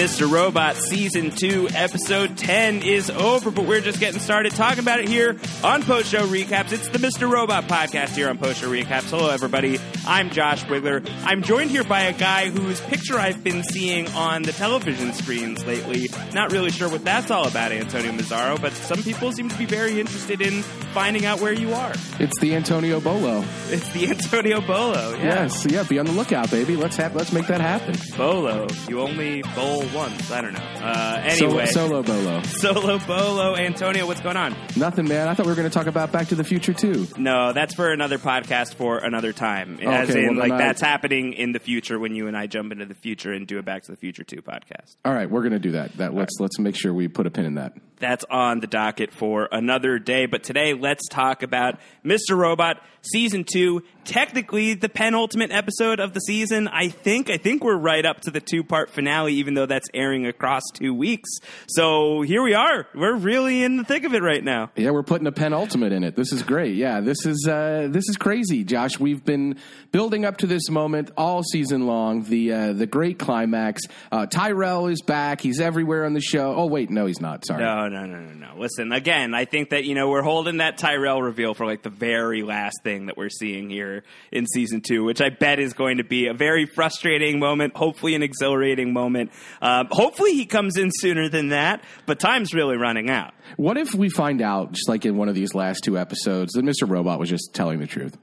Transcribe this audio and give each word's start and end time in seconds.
Mr. 0.00 0.30
Robot 0.32 0.76
Season 0.76 1.30
2, 1.30 1.68
Episode 1.74 2.38
10 2.38 2.84
is 2.84 3.10
over, 3.10 3.50
but 3.50 3.66
we're 3.66 3.82
just 3.82 4.00
getting 4.00 4.18
started 4.18 4.54
talking 4.54 4.78
about 4.78 4.98
it 4.98 5.06
here 5.06 5.36
on 5.62 5.82
Post 5.82 6.10
Show 6.10 6.26
Recaps. 6.26 6.72
It's 6.72 6.88
the 6.88 6.96
Mr. 6.96 7.30
Robot 7.30 7.64
podcast 7.64 8.16
here 8.16 8.30
on 8.30 8.38
Post 8.38 8.62
Show 8.62 8.70
Recaps. 8.70 9.10
Hello, 9.10 9.28
everybody. 9.28 9.78
I'm 10.06 10.30
Josh 10.30 10.64
Wigler. 10.64 11.06
I'm 11.26 11.42
joined 11.42 11.70
here 11.70 11.84
by 11.84 12.04
a 12.04 12.14
guy 12.14 12.48
whose 12.48 12.80
picture 12.80 13.18
I've 13.18 13.44
been 13.44 13.62
seeing 13.62 14.08
on 14.12 14.40
the 14.42 14.52
television 14.52 15.12
screens 15.12 15.66
lately. 15.66 16.08
Not 16.32 16.50
really 16.50 16.70
sure 16.70 16.88
what 16.88 17.04
that's 17.04 17.30
all 17.30 17.46
about, 17.46 17.70
Antonio 17.70 18.12
Mazzaro, 18.12 18.58
but 18.58 18.72
some 18.72 19.02
people 19.02 19.32
seem 19.32 19.50
to 19.50 19.58
be 19.58 19.66
very 19.66 20.00
interested 20.00 20.40
in 20.40 20.62
finding 20.94 21.26
out 21.26 21.42
where 21.42 21.52
you 21.52 21.74
are. 21.74 21.92
It's 22.18 22.40
the 22.40 22.54
Antonio 22.54 23.00
Bolo. 23.00 23.44
It's 23.68 23.92
the 23.92 24.08
Antonio 24.08 24.62
Bolo. 24.62 25.10
Yeah. 25.16 25.42
Yes, 25.42 25.66
yeah. 25.68 25.82
Be 25.82 25.98
on 25.98 26.06
the 26.06 26.12
lookout, 26.12 26.50
baby. 26.50 26.74
Let's 26.76 26.96
have 26.96 27.14
let's 27.14 27.34
make 27.34 27.48
that 27.48 27.60
happen. 27.60 27.94
Bolo. 28.16 28.66
You 28.88 29.02
only 29.02 29.42
bowl 29.54 29.89
once. 29.94 30.30
I 30.30 30.40
don't 30.40 30.52
know. 30.52 30.60
Uh, 30.60 31.20
anyway, 31.24 31.66
Solo, 31.66 32.02
solo 32.02 32.02
Bolo. 32.02 32.42
Solo 32.44 32.98
Bolo. 32.98 33.56
Antonio, 33.56 34.06
what's 34.06 34.20
going 34.20 34.36
on? 34.36 34.56
Nothing, 34.76 35.08
man. 35.08 35.28
I 35.28 35.34
thought 35.34 35.46
we 35.46 35.52
were 35.52 35.56
going 35.56 35.68
to 35.68 35.74
talk 35.74 35.86
about 35.86 36.12
Back 36.12 36.28
to 36.28 36.34
the 36.34 36.44
Future 36.44 36.72
too. 36.72 37.06
No, 37.16 37.52
that's 37.52 37.74
for 37.74 37.92
another 37.92 38.18
podcast 38.18 38.74
for 38.74 38.98
another 38.98 39.32
time. 39.32 39.74
Okay, 39.76 39.86
As 39.86 40.14
in, 40.14 40.36
well, 40.36 40.48
like 40.48 40.52
I- 40.52 40.58
that's 40.58 40.80
happening 40.80 41.32
in 41.34 41.52
the 41.52 41.60
future 41.60 41.98
when 41.98 42.14
you 42.14 42.26
and 42.28 42.36
I 42.36 42.46
jump 42.46 42.72
into 42.72 42.86
the 42.86 42.94
future 42.94 43.32
and 43.32 43.46
do 43.46 43.58
a 43.58 43.62
Back 43.62 43.82
to 43.84 43.90
the 43.90 43.96
Future 43.96 44.24
two 44.24 44.42
podcast. 44.42 44.96
All 45.04 45.12
right, 45.12 45.30
we're 45.30 45.42
going 45.42 45.52
to 45.52 45.58
do 45.58 45.72
that. 45.72 45.96
That 45.98 46.14
let's 46.14 46.34
let's 46.40 46.58
make 46.58 46.76
sure 46.76 46.92
we 46.92 47.08
put 47.08 47.26
a 47.26 47.30
pin 47.30 47.44
in 47.44 47.54
that. 47.54 47.74
That's 48.00 48.24
on 48.30 48.60
the 48.60 48.66
docket 48.66 49.12
for 49.12 49.48
another 49.52 49.98
day. 49.98 50.26
But 50.26 50.42
today, 50.42 50.74
let's 50.74 51.06
talk 51.08 51.42
about 51.42 51.78
Mr. 52.04 52.36
Robot 52.36 52.82
season 53.02 53.44
two. 53.44 53.82
Technically, 54.04 54.74
the 54.74 54.88
penultimate 54.88 55.50
episode 55.52 56.00
of 56.00 56.14
the 56.14 56.20
season. 56.20 56.68
I 56.68 56.88
think. 56.88 57.30
I 57.30 57.36
think 57.36 57.62
we're 57.62 57.76
right 57.76 58.04
up 58.04 58.20
to 58.22 58.30
the 58.30 58.40
two 58.40 58.64
part 58.64 58.90
finale, 58.90 59.34
even 59.34 59.54
though 59.54 59.66
that's 59.66 59.88
airing 59.94 60.26
across 60.26 60.62
two 60.74 60.94
weeks. 60.94 61.28
So 61.68 62.22
here 62.22 62.42
we 62.42 62.54
are. 62.54 62.86
We're 62.94 63.16
really 63.16 63.62
in 63.62 63.76
the 63.76 63.84
thick 63.84 64.04
of 64.04 64.14
it 64.14 64.22
right 64.22 64.42
now. 64.42 64.70
Yeah, 64.76 64.90
we're 64.90 65.02
putting 65.02 65.26
a 65.26 65.32
penultimate 65.32 65.92
in 65.92 66.02
it. 66.02 66.16
This 66.16 66.32
is 66.32 66.42
great. 66.42 66.74
Yeah, 66.76 67.00
this 67.00 67.26
is 67.26 67.46
uh, 67.46 67.88
this 67.90 68.08
is 68.08 68.16
crazy, 68.16 68.64
Josh. 68.64 68.98
We've 68.98 69.24
been 69.24 69.58
building 69.92 70.24
up 70.24 70.38
to 70.38 70.46
this 70.46 70.70
moment 70.70 71.10
all 71.16 71.42
season 71.42 71.86
long. 71.86 72.24
The 72.24 72.52
uh, 72.52 72.72
the 72.72 72.86
great 72.86 73.18
climax. 73.18 73.82
Uh, 74.10 74.26
Tyrell 74.26 74.86
is 74.86 75.02
back. 75.02 75.40
He's 75.40 75.60
everywhere 75.60 76.06
on 76.06 76.14
the 76.14 76.20
show. 76.20 76.54
Oh 76.56 76.66
wait, 76.66 76.90
no, 76.90 77.06
he's 77.06 77.20
not. 77.20 77.46
Sorry. 77.46 77.62
No, 77.62 77.88
no, 77.90 78.06
no, 78.06 78.20
no, 78.20 78.32
no. 78.32 78.58
Listen, 78.58 78.92
again, 78.92 79.34
I 79.34 79.44
think 79.44 79.70
that, 79.70 79.84
you 79.84 79.94
know, 79.94 80.08
we're 80.08 80.22
holding 80.22 80.58
that 80.58 80.78
Tyrell 80.78 81.20
reveal 81.20 81.54
for 81.54 81.66
like 81.66 81.82
the 81.82 81.90
very 81.90 82.42
last 82.42 82.78
thing 82.82 83.06
that 83.06 83.16
we're 83.16 83.28
seeing 83.28 83.68
here 83.68 84.04
in 84.32 84.46
season 84.46 84.80
two, 84.80 85.04
which 85.04 85.20
I 85.20 85.28
bet 85.28 85.58
is 85.58 85.74
going 85.74 85.98
to 85.98 86.04
be 86.04 86.28
a 86.28 86.34
very 86.34 86.66
frustrating 86.66 87.38
moment, 87.38 87.76
hopefully 87.76 88.14
an 88.14 88.22
exhilarating 88.22 88.92
moment. 88.92 89.30
Um, 89.60 89.88
hopefully 89.90 90.32
he 90.32 90.46
comes 90.46 90.78
in 90.78 90.90
sooner 90.92 91.28
than 91.28 91.50
that, 91.50 91.84
but 92.06 92.18
time's 92.18 92.54
really 92.54 92.76
running 92.76 93.10
out. 93.10 93.34
What 93.56 93.76
if 93.76 93.94
we 93.94 94.08
find 94.08 94.40
out, 94.40 94.72
just 94.72 94.88
like 94.88 95.04
in 95.04 95.16
one 95.16 95.28
of 95.28 95.34
these 95.34 95.54
last 95.54 95.84
two 95.84 95.98
episodes, 95.98 96.52
that 96.54 96.64
Mr. 96.64 96.88
Robot 96.88 97.18
was 97.18 97.28
just 97.28 97.50
telling 97.52 97.80
the 97.80 97.86
truth? 97.86 98.16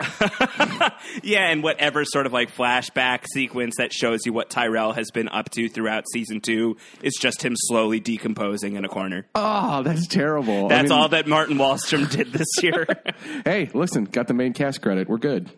Yeah, 1.22 1.48
and 1.50 1.62
whatever 1.62 2.04
sort 2.04 2.26
of 2.26 2.32
like 2.32 2.54
flashback 2.54 3.24
sequence 3.32 3.76
that 3.78 3.92
shows 3.92 4.20
you 4.26 4.32
what 4.32 4.50
Tyrell 4.50 4.92
has 4.92 5.10
been 5.10 5.28
up 5.28 5.50
to 5.50 5.68
throughout 5.68 6.04
season 6.12 6.40
two 6.40 6.76
is 7.02 7.14
just 7.20 7.44
him 7.44 7.54
slowly 7.56 8.00
decomposing 8.00 8.76
in 8.76 8.84
a 8.84 8.88
corner. 8.88 9.26
Oh, 9.34 9.82
that's 9.82 10.06
terrible. 10.06 10.66
I 10.66 10.68
That's 10.68 10.90
mean, 10.90 10.98
all 10.98 11.08
that 11.10 11.26
Martin 11.28 11.56
Wallstrom 11.56 12.10
did 12.16 12.32
this 12.32 12.48
year. 12.62 12.86
Hey, 13.44 13.70
listen, 13.74 14.04
got 14.04 14.26
the 14.26 14.34
main 14.34 14.52
cast 14.52 14.80
credit. 14.82 15.08
We're 15.08 15.18
good. 15.18 15.50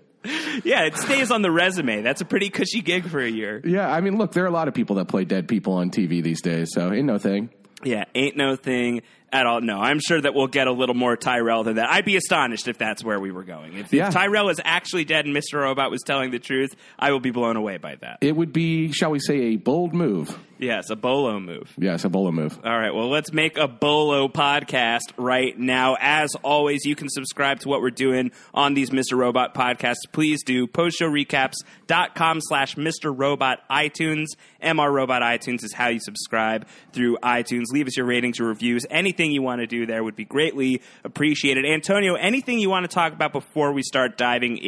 yeah, 0.65 0.85
it 0.85 0.97
stays 0.97 1.31
on 1.31 1.43
the 1.43 1.51
resume. 1.51 2.03
That's 2.03 2.21
a 2.21 2.25
pretty 2.25 2.51
cushy 2.51 2.81
gig 2.81 3.09
for 3.09 3.21
a 3.21 3.29
year. 3.31 3.61
Yeah, 3.65 3.89
I 3.91 4.01
mean, 4.01 4.19
look, 4.19 4.33
there 4.33 4.45
are 4.45 4.49
a 4.49 4.53
lot 4.53 4.69
of 4.69 4.75
people 4.75 4.97
that 4.97 5.07
play 5.07 5.25
dead 5.25 5.47
people 5.49 5.75
on 5.75 5.91
TV 5.91 6.23
these 6.23 6.43
days, 6.43 6.71
so 6.73 6.93
ain't 6.93 7.07
no 7.07 7.19
thing. 7.19 7.51
Yeah, 7.85 8.05
ain't 8.15 8.37
no 8.37 8.57
thing 8.57 9.03
at 9.33 9.47
all. 9.47 9.61
No, 9.61 9.79
I'm 9.79 10.01
sure 10.01 10.21
that 10.21 10.35
we'll 10.35 10.47
get 10.47 10.67
a 10.67 10.73
little 10.73 10.95
more 10.95 11.17
Tyrell 11.17 11.65
than 11.65 11.77
that. 11.77 11.91
I'd 11.91 12.05
be 12.05 12.17
astonished 12.17 12.69
if 12.69 12.79
that's 12.79 13.05
where 13.05 13.19
we 13.21 13.31
were 13.31 13.43
going. 13.45 13.77
If, 13.77 13.93
Yeah. 13.93 14.09
if 14.09 14.15
Tyrell 14.15 14.49
is 14.49 14.61
actually 14.65 15.05
dead 15.05 15.27
and 15.27 15.35
Mr. 15.37 15.61
Robot 15.63 15.91
was 15.91 16.03
telling 16.03 16.31
the 16.31 16.39
truth, 16.39 16.75
I 16.99 17.11
will 17.13 17.21
be 17.21 17.31
blown 17.31 17.57
away 17.57 17.77
by 17.79 17.97
that. 17.97 18.19
It 18.21 18.37
would 18.37 18.53
be, 18.53 18.93
shall 18.93 19.11
we 19.11 19.19
say, 19.19 19.35
a 19.41 19.57
bold 19.57 19.95
move. 19.95 20.39
Yes, 20.59 20.89
a 20.89 20.97
bolo 20.97 21.39
move. 21.39 21.71
Yes, 21.77 22.05
a 22.05 22.09
bolo 22.09 22.33
move. 22.33 22.59
All 22.65 22.79
right, 22.79 22.95
well, 22.95 23.11
let's 23.11 23.31
make 23.31 23.59
a 23.59 23.69
Bolo 23.69 24.27
podcast 24.29 25.13
right 25.19 25.59
now. 25.59 25.97
As 26.01 26.35
always, 26.43 26.87
you 26.87 26.97
can 26.97 27.11
subscribe 27.11 27.61
to 27.61 27.69
what 27.69 27.83
we're 27.83 27.91
doing 27.91 28.31
on 28.55 28.73
these 28.73 28.89
Mr. 28.89 29.19
Robot 29.19 29.55
podcasts. 29.55 29.97
Please 30.13 30.43
do. 30.45 30.67
Postshowrecaps.com 30.67 32.39
slash 32.41 32.75
Mr. 32.77 33.13
Robot 33.15 33.59
iTunes. 33.71 34.27
MR 34.67 34.93
Robot 34.93 35.23
iTunes 35.23 35.65
is 35.65 35.73
how 35.73 35.89
you 35.89 36.01
subscribe 36.01 36.67
through 36.93 37.17
iTunes. 37.23 37.67
Leave 37.71 37.87
us 37.87 37.97
your 37.97 38.07
ratings, 38.07 38.39
your 38.39 38.49
reviews. 38.49 38.85
Anything 38.91 39.31
you 39.31 39.41
want 39.41 39.61
to 39.61 39.67
do 39.67 39.87
there 39.87 40.03
would 40.03 40.17
be 40.17 40.25
greatly 40.25 40.83
appreciated. 41.05 41.65
Antonio, 41.65 42.15
anything 42.15 42.59
you 42.59 42.69
want 42.69 42.85
to 42.85 42.93
talk 42.93 43.13
about 43.13 43.33
before 43.33 43.73
we 43.73 43.83
start 43.83 44.19
diving 44.19 44.59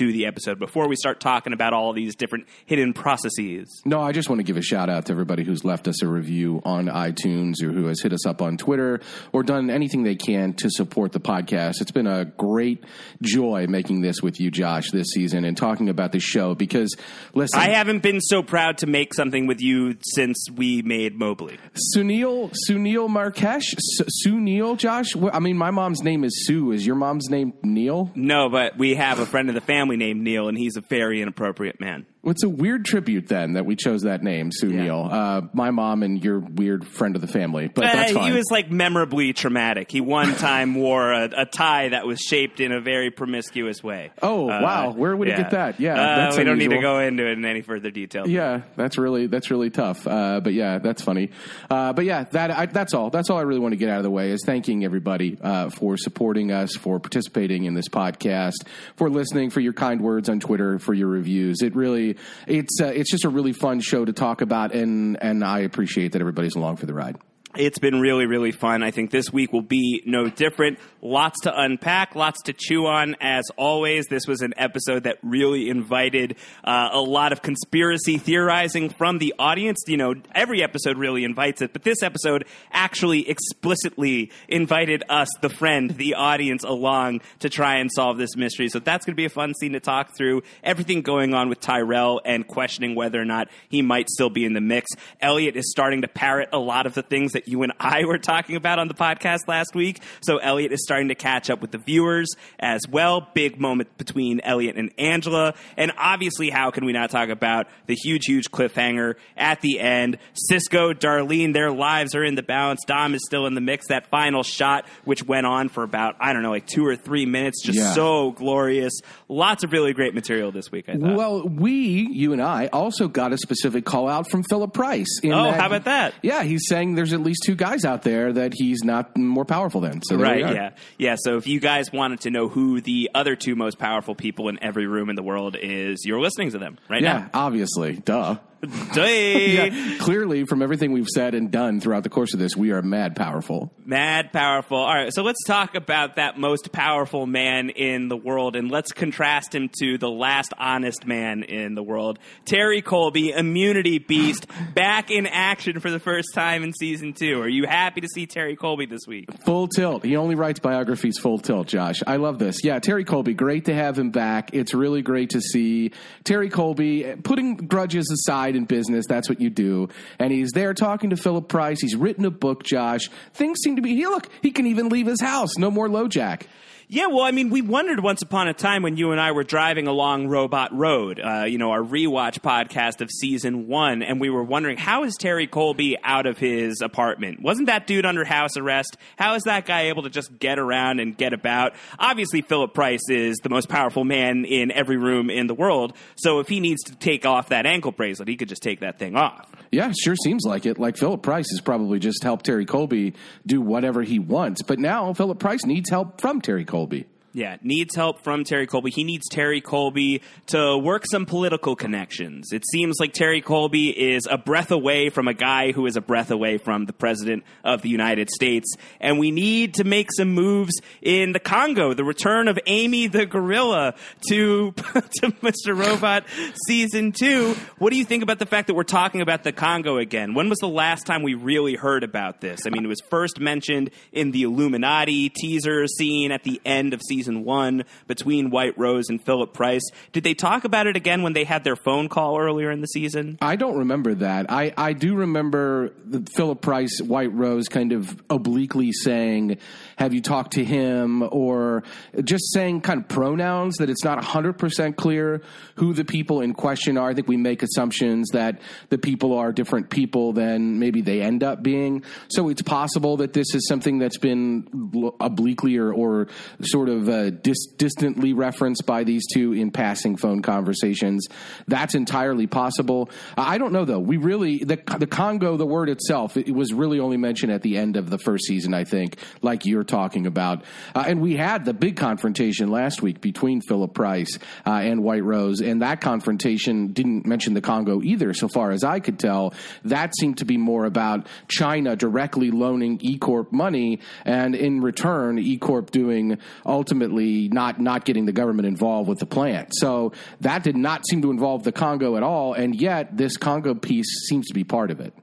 into 0.00 0.12
the 0.12 0.26
episode, 0.26 0.58
before 0.58 0.88
we 0.88 0.96
start 0.96 1.20
talking 1.20 1.52
about 1.52 1.72
all 1.72 1.92
these 1.92 2.14
different 2.14 2.46
hidden 2.66 2.92
processes? 2.92 3.82
No, 3.84 4.00
I 4.00 4.12
just 4.12 4.28
want 4.28 4.38
to 4.38 4.42
give 4.44 4.56
a 4.56 4.62
shout 4.62 4.88
out 4.88 5.06
to 5.06 5.12
everybody 5.12 5.44
who's 5.44 5.64
left 5.64 5.88
us 5.88 6.02
a 6.02 6.06
review 6.08 6.60
on 6.64 6.86
iTunes 6.86 7.62
or 7.62 7.72
who 7.72 7.86
has 7.86 8.00
hit 8.00 8.12
us 8.12 8.26
up 8.26 8.42
on 8.42 8.56
Twitter 8.56 9.00
or 9.32 9.42
done 9.42 9.70
anything 9.70 10.02
they 10.02 10.16
can 10.16 10.52
to 10.54 10.70
support 10.70 11.12
the 11.12 11.20
podcast. 11.20 11.80
It's 11.80 11.90
been 11.90 12.06
a 12.06 12.24
great 12.24 12.84
joy 13.22 13.66
making 13.68 14.02
this 14.02 14.22
with 14.22 14.40
you, 14.40 14.50
Josh, 14.50 14.90
this 14.90 15.08
season 15.08 15.44
and 15.44 15.56
talking 15.56 15.88
about 15.88 16.12
the 16.12 16.20
show 16.20 16.54
because, 16.54 16.94
listen, 17.34 17.58
I 17.58 17.70
haven't 17.70 18.02
been 18.02 18.20
so 18.20 18.42
proud 18.42 18.78
to 18.78 18.86
make 18.86 19.14
something 19.14 19.46
with 19.46 19.60
you 19.60 19.96
since 20.02 20.46
we 20.54 20.82
made 20.82 21.18
Mobley. 21.18 21.58
Sunil, 21.96 22.54
Sunil 22.68 23.08
Markesh, 23.08 23.74
S- 23.74 24.06
Sunil, 24.26 24.76
Josh. 24.76 25.08
I 25.32 25.38
mean, 25.40 25.56
my 25.56 25.70
mom's 25.70 26.02
name 26.02 26.24
is 26.24 26.46
Sue. 26.46 26.72
Is 26.72 26.86
your 26.86 26.96
mom's 26.96 27.28
name 27.30 27.52
Neil? 27.62 28.10
No, 28.14 28.48
but 28.48 28.76
we 28.76 28.94
have 28.94 29.18
a 29.18 29.26
friend 29.26 29.48
of 29.48 29.54
the 29.54 29.60
family 29.60 29.87
named 29.96 30.22
Neil, 30.22 30.48
and 30.48 30.58
he's 30.58 30.76
a 30.76 30.80
very 30.80 31.20
inappropriate 31.22 31.80
man. 31.80 32.06
What's 32.20 32.42
a 32.42 32.48
weird 32.48 32.84
tribute 32.84 33.28
then 33.28 33.52
that 33.52 33.64
we 33.64 33.76
chose 33.76 34.02
that 34.02 34.22
name, 34.24 34.50
Sunil? 34.50 35.10
Uh, 35.10 35.42
my 35.52 35.70
mom 35.70 36.02
and 36.02 36.22
your 36.22 36.40
weird 36.40 36.84
friend 36.86 37.14
of 37.14 37.22
the 37.22 37.28
family, 37.28 37.68
but 37.68 37.82
that's 37.82 38.10
Uh, 38.10 38.14
fine. 38.16 38.32
he 38.32 38.36
was 38.36 38.44
like 38.50 38.70
memorably 38.72 39.32
traumatic. 39.32 39.90
He 39.90 40.00
one 40.00 40.34
time 40.36 40.74
wore 40.74 41.12
a, 41.12 41.30
a 41.36 41.46
tie 41.46 41.90
that 41.90 42.06
was 42.06 42.18
shaped 42.18 42.58
in 42.58 42.72
a 42.72 42.80
very 42.80 43.10
promiscuous 43.12 43.84
way. 43.84 44.10
Oh, 44.20 44.50
Uh, 44.50 44.60
wow. 44.60 44.90
Where 44.90 45.16
would 45.16 45.28
he 45.28 45.34
get 45.34 45.52
that? 45.52 45.78
Yeah, 45.80 45.92
Uh, 45.94 46.16
that's 46.16 46.36
we 46.36 46.44
don't 46.44 46.58
need 46.58 46.70
to 46.70 46.80
go 46.80 46.98
into 46.98 47.24
it 47.24 47.38
in 47.38 47.44
any 47.44 47.62
further 47.62 47.90
detail. 47.92 48.28
Yeah, 48.28 48.62
that's 48.76 48.98
really 48.98 49.26
that's 49.28 49.50
really 49.50 49.70
tough. 49.70 50.04
Uh, 50.06 50.40
but 50.40 50.54
yeah, 50.54 50.78
that's 50.78 51.00
funny. 51.02 51.30
Uh, 51.70 51.92
but 51.92 52.04
yeah, 52.04 52.24
that 52.32 52.50
I, 52.50 52.66
that's 52.66 52.94
all. 52.94 53.10
That's 53.10 53.30
all 53.30 53.38
I 53.38 53.42
really 53.42 53.60
want 53.60 53.72
to 53.72 53.76
get 53.78 53.88
out 53.90 53.98
of 53.98 54.04
the 54.04 54.10
way 54.10 54.32
is 54.32 54.42
thanking 54.44 54.84
everybody 54.84 55.38
uh, 55.40 55.70
for 55.70 55.96
supporting 55.96 56.50
us, 56.50 56.74
for 56.74 56.98
participating 56.98 57.64
in 57.64 57.74
this 57.74 57.88
podcast, 57.88 58.66
for 58.96 59.08
listening, 59.08 59.50
for 59.50 59.60
your 59.60 59.72
kind 59.72 60.00
words 60.02 60.28
on 60.28 60.40
Twitter, 60.40 60.78
for 60.80 60.94
your 60.94 61.08
reviews. 61.08 61.62
It 61.62 61.76
really 61.76 62.07
it's 62.46 62.80
uh, 62.80 62.86
it's 62.86 63.10
just 63.10 63.24
a 63.24 63.28
really 63.28 63.52
fun 63.52 63.80
show 63.80 64.04
to 64.04 64.12
talk 64.12 64.40
about, 64.40 64.74
and 64.74 65.22
and 65.22 65.44
I 65.44 65.60
appreciate 65.60 66.12
that 66.12 66.20
everybody's 66.20 66.54
along 66.54 66.76
for 66.76 66.86
the 66.86 66.94
ride. 66.94 67.16
It's 67.56 67.78
been 67.78 67.98
really, 67.98 68.26
really 68.26 68.52
fun. 68.52 68.82
I 68.82 68.90
think 68.90 69.10
this 69.10 69.32
week 69.32 69.54
will 69.54 69.62
be 69.62 70.02
no 70.04 70.28
different. 70.28 70.78
Lots 71.00 71.40
to 71.42 71.60
unpack, 71.60 72.14
lots 72.14 72.42
to 72.42 72.52
chew 72.52 72.86
on. 72.86 73.16
As 73.20 73.44
always, 73.56 74.04
this 74.06 74.26
was 74.26 74.42
an 74.42 74.52
episode 74.58 75.04
that 75.04 75.16
really 75.22 75.70
invited 75.70 76.36
uh, 76.62 76.90
a 76.92 77.00
lot 77.00 77.32
of 77.32 77.40
conspiracy 77.40 78.18
theorizing 78.18 78.90
from 78.90 79.16
the 79.18 79.34
audience. 79.38 79.78
You 79.86 79.96
know, 79.96 80.14
every 80.34 80.62
episode 80.62 80.98
really 80.98 81.24
invites 81.24 81.62
it, 81.62 81.72
but 81.72 81.84
this 81.84 82.02
episode 82.02 82.44
actually 82.70 83.28
explicitly 83.28 84.30
invited 84.46 85.02
us, 85.08 85.28
the 85.40 85.48
friend, 85.48 85.90
the 85.90 86.14
audience, 86.14 86.64
along 86.64 87.22
to 87.38 87.48
try 87.48 87.76
and 87.76 87.90
solve 87.90 88.18
this 88.18 88.36
mystery. 88.36 88.68
So 88.68 88.78
that's 88.78 89.06
going 89.06 89.14
to 89.14 89.16
be 89.16 89.24
a 89.24 89.30
fun 89.30 89.54
scene 89.58 89.72
to 89.72 89.80
talk 89.80 90.14
through. 90.14 90.42
Everything 90.62 91.00
going 91.00 91.32
on 91.32 91.48
with 91.48 91.60
Tyrell 91.60 92.20
and 92.26 92.46
questioning 92.46 92.94
whether 92.94 93.20
or 93.20 93.24
not 93.24 93.48
he 93.70 93.80
might 93.80 94.10
still 94.10 94.30
be 94.30 94.44
in 94.44 94.52
the 94.52 94.60
mix. 94.60 94.90
Elliot 95.22 95.56
is 95.56 95.70
starting 95.70 96.02
to 96.02 96.08
parrot 96.08 96.50
a 96.52 96.58
lot 96.58 96.86
of 96.86 96.92
the 96.92 97.02
things 97.02 97.32
that 97.38 97.46
you 97.48 97.62
and 97.62 97.72
I 97.78 98.04
were 98.04 98.18
talking 98.18 98.56
about 98.56 98.78
on 98.80 98.88
the 98.88 98.94
podcast 98.94 99.46
last 99.46 99.72
week. 99.74 100.00
So 100.22 100.38
Elliot 100.38 100.72
is 100.72 100.82
starting 100.82 101.08
to 101.08 101.14
catch 101.14 101.50
up 101.50 101.60
with 101.60 101.70
the 101.70 101.78
viewers 101.78 102.28
as 102.58 102.82
well. 102.88 103.28
Big 103.32 103.60
moment 103.60 103.96
between 103.96 104.40
Elliot 104.40 104.76
and 104.76 104.90
Angela. 104.98 105.54
And 105.76 105.92
obviously, 105.96 106.50
how 106.50 106.70
can 106.72 106.84
we 106.84 106.92
not 106.92 107.10
talk 107.10 107.28
about 107.28 107.68
the 107.86 107.94
huge, 107.94 108.24
huge 108.26 108.50
cliffhanger 108.50 109.14
at 109.36 109.60
the 109.60 109.78
end? 109.78 110.18
Cisco, 110.34 110.92
Darlene, 110.92 111.52
their 111.52 111.70
lives 111.70 112.16
are 112.16 112.24
in 112.24 112.34
the 112.34 112.42
balance. 112.42 112.80
Dom 112.86 113.14
is 113.14 113.22
still 113.24 113.46
in 113.46 113.54
the 113.54 113.60
mix. 113.60 113.86
That 113.88 114.08
final 114.08 114.42
shot, 114.42 114.86
which 115.04 115.22
went 115.24 115.46
on 115.46 115.68
for 115.68 115.84
about, 115.84 116.16
I 116.18 116.32
don't 116.32 116.42
know, 116.42 116.50
like 116.50 116.66
two 116.66 116.84
or 116.84 116.96
three 116.96 117.24
minutes, 117.26 117.62
just 117.62 117.78
Yeah. 117.78 117.92
so 117.92 118.32
glorious. 118.32 119.00
Lots 119.28 119.62
of 119.62 119.70
really 119.72 119.92
great 119.92 120.14
material 120.14 120.50
this 120.50 120.72
week, 120.72 120.88
I 120.88 120.96
thought. 120.96 121.14
Well, 121.14 121.46
we, 121.48 122.08
you 122.10 122.32
and 122.32 122.42
I, 122.42 122.66
also 122.72 123.06
got 123.06 123.32
a 123.32 123.38
specific 123.38 123.84
call 123.84 124.08
out 124.08 124.28
from 124.28 124.42
Philip 124.42 124.72
Price. 124.72 125.20
in 125.22 125.32
Oh, 125.32 125.52
how 125.52 125.66
about 125.66 125.84
that? 125.84 126.14
Yeah, 126.22 126.42
he's 126.42 126.62
saying 126.68 126.94
there's 126.94 127.12
at 127.12 127.20
least 127.20 127.27
two 127.44 127.54
guys 127.54 127.84
out 127.84 128.02
there 128.02 128.32
that 128.32 128.52
he's 128.54 128.82
not 128.84 129.16
more 129.16 129.44
powerful 129.44 129.80
than. 129.80 130.00
So 130.02 130.16
Right, 130.16 130.40
yeah. 130.40 130.70
Yeah, 130.98 131.16
so 131.18 131.36
if 131.36 131.46
you 131.46 131.60
guys 131.60 131.92
wanted 131.92 132.20
to 132.20 132.30
know 132.30 132.48
who 132.48 132.80
the 132.80 133.10
other 133.14 133.36
two 133.36 133.54
most 133.56 133.78
powerful 133.78 134.14
people 134.14 134.48
in 134.48 134.62
every 134.62 134.86
room 134.86 135.10
in 135.10 135.16
the 135.16 135.22
world 135.22 135.56
is, 135.60 136.04
you're 136.04 136.20
listening 136.20 136.50
to 136.52 136.58
them 136.58 136.78
right 136.88 137.02
Yeah, 137.02 137.18
now. 137.18 137.30
obviously. 137.34 137.94
Duh. 137.96 138.36
Yeah, 138.62 139.98
clearly, 140.00 140.44
from 140.44 140.62
everything 140.62 140.92
we've 140.92 141.08
said 141.08 141.34
and 141.34 141.50
done 141.50 141.80
throughout 141.80 142.02
the 142.02 142.08
course 142.08 142.34
of 142.34 142.40
this, 142.40 142.56
we 142.56 142.72
are 142.72 142.82
mad 142.82 143.14
powerful. 143.14 143.72
Mad 143.84 144.32
powerful. 144.32 144.78
All 144.78 144.94
right, 144.94 145.12
so 145.14 145.22
let's 145.22 145.44
talk 145.44 145.74
about 145.74 146.16
that 146.16 146.38
most 146.38 146.72
powerful 146.72 147.26
man 147.26 147.70
in 147.70 148.08
the 148.08 148.16
world, 148.16 148.56
and 148.56 148.70
let's 148.70 148.92
contrast 148.92 149.54
him 149.54 149.70
to 149.80 149.98
the 149.98 150.10
last 150.10 150.52
honest 150.58 151.06
man 151.06 151.42
in 151.44 151.74
the 151.74 151.82
world, 151.82 152.18
Terry 152.44 152.82
Colby, 152.82 153.30
immunity 153.30 153.98
beast, 153.98 154.46
back 154.74 155.10
in 155.10 155.26
action 155.26 155.78
for 155.80 155.90
the 155.90 156.00
first 156.00 156.28
time 156.34 156.64
in 156.64 156.72
season 156.72 157.12
two. 157.12 157.40
Are 157.40 157.48
you 157.48 157.66
happy 157.66 158.00
to 158.00 158.08
see 158.08 158.26
Terry 158.26 158.56
Colby 158.56 158.86
this 158.86 159.06
week? 159.06 159.32
Full 159.44 159.68
tilt. 159.68 160.04
He 160.04 160.16
only 160.16 160.34
writes 160.34 160.58
biographies 160.58 161.18
full 161.18 161.38
tilt, 161.38 161.68
Josh. 161.68 162.02
I 162.06 162.16
love 162.16 162.38
this. 162.38 162.64
Yeah, 162.64 162.80
Terry 162.80 163.04
Colby, 163.04 163.34
great 163.34 163.66
to 163.66 163.74
have 163.74 163.98
him 163.98 164.10
back. 164.10 164.50
It's 164.52 164.74
really 164.74 165.02
great 165.02 165.30
to 165.30 165.40
see 165.40 165.92
Terry 166.24 166.48
Colby 166.48 167.14
putting 167.22 167.56
grudges 167.56 168.10
aside 168.10 168.47
in 168.56 168.64
business. 168.64 169.04
That's 169.08 169.28
what 169.28 169.40
you 169.40 169.50
do. 169.50 169.88
And 170.18 170.32
he's 170.32 170.50
there 170.52 170.74
talking 170.74 171.10
to 171.10 171.16
Philip 171.16 171.48
Price. 171.48 171.80
He's 171.80 171.96
written 171.96 172.24
a 172.24 172.30
book, 172.30 172.64
Josh. 172.64 173.08
Things 173.34 173.58
seem 173.62 173.76
to 173.76 173.82
be. 173.82 173.94
He 173.94 174.06
look. 174.06 174.28
He 174.42 174.50
can 174.50 174.66
even 174.66 174.88
leave 174.88 175.06
his 175.06 175.20
house. 175.20 175.56
No 175.58 175.70
more 175.70 175.88
LoJack. 175.88 176.42
Yeah, 176.90 177.08
well, 177.08 177.20
I 177.20 177.32
mean, 177.32 177.50
we 177.50 177.60
wondered 177.60 178.00
once 178.00 178.22
upon 178.22 178.48
a 178.48 178.54
time 178.54 178.82
when 178.82 178.96
you 178.96 179.12
and 179.12 179.20
I 179.20 179.32
were 179.32 179.44
driving 179.44 179.86
along 179.88 180.28
Robot 180.28 180.74
Road, 180.74 181.20
uh, 181.20 181.44
you 181.44 181.58
know, 181.58 181.70
our 181.70 181.82
rewatch 181.82 182.40
podcast 182.40 183.02
of 183.02 183.10
season 183.10 183.68
one, 183.68 184.02
and 184.02 184.18
we 184.18 184.30
were 184.30 184.42
wondering 184.42 184.78
how 184.78 185.04
is 185.04 185.14
Terry 185.20 185.46
Colby 185.46 185.98
out 186.02 186.24
of 186.24 186.38
his 186.38 186.80
apartment? 186.80 187.42
Wasn't 187.42 187.66
that 187.66 187.86
dude 187.86 188.06
under 188.06 188.24
house 188.24 188.56
arrest? 188.56 188.96
How 189.18 189.34
is 189.34 189.42
that 189.42 189.66
guy 189.66 189.88
able 189.88 190.04
to 190.04 190.08
just 190.08 190.38
get 190.38 190.58
around 190.58 190.98
and 190.98 191.14
get 191.14 191.34
about? 191.34 191.74
Obviously, 191.98 192.40
Philip 192.40 192.72
Price 192.72 193.06
is 193.10 193.36
the 193.42 193.50
most 193.50 193.68
powerful 193.68 194.04
man 194.06 194.46
in 194.46 194.70
every 194.70 194.96
room 194.96 195.28
in 195.28 195.46
the 195.46 195.54
world, 195.54 195.92
so 196.16 196.38
if 196.38 196.48
he 196.48 196.58
needs 196.58 196.82
to 196.84 196.94
take 196.94 197.26
off 197.26 197.50
that 197.50 197.66
ankle 197.66 197.92
bracelet, 197.92 198.28
he 198.28 198.36
could 198.36 198.48
just 198.48 198.62
take 198.62 198.80
that 198.80 198.98
thing 198.98 199.14
off. 199.14 199.46
Yeah, 199.70 199.92
sure 199.98 200.16
seems 200.16 200.44
like 200.44 200.66
it. 200.66 200.78
Like 200.78 200.96
Philip 200.96 201.22
Price 201.22 201.50
has 201.50 201.60
probably 201.60 201.98
just 201.98 202.22
helped 202.22 202.46
Terry 202.46 202.64
Colby 202.64 203.14
do 203.46 203.60
whatever 203.60 204.02
he 204.02 204.18
wants, 204.18 204.62
but 204.62 204.78
now 204.78 205.12
Philip 205.12 205.38
Price 205.38 205.64
needs 205.64 205.90
help 205.90 206.20
from 206.20 206.40
Terry 206.40 206.64
Colby. 206.64 207.06
Yeah, 207.34 207.58
needs 207.62 207.94
help 207.94 208.24
from 208.24 208.44
Terry 208.44 208.66
Colby. 208.66 208.90
He 208.90 209.04
needs 209.04 209.28
Terry 209.28 209.60
Colby 209.60 210.22
to 210.46 210.78
work 210.78 211.04
some 211.10 211.26
political 211.26 211.76
connections. 211.76 212.52
It 212.52 212.64
seems 212.66 212.96
like 212.98 213.12
Terry 213.12 213.42
Colby 213.42 213.90
is 213.90 214.26
a 214.30 214.38
breath 214.38 214.70
away 214.70 215.10
from 215.10 215.28
a 215.28 215.34
guy 215.34 215.72
who 215.72 215.84
is 215.84 215.96
a 215.96 216.00
breath 216.00 216.30
away 216.30 216.56
from 216.56 216.86
the 216.86 216.94
President 216.94 217.44
of 217.64 217.82
the 217.82 217.90
United 217.90 218.30
States. 218.30 218.74
And 218.98 219.18
we 219.18 219.30
need 219.30 219.74
to 219.74 219.84
make 219.84 220.08
some 220.16 220.30
moves 220.30 220.80
in 221.02 221.32
the 221.32 221.38
Congo. 221.38 221.92
The 221.92 222.02
return 222.02 222.48
of 222.48 222.58
Amy 222.66 223.08
the 223.08 223.26
Gorilla 223.26 223.94
to, 224.30 224.72
to 224.72 225.30
Mr. 225.42 225.78
Robot 225.78 226.24
Season 226.66 227.12
2. 227.12 227.54
What 227.76 227.90
do 227.90 227.98
you 227.98 228.06
think 228.06 228.22
about 228.22 228.38
the 228.38 228.46
fact 228.46 228.68
that 228.68 228.74
we're 228.74 228.84
talking 228.84 229.20
about 229.20 229.44
the 229.44 229.52
Congo 229.52 229.98
again? 229.98 230.32
When 230.32 230.48
was 230.48 230.58
the 230.60 230.68
last 230.68 231.04
time 231.04 231.22
we 231.22 231.34
really 231.34 231.74
heard 231.74 232.04
about 232.04 232.40
this? 232.40 232.60
I 232.66 232.70
mean, 232.70 232.86
it 232.86 232.88
was 232.88 233.02
first 233.10 233.38
mentioned 233.38 233.90
in 234.12 234.30
the 234.30 234.44
Illuminati 234.44 235.28
teaser 235.28 235.86
scene 235.86 236.32
at 236.32 236.42
the 236.42 236.58
end 236.64 236.94
of 236.94 237.02
season 237.02 237.17
season 237.18 237.44
one 237.44 237.84
between 238.06 238.50
White 238.50 238.78
Rose 238.78 239.08
and 239.08 239.20
Philip 239.20 239.52
Price. 239.52 239.82
Did 240.12 240.22
they 240.22 240.34
talk 240.34 240.64
about 240.64 240.86
it 240.86 240.96
again 240.96 241.22
when 241.22 241.32
they 241.32 241.42
had 241.42 241.64
their 241.64 241.74
phone 241.74 242.08
call 242.08 242.38
earlier 242.38 242.70
in 242.70 242.80
the 242.80 242.86
season? 242.86 243.38
I 243.42 243.56
don't 243.56 243.78
remember 243.78 244.14
that. 244.14 244.46
I, 244.50 244.72
I 244.76 244.92
do 244.92 245.16
remember 245.16 245.92
the 246.04 246.20
Philip 246.30 246.60
Price, 246.60 247.00
White 247.00 247.32
Rose 247.32 247.66
kind 247.66 247.92
of 247.92 248.22
obliquely 248.30 248.92
saying, 248.92 249.58
Have 249.98 250.14
you 250.14 250.22
talked 250.22 250.52
to 250.52 250.64
him? 250.64 251.22
Or 251.30 251.82
just 252.22 252.52
saying 252.52 252.80
kind 252.82 253.00
of 253.00 253.08
pronouns 253.08 253.76
that 253.76 253.90
it's 253.90 254.04
not 254.04 254.22
100% 254.22 254.96
clear 254.96 255.42
who 255.76 255.92
the 255.92 256.04
people 256.04 256.40
in 256.40 256.54
question 256.54 256.96
are. 256.96 257.10
I 257.10 257.14
think 257.14 257.28
we 257.28 257.36
make 257.36 257.62
assumptions 257.62 258.28
that 258.30 258.60
the 258.88 258.98
people 258.98 259.36
are 259.36 259.52
different 259.52 259.90
people 259.90 260.32
than 260.32 260.78
maybe 260.78 261.00
they 261.02 261.20
end 261.20 261.42
up 261.42 261.62
being. 261.62 262.04
So 262.28 262.48
it's 262.48 262.62
possible 262.62 263.18
that 263.18 263.32
this 263.32 263.54
is 263.54 263.66
something 263.68 263.98
that's 263.98 264.18
been 264.18 265.14
obliquely 265.20 265.76
or, 265.76 265.92
or 265.92 266.28
sort 266.62 266.88
of 266.88 267.08
uh, 267.08 267.30
dis- 267.30 267.66
distantly 267.76 268.32
referenced 268.32 268.86
by 268.86 269.04
these 269.04 269.24
two 269.32 269.52
in 269.52 269.70
passing 269.70 270.16
phone 270.16 270.42
conversations. 270.42 271.26
That's 271.66 271.94
entirely 271.94 272.46
possible. 272.46 273.10
I 273.36 273.58
don't 273.58 273.72
know 273.72 273.84
though. 273.84 273.98
We 273.98 274.16
really 274.16 274.58
the 274.58 274.78
the 274.98 275.06
Congo, 275.06 275.56
the 275.56 275.66
word 275.66 275.88
itself, 275.88 276.36
it 276.36 276.54
was 276.54 276.72
really 276.72 277.00
only 277.00 277.16
mentioned 277.16 277.52
at 277.52 277.62
the 277.62 277.76
end 277.76 277.96
of 277.96 278.10
the 278.10 278.18
first 278.18 278.44
season. 278.44 278.74
I 278.74 278.84
think, 278.84 279.16
like 279.42 279.66
you're 279.66 279.84
talking 279.88 280.26
about, 280.26 280.64
uh, 280.94 281.04
and 281.06 281.20
we 281.20 281.36
had 281.36 281.64
the 281.64 281.74
big 281.74 281.96
confrontation 281.96 282.70
last 282.70 283.02
week 283.02 283.20
between 283.20 283.60
Philip 283.60 283.94
Price 283.94 284.38
uh, 284.66 284.70
and 284.70 285.02
White 285.02 285.24
Rose, 285.24 285.60
and 285.60 285.82
that 285.82 286.00
confrontation 286.00 286.92
didn't 286.92 287.26
mention 287.26 287.54
the 287.54 287.60
Congo 287.60 288.02
either, 288.02 288.32
so 288.34 288.48
far 288.48 288.70
as 288.70 288.84
I 288.84 289.00
could 289.00 289.18
tell. 289.18 289.54
That 289.84 290.14
seemed 290.16 290.38
to 290.38 290.44
be 290.44 290.56
more 290.56 290.84
about 290.84 291.26
China 291.48 291.96
directly 291.96 292.50
loaning 292.50 292.98
E 293.00 293.18
Corp 293.18 293.52
money, 293.52 294.00
and 294.24 294.54
in 294.54 294.80
return, 294.80 295.38
E 295.38 295.56
Corp 295.56 295.90
doing 295.90 296.38
ultimately 296.64 297.48
not 297.48 297.80
not 297.80 298.04
getting 298.04 298.26
the 298.26 298.32
government 298.32 298.68
involved 298.68 299.08
with 299.08 299.18
the 299.18 299.26
plant. 299.26 299.70
So 299.74 300.12
that 300.40 300.62
did 300.62 300.76
not 300.76 301.06
seem 301.08 301.22
to 301.22 301.30
involve 301.30 301.64
the 301.64 301.72
Congo 301.72 302.16
at 302.16 302.22
all, 302.22 302.52
and 302.52 302.74
yet 302.74 303.16
this 303.16 303.36
Congo 303.36 303.74
piece 303.74 304.28
seems 304.28 304.46
to 304.48 304.54
be 304.54 304.64
part 304.64 304.90
of 304.90 305.00
it. 305.00 305.14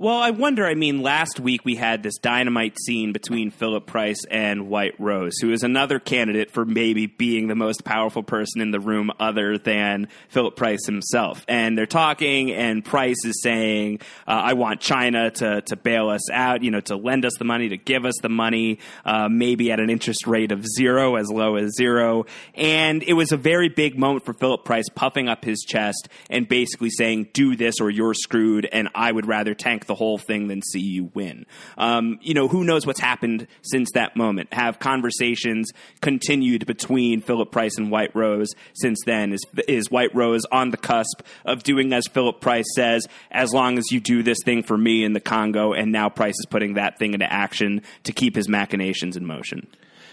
Well, 0.00 0.16
I 0.16 0.30
wonder. 0.30 0.64
I 0.64 0.76
mean, 0.76 1.02
last 1.02 1.38
week 1.38 1.62
we 1.62 1.74
had 1.74 2.02
this 2.02 2.16
dynamite 2.16 2.78
scene 2.80 3.12
between 3.12 3.50
Philip 3.50 3.84
Price 3.84 4.24
and 4.30 4.70
White 4.70 4.98
Rose, 4.98 5.34
who 5.42 5.52
is 5.52 5.62
another 5.62 5.98
candidate 5.98 6.50
for 6.50 6.64
maybe 6.64 7.04
being 7.04 7.48
the 7.48 7.54
most 7.54 7.84
powerful 7.84 8.22
person 8.22 8.62
in 8.62 8.70
the 8.70 8.80
room 8.80 9.10
other 9.20 9.58
than 9.58 10.08
Philip 10.30 10.56
Price 10.56 10.86
himself. 10.86 11.44
And 11.48 11.76
they're 11.76 11.84
talking, 11.84 12.50
and 12.50 12.82
Price 12.82 13.22
is 13.26 13.42
saying, 13.42 14.00
uh, 14.26 14.40
I 14.42 14.54
want 14.54 14.80
China 14.80 15.32
to, 15.32 15.60
to 15.60 15.76
bail 15.76 16.08
us 16.08 16.30
out, 16.30 16.62
you 16.62 16.70
know, 16.70 16.80
to 16.80 16.96
lend 16.96 17.26
us 17.26 17.34
the 17.38 17.44
money, 17.44 17.68
to 17.68 17.76
give 17.76 18.06
us 18.06 18.14
the 18.22 18.30
money, 18.30 18.78
uh, 19.04 19.28
maybe 19.28 19.70
at 19.70 19.80
an 19.80 19.90
interest 19.90 20.26
rate 20.26 20.50
of 20.50 20.64
zero, 20.66 21.16
as 21.16 21.28
low 21.28 21.56
as 21.56 21.76
zero. 21.76 22.24
And 22.54 23.02
it 23.02 23.12
was 23.12 23.32
a 23.32 23.36
very 23.36 23.68
big 23.68 23.98
moment 23.98 24.24
for 24.24 24.32
Philip 24.32 24.64
Price 24.64 24.88
puffing 24.94 25.28
up 25.28 25.44
his 25.44 25.60
chest 25.60 26.08
and 26.30 26.48
basically 26.48 26.88
saying, 26.88 27.28
do 27.34 27.54
this 27.54 27.82
or 27.82 27.90
you're 27.90 28.14
screwed, 28.14 28.64
and 28.64 28.88
I 28.94 29.12
would 29.12 29.26
rather 29.26 29.52
tank 29.52 29.88
the 29.90 29.96
whole 29.96 30.18
thing 30.18 30.46
than 30.46 30.62
see 30.62 30.78
you 30.78 31.10
win. 31.14 31.44
Um, 31.76 32.20
you 32.22 32.32
know, 32.32 32.46
who 32.46 32.62
knows 32.62 32.86
what's 32.86 33.00
happened 33.00 33.48
since 33.62 33.90
that 33.94 34.14
moment? 34.14 34.54
Have 34.54 34.78
conversations 34.78 35.72
continued 36.00 36.64
between 36.64 37.22
Philip 37.22 37.50
Price 37.50 37.76
and 37.76 37.90
White 37.90 38.14
Rose 38.14 38.50
since 38.72 39.00
then? 39.04 39.32
Is, 39.32 39.40
is 39.66 39.90
White 39.90 40.14
Rose 40.14 40.42
on 40.52 40.70
the 40.70 40.76
cusp 40.76 41.22
of 41.44 41.64
doing 41.64 41.92
as 41.92 42.06
Philip 42.06 42.40
Price 42.40 42.72
says, 42.76 43.04
as 43.32 43.52
long 43.52 43.78
as 43.78 43.90
you 43.90 43.98
do 43.98 44.22
this 44.22 44.38
thing 44.44 44.62
for 44.62 44.78
me 44.78 45.02
in 45.02 45.12
the 45.12 45.20
Congo, 45.20 45.72
and 45.72 45.90
now 45.90 46.08
Price 46.08 46.38
is 46.38 46.46
putting 46.48 46.74
that 46.74 46.96
thing 47.00 47.12
into 47.12 47.30
action 47.30 47.82
to 48.04 48.12
keep 48.12 48.36
his 48.36 48.48
machinations 48.48 49.16
in 49.16 49.26
motion? 49.26 49.66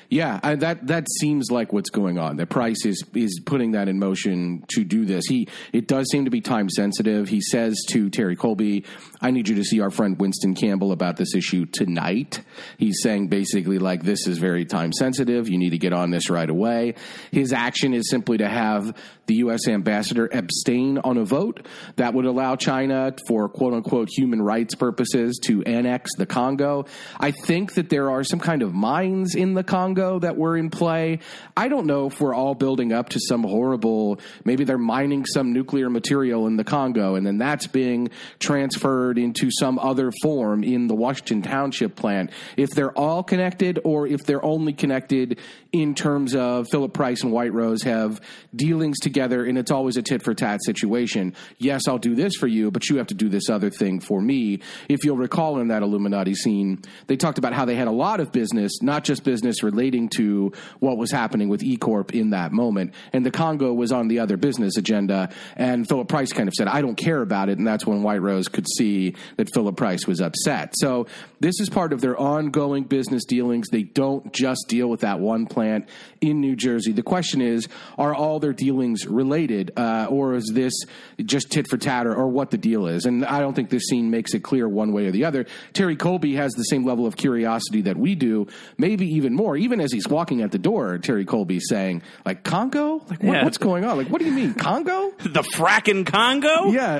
Yeah, 0.09 0.39
I, 0.41 0.55
that 0.55 0.87
that 0.87 1.05
seems 1.19 1.51
like 1.51 1.73
what's 1.73 1.89
going 1.89 2.17
on. 2.17 2.37
That 2.37 2.47
Price 2.47 2.85
is 2.85 3.03
is 3.13 3.41
putting 3.45 3.71
that 3.71 3.89
in 3.89 3.99
motion 3.99 4.63
to 4.69 4.85
do 4.85 5.05
this. 5.05 5.25
He 5.27 5.49
it 5.73 5.87
does 5.87 6.07
seem 6.09 6.25
to 6.25 6.31
be 6.31 6.39
time 6.39 6.69
sensitive. 6.69 7.27
He 7.27 7.41
says 7.41 7.75
to 7.89 8.09
Terry 8.09 8.37
Colby, 8.37 8.85
"I 9.21 9.31
need 9.31 9.47
you 9.47 9.55
to 9.55 9.63
see 9.63 9.79
our 9.81 9.89
friend 9.89 10.19
Winston 10.19 10.55
Campbell 10.55 10.91
about 10.91 11.17
this 11.17 11.35
issue 11.35 11.65
tonight." 11.65 12.41
He's 12.77 13.01
saying 13.01 13.27
basically 13.27 13.79
like 13.79 14.03
this 14.03 14.27
is 14.27 14.37
very 14.37 14.65
time 14.65 14.91
sensitive. 14.93 15.49
You 15.49 15.57
need 15.57 15.71
to 15.71 15.77
get 15.77 15.93
on 15.93 16.11
this 16.11 16.29
right 16.29 16.49
away. 16.49 16.95
His 17.31 17.53
action 17.53 17.93
is 17.93 18.09
simply 18.09 18.37
to 18.37 18.47
have 18.47 18.95
the 19.27 19.35
U.S. 19.35 19.67
ambassador 19.67 20.29
abstain 20.31 20.97
on 20.99 21.17
a 21.17 21.25
vote 21.25 21.65
that 21.97 22.13
would 22.13 22.25
allow 22.25 22.55
China, 22.55 23.13
for 23.27 23.49
quote 23.49 23.73
unquote 23.73 24.09
human 24.09 24.41
rights 24.41 24.75
purposes, 24.75 25.39
to 25.45 25.63
annex 25.63 26.11
the 26.17 26.25
Congo. 26.25 26.85
I 27.19 27.31
think 27.31 27.73
that 27.73 27.89
there 27.89 28.09
are 28.09 28.23
some 28.23 28.39
kind 28.39 28.61
of 28.61 28.73
mines 28.73 29.35
in 29.35 29.53
the 29.53 29.63
Congo 29.63 30.19
that 30.19 30.37
were 30.37 30.57
in 30.57 30.69
play. 30.69 31.19
I 31.55 31.67
don't 31.67 31.87
know 31.87 32.07
if 32.07 32.21
we're 32.21 32.33
all 32.33 32.55
building 32.55 32.93
up 32.93 33.09
to 33.09 33.19
some 33.19 33.43
horrible, 33.43 34.19
maybe 34.45 34.63
they're 34.63 34.77
mining 34.77 35.25
some 35.25 35.51
nuclear 35.53 35.89
material 35.89 36.47
in 36.47 36.55
the 36.55 36.63
Congo 36.63 37.15
and 37.15 37.25
then 37.25 37.37
that's 37.37 37.67
being 37.67 38.09
transferred 38.39 39.06
into 39.15 39.51
some 39.51 39.77
other 39.77 40.11
form 40.23 40.63
in 40.63 40.87
the 40.87 40.95
Washington 40.95 41.43
Township 41.43 41.95
plant. 41.95 42.31
If 42.57 42.71
they're 42.71 42.97
all 42.97 43.21
connected 43.21 43.79
or 43.83 44.07
if 44.07 44.25
they're 44.25 44.43
only 44.43 44.73
connected 44.73 45.39
in 45.71 45.95
terms 45.95 46.35
of 46.35 46.67
Philip 46.71 46.93
Price 46.93 47.23
and 47.23 47.31
White 47.31 47.53
Rose 47.53 47.83
have 47.83 48.21
dealings 48.55 48.99
together, 48.99 49.45
and 49.45 49.57
it's 49.57 49.71
always 49.71 49.97
a 49.97 50.01
tit 50.01 50.23
for 50.23 50.33
tat 50.33 50.59
situation. 50.63 51.35
Yes, 51.57 51.87
I'll 51.87 51.97
do 51.97 52.15
this 52.15 52.35
for 52.35 52.47
you, 52.47 52.71
but 52.71 52.89
you 52.89 52.97
have 52.97 53.07
to 53.07 53.13
do 53.13 53.29
this 53.29 53.49
other 53.49 53.69
thing 53.69 53.99
for 53.99 54.21
me. 54.21 54.59
If 54.89 55.03
you'll 55.03 55.17
recall 55.17 55.59
in 55.59 55.67
that 55.69 55.83
Illuminati 55.83 56.35
scene, 56.35 56.81
they 57.07 57.17
talked 57.17 57.37
about 57.37 57.53
how 57.53 57.65
they 57.65 57.75
had 57.75 57.87
a 57.87 57.91
lot 57.91 58.19
of 58.19 58.31
business, 58.31 58.81
not 58.81 59.03
just 59.03 59.23
business 59.23 59.63
relating 59.63 60.09
to 60.17 60.51
what 60.79 60.97
was 60.97 61.11
happening 61.11 61.49
with 61.49 61.63
E 61.63 61.77
Corp 61.77 62.13
in 62.13 62.31
that 62.31 62.51
moment. 62.51 62.93
And 63.13 63.25
the 63.25 63.31
Congo 63.31 63.73
was 63.73 63.91
on 63.91 64.07
the 64.07 64.19
other 64.19 64.37
business 64.37 64.77
agenda. 64.77 65.29
And 65.55 65.87
Philip 65.87 66.07
Price 66.07 66.31
kind 66.31 66.47
of 66.47 66.53
said, 66.53 66.67
I 66.67 66.81
don't 66.81 66.95
care 66.95 67.21
about 67.21 67.49
it. 67.49 67.57
And 67.57 67.67
that's 67.67 67.85
when 67.85 68.03
White 68.03 68.21
Rose 68.21 68.47
could 68.47 68.67
see 68.77 69.15
that 69.37 69.53
Philip 69.53 69.75
Price 69.77 70.07
was 70.07 70.21
upset. 70.21 70.73
So 70.77 71.07
this 71.39 71.59
is 71.59 71.69
part 71.69 71.93
of 71.93 72.01
their 72.01 72.17
ongoing 72.17 72.83
business 72.83 73.25
dealings. 73.25 73.67
They 73.69 73.83
don't 73.83 74.33
just 74.33 74.65
deal 74.67 74.87
with 74.89 75.01
that 75.01 75.19
one 75.19 75.45
plant 75.57 75.89
in 76.21 76.39
New 76.39 76.55
Jersey. 76.55 76.91
The 76.91 77.01
question 77.01 77.41
is, 77.41 77.67
are 77.97 78.13
all 78.13 78.39
their 78.39 78.53
dealings 78.53 79.07
related, 79.07 79.71
uh, 79.75 80.05
or 80.07 80.35
is 80.35 80.51
this 80.53 80.73
just 81.25 81.49
tit 81.49 81.67
for 81.67 81.77
tat, 81.77 82.05
or, 82.05 82.13
or 82.13 82.27
what 82.27 82.51
the 82.51 82.57
deal 82.59 82.85
is? 82.85 83.05
And 83.05 83.25
I 83.25 83.39
don't 83.39 83.55
think 83.55 83.71
this 83.71 83.87
scene 83.89 84.11
makes 84.11 84.35
it 84.35 84.43
clear 84.43 84.69
one 84.69 84.91
way 84.93 85.07
or 85.07 85.11
the 85.11 85.25
other. 85.25 85.47
Terry 85.73 85.95
Colby 85.95 86.35
has 86.35 86.53
the 86.53 86.63
same 86.63 86.85
level 86.85 87.07
of 87.07 87.17
curiosity 87.17 87.81
that 87.83 87.97
we 87.97 88.13
do, 88.13 88.45
maybe 88.77 89.07
even 89.15 89.33
more. 89.33 89.57
Even 89.57 89.81
as 89.81 89.91
he's 89.91 90.07
walking 90.07 90.43
at 90.43 90.51
the 90.51 90.59
door, 90.59 90.99
Terry 90.99 91.25
Colby 91.25 91.59
saying, 91.59 92.03
like, 92.23 92.43
Congo? 92.43 93.01
Like, 93.09 93.23
what, 93.23 93.33
Yeah. 93.33 93.43
what's 93.43 93.57
going 93.57 93.83
on? 93.83 93.97
Like, 93.97 94.09
what 94.09 94.19
do 94.19 94.25
you 94.27 94.33
mean, 94.33 94.53
Congo? 94.53 95.11
The 95.37 95.41
fracking 95.55 96.05
Congo? 96.05 96.67
Yeah, 96.71 96.99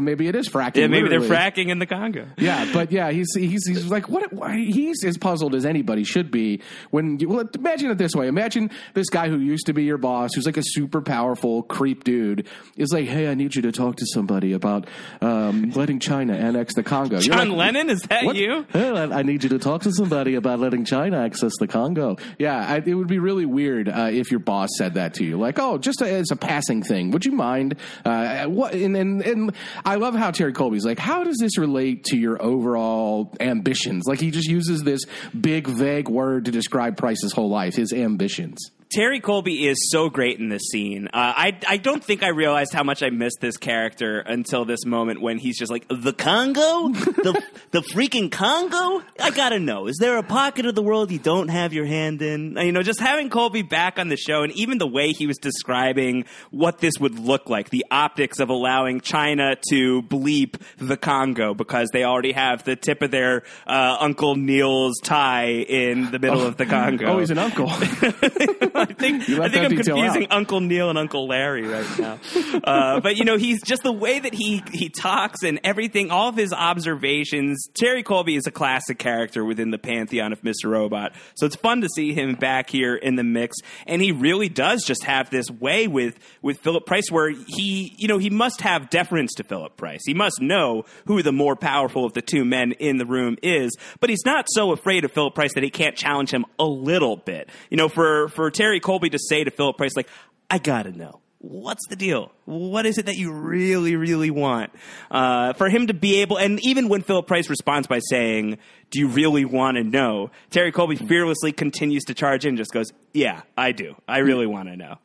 maybe 0.00 0.28
it 0.28 0.34
is 0.36 0.48
fracking. 0.48 0.76
Yeah, 0.76 0.86
maybe 0.86 1.08
they're 1.08 1.20
fracking 1.20 1.68
in 1.68 1.78
the 1.80 1.86
Congo. 1.86 2.26
Yeah, 2.38 2.68
but 2.72 2.92
yeah, 2.92 3.10
he's 3.10 3.34
he's 3.34 3.66
he's 3.66 3.86
like 3.90 4.08
what? 4.08 4.32
Why, 4.32 4.56
he's 4.56 5.02
as 5.04 5.16
puzzled 5.18 5.54
as 5.54 5.64
anybody 5.66 6.04
should 6.04 6.30
be. 6.30 6.60
When 6.90 7.18
you, 7.18 7.28
well, 7.28 7.48
imagine 7.54 7.87
it 7.90 7.98
this 7.98 8.14
way: 8.14 8.28
imagine 8.28 8.70
this 8.94 9.08
guy 9.08 9.28
who 9.28 9.38
used 9.38 9.66
to 9.66 9.72
be 9.72 9.84
your 9.84 9.98
boss, 9.98 10.30
who's 10.34 10.46
like 10.46 10.56
a 10.56 10.62
super 10.64 11.00
powerful 11.00 11.62
creep 11.62 12.04
dude, 12.04 12.46
is 12.76 12.92
like, 12.92 13.06
"Hey, 13.06 13.28
I 13.28 13.34
need 13.34 13.54
you 13.54 13.62
to 13.62 13.72
talk 13.72 13.96
to 13.96 14.06
somebody 14.06 14.52
about 14.52 14.86
um, 15.20 15.70
letting 15.70 15.98
China 15.98 16.34
annex 16.34 16.74
the 16.74 16.82
Congo." 16.82 17.18
John 17.18 17.50
like, 17.50 17.58
Lennon, 17.58 17.90
is 17.90 18.00
that 18.02 18.24
what? 18.24 18.36
you? 18.36 18.66
Hey, 18.72 18.90
I 18.90 19.22
need 19.22 19.42
you 19.42 19.50
to 19.50 19.58
talk 19.58 19.82
to 19.82 19.92
somebody 19.92 20.34
about 20.34 20.60
letting 20.60 20.84
China 20.84 21.18
access 21.24 21.52
the 21.58 21.66
Congo. 21.66 22.16
Yeah, 22.38 22.56
I, 22.56 22.82
it 22.84 22.94
would 22.94 23.08
be 23.08 23.18
really 23.18 23.46
weird 23.46 23.88
uh, 23.88 24.08
if 24.10 24.30
your 24.30 24.40
boss 24.40 24.70
said 24.76 24.94
that 24.94 25.14
to 25.14 25.24
you, 25.24 25.38
like, 25.38 25.58
"Oh, 25.58 25.78
just 25.78 26.02
as 26.02 26.30
a 26.30 26.36
passing 26.36 26.82
thing, 26.82 27.10
would 27.10 27.24
you 27.24 27.32
mind?" 27.32 27.76
Uh, 28.04 28.46
what? 28.46 28.74
And, 28.74 28.96
and 28.96 29.22
and 29.22 29.52
I 29.84 29.96
love 29.96 30.14
how 30.14 30.30
Terry 30.30 30.52
Colby's 30.52 30.84
like, 30.84 30.98
"How 30.98 31.24
does 31.24 31.38
this 31.38 31.58
relate 31.58 32.04
to 32.04 32.16
your 32.16 32.42
overall 32.42 33.34
ambitions?" 33.40 34.04
Like 34.06 34.20
he 34.20 34.30
just 34.30 34.48
uses 34.48 34.82
this 34.82 35.02
big, 35.38 35.66
vague 35.66 36.08
word 36.08 36.46
to 36.46 36.50
describe 36.50 36.96
Price's 36.96 37.32
whole 37.32 37.50
life, 37.50 37.77
his 37.78 37.92
ambitions. 37.92 38.72
Terry 38.90 39.20
Colby 39.20 39.66
is 39.66 39.90
so 39.90 40.08
great 40.08 40.38
in 40.38 40.48
this 40.48 40.62
scene. 40.70 41.08
Uh, 41.08 41.10
I 41.36 41.58
I 41.68 41.76
don't 41.76 42.02
think 42.02 42.22
I 42.22 42.28
realized 42.28 42.72
how 42.72 42.82
much 42.82 43.02
I 43.02 43.10
missed 43.10 43.38
this 43.40 43.58
character 43.58 44.20
until 44.20 44.64
this 44.64 44.86
moment 44.86 45.20
when 45.20 45.36
he's 45.36 45.58
just 45.58 45.70
like 45.70 45.84
the 45.88 46.14
Congo, 46.14 46.88
the 46.88 47.42
the 47.70 47.80
freaking 47.80 48.30
Congo. 48.32 49.04
I 49.20 49.30
gotta 49.30 49.58
know, 49.58 49.88
is 49.88 49.98
there 49.98 50.16
a 50.16 50.22
pocket 50.22 50.64
of 50.64 50.74
the 50.74 50.82
world 50.82 51.10
you 51.10 51.18
don't 51.18 51.48
have 51.48 51.74
your 51.74 51.84
hand 51.84 52.22
in? 52.22 52.56
Uh, 52.56 52.62
You 52.62 52.72
know, 52.72 52.82
just 52.82 52.98
having 53.00 53.28
Colby 53.28 53.60
back 53.60 53.98
on 53.98 54.08
the 54.08 54.16
show, 54.16 54.42
and 54.42 54.52
even 54.54 54.78
the 54.78 54.86
way 54.86 55.08
he 55.12 55.26
was 55.26 55.36
describing 55.36 56.24
what 56.50 56.78
this 56.78 56.94
would 56.98 57.18
look 57.18 57.50
like, 57.50 57.68
the 57.68 57.84
optics 57.90 58.40
of 58.40 58.48
allowing 58.48 59.00
China 59.00 59.54
to 59.68 60.00
bleep 60.02 60.54
the 60.78 60.96
Congo 60.96 61.52
because 61.52 61.90
they 61.92 62.04
already 62.04 62.32
have 62.32 62.64
the 62.64 62.74
tip 62.74 63.02
of 63.02 63.10
their 63.10 63.42
uh, 63.66 63.98
Uncle 64.00 64.34
Neil's 64.34 64.98
tie 65.02 65.50
in 65.50 66.10
the 66.10 66.18
middle 66.18 66.46
of 66.46 66.56
the 66.56 66.64
Congo. 66.64 67.06
Oh, 67.18 67.18
he's 67.18 67.30
an 67.30 67.38
uncle. 67.38 67.70
I 68.78 68.84
think 68.86 69.28
I 69.28 69.48
think 69.48 69.64
I'm 69.64 69.76
confusing 69.76 70.24
out. 70.24 70.32
Uncle 70.32 70.60
Neil 70.60 70.90
and 70.90 70.98
Uncle 70.98 71.26
Larry 71.26 71.66
right 71.66 71.98
now. 71.98 72.18
uh, 72.64 73.00
but 73.00 73.16
you 73.16 73.24
know, 73.24 73.36
he's 73.36 73.62
just 73.62 73.82
the 73.82 73.92
way 73.92 74.18
that 74.18 74.34
he 74.34 74.62
he 74.72 74.88
talks 74.88 75.42
and 75.42 75.60
everything. 75.64 76.10
All 76.10 76.28
of 76.28 76.36
his 76.36 76.52
observations. 76.52 77.68
Terry 77.74 78.02
Colby 78.02 78.36
is 78.36 78.46
a 78.46 78.50
classic 78.50 78.98
character 78.98 79.44
within 79.44 79.70
the 79.70 79.78
pantheon 79.78 80.32
of 80.32 80.42
Mr. 80.42 80.70
Robot. 80.70 81.12
So 81.36 81.46
it's 81.46 81.56
fun 81.56 81.80
to 81.80 81.88
see 81.88 82.12
him 82.12 82.34
back 82.34 82.70
here 82.70 82.94
in 82.94 83.16
the 83.16 83.24
mix. 83.24 83.56
And 83.86 84.02
he 84.02 84.12
really 84.12 84.48
does 84.48 84.84
just 84.84 85.04
have 85.04 85.30
this 85.30 85.50
way 85.50 85.86
with 85.88 86.18
with 86.42 86.58
Philip 86.58 86.86
Price, 86.86 87.10
where 87.10 87.30
he 87.30 87.94
you 87.96 88.08
know 88.08 88.18
he 88.18 88.30
must 88.30 88.60
have 88.60 88.90
deference 88.90 89.34
to 89.34 89.44
Philip 89.44 89.76
Price. 89.76 90.00
He 90.06 90.14
must 90.14 90.40
know 90.40 90.84
who 91.06 91.22
the 91.22 91.32
more 91.32 91.56
powerful 91.56 92.04
of 92.04 92.12
the 92.12 92.22
two 92.22 92.44
men 92.44 92.72
in 92.72 92.98
the 92.98 93.06
room 93.06 93.36
is. 93.42 93.76
But 94.00 94.10
he's 94.10 94.24
not 94.26 94.46
so 94.50 94.72
afraid 94.72 95.04
of 95.04 95.12
Philip 95.12 95.34
Price 95.34 95.54
that 95.54 95.62
he 95.62 95.70
can't 95.70 95.96
challenge 95.96 96.30
him 96.30 96.44
a 96.58 96.64
little 96.64 97.16
bit. 97.16 97.48
You 97.70 97.76
know, 97.76 97.88
for 97.88 98.28
for 98.28 98.50
Terry 98.50 98.67
Colby 98.80 99.10
to 99.10 99.18
say 99.18 99.44
to 99.44 99.50
Philip 99.50 99.76
Price, 99.76 99.96
like, 99.96 100.08
I 100.50 100.58
gotta 100.58 100.92
know. 100.92 101.20
What's 101.40 101.86
the 101.88 101.94
deal? 101.94 102.32
What 102.46 102.84
is 102.84 102.98
it 102.98 103.06
that 103.06 103.16
you 103.16 103.32
really, 103.32 103.94
really 103.94 104.30
want? 104.30 104.72
Uh, 105.08 105.52
for 105.52 105.68
him 105.68 105.86
to 105.86 105.94
be 105.94 106.20
able, 106.20 106.36
and 106.36 106.58
even 106.64 106.88
when 106.88 107.02
Philip 107.02 107.28
Price 107.28 107.48
responds 107.48 107.86
by 107.86 108.00
saying, 108.10 108.58
Do 108.90 108.98
you 108.98 109.08
really 109.08 109.44
want 109.44 109.76
to 109.76 109.84
know? 109.84 110.30
Terry 110.50 110.72
Colby 110.72 110.96
fearlessly 110.96 111.52
continues 111.52 112.04
to 112.04 112.14
charge 112.14 112.44
in, 112.44 112.56
just 112.56 112.72
goes, 112.72 112.92
Yeah, 113.14 113.42
I 113.56 113.70
do. 113.70 113.94
I 114.08 114.18
really 114.18 114.46
want 114.46 114.68
to 114.68 114.76
know. 114.76 114.96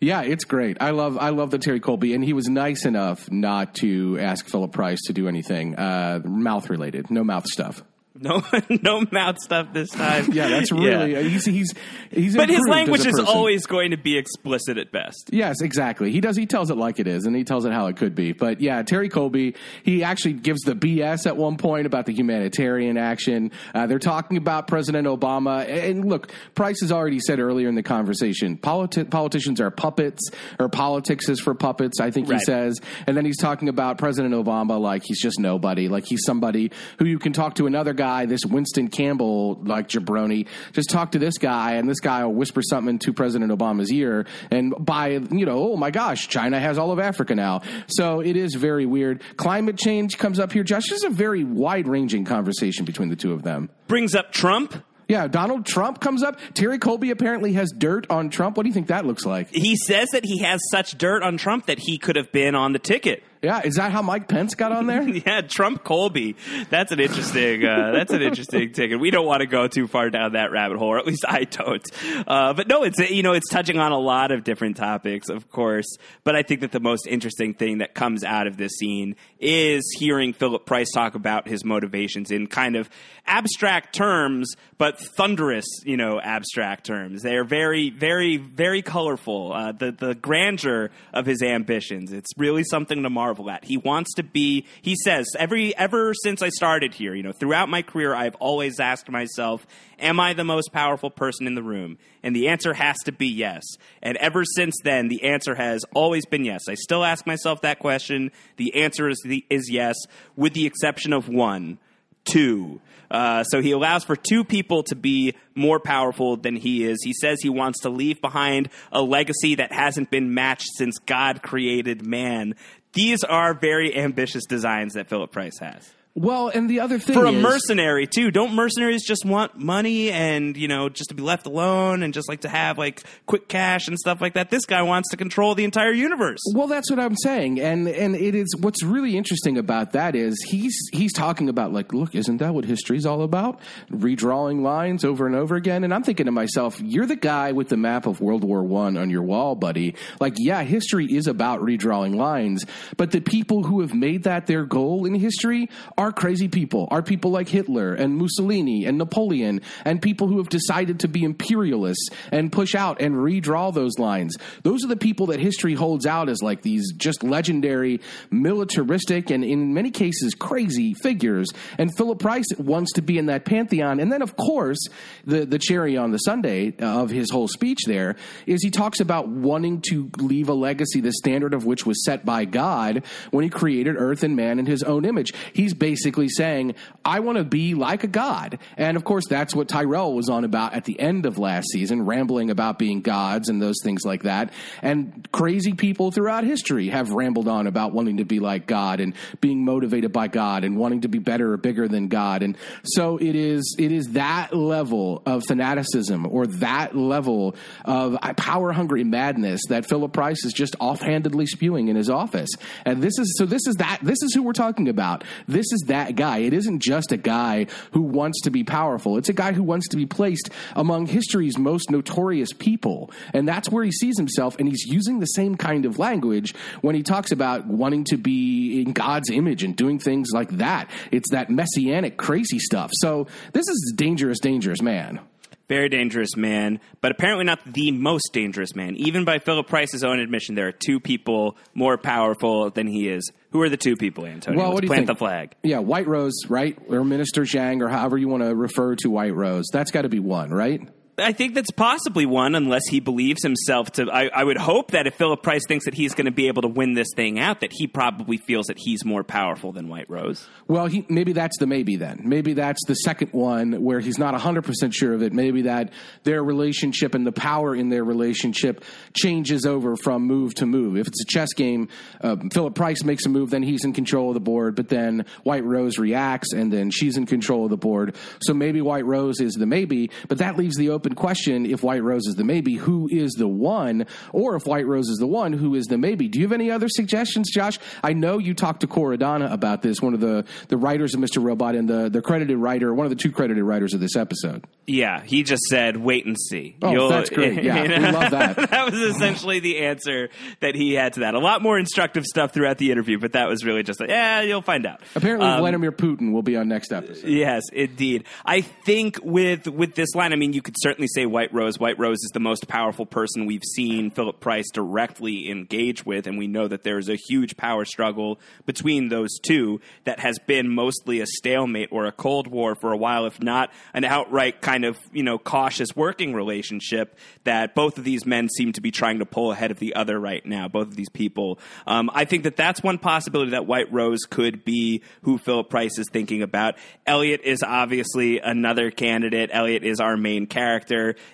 Yeah, 0.00 0.22
it's 0.22 0.44
great. 0.44 0.78
I 0.80 0.90
love 0.90 1.18
I 1.18 1.28
love 1.28 1.50
the 1.50 1.58
Terry 1.58 1.78
Colby, 1.78 2.14
and 2.14 2.24
he 2.24 2.32
was 2.32 2.48
nice 2.48 2.86
enough 2.86 3.30
not 3.30 3.74
to 3.76 4.18
ask 4.18 4.46
Philip 4.48 4.72
Price 4.72 4.98
to 5.06 5.12
do 5.12 5.28
anything 5.28 5.76
uh, 5.76 6.20
mouth 6.24 6.70
related, 6.70 7.10
no 7.10 7.22
mouth 7.22 7.46
stuff. 7.46 7.84
No, 8.20 8.42
no 8.82 9.02
mouth 9.10 9.38
stuff 9.38 9.68
this 9.72 9.88
time. 9.90 10.32
Yeah, 10.32 10.48
that's 10.48 10.70
really 10.70 11.12
Yeah. 11.12 11.22
he's 11.22 11.44
he's 11.46 11.74
he's. 12.10 12.36
But 12.36 12.50
his 12.50 12.60
language 12.68 13.06
is 13.06 13.18
always 13.18 13.64
going 13.66 13.92
to 13.92 13.96
be 13.96 14.18
explicit 14.18 14.76
at 14.78 14.92
best. 14.92 15.30
Yes, 15.32 15.62
exactly. 15.62 16.12
He 16.12 16.20
does. 16.20 16.36
He 16.36 16.44
tells 16.46 16.70
it 16.70 16.76
like 16.76 17.00
it 17.00 17.06
is, 17.06 17.24
and 17.24 17.34
he 17.34 17.44
tells 17.44 17.64
it 17.64 17.72
how 17.72 17.86
it 17.86 17.96
could 17.96 18.14
be. 18.14 18.32
But 18.32 18.60
yeah, 18.60 18.82
Terry 18.82 19.08
Colby, 19.08 19.54
he 19.84 20.04
actually 20.04 20.34
gives 20.34 20.60
the 20.62 20.74
BS 20.74 21.26
at 21.26 21.36
one 21.36 21.56
point 21.56 21.86
about 21.86 22.04
the 22.06 22.12
humanitarian 22.12 22.98
action. 22.98 23.52
Uh, 23.74 23.86
they're 23.86 23.98
talking 23.98 24.36
about 24.36 24.66
President 24.68 25.06
Obama, 25.06 25.66
and 25.66 26.04
look, 26.04 26.30
Price 26.54 26.80
has 26.82 26.92
already 26.92 27.20
said 27.20 27.40
earlier 27.40 27.68
in 27.68 27.74
the 27.74 27.82
conversation, 27.82 28.58
politi- 28.58 29.10
politicians 29.10 29.60
are 29.60 29.70
puppets, 29.70 30.20
or 30.58 30.68
politics 30.68 31.28
is 31.28 31.40
for 31.40 31.54
puppets. 31.54 32.00
I 32.00 32.10
think 32.10 32.26
he 32.26 32.34
Right. 32.34 32.42
says, 32.42 32.78
and 33.06 33.16
then 33.16 33.24
he's 33.24 33.38
talking 33.38 33.68
about 33.70 33.96
President 33.96 34.34
Obama 34.34 34.78
like 34.78 35.02
he's 35.06 35.20
just 35.22 35.40
nobody, 35.40 35.88
like 35.88 36.04
he's 36.06 36.20
somebody 36.26 36.70
who 36.98 37.06
you 37.06 37.18
can 37.18 37.32
talk 37.32 37.54
to 37.54 37.66
another 37.66 37.92
guy, 37.94 38.09
this 38.26 38.44
Winston 38.44 38.88
Campbell 38.88 39.54
like 39.62 39.88
jabroni, 39.88 40.46
just 40.72 40.90
talk 40.90 41.12
to 41.12 41.18
this 41.18 41.38
guy, 41.38 41.74
and 41.74 41.88
this 41.88 42.00
guy 42.00 42.24
will 42.24 42.34
whisper 42.34 42.62
something 42.62 42.98
to 43.00 43.12
President 43.12 43.50
Obama's 43.50 43.92
ear, 43.92 44.26
and 44.50 44.74
by 44.78 45.08
you 45.08 45.46
know, 45.46 45.72
oh 45.72 45.76
my 45.76 45.90
gosh, 45.90 46.28
China 46.28 46.60
has 46.60 46.78
all 46.78 46.92
of 46.92 46.98
Africa 46.98 47.34
now. 47.34 47.62
So 47.88 48.20
it 48.20 48.36
is 48.36 48.54
very 48.54 48.86
weird. 48.86 49.22
Climate 49.36 49.78
change 49.78 50.18
comes 50.18 50.38
up 50.38 50.52
here. 50.52 50.62
Josh, 50.62 50.88
this 50.88 50.98
is 50.98 51.04
a 51.04 51.10
very 51.10 51.44
wide 51.44 51.88
ranging 51.88 52.24
conversation 52.24 52.84
between 52.84 53.08
the 53.08 53.16
two 53.16 53.32
of 53.32 53.42
them. 53.42 53.70
Brings 53.86 54.14
up 54.14 54.32
Trump. 54.32 54.84
Yeah, 55.08 55.26
Donald 55.26 55.66
Trump 55.66 56.00
comes 56.00 56.22
up. 56.22 56.38
Terry 56.54 56.78
Colby 56.78 57.10
apparently 57.10 57.54
has 57.54 57.72
dirt 57.76 58.06
on 58.10 58.30
Trump. 58.30 58.56
What 58.56 58.62
do 58.62 58.68
you 58.68 58.72
think 58.72 58.86
that 58.86 59.04
looks 59.04 59.26
like? 59.26 59.48
He 59.50 59.74
says 59.74 60.08
that 60.12 60.24
he 60.24 60.38
has 60.38 60.60
such 60.70 60.96
dirt 60.96 61.24
on 61.24 61.36
Trump 61.36 61.66
that 61.66 61.80
he 61.80 61.98
could 61.98 62.14
have 62.14 62.30
been 62.30 62.54
on 62.54 62.72
the 62.72 62.78
ticket. 62.78 63.24
Yeah, 63.42 63.62
is 63.64 63.76
that 63.76 63.90
how 63.90 64.02
Mike 64.02 64.28
Pence 64.28 64.54
got 64.54 64.70
on 64.70 64.86
there? 64.86 65.00
Yeah, 65.20 65.40
Trump 65.42 65.82
Colby. 65.82 66.36
That's 66.68 66.92
an 66.92 67.00
interesting. 67.00 67.64
Uh, 67.64 67.90
that's 67.92 68.12
an 68.12 68.22
interesting 68.22 68.72
ticket. 68.74 69.00
We 69.00 69.10
don't 69.10 69.26
want 69.26 69.40
to 69.40 69.46
go 69.46 69.66
too 69.66 69.86
far 69.86 70.08
down 70.10 70.32
that 70.32 70.50
rabbit 70.50 70.78
hole, 70.78 70.88
or 70.88 70.98
at 70.98 71.06
least 71.06 71.24
I 71.26 71.44
don't. 71.44 71.82
Uh, 72.26 72.52
but 72.52 72.68
no, 72.68 72.82
it's 72.82 72.98
you 72.98 73.22
know 73.22 73.32
it's 73.32 73.48
touching 73.50 73.78
on 73.78 73.92
a 73.92 73.98
lot 73.98 74.30
of 74.30 74.44
different 74.44 74.76
topics, 74.76 75.28
of 75.28 75.50
course. 75.50 75.86
But 76.22 76.36
I 76.36 76.42
think 76.42 76.60
that 76.60 76.72
the 76.72 76.80
most 76.80 77.06
interesting 77.06 77.54
thing 77.54 77.78
that 77.78 77.94
comes 77.94 78.24
out 78.24 78.46
of 78.46 78.56
this 78.56 78.72
scene 78.78 79.16
is 79.38 79.82
hearing 79.98 80.32
Philip 80.32 80.66
Price 80.66 80.90
talk 80.92 81.14
about 81.14 81.48
his 81.48 81.64
motivations 81.64 82.30
in 82.30 82.46
kind 82.46 82.76
of 82.76 82.88
abstract 83.26 83.94
terms, 83.94 84.54
but 84.78 84.98
thunderous, 85.16 85.66
you 85.84 85.96
know, 85.96 86.20
abstract 86.20 86.86
terms. 86.86 87.22
They 87.22 87.36
are 87.36 87.44
very, 87.44 87.90
very, 87.90 88.36
very 88.36 88.82
colorful. 88.82 89.52
Uh, 89.52 89.72
the 89.72 89.92
the 89.92 90.14
grandeur 90.14 90.90
of 91.12 91.26
his 91.26 91.42
ambitions. 91.42 92.12
It's 92.12 92.30
really 92.36 92.64
something 92.64 93.02
to 93.02 93.10
marvel 93.10 93.29
at. 93.30 93.64
He 93.64 93.76
wants 93.76 94.14
to 94.14 94.22
be. 94.22 94.66
He 94.82 94.96
says 95.04 95.26
every 95.38 95.76
ever 95.76 96.12
since 96.22 96.42
I 96.42 96.48
started 96.48 96.94
here, 96.94 97.14
you 97.14 97.22
know, 97.22 97.32
throughout 97.32 97.68
my 97.68 97.82
career, 97.82 98.14
I've 98.14 98.34
always 98.36 98.80
asked 98.80 99.08
myself, 99.10 99.66
"Am 99.98 100.18
I 100.18 100.32
the 100.32 100.44
most 100.44 100.72
powerful 100.72 101.10
person 101.10 101.46
in 101.46 101.54
the 101.54 101.62
room?" 101.62 101.98
And 102.22 102.34
the 102.34 102.48
answer 102.48 102.74
has 102.74 102.96
to 103.04 103.12
be 103.12 103.28
yes. 103.28 103.62
And 104.02 104.16
ever 104.18 104.44
since 104.44 104.74
then, 104.84 105.08
the 105.08 105.24
answer 105.24 105.54
has 105.54 105.84
always 105.94 106.26
been 106.26 106.44
yes. 106.44 106.62
I 106.68 106.74
still 106.74 107.04
ask 107.04 107.26
myself 107.26 107.62
that 107.62 107.78
question. 107.78 108.30
The 108.56 108.74
answer 108.82 109.08
is 109.08 109.20
the, 109.24 109.44
is 109.48 109.70
yes, 109.70 109.96
with 110.36 110.54
the 110.54 110.66
exception 110.66 111.12
of 111.12 111.28
one 111.28 111.78
two. 112.24 112.80
Uh, 113.10 113.42
so 113.44 113.60
he 113.60 113.72
allows 113.72 114.04
for 114.04 114.14
two 114.14 114.44
people 114.44 114.84
to 114.84 114.94
be 114.94 115.34
more 115.56 115.80
powerful 115.80 116.36
than 116.36 116.54
he 116.54 116.84
is. 116.84 116.98
He 117.02 117.12
says 117.12 117.40
he 117.42 117.48
wants 117.48 117.80
to 117.80 117.90
leave 117.90 118.20
behind 118.20 118.68
a 118.92 119.02
legacy 119.02 119.56
that 119.56 119.72
hasn't 119.72 120.10
been 120.10 120.32
matched 120.32 120.68
since 120.76 120.98
God 120.98 121.42
created 121.42 122.06
man. 122.06 122.54
These 122.92 123.22
are 123.24 123.54
very 123.54 123.96
ambitious 123.96 124.44
designs 124.46 124.94
that 124.94 125.08
Philip 125.08 125.30
Price 125.30 125.58
has. 125.60 125.90
Well, 126.16 126.48
and 126.48 126.68
the 126.68 126.80
other 126.80 126.98
thing 126.98 127.14
for 127.14 127.24
a 127.24 127.30
is, 127.30 127.42
mercenary 127.42 128.06
too. 128.08 128.32
Don't 128.32 128.54
mercenaries 128.54 129.04
just 129.04 129.24
want 129.24 129.56
money 129.56 130.10
and 130.10 130.56
you 130.56 130.66
know 130.66 130.88
just 130.88 131.10
to 131.10 131.14
be 131.14 131.22
left 131.22 131.46
alone 131.46 132.02
and 132.02 132.12
just 132.12 132.28
like 132.28 132.40
to 132.40 132.48
have 132.48 132.78
like 132.78 133.02
quick 133.26 133.48
cash 133.48 133.86
and 133.86 133.96
stuff 133.96 134.20
like 134.20 134.34
that? 134.34 134.50
This 134.50 134.66
guy 134.66 134.82
wants 134.82 135.10
to 135.10 135.16
control 135.16 135.54
the 135.54 135.62
entire 135.62 135.92
universe. 135.92 136.40
Well, 136.52 136.66
that's 136.66 136.90
what 136.90 136.98
I'm 136.98 137.16
saying, 137.16 137.60
and 137.60 137.86
and 137.86 138.16
it 138.16 138.34
is 138.34 138.48
what's 138.58 138.82
really 138.82 139.16
interesting 139.16 139.56
about 139.56 139.92
that 139.92 140.16
is 140.16 140.36
he's 140.48 140.76
he's 140.92 141.12
talking 141.12 141.48
about 141.48 141.72
like, 141.72 141.92
look, 141.92 142.16
isn't 142.16 142.38
that 142.38 142.54
what 142.54 142.64
history's 142.64 143.06
all 143.06 143.22
about? 143.22 143.60
Redrawing 143.92 144.62
lines 144.62 145.04
over 145.04 145.26
and 145.26 145.36
over 145.36 145.54
again, 145.54 145.84
and 145.84 145.94
I'm 145.94 146.02
thinking 146.02 146.26
to 146.26 146.32
myself, 146.32 146.80
you're 146.80 147.06
the 147.06 147.16
guy 147.16 147.52
with 147.52 147.68
the 147.68 147.76
map 147.76 148.06
of 148.06 148.20
World 148.20 148.42
War 148.42 148.64
One 148.64 148.96
on 148.96 149.10
your 149.10 149.22
wall, 149.22 149.54
buddy. 149.54 149.94
Like, 150.18 150.34
yeah, 150.38 150.64
history 150.64 151.06
is 151.06 151.28
about 151.28 151.60
redrawing 151.60 152.16
lines, 152.16 152.66
but 152.96 153.12
the 153.12 153.20
people 153.20 153.62
who 153.62 153.80
have 153.80 153.94
made 153.94 154.24
that 154.24 154.48
their 154.48 154.64
goal 154.64 155.06
in 155.06 155.14
history 155.14 155.68
are 156.00 156.12
crazy 156.12 156.48
people, 156.48 156.88
are 156.90 157.02
people 157.02 157.30
like 157.30 157.46
Hitler 157.46 157.92
and 157.92 158.16
Mussolini 158.16 158.86
and 158.86 158.96
Napoleon, 158.96 159.60
and 159.84 160.00
people 160.00 160.28
who 160.28 160.38
have 160.38 160.48
decided 160.48 161.00
to 161.00 161.08
be 161.08 161.24
imperialists 161.24 162.08
and 162.32 162.50
push 162.50 162.74
out 162.74 163.02
and 163.02 163.16
redraw 163.16 163.72
those 163.72 163.98
lines. 163.98 164.34
Those 164.62 164.82
are 164.82 164.88
the 164.88 164.96
people 164.96 165.26
that 165.26 165.40
history 165.40 165.74
holds 165.74 166.06
out 166.06 166.30
as 166.30 166.42
like 166.42 166.62
these 166.62 166.90
just 166.94 167.22
legendary, 167.22 168.00
militaristic, 168.30 169.28
and 169.28 169.44
in 169.44 169.74
many 169.74 169.90
cases 169.90 170.34
crazy 170.34 170.94
figures. 170.94 171.48
And 171.76 171.94
Philip 171.94 172.18
Price 172.18 172.46
wants 172.56 172.92
to 172.94 173.02
be 173.02 173.18
in 173.18 173.26
that 173.26 173.44
pantheon. 173.44 174.00
And 174.00 174.10
then, 174.10 174.22
of 174.22 174.36
course, 174.36 174.78
the 175.26 175.44
the 175.44 175.58
cherry 175.58 175.98
on 175.98 176.12
the 176.12 176.18
Sunday 176.18 176.72
of 176.78 177.10
his 177.10 177.30
whole 177.30 177.46
speech 177.46 177.80
there 177.86 178.16
is 178.46 178.62
he 178.62 178.70
talks 178.70 179.00
about 179.00 179.28
wanting 179.28 179.82
to 179.90 180.10
leave 180.16 180.48
a 180.48 180.54
legacy, 180.54 181.02
the 181.02 181.12
standard 181.12 181.52
of 181.52 181.66
which 181.66 181.84
was 181.84 182.02
set 182.06 182.24
by 182.24 182.46
God 182.46 183.04
when 183.32 183.44
He 183.44 183.50
created 183.50 183.96
Earth 183.98 184.22
and 184.22 184.34
man 184.34 184.58
in 184.58 184.64
His 184.64 184.82
own 184.82 185.04
image. 185.04 185.34
He's 185.52 185.74
basically 185.74 185.89
saying, 185.96 186.74
"I 187.04 187.20
want 187.20 187.38
to 187.38 187.44
be 187.44 187.74
like 187.74 188.04
a 188.04 188.08
god." 188.08 188.58
And 188.76 188.96
of 188.96 189.04
course, 189.04 189.24
that's 189.28 189.54
what 189.54 189.68
Tyrell 189.68 190.14
was 190.14 190.28
on 190.28 190.44
about 190.44 190.74
at 190.74 190.84
the 190.84 190.98
end 190.98 191.26
of 191.26 191.38
last 191.38 191.68
season, 191.70 192.06
rambling 192.06 192.50
about 192.50 192.78
being 192.78 193.00
gods 193.00 193.48
and 193.48 193.60
those 193.60 193.76
things 193.82 194.02
like 194.04 194.22
that. 194.24 194.52
And 194.82 195.28
crazy 195.32 195.72
people 195.74 196.10
throughout 196.10 196.44
history 196.44 196.88
have 196.88 197.10
rambled 197.10 197.48
on 197.48 197.66
about 197.66 197.92
wanting 197.92 198.18
to 198.18 198.24
be 198.24 198.40
like 198.40 198.66
God 198.66 199.00
and 199.00 199.14
being 199.40 199.64
motivated 199.64 200.12
by 200.12 200.28
God 200.28 200.64
and 200.64 200.76
wanting 200.76 201.02
to 201.02 201.08
be 201.08 201.18
better 201.18 201.52
or 201.52 201.56
bigger 201.56 201.88
than 201.88 202.08
God. 202.08 202.42
And 202.42 202.56
so 202.84 203.16
it 203.18 203.34
is 203.34 203.76
it 203.78 203.92
is 203.92 204.08
that 204.08 204.54
level 204.54 205.22
of 205.26 205.42
fanaticism 205.46 206.26
or 206.26 206.46
that 206.46 206.96
level 206.96 207.54
of 207.84 208.16
power 208.36 208.72
hungry 208.72 209.04
madness 209.04 209.60
that 209.68 209.86
Philip 209.86 210.12
Price 210.12 210.44
is 210.44 210.52
just 210.52 210.76
offhandedly 210.80 211.46
spewing 211.46 211.88
in 211.88 211.96
his 211.96 212.10
office. 212.10 212.50
And 212.84 213.02
this 213.02 213.18
is 213.18 213.36
so 213.38 213.46
this 213.46 213.66
is 213.66 213.76
that 213.76 214.00
this 214.02 214.22
is 214.22 214.34
who 214.34 214.42
we're 214.42 214.52
talking 214.52 214.88
about. 214.88 215.24
This 215.46 215.66
is 215.72 215.79
that 215.86 216.16
guy. 216.16 216.38
It 216.38 216.52
isn't 216.52 216.80
just 216.80 217.12
a 217.12 217.16
guy 217.16 217.66
who 217.92 218.02
wants 218.02 218.40
to 218.42 218.50
be 218.50 218.64
powerful. 218.64 219.16
It's 219.16 219.28
a 219.28 219.34
guy 219.34 219.52
who 219.52 219.62
wants 219.62 219.88
to 219.88 219.96
be 219.96 220.06
placed 220.06 220.50
among 220.74 221.06
history's 221.06 221.58
most 221.58 221.90
notorious 221.90 222.52
people. 222.52 223.10
And 223.32 223.46
that's 223.48 223.70
where 223.70 223.84
he 223.84 223.92
sees 223.92 224.16
himself 224.16 224.56
and 224.58 224.68
he's 224.68 224.84
using 224.86 225.20
the 225.20 225.26
same 225.26 225.56
kind 225.56 225.86
of 225.86 225.98
language 225.98 226.54
when 226.80 226.94
he 226.94 227.02
talks 227.02 227.32
about 227.32 227.66
wanting 227.66 228.04
to 228.04 228.16
be 228.16 228.82
in 228.82 228.92
God's 228.92 229.30
image 229.30 229.62
and 229.62 229.76
doing 229.76 229.98
things 229.98 230.30
like 230.32 230.50
that. 230.58 230.90
It's 231.10 231.30
that 231.30 231.50
messianic 231.50 232.16
crazy 232.16 232.58
stuff. 232.58 232.90
So 232.94 233.26
this 233.52 233.68
is 233.68 233.92
dangerous 233.96 234.40
dangerous 234.40 234.82
man. 234.82 235.20
Very 235.68 235.88
dangerous 235.88 236.36
man, 236.36 236.80
but 237.00 237.12
apparently 237.12 237.44
not 237.44 237.60
the 237.64 237.92
most 237.92 238.30
dangerous 238.32 238.74
man. 238.74 238.96
Even 238.96 239.24
by 239.24 239.38
Philip 239.38 239.68
Price's 239.68 240.02
own 240.02 240.18
admission, 240.18 240.56
there 240.56 240.66
are 240.66 240.72
two 240.72 240.98
people 240.98 241.56
more 241.74 241.96
powerful 241.96 242.70
than 242.70 242.88
he 242.88 243.08
is. 243.08 243.30
Who 243.52 243.62
are 243.62 243.68
the 243.68 243.76
two 243.76 243.96
people, 243.96 244.26
Antonio? 244.26 244.58
Well, 244.58 244.68
Let's 244.68 244.74
what 244.74 244.80
do 244.82 244.84
you 244.86 244.88
plant 244.90 245.06
think? 245.06 245.18
the 245.18 245.24
flag. 245.24 245.54
Yeah, 245.62 245.78
White 245.78 246.06
Rose, 246.06 246.34
right? 246.48 246.78
Or 246.88 247.04
Minister 247.04 247.42
Zhang, 247.42 247.82
or 247.82 247.88
however 247.88 248.16
you 248.16 248.28
want 248.28 248.42
to 248.44 248.54
refer 248.54 248.94
to 248.96 249.10
White 249.10 249.34
Rose. 249.34 249.66
That's 249.72 249.90
got 249.90 250.02
to 250.02 250.08
be 250.08 250.20
one, 250.20 250.50
right? 250.50 250.80
I 251.20 251.32
think 251.32 251.54
that's 251.54 251.70
possibly 251.70 252.26
one, 252.26 252.54
unless 252.54 252.86
he 252.88 253.00
believes 253.00 253.42
himself 253.42 253.92
to. 253.92 254.10
I, 254.10 254.28
I 254.28 254.44
would 254.44 254.56
hope 254.56 254.92
that 254.92 255.06
if 255.06 255.14
Philip 255.14 255.42
Price 255.42 255.62
thinks 255.66 255.84
that 255.84 255.94
he's 255.94 256.14
going 256.14 256.26
to 256.26 256.32
be 256.32 256.48
able 256.48 256.62
to 256.62 256.68
win 256.68 256.94
this 256.94 257.08
thing 257.14 257.38
out, 257.38 257.60
that 257.60 257.72
he 257.72 257.86
probably 257.86 258.36
feels 258.36 258.66
that 258.66 258.78
he's 258.78 259.04
more 259.04 259.22
powerful 259.22 259.72
than 259.72 259.88
White 259.88 260.08
Rose. 260.08 260.48
Well, 260.66 260.86
he, 260.86 261.04
maybe 261.08 261.32
that's 261.32 261.58
the 261.58 261.66
maybe 261.66 261.96
then. 261.96 262.22
Maybe 262.24 262.54
that's 262.54 262.80
the 262.86 262.94
second 262.94 263.32
one 263.32 263.82
where 263.82 264.00
he's 264.00 264.18
not 264.18 264.34
100% 264.34 264.92
sure 264.92 265.14
of 265.14 265.22
it. 265.22 265.32
Maybe 265.32 265.62
that 265.62 265.92
their 266.24 266.42
relationship 266.42 267.14
and 267.14 267.26
the 267.26 267.32
power 267.32 267.74
in 267.74 267.88
their 267.88 268.04
relationship 268.04 268.84
changes 269.14 269.66
over 269.66 269.96
from 269.96 270.22
move 270.22 270.54
to 270.56 270.66
move. 270.66 270.96
If 270.96 271.08
it's 271.08 271.22
a 271.22 271.26
chess 271.26 271.52
game, 271.54 271.88
uh, 272.20 272.36
Philip 272.52 272.74
Price 272.74 273.04
makes 273.04 273.26
a 273.26 273.28
move, 273.28 273.50
then 273.50 273.62
he's 273.62 273.84
in 273.84 273.92
control 273.92 274.28
of 274.28 274.34
the 274.34 274.40
board, 274.40 274.76
but 274.76 274.88
then 274.88 275.26
White 275.42 275.64
Rose 275.64 275.98
reacts 275.98 276.52
and 276.52 276.72
then 276.72 276.90
she's 276.90 277.16
in 277.16 277.26
control 277.26 277.64
of 277.64 277.70
the 277.70 277.76
board. 277.76 278.16
So 278.42 278.54
maybe 278.54 278.80
White 278.80 279.06
Rose 279.06 279.40
is 279.40 279.54
the 279.54 279.66
maybe, 279.66 280.10
but 280.28 280.38
that 280.38 280.56
leaves 280.56 280.76
the 280.76 280.90
open 280.90 281.09
question 281.14 281.66
if 281.66 281.82
White 281.82 282.02
Rose 282.02 282.26
is 282.26 282.34
the 282.36 282.44
maybe, 282.44 282.74
who 282.76 283.08
is 283.10 283.32
the 283.32 283.48
one? 283.48 284.06
Or 284.32 284.56
if 284.56 284.66
White 284.66 284.86
Rose 284.86 285.08
is 285.08 285.18
the 285.18 285.26
one, 285.26 285.52
who 285.52 285.74
is 285.74 285.86
the 285.86 285.98
maybe? 285.98 286.28
Do 286.28 286.38
you 286.38 286.44
have 286.44 286.52
any 286.52 286.70
other 286.70 286.88
suggestions, 286.88 287.50
Josh? 287.52 287.78
I 288.02 288.12
know 288.12 288.38
you 288.38 288.54
talked 288.54 288.80
to 288.80 288.86
Kor 288.86 289.12
Adana 289.12 289.48
about 289.52 289.82
this, 289.82 290.00
one 290.00 290.14
of 290.14 290.20
the, 290.20 290.44
the 290.68 290.76
writers 290.76 291.14
of 291.14 291.20
Mr. 291.20 291.42
Robot 291.42 291.74
and 291.74 291.88
the, 291.88 292.08
the 292.08 292.22
credited 292.22 292.58
writer, 292.58 292.92
one 292.94 293.06
of 293.06 293.10
the 293.10 293.16
two 293.16 293.32
credited 293.32 293.62
writers 293.64 293.94
of 293.94 294.00
this 294.00 294.16
episode. 294.16 294.64
Yeah, 294.86 295.22
he 295.22 295.44
just 295.44 295.62
said, 295.64 295.96
"Wait 295.96 296.26
and 296.26 296.36
see." 296.36 296.74
Oh, 296.82 297.08
that's 297.08 297.30
great. 297.38 297.62
Yeah, 297.62 297.82
we 297.82 298.10
love 298.12 298.32
that. 298.32 298.56
that 298.70 298.90
was 298.90 299.00
essentially 299.00 299.60
the 299.60 299.78
answer 299.84 300.30
that 300.60 300.74
he 300.74 300.94
had 300.94 301.12
to 301.12 301.20
that. 301.20 301.34
A 301.34 301.38
lot 301.38 301.62
more 301.62 301.78
instructive 301.78 302.24
stuff 302.24 302.52
throughout 302.52 302.78
the 302.78 302.90
interview, 302.90 303.18
but 303.20 303.32
that 303.34 303.48
was 303.48 303.64
really 303.64 303.84
just 303.84 304.00
like, 304.00 304.08
"Yeah, 304.08 304.40
you'll 304.40 304.62
find 304.62 304.86
out." 304.86 305.00
Apparently, 305.14 305.46
Um, 305.46 305.60
Vladimir 305.60 305.92
Putin 305.92 306.32
will 306.32 306.42
be 306.42 306.56
on 306.56 306.66
next 306.66 306.92
episode. 306.92 307.28
Yes, 307.28 307.62
indeed. 307.72 308.24
I 308.44 308.62
think 308.62 309.20
with 309.22 309.68
with 309.68 309.94
this 309.94 310.12
line, 310.16 310.32
I 310.32 310.36
mean, 310.36 310.54
you 310.54 310.62
could 310.62 310.74
certainly 310.78 310.99
say 311.06 311.26
White 311.26 311.52
Rose. 311.52 311.78
White 311.78 311.98
Rose 311.98 312.18
is 312.18 312.30
the 312.32 312.40
most 312.40 312.68
powerful 312.68 313.06
person 313.06 313.46
we've 313.46 313.64
seen 313.74 314.10
Philip 314.10 314.40
Price 314.40 314.70
directly 314.70 315.50
engage 315.50 316.04
with, 316.04 316.26
and 316.26 316.38
we 316.38 316.46
know 316.46 316.68
that 316.68 316.82
there 316.82 316.98
is 316.98 317.08
a 317.08 317.16
huge 317.16 317.56
power 317.56 317.84
struggle 317.84 318.40
between 318.66 319.08
those 319.08 319.38
two 319.38 319.80
that 320.04 320.20
has 320.20 320.38
been 320.46 320.68
mostly 320.68 321.20
a 321.20 321.26
stalemate 321.26 321.88
or 321.90 322.06
a 322.06 322.12
cold 322.12 322.46
war 322.46 322.74
for 322.74 322.92
a 322.92 322.96
while, 322.96 323.26
if 323.26 323.42
not 323.42 323.70
an 323.94 324.04
outright 324.04 324.60
kind 324.60 324.84
of 324.84 324.98
you 325.12 325.22
know 325.22 325.38
cautious 325.38 325.94
working 325.94 326.34
relationship 326.34 327.18
that 327.44 327.74
both 327.74 327.98
of 327.98 328.04
these 328.04 328.26
men 328.26 328.48
seem 328.48 328.72
to 328.72 328.80
be 328.80 328.90
trying 328.90 329.18
to 329.18 329.26
pull 329.26 329.52
ahead 329.52 329.70
of 329.70 329.78
the 329.78 329.94
other 329.94 330.18
right 330.18 330.44
now. 330.44 330.68
Both 330.68 330.88
of 330.88 330.96
these 330.96 331.08
people. 331.08 331.58
Um, 331.86 332.10
I 332.12 332.24
think 332.24 332.44
that 332.44 332.56
that's 332.56 332.82
one 332.82 332.98
possibility 332.98 333.52
that 333.52 333.66
White 333.66 333.92
Rose 333.92 334.20
could 334.28 334.64
be 334.64 335.02
who 335.22 335.38
Philip 335.38 335.70
Price 335.70 335.98
is 335.98 336.06
thinking 336.12 336.42
about. 336.42 336.76
Elliot 337.06 337.40
is 337.44 337.62
obviously 337.62 338.38
another 338.38 338.90
candidate. 338.90 339.50
Elliot 339.52 339.84
is 339.84 340.00
our 340.00 340.16
main 340.16 340.46
character. 340.46 340.79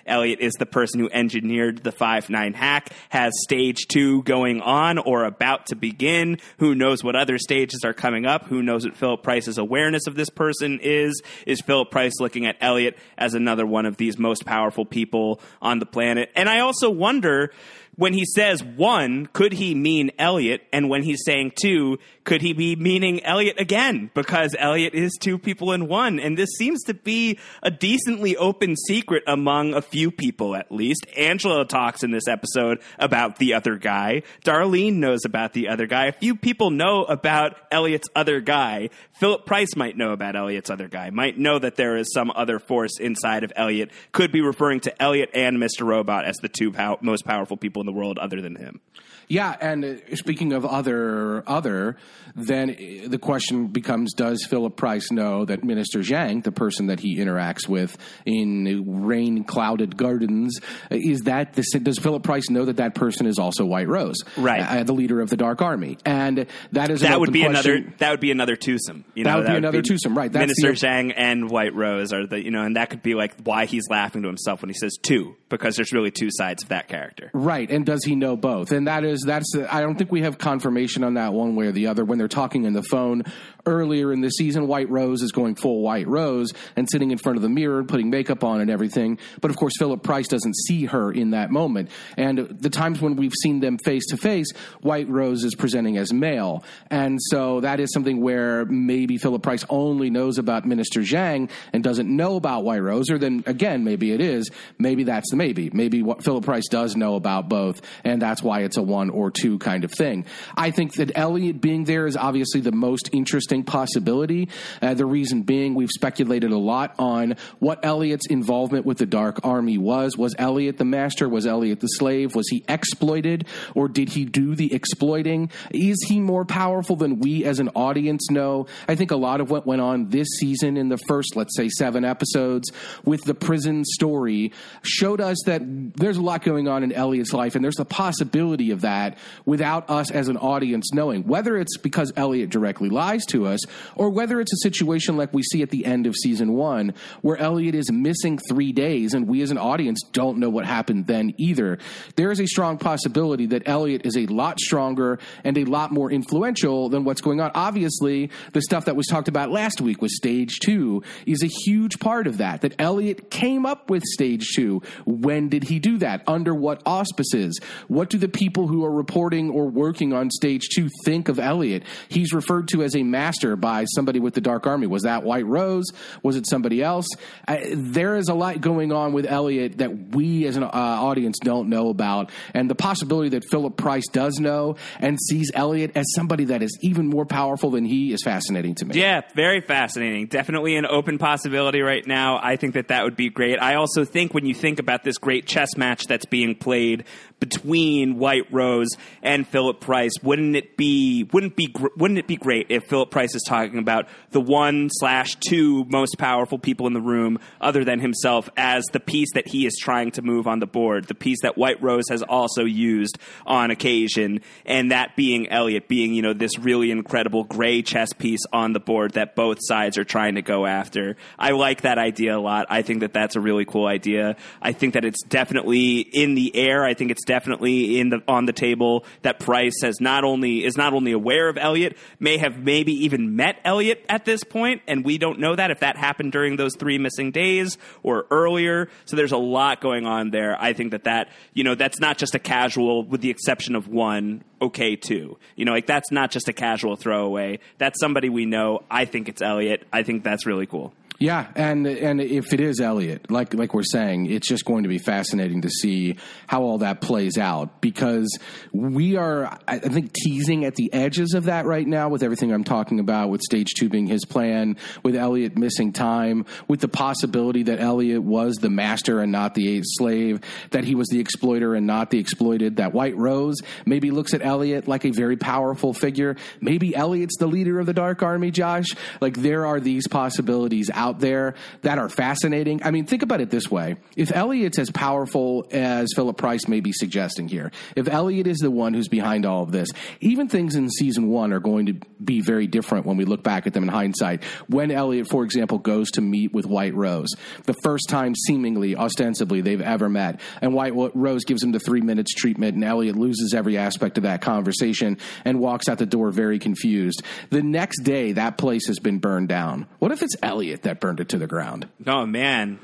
Elliot 0.05 0.39
is 0.39 0.53
the 0.53 0.65
person 0.65 0.99
who 0.99 1.09
engineered 1.11 1.83
the 1.83 1.91
5 1.91 2.29
9 2.29 2.53
hack, 2.53 2.91
has 3.09 3.33
stage 3.43 3.87
two 3.87 4.23
going 4.23 4.61
on 4.61 4.97
or 4.97 5.23
about 5.23 5.67
to 5.67 5.75
begin. 5.75 6.39
Who 6.59 6.75
knows 6.75 7.03
what 7.03 7.15
other 7.15 7.37
stages 7.37 7.83
are 7.83 7.93
coming 7.93 8.25
up? 8.25 8.47
Who 8.47 8.61
knows 8.61 8.85
what 8.85 8.97
Philip 8.97 9.23
Price's 9.23 9.57
awareness 9.57 10.07
of 10.07 10.15
this 10.15 10.29
person 10.29 10.79
is? 10.81 11.21
Is 11.45 11.61
Philip 11.61 11.91
Price 11.91 12.19
looking 12.19 12.45
at 12.45 12.57
Elliot 12.61 12.97
as 13.17 13.33
another 13.33 13.65
one 13.65 13.85
of 13.85 13.97
these 13.97 14.17
most 14.17 14.45
powerful 14.45 14.85
people 14.85 15.39
on 15.61 15.79
the 15.79 15.85
planet? 15.85 16.31
And 16.35 16.49
I 16.49 16.59
also 16.59 16.89
wonder 16.89 17.51
when 17.97 18.13
he 18.13 18.25
says 18.25 18.63
one, 18.63 19.25
could 19.33 19.53
he 19.53 19.73
mean 19.73 20.11
Elliot? 20.19 20.61
And 20.71 20.87
when 20.87 21.01
he's 21.01 21.23
saying 21.25 21.53
two, 21.59 21.97
could 22.27 22.41
he 22.41 22.51
be 22.51 22.75
meaning 22.75 23.23
Elliot 23.23 23.57
again? 23.57 24.11
Because 24.13 24.53
Elliot 24.59 24.93
is 24.93 25.13
two 25.17 25.39
people 25.39 25.71
in 25.71 25.87
one. 25.87 26.19
And 26.19 26.37
this 26.37 26.49
seems 26.57 26.83
to 26.83 26.93
be 26.93 27.39
a 27.63 27.71
decently 27.71 28.35
open 28.35 28.75
secret 28.75 29.23
among 29.25 29.73
a 29.73 29.81
few 29.81 30.11
people, 30.11 30.53
at 30.53 30.69
least. 30.69 31.07
Angela 31.15 31.63
talks 31.65 32.03
in 32.03 32.11
this 32.11 32.27
episode 32.27 32.81
about 32.99 33.37
the 33.37 33.53
other 33.53 33.77
guy. 33.77 34.23
Darlene 34.43 34.95
knows 34.95 35.21
about 35.23 35.53
the 35.53 35.69
other 35.69 35.87
guy. 35.87 36.07
A 36.07 36.11
few 36.11 36.35
people 36.35 36.69
know 36.69 37.05
about 37.05 37.55
Elliot's 37.71 38.09
other 38.13 38.41
guy. 38.41 38.89
Philip 39.21 39.45
Price 39.45 39.77
might 39.77 39.95
know 39.95 40.11
about 40.11 40.35
Elliot's 40.35 40.69
other 40.69 40.89
guy, 40.89 41.11
might 41.11 41.39
know 41.39 41.57
that 41.57 41.77
there 41.77 41.95
is 41.95 42.11
some 42.13 42.29
other 42.35 42.59
force 42.59 42.99
inside 42.99 43.45
of 43.45 43.53
Elliot, 43.55 43.89
could 44.11 44.33
be 44.33 44.41
referring 44.41 44.81
to 44.81 45.01
Elliot 45.01 45.29
and 45.33 45.59
Mr. 45.59 45.87
Robot 45.87 46.25
as 46.25 46.35
the 46.41 46.49
two 46.49 46.73
pow- 46.73 46.99
most 46.99 47.23
powerful 47.23 47.55
people 47.55 47.81
in 47.81 47.85
the 47.85 47.93
world 47.93 48.17
other 48.17 48.41
than 48.41 48.57
him. 48.57 48.81
Yeah, 49.29 49.55
and 49.59 49.83
uh, 49.83 50.15
speaking 50.15 50.53
of 50.53 50.65
other 50.65 51.43
other, 51.47 51.97
then 52.35 52.69
uh, 52.69 53.09
the 53.09 53.17
question 53.19 53.67
becomes: 53.67 54.13
Does 54.13 54.45
Philip 54.49 54.77
Price 54.77 55.11
know 55.11 55.43
that 55.43 55.63
Minister 55.65 55.99
Zhang, 55.99 56.43
the 56.43 56.51
person 56.53 56.87
that 56.87 57.01
he 57.01 57.17
interacts 57.17 57.67
with 57.67 57.97
in 58.25 59.03
rain 59.05 59.43
clouded 59.43 59.97
gardens, 59.97 60.59
uh, 60.89 60.95
is 60.95 61.21
that 61.21 61.53
the, 61.53 61.63
does 61.83 61.99
Philip 61.99 62.23
Price 62.23 62.49
know 62.49 62.65
that 62.65 62.77
that 62.77 62.95
person 62.95 63.25
is 63.25 63.37
also 63.37 63.65
White 63.65 63.89
Rose, 63.89 64.15
Right. 64.37 64.61
uh, 64.61 64.83
the 64.83 64.93
leader 64.93 65.19
of 65.19 65.29
the 65.29 65.37
Dark 65.37 65.61
Army, 65.61 65.97
and 66.05 66.45
that 66.71 66.89
is 66.89 67.01
That 67.01 67.19
would 67.19 67.33
be 67.33 67.43
question. 67.43 67.71
another. 67.71 67.93
That 67.97 68.11
would 68.11 68.19
be 68.21 68.31
another 68.31 68.55
twosome. 68.55 69.03
You 69.13 69.25
That 69.25 69.31
know, 69.31 69.37
would 69.39 69.47
be 69.47 69.55
another 69.57 69.81
twosome, 69.81 70.17
right, 70.17 70.31
that's 70.31 70.41
Minister 70.61 70.71
the- 70.71 70.87
Zhang 70.87 71.13
and 71.17 71.49
White 71.49 71.73
Rose 71.75 72.13
are 72.13 72.25
the 72.27 72.41
you 72.41 72.51
know, 72.51 72.61
and 72.61 72.77
that 72.77 72.89
could 72.89 73.03
be 73.03 73.13
like 73.13 73.33
why 73.43 73.65
he's 73.65 73.83
laughing 73.89 74.21
to 74.21 74.27
himself 74.29 74.61
when 74.61 74.69
he 74.69 74.75
says 74.75 74.95
two. 75.01 75.35
because 75.49 75.77
there's 75.77 75.93
really 75.93 76.11
two 76.11 76.27
sides 76.29 76.61
of 76.63 76.69
that 76.69 76.87
character. 76.89 77.31
Right, 77.33 77.69
and 77.71 77.85
does 77.85 78.03
he 78.03 78.15
know 78.15 78.35
both? 78.35 78.71
And 78.73 78.87
that 78.87 79.05
is 79.05 79.16
that's 79.21 79.53
I 79.69 79.81
don't 79.81 79.97
think 79.97 80.11
we 80.11 80.21
have 80.21 80.37
confirmation 80.37 81.03
on 81.03 81.15
that 81.15 81.33
one 81.33 81.55
way 81.55 81.67
or 81.67 81.71
the 81.71 81.87
other. 81.87 82.05
When 82.05 82.17
they're 82.17 82.27
talking 82.27 82.65
in 82.65 82.73
the 82.73 82.83
phone 82.83 83.23
earlier 83.65 84.13
in 84.13 84.21
the 84.21 84.29
season, 84.29 84.67
White 84.67 84.89
Rose 84.89 85.21
is 85.21 85.31
going 85.31 85.55
full 85.55 85.81
White 85.81 86.07
Rose 86.07 86.53
and 86.75 86.87
sitting 86.89 87.11
in 87.11 87.17
front 87.17 87.37
of 87.37 87.41
the 87.41 87.49
mirror 87.49 87.79
and 87.79 87.87
putting 87.87 88.09
makeup 88.09 88.43
on 88.43 88.61
and 88.61 88.69
everything. 88.69 89.19
But 89.41 89.51
of 89.51 89.57
course, 89.57 89.73
Philip 89.77 90.03
Price 90.03 90.27
doesn't 90.27 90.55
see 90.55 90.85
her 90.85 91.11
in 91.11 91.31
that 91.31 91.51
moment. 91.51 91.89
And 92.15 92.37
the 92.37 92.69
times 92.69 93.01
when 93.01 93.15
we've 93.15 93.33
seen 93.41 93.59
them 93.59 93.77
face 93.77 94.05
to 94.07 94.17
face, 94.17 94.51
White 94.81 95.09
Rose 95.09 95.43
is 95.43 95.55
presenting 95.55 95.97
as 95.97 96.13
male, 96.13 96.63
and 96.89 97.19
so 97.29 97.61
that 97.61 97.79
is 97.79 97.91
something 97.93 98.21
where 98.21 98.65
maybe 98.65 99.17
Philip 99.17 99.43
Price 99.43 99.65
only 99.69 100.09
knows 100.09 100.37
about 100.37 100.65
Minister 100.65 101.01
Zhang 101.01 101.49
and 101.73 101.83
doesn't 101.83 102.13
know 102.13 102.35
about 102.35 102.63
White 102.63 102.81
Rose. 102.81 103.09
Or 103.09 103.17
then 103.17 103.43
again, 103.45 103.83
maybe 103.83 104.11
it 104.11 104.21
is. 104.21 104.49
Maybe 104.77 105.03
that's 105.03 105.29
the 105.29 105.37
maybe. 105.37 105.69
Maybe 105.71 106.01
what 106.01 106.23
Philip 106.23 106.43
Price 106.43 106.67
does 106.69 106.95
know 106.95 107.15
about 107.15 107.49
both, 107.49 107.81
and 108.03 108.21
that's 108.21 108.43
why 108.43 108.61
it's 108.61 108.77
a 108.77 108.83
one 108.83 109.06
or 109.09 109.31
two 109.31 109.59
kind 109.59 109.83
of 109.83 109.91
thing. 109.91 110.25
I 110.55 110.71
think 110.71 110.93
that 110.95 111.11
Elliot 111.15 111.61
being 111.61 111.85
there 111.85 112.07
is 112.07 112.17
obviously 112.17 112.61
the 112.61 112.71
most 112.71 113.09
interesting 113.11 113.63
possibility. 113.63 114.49
Uh, 114.81 114.93
the 114.93 115.05
reason 115.05 115.43
being, 115.43 115.75
we've 115.75 115.89
speculated 115.89 116.51
a 116.51 116.57
lot 116.57 116.95
on 116.99 117.35
what 117.59 117.83
Elliot's 117.83 118.27
involvement 118.27 118.85
with 118.85 118.97
the 118.97 119.05
Dark 119.05 119.39
Army 119.43 119.77
was. 119.77 120.17
Was 120.17 120.35
Elliot 120.37 120.77
the 120.77 120.85
master? 120.85 121.29
Was 121.29 121.45
Elliot 121.45 121.79
the 121.79 121.87
slave? 121.87 122.35
Was 122.35 122.47
he 122.49 122.63
exploited, 122.67 123.45
or 123.75 123.87
did 123.87 124.09
he 124.09 124.25
do 124.25 124.55
the 124.55 124.73
exploiting? 124.73 125.51
Is 125.71 125.97
he 126.07 126.19
more 126.19 126.45
powerful 126.45 126.95
than 126.95 127.19
we 127.19 127.45
as 127.45 127.59
an 127.59 127.69
audience 127.69 128.29
know? 128.29 128.67
I 128.87 128.95
think 128.95 129.11
a 129.11 129.15
lot 129.15 129.41
of 129.41 129.49
what 129.49 129.65
went 129.65 129.81
on 129.81 130.09
this 130.09 130.27
season 130.39 130.77
in 130.77 130.89
the 130.89 130.97
first, 130.97 131.35
let's 131.35 131.55
say, 131.55 131.69
seven 131.69 132.03
episodes 132.03 132.71
with 133.05 133.23
the 133.23 133.33
prison 133.33 133.85
story 133.85 134.51
showed 134.81 135.21
us 135.21 135.37
that 135.45 135.61
there's 135.95 136.17
a 136.17 136.21
lot 136.21 136.43
going 136.43 136.67
on 136.67 136.83
in 136.83 136.91
Elliot's 136.91 137.33
life, 137.33 137.55
and 137.55 137.63
there's 137.63 137.79
a 137.79 137.85
possibility 137.85 138.71
of 138.71 138.81
that 138.81 138.96
without 139.45 139.89
us 139.89 140.11
as 140.11 140.27
an 140.27 140.37
audience 140.37 140.93
knowing. 140.93 141.23
Whether 141.23 141.57
it's 141.57 141.77
because 141.77 142.11
Elliot 142.15 142.49
directly 142.49 142.89
lies 142.89 143.25
to 143.27 143.45
us, 143.45 143.59
or 143.95 144.09
whether 144.09 144.39
it's 144.39 144.53
a 144.53 144.63
situation 144.63 145.17
like 145.17 145.33
we 145.33 145.43
see 145.43 145.61
at 145.61 145.69
the 145.69 145.85
end 145.85 146.07
of 146.07 146.15
season 146.15 146.53
one, 146.53 146.93
where 147.21 147.37
Elliot 147.37 147.75
is 147.75 147.91
missing 147.91 148.37
three 148.49 148.71
days, 148.71 149.13
and 149.13 149.27
we 149.27 149.41
as 149.41 149.51
an 149.51 149.57
audience 149.57 150.01
don't 150.11 150.37
know 150.37 150.49
what 150.49 150.65
happened 150.65 151.07
then 151.07 151.33
either. 151.37 151.77
There 152.15 152.31
is 152.31 152.39
a 152.39 152.47
strong 152.47 152.77
possibility 152.77 153.45
that 153.47 153.63
Elliot 153.67 154.05
is 154.05 154.17
a 154.17 154.25
lot 154.27 154.59
stronger 154.59 155.19
and 155.43 155.57
a 155.57 155.65
lot 155.65 155.91
more 155.91 156.11
influential 156.11 156.89
than 156.89 157.03
what's 157.03 157.21
going 157.21 157.41
on. 157.41 157.51
Obviously, 157.53 158.29
the 158.53 158.61
stuff 158.61 158.85
that 158.85 158.95
was 158.95 159.07
talked 159.07 159.27
about 159.27 159.51
last 159.51 159.81
week 159.81 160.01
with 160.01 160.11
stage 160.11 160.59
two 160.59 161.03
is 161.25 161.43
a 161.43 161.47
huge 161.47 161.99
part 161.99 162.27
of 162.27 162.37
that. 162.37 162.61
That 162.61 162.75
Elliot 162.79 163.29
came 163.29 163.65
up 163.65 163.89
with 163.89 164.03
stage 164.03 164.53
two. 164.55 164.81
When 165.05 165.49
did 165.49 165.65
he 165.65 165.79
do 165.79 165.97
that? 165.99 166.23
Under 166.27 166.53
what 166.53 166.81
auspices? 166.85 167.59
What 167.87 168.09
do 168.09 168.17
the 168.17 168.27
people 168.27 168.67
who 168.67 168.83
are 168.85 168.86
reporting 168.91 169.49
or 169.49 169.67
working 169.67 170.13
on 170.13 170.29
stage 170.31 170.69
two 170.69 170.89
think 171.05 171.29
of 171.29 171.39
Elliot? 171.39 171.83
He's 172.09 172.33
referred 172.33 172.67
to 172.69 172.83
as 172.83 172.95
a 172.95 173.03
master 173.03 173.55
by 173.55 173.85
somebody 173.85 174.19
with 174.19 174.33
the 174.33 174.41
Dark 174.41 174.67
Army. 174.67 174.87
Was 174.87 175.03
that 175.03 175.23
White 175.23 175.45
Rose? 175.45 175.85
Was 176.23 176.35
it 176.35 176.47
somebody 176.47 176.81
else? 176.81 177.07
Uh, 177.47 177.57
there 177.71 178.15
is 178.15 178.29
a 178.29 178.33
lot 178.33 178.61
going 178.61 178.91
on 178.91 179.13
with 179.13 179.25
Elliot 179.25 179.77
that 179.79 180.15
we 180.15 180.45
as 180.45 180.57
an 180.57 180.63
uh, 180.63 180.69
audience 180.73 181.37
don't 181.43 181.69
know 181.69 181.89
about. 181.89 182.29
And 182.53 182.69
the 182.69 182.75
possibility 182.75 183.29
that 183.29 183.43
Philip 183.49 183.77
Price 183.77 184.07
does 184.07 184.39
know 184.39 184.75
and 184.99 185.17
sees 185.29 185.51
Elliot 185.53 185.91
as 185.95 186.05
somebody 186.15 186.45
that 186.45 186.61
is 186.61 186.77
even 186.81 187.07
more 187.07 187.25
powerful 187.25 187.71
than 187.71 187.85
he 187.85 188.13
is 188.13 188.21
fascinating 188.23 188.75
to 188.75 188.85
me. 188.85 188.99
Yeah, 188.99 189.21
very 189.35 189.61
fascinating. 189.61 190.27
Definitely 190.27 190.75
an 190.75 190.85
open 190.85 191.17
possibility 191.17 191.81
right 191.81 192.05
now. 192.05 192.39
I 192.41 192.55
think 192.55 192.73
that 192.75 192.89
that 192.89 193.03
would 193.03 193.15
be 193.15 193.29
great. 193.29 193.61
I 193.61 193.75
also 193.75 194.05
think 194.05 194.33
when 194.33 194.45
you 194.45 194.53
think 194.53 194.79
about 194.79 195.03
this 195.03 195.17
great 195.17 195.45
chess 195.45 195.77
match 195.77 196.05
that's 196.07 196.25
being 196.25 196.55
played 196.55 197.05
between 197.39 198.17
White 198.17 198.51
Rose 198.51 198.89
and 199.21 199.47
Philip 199.47 199.79
Price, 199.79 200.13
wouldn't 200.23 200.55
it 200.55 200.75
be 200.77 201.29
wouldn't 201.31 201.55
be 201.55 201.73
wouldn't 201.97 202.17
it 202.17 202.27
be 202.27 202.35
great 202.35 202.67
if 202.69 202.85
Philip 202.85 203.11
Price 203.11 203.35
is 203.35 203.43
talking 203.47 203.79
about 203.79 204.07
the 204.31 204.41
one 204.41 204.89
slash 204.91 205.35
two 205.35 205.85
most 205.85 206.17
powerful 206.17 206.57
people 206.57 206.87
in 206.87 206.93
the 206.93 207.01
room, 207.01 207.39
other 207.61 207.83
than 207.83 207.99
himself, 207.99 208.49
as 208.57 208.85
the 208.91 208.99
piece 208.99 209.29
that 209.33 209.47
he 209.47 209.65
is 209.65 209.75
trying 209.79 210.11
to 210.11 210.21
move 210.21 210.47
on 210.47 210.59
the 210.59 210.67
board, 210.67 211.05
the 211.05 211.15
piece 211.15 211.41
that 211.43 211.57
White 211.57 211.81
Rose 211.81 212.09
has 212.09 212.23
also 212.23 212.63
used 212.63 213.17
on 213.45 213.69
occasion, 213.71 214.41
and 214.65 214.91
that 214.91 215.15
being 215.15 215.47
Elliot, 215.49 215.87
being 215.87 216.13
you 216.13 216.21
know 216.21 216.33
this 216.33 216.57
really 216.57 216.91
incredible 216.91 217.43
gray 217.43 217.81
chess 217.81 218.13
piece 218.13 218.41
on 218.51 218.73
the 218.73 218.79
board 218.79 219.13
that 219.13 219.35
both 219.35 219.59
sides 219.61 219.97
are 219.97 220.03
trying 220.03 220.35
to 220.35 220.41
go 220.41 220.65
after. 220.65 221.15
I 221.37 221.51
like 221.51 221.81
that 221.81 221.97
idea 221.97 222.37
a 222.37 222.39
lot. 222.39 222.65
I 222.69 222.81
think 222.81 223.01
that 223.01 223.13
that's 223.13 223.35
a 223.35 223.39
really 223.39 223.65
cool 223.65 223.85
idea. 223.85 224.35
I 224.61 224.71
think 224.71 224.95
that 224.95 225.05
it's 225.05 225.23
definitely 225.23 225.99
in 225.99 226.33
the 226.33 226.55
air. 226.55 226.83
I 226.83 226.93
think 226.93 227.11
it's 227.11 227.26
definitely 227.27 227.99
in 227.99 228.09
the 228.09 228.23
on 228.27 228.45
the 228.45 228.53
table 228.53 229.05
that 229.21 229.39
Price 229.39 229.81
has 229.83 230.01
not 230.01 230.23
only 230.23 230.65
is 230.65 230.75
not 230.75 230.93
only 230.93 231.11
aware 231.11 231.47
of 231.49 231.57
Elliot, 231.59 231.95
may 232.19 232.37
have 232.37 232.57
maybe 232.57 232.91
even 233.05 233.35
met 233.35 233.59
Elliot 233.63 234.03
at 234.09 234.25
this 234.25 234.43
point, 234.43 234.81
and 234.87 235.05
we 235.05 235.19
don't 235.19 235.39
know 235.39 235.55
that 235.55 235.69
if 235.69 235.81
that 235.81 235.95
happened 235.97 236.31
during 236.31 236.55
those 236.55 236.75
three 236.75 236.97
missing 236.97 237.29
days 237.29 237.77
or 238.01 238.25
earlier. 238.31 238.89
So 239.05 239.15
there's 239.15 239.31
a 239.31 239.37
lot 239.37 239.81
going 239.81 240.07
on 240.07 240.31
there. 240.31 240.59
I 240.59 240.73
think 240.73 240.91
that 240.91 241.03
that 241.03 241.29
you 241.53 241.63
know 241.63 241.75
that's 241.75 241.99
not 241.99 242.17
just 242.17 242.33
a 242.33 242.39
casual, 242.39 243.03
with 243.03 243.21
the 243.21 243.29
exception 243.29 243.75
of 243.75 243.87
one 243.87 244.43
okay 244.59 244.95
too. 244.95 245.37
You 245.55 245.65
know, 245.65 245.73
like 245.73 245.85
that's 245.85 246.11
not 246.11 246.31
just 246.31 246.47
a 246.47 246.53
casual 246.53 246.95
throwaway. 246.95 247.59
That's 247.77 247.99
somebody 247.99 248.29
we 248.29 248.45
know. 248.45 248.83
I 248.89 249.05
think 249.05 249.29
it's 249.29 249.41
Elliot. 249.41 249.85
I 249.93 250.01
think 250.01 250.23
that's 250.23 250.45
really 250.47 250.65
cool. 250.65 250.93
Yeah, 251.19 251.47
and 251.55 251.87
and 251.87 252.21
if 252.21 252.53
it 252.53 252.59
is 252.59 252.79
Elliot, 252.79 253.31
like 253.31 253.55
like 253.55 253.73
we're 253.73 253.81
saying, 253.81 254.27
it's 254.27 254.47
just 254.47 254.65
going 254.65 254.83
to 254.83 254.89
be 254.89 254.99
fascinating 254.99 255.61
to 255.61 255.69
see 255.69 256.17
how 256.45 256.61
all 256.61 256.77
that 256.79 257.01
plays 257.01 257.39
out 257.39 257.81
because 257.81 258.37
we 258.71 259.15
are, 259.15 259.57
I 259.67 259.79
think, 259.79 260.13
teasing 260.13 260.63
at 260.63 260.75
the 260.75 260.93
edges 260.93 261.33
of 261.33 261.45
that 261.45 261.65
right 261.65 261.87
now 261.87 262.09
with 262.09 262.21
everything 262.21 262.53
I'm 262.53 262.63
talking 262.63 262.99
about, 262.99 263.29
with 263.29 263.41
stage 263.41 263.73
two 263.79 263.89
being 263.89 264.05
his 264.05 264.25
plan, 264.25 264.77
with 265.01 265.15
Elliot 265.15 265.57
missing 265.57 265.91
time, 265.91 266.45
with 266.67 266.81
the 266.81 266.87
possibility 266.87 267.63
that 267.63 267.79
Elliot 267.79 268.21
was 268.21 268.57
the 268.57 268.69
master 268.69 269.19
and 269.19 269.31
not 269.31 269.55
the 269.55 269.81
slave, 269.83 270.41
that 270.69 270.83
he 270.83 270.93
was 270.93 271.07
the 271.07 271.19
exploiter 271.19 271.73
and 271.73 271.87
not 271.87 272.11
the 272.11 272.19
exploited, 272.19 272.75
that 272.75 272.93
White 272.93 273.17
Rose 273.17 273.55
maybe 273.87 274.11
looks 274.11 274.35
at 274.35 274.45
Elliot 274.45 274.87
like 274.87 275.03
a 275.03 275.09
very 275.09 275.35
powerful 275.35 275.95
figure, 275.95 276.35
maybe 276.61 276.95
Elliot's 276.95 277.37
the 277.37 277.47
leader 277.47 277.79
of 277.79 277.87
the 277.87 277.93
Dark 277.93 278.21
Army, 278.21 278.51
Josh. 278.51 278.89
Like 279.19 279.37
there 279.37 279.65
are 279.65 279.79
these 279.79 280.07
possibilities 280.07 280.91
out 280.93 281.06
out 281.07 281.19
there 281.19 281.55
that 281.81 281.97
are 281.97 282.09
fascinating. 282.09 282.83
I 282.83 282.91
mean, 282.91 283.05
think 283.05 283.23
about 283.23 283.41
it 283.41 283.49
this 283.49 283.71
way. 283.71 283.95
If 284.15 284.35
Elliot's 284.35 284.79
as 284.79 284.91
powerful 284.91 285.65
as 285.71 286.09
Philip 286.15 286.37
Price 286.37 286.67
may 286.67 286.81
be 286.81 286.91
suggesting 286.91 287.47
here, 287.47 287.71
if 287.95 288.07
Elliot 288.07 288.47
is 288.47 288.57
the 288.57 288.71
one 288.71 288.93
who's 288.93 289.07
behind 289.07 289.45
all 289.45 289.63
of 289.63 289.71
this, 289.71 289.89
even 290.19 290.47
things 290.47 290.75
in 290.75 290.89
season 290.89 291.29
one 291.29 291.53
are 291.53 291.59
going 291.59 291.85
to 291.87 291.93
be 292.23 292.41
very 292.41 292.67
different 292.67 293.05
when 293.05 293.17
we 293.17 293.25
look 293.25 293.43
back 293.43 293.67
at 293.67 293.73
them 293.73 293.83
in 293.83 293.89
hindsight. 293.89 294.43
When 294.67 294.91
Elliot, 294.91 295.27
for 295.27 295.43
example, 295.43 295.77
goes 295.77 296.11
to 296.11 296.21
meet 296.21 296.53
with 296.53 296.65
White 296.65 296.93
Rose, 296.93 297.29
the 297.63 297.75
first 297.83 298.09
time 298.09 298.35
seemingly, 298.35 298.95
ostensibly, 298.95 299.61
they've 299.61 299.81
ever 299.81 300.09
met, 300.09 300.41
and 300.61 300.73
White 300.73 300.93
Rose 301.15 301.45
gives 301.45 301.63
him 301.63 301.71
the 301.71 301.79
three 301.79 302.01
minutes 302.01 302.33
treatment, 302.33 302.75
and 302.75 302.83
Elliot 302.83 303.15
loses 303.15 303.53
every 303.53 303.77
aspect 303.77 304.17
of 304.17 304.23
that 304.23 304.41
conversation 304.41 305.17
and 305.45 305.59
walks 305.59 305.87
out 305.87 305.97
the 305.97 306.05
door 306.05 306.31
very 306.31 306.59
confused. 306.59 307.23
The 307.49 307.63
next 307.63 308.01
day, 308.03 308.33
that 308.33 308.57
place 308.57 308.87
has 308.87 308.99
been 308.99 309.19
burned 309.19 309.47
down. 309.47 309.87
What 309.99 310.11
if 310.11 310.21
it's 310.21 310.35
Elliot 310.43 310.83
that 310.83 310.96
burned 310.99 311.19
it 311.19 311.29
to 311.29 311.37
the 311.37 311.47
ground. 311.47 311.87
Oh 312.05 312.25
man, 312.25 312.79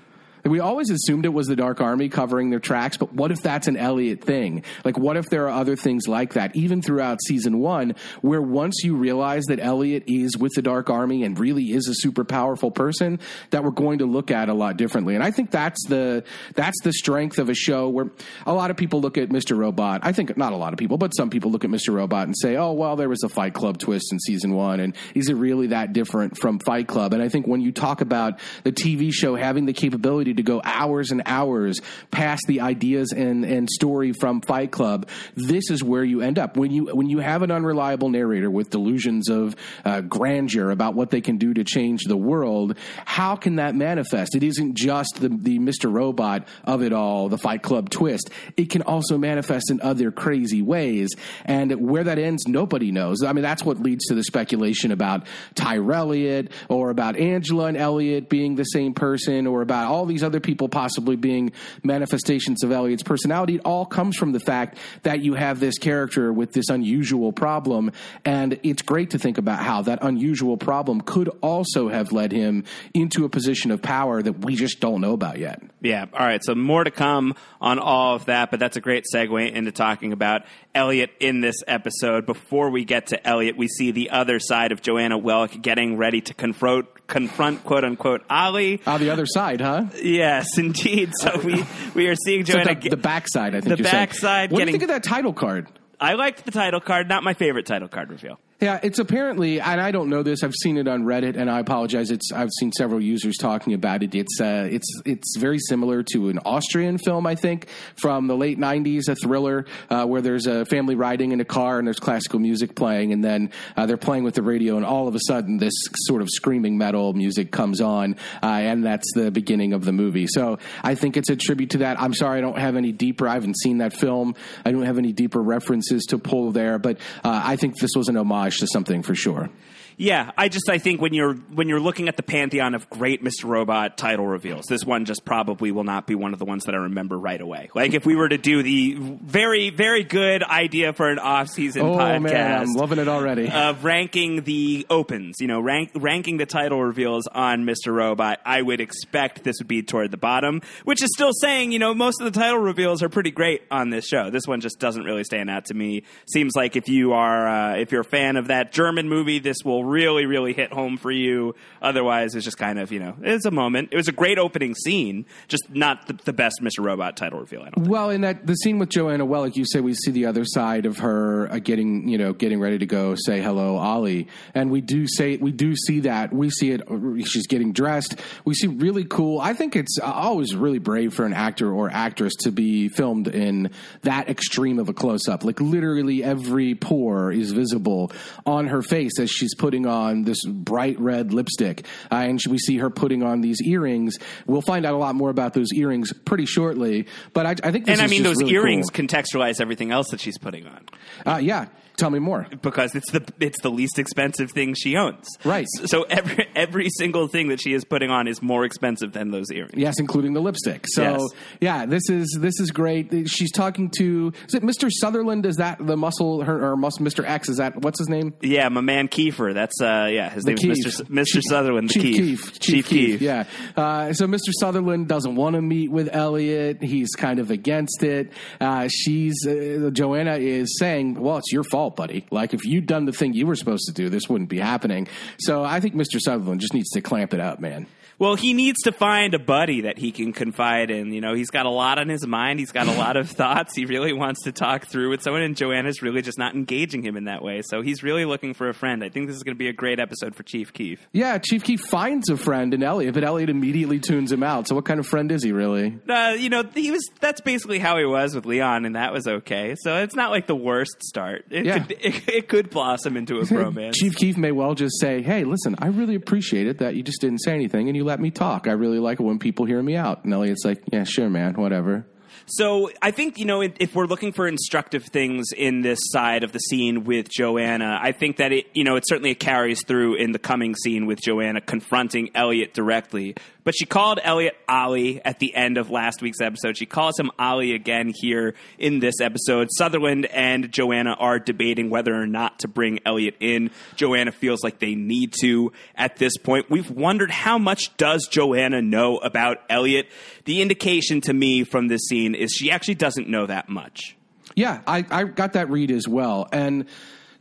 we 0.45 0.60
always 0.60 0.89
assumed 0.89 1.25
it 1.25 1.29
was 1.29 1.47
the 1.47 1.56
Dark 1.56 1.79
Army 1.79 2.10
covering 2.10 2.49
their 2.49 2.60
tracks, 2.60 2.97
but 2.97 3.13
what 3.13 3.32
if 3.32 3.41
that's 3.41 3.67
an 3.67 3.77
Elliot 3.77 4.21
thing? 4.21 4.63
Like, 4.84 4.97
what 4.97 5.15
if 5.15 5.29
there 5.29 5.45
are 5.47 5.60
other 5.60 5.75
things 5.75 6.08
like 6.08 6.34
that, 6.34 6.56
even 6.56 6.82
throughout 6.82 7.19
season 7.23 7.60
one, 7.60 7.95
where 8.21 8.41
once 8.41 8.84
you 8.84 8.95
realize 8.95 9.43
that 9.45 9.60
Elliot 9.62 10.03
is 10.08 10.38
with 10.38 10.51
the 10.56 10.62
Dark 10.62 10.89
Army 10.89 11.23
and 11.23 11.39
really 11.39 11.71
is 11.71 11.88
a 11.88 11.93
super 11.95 12.25
powerful 12.25 12.71
person, 12.71 13.19
that 13.51 13.63
we're 13.63 13.71
going 13.71 13.99
to 13.99 14.06
look 14.06 14.32
at 14.32 14.49
a 14.49 14.53
lot 14.53 14.77
differently. 14.77 15.15
And 15.15 15.23
I 15.23 15.32
think 15.32 15.51
that's 15.51 15.88
the 15.88 16.23
that's 16.56 16.77
the 16.84 16.91
strength 16.91 17.39
of 17.39 17.49
a 17.49 17.53
show 17.53 17.88
where 17.89 18.12
a 18.45 18.53
lot 18.53 18.69
of 18.71 18.77
people 18.77 18.99
look 18.99 19.17
at 19.17 19.29
Mr. 19.29 19.58
Robot. 19.58 20.01
I 20.03 20.12
think 20.12 20.36
not 20.36 20.51
a 20.51 20.58
lot 20.58 20.73
of 20.73 20.79
people, 20.79 20.97
but 20.97 21.15
some 21.15 21.29
people 21.29 21.51
look 21.51 21.63
at 21.63 21.71
Mr. 21.71 21.93
Robot 21.93 22.27
and 22.27 22.36
say, 22.38 22.58
"Oh, 22.58 22.73
well, 22.73 22.95
there 22.95 23.10
was 23.10 23.23
a 23.23 23.29
Fight 23.29 23.53
Club 23.53 23.77
twist 23.77 24.12
in 24.12 24.19
season 24.19 24.53
one, 24.53 24.79
and 24.79 24.95
is 25.15 25.29
it 25.29 25.36
really 25.36 25.67
that 25.67 25.93
different 25.93 26.38
from 26.38 26.60
Fight 26.60 26.88
Club?" 26.88 27.13
And 27.13 27.23
I 27.23 27.29
think 27.29 27.47
when 27.47 27.62
you 27.62 27.71
talk 27.71 28.01
about 28.01 28.39
the 28.63 28.71
TV 28.71 29.12
show 29.12 29.36
having 29.36 29.65
the 29.65 29.73
capability 29.73 30.33
to 30.38 30.43
go 30.43 30.62
hours 30.63 31.12
and 31.12 31.24
hours 31.26 31.82
past 32.12 32.43
the 32.48 32.62
ideas 32.62 33.12
and, 33.12 33.43
and 33.43 33.69
story 33.69 34.13
from 34.13 34.41
Fight 34.41 34.72
Club, 34.72 35.08
this 35.36 35.69
is 35.69 35.84
where 35.84 36.04
you 36.04 36.22
end 36.22 36.39
up. 36.39 36.56
When 36.56 36.72
you 36.72 36.86
when 36.96 37.10
you 37.10 37.19
have 37.19 37.41
an 37.41 37.52
unreliable 37.52 38.10
narrator 38.10 38.50
with 38.50 38.69
delusions 38.69 39.30
of 39.30 39.56
uh, 39.84 40.02
grandeur 40.02 40.72
about 40.72 40.93
what 40.93 41.10
they 41.10 41.22
can 41.22 41.38
do 41.38 41.54
to 41.54 41.63
change 41.63 42.04
the 42.06 42.17
world, 42.17 42.78
how 43.06 43.36
can 43.36 43.56
that 43.56 43.76
manifest? 43.76 44.36
It 44.36 44.43
isn't 44.43 44.76
just 44.76 45.15
the, 45.19 45.30
the 45.30 45.60
Mr. 45.60 45.91
Robot 45.91 46.48
of 46.63 46.82
it 46.82 46.93
all, 46.93 47.30
the 47.30 47.38
Fight 47.38 47.63
Club 47.63 47.89
twist. 47.89 48.30
It 48.56 48.69
can 48.69 48.84
also 48.84 49.17
manifest 49.17 49.72
in 49.72 49.82
other 49.82 50.12
crazy 50.12 50.62
ways. 50.62 51.10
And 51.46 51.89
where 51.89 52.04
that 52.04 52.19
ends, 52.19 52.48
nobody 52.48 52.91
knows. 52.91 53.24
I 53.24 53.34
mean, 53.34 53.43
that's 53.43 53.63
what 53.63 53.80
leads 53.80 54.06
to 54.06 54.15
the 54.15 54.24
speculation 54.24 54.91
about 54.91 55.26
Tyrell 55.56 56.13
Elliot 56.13 56.52
or 56.69 56.89
about 56.89 57.15
Angela 57.15 57.65
and 57.65 57.78
Elliot 57.78 58.30
being 58.30 58.56
the 58.56 58.63
same 58.63 58.93
person 58.93 59.48
or 59.48 59.62
about 59.62 59.88
all 59.88 60.06
these 60.06 60.23
these 60.24 60.28
other 60.28 60.40
people 60.40 60.70
possibly 60.70 61.16
being 61.18 61.52
manifestations 61.84 62.64
of 62.64 62.72
Elliot's 62.72 63.04
personality, 63.04 63.56
it 63.56 63.62
all 63.66 63.86
comes 63.86 64.16
from 64.16 64.32
the 64.32 64.40
fact 64.40 64.78
that 65.04 65.20
you 65.20 65.34
have 65.34 65.60
this 65.60 65.78
character 65.78 66.32
with 66.32 66.54
this 66.54 66.70
unusual 66.70 67.34
problem. 67.34 67.92
And 68.24 68.60
it's 68.64 68.82
great 68.82 69.10
to 69.12 69.20
think 69.20 69.38
about 69.38 69.60
how 69.60 69.82
that 69.84 70.00
unusual 70.02 70.56
problem 70.56 71.02
could 71.02 71.30
also 71.42 71.90
have 71.90 72.14
led 72.14 72.32
him 72.32 72.64
into 72.94 73.26
a 73.26 73.30
position 73.30 73.72
of 73.72 73.82
power 73.82 74.22
that 74.22 74.46
we 74.46 74.56
just 74.56 74.80
don't 74.80 75.02
know 75.02 75.14
about 75.14 75.40
yet. 75.40 75.62
Yeah. 75.82 76.06
All 76.14 76.26
right. 76.26 76.42
So 76.44 76.56
more 76.56 76.84
to 76.84 76.92
come 76.92 77.36
on 77.60 77.80
all 77.80 78.16
of 78.16 78.26
that, 78.26 78.50
but 78.50 78.60
that's 78.60 78.78
a 78.78 78.82
great 78.82 79.04
segue 79.14 79.52
into 79.52 79.72
talking 79.74 80.14
about 80.14 80.44
Elliot 80.76 81.12
in 81.20 81.42
this 81.42 81.58
episode. 81.68 82.26
Before 82.26 82.70
we 82.70 82.86
get 82.86 83.08
to 83.08 83.28
Elliot, 83.28 83.58
we 83.58 83.68
see 83.68 83.92
the 83.92 84.10
other 84.10 84.40
side 84.40 84.72
of 84.72 84.82
Joanna 84.82 85.18
Wellick 85.18 85.62
getting 85.62 85.98
ready 85.98 86.22
to 86.22 86.34
confront 86.34 86.88
confront 87.08 87.64
quote 87.64 87.84
unquote 87.84 88.24
Ali. 88.30 88.82
On 88.86 89.00
the 89.00 89.10
other 89.10 89.26
side, 89.26 89.62
huh? 89.62 89.86
Yes, 90.02 90.58
indeed. 90.58 91.12
So 91.20 91.40
we 91.44 91.64
we 91.94 92.08
are 92.08 92.16
seeing 92.16 92.44
Joanna 92.46 92.74
So 92.74 92.80
the, 92.82 92.90
the 92.90 92.98
backside, 92.98 93.56
I 93.56 93.62
think. 93.62 93.78
The 93.78 93.84
backside 93.84 94.52
What 94.52 94.60
do 94.60 94.66
you 94.66 94.72
think 94.72 94.84
of 94.84 94.90
that 94.90 95.04
title 95.04 95.34
card? 95.34 95.68
I 96.00 96.14
liked 96.14 96.44
the 96.46 96.52
title 96.52 96.82
card. 96.82 97.08
Not 97.08 97.24
my 97.24 97.34
favorite 97.34 97.66
title 97.66 97.88
card 97.88 98.10
reveal. 98.10 98.40
Yeah, 98.63 98.80
it's 98.82 98.97
apparently, 98.97 99.60
and 99.60 99.82
I 99.82 99.91
don't 99.91 100.10
know 100.10 100.23
this. 100.23 100.41
I've 100.41 100.54
seen 100.54 100.78
it 100.78 100.88
on 100.88 101.04
Reddit, 101.04 101.36
and 101.36 101.52
I 101.52 101.60
apologize. 101.60 102.12
It's 102.12 102.32
I've 102.32 102.49
seen 102.62 102.71
several 102.71 103.02
users 103.02 103.36
talking 103.36 103.73
about 103.73 104.04
it. 104.04 104.15
It's 104.15 104.39
uh, 104.39 104.69
it's 104.71 104.88
it's 105.04 105.36
very 105.38 105.60
similar 105.60 106.02
to 106.13 106.30
an 106.30 106.39
Austrian 106.45 106.97
film, 106.97 107.28
I 107.28 107.36
think, 107.36 107.67
from 107.97 108.28
the 108.28 108.38
late 108.38 108.58
'90s, 108.58 109.10
a 109.10 109.15
thriller 109.15 109.65
uh, 109.89 110.06
where 110.06 110.21
there's 110.21 110.47
a 110.47 110.63
family 110.63 110.95
riding 110.95 111.34
in 111.34 111.41
a 111.41 111.45
car 111.45 111.78
and 111.78 111.86
there's 111.86 111.99
classical 111.99 112.39
music 112.39 112.73
playing, 112.73 113.12
and 113.12 113.21
then 113.21 113.52
uh, 113.76 113.86
they're 113.86 113.97
playing 113.97 114.23
with 114.23 114.36
the 114.36 114.41
radio, 114.41 114.78
and 114.78 114.86
all 114.86 115.10
of 115.10 115.15
a 115.15 115.19
sudden, 115.28 115.58
this 115.58 115.73
sort 116.08 116.21
of 116.21 116.30
screaming 116.30 116.78
metal 116.78 117.12
music 117.12 117.52
comes 117.52 117.82
on, 117.82 118.15
uh, 118.41 118.45
and 118.45 118.86
that's 118.86 119.12
the 119.13 119.30
beginning 119.30 119.73
of 119.73 119.84
the 119.84 119.91
movie. 119.91 120.26
So 120.26 120.58
I 120.82 120.95
think 120.95 121.17
it's 121.17 121.30
a 121.30 121.36
tribute 121.36 121.71
to 121.71 121.80
that. 121.80 122.02
I'm 122.02 122.13
sorry, 122.13 122.38
I 122.38 122.41
don't 122.41 122.58
have 122.58 122.78
any 122.78 122.93
deeper. 122.93 123.28
I 123.28 123.34
haven't 123.34 123.60
seen 123.60 123.80
that 123.80 123.91
film. 123.91 124.36
I 124.63 124.71
don't 124.71 124.84
have 124.84 124.97
any 124.97 125.12
deeper 125.12 125.41
references 125.41 126.06
to 126.06 126.17
pull 126.17 126.54
there, 126.54 126.80
but 126.80 126.95
uh, 127.26 127.41
I 127.43 127.58
think 127.58 127.78
this 127.78 127.91
was 127.93 128.08
an 128.08 128.15
homage 128.15 128.53
to 128.60 128.68
something 128.68 129.04
for 129.04 129.16
sure. 129.16 129.50
Yeah, 129.97 130.32
I 130.38 130.49
just 130.49 130.69
I 130.69 130.77
think 130.77 131.01
when 131.01 131.13
you're 131.13 131.34
when 131.36 131.69
you're 131.69 131.79
looking 131.79 132.08
at 132.08 132.17
the 132.17 132.23
pantheon 132.23 132.73
of 132.75 132.89
great 132.89 133.23
Mr. 133.23 133.45
Robot 133.45 133.97
title 133.97 134.25
reveals, 134.25 134.65
this 134.67 134.84
one 134.86 135.06
just 135.06 135.25
probably 135.25 135.71
will 135.71 135.84
not 135.84 136.08
be 136.08 136.15
one 136.15 136.34
of 136.34 136.39
the 136.39 136.45
ones 136.45 136.63
that 136.65 136.75
I 136.75 136.79
remember 136.79 137.17
right 137.17 137.39
away. 137.39 137.69
Like 137.75 137.93
if 137.93 138.06
we 138.06 138.15
were 138.15 138.29
to 138.29 138.38
do 138.38 138.63
the 138.63 138.95
very 139.23 139.69
very 139.69 140.03
good 140.03 140.43
idea 140.43 140.93
for 140.93 141.10
an 141.10 141.19
off 141.19 141.49
season 141.49 141.84
Oh 141.84 141.95
podcast 141.95 142.21
man, 142.21 142.62
I'm 142.62 142.73
loving 142.73 142.99
it 142.99 143.08
already. 143.08 143.49
of 143.49 143.84
ranking 143.84 144.43
the 144.43 144.86
opens, 144.89 145.36
you 145.39 145.47
know, 145.47 145.60
rank, 145.60 145.91
ranking 145.95 146.38
the 146.38 146.45
title 146.45 146.84
reveals 146.84 147.27
on 147.27 147.65
Mr. 147.65 147.93
Robot, 147.93 148.39
I 148.45 148.62
would 148.62 148.82
expect 148.82 149.43
this 149.43 149.58
would 149.60 149.67
be 149.67 149.84
toward 149.84 150.12
the 150.12 150.17
bottom, 150.17 150.62
which 150.84 151.01
is 151.03 151.10
still 151.13 151.32
saying, 151.41 151.71
you 151.71 151.79
know, 151.79 151.93
most 151.93 152.19
of 152.21 152.32
the 152.32 152.39
title 152.39 152.60
reveals 152.60 153.03
are 153.03 153.10
pretty 153.10 153.32
great 153.32 153.62
on 153.71 153.89
this 153.89 154.08
show. 154.08 154.29
This 154.29 154.47
one 154.47 154.62
just 154.62 154.79
doesn't 154.79 155.03
really 155.03 155.23
stand 155.23 155.49
out 155.49 155.65
to 155.65 155.73
me. 155.73 156.03
Seems 156.32 156.53
like 156.56 156.75
if 156.75 156.89
you 156.89 157.13
are, 157.13 157.47
uh, 157.47 157.75
if 157.77 157.91
you're 157.91 158.01
a 158.01 158.06
fan 158.06 158.38
of 158.38 158.47
that 158.47 158.71
German 158.71 159.08
movie, 159.10 159.39
this 159.39 159.58
will 159.63 159.83
really, 159.86 160.26
really 160.26 160.54
hit 160.54 160.72
home 160.72 160.98
for 160.98 161.12
you. 161.12 161.56
Otherwise, 161.82 162.36
it's 162.36 162.46
just 162.46 162.58
kind 162.58 162.80
of, 162.80 162.91
you 162.91 163.00
know, 163.00 163.15
it's 163.22 163.46
a 163.46 163.52
moment. 163.52 163.89
It 163.91 163.98
was 163.98 164.08
a 164.08 164.12
great 164.12 164.38
opening 164.39 164.76
scene, 164.76 165.26
just 165.48 165.69
not 165.69 166.08
the, 166.08 166.13
the 166.13 166.34
best 166.34 166.56
Mr. 166.62 166.84
Robot 166.84 167.17
title 167.17 167.39
reveal, 167.39 167.62
I 167.62 167.65
don't 167.65 167.76
think. 167.76 167.88
Well, 167.89 168.10
in 168.10 168.22
that 168.22 168.46
the 168.48 168.56
scene 168.56 168.80
with 168.80 168.89
Joanna 168.89 169.26
Wellick, 169.26 169.56
you 169.56 169.65
say 169.65 169.80
we 169.82 169.93
see 169.93 170.12
the 170.12 170.26
other 170.26 170.46
side 170.46 170.86
of 170.86 171.00
her 171.00 171.52
uh, 171.52 171.60
getting, 171.60 172.08
you 172.08 172.17
know, 172.17 172.34
getting 172.34 172.60
ready 172.60 172.78
to 172.78 172.86
go 172.86 173.15
say 173.15 173.41
hello, 173.41 173.78
Ollie, 173.78 174.28
and 174.54 174.69
we 174.72 174.82
do 174.82 175.06
say 175.08 175.38
we 175.38 175.52
do 175.52 175.76
see 175.76 176.02
that. 176.02 176.32
We 176.34 176.50
see 176.50 176.72
it. 176.72 176.82
uh, 176.89 177.24
She's 177.26 177.48
getting 177.48 177.74
dressed. 177.74 178.19
We 178.46 178.54
see 178.54 178.67
really 178.67 179.04
cool. 179.06 179.39
I 179.41 179.54
think 179.54 179.76
it's 179.76 179.98
always 180.00 180.56
really 180.56 180.80
brave 180.80 181.13
for 181.13 181.26
an 181.26 181.34
actor 181.34 181.72
or 181.74 181.89
actress 181.91 182.34
to 182.41 182.52
be 182.52 182.89
filmed 182.89 183.28
in 183.28 183.72
that 184.04 184.30
extreme 184.30 184.80
of 184.80 184.89
a 184.89 184.93
close 184.93 185.28
up. 185.28 185.43
Like 185.43 185.60
literally 185.60 186.24
every 186.24 186.76
pore 186.76 187.32
is 187.32 187.52
visible 187.52 188.12
on 188.46 188.67
her 188.67 188.82
face 188.84 189.19
as 189.19 189.30
she's 189.32 189.56
putting 189.56 189.73
on 189.86 190.24
this 190.24 190.46
bright 190.46 191.00
red 191.00 191.34
lipstick, 191.34 191.86
uh, 192.12 192.16
and 192.16 192.40
we 192.50 192.58
see 192.58 192.78
her 192.78 192.90
putting 192.90 193.24
on 193.24 193.42
these 193.42 193.62
earrings. 193.62 194.18
We'll 194.46 194.62
find 194.62 194.86
out 194.86 194.94
a 194.94 194.98
lot 194.98 195.16
more 195.16 195.30
about 195.30 195.54
those 195.54 195.74
earrings 195.74 196.14
pretty 196.26 196.46
shortly. 196.46 197.08
But 197.34 197.46
I, 197.46 197.56
I 197.64 197.72
think, 197.72 197.86
this 197.86 198.00
And 198.00 198.02
I 198.02 198.08
mean, 198.08 198.24
those 198.24 198.38
really 198.38 198.54
earrings 198.54 198.90
cool. 198.90 199.06
contextualize 199.06 199.60
everything 199.60 199.92
else 199.92 200.10
that 200.10 200.20
she's 200.20 200.38
putting 200.38 200.68
on. 200.68 200.86
Uh, 201.26 201.38
yeah, 201.38 201.68
tell 201.97 202.10
me 202.10 202.19
more. 202.19 202.47
because 202.62 202.95
it's 202.95 203.12
the 203.12 203.23
it's 203.39 203.62
the 203.62 203.69
least 203.71 203.99
expensive 203.99 204.51
thing 204.51 204.73
she 204.73 204.95
owns. 204.97 205.27
Right. 205.43 205.65
So 205.86 206.03
every 206.03 206.47
every 206.56 206.89
single 206.89 207.27
thing 207.27 207.49
that 207.49 207.62
she 207.62 207.73
is 207.73 207.86
putting 207.86 208.10
on 208.10 208.27
is 208.27 208.41
more 208.41 208.65
expensive 208.65 209.13
than 209.13 209.32
those 209.32 209.51
earrings. 209.51 209.73
Yes, 209.75 209.99
including 209.99 210.34
the 210.34 210.41
lipstick. 210.41 210.86
So 210.88 211.01
Yes. 211.03 211.21
yeah, 211.62 211.86
this 211.86 212.10
is 212.10 212.38
this 212.39 212.60
is 212.60 212.71
great. 212.71 213.12
She's 213.29 213.51
talking 213.51 213.91
to 213.99 214.32
is 214.47 214.53
it 214.56 214.63
Mr. 214.63 214.89
Sutherland? 214.91 215.45
Is 215.45 215.58
that 215.58 215.77
the 215.86 215.97
muscle? 215.97 216.43
Her 216.43 216.71
or 216.71 216.75
mus- 216.77 216.97
Mr. 216.99 217.23
X? 217.27 217.49
Is 217.49 217.58
that 217.58 217.82
what's 217.82 217.99
his 217.99 218.10
name? 218.10 218.34
Yeah, 218.41 218.69
my 218.69 218.82
man 218.82 219.08
Kiefer. 219.08 219.53
That's 219.53 219.79
uh 219.82 220.08
yeah, 220.12 220.29
his 220.29 220.45
name 220.45 220.58
Keef. 220.58 220.71
is 220.71 220.86
Mr. 220.86 220.88
S- 220.88 221.01
Mr. 221.36 221.41
Sutherland. 221.47 221.89
The 221.89 221.93
Chief 221.93 222.03
Keef. 222.15 222.51
Keef. 222.53 222.60
Chief 222.60 222.88
Keef. 222.88 223.21
Yeah. 223.21 223.43
Uh, 223.75 224.13
so 224.13 224.25
Mr. 224.27 224.51
Sutherland 224.60 225.08
doesn't 225.08 225.36
want 225.36 225.56
to 225.56 225.62
meet 225.62 225.91
with 225.91 226.10
Elliot. 226.13 226.82
He's 226.82 227.10
kind 227.15 227.39
of 227.39 227.51
against 227.51 228.03
it. 228.03 228.32
Uh, 228.62 228.88
she's 228.91 229.36
uh, 229.45 229.89
Joanna 229.91 230.36
is 230.38 230.77
saying, 230.79 231.15
"Well, 231.19 231.38
it's 231.38 231.51
your 231.51 231.63
fault, 231.63 231.83
buddy. 231.89 232.26
Like 232.32 232.54
if 232.54 232.65
you'd 232.65 232.86
done 232.86 233.06
the 233.06 233.12
thing 233.12 233.34
you 233.34 233.48
were 233.48 233.56
supposed 233.56 233.86
to 233.88 233.93
do, 233.93 234.10
this 234.10 234.30
wouldn't 234.30 234.50
be 234.50 234.60
happening." 234.60 235.08
So 235.39 235.63
I 235.63 235.80
think 235.80 235.96
Mr. 235.96 236.19
Sutherland 236.19 236.62
just 236.62 236.74
needs 236.74 236.89
to 236.91 237.02
clamp 237.02 237.34
it 237.34 237.39
up, 237.39 237.60
man. 237.60 237.88
Well, 238.19 238.36
he 238.36 238.54
needs 238.54 238.82
to 238.84 238.91
find 238.91 239.34
a 239.34 239.39
buddy 239.39 239.82
that 239.82 239.97
he 239.97 240.12
can 240.12 240.34
confide 240.34 240.91
in. 240.91 241.12
You 241.13 241.21
know, 241.21 241.34
he's 241.34 241.49
got 241.49 241.65
a 241.65 241.69
lot 241.69 241.99
on 241.99 242.10
his 242.10 242.26
mind. 242.26 242.60
He's 242.60 242.71
got 242.71 242.88
a 242.88 242.93
lot 242.97 243.17
of 243.17 243.30
thoughts. 243.32 243.76
He 243.76 243.86
really 243.86 244.13
wants 244.13 244.43
to 244.43 244.52
talk 244.52 244.86
through 244.88 245.10
with 245.10 245.21
someone, 245.21 245.41
and 245.41 245.56
Joanna's 245.58 246.02
really 246.02 246.21
just 246.21 246.38
not 246.38 246.56
engaging 246.56 247.04
him 247.04 247.17
in 247.17 247.26
that 247.26 247.41
way. 247.43 247.62
So 247.65 247.82
he's 247.82 248.04
really 248.04 248.26
looking 248.26 248.54
for 248.54 248.69
a 248.69 248.73
friend. 248.73 249.04
I 249.04 249.10
think 249.10 249.28
this 249.28 249.36
is 249.36 249.43
going 249.43 249.56
to 249.56 249.60
be 249.60 249.67
a 249.67 249.73
great 249.73 249.99
episode 249.99 250.36
for 250.36 250.43
Chief 250.43 250.71
Keef. 250.73 251.08
Yeah, 251.12 251.38
Chief 251.39 251.63
Keef 251.63 251.82
finds 251.82 252.30
a 252.30 252.38
friend 252.38 252.73
in 252.73 252.84
Elliot, 252.84 253.13
but 253.13 253.23
Elliot 253.23 253.49
immediately 253.49 253.99
tunes 253.99 254.32
him 254.32 254.43
out. 254.43 254.67
So 254.67 254.76
what 254.76 254.86
kind 254.86 254.99
of 254.99 255.08
friend 255.08 255.32
is 255.32 255.43
he 255.43 255.52
really? 255.52 255.97
Uh, 256.08 256.36
you 256.38 256.49
know, 256.49 256.63
he 256.73 256.91
was. 256.91 257.02
That's 257.19 257.41
basically 257.41 257.80
how 257.80 257.97
he 257.97 258.06
was 258.06 258.36
with 258.36 258.45
Leon, 258.45 258.86
and 258.86 258.95
that 258.95 259.12
was 259.13 259.28
okay. 259.28 259.76
So 259.80 259.97
it's 259.97 260.15
not 260.15 260.32
like 260.32 260.47
the 260.47 260.56
worst 260.56 261.02
start. 261.04 261.45
It, 261.49 261.65
Yeah. 261.65 261.80
could, 261.80 261.91
it, 262.02 262.30
it 262.30 262.47
could 262.49 262.69
blossom 262.69 263.17
into 263.17 263.39
a 263.39 263.45
romance. 263.52 263.97
Chief 263.97 264.15
Keef 264.15 264.38
may 264.38 264.52
well 264.52 264.76
just 264.76 264.99
say, 264.99 265.21
"Hey, 265.21 265.43
listen, 265.43 265.76
I 265.80 265.88
really 265.88 266.15
appreciate 266.15 266.67
it 266.67 266.78
that 266.80 266.95
you 266.95 267.04
just 267.04 267.19
didn't 267.21 267.39
say 267.39 267.54
anything 267.54 267.88
and 267.88 267.95
you 267.97 268.03
let 268.04 268.20
me 268.20 268.32
talk. 268.32 268.68
I 268.68 268.74
really 268.74 269.00
like 269.00 269.20
it 269.20 269.24
when 269.24 269.39
people 269.39 269.66
hear 269.66 269.82
me 269.82 269.96
out." 269.96 270.24
And 270.24 270.34
Elliot's 270.34 270.66
like, 270.66 270.82
"Yeah, 270.92 271.04
sure, 271.04 271.30
man, 271.30 271.56
whatever." 271.56 272.06
So 272.46 272.92
I 273.02 273.12
think 273.12 273.38
you 273.38 273.46
know 273.46 273.62
if 273.62 273.96
we're 273.96 274.06
looking 274.06 274.34
for 274.34 274.48
instructive 274.48 275.06
things 275.06 275.48
in 275.56 275.82
this 275.82 276.00
side 276.02 276.44
of 276.44 276.52
the 276.52 276.60
scene 276.60 277.06
with 277.06 277.30
Joanna, 277.30 278.00
I 278.02 278.12
think 278.12 278.38
that 278.38 278.52
it 278.52 278.66
you 278.74 278.84
know 278.84 278.96
it 278.96 279.06
certainly 279.08 279.36
carries 279.36 279.84
through 279.86 280.16
in 280.16 280.32
the 280.32 280.39
coming 280.39 280.76
scene 280.76 281.06
with 281.06 281.22
Joanna 281.22 281.62
confronting 281.62 282.30
Elliot 282.36 282.74
directly. 282.74 283.36
But 283.63 283.76
she 283.76 283.86
called 283.86 284.19
Elliot 284.23 284.58
Ollie 284.67 285.23
at 285.23 285.39
the 285.39 285.56
end 285.56 285.78
of 285.78 285.89
last 285.89 286.21
week's 286.21 286.41
episode. 286.41 286.78
She 286.78 286.86
calls 286.86 287.17
him 287.17 287.32
Ollie 287.39 287.73
again 287.73 288.12
here 288.13 288.56
in 288.78 288.99
this 288.99 289.21
episode. 289.21 289.69
Sutherland 289.71 290.26
and 290.26 290.71
Joanna 290.71 291.13
are 291.13 291.39
debating 291.39 291.89
whether 291.89 292.13
or 292.13 292.28
not 292.28 292.60
to 292.60 292.67
bring 292.67 292.99
Elliot 293.06 293.36
in. 293.39 293.71
Joanna 293.95 294.32
feels 294.32 294.63
like 294.63 294.80
they 294.80 294.95
need 294.95 295.34
to 295.41 295.71
at 295.95 296.17
this 296.17 296.38
point. 296.38 296.69
We've 296.69 296.91
wondered 296.91 297.32
how 297.32 297.58
much 297.58 297.95
does 297.97 298.28
Joanna 298.28 298.82
know 298.82 299.17
about 299.17 299.60
Elliot? 299.69 300.08
The 300.45 300.62
indication 300.62 301.21
to 301.21 301.34
me 301.34 301.63
from 301.63 301.88
this 301.88 302.02
scene 302.08 302.36
is 302.36 302.52
she 302.52 302.69
actually 302.69 302.95
doesn't 302.95 303.30
know 303.30 303.45
that 303.45 303.69
much. 303.69 304.17
Yeah, 304.56 304.82
I, 304.86 305.06
I 305.10 305.23
got 305.23 305.54
that 305.54 305.69
read 305.69 305.89
as 305.89 306.08
well. 306.08 306.47
And 306.52 306.86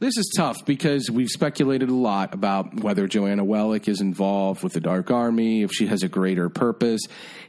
this 0.03 0.17
is 0.17 0.33
tough 0.37 0.65
because 0.67 1.09
we've 1.09 1.29
speculated 1.29 1.89
a 1.89 1.95
lot 1.95 2.35
about 2.35 2.75
whether 2.83 3.07
Joanna 3.07 3.45
Wellick 3.45 3.87
is 3.87 4.01
involved 4.01 4.65
with 4.65 4.73
the 4.73 4.81
Dark 4.81 5.13
Army, 5.13 5.63
if 5.63 5.71
she 5.73 5.87
has 5.87 6.03
a 6.03 6.09
greater 6.09 6.49
purpose. 6.49 7.03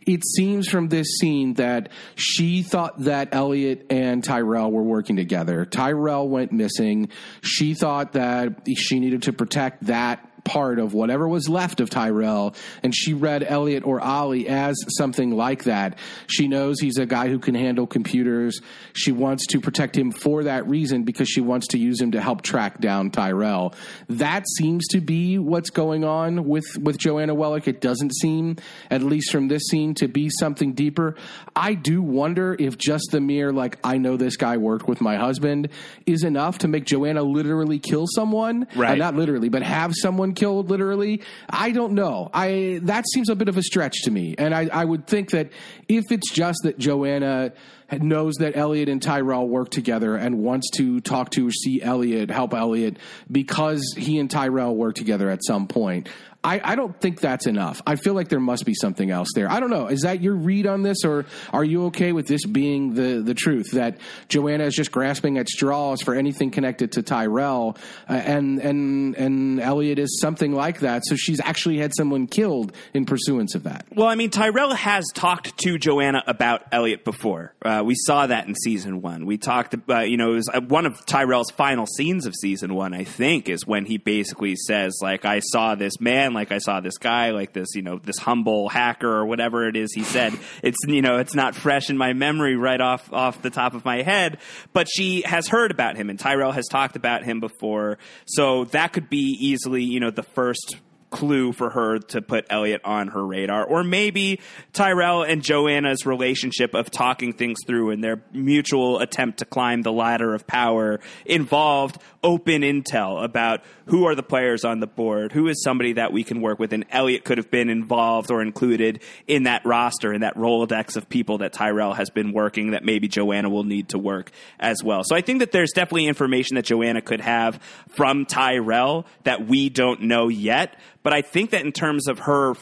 It 0.05 0.23
seems 0.23 0.67
from 0.67 0.89
this 0.89 1.17
scene 1.17 1.55
that 1.55 1.89
she 2.13 2.61
thought 2.61 2.99
that 3.05 3.29
Elliot 3.31 3.87
and 3.89 4.23
Tyrell 4.23 4.71
were 4.71 4.83
working 4.83 5.15
together. 5.15 5.65
Tyrell 5.65 6.29
went 6.29 6.51
missing. 6.51 7.09
She 7.41 7.73
thought 7.73 8.11
that 8.11 8.67
she 8.77 8.99
needed 8.99 9.23
to 9.23 9.33
protect 9.33 9.87
that 9.87 10.29
part 10.43 10.79
of 10.79 10.93
whatever 10.93 11.27
was 11.27 11.47
left 11.47 11.79
of 11.79 11.89
Tyrell, 11.89 12.55
and 12.81 12.93
she 12.95 13.13
read 13.13 13.43
Elliot 13.47 13.85
or 13.85 14.01
Ollie 14.01 14.47
as 14.47 14.75
something 14.97 15.31
like 15.35 15.63
that. 15.63 15.97
She 16.27 16.47
knows 16.47 16.79
he's 16.79 16.97
a 16.97 17.05
guy 17.05 17.29
who 17.29 17.39
can 17.39 17.55
handle 17.55 17.87
computers. 17.87 18.61
She 18.93 19.11
wants 19.11 19.45
to 19.47 19.61
protect 19.61 19.97
him 19.97 20.11
for 20.11 20.43
that 20.43 20.67
reason 20.67 21.03
because 21.03 21.29
she 21.29 21.41
wants 21.41 21.67
to 21.67 21.77
use 21.77 22.01
him 22.01 22.11
to 22.11 22.21
help 22.21 22.41
track 22.41 22.79
down 22.79 23.11
Tyrell. 23.11 23.73
That 24.09 24.43
seems 24.57 24.87
to 24.89 25.01
be 25.01 25.37
what's 25.37 25.69
going 25.69 26.03
on 26.03 26.45
with, 26.45 26.65
with 26.81 26.97
Joanna 26.97 27.35
Wellick. 27.35 27.67
It 27.67 27.81
doesn't 27.81 28.13
seem, 28.15 28.57
at 28.89 29.01
least 29.01 29.31
from 29.31 29.47
this 29.47 29.63
scene, 29.63 29.93
to 29.95 30.07
be 30.07 30.29
something 30.29 30.73
deeper. 30.73 31.15
I 31.55 31.73
do 31.73 32.01
wonder 32.01 32.55
if 32.59 32.77
just 32.77 33.09
the 33.11 33.21
mere, 33.21 33.51
like, 33.51 33.77
I 33.83 33.97
know 33.97 34.17
this 34.17 34.37
guy 34.37 34.57
worked 34.57 34.87
with 34.87 35.01
my 35.01 35.15
husband 35.15 35.69
is 36.05 36.23
enough 36.23 36.59
to 36.59 36.67
make 36.67 36.85
Joanna 36.85 37.23
literally 37.23 37.79
kill 37.79 38.05
someone. 38.07 38.67
Right. 38.75 38.91
Uh, 38.91 38.95
not 38.95 39.15
literally, 39.15 39.49
but 39.49 39.63
have 39.63 39.93
someone 39.95 40.32
killed 40.33 40.69
literally. 40.69 41.21
I 41.49 41.71
don't 41.71 41.93
know. 41.93 42.29
I 42.33 42.79
that 42.83 43.05
seems 43.13 43.29
a 43.29 43.35
bit 43.35 43.49
of 43.49 43.57
a 43.57 43.63
stretch 43.63 44.03
to 44.03 44.11
me, 44.11 44.35
and 44.37 44.53
I, 44.53 44.69
I 44.71 44.85
would 44.85 45.07
think 45.07 45.31
that 45.31 45.49
if 45.87 46.05
it's 46.11 46.31
just 46.31 46.59
that 46.63 46.77
Joanna 46.77 47.53
knows 47.91 48.35
that 48.35 48.55
Elliot 48.57 48.89
and 48.89 49.01
Tyrell 49.01 49.47
work 49.47 49.69
together 49.69 50.15
and 50.15 50.39
wants 50.39 50.69
to 50.71 50.99
talk 51.01 51.29
to 51.31 51.47
or 51.47 51.51
see 51.51 51.81
Elliot, 51.81 52.29
help 52.31 52.53
Elliot 52.53 52.97
because 53.31 53.93
he 53.97 54.19
and 54.19 54.29
Tyrell 54.29 54.75
work 54.75 54.95
together 54.95 55.29
at 55.29 55.43
some 55.45 55.67
point. 55.67 56.09
I, 56.43 56.61
I 56.63 56.75
don't 56.75 56.99
think 56.99 57.21
that's 57.21 57.47
enough. 57.47 57.81
I 57.87 57.95
feel 57.95 58.13
like 58.13 58.27
there 58.27 58.39
must 58.39 58.65
be 58.65 58.73
something 58.73 59.09
else 59.09 59.29
there. 59.33 59.49
I 59.49 59.59
don't 59.59 59.69
know. 59.69 59.87
Is 59.87 60.01
that 60.01 60.21
your 60.21 60.35
read 60.35 60.67
on 60.67 60.81
this, 60.81 61.05
or 61.05 61.25
are 61.51 61.63
you 61.63 61.85
okay 61.85 62.11
with 62.11 62.27
this 62.27 62.45
being 62.45 62.93
the, 62.95 63.21
the 63.21 63.33
truth 63.33 63.71
that 63.71 63.97
Joanna 64.27 64.65
is 64.65 64.75
just 64.75 64.91
grasping 64.91 65.37
at 65.37 65.47
straws 65.47 66.01
for 66.01 66.15
anything 66.15 66.51
connected 66.51 66.93
to 66.93 67.01
Tyrell, 67.01 67.77
uh, 68.09 68.13
and 68.13 68.59
and 68.59 69.15
and 69.15 69.59
Elliot 69.61 69.99
is 69.99 70.19
something 70.19 70.53
like 70.53 70.81
that? 70.81 71.05
So 71.05 71.15
she's 71.15 71.39
actually 71.39 71.77
had 71.77 71.93
someone 71.95 72.27
killed 72.27 72.73
in 72.93 73.05
pursuance 73.05 73.55
of 73.55 73.63
that. 73.63 73.85
Well, 73.91 74.07
I 74.07 74.15
mean, 74.15 74.29
Tyrell 74.29 74.73
has 74.73 75.05
talked 75.13 75.57
to 75.59 75.77
Joanna 75.77 76.23
about 76.27 76.63
Elliot 76.71 77.05
before. 77.05 77.53
Uh, 77.61 77.83
we 77.85 77.95
saw 77.95 78.27
that 78.27 78.47
in 78.47 78.55
season 78.55 79.01
one. 79.01 79.25
We 79.25 79.37
talked, 79.37 79.73
about, 79.73 80.09
you 80.09 80.17
know, 80.17 80.31
it 80.31 80.35
was 80.35 80.49
uh, 80.53 80.61
one 80.61 80.85
of 80.85 81.05
Tyrell's 81.05 81.51
final 81.51 81.85
scenes 81.85 82.25
of 82.25 82.33
season 82.35 82.73
one. 82.73 82.93
I 82.93 83.05
think 83.05 83.47
is 83.47 83.65
when 83.65 83.85
he 83.85 83.97
basically 83.97 84.55
says, 84.55 84.99
like, 85.01 85.25
I 85.25 85.39
saw 85.39 85.75
this 85.75 86.01
man 86.01 86.32
like 86.33 86.51
I 86.51 86.57
saw 86.57 86.79
this 86.79 86.97
guy, 86.97 87.31
like 87.31 87.53
this, 87.53 87.75
you 87.75 87.81
know, 87.81 87.97
this 87.97 88.17
humble 88.17 88.69
hacker 88.69 89.09
or 89.09 89.25
whatever 89.25 89.67
it 89.67 89.75
is 89.75 89.93
he 89.93 90.03
said. 90.03 90.33
It's, 90.61 90.77
you 90.87 91.01
know, 91.01 91.17
it's 91.17 91.35
not 91.35 91.55
fresh 91.55 91.89
in 91.89 91.97
my 91.97 92.13
memory 92.13 92.55
right 92.55 92.79
off, 92.79 93.11
off 93.11 93.41
the 93.41 93.49
top 93.49 93.73
of 93.73 93.83
my 93.83 94.01
head, 94.01 94.37
but 94.71 94.87
she 94.87 95.21
has 95.23 95.47
heard 95.47 95.71
about 95.71 95.97
him 95.97 96.09
and 96.09 96.17
Tyrell 96.17 96.51
has 96.51 96.67
talked 96.67 96.95
about 96.95 97.23
him 97.23 97.39
before. 97.39 97.97
So 98.25 98.65
that 98.65 98.93
could 98.93 99.09
be 99.09 99.37
easily, 99.39 99.83
you 99.83 99.99
know, 99.99 100.09
the 100.09 100.23
first 100.23 100.77
clue 101.13 101.51
for 101.53 101.69
her 101.69 101.99
to 101.99 102.21
put 102.21 102.47
Elliot 102.49 102.81
on 102.83 103.09
her 103.09 103.23
radar. 103.23 103.63
Or 103.63 103.83
maybe 103.83 104.41
Tyrell 104.73 105.21
and 105.21 105.43
Joanna's 105.43 106.05
relationship 106.05 106.73
of 106.73 106.89
talking 106.89 107.33
things 107.33 107.59
through 107.65 107.91
and 107.91 108.03
their 108.03 108.23
mutual 108.33 108.99
attempt 108.99 109.39
to 109.39 109.45
climb 109.45 109.83
the 109.83 109.93
ladder 109.93 110.33
of 110.33 110.47
power 110.47 110.99
involved 111.25 111.99
open 112.23 112.63
intel 112.63 113.23
about 113.23 113.61
who 113.85 114.05
are 114.05 114.15
the 114.15 114.23
players 114.23 114.63
on 114.63 114.79
the 114.79 114.87
board, 114.87 115.31
who 115.31 115.47
is 115.47 115.61
somebody 115.63 115.93
that 115.93 116.13
we 116.13 116.23
can 116.23 116.41
work 116.41 116.59
with, 116.59 116.73
and 116.73 116.85
Elliot 116.91 117.23
could 117.23 117.37
have 117.37 117.51
been 117.51 117.69
involved 117.69 118.31
or 118.31 118.41
included 118.41 119.01
in 119.27 119.43
that 119.43 119.65
roster, 119.65 120.13
in 120.13 120.21
that 120.21 120.35
Rolodex 120.35 120.95
of 120.95 121.09
people 121.09 121.39
that 121.39 121.53
Tyrell 121.53 121.93
has 121.93 122.09
been 122.09 122.33
working 122.33 122.71
that 122.71 122.83
maybe 122.83 123.07
Joanna 123.07 123.49
will 123.49 123.63
need 123.63 123.89
to 123.89 123.99
work 123.99 124.31
as 124.59 124.83
well. 124.83 125.03
So 125.03 125.15
I 125.15 125.21
think 125.21 125.39
that 125.39 125.51
there's 125.51 125.71
definitely 125.71 126.07
information 126.07 126.55
that 126.55 126.65
Joanna 126.65 127.01
could 127.01 127.21
have 127.21 127.59
from 127.95 128.25
Tyrell 128.25 129.05
that 129.23 129.47
we 129.47 129.69
don't 129.69 130.03
know 130.03 130.27
yet. 130.27 130.79
But 131.03 131.13
I 131.13 131.21
think 131.21 131.49
that 131.51 131.65
in 131.65 131.71
terms 131.71 132.07
of 132.07 132.19
her 132.19 132.55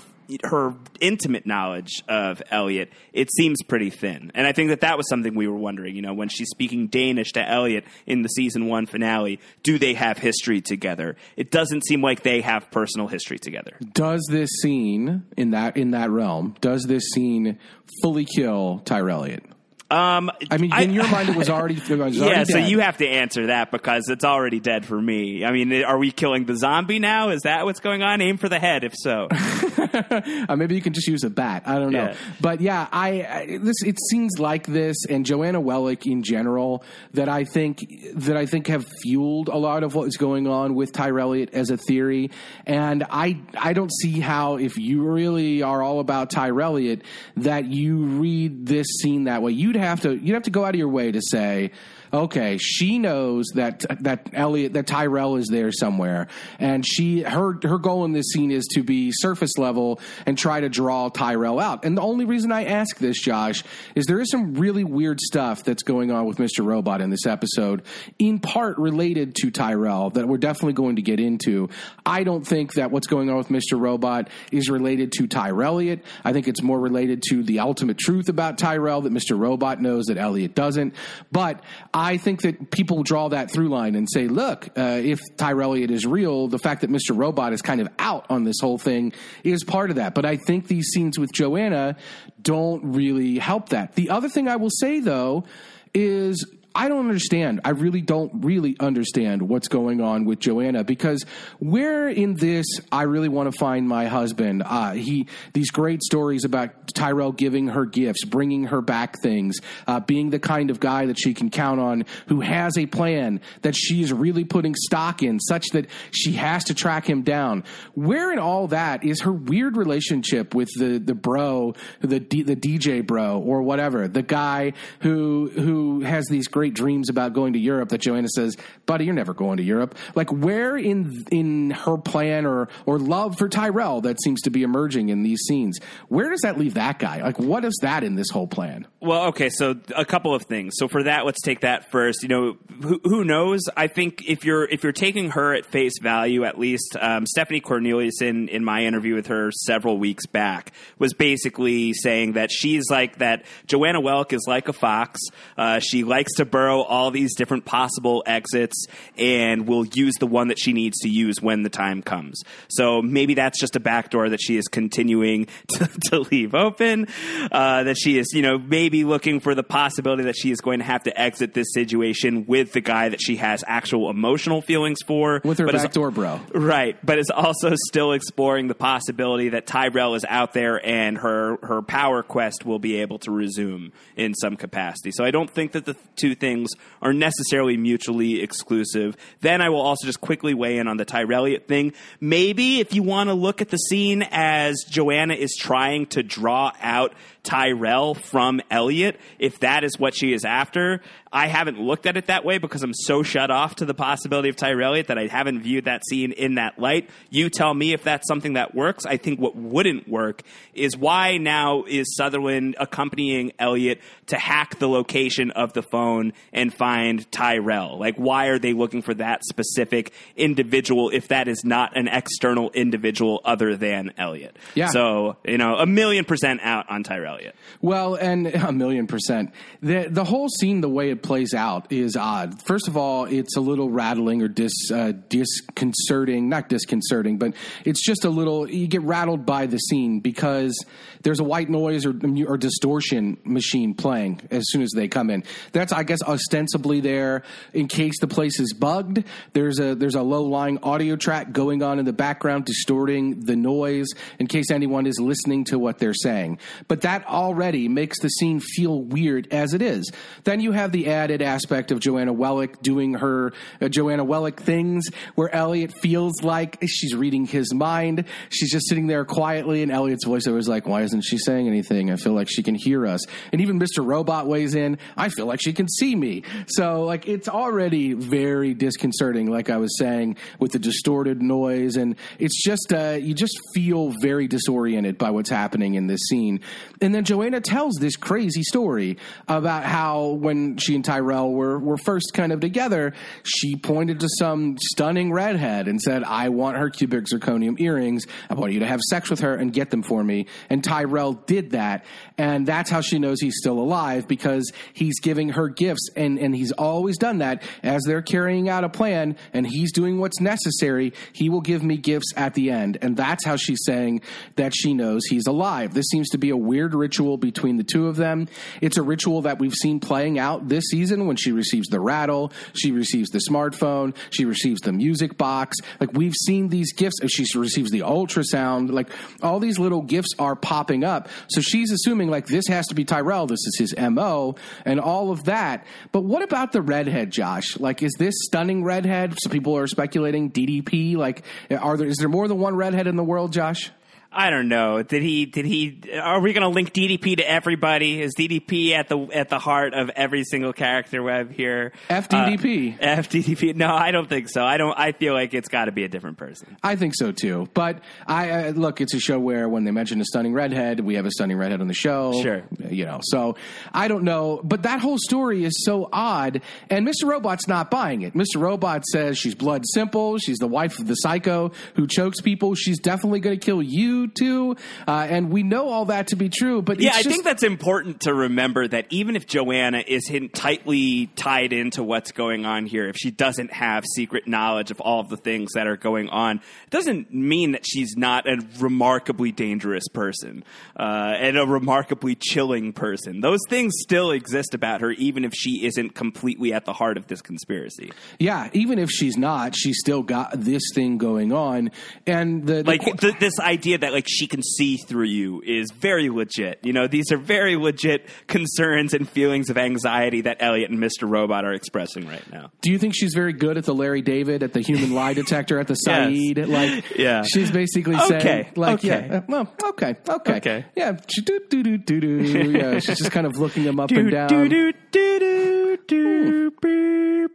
her 0.44 0.74
intimate 1.00 1.46
knowledge 1.46 2.04
of 2.08 2.42
Elliot, 2.52 2.92
it 3.14 3.30
seems 3.32 3.62
pretty 3.64 3.90
thin. 3.90 4.32
And 4.36 4.46
I 4.46 4.52
think 4.52 4.70
that 4.70 4.82
that 4.82 4.98
was 4.98 5.08
something 5.08 5.36
we 5.36 5.48
were 5.48 5.58
wondering. 5.58 5.96
You 5.96 6.02
know, 6.02 6.14
when 6.14 6.30
she's 6.30 6.50
speaking 6.50 6.88
Danish 6.88 7.32
to 7.34 7.48
Elliot 7.48 7.86
in 8.06 8.22
the 8.22 8.30
season 8.30 8.68
one 8.68 8.86
finale, 8.86 9.40
do 9.64 9.78
they 9.78 9.94
have 9.94 10.18
history 10.18 10.62
together? 10.62 11.16
It 11.38 11.52
doesn't 11.52 11.86
seem 11.86 12.02
like 12.02 12.24
they 12.24 12.42
have 12.42 12.70
personal 12.72 13.08
history 13.08 13.40
together. 13.40 13.78
Does 13.94 14.28
this 14.30 14.50
scene 14.62 15.24
in 15.38 15.52
that 15.52 15.78
in 15.78 15.92
that 15.92 16.10
realm? 16.10 16.56
Does 16.60 16.84
this 16.84 17.04
scene 17.14 17.60
fully 18.02 18.26
kill 18.26 18.82
Tyrell 18.86 19.22
Elliot? 19.22 19.44
Um, 19.92 20.32
I 20.50 20.58
mean, 20.58 20.74
in 20.74 20.94
your 20.94 21.08
mind, 21.08 21.30
it 21.30 21.36
was 21.36 21.50
already. 21.50 21.82
It 21.92 21.98
was 21.98 22.16
yeah, 22.16 22.26
already 22.26 22.46
so 22.46 22.60
dead. 22.60 22.70
you 22.70 22.80
have 22.80 22.98
to 22.98 23.08
answer 23.08 23.48
that 23.48 23.72
because 23.72 24.08
it's 24.08 24.24
already 24.24 24.60
dead 24.60 24.86
for 24.86 25.00
me. 25.02 25.44
I 25.44 25.52
mean, 25.52 25.84
are 25.84 25.98
we 25.98 26.12
killing 26.12 26.46
the 26.46 26.56
zombie 26.56 27.00
now? 27.00 27.30
Is 27.30 27.42
that 27.42 27.66
what's 27.66 27.80
going 27.80 28.02
on? 28.02 28.22
Aim 28.22 28.38
for 28.38 28.48
the 28.48 28.60
head, 28.60 28.84
if 28.84 28.94
so. 28.96 29.28
uh, 30.50 30.56
maybe 30.56 30.76
you 30.76 30.82
can 30.82 30.94
just 30.94 31.08
use 31.08 31.24
a 31.24 31.30
bat. 31.30 31.64
I 31.66 31.80
don't 31.80 31.92
know. 31.92 32.10
Yeah. 32.10 32.16
But 32.40 32.62
yeah, 32.62 32.88
I, 32.92 33.10
I 33.24 33.58
this 33.58 33.82
it 33.84 33.98
seems 34.10 34.40
like 34.40 34.68
this 34.68 35.06
and 35.10 35.26
Joanna 35.26 35.60
Wellick 35.60 36.06
in 36.06 36.24
general 36.24 36.84
that 37.14 37.28
I 37.28 37.44
think 37.44 37.84
that 38.16 38.38
I 38.38 38.46
think 38.46 38.68
have 38.68 38.86
fueled 39.02 39.50
a 39.50 39.58
lot 39.58 39.84
of 39.84 39.96
what 39.96 40.08
is 40.08 40.18
going 40.18 40.48
on 40.48 40.76
with 40.76 40.94
Tyrell 40.94 41.32
Elliot 41.32 41.50
as 41.54 41.70
a 41.70 41.78
theory. 41.78 42.32
And 42.66 43.06
I 43.10 43.40
I 43.58 43.74
don't 43.74 43.92
see 43.92 44.20
how 44.20 44.58
if 44.58 44.78
you 44.78 45.04
really 45.04 45.62
are 45.64 45.82
all 45.82 46.00
about 46.00 46.30
Tyrell 46.30 46.72
Elliot 46.72 47.04
that 47.38 47.66
you 47.66 47.98
read 47.98 48.66
this 48.66 48.88
scene 49.02 49.26
that 49.26 49.42
way. 49.42 49.52
You'd 49.52 49.76
have 49.82 50.02
to 50.02 50.16
you'd 50.16 50.34
have 50.34 50.44
to 50.44 50.52
go 50.52 50.64
out 50.66 50.74
of 50.74 50.80
your 50.80 50.90
way 50.90 51.12
to 51.12 51.22
say 51.22 51.72
okay, 52.14 52.58
she 52.58 53.00
knows 53.00 53.48
that 53.56 53.86
that 54.02 54.30
Elliot 54.34 54.74
that 54.74 54.88
Tyrell 54.88 55.36
is 55.36 55.48
there 55.48 55.72
somewhere, 55.72 56.28
and 56.60 56.86
she 56.86 57.22
her 57.24 57.60
her 57.64 57.78
goal 57.78 58.06
in 58.06 58.14
this 58.14 58.28
scene 58.32 58.52
is 58.52 58.66
to 58.74 58.84
be 58.84 59.12
surface 59.12 59.58
level 59.58 60.00
and 60.26 60.38
try 60.38 60.62
to 60.62 60.70
draw 60.70 61.10
Tyrell 61.10 61.60
out. 61.60 61.84
And 61.84 61.98
the 61.98 62.02
only 62.02 62.26
reason 62.26 62.52
I 62.52 62.66
ask 62.66 62.98
this, 62.98 63.20
Josh, 63.22 63.64
is 63.96 64.06
there 64.06 64.22
is 64.22 64.30
some 64.32 64.54
really 64.54 64.84
weird 64.84 65.20
stuff 65.20 65.64
that's 65.64 65.84
going 65.84 66.12
on 66.12 66.26
with 66.26 66.38
Mr. 66.38 66.66
Robot 66.66 67.02
in 67.02 67.10
this 67.10 67.26
episode, 67.26 67.84
in 68.20 68.40
part 68.40 68.78
related 68.78 69.36
to 69.42 69.52
Tyrell 69.52 70.12
that 70.12 70.28
we're 70.28 70.38
definitely 70.38 70.74
going 70.74 70.96
to 70.98 71.02
get 71.02 71.20
into. 71.20 71.70
I 72.06 72.24
don't 72.24 72.46
think 72.46 72.74
that 72.74 72.92
what's 72.92 73.08
going 73.08 73.30
on 73.30 73.38
with 73.38 73.50
Mr. 73.50 73.80
Robot 73.80 74.30
is 74.52 74.70
related 74.70 75.12
to 75.14 75.28
Tyrell 75.28 75.82
Elliot. 75.82 76.04
I 76.24 76.34
think 76.34 76.48
it's 76.48 76.62
more 76.62 76.80
related 76.80 77.24
to 77.30 77.44
the 77.44 77.60
ultimate 77.60 77.98
truth 77.98 78.30
about 78.30 78.58
Tyrell 78.58 79.02
that 79.02 79.14
Mr. 79.14 79.40
Robot 79.40 79.82
knows 79.82 80.06
that 80.06 80.18
Elliot 80.18 80.54
doesn't. 80.54 80.94
But 81.32 81.64
I 81.94 82.01
think 82.18 82.42
that 82.42 82.72
people 82.72 83.04
draw 83.04 83.30
that 83.30 83.52
through 83.52 83.70
line 83.70 83.96
and 83.96 84.08
say, 84.12 84.28
look, 84.28 84.68
uh, 84.78 85.00
if 85.04 85.20
Tyrell 85.38 85.72
Elliot 85.72 85.92
is 85.92 86.06
real, 86.06 86.48
the 86.48 86.60
fact 86.60 86.82
that 86.82 86.90
Mr. 86.90 87.16
Robot 87.16 87.54
is 87.54 87.62
kind 87.62 87.80
of 87.80 87.88
out 88.00 88.26
on 88.30 88.44
this 88.44 88.58
whole 88.60 88.78
thing 88.78 89.14
is 89.44 89.64
part 89.64 89.90
of 89.90 89.98
that. 89.98 90.16
But 90.16 90.26
I 90.26 90.38
think 90.38 90.68
these 90.68 90.88
scenes 90.94 91.20
with 91.20 91.32
Joanna 91.32 91.96
don't 92.42 92.94
really 92.94 93.38
help 93.40 93.70
that. 93.70 93.96
The 93.96 94.10
other 94.10 94.30
thing 94.30 94.48
I 94.48 94.56
will 94.56 94.70
say, 94.70 95.00
though, 95.00 95.46
is 95.94 96.46
I 96.74 96.88
don't 96.88 97.00
understand. 97.00 97.62
I 97.66 97.72
really 97.72 98.00
don't 98.00 98.46
really 98.46 98.78
understand 98.80 99.42
what's 99.42 99.68
going 99.68 100.00
on 100.00 100.24
with 100.24 100.40
Joanna 100.40 100.86
because 100.86 101.26
where 101.60 102.08
in 102.08 102.36
this 102.36 102.66
I 102.92 103.04
really 103.04 103.28
want 103.28 103.52
to 103.52 103.58
find 103.58 103.90
my 103.90 104.06
husband. 104.06 104.64
Uh, 104.66 104.94
he 104.94 105.28
these 105.54 105.70
great 105.70 106.02
stories 106.02 106.46
about 106.46 106.88
Tyrell 106.94 107.34
giving 107.34 107.68
her 107.68 107.86
gifts, 107.86 108.24
bringing 108.24 108.66
her 108.66 108.82
back 108.82 109.20
things, 109.22 109.60
uh, 109.86 110.00
being 110.00 110.30
the 110.30 110.40
kind 110.40 110.70
of 110.70 110.80
guy 110.80 111.08
that 111.08 111.20
she 111.20 111.34
can 111.34 111.50
count 111.50 111.82
on, 111.82 112.06
who 112.28 112.40
has 112.40 112.78
a 112.78 112.86
plan 112.86 113.42
that 113.64 113.76
she 113.76 114.02
is 114.02 114.14
really 114.14 114.46
putting 114.46 114.76
stock 114.76 115.22
in, 115.24 115.40
such 115.42 115.68
that 115.72 115.88
she 116.12 116.34
has 116.34 116.64
to 116.66 116.74
track 116.74 117.10
him 117.10 117.22
down. 117.24 117.66
Where 117.96 118.32
in 118.32 118.40
all 118.40 118.68
that 118.68 119.04
is 119.04 119.22
her 119.22 119.34
weird 119.34 119.76
relationship 119.76 120.56
with 120.56 120.70
the 120.78 121.00
the 121.00 121.16
bro, 121.16 121.76
the 122.00 122.22
D, 122.22 122.44
the 122.44 122.56
DJ 122.56 123.06
bro 123.06 123.40
or 123.40 123.62
whatever, 123.62 124.08
the 124.08 124.24
guy 124.24 124.72
who 125.02 125.52
who 125.54 126.02
has 126.02 126.28
these 126.28 126.48
great 126.48 126.61
dreams 126.70 127.10
about 127.10 127.34
going 127.34 127.54
to 127.54 127.60
Europe 127.60 127.90
that 127.90 128.00
Joanna 128.00 128.28
says, 128.30 128.56
"Buddy, 128.86 129.06
you're 129.06 129.14
never 129.14 129.34
going 129.34 129.58
to 129.58 129.64
Europe." 129.64 129.96
Like 130.16 130.32
where 130.32 130.78
in 130.78 131.26
in 131.32 131.72
her 131.72 131.98
plan 131.98 132.46
or 132.46 132.70
or 132.86 133.00
love 133.00 133.38
for 133.38 133.50
Tyrell 133.50 134.02
that 134.02 134.22
seems 134.22 134.42
to 134.42 134.50
be 134.50 134.64
emerging 134.64 135.10
in 135.10 135.24
these 135.24 135.42
scenes, 135.48 135.80
where 136.10 136.30
does 136.30 136.42
that 136.42 136.58
leave 136.58 136.76
that 136.76 137.00
guy? 137.00 137.22
Like 137.22 137.40
what 137.40 137.66
is 137.66 137.78
that 137.82 138.04
in 138.04 138.16
this 138.16 138.30
whole 138.30 138.48
plan? 138.48 138.88
Well, 139.00 139.26
okay, 139.28 139.50
so 139.50 139.76
a 139.96 140.06
couple 140.06 140.36
of 140.36 140.44
things. 140.44 140.74
So 140.78 140.88
for 140.88 141.04
that, 141.04 141.26
let's 141.26 141.42
take 141.42 141.62
that 141.62 141.90
first. 141.92 142.24
You 142.24 142.30
know, 142.30 142.58
who, 142.82 143.02
who 143.04 143.24
knows? 143.24 143.62
I 143.76 143.88
think 143.88 144.28
if 144.28 144.46
you're 144.46 144.66
if 144.66 144.84
you're 144.84 144.92
taking 144.92 145.32
her 145.32 145.54
at 145.54 145.66
face 145.66 146.00
value, 146.02 146.44
at 146.44 146.60
least 146.60 146.96
um, 147.00 147.26
Stephanie 147.26 147.62
Corneliussen, 147.62 148.50
in 148.50 148.64
my 148.64 148.84
interview 148.84 149.16
with 149.16 149.28
her 149.28 149.52
several 149.52 149.98
weeks 149.98 150.26
back, 150.26 150.72
was 151.00 151.14
basically 151.14 151.94
saying 151.94 152.34
that 152.34 152.52
she's 152.52 152.90
like 152.90 153.18
that. 153.18 153.46
Joanna 153.66 154.02
Wellick 154.02 154.34
is 154.34 154.46
like 154.48 154.68
a 154.68 154.74
fox. 154.74 155.20
Uh, 155.58 155.80
she 155.80 156.04
likes 156.04 156.34
to 156.36 156.46
burrow 156.52 156.82
all 156.82 157.12
these 157.12 157.36
different 157.36 157.66
possible 157.66 158.24
exits, 158.26 158.86
and 159.18 159.68
will 159.68 159.86
use 159.86 160.16
the 160.20 160.28
one 160.28 160.50
that 160.50 160.60
she 160.60 160.74
needs 160.74 161.00
to 161.00 161.10
use 161.10 161.42
when 161.42 161.64
the 161.64 161.70
time 161.70 162.02
comes. 162.02 162.42
So 162.70 163.02
maybe 163.02 163.34
that's 163.34 163.60
just 163.60 163.76
a 163.76 163.80
backdoor 163.80 164.30
that 164.30 164.42
she 164.42 164.58
is 164.58 164.68
continuing 164.68 165.48
to, 165.70 165.90
to 166.10 166.20
leave 166.20 166.54
open. 166.54 167.08
Uh, 167.52 167.84
that 167.84 167.98
she 167.98 168.18
is, 168.18 168.28
you 168.34 168.42
know, 168.42 168.58
maybe 168.58 169.04
looking 169.04 169.40
for 169.40 169.56
the 169.56 169.64
possibility 169.64 170.24
that 170.24 170.36
she 170.38 170.52
is 170.52 170.62
going 170.62 170.80
to 170.80 170.86
have 170.86 171.04
to 171.04 171.20
exit 171.20 171.54
this 171.54 171.68
situation 171.74 172.46
with 172.46 172.74
the 172.74 172.82
guy 172.82 173.10
that 173.10 173.22
she 173.22 173.38
has 173.38 173.64
actual 173.68 174.10
emotional 174.10 174.62
feelings 174.62 175.00
for. 175.06 175.42
With 175.44 175.60
her 175.60 175.66
but 175.66 175.76
is- 175.76 175.84
backdoor 175.84 176.12
bro. 176.12 176.40
Right, 176.54 176.98
but 177.04 177.18
is 177.18 177.30
also 177.30 177.74
still 177.88 178.14
exploring 178.14 178.68
the 178.68 178.76
possibility 178.76 179.50
that 179.50 179.68
Tyrell 179.68 180.16
is 180.16 180.26
out 180.28 180.54
there 180.54 180.84
and 180.86 181.18
her 181.18 181.58
her 181.64 181.82
power 181.82 182.24
quest 182.24 182.66
will 182.66 182.80
be 182.80 183.02
able 183.02 183.20
to 183.20 183.32
resume 183.32 183.92
in 184.16 184.34
some 184.34 184.56
capacity. 184.56 185.12
So 185.12 185.24
I 185.24 185.32
don't 185.32 185.50
think 185.50 185.74
that 185.74 185.86
the 185.86 185.96
two 186.16 186.36
things 186.42 186.72
are 187.02 187.14
necessarily 187.14 187.78
mutually 187.78 188.42
exclusive. 188.42 189.16
Then 189.40 189.62
I 189.62 189.70
will 189.70 189.80
also 189.80 190.06
just 190.06 190.20
quickly 190.20 190.54
weigh 190.54 190.78
in 190.78 190.90
on 190.90 190.98
the 190.98 191.06
Tyrell 191.06 191.42
Elliot 191.42 191.68
thing. 191.68 191.94
Maybe 192.20 192.82
if 192.82 192.94
you 192.94 193.04
want 193.04 193.30
to 193.30 193.34
look 193.34 193.62
at 193.62 193.70
the 193.70 193.78
scene 193.78 194.28
as 194.30 194.84
Joanna 194.90 195.36
is 195.36 195.56
trying 195.58 196.08
to 196.08 196.22
draw 196.22 196.74
out 196.82 197.14
Tyrell 197.44 198.14
from 198.14 198.62
Elliot, 198.70 199.20
if 199.40 199.60
that 199.60 199.84
is 199.84 200.00
what 200.00 200.16
she 200.16 200.34
is 200.34 200.46
after. 200.46 201.02
I 201.34 201.48
haven't 201.48 201.80
looked 201.80 202.06
at 202.06 202.18
it 202.18 202.28
that 202.28 202.44
way 202.44 202.58
because 202.58 202.84
I'm 202.84 202.94
so 202.94 203.24
shut 203.24 203.50
off 203.50 203.76
to 203.76 203.86
the 203.86 203.94
possibility 203.94 204.50
of 204.50 204.58
Tyrell 204.58 204.92
Elliot 204.92 205.08
that 205.08 205.18
I 205.18 205.28
haven't 205.28 205.62
viewed 205.62 205.86
that 205.86 206.02
scene 206.06 206.34
in 206.34 206.56
that 206.56 206.78
light. 206.78 207.10
You 207.30 207.50
tell 207.50 207.74
me 207.74 207.94
if 207.94 208.04
that's 208.04 208.28
something 208.28 208.54
that 208.54 208.76
works. 208.76 209.06
I 209.06 209.18
think 209.18 209.40
what 209.40 209.56
wouldn't 209.56 210.10
work 210.10 210.42
is 210.74 210.98
why 210.98 211.38
now 211.38 211.84
is 211.88 212.16
Sutherland 212.16 212.76
accompanying 212.80 213.54
Elliot 213.60 214.02
to 214.28 214.38
hack 214.38 214.80
the 214.80 214.90
location 214.90 215.52
of 215.52 215.72
the 215.74 215.82
phone 215.82 216.34
and 216.52 216.74
find 216.74 217.30
Tyrell? 217.32 217.98
Like, 217.98 218.18
why 218.18 218.48
are 218.48 218.60
they 218.60 218.74
looking 218.74 219.02
for 219.02 219.14
that 219.14 219.44
specific 219.46 220.12
individual 220.36 221.10
if 221.12 221.30
that 221.30 221.48
is 221.48 221.64
not 221.64 221.96
an 221.98 222.08
external 222.08 222.72
individual 222.72 223.42
other 223.46 223.78
than 223.78 224.12
Elliot? 224.18 224.58
Yeah. 224.76 224.88
So, 224.88 225.38
you 225.46 225.58
know, 225.58 225.76
a 225.76 225.86
million 225.86 226.26
percent 226.26 226.60
out 226.62 226.90
on 226.90 227.04
Tyrell 227.04 227.31
Elliot. 227.32 227.56
Well, 227.82 228.16
and 228.16 228.48
a 228.56 228.72
million 228.72 229.08
percent. 229.08 229.54
The 229.82 230.08
the 230.10 230.24
whole 230.24 230.50
scene, 230.50 230.82
the 230.82 230.90
way 230.90 231.12
it 231.12 231.24
plays 231.24 231.54
out, 231.54 231.92
is 231.92 232.16
odd. 232.16 232.62
First 232.64 232.88
of 232.88 232.98
all, 232.98 233.26
it's 233.26 233.56
a 233.58 233.62
little 233.62 233.90
rattling 233.90 234.42
or 234.42 234.48
dis 234.48 234.74
uh, 234.94 235.14
disconcerting, 235.30 236.50
not 236.50 236.70
disconcerting, 236.70 237.38
but 237.38 237.54
it's 237.86 238.06
just 238.06 238.26
a 238.26 238.30
little. 238.30 238.70
You 238.70 238.88
get 238.88 239.02
rattled 239.02 239.46
by 239.46 239.66
the 239.66 239.78
scene 239.78 240.20
because 240.20 240.78
there's 241.24 241.40
a 241.40 241.44
white 241.44 241.70
noise 241.70 242.06
or, 242.06 242.14
or 242.48 242.58
distortion 242.58 243.38
machine 243.44 243.94
playing 243.94 244.42
as 244.52 244.64
soon 244.68 244.82
as 244.82 244.92
they 244.96 245.08
come 245.08 245.30
in. 245.30 245.44
That's, 245.72 245.94
I 245.94 246.04
guess, 246.04 246.22
ostensibly 246.24 247.00
there 247.00 247.44
in 247.74 247.88
case 247.88 248.20
the 248.20 248.28
place 248.28 248.60
is 248.60 248.74
bugged. 248.74 249.24
There's 249.54 249.80
a 249.80 249.96
there's 249.96 250.16
a 250.16 250.22
low 250.22 250.44
lying 250.44 250.80
audio 250.84 251.16
track 251.16 251.52
going 251.52 251.84
on 251.84 252.00
in 252.00 252.06
the 252.06 252.14
background, 252.14 252.66
distorting 252.66 253.46
the 253.46 253.56
noise 253.56 254.08
in 254.40 254.48
case 254.48 254.72
anyone 254.72 255.06
is 255.06 255.20
listening 255.20 255.64
to 255.66 255.80
what 255.80 256.00
they're 256.00 256.14
saying. 256.14 256.60
But 256.88 257.02
that 257.02 257.21
already 257.26 257.88
makes 257.88 258.20
the 258.20 258.30
scene 258.30 258.60
feel 258.60 259.02
weird 259.02 259.48
as 259.52 259.74
it 259.74 259.82
is. 259.82 260.12
Then 260.44 260.60
you 260.60 260.72
have 260.72 260.92
the 260.92 261.10
added 261.10 261.42
aspect 261.42 261.92
of 261.92 262.00
Joanna 262.00 262.34
Wellick 262.34 262.82
doing 262.82 263.16
her 263.16 263.54
uh, 263.82 263.90
Joanna 263.90 264.26
Wellick 264.26 264.60
things, 264.60 265.06
where 265.36 265.54
Elliot 265.54 265.94
feels 265.94 266.42
like 266.44 266.78
she's 266.86 267.16
reading 267.16 267.46
his 267.46 267.74
mind. 267.74 268.26
She's 268.50 268.72
just 268.72 268.88
sitting 268.88 269.08
there 269.08 269.26
quietly, 269.26 269.84
and 269.84 269.92
Elliot's 269.92 270.26
voiceover 270.26 270.58
is 270.58 270.68
like, 270.68 270.88
"Why 270.88 271.02
isn't 271.04 271.22
she 271.22 271.38
saying 271.38 271.68
anything? 271.68 272.12
I 272.12 272.16
feel 272.16 272.34
like 272.34 272.50
she 272.50 272.64
can 272.64 272.76
hear 272.76 273.06
us." 273.06 273.22
And 273.52 273.62
even 273.62 273.80
Mr. 273.80 274.06
Robot 274.06 274.48
weighs 274.48 274.76
in. 274.76 274.98
I 275.18 275.30
feel 275.30 275.46
like 275.46 275.62
she 275.62 275.74
can 275.74 275.88
see 275.90 276.16
me. 276.16 276.44
So 276.68 277.04
like 277.04 277.28
it's 277.28 277.48
already 277.48 278.14
very 278.14 278.74
disconcerting, 278.74 279.50
like 279.50 279.70
I 279.70 279.78
was 279.78 279.98
saying, 279.98 280.38
with 280.60 280.72
the 280.72 280.80
distorted 280.80 281.42
noise, 281.42 281.96
and 281.96 282.16
it's 282.40 282.62
just 282.64 282.94
uh, 282.94 283.18
you 283.20 283.34
just 283.34 283.58
feel 283.74 284.14
very 284.22 284.48
disoriented 284.48 285.18
by 285.18 285.32
what's 285.32 285.50
happening 285.50 285.96
in 285.96 286.08
this 286.08 286.22
scene. 286.30 286.62
And 287.02 287.11
then 287.14 287.24
Joanna 287.24 287.62
tells 287.62 287.96
this 287.96 288.16
crazy 288.16 288.64
story 288.64 289.18
about 289.48 289.84
how 289.84 290.30
when 290.30 290.78
she 290.78 290.96
and 290.96 291.04
Tyrell 291.04 291.52
were 291.52 291.80
were 291.80 291.98
first 291.98 292.34
kind 292.34 292.52
of 292.52 292.60
together, 292.60 293.14
she 293.44 293.76
pointed 293.76 294.20
to 294.22 294.30
some 294.38 294.78
stunning 294.94 295.32
redhead 295.32 295.88
and 295.88 296.02
said, 296.02 296.24
"I 296.24 296.50
want 296.50 296.78
her 296.78 296.90
cubic 296.90 297.26
zirconium 297.26 297.80
earrings. 297.80 298.26
I 298.50 298.54
want 298.54 298.74
you 298.74 298.80
to 298.80 298.88
have 298.88 299.00
sex 299.10 299.30
with 299.30 299.42
her 299.42 299.56
and 299.56 299.74
get 299.74 299.90
them 299.90 300.04
for 300.04 300.24
me." 300.24 300.48
And 300.70 300.84
Tyrell 300.84 301.34
did 301.34 301.72
that, 301.72 302.06
and 302.42 302.66
that's 302.66 302.90
how 302.90 303.02
she 303.02 303.20
knows 303.20 303.40
he's 303.40 303.58
still 303.60 303.78
alive 303.78 304.28
because 304.28 304.72
he's 304.94 305.20
giving 305.20 305.50
her 305.50 305.70
gifts, 305.70 306.10
and 306.16 306.40
and 306.40 306.56
he's 306.56 306.72
always 306.72 307.20
done 307.20 307.38
that 307.38 307.62
as 307.84 308.02
they're 308.08 308.24
carrying 308.24 308.68
out 308.68 308.84
a 308.84 308.90
plan, 308.90 309.38
and 309.54 309.68
he's 309.68 309.92
doing 309.92 310.18
what's 310.18 310.42
necessary. 310.42 311.14
He 311.34 311.50
will 311.50 311.62
give 311.62 311.84
me 311.84 311.98
gifts 311.98 312.34
at 312.36 312.56
the 312.56 312.72
end, 312.72 312.98
and 313.04 313.16
that's 313.16 313.46
how 313.46 313.58
she's 313.58 313.86
saying 313.86 314.22
that 314.56 314.74
she 314.76 314.96
knows 314.96 315.22
he's 315.26 315.46
alive. 315.46 315.94
This 315.94 316.08
seems 316.10 316.30
to 316.30 316.40
be 316.40 316.50
a 316.50 316.58
weird 316.58 316.96
ritual 316.96 317.38
between 317.38 317.78
the 317.78 317.84
two 317.84 318.08
of 318.08 318.16
them. 318.16 318.48
It's 318.82 318.98
a 318.98 319.04
ritual 319.04 319.44
that 319.44 319.60
we've 319.60 319.76
seen 319.76 320.00
playing 320.00 320.40
out 320.40 320.68
this 320.68 320.86
season 320.86 321.28
when 321.28 321.36
she 321.36 321.52
receives 321.52 321.90
the 321.90 322.00
rattle, 322.00 322.52
she 322.74 322.92
receives 322.92 323.30
the 323.30 323.42
smartphone, 323.48 324.16
she 324.32 324.46
receives 324.46 324.82
the 324.82 324.94
music 324.94 325.38
box. 325.38 325.78
Like 326.00 326.14
we've 326.14 326.34
seen 326.34 326.70
these 326.70 326.92
gifts. 326.92 327.12
As 327.22 327.30
she 327.30 327.46
receives 327.56 327.92
the 327.92 328.00
ultrasound. 328.00 328.92
Like 328.92 329.10
all 329.44 329.60
these 329.60 329.78
little 329.78 330.02
gifts 330.02 330.30
are 330.40 330.56
popping 330.56 331.04
up. 331.04 331.30
So 331.50 331.62
she's 331.62 331.92
assuming 331.92 332.31
like 332.32 332.48
this 332.48 332.68
has 332.68 332.88
to 332.88 332.96
be 332.96 333.06
Tyrell. 333.06 333.48
This 333.48 333.60
is 333.68 333.78
his 333.78 333.96
mo 333.98 334.56
and 334.86 335.00
all 335.00 335.32
of 335.32 335.46
that. 335.46 335.86
But 336.12 336.22
what 336.22 336.42
about 336.42 336.72
the 336.72 336.82
redhead, 336.82 337.32
Josh? 337.32 337.78
Like, 337.80 338.02
is 338.02 338.14
this 338.18 338.34
stunning 338.46 338.84
redhead? 338.84 339.36
So 339.40 339.50
people 339.50 339.78
are 339.78 339.88
speculating 339.88 340.52
DDP. 340.52 341.16
Like, 341.16 341.44
are 341.70 341.98
there 341.98 342.08
is 342.08 342.18
there 342.18 342.30
more 342.30 342.48
than 342.48 342.58
one 342.58 342.76
redhead 342.76 343.08
in 343.08 343.16
the 343.16 343.24
world, 343.24 343.54
Josh? 343.54 343.92
I 344.34 344.50
don't 344.50 344.70
know. 344.70 345.04
Did 345.04 345.24
he? 345.24 345.46
Did 345.46 345.66
he? 345.66 346.00
Are 346.22 346.40
we 346.40 346.54
going 346.54 346.62
to 346.62 346.70
link 346.70 346.94
DDP 346.94 347.38
to 347.38 347.50
everybody? 347.50 348.22
Is 348.22 348.34
DDP 348.38 348.94
at 348.94 349.10
the 349.10 349.20
at 349.34 349.50
the 349.50 349.60
heart 349.60 349.94
of 349.94 350.10
every 350.16 350.46
single 350.46 350.72
character 350.72 351.22
web 351.22 351.52
here? 351.52 351.92
FDDP. 352.10 352.98
Uh, 352.98 353.06
FDDP. 353.18 353.76
No, 353.76 353.94
I 353.94 354.12
don't 354.12 354.30
think 354.30 354.48
so. 354.48 354.64
I 354.64 354.78
don't. 354.78 354.98
I 354.98 355.12
feel 355.12 355.34
like 355.34 355.54
it's 355.54 355.68
got 355.68 355.86
to 355.86 355.92
be 355.92 356.06
a 356.06 356.08
different 356.08 356.38
person. 356.38 356.78
I 356.82 356.96
think 356.96 357.14
so 357.16 357.34
too. 357.34 357.68
But 357.74 358.00
I 358.26 358.68
uh, 358.68 358.72
look. 358.72 359.02
It's 359.02 359.14
a 359.14 359.20
show 359.20 359.38
where 359.38 359.68
when 359.68 359.84
they 359.84 359.92
mention 359.92 360.22
a 360.22 360.26
stunning 360.26 360.54
redhead, 360.54 361.02
we 361.02 361.16
have 361.16 361.26
a 361.26 361.32
stunning 361.32 361.58
redhead 361.58 361.82
on 361.82 361.90
the 361.90 361.94
show. 361.94 362.42
Sure. 362.42 362.64
You 362.90 363.06
know. 363.06 363.20
So 363.24 363.58
I 363.92 364.08
don't 364.08 364.24
know. 364.24 364.62
But 364.64 364.84
that 364.84 365.02
whole 365.02 365.18
story 365.18 365.66
is 365.66 365.74
so 365.84 366.08
odd, 366.14 366.62
and 366.90 367.06
Mr. 367.06 367.26
Robot's 367.26 367.68
not 367.68 367.92
buying 367.92 368.22
it. 368.22 368.34
Mr. 368.34 368.62
Robot 368.62 369.04
says 369.08 369.38
she's 369.38 369.56
blood 369.56 369.84
simple. 369.94 370.38
She's 370.38 370.60
the 370.60 370.68
wife 370.68 371.00
of 371.00 371.08
the 371.08 371.16
psycho 371.16 371.74
who 371.96 372.08
chokes 372.08 372.40
people. 372.40 372.76
She's 372.76 373.00
definitely 373.00 373.42
going 373.42 373.60
to 373.60 373.66
kill 373.66 373.82
you 373.82 374.21
too. 374.28 374.76
Uh, 375.08 375.28
and 375.30 375.50
we 375.52 375.64
know 375.64 375.90
all 375.90 376.06
that 376.06 376.28
to 376.28 376.36
be 376.36 376.50
true. 376.50 376.82
But 376.82 377.00
yeah, 377.00 377.12
I 377.12 377.24
just, 377.24 377.30
think 377.30 377.44
that's 377.44 377.64
important 377.64 378.22
to 378.22 378.34
remember 378.34 378.88
that 378.88 379.08
even 379.10 379.36
if 379.36 379.48
Joanna 379.48 380.04
is 380.06 380.32
tightly 380.54 381.28
tied 381.36 381.74
into 381.74 382.04
what's 382.04 382.32
going 382.32 382.66
on 382.66 382.86
here, 382.86 383.08
if 383.08 383.18
she 383.18 383.32
doesn't 383.32 383.72
have 383.72 384.04
secret 384.16 384.48
knowledge 384.48 384.92
of 384.92 385.00
all 385.02 385.20
of 385.20 385.30
the 385.30 385.38
things 385.38 385.72
that 385.74 385.88
are 385.88 385.98
going 385.98 386.30
on, 386.30 386.58
it 386.58 386.90
doesn't 386.90 387.34
mean 387.34 387.72
that 387.72 387.86
she's 387.86 388.16
not 388.18 388.48
a 388.48 388.58
remarkably 388.80 389.52
dangerous 389.52 390.08
person 390.10 390.64
uh, 390.98 391.34
and 391.38 391.58
a 391.58 391.66
remarkably 391.66 392.36
chilling 392.36 392.94
person. 392.94 393.42
Those 393.42 393.60
things 393.70 393.94
still 394.00 394.32
exist 394.32 394.74
about 394.74 395.02
her, 395.02 395.12
even 395.12 395.46
if 395.46 395.54
she 395.54 395.86
isn't 395.86 396.16
completely 396.16 396.74
at 396.74 396.86
the 396.86 396.94
heart 396.94 397.18
of 397.18 397.28
this 397.28 397.42
conspiracy. 397.42 398.12
Yeah, 398.40 398.70
even 398.74 399.00
if 399.00 399.10
she's 399.10 399.38
not, 399.38 399.76
she's 399.76 399.98
still 400.00 400.24
got 400.24 400.52
this 400.54 400.84
thing 400.94 401.18
going 401.18 401.52
on, 401.52 401.92
and 402.26 402.66
the, 402.66 402.76
the 402.76 402.84
like 402.84 403.18
th- 403.18 403.40
this 403.40 403.60
idea 403.60 403.98
that 404.00 404.11
like 404.12 404.26
she 404.28 404.48
can 404.48 404.62
see 404.62 404.98
through 404.98 405.26
you 405.26 405.62
is 405.66 405.92
very 405.92 406.30
legit. 406.30 406.80
You 406.84 406.94
know, 406.94 407.08
these 407.08 407.32
are 407.32 407.38
very 407.38 407.76
legit 407.76 408.28
concerns 408.48 409.14
and 409.14 409.28
feelings 409.28 409.70
of 409.70 409.78
anxiety 409.78 410.42
that 410.42 410.58
Elliot 410.60 410.90
and 410.90 411.00
Mr. 411.00 411.30
Robot 411.30 411.66
are 411.66 411.74
expressing 411.74 412.28
right 412.28 412.50
now. 412.52 412.72
Do 412.82 412.92
you 412.92 412.98
think 412.98 413.14
she's 413.16 413.34
very 413.34 413.54
good 413.54 413.78
at 413.78 413.86
the 413.86 413.94
Larry 413.94 414.22
David, 414.22 414.64
at 414.64 414.74
the 414.74 414.82
human 414.82 415.14
lie 415.14 415.34
detector, 415.34 415.80
at 415.80 415.88
the 415.88 415.96
Saeed? 416.06 416.58
Yes. 416.58 416.68
Like, 416.68 417.10
yeah, 417.18 417.44
she's 417.44 417.72
basically 417.72 418.16
okay. 418.16 418.40
saying, 418.40 418.74
like, 418.76 419.00
okay. 419.00 419.28
yeah, 419.32 419.42
well, 419.48 419.74
okay, 419.84 420.16
okay, 420.28 420.56
okay, 420.58 420.86
yeah, 420.96 421.12
do 421.12 421.42
do 421.42 421.84
do 421.84 421.98
do 421.98 422.20
do. 422.20 422.72
Yeah, 422.72 423.00
she's 423.00 423.20
just 423.20 423.32
kind 423.32 423.48
of 423.48 423.58
looking 423.58 423.84
him 423.84 424.00
up 424.00 424.10
do, 424.10 424.20
and 424.20 424.32
down. 424.32 424.48
Do, 424.50 424.68
do, 424.68 424.94
do, 425.12 425.40
do, 425.40 425.98
do, 426.08 426.72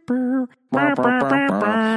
hmm. 0.07 0.56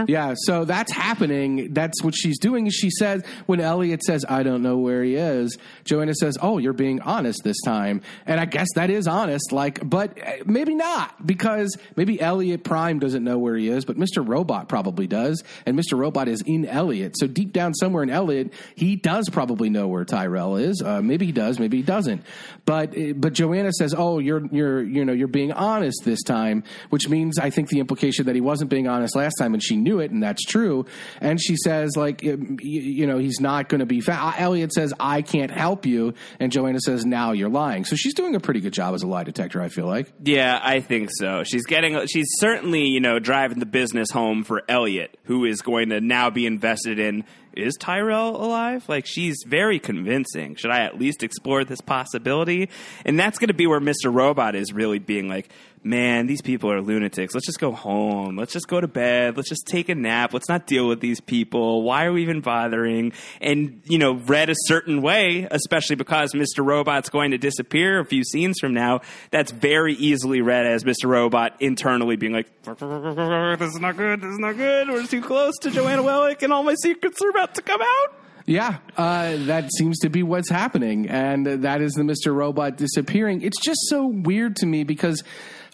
Yeah, 0.09 0.35
so 0.37 0.65
that's 0.65 0.93
happening. 0.93 1.73
That's 1.75 2.03
what 2.03 2.15
she's 2.15 2.39
doing. 2.39 2.71
She 2.71 2.91
says 2.91 3.25
when 3.47 3.61
Elliot 3.61 4.03
says, 4.05 4.25
"I 4.29 4.43
don't 4.43 4.63
know 4.63 4.79
where 4.79 5.03
he 5.03 5.17
is," 5.17 5.57
Joanna 5.85 6.15
says, 6.15 6.39
"Oh, 6.41 6.59
you're 6.59 6.73
being 6.73 7.01
honest 7.01 7.43
this 7.43 7.61
time." 7.65 8.01
And 8.27 8.41
I 8.41 8.45
guess 8.45 8.69
that 8.77 8.91
is 8.91 9.09
honest. 9.09 9.51
Like, 9.51 9.89
but 9.89 10.17
maybe 10.47 10.75
not 10.75 11.27
because 11.27 11.77
maybe 11.97 12.21
Elliot 12.21 12.63
Prime 12.63 13.01
doesn't 13.01 13.25
know 13.25 13.39
where 13.39 13.57
he 13.57 13.69
is, 13.69 13.85
but 13.85 13.97
Mr. 13.97 14.27
Robot 14.27 14.69
probably 14.69 15.07
does, 15.07 15.43
and 15.67 15.77
Mr. 15.77 15.99
Robot 15.99 16.29
is 16.29 16.43
in 16.47 16.65
Elliot. 16.65 17.17
So 17.19 17.27
deep 17.27 17.53
down 17.53 17.75
somewhere 17.75 18.03
in 18.03 18.11
Elliot, 18.11 18.53
he 18.77 18.95
does 18.95 19.29
probably 19.31 19.69
know 19.69 19.89
where 19.89 20.05
Tyrell 20.05 20.57
is. 20.57 20.81
Uh, 20.81 21.03
maybe 21.03 21.27
he 21.27 21.33
does, 21.33 21.59
maybe 21.59 21.79
he 21.79 21.83
doesn't. 21.83 22.23
But 22.67 22.95
but 23.17 23.33
Joanna 23.33 23.73
says, 23.73 23.95
"Oh, 23.97 24.19
you're 24.21 24.47
you're 24.47 24.83
you 24.83 25.05
know 25.05 25.13
you're 25.13 25.29
being 25.29 25.53
honest 25.53 26.03
this 26.05 26.23
time," 26.23 26.63
which 26.91 27.09
means 27.09 27.39
I 27.39 27.51
think 27.51 27.69
the 27.69 27.81
implication 27.81 28.27
that 28.27 28.35
he 28.35 28.41
wasn't 28.41 28.60
being 28.69 28.89
honest 28.89 29.17
last 29.17 29.35
time, 29.37 29.55
and 29.55 29.63
she 29.63 29.77
knew 29.77 30.01
it, 30.01 30.11
and 30.11 30.23
that's 30.23 30.45
true. 30.45 30.87
And 31.21 31.41
she 31.41 31.57
says, 31.57 31.97
like, 31.97 32.25
um, 32.25 32.59
you 32.61 33.07
know, 33.07 33.19
he's 33.19 33.41
not 33.41 33.69
going 33.69 33.81
to 33.81 33.87
be. 33.87 34.01
Fa- 34.01 34.13
uh, 34.13 34.35
Elliot 34.37 34.73
says, 34.73 34.93
"I 34.99 35.23
can't 35.23 35.51
help 35.51 35.87
you," 35.87 36.15
and 36.39 36.53
Joanna 36.53 36.81
says, 36.81 37.05
"Now 37.05 37.33
you're 37.33 37.49
lying." 37.49 37.85
So 37.85 37.97
she's 37.97 38.15
doing 38.15 38.35
a 38.35 38.41
pretty 38.41 38.61
good 38.61 38.73
job 38.73 38.95
as 38.95 39.03
a 39.03 39.07
lie 39.07 39.25
detector. 39.25 39.61
I 39.61 39.69
feel 39.69 39.87
like. 39.87 40.13
Yeah, 40.23 40.59
I 40.63 40.81
think 40.81 41.11
so. 41.13 41.45
She's 41.45 41.67
getting. 41.67 42.07
She's 42.07 42.29
certainly, 42.39 42.87
you 42.87 43.01
know, 43.01 43.19
driving 43.19 43.59
the 43.59 43.67
business 43.67 44.11
home 44.11 44.45
for 44.45 44.63
Elliot, 44.69 45.19
who 45.25 45.45
is 45.45 45.63
going 45.63 45.91
to 45.91 46.01
now 46.01 46.31
be 46.31 46.47
invested 46.47 46.99
in 46.99 47.25
is 47.53 47.77
Tyrell 47.77 48.37
alive? 48.37 48.89
Like, 48.89 49.07
she's 49.07 49.43
very 49.47 49.79
convincing. 49.79 50.55
Should 50.55 50.71
I 50.71 50.81
at 50.81 50.99
least 50.99 51.23
explore 51.23 51.65
this 51.65 51.81
possibility? 51.81 52.69
And 53.05 53.19
that's 53.19 53.39
going 53.39 53.49
to 53.49 53.55
be 53.55 53.67
where 53.67 53.81
Mr. 53.81 54.13
Robot 54.13 54.55
is 54.55 54.73
really 54.73 54.99
being 54.99 55.29
like, 55.29 55.51
man, 55.83 56.27
these 56.27 56.43
people 56.43 56.71
are 56.71 56.81
lunatics. 56.81 57.35
Let's 57.35 57.47
just 57.47 57.61
go 57.61 57.73
home. 57.73 58.37
Let's 58.37 58.53
just 58.53 58.69
go 58.69 58.81
to 58.81 58.89
bed. 58.89 59.37
Let's 59.37 59.49
just 59.49 59.67
take 59.67 59.89
a 59.89 59.95
nap. 59.95 60.33
Let's 60.33 60.49
not 60.49 60.67
deal 60.67 60.87
with 60.89 61.01
these 61.01 61.21
people. 61.21 61.83
Why 61.83 62.05
are 62.05 62.13
we 62.13 62.23
even 62.23 62.41
bothering? 62.41 63.13
And, 63.41 63.83
you 63.85 63.99
know, 63.99 64.15
read 64.15 64.51
a 64.51 64.55
certain 64.67 65.03
way, 65.03 65.47
especially 65.51 65.97
because 65.97 66.33
Mr. 66.33 66.65
Robot's 66.65 67.09
going 67.09 67.31
to 67.31 67.39
disappear 67.39 68.01
a 68.01 68.05
few 68.05 68.25
scenes 68.25 68.59
from 68.61 68.75
now, 68.75 69.01
that's 69.31 69.53
very 69.53 69.95
easily 69.95 70.41
read 70.41 70.67
as 70.67 70.85
Mr. 70.85 71.07
Robot 71.07 71.57
internally 71.61 72.17
being 72.17 72.33
like, 72.33 72.49
this 72.63 73.75
is 73.75 73.81
not 73.81 73.97
good. 73.97 74.21
This 74.21 74.33
is 74.33 74.39
not 74.39 74.57
good. 74.57 74.89
We're 74.89 75.07
too 75.07 75.23
close 75.23 75.57
to 75.63 75.71
Joanna 75.71 76.03
Wellick 76.03 76.43
and 76.43 76.53
all 76.53 76.63
my 76.63 76.75
secrets 76.83 77.23
are 77.23 77.31
about 77.31 77.55
to 77.55 77.63
come 77.63 77.81
out. 77.81 78.15
Yeah, 78.47 78.79
uh, 78.97 79.37
that 79.47 79.71
seems 79.79 80.01
to 80.01 80.09
be 80.09 80.23
what's 80.23 80.51
happening. 80.51 81.09
And 81.09 81.47
that 81.47 81.81
is 81.81 81.93
the 81.93 82.03
Mr. 82.03 82.35
Robot 82.35 82.77
disappearing. 82.77 83.43
It's 83.43 83.61
just 83.61 83.79
so 83.89 84.07
weird 84.07 84.57
to 84.57 84.67
me 84.67 84.83
because 84.83 85.23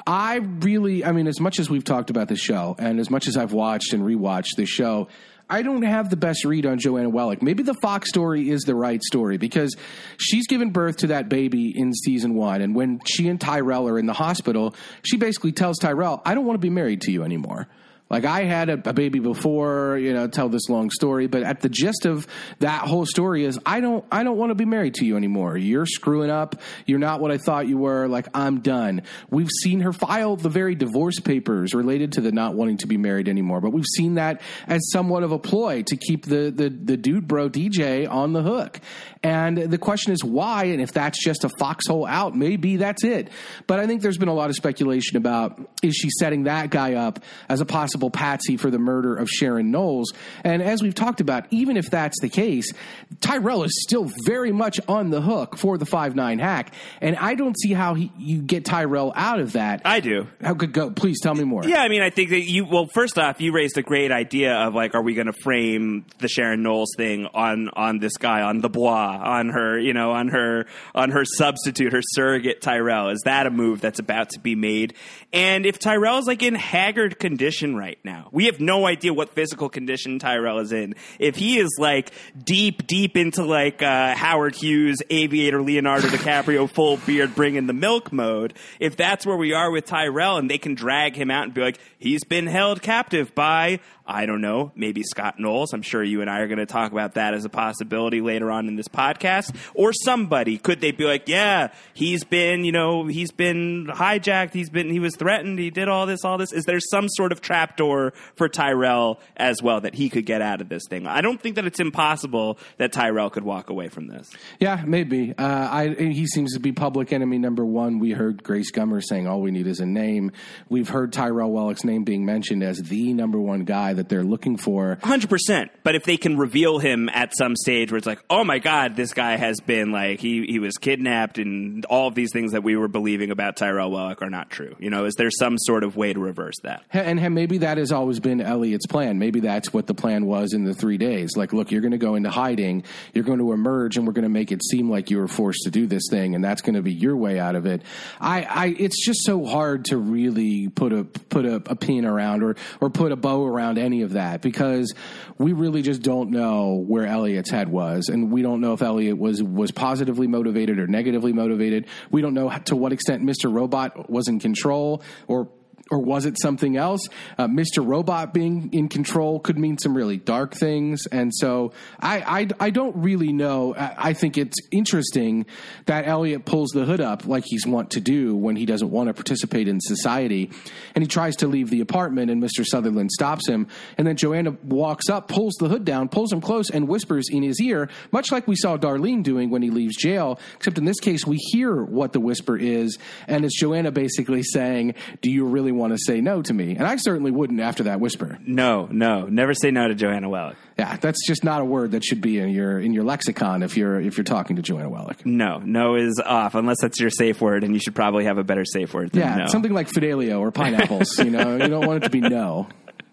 I 0.07 0.37
really, 0.37 1.05
I 1.05 1.11
mean, 1.11 1.27
as 1.27 1.41
much 1.41 1.59
as 1.59 1.69
we've 1.69 1.83
talked 1.83 2.11
about 2.11 2.29
the 2.29 2.37
show 2.37 2.77
and 2.79 3.01
as 3.01 3.11
much 3.11 3.27
as 3.27 3.37
I've 3.37 3.53
watched 3.53 3.93
and 3.93 4.05
rewatched 4.05 4.57
the 4.57 4.65
show, 4.65 5.09
I 5.51 5.63
don't 5.63 5.83
have 5.83 6.11
the 6.11 6.17
best 6.17 6.45
read 6.45 6.65
on 6.65 6.79
Joanna 6.79 7.11
Wellick. 7.11 7.43
Maybe 7.43 7.63
the 7.63 7.75
Fox 7.83 8.09
story 8.09 8.49
is 8.51 8.63
the 8.63 8.75
right 8.75 9.03
story 9.03 9.37
because 9.37 9.77
she's 10.17 10.47
given 10.47 10.71
birth 10.71 10.99
to 10.99 11.09
that 11.09 11.29
baby 11.29 11.73
in 11.77 11.93
season 11.93 12.35
one. 12.35 12.61
And 12.61 12.75
when 12.75 13.01
she 13.05 13.29
and 13.29 13.41
Tyrell 13.41 13.89
are 13.89 13.99
in 13.99 14.07
the 14.07 14.13
hospital, 14.13 14.75
she 15.05 15.17
basically 15.17 15.53
tells 15.53 15.79
Tyrell, 15.79 16.23
I 16.25 16.35
don't 16.35 16.45
want 16.45 16.55
to 16.55 16.65
be 16.65 16.71
married 16.71 17.01
to 17.03 17.13
you 17.13 17.23
anymore. 17.23 17.69
Like 18.09 18.25
I 18.25 18.45
had 18.45 18.69
a, 18.69 18.75
a, 18.89 18.93
baby 18.93 19.19
before, 19.19 19.99
you 19.99 20.13
know, 20.13 20.29
tell 20.29 20.49
this 20.49 20.69
long 20.69 20.91
story, 20.91 21.27
but 21.27 21.43
at 21.43 21.61
the 21.61 21.69
gist 21.69 22.07
of 22.07 22.29
that 22.61 22.83
whole 22.83 23.05
story 23.05 23.45
is 23.45 23.59
I 23.67 23.81
don't 23.81 24.05
I 24.13 24.23
don't 24.23 24.37
want 24.37 24.51
to 24.51 24.55
be 24.55 24.65
married 24.65 24.95
to 24.95 25.05
you 25.05 25.17
anymore. 25.17 25.57
You're 25.57 25.87
screwing 25.87 26.31
up. 26.31 26.55
You're 26.87 27.01
not 27.01 27.21
what 27.21 27.33
I 27.33 27.39
thought 27.39 27.67
you 27.67 27.79
were. 27.79 28.07
Like 28.07 28.29
I'm 28.33 28.61
done. 28.61 29.03
We've 29.29 29.51
seen 29.63 29.81
her 29.81 29.93
file 29.93 30.37
the 30.37 30.49
very 30.49 30.77
divorce 30.77 31.19
papers 31.19 31.75
related 31.75 32.13
to 32.13 32.21
the 32.21 32.31
not 32.31 32.55
wanting 32.55 32.77
to 32.79 32.87
be 32.87 32.97
married 32.97 33.29
anymore, 33.29 33.61
but 33.61 33.71
we've 33.71 33.85
seen 33.97 34.15
that 34.15 34.41
as 34.69 34.89
somewhat 34.93 35.25
of 35.25 35.33
a 35.33 35.39
ploy 35.41 35.83
to 35.83 35.97
keep 35.97 36.27
the 36.27 36.53
the, 36.55 36.69
the 36.69 36.97
dude 36.97 37.27
bro 37.27 37.51
DJ 37.51 38.09
on 38.09 38.33
the 38.33 38.43
hook. 38.43 38.81
And 39.25 39.59
the 39.59 39.79
question 39.79 40.13
is 40.13 40.23
why, 40.23 40.67
and 40.67 40.81
if 40.81 40.93
that's 40.93 41.23
just 41.23 41.43
a 41.43 41.49
foxhole 41.59 42.07
out, 42.07 42.37
maybe 42.37 42.77
that's 42.77 43.03
it. 43.03 43.31
But 43.67 43.81
I 43.81 43.89
think 43.89 44.01
there's 44.01 44.19
been 44.19 44.29
a 44.29 44.35
lot 44.35 44.51
of 44.51 44.55
speculation 44.55 45.17
about 45.17 45.61
is 45.83 45.97
she 45.97 46.09
setting 46.21 46.45
that 46.45 46.71
guy 46.71 46.95
up 46.95 47.19
as 47.49 47.61
a 47.61 47.65
possible 47.65 47.96
patsy 48.11 48.57
for 48.57 48.71
the 48.71 48.79
murder 48.79 49.15
of 49.15 49.29
Sharon 49.29 49.71
Knowles? 49.71 50.13
And 50.45 50.63
as 50.63 50.83
we've 50.83 50.95
talked 50.95 51.21
about, 51.21 51.47
even 51.51 51.77
if 51.77 51.91
that's 51.91 52.21
the 52.21 52.29
case, 52.29 52.73
Tyrell 53.21 53.63
is 53.65 53.73
still 53.83 54.11
very 54.25 54.53
much 54.53 54.81
on 54.89 55.11
the 55.11 55.21
hook 55.21 55.57
for 55.57 55.79
the 55.79 55.87
five 55.87 56.15
nine 56.15 56.39
hack, 56.39 56.75
and 57.01 57.17
I 57.17 57.35
don't 57.35 57.59
see 57.59 57.73
how 57.73 57.95
he, 57.95 58.13
you 58.19 58.41
get 58.43 58.65
Tyrell 58.65 59.13
out 59.15 59.41
of 59.41 59.53
that. 59.53 59.83
I 59.85 60.01
do. 60.01 60.27
How 60.41 60.55
could 60.55 60.73
go? 60.73 60.91
Please 60.91 61.21
tell 61.21 61.35
me 61.35 61.45
more. 61.45 61.65
Yeah, 61.65 61.83
I 61.83 61.89
mean, 61.89 62.03
I 62.03 62.11
think 62.11 62.31
that 62.31 62.43
you. 62.43 62.65
Well, 62.65 62.87
first 62.87 63.19
off, 63.19 63.41
you 63.41 63.53
raised 63.53 63.79
a 63.79 63.83
great 63.83 64.11
idea 64.11 64.55
of 64.55 64.75
like, 64.75 64.95
are 64.95 65.03
we 65.03 65.15
going 65.15 65.27
to 65.27 65.33
frame 65.33 66.05
the 66.19 66.29
Sharon 66.29 66.63
Knowles 66.63 66.91
thing 66.97 67.27
on 67.35 67.69
on 67.71 67.99
this 67.99 68.17
guy 68.17 68.43
on 68.43 68.61
the 68.61 68.69
Bois? 68.69 68.97
on 68.97 69.49
her, 69.51 69.79
you 69.79 69.93
know, 69.93 70.13
on 70.13 70.29
her 70.29 70.67
on 70.95 71.11
her 71.11 71.25
substitute, 71.25 71.93
her 71.93 72.03
surrogate 72.03 72.61
Tyrell. 72.61 73.11
Is 73.11 73.23
that 73.25 73.47
a 73.47 73.51
move 73.51 73.81
that's 73.81 73.99
about 73.99 74.31
to 74.31 74.41
be 74.41 74.55
made? 74.55 74.95
And 75.33 75.67
if 75.67 75.79
Tyrell's 75.79 76.27
like 76.27 76.43
in 76.43 76.55
haggard 76.55 77.19
condition 77.19 77.77
right 77.77 77.99
now, 78.05 78.29
we 78.33 78.47
have 78.47 78.61
no 78.61 78.87
idea 78.87 79.13
what 79.13 79.31
physical 79.31 79.69
condition 79.69 80.19
Tyrell 80.19 80.61
is 80.61 80.73
in. 80.73 80.95
If 81.19 81.37
he 81.37 81.59
is 81.59 81.77
like 81.79 82.13
deep, 82.43 82.87
deep 82.87 83.17
into 83.17 83.45
like 83.45 83.83
uh, 83.83 84.15
Howard 84.15 84.55
Hughes, 84.55 84.99
Aviator 85.11 85.61
Leonardo 85.61 86.09
DiCaprio, 86.09 86.71
full 86.77 86.99
beard, 86.99 87.35
bring 87.35 87.57
in 87.57 87.67
the 87.67 87.73
milk 87.73 88.13
mode, 88.13 88.55
if 88.79 88.97
that's 88.97 89.27
where 89.27 89.37
we 89.37 89.53
are 89.53 89.71
with 89.71 89.85
Tyrell, 89.85 90.39
and 90.39 90.49
they 90.49 90.59
can 90.59 90.75
drag 90.75 91.17
him 91.17 91.31
out 91.31 91.45
and 91.45 91.55
be 91.55 91.61
like, 91.61 91.79
he's 91.99 92.25
been 92.25 92.47
held 92.47 92.81
captive 92.81 93.35
by 93.35 93.81
I 94.07 94.27
don't 94.27 94.41
know, 94.41 94.73
maybe 94.77 95.03
Scott 95.03 95.41
Knowles. 95.41 95.73
I'm 95.73 95.83
sure 95.83 96.03
you 96.03 96.21
and 96.21 96.31
I 96.31 96.41
are 96.41 96.47
going 96.47 96.59
to 96.59 96.67
talk 96.67 96.93
about 96.93 97.15
that 97.15 97.35
as 97.35 97.45
a 97.45 97.49
possibility 97.49 98.21
later 98.21 98.51
on 98.51 98.69
in 98.69 98.77
this 98.77 98.89
podcast. 98.89 99.55
Or 99.75 99.93
somebody. 99.93 100.59
Could 100.59 100.81
they 100.81 100.93
be 100.93 101.05
like, 101.05 101.29
yeah, 101.29 101.73
he's 101.93 102.25
been, 102.25 102.65
you 102.65 102.73
know, 102.73 103.07
he's 103.07 103.33
been 103.33 103.87
hijacked. 103.87 104.53
He's 104.53 104.71
been, 104.71 104.91
he 104.91 105.01
was 105.01 105.17
threatened. 105.17 105.59
He 105.59 105.71
did 105.71 105.89
all 105.89 106.07
this, 106.07 106.25
all 106.25 106.39
this. 106.39 106.53
Is 106.53 106.65
there 106.65 106.81
some 106.81 107.09
sort 107.09 107.33
of 107.33 107.41
trapdoor 107.41 108.13
for 108.37 108.49
Tyrell 108.49 109.21
as 109.37 109.63
well 109.63 109.81
that 109.81 109.95
he 109.95 110.09
could 110.09 110.27
get 110.27 110.41
out 110.41 110.61
of 110.61 110.69
this 110.69 110.83
thing? 110.89 111.07
I 111.07 111.21
don't 111.21 111.41
think 111.41 111.57
that 111.57 111.67
it's 111.67 111.81
impossible 111.81 112.59
that 112.79 112.93
Tyrell 112.93 113.31
could 113.31 113.45
walk 113.45 113.71
away 113.71 113.89
from 113.89 114.07
this. 114.07 114.31
Yeah, 114.61 114.83
maybe. 114.87 115.35
Uh, 115.37 115.69
I, 115.71 115.89
he 115.89 116.27
seems 116.27 116.55
to 116.55 116.61
be 116.61 116.73
public 116.73 117.13
enemy 117.13 117.39
number 117.39 117.65
one. 117.65 117.99
We 117.99 118.13
heard 118.13 118.43
Grace 118.43 118.71
Gummer 118.71 119.03
saying 119.03 119.27
all 119.27 119.41
we 119.41 119.51
need 119.51 119.67
is 119.67 119.81
a 119.81 119.87
name. 119.87 120.33
We've 120.69 120.89
heard 120.89 121.13
Tyrell 121.13 121.51
Wellick's 121.51 121.85
name 121.85 122.05
being 122.05 122.25
mentioned 122.25 122.63
as 122.63 122.79
the 122.79 123.13
number 123.13 123.41
one 123.41 123.65
guy 123.65 123.95
that 123.97 124.09
they're 124.09 124.25
looking 124.25 124.57
for. 124.57 124.99
100%. 125.03 125.71
But 125.83 125.95
if 125.95 126.05
they 126.05 126.17
can 126.17 126.37
reveal 126.37 126.79
him 126.79 127.09
at 127.09 127.37
some 127.37 127.57
stage 127.57 127.91
where 127.91 127.99
it's 127.99 128.07
like, 128.07 128.23
oh 128.31 128.45
my 128.45 128.59
God, 128.59 128.97
this 128.97 129.13
guy 129.13 129.37
has 129.37 129.61
been 129.61 129.93
like, 129.93 130.21
he, 130.21 130.47
he 130.47 130.59
was 130.59 130.77
kidnapped 130.79 131.39
and 131.39 131.85
all 131.87 132.09
of 132.09 132.15
these 132.15 132.31
things 132.33 132.53
that 132.53 132.63
we 132.63 132.77
were 132.77 132.89
believing 132.89 133.31
about 133.31 133.57
Tyrell 133.57 133.91
Wellick 133.91 134.23
are 134.23 134.31
not 134.31 134.51
true. 134.51 134.77
You 134.79 134.91
know, 134.91 135.05
is 135.05 135.15
there 135.17 135.31
some 135.31 135.59
sort 135.59 135.85
of 135.85 135.97
way 135.97 136.13
to 136.13 136.21
reverse 136.21 136.57
that? 136.63 136.85
And 136.93 137.35
maybe 137.35 137.59
that 137.59 137.79
has 137.79 137.93
always 137.93 138.21
been 138.21 138.41
Elliot's 138.41 138.87
plan. 138.87 139.19
Maybe 139.19 139.41
that's 139.41 139.73
what 139.73 139.87
the 139.87 139.95
plan 139.95 140.27
was 140.27 140.53
in 140.53 140.65
the 140.65 140.75
three 140.75 140.99
days. 140.99 141.37
Like, 141.37 141.53
look, 141.53 141.71
you're 141.71 141.81
going 141.81 141.93
to 141.93 141.99
go 141.99 142.15
into 142.15 142.31
hiding, 142.31 142.85
you're 143.15 143.25
going 143.25 143.39
to 143.39 143.53
emerge, 143.53 143.97
and 143.97 144.07
we're 144.07 144.13
going 144.13 144.25
to 144.25 144.29
make 144.29 144.53
it 144.53 144.63
seem 144.65 144.91
like 144.91 145.11
you 145.11 145.19
were 145.19 145.29
forced 145.29 145.63
to 145.65 145.71
do 145.71 145.87
this 145.87 146.05
thing, 146.11 146.35
and 146.35 146.45
that's 146.45 146.63
going 146.63 146.75
to 146.75 146.83
be 146.83 146.93
your 146.93 147.17
way 147.17 147.39
out 147.39 147.55
of 147.55 147.67
it. 147.67 147.83
I, 148.21 148.43
I 148.43 148.67
it's 148.79 149.05
just 149.05 149.25
so 149.25 149.45
hard 149.45 149.87
to 149.87 149.97
really 149.97 150.69
put 150.69 150.93
a 150.93 151.05
put 151.05 151.45
a, 151.45 151.57
a 151.57 151.77
pin 151.77 152.05
around 152.05 152.43
or 152.43 152.57
or 152.81 152.91
put 152.91 153.13
a 153.13 153.17
bow 153.17 153.45
around 153.45 153.79
any 153.87 154.03
of 154.03 154.13
that 154.13 154.43
because 154.43 154.93
we 155.39 155.55
really 155.55 155.81
just 155.81 156.03
don't 156.03 156.31
know 156.31 156.85
where 156.87 157.07
Elliot's 157.07 157.51
head 157.51 157.71
was, 157.71 158.09
and 158.09 158.31
we 158.31 158.43
don't 158.43 158.61
know 158.61 158.75
if 158.75 158.83
Elliot 158.83 159.17
was 159.17 159.43
was 159.43 159.71
positively 159.71 160.27
motivated 160.27 160.79
or 160.79 160.87
negatively 160.87 161.33
motivated. 161.33 161.87
We 162.11 162.21
don't 162.21 162.35
know 162.35 162.51
to 162.67 162.77
what 162.77 162.93
extent 162.93 163.23
Mr. 163.23 163.51
Robot 163.51 164.11
was 164.11 164.29
in 164.29 164.41
control 164.41 165.03
or 165.27 165.49
or 165.91 165.99
was 166.01 166.27
it 166.27 166.37
something 166.41 166.77
else? 166.77 167.09
Uh, 167.39 167.47
Mr. 167.47 167.87
Robot 167.87 168.35
being 168.35 168.71
in 168.73 168.89
control 168.89 169.39
could 169.39 169.57
mean 169.57 169.79
some 169.79 169.97
really 169.97 170.17
dark 170.17 170.55
things, 170.55 171.07
and 171.13 171.33
so 171.35 171.73
I 172.01 172.41
I, 172.41 172.67
I 172.67 172.71
don't 172.71 172.97
really 172.97 173.33
know. 173.33 173.75
I, 173.75 173.95
I, 174.09 174.13
think 174.13 174.37
it's 174.37 174.57
interesting 174.73 175.47
that 175.87 176.09
Elliot 176.09 176.45
pulls 176.45 176.71
the 176.71 176.85
hood 176.85 177.01
up 177.01 177.27
like 177.27 177.45
he's 177.47 177.67
want 177.67 177.91
to 177.91 178.01
do 178.01 178.35
when 178.35 178.57
he 178.57 178.67
doesn't 178.67 178.91
want 178.91 179.09
to 179.09 179.15
participate 179.15 179.69
in 179.69 179.81
society, 179.81 180.51
and 180.95 181.03
he 181.03 181.09
tries 181.09 181.37
to 181.37 181.47
leave 181.47 181.71
the 181.71 181.81
apartment, 181.81 182.31
and 182.31 182.43
Mr. 182.43 182.65
Sutherland 182.67 183.13
stops 183.13 183.49
him, 183.49 183.69
and 183.97 184.07
then 184.07 184.17
Joanna 184.17 184.57
walks 184.65 185.09
up, 185.09 185.29
pulls 185.29 185.55
the 185.55 185.69
hood 185.69 185.85
down, 185.85 186.09
pulls 186.09 186.33
him 186.33 186.41
close, 186.41 186.69
and 186.71 186.89
whispers 186.89 187.29
in 187.31 187.43
his 187.43 187.61
ear, 187.61 187.89
much 188.11 188.33
like 188.33 188.49
we 188.49 188.57
saw 188.57 188.77
Darlene 188.77 189.23
doing 189.23 189.51
when 189.51 189.63
he 189.63 189.71
leaves 189.71 189.97
jail. 189.97 190.41
Except 190.57 190.79
in 190.79 190.85
this 190.85 190.99
case, 190.99 191.25
we 191.25 191.37
hear 191.37 191.83
what 191.83 192.13
the 192.13 192.21
whisper 192.21 192.57
is, 192.57 192.99
and 193.29 193.45
it's 193.45 193.59
Joanna 193.59 193.93
basically 193.93 194.43
saying, 194.43 194.95
"Do 195.21 195.31
you 195.31 195.45
really?" 195.45 195.76
Want 195.77 195.93
to 195.93 195.99
say 195.99 196.21
no 196.21 196.43
to 196.43 196.53
me. 196.53 196.77
And 196.77 196.87
I 196.87 196.97
certainly 196.97 197.31
wouldn't 197.31 197.61
after 197.61 197.85
that 197.85 198.01
whisper. 198.01 198.39
No, 198.47 198.89
no, 198.91 199.27
never 199.27 199.55
say 199.55 199.71
no 199.71 199.89
to 199.89 199.95
Joanna 199.95 200.29
Wellick. 200.29 200.57
Yeah, 200.79 200.97
that's 200.97 201.27
just 201.27 201.45
not 201.45 201.63
a 201.63 201.65
word 201.65 201.93
that 201.93 202.05
should 202.05 202.21
be 202.21 202.39
in 202.39 202.51
your 202.51 202.79
in 202.79 202.93
your 202.93 203.05
lexicon 203.05 203.63
if 203.63 203.77
you're 203.77 204.01
if 204.01 204.17
you're 204.17 204.25
talking 204.25 204.57
to 204.57 204.63
Joanna 204.63 204.91
Wellick. 204.91 205.25
No, 205.25 205.59
no 205.59 205.95
is 205.97 206.21
off 206.25 206.55
unless 206.55 206.79
that's 206.81 207.01
your 207.01 207.11
safe 207.11 207.41
word, 207.41 207.65
and 207.65 207.75
you 207.75 207.81
should 207.81 207.95
probably 207.95 208.25
have 208.25 208.39
a 208.39 208.45
better 208.45 208.65
safe 208.65 208.93
word. 208.93 209.11
yeah, 209.15 209.37
no. 209.37 209.47
something 209.47 209.73
like 209.73 209.89
Fidelio 209.89 210.41
or 210.41 210.51
pineapples. 210.51 211.19
you 211.19 211.31
know, 211.31 211.57
you 211.57 211.69
don't 211.69 211.87
want 211.87 212.03
it 212.03 212.07
to 212.07 212.11
be 212.11 212.21
no. 212.21 212.69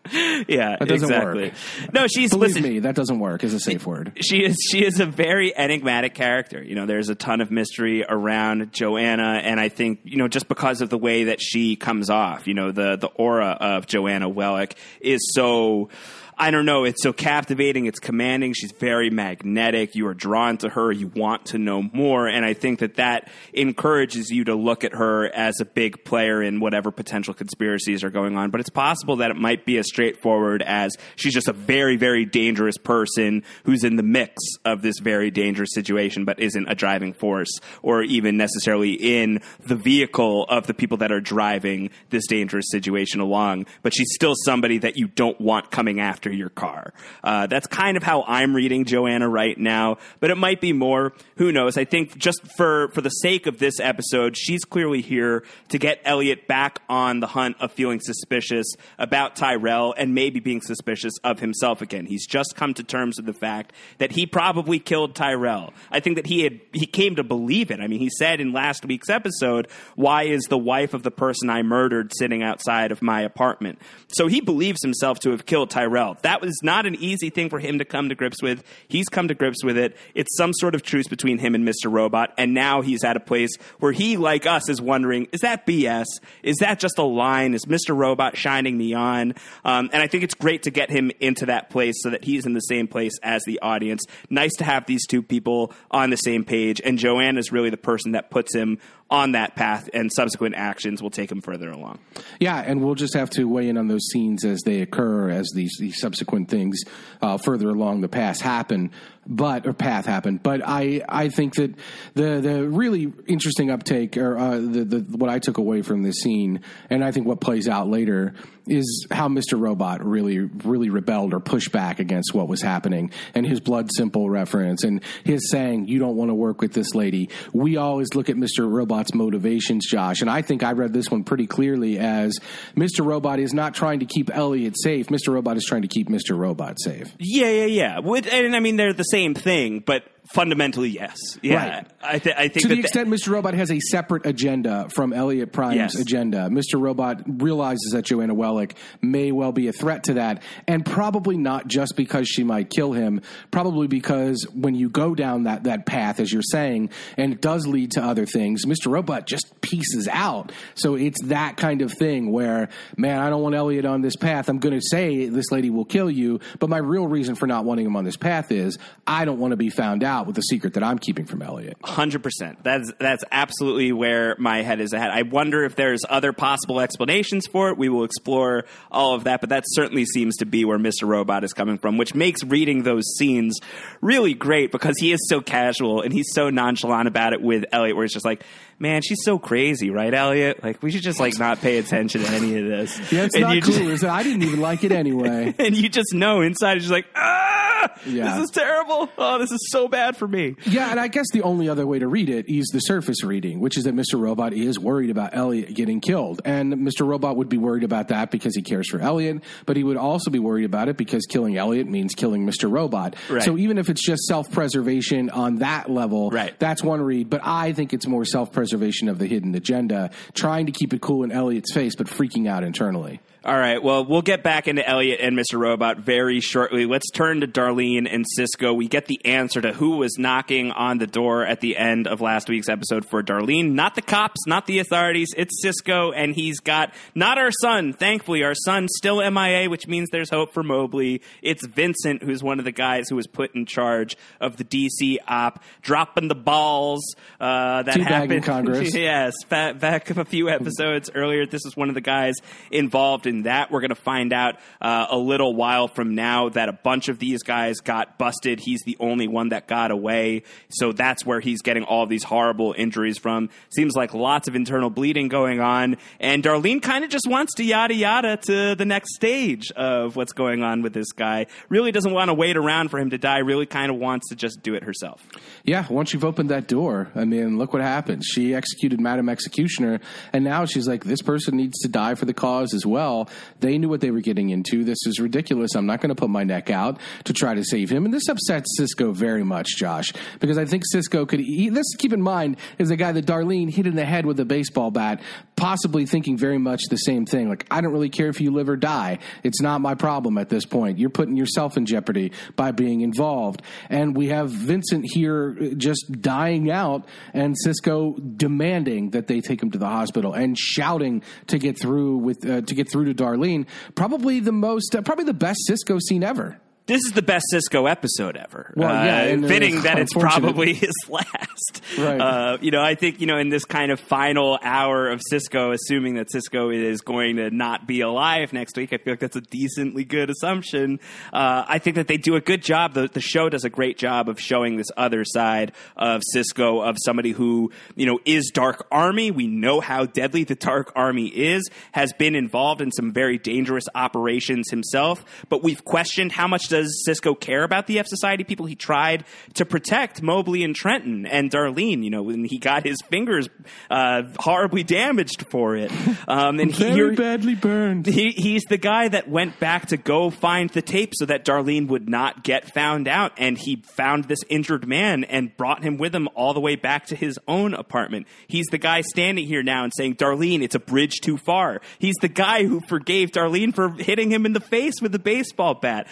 yeah, 0.12 0.76
that 0.80 0.88
doesn't 0.88 1.10
exactly. 1.10 1.43
work. 1.45 1.93
No, 1.93 2.08
she's 2.08 2.32
believe 2.32 2.56
listen, 2.56 2.64
me, 2.64 2.80
that 2.80 2.93
doesn't 2.93 3.20
work 3.20 3.43
is 3.43 3.54
a 3.54 3.60
safe 3.60 3.86
word. 3.86 4.12
She 4.22 4.43
is 4.43 4.58
she 4.70 4.84
is 4.84 4.99
a 4.99 5.06
very 5.06 5.56
enigmatic 5.56 6.14
character. 6.14 6.62
You 6.62 6.76
know, 6.76 6.86
there's 6.86 7.08
a 7.08 7.16
ton 7.16 7.39
of 7.39 7.51
mystery 7.51 8.04
around 8.04 8.74
Joanna, 8.74 9.39
and 9.43 9.62
I 9.62 9.70
think 9.70 10.01
you 10.04 10.18
know 10.18 10.28
just 10.28 10.49
because 10.49 10.82
of 10.82 10.89
the 10.89 10.97
way 10.97 11.26
that 11.26 11.41
she 11.41 11.78
comes 11.78 12.10
off, 12.10 12.47
you 12.47 12.54
know, 12.54 12.72
the 12.72 12.97
the 12.97 13.08
aura 13.08 13.51
of 13.51 13.88
Joanna 13.88 14.30
Wellick 14.30 14.74
is 14.99 15.22
so 15.34 15.89
I 16.38 16.52
don't 16.52 16.66
know. 16.66 16.84
It's 16.84 17.04
so 17.04 17.14
captivating. 17.14 17.86
It's 17.86 18.00
commanding. 18.00 18.54
She's 18.54 18.72
very 18.72 19.10
magnetic. 19.10 19.96
You 19.96 20.08
are 20.08 20.14
drawn 20.14 20.58
to 20.60 20.70
her. 20.70 20.92
You 20.92 21.08
want 21.08 21.48
to 21.48 21.58
know 21.58 21.82
more. 21.82 22.28
And 22.28 22.46
I 22.46 22.54
think 22.54 22.80
that 22.80 22.96
that 22.96 23.30
encourages 23.54 24.30
you 24.30 24.44
to 24.46 24.56
look 24.56 24.84
at 24.84 24.94
her 24.94 25.26
as 25.34 25.60
a 25.60 25.66
big 25.66 26.04
player 26.04 26.42
in 26.42 26.60
whatever 26.60 26.92
potential 26.92 27.34
conspiracies 27.34 28.04
are 28.04 28.10
going 28.10 28.38
on. 28.38 28.50
But 28.50 28.62
it's 28.62 28.70
possible 28.70 29.18
that 29.18 29.32
it 29.32 29.38
might 29.38 29.66
be 29.66 29.78
as 29.78 29.88
straightforward 29.88 30.62
as 30.62 30.96
she's 31.16 31.34
just 31.34 31.48
a 31.48 31.54
very, 31.54 31.98
very 31.98 32.26
dangerous 32.26 32.78
person 32.78 33.44
who's 33.66 33.84
in 33.84 33.96
the 33.96 34.04
mix 34.04 34.42
of 34.66 34.82
this 34.82 35.00
very 35.00 35.32
dangerous 35.32 35.74
situation, 35.74 36.26
but 36.26 36.40
isn't 36.40 36.68
a 36.68 36.76
driving 36.76 37.14
force 37.14 37.52
or 37.82 38.02
even 38.04 38.38
necessarily 38.38 38.94
in 38.94 39.42
the 39.66 39.76
vehicle 39.76 40.46
of 40.50 40.68
the 40.68 40.74
people 40.74 40.98
that 40.98 41.12
are 41.12 41.22
driving 41.22 41.90
this 42.10 42.26
dangerous 42.28 42.66
situation 42.72 43.20
along. 43.20 43.66
But 43.82 43.94
she's 43.94 44.10
still 44.14 44.34
somebody 44.46 44.80
that 44.80 44.98
you 44.98 45.08
don't 45.08 45.40
want 45.40 45.72
coming 45.72 46.00
after 46.00 46.23
after 46.24 46.32
your 46.32 46.50
car. 46.50 46.94
Uh, 47.22 47.48
that's 47.48 47.68
kind 47.68 47.98
of 47.98 48.04
how 48.04 48.24
I'm 48.26 48.56
reading 48.56 48.86
Joanna 48.86 49.28
right 49.28 49.58
now, 49.58 49.98
but 50.22 50.32
it 50.32 50.36
might 50.36 50.62
be 50.62 50.72
more. 50.72 51.12
Who 51.36 51.52
knows? 51.52 51.78
I 51.78 51.84
think 51.84 52.18
just 52.18 52.42
for 52.56 52.90
for 52.94 53.02
the 53.02 53.10
sake 53.10 53.46
of 53.46 53.60
this 53.60 53.80
episode, 53.82 54.38
she's 54.38 54.64
clearly 54.64 55.02
here 55.02 55.44
to 55.70 55.78
get 55.78 56.00
Elliot 56.06 56.48
back 56.48 56.82
on 56.88 57.20
the 57.20 57.28
hunt 57.28 57.58
of 57.60 57.74
feeling 57.74 58.00
suspicious 58.00 58.66
about 58.98 59.36
Tyrell 59.36 59.94
and 59.98 60.16
maybe 60.16 60.40
being 60.40 60.62
suspicious 60.62 61.14
of 61.26 61.40
himself 61.42 61.82
again. 61.82 62.06
He's 62.06 62.26
just 62.26 62.56
come 62.56 62.74
to 62.76 62.84
terms 62.84 63.18
with 63.18 63.26
the 63.26 63.34
fact 63.34 63.74
that 63.98 64.14
he 64.14 64.26
probably 64.26 64.80
killed 64.80 65.16
Tyrell. 65.16 65.74
I 65.92 66.00
think 66.00 66.16
that 66.16 66.28
he 66.28 66.44
had 66.44 66.62
he 66.72 66.86
came 66.86 67.18
to 67.18 67.24
believe 67.24 67.70
it. 67.70 67.82
I 67.82 67.88
mean, 67.88 68.00
he 68.00 68.10
said 68.18 68.40
in 68.40 68.54
last 68.54 68.86
week's 68.86 69.10
episode, 69.10 69.68
"Why 69.96 70.24
is 70.24 70.44
the 70.44 70.58
wife 70.58 70.94
of 70.94 71.04
the 71.04 71.12
person 71.12 71.50
I 71.50 71.64
murdered 71.64 72.14
sitting 72.16 72.42
outside 72.44 72.94
of 72.94 73.02
my 73.02 73.22
apartment?" 73.22 73.80
So 74.08 74.28
he 74.28 74.40
believes 74.40 74.80
himself 74.82 75.20
to 75.22 75.32
have 75.32 75.46
killed 75.46 75.70
Tyrell. 75.70 76.12
That 76.22 76.41
was 76.41 76.59
not 76.64 76.86
an 76.86 76.95
easy 76.95 77.30
thing 77.30 77.49
for 77.49 77.59
him 77.59 77.80
to 77.80 77.86
come 77.86 78.09
to 78.09 78.16
grips 78.16 78.41
with. 78.41 78.64
He's 78.88 79.09
come 79.09 79.28
to 79.28 79.34
grips 79.34 79.64
with 79.64 79.78
it. 79.78 79.97
It's 80.14 80.36
some 80.38 80.53
sort 80.53 80.76
of 80.76 80.84
truce 80.84 81.07
between 81.07 81.38
him 81.38 81.55
and 81.55 81.68
Mr. 81.68 81.91
Robot, 81.91 82.34
and 82.38 82.53
now 82.53 82.82
he's 82.82 83.03
at 83.03 83.18
a 83.18 83.20
place 83.20 83.55
where 83.80 83.91
he, 83.91 84.18
like 84.18 84.45
us, 84.45 84.70
is 84.70 84.82
wondering, 84.82 85.28
is 85.32 85.41
that 85.41 85.66
BS? 85.66 86.05
Is 86.43 86.57
that 86.57 86.80
just 86.80 86.97
a 86.97 87.03
line? 87.03 87.53
Is 87.53 87.66
Mr. 87.66 87.95
Robot 87.95 88.38
shining 88.38 88.78
me 88.78 88.93
on? 88.93 89.34
Um, 89.66 89.89
and 89.91 90.01
I 90.01 90.07
think 90.07 90.24
it's 90.24 90.36
great 90.36 90.64
to 90.64 90.72
get 90.72 90.89
him 90.89 91.11
into 91.20 91.47
that 91.47 91.70
place 91.70 91.95
so 92.01 92.09
that 92.09 92.24
he's 92.24 92.45
in 92.45 92.53
the 92.53 92.61
same 92.61 92.88
place 92.88 93.14
as 93.24 93.43
the 93.45 93.59
audience. 93.61 94.03
Nice 94.30 94.53
to 94.57 94.64
have 94.64 94.86
these 94.86 95.05
two 95.07 95.22
people 95.22 95.74
on 95.91 96.09
the 96.09 96.18
same 96.18 96.45
page, 96.45 96.82
and 96.84 96.97
Joanne 96.97 97.38
is 97.38 97.51
really 97.51 97.70
the 97.70 97.78
person 97.78 98.14
that 98.14 98.30
puts 98.30 98.53
him 98.53 98.78
on 99.14 99.34
that 99.34 99.55
path, 99.55 99.89
and 99.93 100.11
subsequent 100.11 100.55
actions 100.55 101.01
will 101.01 101.11
take 101.11 101.32
him 101.32 101.39
further 101.39 101.70
along. 101.70 101.99
Yeah, 102.39 102.57
and 102.57 102.84
we'll 102.84 102.95
just 102.95 103.14
have 103.14 103.30
to 103.32 103.47
weigh 103.47 103.70
in 103.70 103.78
on 103.78 103.88
those 103.88 104.07
scenes 104.11 104.43
as 104.43 104.61
they 104.66 104.82
occur, 104.82 105.30
as 105.30 105.51
these, 105.53 105.76
these 105.80 105.99
subsequent 106.04 106.49
things 106.49 106.84
uh, 107.22 107.38
further 107.38 107.70
along 107.70 108.01
the 108.01 108.10
path 108.10 108.41
happen. 108.41 108.91
But 109.26 109.66
or 109.66 109.74
path 109.74 110.06
happened. 110.06 110.44
But 110.44 110.62
I 110.66 111.02
I 111.08 111.30
think 111.30 111.56
that 111.56 111.74
the 112.14 112.42
the 112.42 112.68
really 112.68 113.12
interesting 113.28 113.72
uptake 113.72 114.18
or 114.18 114.38
uh, 114.38 114.58
the, 114.58 114.84
the 114.84 115.18
what 115.18 115.30
I 115.30 115.40
took 115.40 115.58
away 115.58 115.82
from 115.82 116.04
this 116.04 116.18
scene, 116.18 116.62
and 116.90 117.04
I 117.04 117.12
think 117.12 117.28
what 117.28 117.40
plays 117.40 117.68
out 117.68 117.88
later 117.88 118.34
is 118.68 119.08
how 119.12 119.28
Mr. 119.28 119.60
Robot 119.60 120.06
really 120.06 120.40
really 120.40 120.90
rebelled 120.90 121.34
or 121.34 121.40
pushed 121.40 121.72
back 121.72 122.00
against 122.00 122.34
what 122.34 122.48
was 122.48 122.62
happening, 122.62 123.12
and 123.34 123.46
his 123.46 123.60
blood 123.60 123.90
simple 123.96 124.30
reference, 124.30 124.84
and 124.84 125.02
his 125.24 125.50
saying, 125.50 125.88
"You 125.88 126.00
don't 126.00 126.16
want 126.16 126.30
to 126.30 126.36
work 126.36 126.62
with 126.62 126.74
this 126.74 126.96
lady." 126.96 127.30
We 127.54 127.78
always 127.78 128.14
look 128.16 128.30
at 128.30 128.36
Mr. 128.36 128.70
Robot's 128.70 129.14
motivations, 129.14 129.86
Josh, 129.90 130.22
and 130.22 130.30
I 130.30 130.42
think 130.42 130.64
I 130.64 130.74
read 130.74 130.94
this 130.94 131.10
one 131.10 131.24
pretty 131.24 131.48
clearly 131.48 131.98
as 132.00 132.38
Mr. 132.76 133.06
Robot 133.06 133.40
is 133.40 133.54
not 133.54 133.74
trying 133.74 134.00
to 134.00 134.06
keep 134.06 134.34
Elliot 134.34 134.76
safe. 134.82 135.08
Mr. 135.08 135.34
Robot 135.34 135.58
is 135.58 135.66
trying 135.66 135.84
to 135.84 135.88
keep 135.88 136.10
Mr. 136.10 136.38
Robot 136.38 136.78
safe. 136.80 137.14
Yeah, 137.20 137.50
yeah, 137.50 137.66
yeah. 137.66 138.00
With, 138.00 138.28
and 138.32 138.56
I 138.56 138.60
mean, 138.60 138.78
they're 138.78 138.94
the 138.94 139.04
same 139.14 139.36
thing, 139.36 139.80
but 139.80 140.03
fundamentally, 140.32 140.90
yes. 140.90 141.18
Yeah, 141.42 141.56
Right. 141.70 141.88
I, 142.02 142.20
th- 142.20 142.36
I 142.38 142.48
think 142.48 142.62
to 142.64 142.68
the 142.70 142.80
extent 142.80 143.10
Mr. 143.10 143.30
Robot 143.30 143.54
has 143.54 143.72
a 143.72 143.80
separate 143.80 144.26
agenda 144.26 144.88
from 144.90 145.12
Elliot 145.14 145.52
Prime's 145.52 145.76
Yes. 145.76 145.96
agenda, 145.96 146.48
Mr. 146.50 146.80
Robot 146.80 147.22
realizes 147.28 147.92
that 147.94 148.06
Joanna 148.06 148.34
Wellick 148.34 148.72
may 149.02 149.32
well 149.32 149.52
be 149.52 149.68
a 149.68 149.74
threat 149.74 150.04
to 150.06 150.14
that, 150.16 150.42
and 150.68 150.86
probably 150.86 151.38
not 151.38 151.68
just 151.68 151.96
because 151.98 152.28
she 152.28 152.44
might 152.44 152.70
kill 152.70 152.94
him, 152.94 153.22
probably 153.52 153.88
because 153.88 154.48
when 154.54 154.76
you 154.76 154.90
go 154.90 155.14
down 155.14 155.44
that, 155.44 155.64
that 155.66 155.86
path, 155.86 156.20
as 156.20 156.32
you're 156.32 156.42
saying, 156.42 156.90
and 157.18 157.34
it 157.34 157.42
does 157.42 157.68
lead 157.68 157.92
to 157.92 158.04
other 158.04 158.26
things, 158.26 158.66
Mr. 158.66 158.90
Robot 158.92 159.28
just 159.28 159.60
pieces 159.62 160.08
out. 160.10 160.52
So 160.76 160.96
it's 160.96 161.22
that 161.24 161.58
kind 161.58 161.82
of 161.82 161.92
thing 161.92 162.32
where, 162.32 162.70
man, 162.98 163.20
I 163.20 163.30
don't 163.30 163.42
want 163.42 163.56
Elliot 163.56 163.86
on 163.86 164.02
this 164.02 164.16
path. 164.16 164.48
I'm 164.50 164.60
going 164.60 164.76
to 164.80 164.82
say 164.90 165.28
this 165.28 165.52
lady 165.52 165.70
will 165.70 165.86
kill 165.86 166.10
you, 166.10 166.40
but 166.60 166.70
my 166.70 166.78
real 166.78 167.08
reason 167.08 167.36
for 167.36 167.46
not 167.48 167.66
wanting 167.66 167.86
him 167.86 167.96
on 167.98 168.06
this 168.06 168.18
path 168.18 168.52
is 168.52 168.78
I 169.06 169.26
don't 169.26 169.40
want 169.40 169.52
to 169.52 169.58
be 169.58 169.70
found 169.70 170.04
out 170.04 170.12
with 170.22 170.36
the 170.36 170.41
secret 170.41 170.76
that 170.76 170.84
I'm 170.84 170.99
keeping 170.99 171.26
from 171.26 171.41
Elliot. 171.41 171.78
Hundred 171.84 172.24
percent. 172.24 172.64
That's 172.64 172.91
that's 172.99 173.24
absolutely 173.32 173.91
where 173.91 174.36
my 174.38 174.61
head 174.61 174.80
is 174.80 174.93
at. 174.93 175.11
I 175.11 175.24
wonder 175.24 175.64
if 175.64 175.76
there's 175.76 176.01
other 176.07 176.32
possible 176.32 176.80
explanations 176.80 177.47
for 177.47 177.70
it. 177.70 177.78
We 177.78 177.89
will 177.89 178.03
explore 178.03 178.66
all 178.91 179.16
of 179.16 179.26
that, 179.26 179.41
but 179.41 179.49
that 179.49 179.64
certainly 179.68 180.05
seems 180.05 180.38
to 180.38 180.45
be 180.45 180.66
where 180.66 180.78
Mr. 180.78 181.07
Robot 181.07 181.43
is 181.43 181.53
coming 181.53 181.78
from, 181.78 181.97
which 181.97 182.14
makes 182.16 182.43
reading 182.43 182.84
those 182.84 183.03
scenes 183.18 183.59
really 184.01 184.34
great 184.34 184.72
because 184.72 184.95
he 184.99 185.11
is 185.11 185.20
so 185.28 185.41
casual 185.41 186.01
and 186.01 186.14
he's 186.14 186.32
so 186.34 186.49
nonchalant 186.49 187.07
about 187.07 187.34
it 187.34 187.41
with 187.41 187.66
Elliot, 187.72 187.95
where 187.95 188.03
he's 188.03 188.14
just 188.14 188.26
like, 188.26 188.43
"Man, 188.80 189.02
she's 189.02 189.20
so 189.24 189.38
crazy, 189.40 189.90
right, 189.90 190.14
Elliot? 190.14 190.64
Like, 190.64 190.82
we 190.84 190.92
should 190.92 191.02
just 191.04 191.20
like 191.20 191.38
not 191.40 191.62
pay 191.62 191.78
attention 191.78 192.22
to 192.22 192.28
any 192.30 192.58
of 192.60 192.66
this." 192.68 193.12
Yeah, 193.12 193.24
it's 193.24 193.36
And 193.36 193.44
not 193.44 193.62
cool. 193.64 193.74
just- 193.90 194.04
I 194.04 194.24
didn't 194.24 194.44
even 194.44 194.60
like 194.62 194.84
it 194.84 194.92
anyway. 194.92 195.54
and 195.60 195.76
you 195.76 195.90
just 195.90 196.14
know 196.14 196.42
inside, 196.42 196.78
it's 196.78 196.86
just 196.86 196.94
like, 196.94 197.06
ah, 197.16 197.94
Yeah. 198.06 198.36
this 198.38 198.46
is 198.46 198.52
terrible. 198.52 199.10
Oh, 199.18 199.40
this 199.40 199.52
is 199.52 199.68
so 199.72 199.88
bad 199.88 200.18
for 200.18 200.28
me. 200.28 200.56
Yeah, 200.66 200.90
and 200.92 201.00
I 201.00 201.08
guess 201.08 201.26
the 201.34 201.42
only 201.44 201.70
other 201.70 201.86
way 201.88 202.00
to 202.00 202.08
read 202.08 202.30
it 202.30 202.50
is 202.50 202.68
the 202.74 202.80
surface 202.80 203.24
reading, 203.24 203.60
which 203.60 203.78
is 203.78 203.84
that 203.86 203.96
Mr. 203.96 204.20
Robot 204.20 204.54
is 204.54 204.80
worried 204.80 205.10
about 205.10 205.36
Elliot 205.36 205.74
getting 205.74 206.02
killed. 206.02 206.42
And 206.46 206.74
Mr. 206.76 207.06
Robot 207.08 207.38
would 207.38 207.50
be 207.50 207.58
worried 207.58 207.84
about 207.84 208.10
that 208.10 208.32
because 208.32 208.56
he 208.56 208.62
cares 208.62 208.90
for 208.90 209.00
Elliot, 209.00 209.42
but 209.66 209.78
he 209.78 209.84
would 209.84 209.98
also 209.98 210.30
be 210.32 210.40
worried 210.40 210.66
about 210.66 210.90
it 210.90 210.98
because 210.98 211.26
killing 211.26 211.58
Elliot 211.58 211.88
means 211.88 212.14
killing 212.16 212.46
Mr. 212.46 212.70
Robot. 212.72 213.16
Right. 213.30 213.44
So 213.44 213.58
even 213.58 213.78
if 213.78 213.90
it's 213.90 214.06
just 214.06 214.24
self 214.24 214.52
preservation 214.52 215.30
on 215.30 215.58
that 215.58 215.90
level, 215.90 216.30
Right. 216.30 216.58
that's 216.60 216.84
one 216.84 217.02
read. 217.02 217.30
But 217.30 217.42
I 217.44 217.74
think 217.74 217.94
it's 217.94 218.08
more 218.08 218.26
self 218.26 218.52
preservation 218.64 219.09
of 219.09 219.20
the 219.20 219.28
hidden 219.28 219.53
agenda, 219.55 220.09
trying 220.34 220.66
to 220.66 220.72
keep 220.72 220.93
it 220.93 221.01
cool 221.01 221.26
in 221.26 221.34
Elliot's 221.34 221.74
face, 221.74 221.97
but 221.97 222.07
freaking 222.07 222.47
out 222.47 222.64
internally. 222.64 223.20
All 223.46 223.58
right. 223.58 223.84
Well, 223.84 224.06
we'll 224.06 224.22
get 224.22 224.41
back 224.41 224.70
into 224.70 224.88
Elliot 224.88 225.20
and 225.22 225.38
Mr. 225.38 225.60
Robot 225.60 225.98
very 225.98 226.39
shortly. 226.39 226.86
Let's 226.86 227.12
turn 227.12 227.41
to 227.41 227.48
Darlene 227.48 228.08
and 228.10 228.26
Cisco. 228.26 228.74
We 228.74 228.88
get 228.88 229.08
the 229.08 229.20
answer 229.26 229.60
to 229.60 229.74
who 229.74 229.98
was 229.98 230.18
knocking 230.18 230.72
on 230.72 230.98
the 230.98 231.08
door 231.08 231.46
at 231.46 231.60
the 231.60 231.76
end 231.76 232.08
of 232.08 232.22
last 232.22 232.48
week's 232.48 232.70
episode 232.70 233.06
for 233.06 233.22
Darlene. 233.22 233.74
Not 233.74 233.96
the 233.96 234.02
cops, 234.02 234.48
not 234.48 234.66
the 234.66 234.80
authorities. 234.80 235.28
It's 235.36 235.62
Cisco, 235.62 236.14
and 236.14 236.34
he's 236.34 236.62
got 236.62 236.94
not 237.16 237.38
our 237.38 237.52
son. 237.60 237.91
Thankfully, 237.91 238.44
our 238.44 238.56
son's 238.56 238.91
still 238.96 239.18
MIA, 239.30 239.70
which 239.70 239.88
means 239.88 240.08
there's 240.12 240.30
hope 240.30 240.54
for 240.54 240.64
Mobley. 240.64 241.22
It's 241.41 241.66
Vincent, 241.66 242.24
who's 242.24 242.41
one 242.41 242.60
of 242.60 242.66
the 242.66 242.72
guys 242.72 243.10
who 243.10 243.18
was 243.18 243.28
put 243.28 243.54
in 243.56 243.66
charge 243.66 244.16
of 244.39 244.56
the 244.56 244.64
DC 244.64 245.18
op, 245.28 245.62
dropping 245.82 246.30
the 246.30 246.36
balls. 246.36 247.14
Uh, 247.41 247.84
that 247.84 247.98
happened. 247.98 248.44
Congress. 248.46 248.96
Yes, 248.96 249.34
back, 249.50 249.80
back 249.80 250.10
a 250.10 250.24
few 250.24 250.48
episodes 250.48 251.10
earlier, 251.14 251.46
this 251.46 251.66
is 251.66 251.76
one 251.76 251.89
of 251.89 251.96
the 251.96 252.00
guys 252.00 252.36
involved 252.72 253.28
in 253.28 253.33
that. 253.42 253.72
We're 253.72 253.82
going 253.82 253.90
to 253.90 253.96
find 253.96 254.32
out 254.32 254.58
uh, 254.80 255.08
a 255.10 255.18
little 255.18 255.56
while 255.56 255.88
from 255.88 256.16
now 256.16 256.50
that 256.50 256.70
a 256.70 256.74
bunch 256.74 257.10
of 257.10 257.20
these 257.20 257.44
guys 257.44 257.80
got 257.80 258.18
busted. 258.18 258.60
He's 258.60 258.82
the 258.86 258.96
only 259.00 259.28
one 259.28 259.50
that 259.50 259.68
got 259.68 259.92
away. 259.92 260.44
So 260.70 260.92
that's 260.92 261.26
where 261.26 261.40
he's 261.40 261.62
getting 261.62 261.84
all 261.84 262.06
these 262.06 262.24
horrible 262.24 262.76
injuries 262.78 263.18
from. 263.18 263.50
Seems 263.76 263.96
like 263.96 264.14
lots 264.14 264.48
of 264.48 264.56
internal 264.56 264.90
bleeding 264.90 265.28
going 265.28 265.60
on. 265.60 265.98
And 266.20 266.44
Darlene 266.44 266.82
kind 266.82 267.04
of 267.04 267.10
just 267.10 267.28
wants 267.28 267.56
to 267.56 267.64
yada 267.64 267.96
yada 267.96 268.38
to 268.38 268.76
the 268.76 268.86
next 268.86 269.16
stage 269.16 269.72
of 269.72 270.16
what's 270.16 270.34
going 270.34 270.64
on 270.64 270.84
with 270.84 270.94
this 270.94 271.12
guy. 271.12 271.48
Really 271.70 271.92
doesn't 271.92 272.14
want 272.14 272.30
to 272.30 272.34
wait 272.34 272.56
around 272.56 272.90
for 272.90 273.00
him 273.00 273.10
to 273.10 273.18
die. 273.18 273.40
Really 273.40 273.66
kind 273.66 273.92
of 273.92 273.98
wants 273.98 274.30
to 274.30 274.36
just 274.36 274.62
do 274.62 274.76
it 274.76 274.84
herself. 274.84 275.26
Yeah, 275.64 275.86
once 275.90 276.14
you've 276.14 276.24
opened 276.24 276.50
that 276.50 276.68
door, 276.68 277.10
I 277.16 277.26
mean, 277.26 277.58
look 277.58 277.74
what 277.74 277.82
happened. 277.82 278.24
She 278.24 278.54
executed 278.54 279.00
Madam 279.00 279.30
Executioner, 279.30 280.00
and 280.32 280.44
now 280.44 280.66
she's 280.66 280.88
like, 280.88 281.04
this 281.04 281.22
person 281.22 281.58
needs 281.58 281.80
to 281.80 281.88
die 281.88 282.16
for 282.16 282.26
the 282.26 282.34
cause 282.34 282.74
as 282.74 282.86
well. 282.86 283.23
They 283.60 283.78
knew 283.78 283.90
what 283.90 284.02
they 284.02 284.12
were 284.12 284.22
getting 284.22 284.50
into. 284.50 284.84
This 284.84 285.06
is 285.06 285.20
ridiculous. 285.20 285.76
I'm 285.76 285.86
not 285.86 286.02
going 286.02 286.10
to 286.10 286.16
put 286.16 286.30
my 286.30 286.44
neck 286.44 286.70
out 286.70 287.00
to 287.26 287.34
try 287.34 287.54
to 287.54 287.64
save 287.64 287.90
him. 287.90 288.06
And 288.06 288.14
this 288.14 288.28
upsets 288.28 288.76
Cisco 288.78 289.12
very 289.12 289.44
much, 289.44 289.78
Josh, 289.78 290.14
because 290.40 290.58
I 290.58 290.66
think 290.66 290.84
Cisco 290.86 291.26
could. 291.26 291.40
He, 291.40 291.70
this, 291.70 291.96
keep 291.98 292.14
in 292.14 292.22
mind, 292.22 292.58
is 292.78 292.92
a 292.92 292.96
guy 292.96 293.12
that 293.12 293.26
Darlene 293.26 293.72
hit 293.72 293.88
in 293.88 293.96
the 293.96 294.06
head 294.06 294.26
with 294.26 294.40
a 294.40 294.46
baseball 294.46 294.92
bat, 294.92 295.22
possibly 295.56 296.06
thinking 296.06 296.38
very 296.38 296.58
much 296.58 296.82
the 296.90 296.98
same 296.98 297.26
thing. 297.26 297.50
Like, 297.50 297.66
I 297.72 297.82
don't 297.82 297.92
really 297.92 298.10
care 298.10 298.30
if 298.30 298.42
you 298.42 298.52
live 298.52 298.70
or 298.70 298.76
die. 298.76 299.20
It's 299.44 299.62
not 299.62 299.82
my 299.82 299.96
problem 299.96 300.38
at 300.38 300.50
this 300.50 300.66
point. 300.66 301.00
You're 301.00 301.10
putting 301.10 301.36
yourself 301.36 301.78
in 301.78 301.86
jeopardy 301.86 302.32
by 302.56 302.72
being 302.72 303.02
involved. 303.02 303.62
And 303.90 304.16
we 304.16 304.28
have 304.28 304.50
Vincent 304.50 305.06
here 305.06 305.74
just 305.76 306.22
dying 306.22 306.72
out, 306.72 307.06
and 307.34 307.58
Cisco 307.58 308.14
demanding 308.14 309.12
that 309.12 309.28
they 309.28 309.42
take 309.42 309.62
him 309.62 309.72
to 309.72 309.78
the 309.78 309.88
hospital 309.88 310.34
and 310.34 310.58
shouting 310.58 311.24
to 311.48 311.58
get 311.58 311.80
through 311.80 312.18
with 312.18 312.48
uh, 312.48 312.62
to 312.62 312.76
get 312.76 312.90
through 312.90 313.06
to 313.06 313.12
Darlene. 313.14 313.66
Probably 313.95 314.39
the 314.39 314.51
most, 314.51 314.95
uh, 314.95 315.01
probably 315.01 315.26
the 315.26 315.34
best 315.34 315.59
Cisco 315.66 315.99
scene 315.99 316.24
ever. 316.24 316.59
This 316.86 317.02
is 317.06 317.14
the 317.14 317.22
best 317.22 317.46
Cisco 317.50 317.86
episode 317.86 318.36
ever. 318.36 318.74
Well, 318.76 318.90
yeah, 318.90 319.36
uh, 319.36 319.48
fitting 319.48 319.84
that 319.84 320.00
it's 320.00 320.14
probably 320.14 320.74
his 320.74 320.94
last. 321.08 321.82
Right. 321.98 322.20
Uh, 322.20 322.58
you 322.60 322.72
know, 322.72 322.82
I 322.82 322.96
think 322.96 323.22
you 323.22 323.28
know 323.28 323.38
in 323.38 323.50
this 323.50 323.64
kind 323.64 323.92
of 323.92 324.00
final 324.02 324.60
hour 324.62 325.10
of 325.10 325.22
Cisco, 325.30 325.72
assuming 325.72 326.16
that 326.16 326.30
Cisco 326.30 326.72
is 326.72 327.00
going 327.02 327.38
to 327.38 327.50
not 327.52 327.88
be 327.88 328.02
alive 328.02 328.52
next 328.52 328.76
week, 328.76 328.92
I 328.92 328.98
feel 328.98 329.14
like 329.14 329.22
that's 329.22 329.38
a 329.38 329.42
decently 329.42 330.04
good 330.04 330.30
assumption. 330.30 331.00
Uh, 331.32 331.64
I 331.68 331.80
think 331.80 331.96
that 331.96 332.08
they 332.08 332.18
do 332.18 332.36
a 332.36 332.42
good 332.42 332.62
job. 332.62 332.94
The, 332.94 333.08
the 333.08 333.22
show 333.22 333.48
does 333.48 333.64
a 333.64 333.70
great 333.70 333.98
job 333.98 334.28
of 334.28 334.40
showing 334.40 334.76
this 334.76 334.90
other 334.98 335.24
side 335.24 335.72
of 335.96 336.22
Cisco, 336.34 336.82
of 336.82 336.98
somebody 337.06 337.32
who 337.32 337.72
you 337.96 338.06
know 338.06 338.20
is 338.26 338.52
Dark 338.54 338.88
Army. 338.92 339.32
We 339.32 339.48
know 339.48 339.80
how 339.80 340.06
deadly 340.06 340.44
the 340.44 340.56
Dark 340.56 340.92
Army 340.98 341.28
is. 341.28 341.64
Has 341.94 342.12
been 342.12 342.36
involved 342.36 342.82
in 342.82 342.92
some 342.92 343.14
very 343.14 343.38
dangerous 343.38 343.86
operations 343.96 344.70
himself, 344.70 345.24
but 345.48 345.64
we've 345.64 345.86
questioned 345.86 346.34
how 346.34 346.48
much 346.48 346.73
does 346.74 347.04
Cisco 347.06 347.36
care 347.36 347.64
about 347.64 347.86
the 347.86 348.00
F 348.00 348.08
Society 348.08 348.44
people? 348.44 348.66
He 348.66 348.76
tried 348.76 349.26
to 349.54 349.64
protect 349.66 350.24
Mobley 350.24 350.64
and 350.64 350.76
Trenton 350.76 351.28
and 351.28 351.52
Darlene, 351.52 352.04
you 352.04 352.10
know, 352.10 352.24
when 352.24 352.44
he 352.46 352.58
got 352.58 352.84
his 352.84 352.98
fingers 353.10 353.48
uh, 353.92 354.24
horribly 354.40 354.84
damaged 354.84 355.46
for 355.50 355.76
it. 355.76 355.92
Um, 356.28 356.60
and 356.60 356.72
he, 356.72 356.84
Very 356.84 357.16
badly 357.16 357.54
burned. 357.54 358.08
he, 358.08 358.32
he's 358.32 358.64
the 358.64 358.78
guy 358.78 359.08
that 359.10 359.30
went 359.30 359.60
back 359.60 359.88
to 359.90 359.98
go 359.98 360.32
find 360.32 360.70
the 360.72 360.82
tape 360.82 361.12
so 361.14 361.26
that 361.26 361.46
Darlene 361.46 361.88
would 361.90 362.10
not 362.10 362.44
get 362.44 362.74
found 362.74 363.08
out. 363.08 363.34
And 363.38 363.56
he 363.58 363.84
found 363.96 364.26
this 364.26 364.40
injured 364.50 364.88
man 364.88 365.26
and 365.26 365.56
brought 365.58 365.84
him 365.84 365.98
with 365.98 366.16
him 366.16 366.28
all 366.34 366.54
the 366.54 366.60
way 366.60 366.76
back 366.76 367.08
to 367.08 367.16
his 367.16 367.38
own 367.48 367.74
apartment. 367.74 368.26
He's 368.48 368.66
the 368.72 368.78
guy 368.80 369.02
standing 369.02 369.46
here 369.46 369.62
now 369.62 369.84
and 369.84 369.94
saying, 369.96 370.16
Darlene, 370.16 370.64
it's 370.64 370.76
a 370.76 370.80
bridge 370.80 371.20
too 371.22 371.38
far. 371.38 371.82
He's 372.00 372.16
the 372.22 372.30
guy 372.30 372.66
who 372.66 372.80
forgave 372.88 373.32
Darlene 373.32 373.76
for 373.76 373.90
hitting 373.90 374.32
him 374.32 374.46
in 374.46 374.54
the 374.54 374.60
face 374.62 375.02
with 375.02 375.14
a 375.14 375.20
baseball 375.20 375.76
bat. 375.76 376.08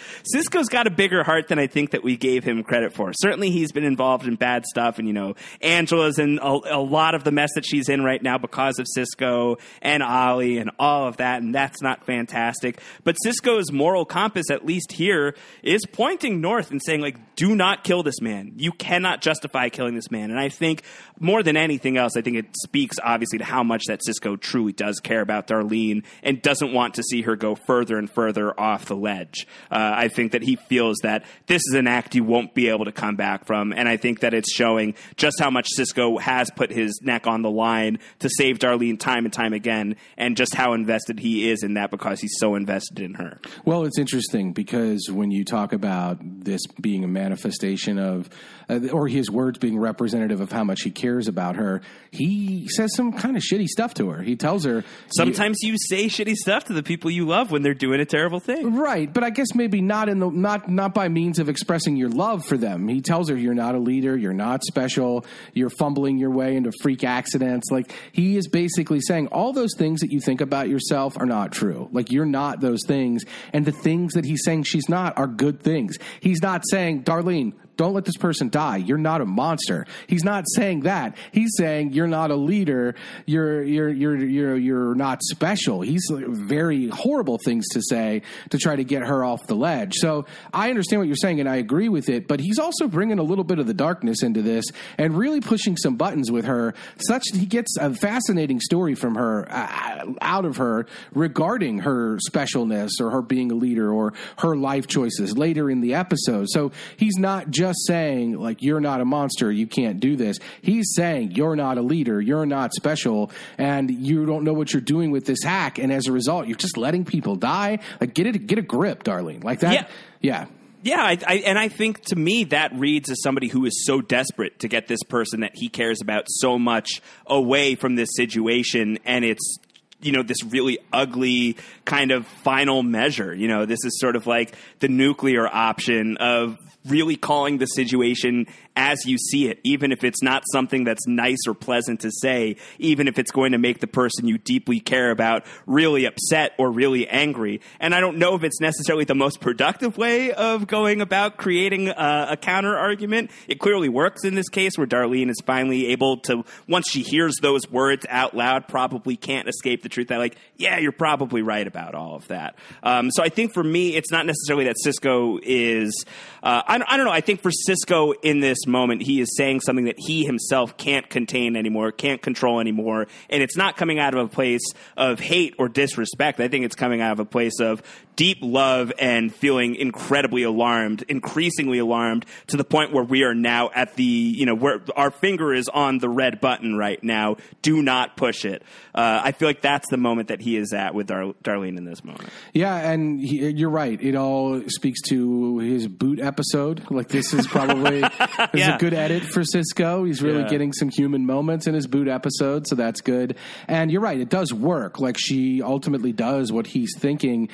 Cisco's 0.52 0.68
got 0.68 0.86
a 0.86 0.90
bigger 0.90 1.22
heart 1.22 1.48
than 1.48 1.58
I 1.58 1.66
think 1.66 1.92
that 1.92 2.04
we 2.04 2.18
gave 2.18 2.44
him 2.44 2.62
credit 2.62 2.92
for. 2.92 3.10
Certainly 3.14 3.52
he's 3.52 3.72
been 3.72 3.84
involved 3.84 4.26
in 4.26 4.34
bad 4.34 4.66
stuff. 4.66 4.98
And, 4.98 5.08
you 5.08 5.14
know, 5.14 5.34
Angela's 5.62 6.18
in 6.18 6.38
a, 6.42 6.58
a 6.72 6.78
lot 6.78 7.14
of 7.14 7.24
the 7.24 7.32
mess 7.32 7.48
that 7.54 7.64
she's 7.64 7.88
in 7.88 8.04
right 8.04 8.22
now 8.22 8.36
because 8.36 8.78
of 8.78 8.86
Cisco 8.86 9.56
and 9.80 10.02
Ollie 10.02 10.58
and 10.58 10.70
all 10.78 11.08
of 11.08 11.16
that. 11.16 11.40
And 11.40 11.54
that's 11.54 11.80
not 11.80 12.04
fantastic. 12.04 12.82
But 13.02 13.16
Cisco's 13.22 13.72
moral 13.72 14.04
compass, 14.04 14.50
at 14.50 14.66
least 14.66 14.92
here, 14.92 15.34
is 15.62 15.86
pointing 15.90 16.42
north 16.42 16.70
and 16.70 16.82
saying, 16.84 17.00
like, 17.00 17.34
do 17.34 17.56
not 17.56 17.82
kill 17.82 18.02
this 18.02 18.20
man. 18.20 18.52
You 18.56 18.72
cannot 18.72 19.22
justify 19.22 19.70
killing 19.70 19.94
this 19.94 20.10
man. 20.10 20.30
And 20.30 20.38
I 20.38 20.50
think 20.50 20.82
more 21.18 21.42
than 21.42 21.56
anything 21.56 21.96
else, 21.96 22.14
I 22.14 22.20
think 22.20 22.36
it 22.36 22.54
speaks 22.62 22.98
obviously 23.02 23.38
to 23.38 23.44
how 23.44 23.62
much 23.62 23.84
that 23.86 24.04
Cisco 24.04 24.36
truly 24.36 24.74
does 24.74 25.00
care 25.00 25.22
about 25.22 25.46
Darlene 25.46 26.04
and 26.22 26.42
doesn't 26.42 26.74
want 26.74 26.94
to 26.94 27.02
see 27.02 27.22
her 27.22 27.36
go 27.36 27.54
further 27.54 27.96
and 27.96 28.10
further 28.10 28.58
off 28.60 28.84
the 28.84 28.96
ledge. 28.96 29.46
Uh, 29.70 29.92
I 29.96 30.08
think 30.08 30.32
that 30.32 30.41
he 30.42 30.56
feels 30.56 30.98
that 31.02 31.24
this 31.46 31.62
is 31.68 31.74
an 31.74 31.86
act 31.86 32.14
you 32.14 32.24
won't 32.24 32.54
be 32.54 32.68
able 32.68 32.84
to 32.84 32.92
come 32.92 33.16
back 33.16 33.46
from. 33.46 33.72
And 33.72 33.88
I 33.88 33.96
think 33.96 34.20
that 34.20 34.34
it's 34.34 34.52
showing 34.52 34.94
just 35.16 35.40
how 35.40 35.50
much 35.50 35.66
Cisco 35.74 36.18
has 36.18 36.50
put 36.50 36.70
his 36.70 37.00
neck 37.02 37.26
on 37.26 37.42
the 37.42 37.50
line 37.50 37.98
to 38.20 38.28
save 38.28 38.58
Darlene 38.58 38.98
time 38.98 39.24
and 39.24 39.32
time 39.32 39.52
again, 39.52 39.96
and 40.16 40.36
just 40.36 40.54
how 40.54 40.74
invested 40.74 41.18
he 41.18 41.50
is 41.50 41.62
in 41.62 41.74
that 41.74 41.90
because 41.90 42.20
he's 42.20 42.36
so 42.38 42.54
invested 42.54 43.00
in 43.00 43.14
her. 43.14 43.40
Well, 43.64 43.84
it's 43.84 43.98
interesting 43.98 44.52
because 44.52 45.08
when 45.10 45.30
you 45.30 45.44
talk 45.44 45.72
about 45.72 46.18
this 46.20 46.60
being 46.80 47.04
a 47.04 47.08
manifestation 47.08 47.98
of, 47.98 48.28
uh, 48.68 48.88
or 48.92 49.08
his 49.08 49.30
words 49.30 49.58
being 49.58 49.78
representative 49.78 50.40
of 50.40 50.52
how 50.52 50.64
much 50.64 50.82
he 50.82 50.90
cares 50.90 51.28
about 51.28 51.56
her, 51.56 51.82
he 52.10 52.68
says 52.68 52.94
some 52.94 53.12
kind 53.12 53.36
of 53.36 53.42
shitty 53.42 53.66
stuff 53.66 53.94
to 53.94 54.10
her. 54.10 54.22
He 54.22 54.36
tells 54.36 54.64
her 54.64 54.84
Sometimes 55.16 55.58
you 55.62 55.76
say 55.78 56.06
shitty 56.06 56.34
stuff 56.34 56.64
to 56.64 56.72
the 56.72 56.82
people 56.82 57.10
you 57.10 57.26
love 57.26 57.50
when 57.50 57.62
they're 57.62 57.74
doing 57.74 58.00
a 58.00 58.04
terrible 58.04 58.40
thing. 58.40 58.74
Right, 58.74 59.12
but 59.12 59.24
I 59.24 59.30
guess 59.30 59.54
maybe 59.54 59.80
not 59.80 60.08
in 60.08 60.18
the 60.18 60.30
not 60.32 60.68
not 60.68 60.94
by 60.94 61.08
means 61.08 61.38
of 61.38 61.48
expressing 61.48 61.96
your 61.96 62.08
love 62.08 62.44
for 62.44 62.56
them. 62.56 62.88
He 62.88 63.00
tells 63.00 63.28
her 63.28 63.36
you're 63.36 63.54
not 63.54 63.74
a 63.74 63.78
leader, 63.78 64.16
you're 64.16 64.32
not 64.32 64.64
special, 64.64 65.24
you're 65.54 65.70
fumbling 65.70 66.18
your 66.18 66.30
way 66.30 66.56
into 66.56 66.72
freak 66.82 67.04
accidents. 67.04 67.70
Like 67.70 67.92
he 68.12 68.36
is 68.36 68.48
basically 68.48 69.00
saying 69.00 69.28
all 69.28 69.52
those 69.52 69.74
things 69.76 70.00
that 70.00 70.12
you 70.12 70.20
think 70.20 70.40
about 70.40 70.68
yourself 70.68 71.16
are 71.18 71.26
not 71.26 71.52
true. 71.52 71.88
Like 71.92 72.10
you're 72.10 72.26
not 72.26 72.60
those 72.60 72.84
things, 72.86 73.24
and 73.52 73.64
the 73.64 73.72
things 73.72 74.14
that 74.14 74.24
he's 74.24 74.42
saying 74.44 74.64
she's 74.64 74.88
not 74.88 75.16
are 75.18 75.26
good 75.26 75.60
things. 75.60 75.98
He's 76.20 76.42
not 76.42 76.62
saying, 76.70 77.04
Darlene, 77.04 77.52
don't 77.76 77.94
let 77.94 78.04
this 78.04 78.16
person 78.16 78.48
die. 78.48 78.76
You're 78.76 78.98
not 78.98 79.20
a 79.20 79.24
monster. 79.24 79.86
He's 80.06 80.24
not 80.24 80.44
saying 80.54 80.80
that. 80.80 81.16
He's 81.32 81.50
saying 81.56 81.92
you're 81.92 82.06
not 82.06 82.30
a 82.30 82.36
leader. 82.36 82.94
You're 83.26 83.62
you're 83.62 83.88
you're 83.88 84.16
you're 84.16 84.56
you're 84.56 84.94
not 84.94 85.22
special. 85.22 85.80
He's 85.80 86.06
very 86.12 86.88
horrible 86.88 87.38
things 87.38 87.66
to 87.70 87.82
say 87.82 88.22
to 88.50 88.58
try 88.58 88.76
to 88.76 88.84
get 88.84 89.02
her 89.02 89.24
off 89.24 89.46
the 89.46 89.54
ledge. 89.54 89.94
So 89.94 90.26
I 90.52 90.70
understand 90.70 91.00
what 91.00 91.06
you're 91.06 91.16
saying 91.16 91.40
and 91.40 91.48
I 91.48 91.56
agree 91.56 91.88
with 91.88 92.08
it. 92.08 92.28
But 92.28 92.40
he's 92.40 92.58
also 92.58 92.88
bringing 92.88 93.18
a 93.18 93.22
little 93.22 93.44
bit 93.44 93.58
of 93.58 93.66
the 93.66 93.74
darkness 93.74 94.22
into 94.22 94.42
this 94.42 94.66
and 94.98 95.16
really 95.16 95.40
pushing 95.40 95.76
some 95.76 95.96
buttons 95.96 96.30
with 96.30 96.44
her, 96.44 96.74
such 97.08 97.24
that 97.32 97.38
he 97.38 97.46
gets 97.46 97.76
a 97.78 97.94
fascinating 97.94 98.60
story 98.60 98.94
from 98.94 99.14
her 99.14 99.50
uh, 99.50 100.12
out 100.20 100.44
of 100.44 100.56
her 100.58 100.86
regarding 101.14 101.78
her 101.80 102.18
specialness 102.28 102.90
or 103.00 103.10
her 103.10 103.22
being 103.22 103.50
a 103.50 103.54
leader 103.54 103.92
or 103.92 104.12
her 104.38 104.56
life 104.56 104.86
choices 104.86 105.38
later 105.38 105.70
in 105.70 105.80
the 105.80 105.94
episode. 105.94 106.48
So 106.50 106.72
he's 106.96 107.16
not 107.16 107.50
just 107.50 107.61
saying 107.72 108.38
like 108.38 108.62
you're 108.62 108.80
not 108.80 109.00
a 109.00 109.04
monster, 109.04 109.52
you 109.52 109.66
can't 109.66 110.00
do 110.00 110.16
this. 110.16 110.38
He's 110.60 110.92
saying 110.94 111.32
you're 111.32 111.56
not 111.56 111.78
a 111.78 111.82
leader, 111.82 112.20
you're 112.20 112.46
not 112.46 112.74
special, 112.74 113.30
and 113.58 113.90
you 113.90 114.26
don't 114.26 114.44
know 114.44 114.52
what 114.52 114.72
you're 114.72 114.82
doing 114.82 115.10
with 115.10 115.26
this 115.26 115.42
hack, 115.44 115.78
and 115.78 115.92
as 115.92 116.06
a 116.06 116.12
result, 116.12 116.46
you're 116.46 116.56
just 116.56 116.76
letting 116.76 117.04
people 117.04 117.36
die. 117.36 117.78
Like 118.00 118.14
get 118.14 118.26
it, 118.26 118.46
get 118.46 118.58
a 118.58 118.62
grip, 118.62 119.04
darling. 119.04 119.40
Like 119.40 119.60
that. 119.60 119.72
Yeah. 119.72 119.86
yeah. 120.20 120.46
Yeah, 120.84 121.00
I, 121.00 121.16
I, 121.26 121.34
and 121.46 121.58
I 121.58 121.68
think 121.68 122.00
to 122.06 122.16
me 122.16 122.42
that 122.44 122.72
reads 122.74 123.08
as 123.08 123.22
somebody 123.22 123.46
who 123.46 123.64
is 123.66 123.84
so 123.86 124.00
desperate 124.00 124.58
to 124.60 124.68
get 124.68 124.88
this 124.88 125.02
person 125.04 125.40
that 125.40 125.52
he 125.54 125.68
cares 125.68 126.00
about 126.00 126.24
so 126.26 126.58
much 126.58 127.00
away 127.24 127.76
from 127.76 127.94
this 127.94 128.08
situation, 128.16 128.98
and 129.04 129.24
it's 129.24 129.58
you 130.00 130.10
know 130.10 130.24
this 130.24 130.42
really 130.42 130.78
ugly 130.92 131.56
kind 131.84 132.10
of 132.10 132.26
final 132.26 132.82
measure. 132.82 133.34
You 133.34 133.48
know, 133.48 133.66
this 133.66 133.84
is 133.84 133.98
sort 134.00 134.16
of 134.16 134.26
like 134.26 134.54
the 134.80 134.88
nuclear 134.88 135.46
option 135.46 136.16
of 136.18 136.58
really 136.86 137.16
calling 137.16 137.58
the 137.58 137.66
situation 137.66 138.46
as 138.74 139.04
you 139.04 139.18
see 139.18 139.48
it, 139.48 139.60
even 139.64 139.92
if 139.92 140.02
it's 140.02 140.22
not 140.22 140.42
something 140.50 140.84
that's 140.84 141.06
nice 141.06 141.38
or 141.46 141.54
pleasant 141.54 142.00
to 142.00 142.10
say, 142.10 142.56
even 142.78 143.06
if 143.06 143.18
it's 143.18 143.30
going 143.30 143.52
to 143.52 143.58
make 143.58 143.80
the 143.80 143.86
person 143.86 144.26
you 144.26 144.38
deeply 144.38 144.80
care 144.80 145.10
about 145.10 145.44
really 145.66 146.06
upset 146.06 146.52
or 146.58 146.72
really 146.72 147.06
angry. 147.06 147.60
And 147.78 147.94
I 147.94 148.00
don't 148.00 148.16
know 148.16 148.34
if 148.34 148.42
it's 148.42 148.60
necessarily 148.60 149.04
the 149.04 149.14
most 149.14 149.40
productive 149.40 149.98
way 149.98 150.32
of 150.32 150.66
going 150.66 151.02
about 151.02 151.36
creating 151.36 151.88
a, 151.88 152.28
a 152.30 152.36
counter 152.36 152.76
argument. 152.76 153.30
It 153.46 153.60
clearly 153.60 153.90
works 153.90 154.24
in 154.24 154.34
this 154.34 154.48
case 154.48 154.78
where 154.78 154.86
Darlene 154.86 155.28
is 155.28 155.40
finally 155.44 155.88
able 155.88 156.16
to, 156.20 156.44
once 156.66 156.86
she 156.88 157.02
hears 157.02 157.36
those 157.42 157.70
words 157.70 158.06
out 158.08 158.34
loud, 158.34 158.68
probably 158.68 159.16
can't 159.16 159.48
escape 159.48 159.82
the 159.82 159.90
truth 159.90 160.08
that, 160.08 160.18
like, 160.18 160.36
yeah, 160.56 160.78
you're 160.78 160.92
probably 160.92 161.42
right 161.42 161.66
about 161.72 161.94
all 161.94 162.14
of 162.14 162.28
that. 162.28 162.54
Um, 162.82 163.10
so 163.10 163.22
I 163.22 163.30
think 163.30 163.54
for 163.54 163.64
me, 163.64 163.96
it's 163.96 164.10
not 164.10 164.26
necessarily 164.26 164.64
that 164.66 164.76
Cisco 164.78 165.38
is, 165.42 166.04
uh, 166.42 166.62
I, 166.66 166.76
don't- 166.78 166.90
I 166.92 166.96
don't 166.98 167.06
know, 167.06 167.12
I 167.12 167.22
think 167.22 167.40
for 167.40 167.50
Cisco 167.50 168.12
in 168.12 168.40
this 168.40 168.66
moment, 168.66 169.02
he 169.02 169.20
is 169.20 169.34
saying 169.36 169.60
something 169.62 169.86
that 169.86 169.96
he 169.98 170.24
himself 170.24 170.76
can't 170.76 171.08
contain 171.08 171.56
anymore, 171.56 171.90
can't 171.92 172.20
control 172.20 172.60
anymore, 172.60 173.06
and 173.30 173.42
it's 173.42 173.56
not 173.56 173.76
coming 173.78 173.98
out 173.98 174.12
of 174.14 174.20
a 174.24 174.28
place 174.28 174.60
of 174.98 175.18
hate 175.18 175.54
or 175.58 175.68
disrespect. 175.68 176.40
I 176.40 176.48
think 176.48 176.64
it's 176.66 176.76
coming 176.76 177.00
out 177.00 177.12
of 177.12 177.20
a 177.20 177.24
place 177.24 177.58
of 177.58 177.82
deep 178.16 178.38
love 178.42 178.92
and 178.98 179.34
feeling 179.34 179.74
incredibly 179.74 180.42
alarmed, 180.42 181.02
increasingly 181.08 181.78
alarmed 181.78 182.26
to 182.48 182.56
the 182.56 182.64
point 182.64 182.92
where 182.92 183.04
we 183.04 183.22
are 183.24 183.34
now 183.34 183.70
at 183.74 183.94
the, 183.96 184.02
you 184.04 184.46
know, 184.46 184.54
where 184.54 184.80
our 184.96 185.10
finger 185.10 185.52
is 185.54 185.68
on 185.68 185.98
the 185.98 186.08
red 186.08 186.40
button 186.40 186.76
right 186.76 187.02
now. 187.02 187.36
Do 187.62 187.82
not 187.82 188.16
push 188.16 188.44
it. 188.44 188.62
Uh, 188.94 189.20
I 189.24 189.32
feel 189.32 189.48
like 189.48 189.62
that's 189.62 189.88
the 189.88 189.96
moment 189.96 190.28
that 190.28 190.40
he 190.40 190.56
is 190.56 190.72
at 190.72 190.94
with 190.94 191.06
Dar- 191.06 191.32
Darlene 191.42 191.78
in 191.78 191.84
this 191.84 192.04
moment. 192.04 192.28
Yeah, 192.52 192.74
and 192.90 193.20
he, 193.20 193.48
you're 193.48 193.70
right. 193.70 194.00
It 194.02 194.14
all 194.14 194.60
speaks 194.68 195.00
to 195.08 195.58
his 195.58 195.88
boot 195.88 196.20
episode. 196.20 196.90
Like 196.90 197.08
this 197.08 197.32
is 197.32 197.46
probably 197.46 198.00
this 198.52 198.62
is 198.62 198.68
a 198.68 198.76
good 198.78 198.94
edit 198.94 199.22
for 199.24 199.42
Cisco. 199.44 200.04
He's 200.04 200.22
really 200.22 200.40
Yeah. 200.42 200.48
getting 200.48 200.72
some 200.72 200.90
human 200.90 201.24
moments 201.24 201.66
in 201.66 201.74
his 201.74 201.86
boot 201.86 202.08
episode, 202.08 202.66
so 202.66 202.74
that's 202.74 203.00
good. 203.00 203.36
And 203.68 203.90
you're 203.90 204.00
right, 204.02 204.20
it 204.20 204.28
does 204.28 204.52
work. 204.52 205.00
Like 205.00 205.16
she 205.18 205.62
ultimately 205.62 206.12
does 206.12 206.52
what 206.52 206.66
he's 206.66 206.90
thinking. 206.98 207.48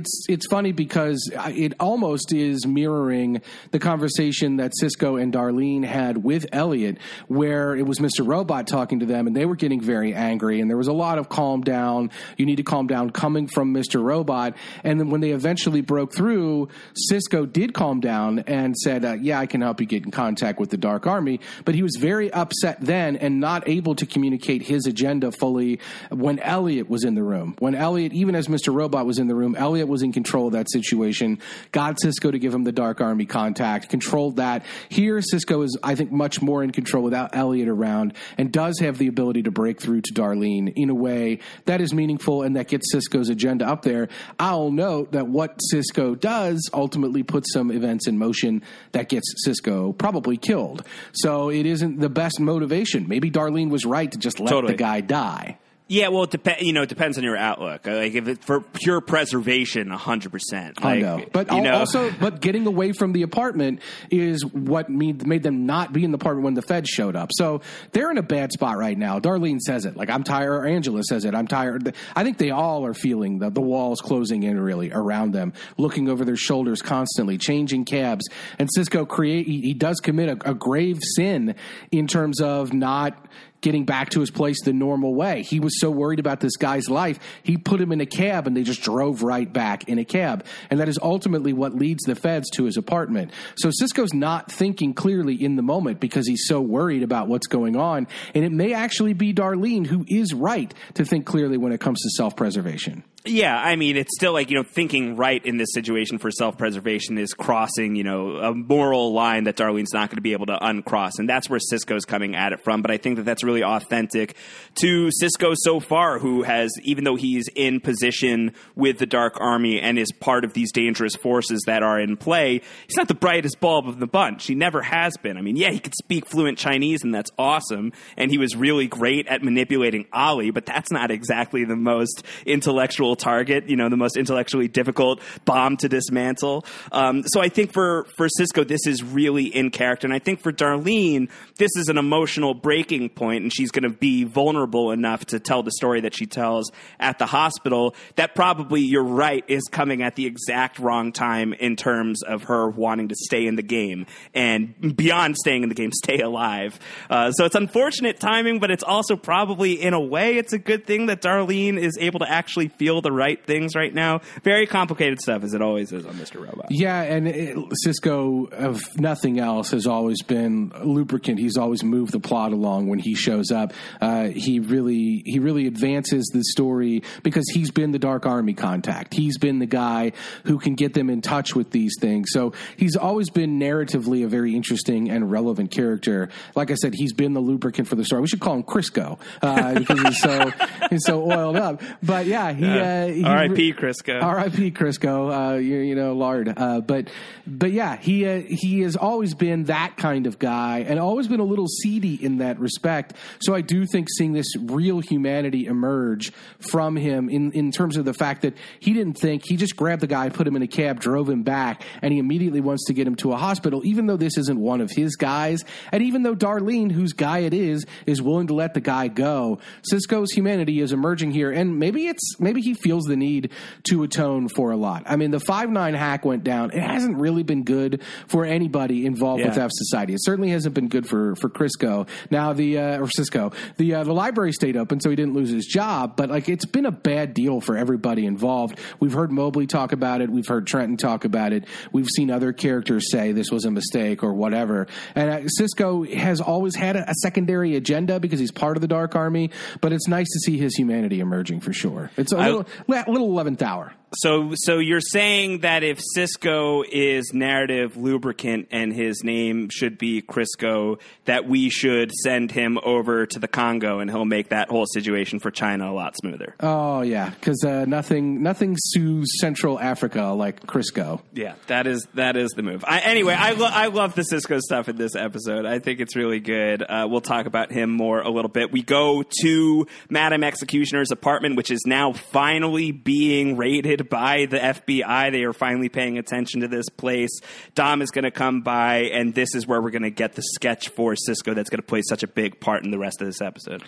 It's 0.00 0.24
it's 0.30 0.46
funny 0.46 0.72
because 0.72 1.30
it 1.48 1.74
almost 1.78 2.32
is 2.32 2.66
mirroring 2.66 3.42
the 3.70 3.78
conversation 3.78 4.56
that 4.56 4.72
Cisco 4.74 5.16
and 5.16 5.30
Darlene 5.30 5.84
had 5.84 6.24
with 6.24 6.46
Elliot, 6.52 6.96
where 7.28 7.76
it 7.76 7.86
was 7.86 7.98
Mr. 7.98 8.26
Robot 8.26 8.66
talking 8.66 9.00
to 9.00 9.06
them, 9.06 9.26
and 9.26 9.36
they 9.36 9.44
were 9.44 9.56
getting 9.56 9.78
very 9.78 10.14
angry, 10.14 10.58
and 10.62 10.70
there 10.70 10.78
was 10.78 10.88
a 10.88 10.94
lot 10.94 11.18
of 11.18 11.28
calm 11.28 11.60
down. 11.60 12.10
You 12.38 12.46
need 12.46 12.56
to 12.56 12.62
calm 12.62 12.86
down 12.86 13.10
coming 13.10 13.46
from 13.46 13.74
Mr. 13.74 14.02
Robot. 14.02 14.56
And 14.84 14.98
then 14.98 15.10
when 15.10 15.20
they 15.20 15.32
eventually 15.32 15.82
broke 15.82 16.14
through, 16.14 16.68
Cisco 16.94 17.44
did 17.44 17.74
calm 17.74 18.00
down 18.00 18.38
and 18.46 18.74
said, 18.78 19.04
uh, 19.04 19.18
"Yeah, 19.20 19.38
I 19.38 19.44
can 19.44 19.60
help 19.60 19.82
you 19.82 19.86
get 19.86 20.06
in 20.06 20.12
contact 20.12 20.58
with 20.58 20.70
the 20.70 20.78
Dark 20.78 21.06
Army." 21.06 21.40
But 21.66 21.74
he 21.74 21.82
was 21.82 21.96
very 22.00 22.32
upset 22.32 22.78
then 22.80 23.16
and 23.16 23.38
not 23.38 23.68
able 23.68 23.94
to 23.96 24.06
communicate 24.06 24.62
his 24.62 24.86
agenda 24.86 25.30
fully 25.30 25.78
when 26.08 26.38
Elliot 26.38 26.88
was 26.88 27.04
in 27.04 27.16
the 27.16 27.22
room. 27.22 27.54
When 27.58 27.74
Elliot, 27.74 28.14
even 28.14 28.34
as 28.34 28.48
Mr. 28.48 28.74
Robot 28.74 29.04
was 29.04 29.18
in 29.18 29.26
the 29.26 29.34
room, 29.34 29.54
Elliot 29.56 29.89
was 29.90 30.02
in 30.02 30.12
control 30.12 30.46
of 30.46 30.52
that 30.54 30.70
situation, 30.70 31.38
got 31.72 32.00
Cisco 32.00 32.30
to 32.30 32.38
give 32.38 32.54
him 32.54 32.64
the 32.64 32.72
Dark 32.72 33.00
Army 33.00 33.26
contact, 33.26 33.88
controlled 33.90 34.36
that. 34.36 34.64
Here, 34.88 35.20
Cisco 35.20 35.62
is, 35.62 35.78
I 35.82 35.94
think, 35.94 36.10
much 36.12 36.40
more 36.40 36.62
in 36.62 36.70
control 36.70 37.02
without 37.02 37.36
Elliot 37.36 37.68
around 37.68 38.14
and 38.38 38.52
does 38.52 38.78
have 38.80 38.98
the 38.98 39.08
ability 39.08 39.42
to 39.42 39.50
break 39.50 39.80
through 39.80 40.00
to 40.02 40.14
Darlene 40.14 40.72
in 40.76 40.90
a 40.90 40.94
way 40.94 41.40
that 41.66 41.80
is 41.80 41.92
meaningful 41.92 42.42
and 42.42 42.56
that 42.56 42.68
gets 42.68 42.90
Cisco's 42.92 43.28
agenda 43.28 43.66
up 43.66 43.82
there. 43.82 44.08
I'll 44.38 44.70
note 44.70 45.12
that 45.12 45.28
what 45.28 45.58
Cisco 45.70 46.14
does 46.14 46.68
ultimately 46.72 47.22
puts 47.22 47.52
some 47.52 47.70
events 47.70 48.06
in 48.06 48.18
motion 48.18 48.62
that 48.92 49.08
gets 49.08 49.26
Cisco 49.44 49.92
probably 49.92 50.36
killed. 50.36 50.84
So 51.12 51.50
it 51.50 51.66
isn't 51.66 52.00
the 52.00 52.08
best 52.08 52.40
motivation. 52.40 53.08
Maybe 53.08 53.30
Darlene 53.30 53.70
was 53.70 53.84
right 53.84 54.10
to 54.10 54.18
just 54.18 54.40
let 54.40 54.50
Totally. 54.50 54.72
the 54.74 54.78
guy 54.78 55.00
die. 55.00 55.58
Yeah, 55.90 56.06
well, 56.06 56.22
it 56.22 56.30
depends. 56.30 56.62
You 56.62 56.72
know, 56.72 56.82
it 56.82 56.88
depends 56.88 57.18
on 57.18 57.24
your 57.24 57.36
outlook. 57.36 57.88
Uh, 57.88 57.96
like 57.96 58.14
if 58.14 58.28
it, 58.28 58.44
for 58.44 58.60
pure 58.60 59.00
preservation, 59.00 59.90
hundred 59.90 60.30
percent. 60.30 60.84
I 60.84 60.98
know, 60.98 61.26
but 61.32 61.50
you 61.50 61.62
know, 61.62 61.78
also, 61.78 62.12
but 62.12 62.40
getting 62.40 62.68
away 62.68 62.92
from 62.92 63.12
the 63.12 63.22
apartment 63.22 63.80
is 64.08 64.46
what 64.46 64.88
made, 64.88 65.26
made 65.26 65.42
them 65.42 65.66
not 65.66 65.92
be 65.92 66.04
in 66.04 66.12
the 66.12 66.14
apartment 66.14 66.44
when 66.44 66.54
the 66.54 66.62
feds 66.62 66.88
showed 66.88 67.16
up. 67.16 67.30
So 67.32 67.62
they're 67.90 68.08
in 68.12 68.18
a 68.18 68.22
bad 68.22 68.52
spot 68.52 68.78
right 68.78 68.96
now. 68.96 69.18
Darlene 69.18 69.58
says 69.58 69.84
it, 69.84 69.96
like 69.96 70.10
I'm 70.10 70.22
tired. 70.22 70.52
Or 70.52 70.64
Angela 70.64 71.02
says 71.02 71.24
it, 71.24 71.34
I'm 71.34 71.48
tired. 71.48 71.92
I 72.14 72.22
think 72.22 72.38
they 72.38 72.52
all 72.52 72.86
are 72.86 72.94
feeling 72.94 73.40
that 73.40 73.54
the 73.54 73.60
walls 73.60 74.00
closing 74.00 74.44
in 74.44 74.60
really 74.60 74.92
around 74.92 75.32
them, 75.32 75.52
looking 75.76 76.08
over 76.08 76.24
their 76.24 76.36
shoulders 76.36 76.82
constantly, 76.82 77.36
changing 77.36 77.84
cabs. 77.84 78.28
And 78.60 78.68
Cisco 78.72 79.04
create 79.04 79.48
he, 79.48 79.60
he 79.60 79.74
does 79.74 79.98
commit 79.98 80.28
a, 80.28 80.50
a 80.50 80.54
grave 80.54 81.00
sin 81.16 81.56
in 81.90 82.06
terms 82.06 82.40
of 82.40 82.72
not 82.72 83.26
getting 83.60 83.84
back 83.84 84.10
to 84.10 84.20
his 84.20 84.30
place 84.30 84.62
the 84.64 84.72
normal 84.72 85.14
way. 85.14 85.42
He 85.42 85.60
was 85.60 85.80
so 85.80 85.90
worried 85.90 86.18
about 86.18 86.40
this 86.40 86.56
guy's 86.56 86.88
life, 86.88 87.18
he 87.42 87.56
put 87.56 87.80
him 87.80 87.92
in 87.92 88.00
a 88.00 88.06
cab 88.06 88.46
and 88.46 88.56
they 88.56 88.62
just 88.62 88.82
drove 88.82 89.22
right 89.22 89.50
back 89.50 89.88
in 89.88 89.98
a 89.98 90.04
cab. 90.04 90.44
And 90.70 90.80
that 90.80 90.88
is 90.88 90.98
ultimately 91.02 91.52
what 91.52 91.74
leads 91.74 92.04
the 92.04 92.14
feds 92.14 92.48
to 92.50 92.64
his 92.64 92.76
apartment. 92.76 93.32
So 93.56 93.70
Cisco's 93.70 94.14
not 94.14 94.50
thinking 94.50 94.94
clearly 94.94 95.34
in 95.34 95.56
the 95.56 95.62
moment 95.62 96.00
because 96.00 96.26
he's 96.26 96.46
so 96.46 96.60
worried 96.60 97.02
about 97.02 97.28
what's 97.28 97.46
going 97.46 97.76
on. 97.76 98.06
And 98.34 98.44
it 98.44 98.52
may 98.52 98.72
actually 98.72 99.12
be 99.12 99.32
Darlene 99.32 99.86
who 99.86 100.04
is 100.08 100.34
right 100.34 100.72
to 100.94 101.04
think 101.04 101.26
clearly 101.26 101.56
when 101.56 101.72
it 101.72 101.80
comes 101.80 102.00
to 102.00 102.10
self 102.10 102.36
preservation. 102.36 103.04
Yeah, 103.26 103.54
I 103.54 103.76
mean, 103.76 103.98
it's 103.98 104.16
still 104.16 104.32
like, 104.32 104.48
you 104.48 104.56
know, 104.56 104.62
thinking 104.62 105.14
right 105.14 105.44
in 105.44 105.58
this 105.58 105.68
situation 105.74 106.16
for 106.16 106.30
self 106.30 106.56
preservation 106.56 107.18
is 107.18 107.34
crossing, 107.34 107.94
you 107.94 108.02
know, 108.02 108.36
a 108.38 108.54
moral 108.54 109.12
line 109.12 109.44
that 109.44 109.56
Darlene's 109.56 109.92
not 109.92 110.08
going 110.08 110.16
to 110.16 110.22
be 110.22 110.32
able 110.32 110.46
to 110.46 110.56
uncross. 110.66 111.18
And 111.18 111.28
that's 111.28 111.50
where 111.50 111.60
Cisco's 111.60 112.06
coming 112.06 112.34
at 112.34 112.54
it 112.54 112.64
from. 112.64 112.80
But 112.80 112.90
I 112.90 112.96
think 112.96 113.16
that 113.16 113.24
that's 113.24 113.44
really 113.44 113.62
authentic 113.62 114.36
to 114.76 115.10
Cisco 115.12 115.52
so 115.54 115.80
far, 115.80 116.18
who 116.18 116.44
has, 116.44 116.70
even 116.82 117.04
though 117.04 117.16
he's 117.16 117.46
in 117.54 117.80
position 117.80 118.54
with 118.74 118.96
the 118.96 119.04
Dark 119.04 119.36
Army 119.38 119.82
and 119.82 119.98
is 119.98 120.10
part 120.12 120.42
of 120.42 120.54
these 120.54 120.72
dangerous 120.72 121.14
forces 121.14 121.62
that 121.66 121.82
are 121.82 122.00
in 122.00 122.16
play, 122.16 122.62
he's 122.86 122.96
not 122.96 123.08
the 123.08 123.14
brightest 123.14 123.60
bulb 123.60 123.86
of 123.86 124.00
the 124.00 124.06
bunch. 124.06 124.46
He 124.46 124.54
never 124.54 124.80
has 124.80 125.14
been. 125.18 125.36
I 125.36 125.42
mean, 125.42 125.56
yeah, 125.56 125.72
he 125.72 125.78
could 125.78 125.94
speak 125.94 126.24
fluent 126.24 126.56
Chinese, 126.56 127.04
and 127.04 127.14
that's 127.14 127.30
awesome. 127.36 127.92
And 128.16 128.30
he 128.30 128.38
was 128.38 128.56
really 128.56 128.86
great 128.86 129.26
at 129.26 129.42
manipulating 129.42 130.06
Ollie, 130.10 130.52
but 130.52 130.64
that's 130.64 130.90
not 130.90 131.10
exactly 131.10 131.64
the 131.64 131.76
most 131.76 132.24
intellectual 132.46 133.09
target, 133.16 133.68
you 133.68 133.76
know, 133.76 133.88
the 133.88 133.96
most 133.96 134.16
intellectually 134.16 134.68
difficult 134.68 135.20
bomb 135.44 135.76
to 135.78 135.88
dismantle. 135.88 136.64
Um, 136.92 137.22
so 137.26 137.40
I 137.40 137.48
think 137.48 137.72
for, 137.72 138.04
for 138.16 138.28
Cisco, 138.28 138.64
this 138.64 138.86
is 138.86 139.02
really 139.02 139.44
in 139.44 139.70
character. 139.70 140.06
And 140.06 140.14
I 140.14 140.18
think 140.18 140.40
for 140.40 140.52
Darlene, 140.52 141.30
this 141.56 141.70
is 141.76 141.88
an 141.88 141.98
emotional 141.98 142.54
breaking 142.54 143.10
point, 143.10 143.42
and 143.42 143.52
she's 143.52 143.70
going 143.70 143.84
to 143.84 143.96
be 143.96 144.24
vulnerable 144.24 144.90
enough 144.92 145.24
to 145.26 145.40
tell 145.40 145.62
the 145.62 145.72
story 145.72 146.02
that 146.02 146.14
she 146.14 146.26
tells 146.26 146.70
at 146.98 147.18
the 147.18 147.26
hospital. 147.26 147.94
That 148.16 148.34
probably, 148.34 148.82
you're 148.82 149.02
right, 149.02 149.44
is 149.48 149.64
coming 149.70 150.02
at 150.02 150.16
the 150.16 150.26
exact 150.26 150.78
wrong 150.78 151.12
time 151.12 151.52
in 151.52 151.76
terms 151.76 152.22
of 152.22 152.44
her 152.44 152.68
wanting 152.68 153.08
to 153.08 153.14
stay 153.14 153.46
in 153.46 153.56
the 153.56 153.62
game 153.62 154.06
and 154.34 154.96
beyond 154.96 155.36
staying 155.36 155.62
in 155.62 155.68
the 155.68 155.74
game, 155.74 155.92
stay 156.04 156.20
alive. 156.20 156.78
Uh, 157.08 157.32
so 157.32 157.44
it's 157.44 157.54
unfortunate 157.54 158.20
timing, 158.20 158.58
but 158.58 158.70
it's 158.70 158.82
also 158.82 159.16
probably, 159.16 159.80
in 159.80 159.94
a 159.94 160.00
way, 160.00 160.36
it's 160.36 160.52
a 160.52 160.58
good 160.58 160.86
thing 160.86 161.06
that 161.06 161.22
Darlene 161.22 161.78
is 161.78 161.96
able 162.00 162.20
to 162.20 162.30
actually 162.30 162.68
feel 162.68 162.99
the 163.02 163.12
right 163.12 163.44
things 163.44 163.74
right 163.74 163.92
now. 163.92 164.20
Very 164.42 164.66
complicated 164.66 165.20
stuff, 165.20 165.42
as 165.44 165.54
it 165.54 165.62
always 165.62 165.92
is 165.92 166.06
on 166.06 166.14
Mr. 166.14 166.36
Robot. 166.36 166.66
Yeah, 166.70 167.02
and 167.02 167.28
it, 167.28 167.56
Cisco, 167.84 168.46
of 168.46 168.82
nothing 168.98 169.38
else, 169.38 169.70
has 169.70 169.86
always 169.86 170.22
been 170.22 170.72
a 170.74 170.84
lubricant. 170.84 171.38
He's 171.38 171.56
always 171.56 171.82
moved 171.82 172.12
the 172.12 172.20
plot 172.20 172.52
along 172.52 172.88
when 172.88 172.98
he 172.98 173.14
shows 173.14 173.50
up. 173.50 173.72
Uh, 174.00 174.28
he 174.28 174.60
really, 174.60 175.22
he 175.24 175.38
really 175.38 175.66
advances 175.66 176.30
the 176.32 176.42
story 176.44 177.02
because 177.22 177.44
he's 177.52 177.70
been 177.70 177.92
the 177.92 177.98
Dark 177.98 178.26
Army 178.26 178.54
contact. 178.54 179.14
He's 179.14 179.38
been 179.38 179.58
the 179.58 179.66
guy 179.66 180.12
who 180.44 180.58
can 180.58 180.74
get 180.74 180.94
them 180.94 181.10
in 181.10 181.20
touch 181.22 181.54
with 181.54 181.70
these 181.70 181.94
things. 182.00 182.28
So 182.30 182.52
he's 182.76 182.96
always 182.96 183.30
been 183.30 183.58
narratively 183.58 184.24
a 184.24 184.28
very 184.28 184.54
interesting 184.54 185.10
and 185.10 185.30
relevant 185.30 185.70
character. 185.70 186.28
Like 186.54 186.70
I 186.70 186.74
said, 186.74 186.94
he's 186.94 187.12
been 187.12 187.34
the 187.34 187.40
lubricant 187.40 187.88
for 187.88 187.96
the 187.96 188.04
story. 188.04 188.22
We 188.22 188.28
should 188.28 188.40
call 188.40 188.54
him 188.54 188.62
Crisco 188.62 189.18
uh, 189.42 189.74
because 189.74 190.00
he's 190.00 190.20
so 190.20 190.50
he's 190.90 191.04
so 191.04 191.30
oiled 191.30 191.56
up. 191.56 191.82
But 192.02 192.26
yeah, 192.26 192.52
he. 192.52 192.70
Uh, 192.80 192.89
he 193.12 193.24
R.I.P. 193.24 193.74
Crisco. 193.74 194.22
R.I.P. 194.22 194.70
Crisco. 194.72 195.54
Uh, 195.54 195.58
you, 195.58 195.78
you 195.78 195.94
know, 195.94 196.14
lard. 196.14 196.52
Uh, 196.56 196.80
but 196.80 197.08
but 197.46 197.72
yeah, 197.72 197.96
he 197.96 198.26
uh, 198.26 198.42
he 198.46 198.80
has 198.80 198.96
always 198.96 199.34
been 199.34 199.64
that 199.64 199.96
kind 199.96 200.26
of 200.26 200.38
guy, 200.38 200.80
and 200.80 200.98
always 200.98 201.28
been 201.28 201.40
a 201.40 201.44
little 201.44 201.66
seedy 201.66 202.14
in 202.14 202.38
that 202.38 202.58
respect. 202.58 203.14
So 203.40 203.54
I 203.54 203.60
do 203.60 203.86
think 203.86 204.08
seeing 204.16 204.32
this 204.32 204.56
real 204.56 205.00
humanity 205.00 205.66
emerge 205.66 206.32
from 206.58 206.96
him 206.96 207.28
in 207.28 207.52
in 207.52 207.70
terms 207.72 207.96
of 207.96 208.04
the 208.04 208.14
fact 208.14 208.42
that 208.42 208.54
he 208.78 208.92
didn't 208.92 209.14
think 209.14 209.42
he 209.46 209.56
just 209.56 209.76
grabbed 209.76 210.02
the 210.02 210.06
guy, 210.06 210.28
put 210.28 210.46
him 210.46 210.56
in 210.56 210.62
a 210.62 210.68
cab, 210.68 211.00
drove 211.00 211.28
him 211.28 211.42
back, 211.42 211.82
and 212.02 212.12
he 212.12 212.18
immediately 212.18 212.60
wants 212.60 212.84
to 212.86 212.92
get 212.92 213.06
him 213.06 213.16
to 213.16 213.32
a 213.32 213.36
hospital, 213.36 213.82
even 213.84 214.06
though 214.06 214.16
this 214.16 214.36
isn't 214.36 214.58
one 214.58 214.80
of 214.80 214.90
his 214.90 215.16
guys, 215.16 215.64
and 215.92 216.02
even 216.02 216.22
though 216.22 216.34
Darlene, 216.34 216.90
whose 216.90 217.12
guy 217.12 217.40
it 217.40 217.54
is, 217.54 217.84
is 218.06 218.22
willing 218.22 218.46
to 218.48 218.54
let 218.54 218.74
the 218.74 218.80
guy 218.80 219.08
go. 219.08 219.58
Cisco's 219.90 220.30
humanity 220.32 220.80
is 220.80 220.92
emerging 220.92 221.30
here, 221.32 221.50
and 221.50 221.78
maybe 221.78 222.06
it's 222.06 222.38
maybe 222.38 222.60
he 222.60 222.74
feels 222.82 223.04
the 223.04 223.16
need 223.16 223.50
to 223.90 224.02
atone 224.02 224.48
for 224.48 224.70
a 224.70 224.76
lot. 224.76 225.04
I 225.06 225.16
mean, 225.16 225.30
the 225.30 225.40
five 225.40 225.70
nine 225.70 225.94
hack 225.94 226.24
went 226.24 226.44
down. 226.44 226.70
It 226.72 226.82
hasn't 226.82 227.16
really 227.18 227.42
been 227.42 227.64
good 227.64 228.02
for 228.28 228.44
anybody 228.44 229.06
involved 229.06 229.44
with 229.44 229.56
Yeah. 229.56 229.64
F 229.64 229.70
Society. 229.72 230.14
It 230.14 230.20
certainly 230.22 230.50
hasn't 230.50 230.74
been 230.74 230.88
good 230.88 231.06
for 231.06 231.34
for 231.36 231.48
Crisco. 231.48 232.08
Now 232.30 232.52
the 232.52 232.78
uh, 232.78 232.98
or 233.00 233.08
Cisco, 233.08 233.52
the 233.76 233.94
uh, 233.94 234.04
the 234.04 234.12
library 234.12 234.52
stayed 234.52 234.76
open, 234.76 235.00
so 235.00 235.10
he 235.10 235.16
didn't 235.16 235.34
lose 235.34 235.50
his 235.50 235.66
job. 235.66 236.16
But 236.16 236.30
like, 236.30 236.48
it's 236.48 236.66
been 236.66 236.86
a 236.86 236.92
bad 236.92 237.34
deal 237.34 237.60
for 237.60 237.76
everybody 237.76 238.26
involved. 238.26 238.78
We've 239.00 239.12
heard 239.12 239.30
Mobley 239.32 239.66
talk 239.66 239.92
about 239.92 240.20
it. 240.20 240.30
We've 240.30 240.46
heard 240.46 240.66
Trenton 240.66 240.96
talk 240.96 241.24
about 241.24 241.52
it. 241.52 241.64
We've 241.92 242.08
seen 242.08 242.30
other 242.30 242.52
characters 242.52 243.10
say 243.10 243.32
this 243.32 243.50
was 243.50 243.64
a 243.64 243.70
mistake 243.70 244.22
or 244.22 244.34
whatever. 244.34 244.86
And 245.14 245.30
uh, 245.30 245.48
Cisco 245.48 246.04
has 246.04 246.40
always 246.40 246.74
had 246.76 246.96
a, 246.96 247.08
a 247.10 247.14
secondary 247.22 247.76
agenda 247.76 248.20
because 248.20 248.40
he's 248.40 248.52
part 248.52 248.76
of 248.76 248.80
the 248.80 248.88
Dark 248.88 249.14
Army. 249.16 249.50
But 249.80 249.92
it's 249.92 250.08
nice 250.08 250.26
to 250.28 250.38
see 250.40 250.58
his 250.58 250.74
humanity 250.76 251.20
emerging 251.20 251.60
for 251.60 251.72
sure. 251.72 252.10
It's 252.16 252.32
a 252.32 252.36
little, 252.36 252.58
le- 252.58 252.66
little 253.08 253.28
eleventh 253.28 253.62
hour. 253.62 253.92
So, 254.14 254.52
so 254.56 254.78
you're 254.78 255.00
saying 255.00 255.60
that 255.60 255.84
if 255.84 256.00
Cisco 256.14 256.82
is 256.82 257.32
narrative 257.32 257.96
lubricant 257.96 258.68
and 258.72 258.92
his 258.92 259.22
name 259.22 259.68
should 259.70 259.98
be 259.98 260.20
Crisco, 260.20 261.00
that 261.26 261.46
we 261.46 261.70
should 261.70 262.10
send 262.12 262.50
him 262.50 262.78
over 262.82 263.26
to 263.26 263.38
the 263.38 263.46
Congo 263.46 264.00
and 264.00 264.10
he'll 264.10 264.24
make 264.24 264.48
that 264.48 264.68
whole 264.68 264.86
situation 264.86 265.38
for 265.38 265.52
China 265.52 265.90
a 265.90 265.94
lot 265.94 266.16
smoother. 266.16 266.56
Oh 266.58 267.02
yeah, 267.02 267.30
because 267.30 267.62
uh, 267.64 267.84
nothing 267.84 268.42
nothing 268.42 268.76
sues 268.78 269.38
Central 269.40 269.78
Africa 269.78 270.24
like 270.36 270.66
Crisco. 270.66 271.20
Yeah, 271.32 271.54
that 271.68 271.86
is 271.86 272.06
that 272.14 272.36
is 272.36 272.50
the 272.50 272.62
move. 272.62 272.84
I, 272.86 273.00
anyway, 273.00 273.34
I 273.34 273.52
lo- 273.52 273.70
I 273.70 273.86
love 273.86 274.16
the 274.16 274.24
Cisco 274.24 274.58
stuff 274.58 274.88
in 274.88 274.96
this 274.96 275.14
episode. 275.14 275.66
I 275.66 275.78
think 275.78 276.00
it's 276.00 276.16
really 276.16 276.40
good. 276.40 276.82
Uh, 276.82 277.06
we'll 277.08 277.20
talk 277.20 277.46
about 277.46 277.70
him 277.70 277.90
more 277.90 278.20
a 278.20 278.30
little 278.30 278.50
bit. 278.50 278.72
We 278.72 278.82
go 278.82 279.22
to 279.42 279.86
Madam 280.08 280.42
Executioner's 280.42 281.12
apartment, 281.12 281.56
which 281.56 281.70
is 281.70 281.82
now 281.86 282.12
finally 282.12 282.90
being 282.90 283.56
raided 283.56 283.99
by 284.04 284.46
the 284.46 284.58
FBI. 284.58 285.32
They 285.32 285.44
are 285.44 285.52
finally 285.52 285.88
paying 285.88 286.18
attention 286.18 286.60
to 286.60 286.68
this 286.68 286.88
place. 286.88 287.40
Dom 287.74 288.02
is 288.02 288.10
going 288.10 288.24
to 288.24 288.30
come 288.30 288.62
by, 288.62 289.10
and 289.12 289.34
this 289.34 289.54
is 289.54 289.66
where 289.66 289.80
we're 289.80 289.90
going 289.90 290.02
to 290.02 290.10
get 290.10 290.34
the 290.34 290.42
sketch 290.42 290.88
for 290.88 291.16
Cisco 291.16 291.54
that's 291.54 291.70
going 291.70 291.80
to 291.80 291.86
play 291.86 292.02
such 292.08 292.22
a 292.22 292.28
big 292.28 292.60
part 292.60 292.84
in 292.84 292.90
the 292.90 292.98
rest 292.98 293.20
of 293.20 293.26
this 293.26 293.40
episode. 293.40 293.82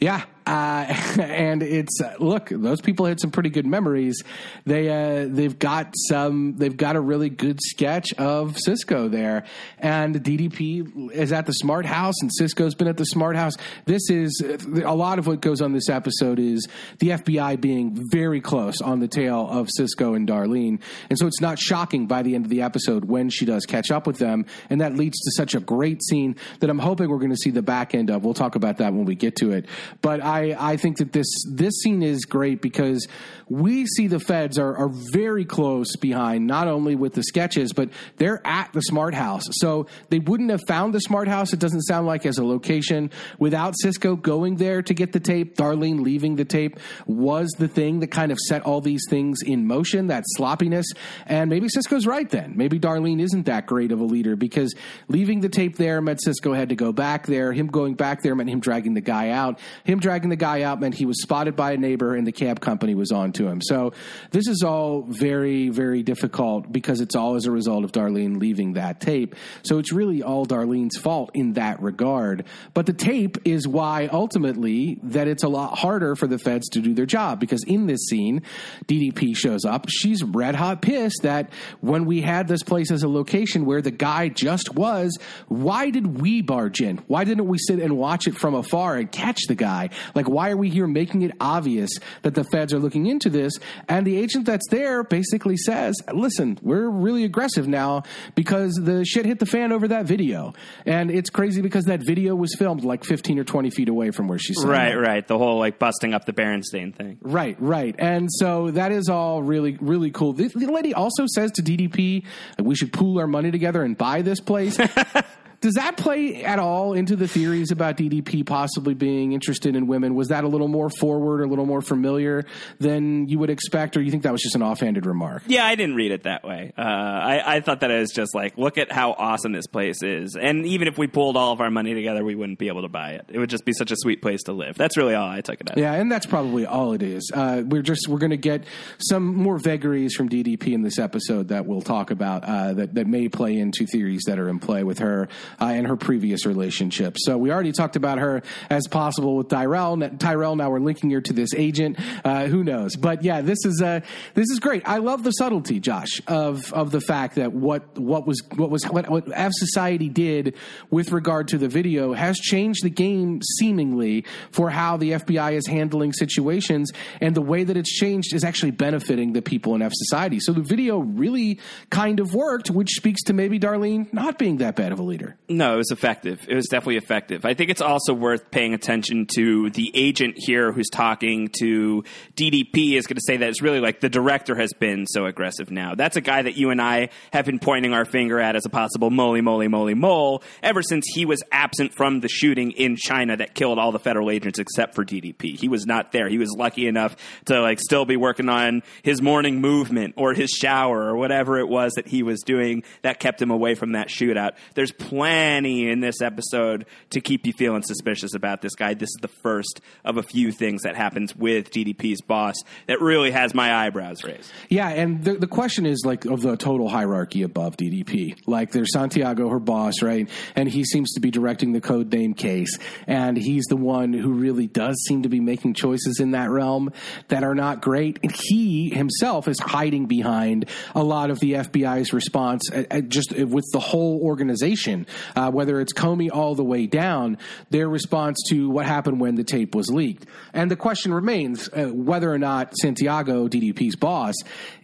Yeah, 0.00 0.24
uh, 0.46 0.84
and 1.20 1.62
it's 1.62 1.98
look, 2.18 2.48
those 2.50 2.80
people 2.80 3.06
had 3.06 3.20
some 3.20 3.30
pretty 3.30 3.50
good 3.50 3.66
memories. 3.66 4.22
They 4.64 4.88
uh, 4.88 5.26
they've 5.28 5.58
got 5.58 5.94
some. 6.08 6.56
They've 6.56 6.76
got 6.76 6.96
a 6.96 7.00
really 7.00 7.28
good 7.28 7.58
sketch 7.60 8.12
of 8.14 8.56
Cisco 8.58 9.08
there, 9.08 9.44
and 9.78 10.14
DDP 10.14 11.10
is 11.12 11.32
at 11.32 11.46
the 11.46 11.52
Smart 11.52 11.86
House, 11.86 12.14
and 12.20 12.30
Cisco's 12.32 12.74
been 12.74 12.88
at 12.88 12.96
the 12.96 13.06
Smart 13.06 13.36
House. 13.36 13.54
This 13.86 14.08
is 14.10 14.42
a 14.84 14.94
lot 14.94 15.18
of 15.18 15.26
what 15.26 15.40
goes 15.40 15.60
on 15.60 15.72
this 15.72 15.88
episode 15.88 16.38
is 16.38 16.66
the 16.98 17.10
FBI 17.10 17.60
being 17.60 17.98
very 18.10 18.40
close 18.40 18.80
on 18.80 19.00
the 19.00 19.08
tail 19.08 19.48
of 19.50 19.68
Cisco 19.70 20.14
and 20.14 20.28
Darlene, 20.28 20.80
and 21.10 21.18
so 21.18 21.26
it's 21.26 21.40
not 21.40 21.58
shocking 21.58 22.06
by 22.06 22.22
the 22.22 22.34
end 22.34 22.44
of 22.44 22.50
the 22.50 22.62
episode 22.62 23.04
when 23.06 23.30
she 23.30 23.44
does 23.44 23.66
catch 23.66 23.90
up 23.90 24.06
with 24.06 24.18
them, 24.18 24.46
and 24.70 24.80
that 24.80 24.94
leads 24.94 25.18
to 25.18 25.30
such 25.32 25.54
a 25.54 25.60
great 25.60 26.02
scene 26.04 26.36
that 26.60 26.70
I'm 26.70 26.78
hoping 26.78 27.08
we're 27.08 27.18
going 27.18 27.30
to 27.30 27.36
see 27.36 27.50
the 27.50 27.62
back 27.62 27.94
end 27.94 28.10
of. 28.10 28.24
We'll 28.24 28.34
talk 28.34 28.54
about 28.54 28.78
that 28.78 28.92
when 28.92 29.04
we 29.04 29.14
get 29.14 29.36
to 29.36 29.52
it. 29.52 29.66
But 30.02 30.22
I, 30.22 30.35
I 30.54 30.76
think 30.76 30.98
that 30.98 31.12
this 31.12 31.26
this 31.50 31.74
scene 31.80 32.02
is 32.02 32.24
great 32.24 32.62
because 32.62 33.06
we 33.48 33.86
see 33.86 34.08
the 34.08 34.18
feds 34.18 34.58
are, 34.58 34.76
are 34.76 34.88
very 34.88 35.44
close 35.44 35.94
behind, 35.96 36.46
not 36.46 36.66
only 36.66 36.96
with 36.96 37.14
the 37.14 37.22
sketches, 37.22 37.72
but 37.72 37.90
they're 38.16 38.44
at 38.44 38.72
the 38.72 38.80
smart 38.80 39.14
house. 39.14 39.44
So 39.52 39.86
they 40.08 40.18
wouldn't 40.18 40.50
have 40.50 40.62
found 40.66 40.92
the 40.92 41.00
smart 41.00 41.28
house, 41.28 41.52
it 41.52 41.60
doesn't 41.60 41.82
sound 41.82 42.06
like, 42.06 42.26
as 42.26 42.38
a 42.38 42.44
location 42.44 43.10
without 43.38 43.74
Cisco 43.78 44.16
going 44.16 44.56
there 44.56 44.82
to 44.82 44.94
get 44.94 45.12
the 45.12 45.20
tape. 45.20 45.56
Darlene 45.56 46.02
leaving 46.02 46.36
the 46.36 46.44
tape 46.44 46.78
was 47.06 47.50
the 47.58 47.68
thing 47.68 48.00
that 48.00 48.08
kind 48.08 48.32
of 48.32 48.38
set 48.48 48.62
all 48.62 48.80
these 48.80 49.04
things 49.08 49.42
in 49.42 49.66
motion, 49.66 50.08
that 50.08 50.24
sloppiness. 50.26 50.86
And 51.26 51.48
maybe 51.48 51.68
Cisco's 51.68 52.06
right 52.06 52.28
then. 52.28 52.54
Maybe 52.56 52.80
Darlene 52.80 53.20
isn't 53.20 53.46
that 53.46 53.66
great 53.66 53.92
of 53.92 54.00
a 54.00 54.04
leader 54.04 54.34
because 54.34 54.74
leaving 55.08 55.40
the 55.40 55.48
tape 55.48 55.76
there 55.76 56.00
meant 56.00 56.20
Cisco 56.22 56.52
had 56.52 56.70
to 56.70 56.74
go 56.74 56.92
back 56.92 57.26
there. 57.26 57.52
Him 57.52 57.68
going 57.68 57.94
back 57.94 58.22
there 58.22 58.34
meant 58.34 58.50
him 58.50 58.60
dragging 58.60 58.94
the 58.94 59.00
guy 59.00 59.30
out. 59.30 59.60
Him 59.84 60.00
dragging 60.00 60.25
the 60.28 60.36
guy 60.36 60.62
out 60.62 60.80
meant 60.80 60.94
he 60.94 61.06
was 61.06 61.20
spotted 61.22 61.56
by 61.56 61.72
a 61.72 61.76
neighbor 61.76 62.14
and 62.14 62.26
the 62.26 62.32
cab 62.32 62.60
company 62.60 62.94
was 62.94 63.12
on 63.12 63.32
to 63.32 63.46
him. 63.46 63.60
So 63.62 63.92
this 64.30 64.48
is 64.48 64.62
all 64.62 65.02
very, 65.02 65.68
very 65.68 66.02
difficult 66.02 66.70
because 66.70 67.00
it's 67.00 67.14
all 67.14 67.36
as 67.36 67.46
a 67.46 67.50
result 67.50 67.84
of 67.84 67.92
Darlene 67.92 68.38
leaving 68.40 68.74
that 68.74 69.00
tape. 69.00 69.34
So 69.62 69.78
it's 69.78 69.92
really 69.92 70.22
all 70.22 70.46
Darlene's 70.46 70.96
fault 70.96 71.30
in 71.34 71.54
that 71.54 71.80
regard. 71.82 72.44
But 72.74 72.86
the 72.86 72.92
tape 72.92 73.38
is 73.44 73.66
why 73.66 74.08
ultimately 74.12 74.98
that 75.02 75.28
it's 75.28 75.42
a 75.42 75.48
lot 75.48 75.78
harder 75.78 76.16
for 76.16 76.26
the 76.26 76.38
feds 76.38 76.68
to 76.70 76.80
do 76.80 76.94
their 76.94 77.06
job 77.06 77.40
because 77.40 77.62
in 77.64 77.86
this 77.86 78.06
scene, 78.06 78.42
DDP 78.86 79.36
shows 79.36 79.64
up. 79.64 79.86
She's 79.88 80.22
red 80.22 80.54
hot 80.54 80.82
pissed 80.82 81.22
that 81.22 81.50
when 81.80 82.04
we 82.04 82.20
had 82.20 82.48
this 82.48 82.62
place 82.62 82.90
as 82.90 83.02
a 83.02 83.08
location 83.08 83.64
where 83.64 83.82
the 83.82 83.90
guy 83.90 84.28
just 84.28 84.74
was, 84.74 85.18
why 85.48 85.90
did 85.90 86.20
we 86.20 86.42
barge 86.42 86.80
in? 86.80 86.98
Why 87.06 87.24
didn't 87.24 87.46
we 87.46 87.58
sit 87.58 87.80
and 87.80 87.96
watch 87.96 88.26
it 88.26 88.36
from 88.36 88.54
afar 88.54 88.96
and 88.96 89.10
catch 89.10 89.46
the 89.48 89.54
guy? 89.54 89.90
Like, 90.16 90.28
why 90.28 90.50
are 90.50 90.56
we 90.56 90.70
here 90.70 90.86
making 90.86 91.22
it 91.22 91.32
obvious 91.40 91.90
that 92.22 92.34
the 92.34 92.44
feds 92.44 92.72
are 92.72 92.78
looking 92.78 93.06
into 93.06 93.28
this? 93.28 93.52
And 93.88 94.06
the 94.06 94.16
agent 94.16 94.46
that's 94.46 94.66
there 94.70 95.04
basically 95.04 95.56
says, 95.56 95.94
listen, 96.12 96.58
we're 96.62 96.88
really 96.88 97.24
aggressive 97.24 97.68
now 97.68 98.02
because 98.34 98.74
the 98.74 99.04
shit 99.04 99.26
hit 99.26 99.38
the 99.38 99.46
fan 99.46 99.72
over 99.72 99.88
that 99.88 100.06
video. 100.06 100.54
And 100.86 101.10
it's 101.10 101.30
crazy 101.30 101.60
because 101.60 101.84
that 101.84 102.00
video 102.00 102.34
was 102.34 102.54
filmed 102.54 102.82
like 102.82 103.04
15 103.04 103.38
or 103.38 103.44
20 103.44 103.70
feet 103.70 103.88
away 103.88 104.10
from 104.10 104.26
where 104.26 104.38
she's 104.38 104.56
sitting. 104.56 104.70
Right, 104.70 104.94
right. 104.94 105.26
The 105.26 105.38
whole 105.38 105.58
like 105.58 105.78
busting 105.78 106.14
up 106.14 106.24
the 106.24 106.32
Berenstain 106.32 106.94
thing. 106.94 107.18
Right, 107.20 107.56
right. 107.60 107.94
And 107.98 108.28
so 108.32 108.70
that 108.70 108.92
is 108.92 109.08
all 109.08 109.42
really, 109.42 109.76
really 109.80 110.10
cool. 110.10 110.32
The, 110.32 110.48
the 110.48 110.72
lady 110.72 110.94
also 110.94 111.26
says 111.34 111.52
to 111.52 111.62
DDP, 111.62 112.24
we 112.58 112.74
should 112.74 112.92
pool 112.92 113.18
our 113.18 113.26
money 113.26 113.50
together 113.50 113.82
and 113.82 113.96
buy 113.96 114.22
this 114.22 114.40
place. 114.40 114.78
Does 115.66 115.74
that 115.74 115.96
play 115.96 116.44
at 116.44 116.60
all 116.60 116.92
into 116.92 117.16
the 117.16 117.26
theories 117.26 117.72
about 117.72 117.96
DDP 117.96 118.46
possibly 118.46 118.94
being 118.94 119.32
interested 119.32 119.74
in 119.74 119.88
women? 119.88 120.14
Was 120.14 120.28
that 120.28 120.44
a 120.44 120.46
little 120.46 120.68
more 120.68 120.88
forward, 120.88 121.40
or 121.40 121.42
a 121.42 121.48
little 121.48 121.66
more 121.66 121.82
familiar 121.82 122.44
than 122.78 123.28
you 123.28 123.40
would 123.40 123.50
expect, 123.50 123.96
or 123.96 124.00
you 124.00 124.12
think 124.12 124.22
that 124.22 124.30
was 124.30 124.42
just 124.42 124.54
an 124.54 124.62
offhanded 124.62 125.06
remark? 125.06 125.42
Yeah, 125.48 125.66
I 125.66 125.74
didn't 125.74 125.96
read 125.96 126.12
it 126.12 126.22
that 126.22 126.44
way. 126.44 126.72
Uh, 126.78 126.82
I, 126.82 127.56
I 127.56 127.60
thought 127.62 127.80
that 127.80 127.90
it 127.90 127.98
was 127.98 128.12
just 128.12 128.32
like, 128.32 128.56
look 128.56 128.78
at 128.78 128.92
how 128.92 129.10
awesome 129.14 129.50
this 129.50 129.66
place 129.66 130.04
is, 130.04 130.36
and 130.40 130.64
even 130.66 130.86
if 130.86 130.98
we 130.98 131.08
pulled 131.08 131.36
all 131.36 131.52
of 131.52 131.60
our 131.60 131.68
money 131.68 131.94
together, 131.94 132.24
we 132.24 132.36
wouldn't 132.36 132.60
be 132.60 132.68
able 132.68 132.82
to 132.82 132.88
buy 132.88 133.14
it. 133.14 133.24
It 133.28 133.40
would 133.40 133.50
just 133.50 133.64
be 133.64 133.72
such 133.72 133.90
a 133.90 133.96
sweet 133.96 134.22
place 134.22 134.44
to 134.44 134.52
live. 134.52 134.76
That's 134.76 134.96
really 134.96 135.16
all 135.16 135.28
I 135.28 135.40
took 135.40 135.60
it 135.60 135.70
as. 135.70 135.76
Yeah, 135.76 135.94
and 135.94 136.12
that's 136.12 136.26
probably 136.26 136.64
all 136.64 136.92
it 136.92 137.02
is. 137.02 137.28
Uh, 137.34 137.64
we're 137.66 137.82
just 137.82 138.06
we're 138.06 138.18
going 138.18 138.30
to 138.30 138.36
get 138.36 138.62
some 138.98 139.34
more 139.34 139.58
vagaries 139.58 140.14
from 140.14 140.28
DDP 140.28 140.74
in 140.74 140.82
this 140.82 141.00
episode 141.00 141.48
that 141.48 141.66
we'll 141.66 141.82
talk 141.82 142.12
about 142.12 142.44
uh, 142.44 142.72
that 142.74 142.94
that 142.94 143.08
may 143.08 143.28
play 143.28 143.58
into 143.58 143.84
theories 143.84 144.22
that 144.28 144.38
are 144.38 144.48
in 144.48 144.60
play 144.60 144.84
with 144.84 145.00
her 145.00 145.26
uh, 145.60 145.66
and 145.66 145.86
her 145.86 145.96
previous 145.96 146.46
relationship. 146.46 147.16
So 147.18 147.38
we 147.38 147.50
already 147.50 147.72
talked 147.72 147.96
about 147.96 148.18
her 148.18 148.42
as 148.70 148.86
possible 148.88 149.36
with 149.36 149.48
Tyrell. 149.48 149.96
Tyrell. 150.18 150.56
Now 150.56 150.70
we're 150.70 150.80
linking 150.80 151.10
her 151.10 151.20
to 151.20 151.32
this 151.32 151.54
agent. 151.54 151.98
Uh, 152.24 152.46
who 152.46 152.64
knows? 152.64 152.96
But 152.96 153.22
yeah, 153.22 153.40
this 153.40 153.64
is 153.64 153.82
uh, 153.82 154.00
this 154.34 154.50
is 154.50 154.60
great. 154.60 154.82
I 154.86 154.98
love 154.98 155.22
the 155.22 155.32
subtlety, 155.32 155.80
Josh, 155.80 156.20
of 156.26 156.72
of 156.72 156.90
the 156.90 157.00
fact 157.00 157.36
that 157.36 157.52
what 157.52 157.98
what 157.98 158.26
was 158.26 158.42
what 158.54 158.70
was 158.70 158.84
what, 158.84 159.08
what 159.08 159.24
F 159.32 159.52
Society 159.54 160.08
did 160.08 160.54
with 160.90 161.12
regard 161.12 161.48
to 161.48 161.58
the 161.58 161.68
video 161.68 162.12
has 162.12 162.36
changed 162.38 162.82
the 162.82 162.90
game 162.90 163.40
seemingly 163.58 164.24
for 164.50 164.70
how 164.70 164.96
the 164.96 165.12
FBI 165.12 165.52
is 165.52 165.66
handling 165.66 166.12
situations, 166.12 166.92
and 167.20 167.34
the 167.34 167.42
way 167.42 167.64
that 167.64 167.76
it's 167.76 167.92
changed 167.92 168.34
is 168.34 168.44
actually 168.44 168.70
benefiting 168.70 169.32
the 169.32 169.42
people 169.42 169.74
in 169.74 169.82
F 169.82 169.92
Society. 169.94 170.40
So 170.40 170.52
the 170.52 170.62
video 170.62 170.98
really 170.98 171.60
kind 171.90 172.20
of 172.20 172.34
worked, 172.34 172.70
which 172.70 172.90
speaks 172.90 173.22
to 173.24 173.32
maybe 173.32 173.58
Darlene 173.58 174.12
not 174.12 174.38
being 174.38 174.58
that 174.58 174.76
bad 174.76 174.92
of 174.92 174.98
a 174.98 175.02
leader. 175.02 175.36
No, 175.48 175.74
it 175.74 175.76
was 175.76 175.90
effective. 175.92 176.44
It 176.48 176.56
was 176.56 176.66
definitely 176.66 176.96
effective. 176.96 177.44
I 177.44 177.54
think 177.54 177.70
it's 177.70 177.80
also 177.80 178.12
worth 178.12 178.50
paying 178.50 178.74
attention 178.74 179.26
to 179.36 179.70
the 179.70 179.92
agent 179.94 180.34
here 180.36 180.72
who's 180.72 180.88
talking 180.90 181.50
to 181.60 182.02
DDP 182.34 182.94
is 182.94 183.06
going 183.06 183.16
to 183.16 183.22
say 183.24 183.36
that 183.36 183.48
it's 183.48 183.62
really 183.62 183.78
like 183.78 184.00
the 184.00 184.08
director 184.08 184.56
has 184.56 184.72
been 184.72 185.06
so 185.06 185.24
aggressive 185.24 185.70
now. 185.70 185.94
That's 185.94 186.16
a 186.16 186.20
guy 186.20 186.42
that 186.42 186.56
you 186.56 186.70
and 186.70 186.82
I 186.82 187.10
have 187.32 187.46
been 187.46 187.60
pointing 187.60 187.94
our 187.94 188.04
finger 188.04 188.40
at 188.40 188.56
as 188.56 188.66
a 188.66 188.68
possible 188.68 189.08
moly, 189.10 189.40
moly, 189.40 189.68
moly, 189.68 189.94
mole 189.94 190.42
ever 190.64 190.82
since 190.82 191.06
he 191.14 191.24
was 191.24 191.40
absent 191.52 191.94
from 191.94 192.20
the 192.20 192.28
shooting 192.28 192.72
in 192.72 192.96
China 192.96 193.36
that 193.36 193.54
killed 193.54 193.78
all 193.78 193.92
the 193.92 194.00
federal 194.00 194.30
agents 194.30 194.58
except 194.58 194.96
for 194.96 195.04
DDP. 195.04 195.56
He 195.56 195.68
was 195.68 195.86
not 195.86 196.10
there. 196.10 196.28
He 196.28 196.38
was 196.38 196.52
lucky 196.58 196.88
enough 196.88 197.14
to 197.44 197.60
like 197.60 197.78
still 197.78 198.04
be 198.04 198.16
working 198.16 198.48
on 198.48 198.82
his 199.04 199.22
morning 199.22 199.60
movement 199.60 200.14
or 200.16 200.34
his 200.34 200.50
shower 200.50 201.04
or 201.04 201.16
whatever 201.16 201.56
it 201.58 201.68
was 201.68 201.92
that 201.92 202.08
he 202.08 202.24
was 202.24 202.40
doing 202.40 202.82
that 203.02 203.20
kept 203.20 203.40
him 203.40 203.52
away 203.52 203.76
from 203.76 203.92
that 203.92 204.08
shootout. 204.08 204.52
There's 204.74 204.90
plenty 204.90 205.35
in 205.36 206.00
this 206.00 206.20
episode 206.22 206.86
to 207.10 207.20
keep 207.20 207.46
you 207.46 207.52
feeling 207.52 207.82
suspicious 207.82 208.34
about 208.34 208.62
this 208.62 208.74
guy. 208.74 208.94
This 208.94 209.10
is 209.10 209.18
the 209.20 209.28
first 209.28 209.80
of 210.04 210.16
a 210.16 210.22
few 210.22 210.52
things 210.52 210.82
that 210.82 210.96
happens 210.96 211.34
with 211.36 211.70
DDP's 211.70 212.20
boss 212.22 212.54
that 212.86 213.00
really 213.00 213.30
has 213.30 213.54
my 213.54 213.86
eyebrows 213.86 214.24
raised. 214.24 214.50
Yeah, 214.68 214.88
and 214.88 215.22
the, 215.22 215.34
the 215.34 215.46
question 215.46 215.86
is 215.86 216.02
like 216.04 216.24
of 216.24 216.42
the 216.42 216.56
total 216.56 216.88
hierarchy 216.88 217.42
above 217.42 217.76
DDP. 217.76 218.36
Like 218.46 218.72
there's 218.72 218.92
Santiago, 218.92 219.48
her 219.48 219.58
boss, 219.58 220.02
right? 220.02 220.28
And 220.54 220.68
he 220.68 220.84
seems 220.84 221.12
to 221.12 221.20
be 221.20 221.30
directing 221.30 221.72
the 221.72 221.80
code 221.80 222.12
name 222.12 222.34
case. 222.34 222.78
And 223.06 223.36
he's 223.36 223.64
the 223.64 223.76
one 223.76 224.12
who 224.12 224.32
really 224.32 224.66
does 224.66 224.96
seem 225.06 225.22
to 225.22 225.28
be 225.28 225.40
making 225.40 225.74
choices 225.74 226.20
in 226.20 226.32
that 226.32 226.50
realm 226.50 226.92
that 227.28 227.44
are 227.44 227.54
not 227.54 227.82
great. 227.82 228.18
And 228.22 228.32
he 228.32 228.90
himself 228.90 229.48
is 229.48 229.58
hiding 229.58 230.06
behind 230.06 230.68
a 230.94 231.02
lot 231.02 231.30
of 231.30 231.40
the 231.40 231.54
FBI's 231.54 232.12
response, 232.12 232.70
uh, 232.72 232.84
uh, 232.90 233.00
just 233.00 233.32
with 233.32 233.64
the 233.72 233.80
whole 233.80 234.20
organization, 234.22 235.06
uh, 235.34 235.50
whether 235.50 235.80
it's 235.80 235.92
Comey 235.92 236.30
all 236.32 236.54
the 236.54 236.64
way 236.64 236.86
down, 236.86 237.38
their 237.70 237.88
response 237.88 238.38
to 238.48 238.70
what 238.70 238.86
happened 238.86 239.20
when 239.20 239.34
the 239.34 239.44
tape 239.44 239.74
was 239.74 239.88
leaked. 239.88 240.26
And 240.52 240.70
the 240.70 240.76
question 240.76 241.12
remains 241.12 241.68
uh, 241.68 241.86
whether 241.92 242.32
or 242.32 242.38
not 242.38 242.76
Santiago, 242.76 243.48
DDP's 243.48 243.96
boss, 243.96 244.34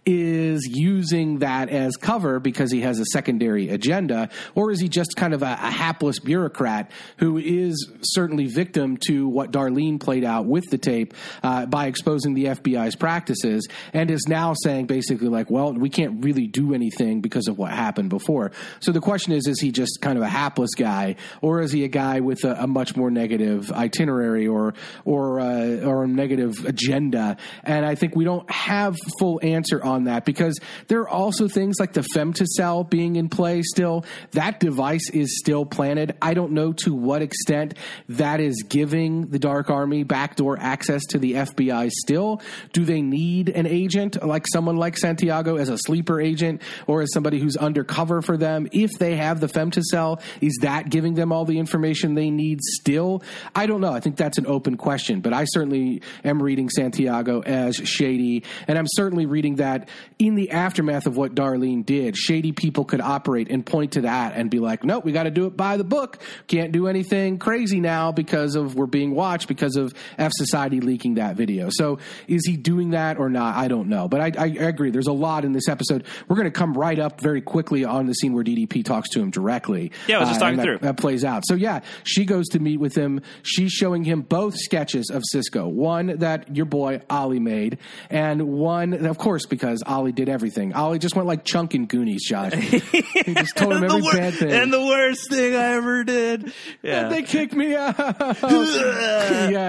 is 0.05 0.67
using 0.67 1.39
that 1.39 1.69
as 1.69 1.95
cover 1.95 2.39
because 2.39 2.71
he 2.71 2.81
has 2.81 2.99
a 2.99 3.05
secondary 3.05 3.69
agenda, 3.69 4.29
or 4.55 4.71
is 4.71 4.79
he 4.79 4.89
just 4.89 5.15
kind 5.15 5.33
of 5.33 5.43
a, 5.43 5.53
a 5.53 5.71
hapless 5.71 6.19
bureaucrat 6.19 6.91
who 7.17 7.37
is 7.37 7.89
certainly 8.01 8.47
victim 8.47 8.97
to 9.07 9.27
what 9.27 9.51
Darlene 9.51 9.99
played 9.99 10.23
out 10.23 10.45
with 10.45 10.69
the 10.69 10.77
tape 10.77 11.13
uh, 11.41 11.65
by 11.65 11.87
exposing 11.87 12.33
the 12.33 12.45
FBI's 12.45 12.95
practices 12.95 13.67
and 13.93 14.11
is 14.11 14.25
now 14.27 14.53
saying 14.63 14.87
basically 14.87 15.29
like, 15.29 15.49
well, 15.49 15.73
we 15.73 15.89
can't 15.89 16.23
really 16.23 16.47
do 16.47 16.73
anything 16.73 17.21
because 17.21 17.47
of 17.47 17.57
what 17.57 17.71
happened 17.71 18.09
before. 18.09 18.51
So 18.79 18.91
the 18.91 19.01
question 19.01 19.33
is, 19.33 19.47
is 19.47 19.59
he 19.59 19.71
just 19.71 19.99
kind 20.01 20.17
of 20.17 20.23
a 20.23 20.29
hapless 20.33 20.71
guy, 20.75 21.15
or 21.41 21.61
is 21.61 21.71
he 21.71 21.83
a 21.83 21.87
guy 21.87 22.19
with 22.19 22.43
a, 22.43 22.63
a 22.63 22.67
much 22.67 22.95
more 22.95 23.11
negative 23.11 23.71
itinerary 23.71 24.47
or 24.47 24.73
or 25.05 25.39
uh, 25.39 25.85
or 25.85 26.03
a 26.03 26.07
negative 26.07 26.65
agenda? 26.65 27.37
And 27.63 27.85
I 27.85 27.95
think 27.95 28.15
we 28.15 28.25
don't 28.25 28.49
have 28.49 28.97
full 29.19 29.39
answer 29.43 29.83
on 29.83 30.05
that 30.05 30.25
because 30.25 30.59
there 30.87 31.01
are 31.01 31.09
also 31.09 31.47
things 31.47 31.79
like 31.79 31.93
the 31.93 32.05
femtocell 32.15 32.89
being 32.89 33.15
in 33.15 33.29
play 33.29 33.61
still. 33.61 34.05
That 34.31 34.59
device 34.59 35.09
is 35.11 35.37
still 35.39 35.65
planted. 35.65 36.15
I 36.21 36.33
don't 36.33 36.53
know 36.53 36.73
to 36.83 36.93
what 36.93 37.21
extent 37.21 37.75
that 38.09 38.39
is 38.39 38.63
giving 38.67 39.27
the 39.27 39.39
Dark 39.39 39.69
Army 39.69 40.03
backdoor 40.03 40.57
access 40.59 41.03
to 41.09 41.19
the 41.19 41.33
FBI 41.33 41.91
still. 41.91 42.41
Do 42.71 42.85
they 42.85 43.01
need 43.01 43.49
an 43.49 43.67
agent 43.67 44.25
like 44.25 44.47
someone 44.47 44.77
like 44.77 44.97
Santiago 44.97 45.57
as 45.57 45.69
a 45.69 45.77
sleeper 45.77 46.19
agent 46.19 46.61
or 46.87 47.01
as 47.01 47.13
somebody 47.13 47.39
who's 47.39 47.57
undercover 47.57 48.21
for 48.21 48.37
them? 48.37 48.67
If 48.71 48.91
they 48.97 49.15
have 49.15 49.39
the 49.39 49.47
femtocell, 49.47 50.21
is 50.41 50.59
that 50.61 50.89
giving 50.89 51.13
them 51.13 51.31
all 51.31 51.45
the 51.45 51.59
information 51.59 52.15
they 52.15 52.29
need 52.29 52.59
still? 52.61 53.23
I 53.55 53.65
don't 53.65 53.81
know. 53.81 53.93
I 53.93 53.99
think 53.99 54.17
that's 54.17 54.37
an 54.37 54.47
open 54.47 54.77
question, 54.77 55.21
but 55.21 55.33
I 55.33 55.45
certainly 55.45 56.01
am 56.23 56.41
reading 56.41 56.69
Santiago 56.69 57.41
as 57.41 57.75
shady, 57.75 58.43
and 58.67 58.77
I'm 58.77 58.87
certainly 58.87 59.25
reading 59.25 59.55
that 59.55 59.89
in 60.19 60.35
the 60.35 60.51
aftermath 60.51 61.07
of 61.07 61.17
what 61.17 61.35
Darlene 61.35 61.85
did. 61.85 62.15
Shady 62.17 62.51
people 62.51 62.85
could 62.85 63.01
operate 63.01 63.49
and 63.49 63.65
point 63.65 63.93
to 63.93 64.01
that 64.01 64.33
and 64.35 64.49
be 64.49 64.59
like, 64.59 64.83
nope, 64.83 65.03
we 65.03 65.11
got 65.11 65.23
to 65.23 65.31
do 65.31 65.45
it 65.45 65.57
by 65.57 65.77
the 65.77 65.83
book. 65.83 66.21
Can't 66.47 66.71
do 66.71 66.87
anything 66.87 67.37
crazy 67.37 67.79
now 67.79 68.11
because 68.11 68.55
of 68.55 68.75
we're 68.75 68.85
being 68.85 69.15
watched 69.15 69.47
because 69.47 69.75
of 69.75 69.93
F 70.17 70.31
Society 70.33 70.79
leaking 70.79 71.15
that 71.15 71.35
video. 71.35 71.69
So 71.71 71.99
is 72.27 72.45
he 72.45 72.57
doing 72.57 72.91
that 72.91 73.17
or 73.17 73.29
not? 73.29 73.55
I 73.55 73.67
don't 73.67 73.89
know. 73.89 74.07
But 74.07 74.21
I, 74.21 74.43
I 74.43 74.45
agree. 74.47 74.91
There's 74.91 75.07
a 75.07 75.13
lot 75.13 75.45
in 75.45 75.51
this 75.51 75.67
episode. 75.67 76.05
We're 76.27 76.35
going 76.35 76.45
to 76.45 76.51
come 76.51 76.73
right 76.73 76.99
up 76.99 77.21
very 77.21 77.41
quickly 77.41 77.83
on 77.85 78.05
the 78.05 78.13
scene 78.13 78.33
where 78.33 78.43
DDP 78.43 78.83
talks 78.85 79.09
to 79.09 79.19
him 79.19 79.31
directly. 79.31 79.91
Yeah, 80.07 80.12
Yeah, 80.13 80.17
I 80.17 80.21
was 80.21 80.29
just 80.29 80.41
Uh, 80.41 80.45
talking 80.45 80.57
that, 80.57 80.63
through. 80.63 80.77
That 80.79 80.97
plays 80.97 81.23
out. 81.25 81.43
So 81.45 81.55
yeah, 81.55 81.81
she 82.03 82.25
goes 82.25 82.47
to 82.49 82.59
meet 82.59 82.79
with 82.79 82.95
him. 82.95 83.21
She's 83.41 83.71
showing 83.71 84.03
him 84.03 84.21
both 84.21 84.55
sketches 84.57 85.09
of 85.09 85.23
Cisco. 85.31 85.67
One 85.67 86.17
that 86.19 86.55
your 86.55 86.65
boy 86.65 87.01
Ollie 87.09 87.39
made, 87.39 87.77
and 88.09 88.47
one, 88.49 89.05
of 89.05 89.17
course, 89.17 89.45
because 89.45 89.81
Ollie 89.85 90.11
did 90.11 90.29
everything. 90.29 90.73
Ollie 90.73 90.99
just 90.99 91.15
went 91.15 91.27
like 91.27 91.43
Chunk 91.45 91.75
in 91.75 91.85
Goonies, 91.87 92.27
Josh. 92.27 92.53
he 92.53 93.33
just 93.33 93.55
told 93.55 93.73
him 93.73 93.83
every 93.83 94.01
wor- 94.01 94.11
bad 94.13 94.33
thing. 94.35 94.51
and 94.51 94.71
the 94.71 94.79
worst 94.81 95.29
thing 95.29 95.55
I 95.55 95.73
ever 95.73 96.03
did. 96.03 96.53
Yeah. 96.81 97.09
they 97.09 97.23
kicked 97.23 97.53
me 97.53 97.75
out. 97.75 97.95
yeah, 97.99 99.65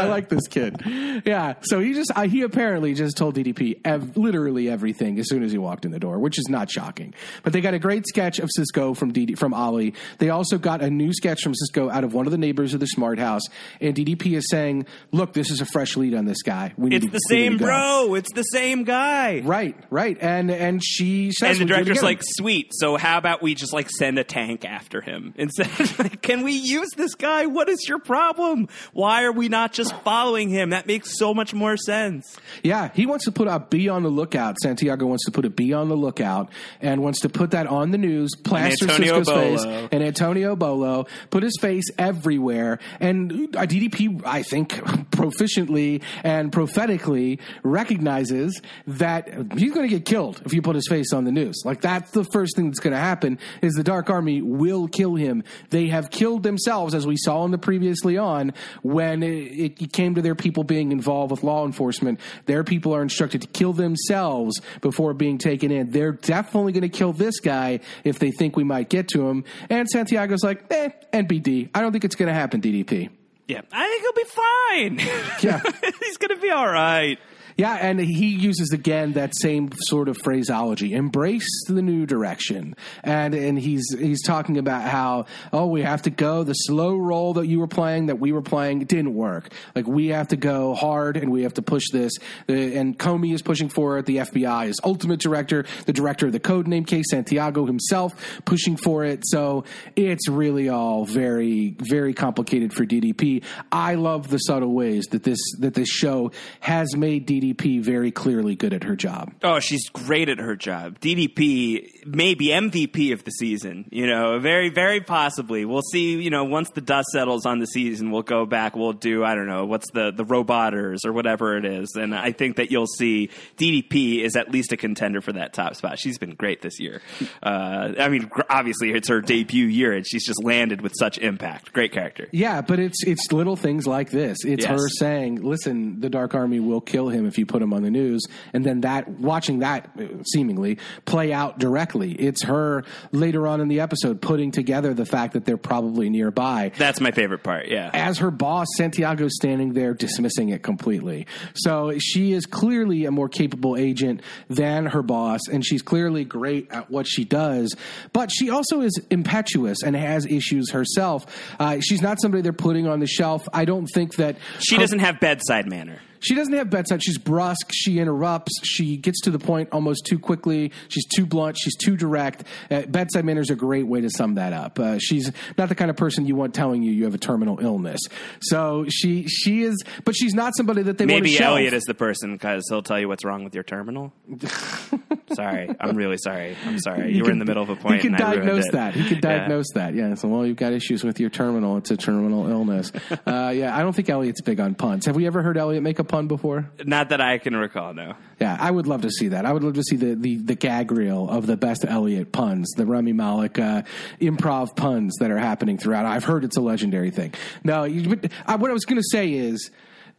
I 0.00 0.06
like 0.06 0.28
this 0.28 0.46
kid. 0.48 0.80
Yeah, 1.24 1.54
so 1.62 1.80
he 1.80 1.94
just 1.94 2.12
he 2.18 2.42
apparently 2.42 2.94
just 2.94 3.16
told 3.16 3.36
DDP 3.36 3.80
ev- 3.84 4.16
literally 4.16 4.68
everything 4.68 5.18
as 5.18 5.28
soon 5.28 5.42
as 5.42 5.52
he 5.52 5.58
walked 5.58 5.84
in 5.84 5.90
the 5.90 5.98
door, 6.00 6.18
which 6.18 6.38
is 6.38 6.46
not 6.48 6.70
shocking. 6.70 7.14
But 7.42 7.52
they 7.52 7.60
got 7.60 7.74
a 7.74 7.78
great 7.78 8.06
sketch 8.06 8.38
of 8.38 8.50
Cisco 8.54 8.94
from 8.94 9.12
DD, 9.12 9.36
from 9.44 9.52
Ollie. 9.52 9.92
They 10.20 10.30
also 10.30 10.56
got 10.56 10.80
a 10.80 10.88
new 10.88 11.12
sketch 11.12 11.42
from 11.42 11.54
Cisco 11.54 11.90
out 11.90 12.02
of 12.02 12.14
one 12.14 12.24
of 12.24 12.32
the 12.32 12.38
neighbors 12.38 12.72
of 12.72 12.80
the 12.80 12.86
smart 12.86 13.18
house, 13.18 13.42
and 13.78 13.94
DDP 13.94 14.36
is 14.36 14.48
saying, 14.48 14.86
"Look, 15.12 15.34
this 15.34 15.50
is 15.50 15.60
a 15.60 15.66
fresh 15.66 15.98
lead 15.98 16.14
on 16.14 16.24
this 16.24 16.42
guy. 16.42 16.72
We 16.78 16.88
need 16.88 16.96
it's 16.96 17.06
to- 17.06 17.12
the 17.12 17.18
same 17.28 17.58
bro. 17.58 18.14
It's 18.14 18.32
the 18.32 18.42
same 18.42 18.84
guy. 18.84 19.40
Right, 19.44 19.76
right, 19.90 20.16
and 20.18 20.50
and 20.50 20.82
she 20.82 21.30
says, 21.30 21.60
And 21.60 21.68
the 21.68 21.74
director's 21.74 22.02
like, 22.02 22.22
sweet. 22.22 22.70
So 22.72 22.96
how 22.96 23.18
about 23.18 23.42
we 23.42 23.54
just 23.54 23.74
like 23.74 23.90
send 23.90 24.18
a 24.18 24.24
tank 24.24 24.64
after 24.64 25.02
him 25.02 25.34
instead? 25.36 25.68
Like, 25.98 26.22
can 26.22 26.42
we 26.42 26.52
use 26.52 26.88
this 26.96 27.14
guy? 27.14 27.46
What 27.46 27.68
is 27.68 27.86
your 27.88 27.98
problem? 27.98 28.68
Why 28.92 29.24
are 29.24 29.32
we 29.32 29.48
not 29.48 29.72
just 29.72 29.94
following 30.02 30.48
him? 30.48 30.70
That 30.70 30.86
makes 30.86 31.18
so 31.18 31.34
much 31.34 31.52
more 31.52 31.76
sense. 31.76 32.36
Yeah, 32.62 32.90
he 32.94 33.06
wants 33.06 33.26
to 33.26 33.32
put 33.32 33.46
a 33.48 33.60
be 33.60 33.88
on 33.88 34.02
the 34.02 34.08
lookout. 34.08 34.56
Santiago 34.62 35.06
wants 35.06 35.24
to 35.26 35.30
put 35.30 35.44
a 35.44 35.50
be 35.50 35.72
on 35.72 35.88
the 35.88 35.96
lookout 35.96 36.50
and 36.80 37.02
wants 37.02 37.20
to 37.20 37.28
put 37.28 37.50
that 37.50 37.66
on 37.66 37.90
the 37.90 37.98
news, 37.98 38.30
plaster 38.42 38.88
Cisco's 38.88 39.28
face, 39.34 39.64
and 39.64 40.02
Antonio 40.02 40.56
Bolo, 40.56 41.06
put 41.30 41.42
his 41.42 41.56
face 41.60 41.84
everywhere. 41.98 42.78
And 43.00 43.30
DDP, 43.30 44.22
I 44.24 44.42
think, 44.42 44.72
proficiently 45.10 46.02
and 46.22 46.52
prophetically 46.52 47.40
recognizes 47.62 48.60
that 48.86 49.28
he's 49.56 49.72
going 49.72 49.88
to 49.88 49.94
get 49.94 50.04
killed 50.04 50.42
if 50.44 50.52
you 50.52 50.62
put 50.62 50.76
his 50.76 50.86
face 50.88 51.12
on 51.12 51.24
the 51.24 51.32
news. 51.32 51.62
Like 51.64 51.80
that's 51.80 52.10
the 52.10 52.24
first 52.24 52.56
thing 52.56 52.66
that's 52.66 52.80
going 52.80 52.92
to 52.92 52.98
happen 52.98 53.38
is 53.62 53.74
the 53.74 53.84
Dark 53.84 54.10
Army 54.10 54.42
will 54.42 54.88
kill 54.88 55.14
him. 55.14 55.44
They 55.70 55.88
have 55.88 56.10
killed 56.10 56.42
themselves, 56.42 56.94
as 56.94 57.06
we 57.06 57.16
saw 57.16 57.44
in 57.44 57.50
the 57.50 57.58
previously 57.58 58.18
on 58.18 58.52
when 58.82 59.22
it, 59.22 59.80
it 59.80 59.92
came 59.92 60.14
to 60.14 60.22
their 60.22 60.34
people 60.34 60.64
being 60.64 60.92
involved 60.92 61.30
with 61.30 61.42
law 61.42 61.64
enforcement. 61.64 62.20
Their 62.46 62.64
people 62.64 62.94
are 62.94 63.02
instructed 63.02 63.42
to 63.42 63.48
kill 63.48 63.72
themselves 63.72 64.60
before 64.80 65.14
being 65.14 65.38
taken 65.38 65.70
in. 65.70 65.90
They're 65.90 66.12
definitely 66.12 66.72
going 66.72 66.82
to 66.82 66.88
kill 66.88 67.12
this 67.12 67.40
guy 67.40 67.80
if 68.04 68.18
they 68.18 68.30
think 68.30 68.56
we 68.56 68.64
might 68.64 68.88
get 68.88 69.08
to 69.14 69.28
him. 69.28 69.44
And 69.70 69.88
Santiago's 69.88 70.44
like, 70.44 70.64
eh, 70.70 70.90
NBD. 71.12 71.70
I 71.74 71.80
don't 71.80 71.92
think 71.92 72.04
it's 72.04 72.14
going 72.14 72.28
to 72.28 72.34
happen, 72.34 72.60
DDP. 72.60 73.08
Yeah, 73.46 73.60
I 73.72 73.88
think 73.88 74.02
he'll 74.02 74.24
be 74.24 75.00
fine. 75.00 75.42
Yeah. 75.42 75.60
he's 76.00 76.16
gonna 76.16 76.40
be 76.40 76.50
all 76.50 76.66
right. 76.66 77.18
Yeah, 77.56 77.74
and 77.74 78.00
he 78.00 78.28
uses 78.28 78.72
again 78.72 79.12
that 79.12 79.32
same 79.36 79.70
sort 79.86 80.08
of 80.08 80.18
phraseology. 80.18 80.92
Embrace 80.92 81.48
the 81.68 81.82
new 81.82 82.04
direction. 82.04 82.74
And 83.04 83.32
and 83.34 83.58
he's 83.58 83.84
he's 83.96 84.22
talking 84.22 84.58
about 84.58 84.82
how, 84.82 85.26
oh, 85.52 85.66
we 85.66 85.82
have 85.82 86.02
to 86.02 86.10
go 86.10 86.42
the 86.42 86.54
slow 86.54 86.96
roll 86.96 87.34
that 87.34 87.46
you 87.46 87.60
were 87.60 87.68
playing, 87.68 88.06
that 88.06 88.18
we 88.18 88.32
were 88.32 88.42
playing, 88.42 88.80
didn't 88.80 89.14
work. 89.14 89.52
Like 89.76 89.86
we 89.86 90.08
have 90.08 90.28
to 90.28 90.36
go 90.36 90.74
hard 90.74 91.16
and 91.16 91.30
we 91.30 91.44
have 91.44 91.54
to 91.54 91.62
push 91.62 91.84
this. 91.92 92.12
And 92.48 92.98
Comey 92.98 93.32
is 93.32 93.42
pushing 93.42 93.68
for 93.68 93.98
it. 93.98 94.06
The 94.06 94.18
FBI 94.18 94.66
is 94.66 94.80
ultimate 94.82 95.20
director, 95.20 95.64
the 95.86 95.92
director 95.92 96.26
of 96.26 96.32
the 96.32 96.40
code 96.40 96.66
name 96.66 96.84
case, 96.84 97.06
Santiago 97.10 97.66
himself 97.66 98.12
pushing 98.44 98.76
for 98.76 99.04
it. 99.04 99.22
So 99.26 99.64
it's 99.94 100.28
really 100.28 100.68
all 100.68 101.04
very, 101.04 101.76
very 101.78 102.14
complicated 102.14 102.72
for 102.72 102.84
DDP. 102.84 103.44
I 103.70 103.94
love 103.94 104.28
the 104.28 104.38
subtle 104.38 104.72
ways 104.72 105.04
that 105.12 105.22
this 105.22 105.38
that 105.60 105.74
this 105.74 105.88
show 105.88 106.32
has 106.60 106.96
made 106.96 107.28
DDP 107.28 107.43
very 107.52 108.10
clearly 108.10 108.54
good 108.56 108.72
at 108.72 108.84
her 108.84 108.96
job. 108.96 109.32
Oh, 109.42 109.60
she's 109.60 109.88
great 109.90 110.28
at 110.28 110.38
her 110.38 110.56
job. 110.56 110.98
DDP, 111.00 112.06
maybe 112.06 112.46
MVP 112.46 113.12
of 113.12 113.24
the 113.24 113.30
season. 113.30 113.86
You 113.90 114.06
know, 114.06 114.38
very, 114.38 114.70
very 114.70 115.00
possibly. 115.00 115.64
We'll 115.64 115.82
see. 115.82 116.20
You 116.20 116.30
know, 116.30 116.44
once 116.44 116.70
the 116.70 116.80
dust 116.80 117.08
settles 117.12 117.46
on 117.46 117.58
the 117.58 117.66
season, 117.66 118.10
we'll 118.10 118.22
go 118.22 118.46
back. 118.46 118.76
We'll 118.76 118.92
do. 118.92 119.24
I 119.24 119.34
don't 119.34 119.46
know 119.46 119.64
what's 119.66 119.90
the 119.92 120.12
the 120.12 120.24
roboters 120.24 121.04
or 121.04 121.12
whatever 121.12 121.56
it 121.56 121.64
is. 121.64 121.94
And 121.94 122.14
I 122.14 122.32
think 122.32 122.56
that 122.56 122.70
you'll 122.70 122.86
see 122.86 123.30
DDP 123.56 124.22
is 124.22 124.36
at 124.36 124.50
least 124.50 124.72
a 124.72 124.76
contender 124.76 125.20
for 125.20 125.32
that 125.32 125.52
top 125.52 125.74
spot. 125.76 125.98
She's 125.98 126.18
been 126.18 126.34
great 126.34 126.62
this 126.62 126.78
year. 126.80 127.02
Uh, 127.42 127.92
I 127.98 128.08
mean, 128.08 128.30
obviously 128.48 128.92
it's 128.92 129.08
her 129.08 129.20
debut 129.20 129.66
year, 129.66 129.92
and 129.92 130.06
she's 130.06 130.24
just 130.26 130.42
landed 130.42 130.80
with 130.80 130.92
such 130.98 131.18
impact. 131.18 131.72
Great 131.72 131.92
character. 131.92 132.28
Yeah, 132.32 132.60
but 132.60 132.78
it's 132.78 133.02
it's 133.04 133.32
little 133.32 133.56
things 133.56 133.86
like 133.86 134.10
this. 134.10 134.38
It's 134.44 134.64
Yes. 134.64 134.70
her 134.70 134.88
saying, 134.88 135.42
"Listen, 135.42 136.00
the 136.00 136.08
Dark 136.08 136.34
Army 136.34 136.60
will 136.60 136.80
kill 136.80 137.08
him 137.08 137.26
if 137.26 137.33
you 137.38 137.46
put 137.46 137.62
him 137.62 137.72
on 137.72 137.82
the 137.82 137.90
news," 137.90 138.22
and 138.52 138.64
then 138.64 138.80
that 138.82 139.08
watching 139.08 139.60
that 139.60 139.90
uh, 139.98 140.22
seemingly 140.32 140.78
play 141.04 141.32
out 141.32 141.58
directly. 141.58 142.12
It's 142.12 142.42
her 142.44 142.84
later 143.12 143.46
on 143.46 143.60
in 143.60 143.68
the 143.68 143.80
episode 143.80 144.20
putting 144.20 144.50
together 144.50 144.94
the 144.94 145.06
fact 145.06 145.32
that 145.34 145.44
they're 145.44 145.56
probably 145.56 146.10
nearby. 146.10 146.72
That's 146.78 147.00
my 147.00 147.10
favorite 147.10 147.42
part. 147.42 147.68
Yeah. 147.68 147.90
as 147.92 148.18
her 148.18 148.30
boss, 148.30 148.66
Santiago's 148.76 149.34
standing 149.36 149.72
there 149.72 149.94
dismissing 149.94 150.50
it 150.50 150.62
completely. 150.62 151.26
So 151.54 151.98
she 151.98 152.32
is 152.32 152.46
clearly 152.46 153.04
a 153.04 153.10
more 153.10 153.28
capable 153.28 153.76
agent 153.76 154.20
than 154.48 154.86
her 154.86 155.02
boss, 155.02 155.40
and 155.50 155.64
she's 155.64 155.82
clearly 155.82 156.24
great 156.24 156.70
at 156.70 156.90
what 156.90 157.06
she 157.06 157.24
does. 157.24 157.74
But 158.12 158.30
she 158.30 158.50
also 158.50 158.80
is 158.80 159.00
impetuous 159.10 159.82
and 159.82 159.94
has 159.96 160.26
issues 160.26 160.70
herself. 160.70 161.26
Uh, 161.58 161.78
she's 161.80 162.02
not 162.02 162.20
somebody 162.20 162.42
they're 162.42 162.52
putting 162.52 162.86
on 162.86 163.00
the 163.00 163.06
shelf. 163.06 163.48
I 163.52 163.64
don't 163.64 163.86
think 163.86 164.16
that 164.16 164.36
She 164.60 164.74
her- 164.76 164.80
doesn't 164.80 165.00
have 165.00 165.20
bedside 165.20 165.66
manner. 165.68 165.98
She 166.24 166.34
doesn't 166.34 166.54
have 166.54 166.70
bedside. 166.70 167.02
She's 167.02 167.18
brusque. 167.18 167.70
She 167.72 167.98
interrupts. 167.98 168.52
She 168.64 168.96
gets 168.96 169.20
to 169.22 169.30
the 169.30 169.38
point 169.38 169.68
almost 169.72 170.06
too 170.06 170.18
quickly. 170.18 170.72
She's 170.88 171.04
too 171.06 171.26
blunt. 171.26 171.58
She's 171.58 171.76
too 171.76 171.96
direct. 171.96 172.44
Uh, 172.70 172.82
bedside 172.82 173.24
manner 173.24 173.42
is 173.42 173.50
a 173.50 173.54
great 173.54 173.86
way 173.86 174.00
to 174.00 174.10
sum 174.10 174.36
that 174.36 174.52
up. 174.52 174.78
Uh, 174.78 174.98
she's 174.98 175.30
not 175.58 175.68
the 175.68 175.74
kind 175.74 175.90
of 175.90 175.96
person 175.96 176.26
you 176.26 176.34
want 176.34 176.54
telling 176.54 176.82
you 176.82 176.92
you 176.92 177.04
have 177.04 177.14
a 177.14 177.18
terminal 177.18 177.58
illness. 177.60 178.00
So 178.40 178.86
she 178.88 179.26
she 179.28 179.62
is, 179.62 179.82
but 180.04 180.16
she's 180.16 180.34
not 180.34 180.56
somebody 180.56 180.82
that 180.82 180.98
they 180.98 181.04
want 181.06 181.24
Maybe. 181.24 181.38
Elliot 181.38 181.74
is 181.74 181.84
the 181.84 181.94
person 181.94 182.32
because 182.32 182.64
he'll 182.70 182.82
tell 182.82 182.98
you 182.98 183.06
what's 183.08 183.24
wrong 183.24 183.44
with 183.44 183.54
your 183.54 183.64
terminal. 183.64 184.12
sorry, 185.34 185.68
I'm 185.80 185.96
really 185.96 186.16
sorry. 186.16 186.56
I'm 186.64 186.78
sorry. 186.78 187.12
You, 187.14 187.24
were 187.24 187.30
in 187.30 187.38
the 187.38 187.44
middle 187.44 187.62
of 187.62 187.68
a 187.70 187.76
point. 187.76 187.96
He 187.96 188.00
can 188.00 188.14
and 188.14 188.22
I 188.22 188.30
ruined 188.34 188.46
diagnose 188.46 188.70
that. 188.72 188.94
He 188.94 189.04
can 189.04 189.14
Yeah. 189.16 189.20
diagnose 189.20 189.66
that. 189.74 189.94
Yeah. 189.94 190.14
So, 190.14 190.28
well, 190.28 190.46
you've 190.46 190.56
got 190.56 190.72
issues 190.72 191.04
with 191.04 191.20
your 191.20 191.30
terminal. 191.30 191.76
It's 191.76 191.90
a 191.90 191.96
terminal 191.96 192.48
illness. 192.48 192.92
uh, 193.26 193.52
yeah. 193.54 193.76
I 193.76 193.82
don't 193.82 193.94
think 193.94 194.08
Elliot's 194.08 194.40
big 194.40 194.60
on 194.60 194.74
puns. 194.74 195.06
Have 195.06 195.16
we 195.16 195.26
ever 195.26 195.42
heard 195.42 195.56
Elliot 195.58 195.82
make 195.82 195.98
a 195.98 196.04
pun 196.04 196.13
before? 196.22 196.70
Not 196.84 197.10
that 197.10 197.20
I 197.20 197.38
can 197.38 197.56
recall. 197.56 197.92
No. 197.92 198.14
Yeah, 198.40 198.56
I 198.58 198.70
would 198.70 198.86
love 198.86 199.02
to 199.02 199.10
see 199.10 199.28
that. 199.28 199.44
I 199.44 199.52
would 199.52 199.62
love 199.62 199.74
to 199.74 199.82
see 199.82 199.96
the, 199.96 200.14
the, 200.14 200.36
the 200.36 200.54
gag 200.54 200.90
reel 200.90 201.28
of 201.28 201.46
the 201.46 201.56
best 201.56 201.84
Elliot 201.84 202.32
puns, 202.32 202.70
the 202.76 202.86
Rami 202.86 203.12
Malek 203.12 203.58
uh, 203.58 203.82
improv 204.20 204.76
puns 204.76 205.16
that 205.20 205.30
are 205.30 205.38
happening 205.38 205.78
throughout. 205.78 206.06
I've 206.06 206.24
heard 206.24 206.44
it's 206.44 206.56
a 206.56 206.60
legendary 206.60 207.10
thing. 207.10 207.34
No, 207.62 207.84
you, 207.84 208.16
but 208.16 208.32
uh, 208.46 208.56
what 208.58 208.70
I 208.70 208.74
was 208.74 208.84
going 208.84 209.00
to 209.00 209.08
say 209.10 209.32
is 209.32 209.70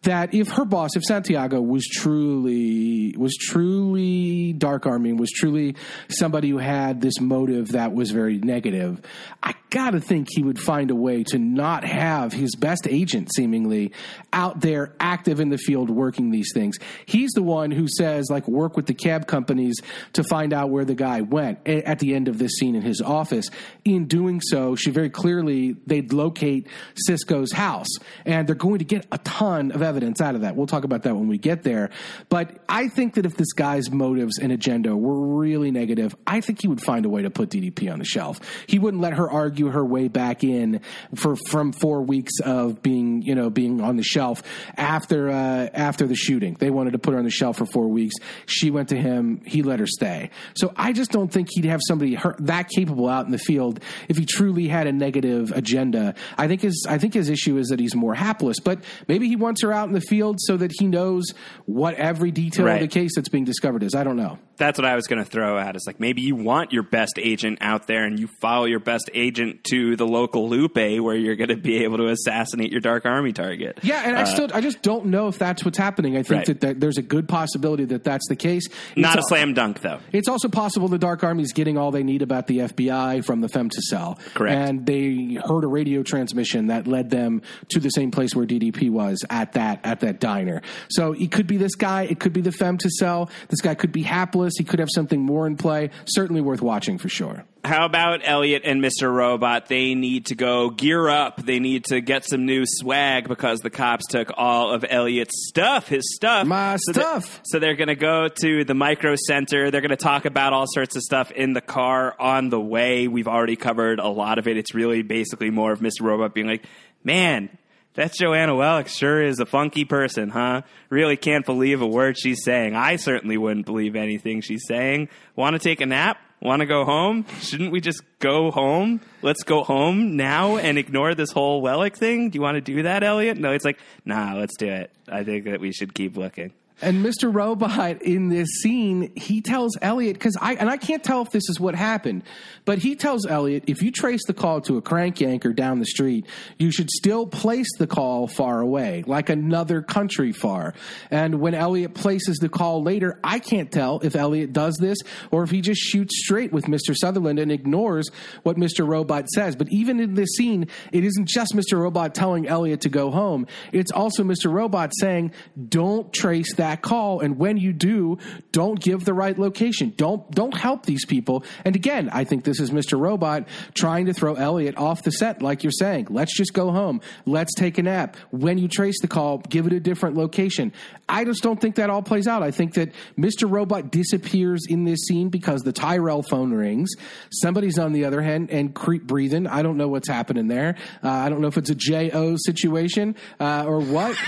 that 0.05 0.33
if 0.33 0.49
her 0.49 0.65
boss, 0.65 0.95
if 0.95 1.03
Santiago 1.03 1.61
was 1.61 1.85
truly 1.85 3.13
was 3.17 3.35
truly 3.35 4.53
dark 4.53 4.85
army, 4.85 5.13
was 5.13 5.31
truly 5.31 5.75
somebody 6.09 6.49
who 6.49 6.57
had 6.57 7.01
this 7.01 7.19
motive 7.19 7.69
that 7.69 7.93
was 7.93 8.11
very 8.11 8.37
negative, 8.37 9.01
I 9.43 9.55
gotta 9.71 9.99
think 9.99 10.27
he 10.31 10.43
would 10.43 10.59
find 10.59 10.91
a 10.91 10.95
way 10.95 11.23
to 11.23 11.39
not 11.39 11.83
have 11.83 12.31
his 12.31 12.55
best 12.55 12.87
agent 12.87 13.33
seemingly 13.33 13.91
out 14.31 14.61
there 14.61 14.95
active 14.99 15.39
in 15.39 15.49
the 15.49 15.57
field 15.57 15.89
working 15.89 16.31
these 16.31 16.51
things. 16.53 16.77
He's 17.05 17.31
the 17.31 17.43
one 17.43 17.71
who 17.71 17.87
says 17.87 18.27
like 18.29 18.47
work 18.47 18.77
with 18.77 18.85
the 18.85 18.93
cab 18.93 19.27
companies 19.27 19.75
to 20.13 20.23
find 20.23 20.53
out 20.53 20.69
where 20.69 20.85
the 20.85 20.95
guy 20.95 21.21
went 21.21 21.67
at 21.67 21.99
the 21.99 22.13
end 22.13 22.27
of 22.27 22.37
this 22.37 22.53
scene 22.59 22.75
in 22.75 22.83
his 22.83 23.01
office. 23.01 23.49
In 23.83 24.05
doing 24.05 24.39
so, 24.39 24.75
she 24.75 24.91
very 24.91 25.09
clearly 25.09 25.75
they'd 25.85 26.13
locate 26.13 26.67
Cisco's 26.95 27.51
house 27.51 27.89
and 28.25 28.47
they're 28.47 28.55
going 28.55 28.79
to 28.79 28.85
get 28.85 29.07
a 29.11 29.17
ton 29.19 29.71
of 29.71 29.81
evidence 29.81 29.94
out 30.03 30.35
of 30.35 30.41
that. 30.41 30.55
We'll 30.55 30.67
talk 30.67 30.83
about 30.83 31.03
that 31.03 31.15
when 31.15 31.27
we 31.27 31.37
get 31.37 31.63
there. 31.63 31.89
But 32.29 32.57
I 32.67 32.87
think 32.87 33.15
that 33.15 33.25
if 33.25 33.35
this 33.35 33.53
guy's 33.53 33.91
motives 33.91 34.37
and 34.39 34.51
agenda 34.51 34.95
were 34.95 35.37
really 35.37 35.71
negative, 35.71 36.15
I 36.25 36.41
think 36.41 36.61
he 36.61 36.67
would 36.67 36.81
find 36.81 37.05
a 37.05 37.09
way 37.09 37.23
to 37.23 37.29
put 37.29 37.49
DDP 37.49 37.91
on 37.91 37.99
the 37.99 38.05
shelf. 38.05 38.39
He 38.67 38.79
wouldn't 38.79 39.01
let 39.01 39.13
her 39.13 39.29
argue 39.29 39.67
her 39.67 39.85
way 39.85 40.07
back 40.07 40.43
in 40.43 40.81
for 41.15 41.35
from 41.49 41.71
four 41.71 42.01
weeks 42.01 42.39
of 42.43 42.81
being, 42.81 43.21
you 43.21 43.35
know, 43.35 43.49
being 43.49 43.81
on 43.81 43.97
the 43.97 44.03
shelf 44.03 44.43
after 44.77 45.29
uh, 45.29 45.69
after 45.73 46.07
the 46.07 46.15
shooting. 46.15 46.55
They 46.59 46.69
wanted 46.69 46.91
to 46.91 46.99
put 46.99 47.13
her 47.13 47.19
on 47.19 47.25
the 47.25 47.31
shelf 47.31 47.57
for 47.57 47.65
four 47.65 47.87
weeks. 47.87 48.15
She 48.45 48.71
went 48.71 48.89
to 48.89 48.97
him. 48.97 49.41
He 49.45 49.63
let 49.63 49.79
her 49.79 49.87
stay. 49.87 50.29
So 50.55 50.73
I 50.75 50.93
just 50.93 51.11
don't 51.11 51.31
think 51.31 51.49
he'd 51.51 51.65
have 51.65 51.81
somebody 51.87 52.17
that 52.39 52.69
capable 52.69 53.07
out 53.07 53.25
in 53.25 53.31
the 53.31 53.37
field 53.37 53.79
if 54.07 54.17
he 54.17 54.25
truly 54.25 54.67
had 54.67 54.87
a 54.87 54.91
negative 54.91 55.51
agenda. 55.51 56.15
I 56.37 56.47
think 56.47 56.61
his 56.61 56.85
I 56.87 56.97
think 56.97 57.13
his 57.13 57.29
issue 57.29 57.57
is 57.57 57.67
that 57.67 57.79
he's 57.79 57.95
more 57.95 58.13
hapless. 58.13 58.59
But 58.59 58.83
maybe 59.07 59.27
he 59.27 59.35
wants 59.35 59.61
her 59.61 59.71
out 59.75 59.87
in 59.87 59.93
the 59.93 60.01
field 60.01 60.37
so 60.41 60.57
that 60.57 60.71
he 60.79 60.87
knows 60.87 61.25
what 61.65 61.93
every 61.95 62.31
detail 62.31 62.65
Right. 62.65 62.75
of 62.75 62.81
the 62.81 62.87
case 62.87 63.11
that's 63.15 63.29
being 63.29 63.43
discovered 63.45 63.83
is. 63.83 63.93
I 63.95 64.03
don't 64.03 64.17
know. 64.17 64.39
That's 64.57 64.79
what 64.79 64.85
I 64.85 64.95
was 64.95 65.05
going 65.07 65.21
to 65.23 65.29
throw 65.29 65.57
at. 65.59 65.75
It's 65.75 65.85
like 65.85 65.99
maybe 65.99 66.21
you 66.21 66.33
want 66.35 66.71
your 66.71 66.83
best 66.83 67.19
agent 67.21 67.57
out 67.59 67.87
there 67.87 68.05
and 68.05 68.17
you 68.17 68.27
follow 68.41 68.65
your 68.65 68.79
best 68.79 69.09
agent 69.13 69.65
to 69.65 69.97
the 69.97 70.07
local 70.07 70.47
Lupe 70.47 70.75
where 70.75 71.15
you're 71.15 71.35
going 71.35 71.49
to 71.49 71.57
be 71.57 71.83
able 71.83 71.97
to 71.97 72.07
assassinate 72.07 72.71
your 72.71 72.79
Dark 72.79 73.05
Army 73.05 73.33
target. 73.33 73.79
Yeah, 73.83 74.01
and 74.05 74.15
I 74.17 74.21
Uh, 74.21 74.25
still 74.25 74.47
I 74.53 74.61
just 74.61 74.81
don't 74.81 75.07
know 75.07 75.27
if 75.27 75.37
that's 75.37 75.65
what's 75.65 75.77
happening. 75.77 76.15
I 76.15 76.23
think 76.23 76.29
Right. 76.29 76.45
that, 76.45 76.61
that 76.61 76.79
there's 76.79 76.97
a 76.97 77.01
good 77.01 77.27
possibility 77.27 77.83
that 77.85 78.05
that's 78.05 78.25
the 78.29 78.35
case. 78.37 78.67
Not 78.95 79.09
a 79.15 79.19
It's- 79.19 79.25
slam 79.27 79.53
dunk, 79.53 79.81
though. 79.81 79.99
It's 80.13 80.29
also 80.29 80.47
possible 80.47 80.87
the 80.87 80.97
Dark 80.97 81.23
Army 81.25 81.43
is 81.43 81.51
getting 81.51 81.77
all 81.77 81.91
they 81.91 82.03
need 82.03 82.21
about 82.21 82.47
the 82.47 82.61
FBI 82.61 83.19
from 83.25 83.41
the 83.41 83.47
Femtocell. 83.49 84.17
Correct. 84.35 84.55
And 84.57 84.85
they 84.85 85.37
heard 85.45 85.65
a 85.65 85.67
radio 85.67 86.01
transmission 86.01 86.67
that 86.67 86.87
led 86.87 87.09
them 87.09 87.41
to 87.69 87.79
the 87.81 87.89
same 87.89 88.09
place 88.11 88.33
where 88.33 88.45
DDP 88.45 88.89
was 88.89 89.23
at 89.29 89.51
that 89.53 89.64
at 89.83 89.99
that 90.01 90.19
diner. 90.19 90.61
So 90.89 91.13
it 91.13 91.31
could 91.31 91.47
be 91.47 91.57
this 91.57 91.75
guy. 91.75 92.03
It 92.03 92.19
could 92.19 92.33
be 92.33 92.41
the 92.41 92.51
femtocell. 92.51 93.29
This 93.49 93.61
guy 93.61 93.75
could 93.75 93.91
be 93.91 94.03
hapless. 94.03 94.53
He 94.57 94.63
could 94.63 94.79
have 94.79 94.89
something 94.93 95.21
more 95.21 95.47
in 95.47 95.57
play. 95.57 95.89
Certainly 96.05 96.41
worth 96.41 96.61
watching 96.61 96.97
for 96.97 97.09
sure. 97.09 97.43
How 97.63 97.85
about 97.85 98.21
Elliot 98.23 98.61
and 98.63 98.79
Mr. 98.79 99.11
Robot? 99.11 99.65
They 99.67 99.95
need 99.95 100.27
to 100.27 100.35
go 100.35 100.69
gear 100.69 101.09
up. 101.09 101.41
They 101.43 101.57
need 101.59 101.85
to 101.85 101.99
get 101.99 102.23
some 102.23 102.45
new 102.45 102.63
swag 102.63 103.27
because 103.27 103.61
the 103.61 103.71
cops 103.71 104.05
took 104.07 104.29
all 104.37 104.71
of 104.71 104.85
Elliot's 104.87 105.47
stuff, 105.47 105.87
his 105.87 106.03
stuff. 106.15 106.45
My 106.45 106.75
So 106.75 106.91
stuff. 106.93 107.41
so 107.43 107.57
they're 107.57 107.75
going 107.75 107.87
to 107.87 107.95
go 107.95 108.27
to 108.27 108.63
the 108.65 108.75
micro 108.75 109.15
center. 109.15 109.71
They're 109.71 109.81
going 109.81 109.89
to 109.89 109.95
talk 109.95 110.25
about 110.25 110.53
all 110.53 110.65
sorts 110.67 110.95
of 110.95 111.01
stuff 111.01 111.31
in 111.31 111.53
the 111.53 111.61
car 111.61 112.15
on 112.19 112.49
the 112.49 112.61
way. 112.61 113.07
We've 113.07 113.27
already 113.27 113.55
covered 113.55 113.97
a 113.97 114.09
lot 114.09 114.37
of 114.37 114.47
it. 114.47 114.57
It's 114.57 114.75
really 114.75 115.01
basically 115.01 115.49
more 115.49 115.71
of 115.71 115.79
Mr. 115.79 116.01
Robot 116.01 116.35
being 116.35 116.45
like, 116.47 116.65
man, 117.03 117.49
that 117.95 118.13
Joanna 118.13 118.53
Wellick 118.53 118.87
sure 118.87 119.21
is 119.21 119.39
a 119.39 119.45
funky 119.45 119.85
person, 119.85 120.29
huh? 120.29 120.61
Really 120.89 121.17
can't 121.17 121.45
believe 121.45 121.81
a 121.81 121.87
word 121.87 122.17
she's 122.17 122.43
saying. 122.43 122.75
I 122.75 122.97
certainly 122.97 123.37
wouldn't 123.37 123.65
believe 123.65 123.95
anything 123.95 124.41
she's 124.41 124.65
saying. 124.67 125.09
Want 125.35 125.55
to 125.55 125.59
take 125.59 125.81
a 125.81 125.85
nap? 125.85 126.17
Want 126.41 126.59
to 126.59 126.65
go 126.65 126.85
home? 126.85 127.25
Shouldn't 127.41 127.71
we 127.71 127.81
just 127.81 128.03
go 128.19 128.51
home? 128.51 129.01
Let's 129.21 129.43
go 129.43 129.63
home 129.63 130.15
now 130.15 130.57
and 130.57 130.77
ignore 130.77 131.15
this 131.15 131.31
whole 131.31 131.61
Wellick 131.61 131.97
thing. 131.97 132.29
Do 132.29 132.37
you 132.37 132.41
want 132.41 132.55
to 132.55 132.61
do 132.61 132.83
that, 132.83 133.03
Elliot? 133.03 133.37
No, 133.37 133.51
it's 133.51 133.65
like, 133.65 133.79
nah, 134.03 134.33
let's 134.33 134.55
do 134.57 134.67
it. 134.67 134.91
I 135.09 135.23
think 135.23 135.45
that 135.45 135.59
we 135.59 135.71
should 135.71 135.93
keep 135.93 136.17
looking. 136.17 136.53
And 136.81 137.05
Mr. 137.05 137.33
Robot 137.33 138.01
in 138.01 138.27
this 138.27 138.49
scene, 138.61 139.13
he 139.15 139.39
tells 139.39 139.77
Elliot 139.81 140.15
because 140.15 140.35
I 140.41 140.55
and 140.55 140.69
I 140.69 140.75
can't 140.75 141.01
tell 141.01 141.21
if 141.21 141.31
this 141.31 141.47
is 141.47 141.57
what 141.57 141.73
happened, 141.73 142.23
but 142.65 142.79
he 142.79 142.95
tells 142.95 143.25
Elliot 143.25 143.63
if 143.67 143.81
you 143.81 143.91
trace 143.91 144.25
the 144.27 144.33
call 144.33 144.59
to 144.61 144.75
a 144.75 144.81
crank 144.81 145.17
yanker 145.17 145.55
down 145.55 145.79
the 145.79 145.85
street, 145.85 146.25
you 146.59 146.71
should 146.71 146.89
still 146.89 147.27
place 147.27 147.69
the 147.77 147.87
call 147.87 148.27
far 148.27 148.59
away, 148.59 149.05
like 149.07 149.29
another 149.29 149.81
country 149.81 150.33
far. 150.33 150.73
And 151.09 151.39
when 151.39 151.53
Elliot 151.53 151.93
places 151.93 152.39
the 152.39 152.49
call 152.49 152.83
later, 152.83 153.21
I 153.23 153.39
can't 153.39 153.71
tell 153.71 154.01
if 154.01 154.17
Elliot 154.17 154.51
does 154.51 154.75
this 154.75 154.97
or 155.31 155.43
if 155.43 155.51
he 155.51 155.61
just 155.61 155.79
shoots 155.79 156.19
straight 156.25 156.51
with 156.51 156.65
Mr. 156.65 156.93
Sutherland 156.93 157.39
and 157.39 157.53
ignores 157.53 158.09
what 158.43 158.57
Mr. 158.57 158.85
Robot 158.85 159.29
says. 159.29 159.55
But 159.55 159.69
even 159.71 160.01
in 160.01 160.15
this 160.15 160.35
scene, 160.35 160.67
it 160.91 161.05
isn't 161.05 161.29
just 161.29 161.53
Mr. 161.53 161.79
Robot 161.79 162.13
telling 162.13 162.49
Elliot 162.49 162.81
to 162.81 162.89
go 162.89 163.11
home. 163.11 163.47
It's 163.71 163.91
also 163.91 164.23
Mr. 164.23 164.51
Robot 164.51 164.91
saying, 164.99 165.31
don't 165.69 166.11
trace 166.11 166.53
that 166.55 166.64
call. 166.81 167.19
And 167.19 167.37
when 167.37 167.57
you 167.57 167.73
do, 167.73 168.17
don't 168.51 168.79
give 168.79 169.05
the 169.05 169.13
right 169.13 169.37
location. 169.37 169.93
Don't, 169.97 170.29
don't 170.31 170.55
help 170.55 170.85
these 170.85 171.05
people. 171.05 171.43
And 171.63 171.75
again, 171.75 172.09
I 172.11 172.23
think 172.23 172.43
this 172.43 172.59
is 172.59 172.71
Mr. 172.71 172.99
Robot 172.99 173.47
trying 173.73 174.07
to 174.07 174.13
throw 174.13 174.35
Elliot 174.35 174.77
off 174.77 175.03
the 175.03 175.11
set, 175.11 175.41
like 175.41 175.63
you're 175.63 175.71
saying. 175.71 176.07
Let's 176.09 176.35
just 176.35 176.53
go 176.53 176.71
home. 176.71 177.01
Let's 177.25 177.53
take 177.53 177.77
a 177.77 177.83
nap. 177.83 178.17
When 178.31 178.57
you 178.57 178.67
trace 178.67 178.99
the 179.01 179.07
call, 179.07 179.39
give 179.39 179.67
it 179.67 179.73
a 179.73 179.79
different 179.79 180.15
location. 180.15 180.73
I 181.07 181.23
just 181.23 181.43
don't 181.43 181.59
think 181.59 181.75
that 181.75 181.89
all 181.89 182.01
plays 182.01 182.27
out. 182.27 182.41
I 182.41 182.51
think 182.51 182.73
that 182.75 182.91
Mr. 183.17 183.49
Robot 183.49 183.91
disappears 183.91 184.65
in 184.67 184.85
this 184.85 185.01
scene 185.07 185.29
because 185.29 185.61
the 185.61 185.71
Tyrell 185.71 186.23
phone 186.23 186.51
rings. 186.51 186.91
Somebody's 187.31 187.77
on 187.77 187.93
the 187.93 188.05
other 188.05 188.21
hand 188.21 188.49
and 188.49 188.73
creep 188.73 189.03
breathing. 189.03 189.47
I 189.47 189.61
don't 189.61 189.77
know 189.77 189.87
what's 189.87 190.07
happening 190.07 190.47
there. 190.47 190.75
Uh, 191.03 191.09
I 191.09 191.29
don't 191.29 191.41
know 191.41 191.47
if 191.47 191.57
it's 191.57 191.69
a 191.69 191.75
J.O. 191.75 192.37
situation 192.37 193.15
uh, 193.39 193.65
or 193.65 193.79
what. 193.79 194.17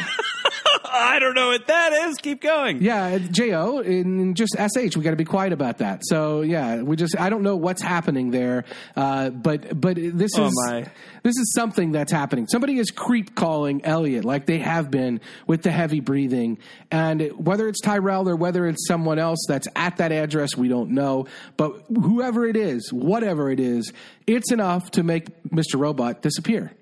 I 0.89 1.19
don't 1.19 1.35
know 1.35 1.49
what 1.49 1.67
that 1.67 1.93
is. 1.93 2.17
Keep 2.27 2.41
going. 2.41 2.81
Yeah, 2.83 3.19
Jo 3.19 3.79
and 3.79 4.35
just 4.35 4.53
sh. 4.57 4.97
We 4.97 5.01
got 5.01 5.11
to 5.11 5.15
be 5.15 5.23
quiet 5.23 5.53
about 5.53 5.77
that. 5.77 6.01
So 6.03 6.41
yeah, 6.41 6.81
we 6.81 6.97
just 6.97 7.17
I 7.17 7.29
don't 7.29 7.41
know 7.41 7.55
what's 7.55 7.81
happening 7.81 8.31
there, 8.31 8.65
uh, 8.97 9.29
but 9.29 9.79
but 9.79 9.95
this 9.97 10.31
Oh, 10.35 10.47
is 10.47 10.53
my. 10.67 10.81
this 11.23 11.37
is 11.37 11.53
something 11.55 11.93
that's 11.93 12.11
happening. 12.11 12.45
Somebody 12.47 12.79
is 12.79 12.91
creep 12.91 13.33
calling 13.33 13.85
Elliot 13.85 14.25
like 14.25 14.45
they 14.45 14.57
have 14.59 14.91
been 14.91 15.21
with 15.47 15.61
the 15.63 15.71
heavy 15.71 16.01
breathing, 16.01 16.57
and 16.91 17.21
whether 17.37 17.69
it's 17.69 17.79
Tyrell 17.79 18.27
or 18.27 18.35
whether 18.35 18.67
it's 18.67 18.85
someone 18.89 19.19
else 19.19 19.39
that's 19.47 19.69
at 19.77 19.95
that 19.97 20.11
address, 20.11 20.57
we 20.57 20.67
don't 20.67 20.89
know. 20.91 21.27
But 21.55 21.81
whoever 21.87 22.45
it 22.45 22.57
is, 22.57 22.91
whatever 22.91 23.49
it 23.51 23.61
is, 23.61 23.93
it's 24.27 24.51
enough 24.51 24.91
to 24.91 25.03
make 25.03 25.27
Mr. 25.43 25.79
Robot 25.79 26.21
disappear. 26.21 26.73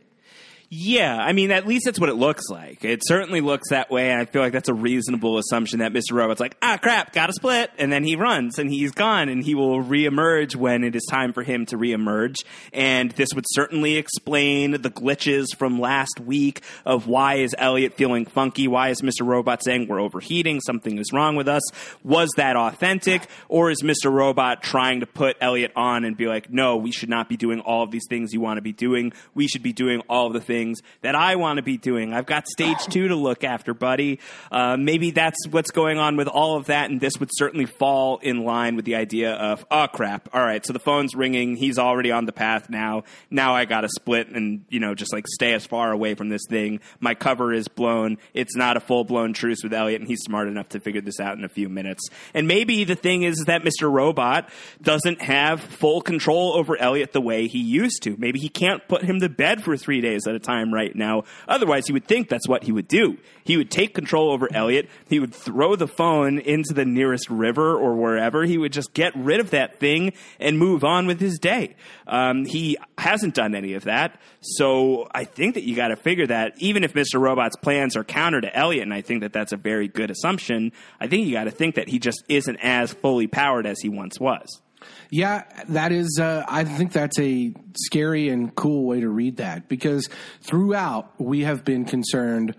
Yeah, 0.69 1.17
I 1.17 1.33
mean, 1.33 1.51
at 1.51 1.67
least 1.67 1.85
that's 1.85 1.99
what 1.99 2.09
it 2.09 2.15
looks 2.15 2.49
like. 2.49 2.83
It 2.83 3.01
certainly 3.05 3.39
looks 3.39 3.69
that 3.69 3.91
way, 3.91 4.09
and 4.09 4.19
I 4.19 4.25
feel 4.25 4.41
like 4.41 4.51
that's 4.51 4.69
a 4.69 4.73
reasonable 4.73 5.37
assumption 5.37 5.79
that 5.79 5.93
Mr. 5.93 6.13
Robot's 6.13 6.39
like, 6.39 6.57
ah, 6.61 6.77
crap, 6.81 7.13
got 7.13 7.27
to 7.27 7.33
split, 7.33 7.69
and 7.77 7.91
then 7.91 8.03
he 8.03 8.15
runs, 8.15 8.57
and 8.57 8.69
he's 8.69 8.91
gone, 8.91 9.29
and 9.29 9.43
he 9.43 9.53
will 9.53 9.83
reemerge 9.83 10.55
when 10.55 10.83
it 10.83 10.95
is 10.95 11.05
time 11.09 11.33
for 11.33 11.43
him 11.43 11.67
to 11.67 11.77
reemerge. 11.77 12.37
And 12.73 13.11
this 13.11 13.29
would 13.35 13.45
certainly 13.49 13.97
explain 13.97 14.71
the 14.71 14.89
glitches 14.89 15.45
from 15.55 15.79
last 15.79 16.19
week 16.19 16.61
of 16.83 17.07
why 17.07 17.35
is 17.35 17.53
Elliot 17.57 17.93
feeling 17.93 18.25
funky? 18.25 18.67
Why 18.67 18.89
is 18.89 19.01
Mr. 19.01 19.25
Robot 19.25 19.63
saying 19.63 19.87
we're 19.87 20.01
overheating? 20.01 20.61
Something 20.61 20.97
is 20.97 21.13
wrong 21.13 21.35
with 21.35 21.47
us. 21.47 21.61
Was 22.03 22.31
that 22.37 22.55
authentic, 22.55 23.27
or 23.49 23.69
is 23.69 23.83
Mr. 23.83 24.11
Robot 24.11 24.63
trying 24.63 25.01
to 25.01 25.05
put 25.05 25.37
Elliot 25.41 25.73
on 25.75 26.05
and 26.05 26.17
be 26.17 26.25
like, 26.25 26.51
no, 26.51 26.77
we 26.77 26.91
should 26.91 27.09
not 27.09 27.29
be 27.29 27.37
doing 27.37 27.59
all 27.59 27.83
of 27.83 27.91
these 27.91 28.05
things 28.09 28.33
you 28.33 28.41
want 28.41 28.57
to 28.57 28.63
be 28.63 28.73
doing. 28.73 29.13
We 29.35 29.47
should 29.47 29.63
be 29.63 29.73
doing 29.73 30.01
all 30.09 30.27
of 30.27 30.33
the 30.33 30.41
things 30.41 30.54
that 31.01 31.15
I 31.15 31.35
want 31.35 31.57
to 31.57 31.63
be 31.63 31.77
doing. 31.77 32.13
I've 32.13 32.25
got 32.25 32.47
stage 32.47 32.77
two 32.89 33.07
to 33.09 33.15
look 33.15 33.43
after, 33.43 33.73
buddy. 33.73 34.19
Uh, 34.51 34.77
maybe 34.77 35.11
that's 35.11 35.47
what's 35.49 35.71
going 35.71 35.97
on 35.97 36.17
with 36.17 36.27
all 36.27 36.57
of 36.57 36.67
that, 36.67 36.89
and 36.89 37.01
this 37.01 37.19
would 37.19 37.29
certainly 37.33 37.65
fall 37.65 38.17
in 38.19 38.43
line 38.43 38.75
with 38.75 38.85
the 38.85 38.95
idea 38.95 39.33
of, 39.33 39.65
oh 39.69 39.87
crap, 39.87 40.29
all 40.33 40.41
right, 40.41 40.65
so 40.65 40.73
the 40.73 40.79
phone's 40.79 41.15
ringing. 41.15 41.55
He's 41.55 41.77
already 41.77 42.11
on 42.11 42.25
the 42.25 42.31
path 42.31 42.69
now. 42.69 43.03
Now 43.29 43.55
I 43.55 43.65
got 43.65 43.81
to 43.81 43.89
split 43.89 44.29
and 44.29 44.65
you 44.69 44.79
know 44.79 44.95
just 44.95 45.13
like 45.13 45.27
stay 45.27 45.53
as 45.53 45.65
far 45.65 45.91
away 45.91 46.15
from 46.15 46.29
this 46.29 46.43
thing. 46.49 46.79
My 46.99 47.13
cover 47.13 47.53
is 47.53 47.67
blown. 47.67 48.17
It's 48.33 48.55
not 48.55 48.77
a 48.77 48.79
full 48.79 49.03
blown 49.03 49.33
truce 49.33 49.63
with 49.63 49.73
Elliot, 49.73 50.01
and 50.01 50.07
he's 50.07 50.21
smart 50.21 50.47
enough 50.47 50.69
to 50.69 50.79
figure 50.79 51.01
this 51.01 51.19
out 51.19 51.37
in 51.37 51.43
a 51.43 51.49
few 51.49 51.69
minutes. 51.69 52.07
And 52.33 52.47
maybe 52.47 52.83
the 52.83 52.95
thing 52.95 53.23
is 53.23 53.43
that 53.47 53.63
Mr. 53.63 53.91
Robot 53.91 54.49
doesn't 54.81 55.21
have 55.21 55.61
full 55.61 56.01
control 56.01 56.53
over 56.55 56.77
Elliot 56.77 57.11
the 57.11 57.21
way 57.21 57.47
he 57.47 57.59
used 57.59 58.03
to. 58.03 58.15
Maybe 58.17 58.39
he 58.39 58.49
can't 58.49 58.87
put 58.87 59.03
him 59.03 59.19
to 59.19 59.29
bed 59.29 59.63
for 59.63 59.75
three 59.77 60.01
days 60.01 60.27
at 60.27 60.35
a 60.35 60.39
time 60.45 60.73
right 60.73 60.95
now. 60.95 61.23
Otherwise, 61.47 61.87
you 61.87 61.93
would 61.93 62.07
think 62.07 62.29
that's 62.29 62.47
what 62.47 62.63
he 62.63 62.71
would 62.71 62.87
do. 62.87 63.17
He 63.43 63.57
would 63.57 63.69
take 63.69 63.93
control 63.93 64.31
over 64.31 64.47
Elliot. 64.53 64.89
He 65.07 65.19
would 65.19 65.33
throw 65.33 65.75
the 65.75 65.87
phone 65.87 66.39
into 66.39 66.73
the 66.73 66.85
nearest 66.85 67.29
river 67.29 67.75
or 67.75 67.95
wherever. 67.95 68.43
He 68.43 68.57
would 68.57 68.73
just 68.73 68.93
get 68.93 69.15
rid 69.15 69.39
of 69.39 69.51
that 69.51 69.79
thing 69.79 70.13
and 70.39 70.57
move 70.57 70.83
on 70.83 71.07
with 71.07 71.19
his 71.19 71.37
day. 71.37 71.75
Um, 72.07 72.45
he 72.45 72.77
hasn't 72.97 73.35
done 73.35 73.55
any 73.55 73.73
of 73.73 73.83
that. 73.83 74.19
So 74.41 75.07
I 75.13 75.25
think 75.25 75.55
that 75.55 75.63
you 75.63 75.75
got 75.75 75.89
to 75.89 75.95
figure 75.95 76.27
that 76.27 76.53
even 76.57 76.83
if 76.83 76.93
Mr. 76.93 77.19
Robot's 77.19 77.55
plans 77.57 77.95
are 77.95 78.03
counter 78.03 78.41
to 78.41 78.55
Elliot, 78.55 78.83
and 78.83 78.93
I 78.93 79.01
think 79.01 79.21
that 79.21 79.33
that's 79.33 79.51
a 79.51 79.57
very 79.57 79.87
good 79.87 80.11
assumption, 80.11 80.71
I 80.99 81.07
think 81.07 81.27
you 81.27 81.33
got 81.33 81.45
to 81.45 81.51
think 81.51 81.75
that 81.75 81.87
he 81.87 81.99
just 81.99 82.23
isn't 82.29 82.57
as 82.57 82.93
fully 82.93 83.27
powered 83.27 83.65
as 83.65 83.79
he 83.81 83.89
once 83.89 84.19
was. 84.19 84.61
Yeah, 85.09 85.43
that 85.69 85.91
is. 85.91 86.19
Uh, 86.19 86.43
I 86.47 86.63
think 86.63 86.91
that's 86.91 87.19
a 87.19 87.53
scary 87.77 88.29
and 88.29 88.53
cool 88.55 88.85
way 88.85 89.01
to 89.01 89.09
read 89.09 89.37
that 89.37 89.67
because 89.67 90.09
throughout 90.41 91.19
we 91.19 91.41
have 91.41 91.63
been 91.63 91.85
concerned 91.85 92.55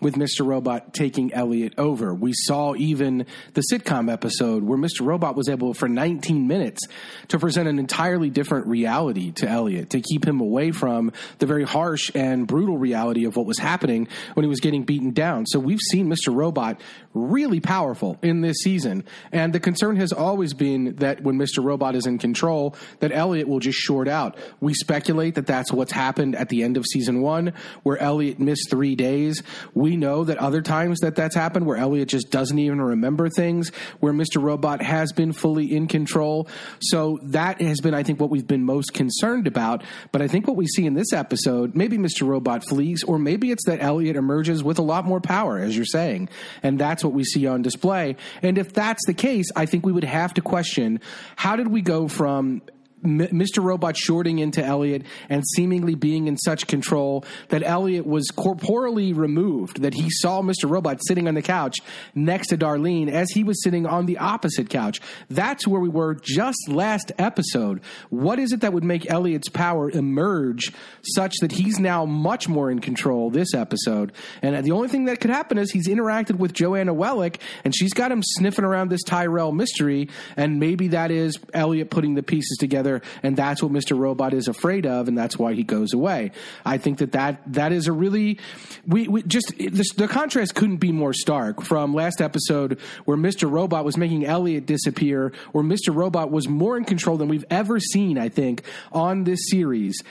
with 0.00 0.14
Mr. 0.14 0.44
Robot 0.44 0.92
taking 0.92 1.32
Elliot 1.32 1.74
over. 1.78 2.14
We 2.14 2.32
saw 2.34 2.74
even 2.74 3.26
the 3.54 3.62
sitcom 3.72 4.12
episode 4.12 4.62
where 4.62 4.78
Mr. 4.78 5.04
Robot 5.04 5.36
was 5.36 5.48
able 5.48 5.74
for 5.74 5.88
19 5.88 6.46
minutes 6.46 6.86
to 7.28 7.38
present 7.38 7.68
an 7.68 7.78
entirely 7.78 8.30
different 8.30 8.66
reality 8.66 9.32
to 9.32 9.48
Elliot, 9.48 9.90
to 9.90 10.00
keep 10.00 10.26
him 10.26 10.40
away 10.40 10.70
from 10.70 11.12
the 11.38 11.46
very 11.46 11.64
harsh 11.64 12.10
and 12.14 12.46
brutal 12.46 12.76
reality 12.76 13.24
of 13.24 13.36
what 13.36 13.46
was 13.46 13.58
happening 13.58 14.08
when 14.34 14.44
he 14.44 14.48
was 14.48 14.60
getting 14.60 14.84
beaten 14.84 15.12
down. 15.12 15.46
So 15.46 15.58
we've 15.58 15.80
seen 15.80 16.08
Mr. 16.08 16.34
Robot 16.34 16.80
really 17.14 17.60
powerful 17.60 18.18
in 18.22 18.42
this 18.42 18.58
season. 18.58 19.04
And 19.32 19.52
the 19.52 19.60
concern 19.60 19.96
has 19.96 20.12
always 20.12 20.52
been 20.52 20.96
that 20.96 21.22
when 21.22 21.36
Mr. 21.36 21.64
Robot 21.64 21.94
is 21.94 22.06
in 22.06 22.18
control, 22.18 22.76
that 23.00 23.12
Elliot 23.12 23.48
will 23.48 23.60
just 23.60 23.78
short 23.78 24.08
out. 24.08 24.36
We 24.60 24.74
speculate 24.74 25.36
that 25.36 25.46
that's 25.46 25.72
what's 25.72 25.92
happened 25.92 26.36
at 26.36 26.48
the 26.48 26.62
end 26.62 26.76
of 26.76 26.84
season 26.84 27.22
one, 27.22 27.54
where 27.82 27.96
Elliot 27.98 28.38
missed 28.38 28.68
three 28.70 28.94
days. 28.94 29.42
We 29.74 29.85
We 29.86 29.96
know 29.96 30.24
that 30.24 30.38
other 30.38 30.62
times 30.62 30.98
that 31.02 31.14
that's 31.14 31.36
happened 31.36 31.64
where 31.64 31.76
Elliot 31.76 32.08
just 32.08 32.32
doesn't 32.32 32.58
even 32.58 32.80
remember 32.80 33.28
things, 33.28 33.68
where 34.00 34.12
Mr. 34.12 34.42
Robot 34.42 34.82
has 34.82 35.12
been 35.12 35.30
fully 35.30 35.72
in 35.72 35.86
control. 35.86 36.48
So 36.80 37.20
that 37.22 37.60
has 37.60 37.80
been, 37.80 37.94
I 37.94 38.02
think, 38.02 38.18
what 38.18 38.28
we've 38.28 38.48
been 38.48 38.64
most 38.64 38.92
concerned 38.94 39.46
about. 39.46 39.84
But 40.10 40.22
I 40.22 40.26
think 40.26 40.48
what 40.48 40.56
we 40.56 40.66
see 40.66 40.86
in 40.86 40.94
this 40.94 41.12
episode, 41.12 41.76
maybe 41.76 41.98
Mr. 41.98 42.26
Robot 42.26 42.64
flees, 42.64 43.04
or 43.04 43.16
maybe 43.16 43.52
it's 43.52 43.64
that 43.66 43.80
Elliot 43.80 44.16
emerges 44.16 44.64
with 44.64 44.80
a 44.80 44.82
lot 44.82 45.04
more 45.04 45.20
power, 45.20 45.56
as 45.56 45.76
you're 45.76 45.84
saying. 45.84 46.30
And 46.64 46.80
that's 46.80 47.04
what 47.04 47.12
we 47.12 47.22
see 47.22 47.46
on 47.46 47.62
display. 47.62 48.16
And 48.42 48.58
if 48.58 48.72
that's 48.72 49.06
the 49.06 49.14
case, 49.14 49.46
I 49.54 49.66
think 49.66 49.86
we 49.86 49.92
would 49.92 50.02
have 50.02 50.34
to 50.34 50.40
question 50.40 50.98
how 51.36 51.54
did 51.54 51.68
we 51.68 51.80
go 51.80 52.08
from 52.08 52.60
Mr. 53.06 53.62
Robot 53.62 53.96
shorting 53.96 54.38
into 54.38 54.64
Elliot 54.64 55.02
and 55.28 55.46
seemingly 55.46 55.94
being 55.94 56.26
in 56.26 56.36
such 56.36 56.66
control 56.66 57.24
that 57.48 57.62
Elliot 57.64 58.06
was 58.06 58.28
corporally 58.30 59.12
removed, 59.12 59.82
that 59.82 59.94
he 59.94 60.10
saw 60.10 60.42
Mr. 60.42 60.68
Robot 60.68 60.98
sitting 61.06 61.28
on 61.28 61.34
the 61.34 61.42
couch 61.42 61.78
next 62.14 62.48
to 62.48 62.58
Darlene 62.58 63.08
as 63.08 63.30
he 63.30 63.44
was 63.44 63.62
sitting 63.62 63.86
on 63.86 64.06
the 64.06 64.18
opposite 64.18 64.68
couch. 64.68 65.00
That's 65.30 65.66
where 65.66 65.80
we 65.80 65.88
were 65.88 66.14
just 66.14 66.68
last 66.68 67.12
episode. 67.18 67.80
What 68.10 68.38
is 68.38 68.52
it 68.52 68.60
that 68.60 68.72
would 68.72 68.84
make 68.84 69.10
Elliot's 69.10 69.48
power 69.48 69.90
emerge 69.90 70.72
such 71.02 71.34
that 71.40 71.52
he's 71.52 71.78
now 71.78 72.04
much 72.04 72.48
more 72.48 72.70
in 72.70 72.80
control 72.80 73.30
this 73.30 73.54
episode? 73.54 74.12
And 74.42 74.64
the 74.64 74.72
only 74.72 74.88
thing 74.88 75.04
that 75.06 75.20
could 75.20 75.30
happen 75.30 75.58
is 75.58 75.70
he's 75.70 75.88
interacted 75.88 76.36
with 76.36 76.52
Joanna 76.52 76.94
Wellick 76.94 77.38
and 77.64 77.74
she's 77.74 77.92
got 77.92 78.12
him 78.12 78.22
sniffing 78.22 78.64
around 78.64 78.90
this 78.90 79.02
Tyrell 79.02 79.52
mystery, 79.52 80.08
and 80.36 80.58
maybe 80.58 80.88
that 80.88 81.10
is 81.10 81.38
Elliot 81.54 81.90
putting 81.90 82.14
the 82.14 82.22
pieces 82.22 82.56
together 82.58 82.95
and 83.22 83.36
that's 83.36 83.62
what 83.62 83.72
Mr. 83.72 83.98
Robot 83.98 84.34
is 84.34 84.48
afraid 84.48 84.86
of, 84.86 85.08
and 85.08 85.16
that's 85.16 85.38
why 85.38 85.54
he 85.54 85.62
goes 85.62 85.92
away. 85.92 86.32
I 86.64 86.78
think 86.78 86.98
that 86.98 87.12
that, 87.12 87.40
that 87.52 87.72
is 87.72 87.86
a 87.86 87.92
really 87.92 88.38
we, 88.86 89.08
we 89.08 89.22
just 89.22 89.54
the, 89.58 89.84
the 89.96 90.08
contrast 90.08 90.54
couldn't 90.54 90.78
be 90.78 90.92
more 90.92 91.12
stark 91.12 91.62
from 91.62 91.94
last 91.94 92.20
episode 92.20 92.78
where 93.04 93.16
Mr. 93.16 93.50
Robot 93.50 93.84
was 93.84 93.96
making 93.96 94.24
Elliot 94.24 94.66
disappear, 94.66 95.32
where 95.52 95.64
Mr. 95.64 95.94
Robot 95.94 96.30
was 96.30 96.48
more 96.48 96.76
in 96.76 96.84
control 96.84 97.16
than 97.16 97.28
we've 97.28 97.44
ever 97.50 97.80
seen. 97.80 98.18
I 98.18 98.28
think 98.28 98.62
on 98.92 99.24
this 99.24 99.40
series 99.50 100.02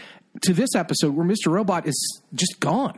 to 0.42 0.54
this 0.54 0.76
episode 0.76 1.16
where 1.16 1.26
Mr. 1.26 1.52
Robot 1.52 1.88
is 1.88 2.22
just 2.34 2.60
gone. 2.60 2.98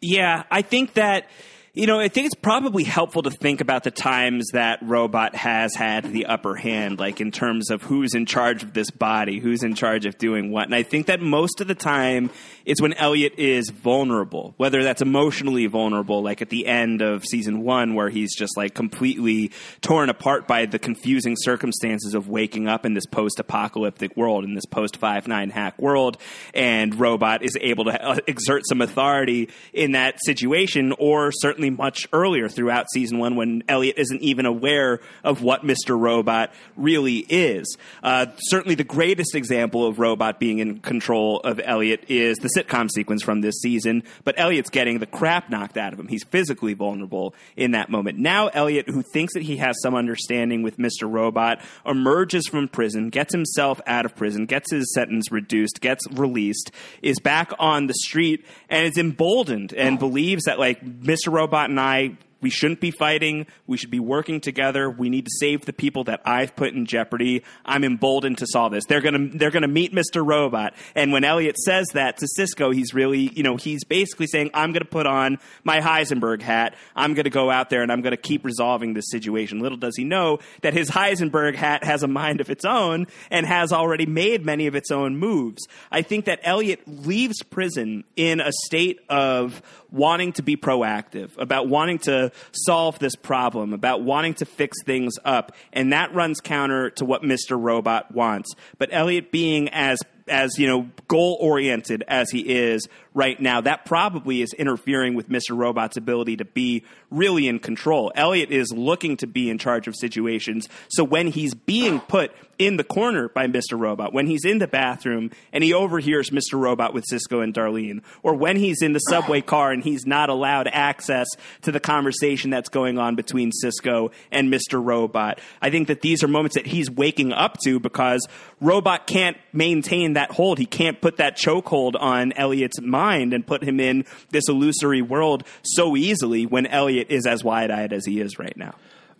Yeah, 0.00 0.44
I 0.50 0.62
think 0.62 0.94
that 0.94 1.28
you 1.74 1.88
know, 1.88 1.98
I 1.98 2.06
think 2.06 2.26
it's 2.26 2.36
probably 2.36 2.84
helpful 2.84 3.22
to 3.24 3.32
think 3.32 3.60
about 3.60 3.82
the 3.82 3.90
times 3.90 4.46
that 4.52 4.78
Robot 4.80 5.34
has 5.34 5.74
had 5.74 6.04
the 6.04 6.26
upper 6.26 6.54
hand, 6.54 7.00
like 7.00 7.20
in 7.20 7.32
terms 7.32 7.68
of 7.68 7.82
who's 7.82 8.14
in 8.14 8.26
charge 8.26 8.62
of 8.62 8.74
this 8.74 8.92
body, 8.92 9.40
who's 9.40 9.64
in 9.64 9.74
charge 9.74 10.06
of 10.06 10.16
doing 10.16 10.52
what. 10.52 10.66
And 10.66 10.74
I 10.74 10.84
think 10.84 11.06
that 11.06 11.20
most 11.20 11.60
of 11.60 11.66
the 11.66 11.74
time 11.74 12.30
it's 12.64 12.80
when 12.80 12.94
Elliot 12.94 13.34
is 13.38 13.70
vulnerable, 13.70 14.54
whether 14.56 14.82
that's 14.82 15.02
emotionally 15.02 15.66
vulnerable, 15.66 16.22
like 16.22 16.40
at 16.40 16.48
the 16.48 16.66
end 16.66 17.02
of 17.02 17.24
season 17.24 17.62
one, 17.62 17.94
where 17.94 18.08
he's 18.08 18.34
just 18.34 18.56
like 18.56 18.74
completely 18.74 19.50
torn 19.80 20.08
apart 20.08 20.46
by 20.46 20.66
the 20.66 20.78
confusing 20.78 21.36
circumstances 21.38 22.14
of 22.14 22.28
waking 22.28 22.66
up 22.68 22.86
in 22.86 22.94
this 22.94 23.06
post 23.06 23.38
apocalyptic 23.38 24.16
world, 24.16 24.44
in 24.44 24.54
this 24.54 24.64
post 24.64 24.96
5 24.96 25.28
9 25.28 25.50
hack 25.50 25.78
world. 25.78 26.16
And 26.54 26.98
Robot 26.98 27.42
is 27.42 27.56
able 27.60 27.84
to 27.84 28.02
uh, 28.02 28.18
exert 28.26 28.62
some 28.66 28.80
authority 28.80 29.50
in 29.72 29.92
that 29.92 30.18
situation, 30.24 30.94
or 30.98 31.32
certainly 31.32 31.70
much 31.70 32.06
earlier 32.12 32.48
throughout 32.48 32.86
season 32.92 33.18
one 33.18 33.36
when 33.36 33.62
Elliot 33.68 33.98
isn't 33.98 34.22
even 34.22 34.46
aware 34.46 35.00
of 35.22 35.42
what 35.42 35.62
Mr. 35.62 35.98
Robot 35.98 36.52
really 36.76 37.18
is. 37.28 37.76
Uh, 38.02 38.26
certainly, 38.38 38.74
the 38.74 38.84
greatest 38.84 39.34
example 39.34 39.86
of 39.86 39.98
Robot 39.98 40.40
being 40.40 40.60
in 40.60 40.78
control 40.80 41.40
of 41.40 41.60
Elliot 41.62 42.04
is 42.08 42.38
the 42.38 42.53
sitcom 42.56 42.90
sequence 42.90 43.22
from 43.22 43.40
this 43.40 43.54
season, 43.60 44.02
but 44.24 44.34
Elliot's 44.38 44.70
getting 44.70 44.98
the 44.98 45.06
crap 45.06 45.50
knocked 45.50 45.76
out 45.76 45.92
of 45.92 46.00
him. 46.00 46.08
He's 46.08 46.24
physically 46.24 46.74
vulnerable 46.74 47.34
in 47.56 47.72
that 47.72 47.90
moment. 47.90 48.18
Now, 48.18 48.48
Elliot, 48.48 48.88
who 48.88 49.02
thinks 49.02 49.34
that 49.34 49.42
he 49.42 49.56
has 49.58 49.76
some 49.82 49.94
understanding 49.94 50.62
with 50.62 50.78
Mr. 50.78 51.10
Robot, 51.10 51.60
emerges 51.86 52.46
from 52.46 52.68
prison, 52.68 53.10
gets 53.10 53.32
himself 53.32 53.80
out 53.86 54.04
of 54.06 54.14
prison, 54.16 54.46
gets 54.46 54.70
his 54.70 54.92
sentence 54.94 55.30
reduced, 55.30 55.80
gets 55.80 56.06
released, 56.12 56.70
is 57.02 57.18
back 57.20 57.52
on 57.58 57.86
the 57.86 57.94
street, 57.94 58.44
and 58.68 58.86
is 58.86 58.98
emboldened 58.98 59.72
and 59.72 59.98
believes 59.98 60.44
that, 60.44 60.58
like, 60.58 60.84
Mr. 60.84 61.32
Robot 61.32 61.70
and 61.70 61.80
I 61.80 62.16
we 62.44 62.50
shouldn't 62.50 62.80
be 62.80 62.90
fighting. 62.90 63.46
We 63.66 63.78
should 63.78 63.90
be 63.90 64.00
working 64.00 64.38
together. 64.38 64.90
We 64.90 65.08
need 65.08 65.24
to 65.24 65.30
save 65.40 65.64
the 65.64 65.72
people 65.72 66.04
that 66.04 66.20
I've 66.26 66.54
put 66.54 66.74
in 66.74 66.84
jeopardy. 66.84 67.42
I'm 67.64 67.84
emboldened 67.84 68.36
to 68.38 68.46
solve 68.46 68.72
this. 68.72 68.84
They're 68.84 69.00
gonna 69.00 69.30
they're 69.32 69.50
gonna 69.50 69.66
meet 69.66 69.94
Mr. 69.94 70.22
Robot. 70.22 70.74
And 70.94 71.10
when 71.10 71.24
Elliot 71.24 71.56
says 71.56 71.86
that 71.94 72.18
to 72.18 72.26
Cisco, 72.36 72.70
he's 72.70 72.92
really 72.92 73.30
you 73.34 73.42
know 73.42 73.56
he's 73.56 73.82
basically 73.84 74.26
saying 74.26 74.50
I'm 74.52 74.72
gonna 74.74 74.84
put 74.84 75.06
on 75.06 75.38
my 75.64 75.80
Heisenberg 75.80 76.42
hat. 76.42 76.74
I'm 76.94 77.14
gonna 77.14 77.30
go 77.30 77.50
out 77.50 77.70
there 77.70 77.80
and 77.80 77.90
I'm 77.90 78.02
gonna 78.02 78.18
keep 78.18 78.44
resolving 78.44 78.92
this 78.92 79.06
situation. 79.10 79.60
Little 79.60 79.78
does 79.78 79.96
he 79.96 80.04
know 80.04 80.40
that 80.60 80.74
his 80.74 80.90
Heisenberg 80.90 81.54
hat 81.54 81.82
has 81.82 82.02
a 82.02 82.08
mind 82.08 82.42
of 82.42 82.50
its 82.50 82.66
own 82.66 83.06
and 83.30 83.46
has 83.46 83.72
already 83.72 84.04
made 84.04 84.44
many 84.44 84.66
of 84.66 84.74
its 84.74 84.90
own 84.90 85.16
moves. 85.16 85.66
I 85.90 86.02
think 86.02 86.26
that 86.26 86.40
Elliot 86.42 86.82
leaves 86.86 87.42
prison 87.42 88.04
in 88.16 88.40
a 88.40 88.52
state 88.52 89.00
of 89.08 89.62
wanting 89.94 90.32
to 90.32 90.42
be 90.42 90.56
proactive, 90.56 91.30
about 91.38 91.68
wanting 91.68 92.00
to 92.00 92.32
solve 92.52 92.98
this 92.98 93.16
problem, 93.16 93.72
about 93.72 94.02
wanting 94.02 94.34
to 94.34 94.44
fix 94.44 94.82
things 94.84 95.14
up. 95.24 95.52
And 95.72 95.92
that 95.92 96.14
runs 96.14 96.40
counter 96.40 96.90
to 96.90 97.04
what 97.04 97.22
Mr. 97.22 97.60
Robot 97.60 98.12
wants. 98.12 98.52
But 98.78 98.90
Elliot 98.92 99.30
being 99.30 99.68
as 99.70 100.00
as 100.26 100.58
you 100.58 100.66
know 100.66 100.88
goal 101.08 101.36
oriented 101.40 102.02
as 102.08 102.30
he 102.30 102.40
is 102.40 102.88
right 103.14 103.40
now, 103.40 103.60
that 103.60 103.86
probably 103.86 104.42
is 104.42 104.52
interfering 104.52 105.14
with 105.14 105.28
Mr. 105.28 105.56
Robot's 105.56 105.96
ability 105.96 106.36
to 106.36 106.44
be 106.44 106.82
really 107.10 107.46
in 107.46 107.60
control. 107.60 108.12
Elliot 108.16 108.50
is 108.50 108.72
looking 108.72 109.16
to 109.18 109.26
be 109.26 109.48
in 109.48 109.56
charge 109.56 109.86
of 109.86 109.94
situations. 109.94 110.68
So 110.88 111.04
when 111.04 111.28
he's 111.28 111.54
being 111.54 112.00
put 112.00 112.32
in 112.58 112.76
the 112.76 112.84
corner 112.84 113.28
by 113.28 113.46
Mr. 113.46 113.78
Robot, 113.78 114.12
when 114.12 114.26
he's 114.26 114.44
in 114.44 114.58
the 114.58 114.66
bathroom 114.66 115.30
and 115.52 115.62
he 115.62 115.72
overhears 115.72 116.30
Mr. 116.30 116.58
Robot 116.58 116.92
with 116.92 117.04
Cisco 117.06 117.40
and 117.40 117.54
Darlene, 117.54 118.02
or 118.22 118.34
when 118.34 118.56
he's 118.56 118.82
in 118.82 118.92
the 118.92 118.98
subway 118.98 119.40
car 119.40 119.70
and 119.70 119.82
he's 119.82 120.06
not 120.06 120.28
allowed 120.28 120.68
access 120.68 121.26
to 121.62 121.72
the 121.72 121.80
conversation 121.80 122.50
that's 122.50 122.68
going 122.68 122.98
on 122.98 123.14
between 123.14 123.52
Cisco 123.52 124.10
and 124.32 124.52
Mr. 124.52 124.84
Robot, 124.84 125.40
I 125.62 125.70
think 125.70 125.86
that 125.88 126.00
these 126.00 126.24
are 126.24 126.28
moments 126.28 126.56
that 126.56 126.66
he's 126.66 126.90
waking 126.90 127.32
up 127.32 127.58
to 127.64 127.78
because 127.78 128.26
Robot 128.60 129.06
can't 129.06 129.36
maintain 129.52 130.14
that 130.14 130.32
hold. 130.32 130.58
He 130.58 130.66
can't 130.66 131.00
put 131.00 131.18
that 131.18 131.36
chokehold 131.36 131.94
on 132.00 132.32
Elliot's 132.32 132.80
mind 132.80 133.03
mind 133.04 133.32
and 133.32 133.46
put 133.46 133.62
him 133.62 133.80
in 133.80 134.04
this 134.30 134.44
illusory 134.48 135.02
world 135.02 135.44
so 135.62 135.96
easily 135.96 136.46
when 136.46 136.66
Elliot 136.66 137.08
is 137.10 137.26
as 137.26 137.44
wide 137.44 137.70
eyed 137.70 137.92
as 137.92 138.04
he 138.06 138.20
is 138.20 138.38
right 138.38 138.56
now 138.56 138.74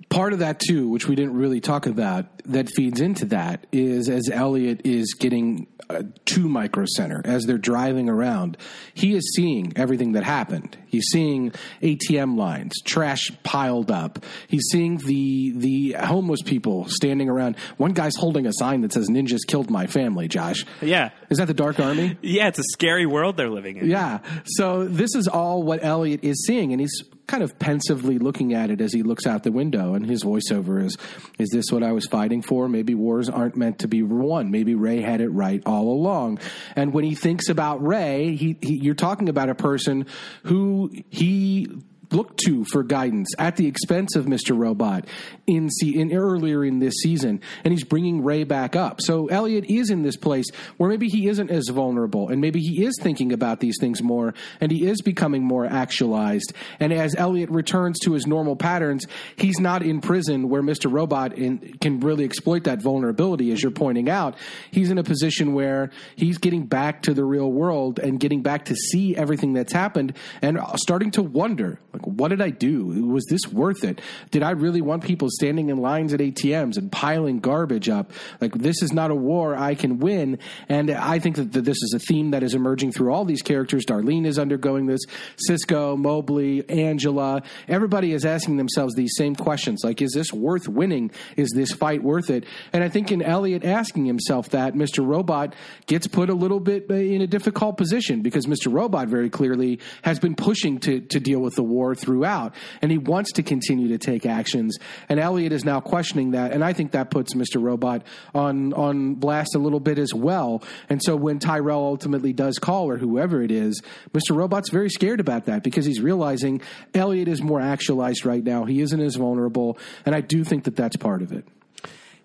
part 0.09 0.33
of 0.33 0.41
that 0.41 0.61
too, 0.61 0.89
which 0.89 1.07
we 1.07 1.15
didn't 1.15 1.35
really 1.35 1.61
talk 1.61 1.87
about, 1.87 2.27
that 2.47 2.69
feeds 2.69 3.01
into 3.01 3.25
that 3.27 3.67
is 3.73 4.09
as 4.09 4.29
Elliot 4.31 4.83
is 4.85 5.15
getting 5.15 5.67
uh, 5.91 6.03
to 6.25 6.49
Micro 6.49 6.85
Center 6.97 7.23
as 7.25 7.45
they're 7.45 7.59
driving 7.59 8.09
around, 8.09 8.57
he 8.95 9.15
is 9.15 9.35
seeing 9.35 9.73
everything 9.77 10.13
that 10.13 10.25
happened. 10.25 10.77
He's 10.87 11.07
seeing 11.11 11.53
ATM 11.83 12.37
lines, 12.37 12.81
trash 12.85 13.31
piled 13.43 13.91
up. 13.91 14.25
He's 14.47 14.65
seeing 14.71 14.99
the 14.99 15.53
the 15.57 15.97
homeless 16.05 16.43
people 16.43 16.87
standing 16.89 17.29
around. 17.29 17.57
One 17.77 17.93
guy's 17.93 18.17
holding 18.17 18.47
a 18.47 18.53
sign 18.53 18.83
that 18.83 18.93
says 18.93 19.09
"Ninjas 19.11 19.47
killed 19.47 19.71
my 19.71 19.87
family." 19.87 20.29
Josh, 20.29 20.65
yeah, 20.81 21.11
is 21.35 21.39
that 21.39 21.47
the 21.47 21.55
Dark 21.55 21.81
Army? 21.81 22.17
Yeah, 22.23 22.47
it's 22.47 22.61
a 22.61 22.65
scary 22.73 23.07
world 23.07 23.37
they're 23.37 23.51
living 23.51 23.77
in. 23.77 23.91
Yeah, 23.91 24.21
so 24.45 24.85
this 24.85 25.17
is 25.17 25.27
all 25.27 25.65
what 25.65 25.83
Elliot 25.83 26.21
is 26.23 26.45
seeing, 26.47 26.73
and 26.73 26.81
he's 26.81 27.03
kind 27.27 27.43
of 27.43 27.59
pensively 27.59 28.19
looking 28.19 28.55
at 28.55 28.71
it 28.71 28.81
as 28.81 28.93
he 28.93 29.03
looks 29.03 29.27
out 29.27 29.43
the 29.43 29.51
window, 29.51 29.95
and 29.95 30.07
his 30.07 30.23
voiceover 30.23 30.83
is, 30.85 30.97
"Is 31.39 31.51
this 31.51 31.73
what 31.73 31.83
I 31.83 31.91
was 31.91 32.07
fighting 32.07 32.41
for? 32.41 32.69
Maybe 32.69 32.95
wars 32.95 33.29
aren't 33.29 33.57
meant 33.57 33.81
to 33.81 33.89
be 33.89 34.03
won. 34.03 34.53
Maybe 34.53 34.77
Ray 34.77 35.01
had 35.01 35.21
it 35.21 35.31
right 35.31 35.61
all 35.67 35.91
along." 35.91 36.39
And 36.77 36.93
when 36.93 37.05
he 37.05 37.17
thinks 37.17 37.49
about 37.49 37.85
Ray, 37.85 38.37
he, 38.37 38.57
he 38.63 38.77
you're 38.77 38.95
talking 38.95 39.29
about 39.29 39.49
a 39.49 39.57
person 39.57 40.07
who 40.45 40.93
he 41.11 41.69
looked 42.15 42.39
to 42.47 42.65
for 42.67 42.83
guidance 42.83 43.29
at 43.39 43.57
the 43.57 43.67
expense 43.67 44.17
of 44.17 44.27
Mr. 44.27 44.57
Robot 44.57 45.07
in, 45.47 45.69
see, 45.71 45.99
in 45.99 46.15
earlier 46.15 46.65
in 46.65 46.79
this 46.79 46.95
season, 47.03 47.41
and 47.65 47.73
he's 47.73 47.85
bringing 47.85 48.23
Ray 48.25 48.45
back 48.45 48.77
up. 48.77 49.01
So 49.01 49.27
Elliot 49.27 49.65
is 49.67 49.91
in 49.91 50.03
this 50.03 50.17
place 50.17 50.47
where 50.77 50.89
maybe 50.89 51.09
he 51.09 51.29
isn't 51.29 51.51
as 51.51 51.69
vulnerable, 51.69 52.29
and 52.29 52.41
maybe 52.41 52.61
he 52.61 52.85
is 52.85 52.95
thinking 53.01 53.33
about 53.33 53.61
these 53.61 53.77
things 53.81 54.03
more, 54.03 54.35
and 54.61 54.71
he 54.71 54.87
is 54.87 55.03
becoming 55.03 55.43
more 55.43 55.67
actualized. 55.67 56.53
And 56.81 56.93
as 56.93 57.15
Elliot 57.17 57.51
returns 57.51 57.99
to 58.01 58.13
his 58.13 58.27
normal 58.27 58.57
patterns, 58.57 59.07
he's 59.37 59.59
not 59.59 59.83
in 59.83 60.01
prison 60.01 60.49
where 60.49 60.63
Mr. 60.63 60.91
Robot 60.91 61.37
in, 61.37 61.59
can 61.81 62.01
really 62.01 62.25
exploit 62.25 62.65
that 62.65 62.81
vulnerability, 62.81 63.53
as 63.53 63.63
you're 63.63 63.73
pointing 63.73 64.09
out. 64.09 64.37
He's 64.71 64.91
in 64.91 64.99
a 64.99 65.05
position 65.05 65.55
where 65.55 65.91
he's 66.17 66.39
getting 66.39 66.67
back 66.67 67.03
to 67.03 67.15
the 67.15 67.25
real 67.25 67.51
world 67.51 67.99
and 67.99 68.21
getting 68.21 68.43
back 68.43 68.67
to 68.67 68.75
see 68.75 69.17
everything 69.17 69.53
that's 69.53 69.73
happened 69.73 70.17
and 70.43 70.59
starting 70.77 71.11
to 71.13 71.23
wonder, 71.23 71.81
what 72.07 72.29
did 72.29 72.41
I 72.41 72.51
do? 72.51 72.87
Was 73.07 73.25
this 73.27 73.47
worth 73.53 73.85
it? 73.85 74.01
Did 74.31 74.43
I 74.43 74.51
really 74.51 74.81
want 74.81 75.05
people 75.05 75.29
standing 75.31 75.71
in 75.71 75.79
lines 75.79 76.13
at 76.13 76.21
ATMs 76.21 76.77
and 76.77 76.91
piling 76.91 77.41
garbage 77.41 77.89
up? 77.89 78.13
Like, 78.41 78.55
this 78.55 78.83
is 78.83 78.93
not 78.93 79.11
a 79.11 79.15
war 79.15 79.57
I 79.57 79.75
can 79.75 79.99
win. 79.99 80.39
And 80.69 80.91
I 80.91 81.19
think 81.19 81.37
that 81.37 81.53
this 81.53 81.83
is 81.83 81.95
a 81.95 81.99
theme 81.99 82.31
that 82.31 82.43
is 82.43 82.55
emerging 82.55 82.93
through 82.93 83.13
all 83.13 83.25
these 83.25 83.43
characters. 83.43 83.85
Darlene 83.85 84.27
is 84.27 84.39
undergoing 84.39 84.87
this, 84.87 85.01
Cisco, 85.37 85.97
Mobley, 85.97 86.69
Angela. 86.69 87.43
Everybody 87.69 88.13
is 88.13 88.25
asking 88.25 88.57
themselves 88.57 88.95
these 88.95 89.15
same 89.17 89.35
questions 89.35 89.83
like, 89.85 90.01
is 90.01 90.13
this 90.13 90.33
worth 90.33 90.69
winning? 90.69 91.11
Is 91.37 91.51
this 91.55 91.73
fight 91.73 92.03
worth 92.03 92.31
it? 92.31 92.45
And 92.73 92.83
I 92.83 92.89
think 92.89 93.11
in 93.13 93.23
Elliot 93.23 93.65
asking 93.65 94.05
himself 94.07 94.51
that, 94.51 94.75
Mr. 94.75 95.07
Robot 95.07 95.55
gets 95.87 96.07
put 96.07 96.31
a 96.31 96.35
little 96.35 96.61
bit 96.61 96.87
uh, 96.91 96.95
in 96.95 97.21
a 97.21 97.27
difficult 97.27 97.77
position 97.77 98.23
because 98.23 98.47
Mr. 98.47 98.73
Robot 98.73 99.09
very 99.09 99.31
clearly 99.31 99.81
has 100.03 100.19
been 100.19 100.35
pushing 100.35 100.79
to, 100.81 101.01
to 101.01 101.21
deal 101.21 101.41
with 101.41 101.55
the 101.55 101.63
war 101.63 101.84
throughout, 101.93 102.55
and 102.81 102.93
he 102.93 102.99
wants 102.99 103.33
to 103.33 103.43
continue 103.43 103.89
to 103.89 103.99
take 103.99 104.25
actions. 104.25 104.79
And 105.09 105.19
Elliot 105.19 105.53
is 105.53 105.65
now 105.65 105.81
questioning 105.81 106.31
that, 106.31 106.53
and 106.53 106.65
I 106.65 106.73
think 106.73 106.93
that 106.93 107.11
puts 107.11 107.35
Mr. 107.35 107.61
Robot 107.61 108.03
on 108.33 108.73
on 108.75 109.15
blast 109.15 109.55
a 109.55 109.59
little 109.59 109.81
bit 109.81 109.99
as 109.99 110.15
well. 110.15 110.63
And 110.89 111.03
so 111.03 111.17
when 111.17 111.39
Tyrell 111.39 111.83
ultimately 111.85 112.33
does 112.33 112.59
call 112.59 112.89
or 112.89 112.97
whoever 112.97 113.43
it 113.43 113.51
is, 113.51 113.83
Mr. 114.13 114.37
Robot's 114.37 114.71
very 114.71 114.91
scared 114.91 115.21
about 115.21 115.47
that 115.47 115.63
because 115.63 115.85
he's 115.85 116.01
realizing 116.01 116.61
Elliot 116.95 117.29
is 117.29 117.43
more 117.43 117.61
actualized 117.61 118.25
right 118.25 118.45
now. 118.45 118.65
He 118.65 118.81
isn't 118.81 119.01
as 119.01 119.17
vulnerable, 119.17 119.79
and 120.07 120.15
I 120.15 120.21
do 120.21 120.45
think 120.45 120.65
that 120.65 120.77
that's 120.77 120.97
part 120.97 121.23
of 121.23 121.33
it. 121.33 121.45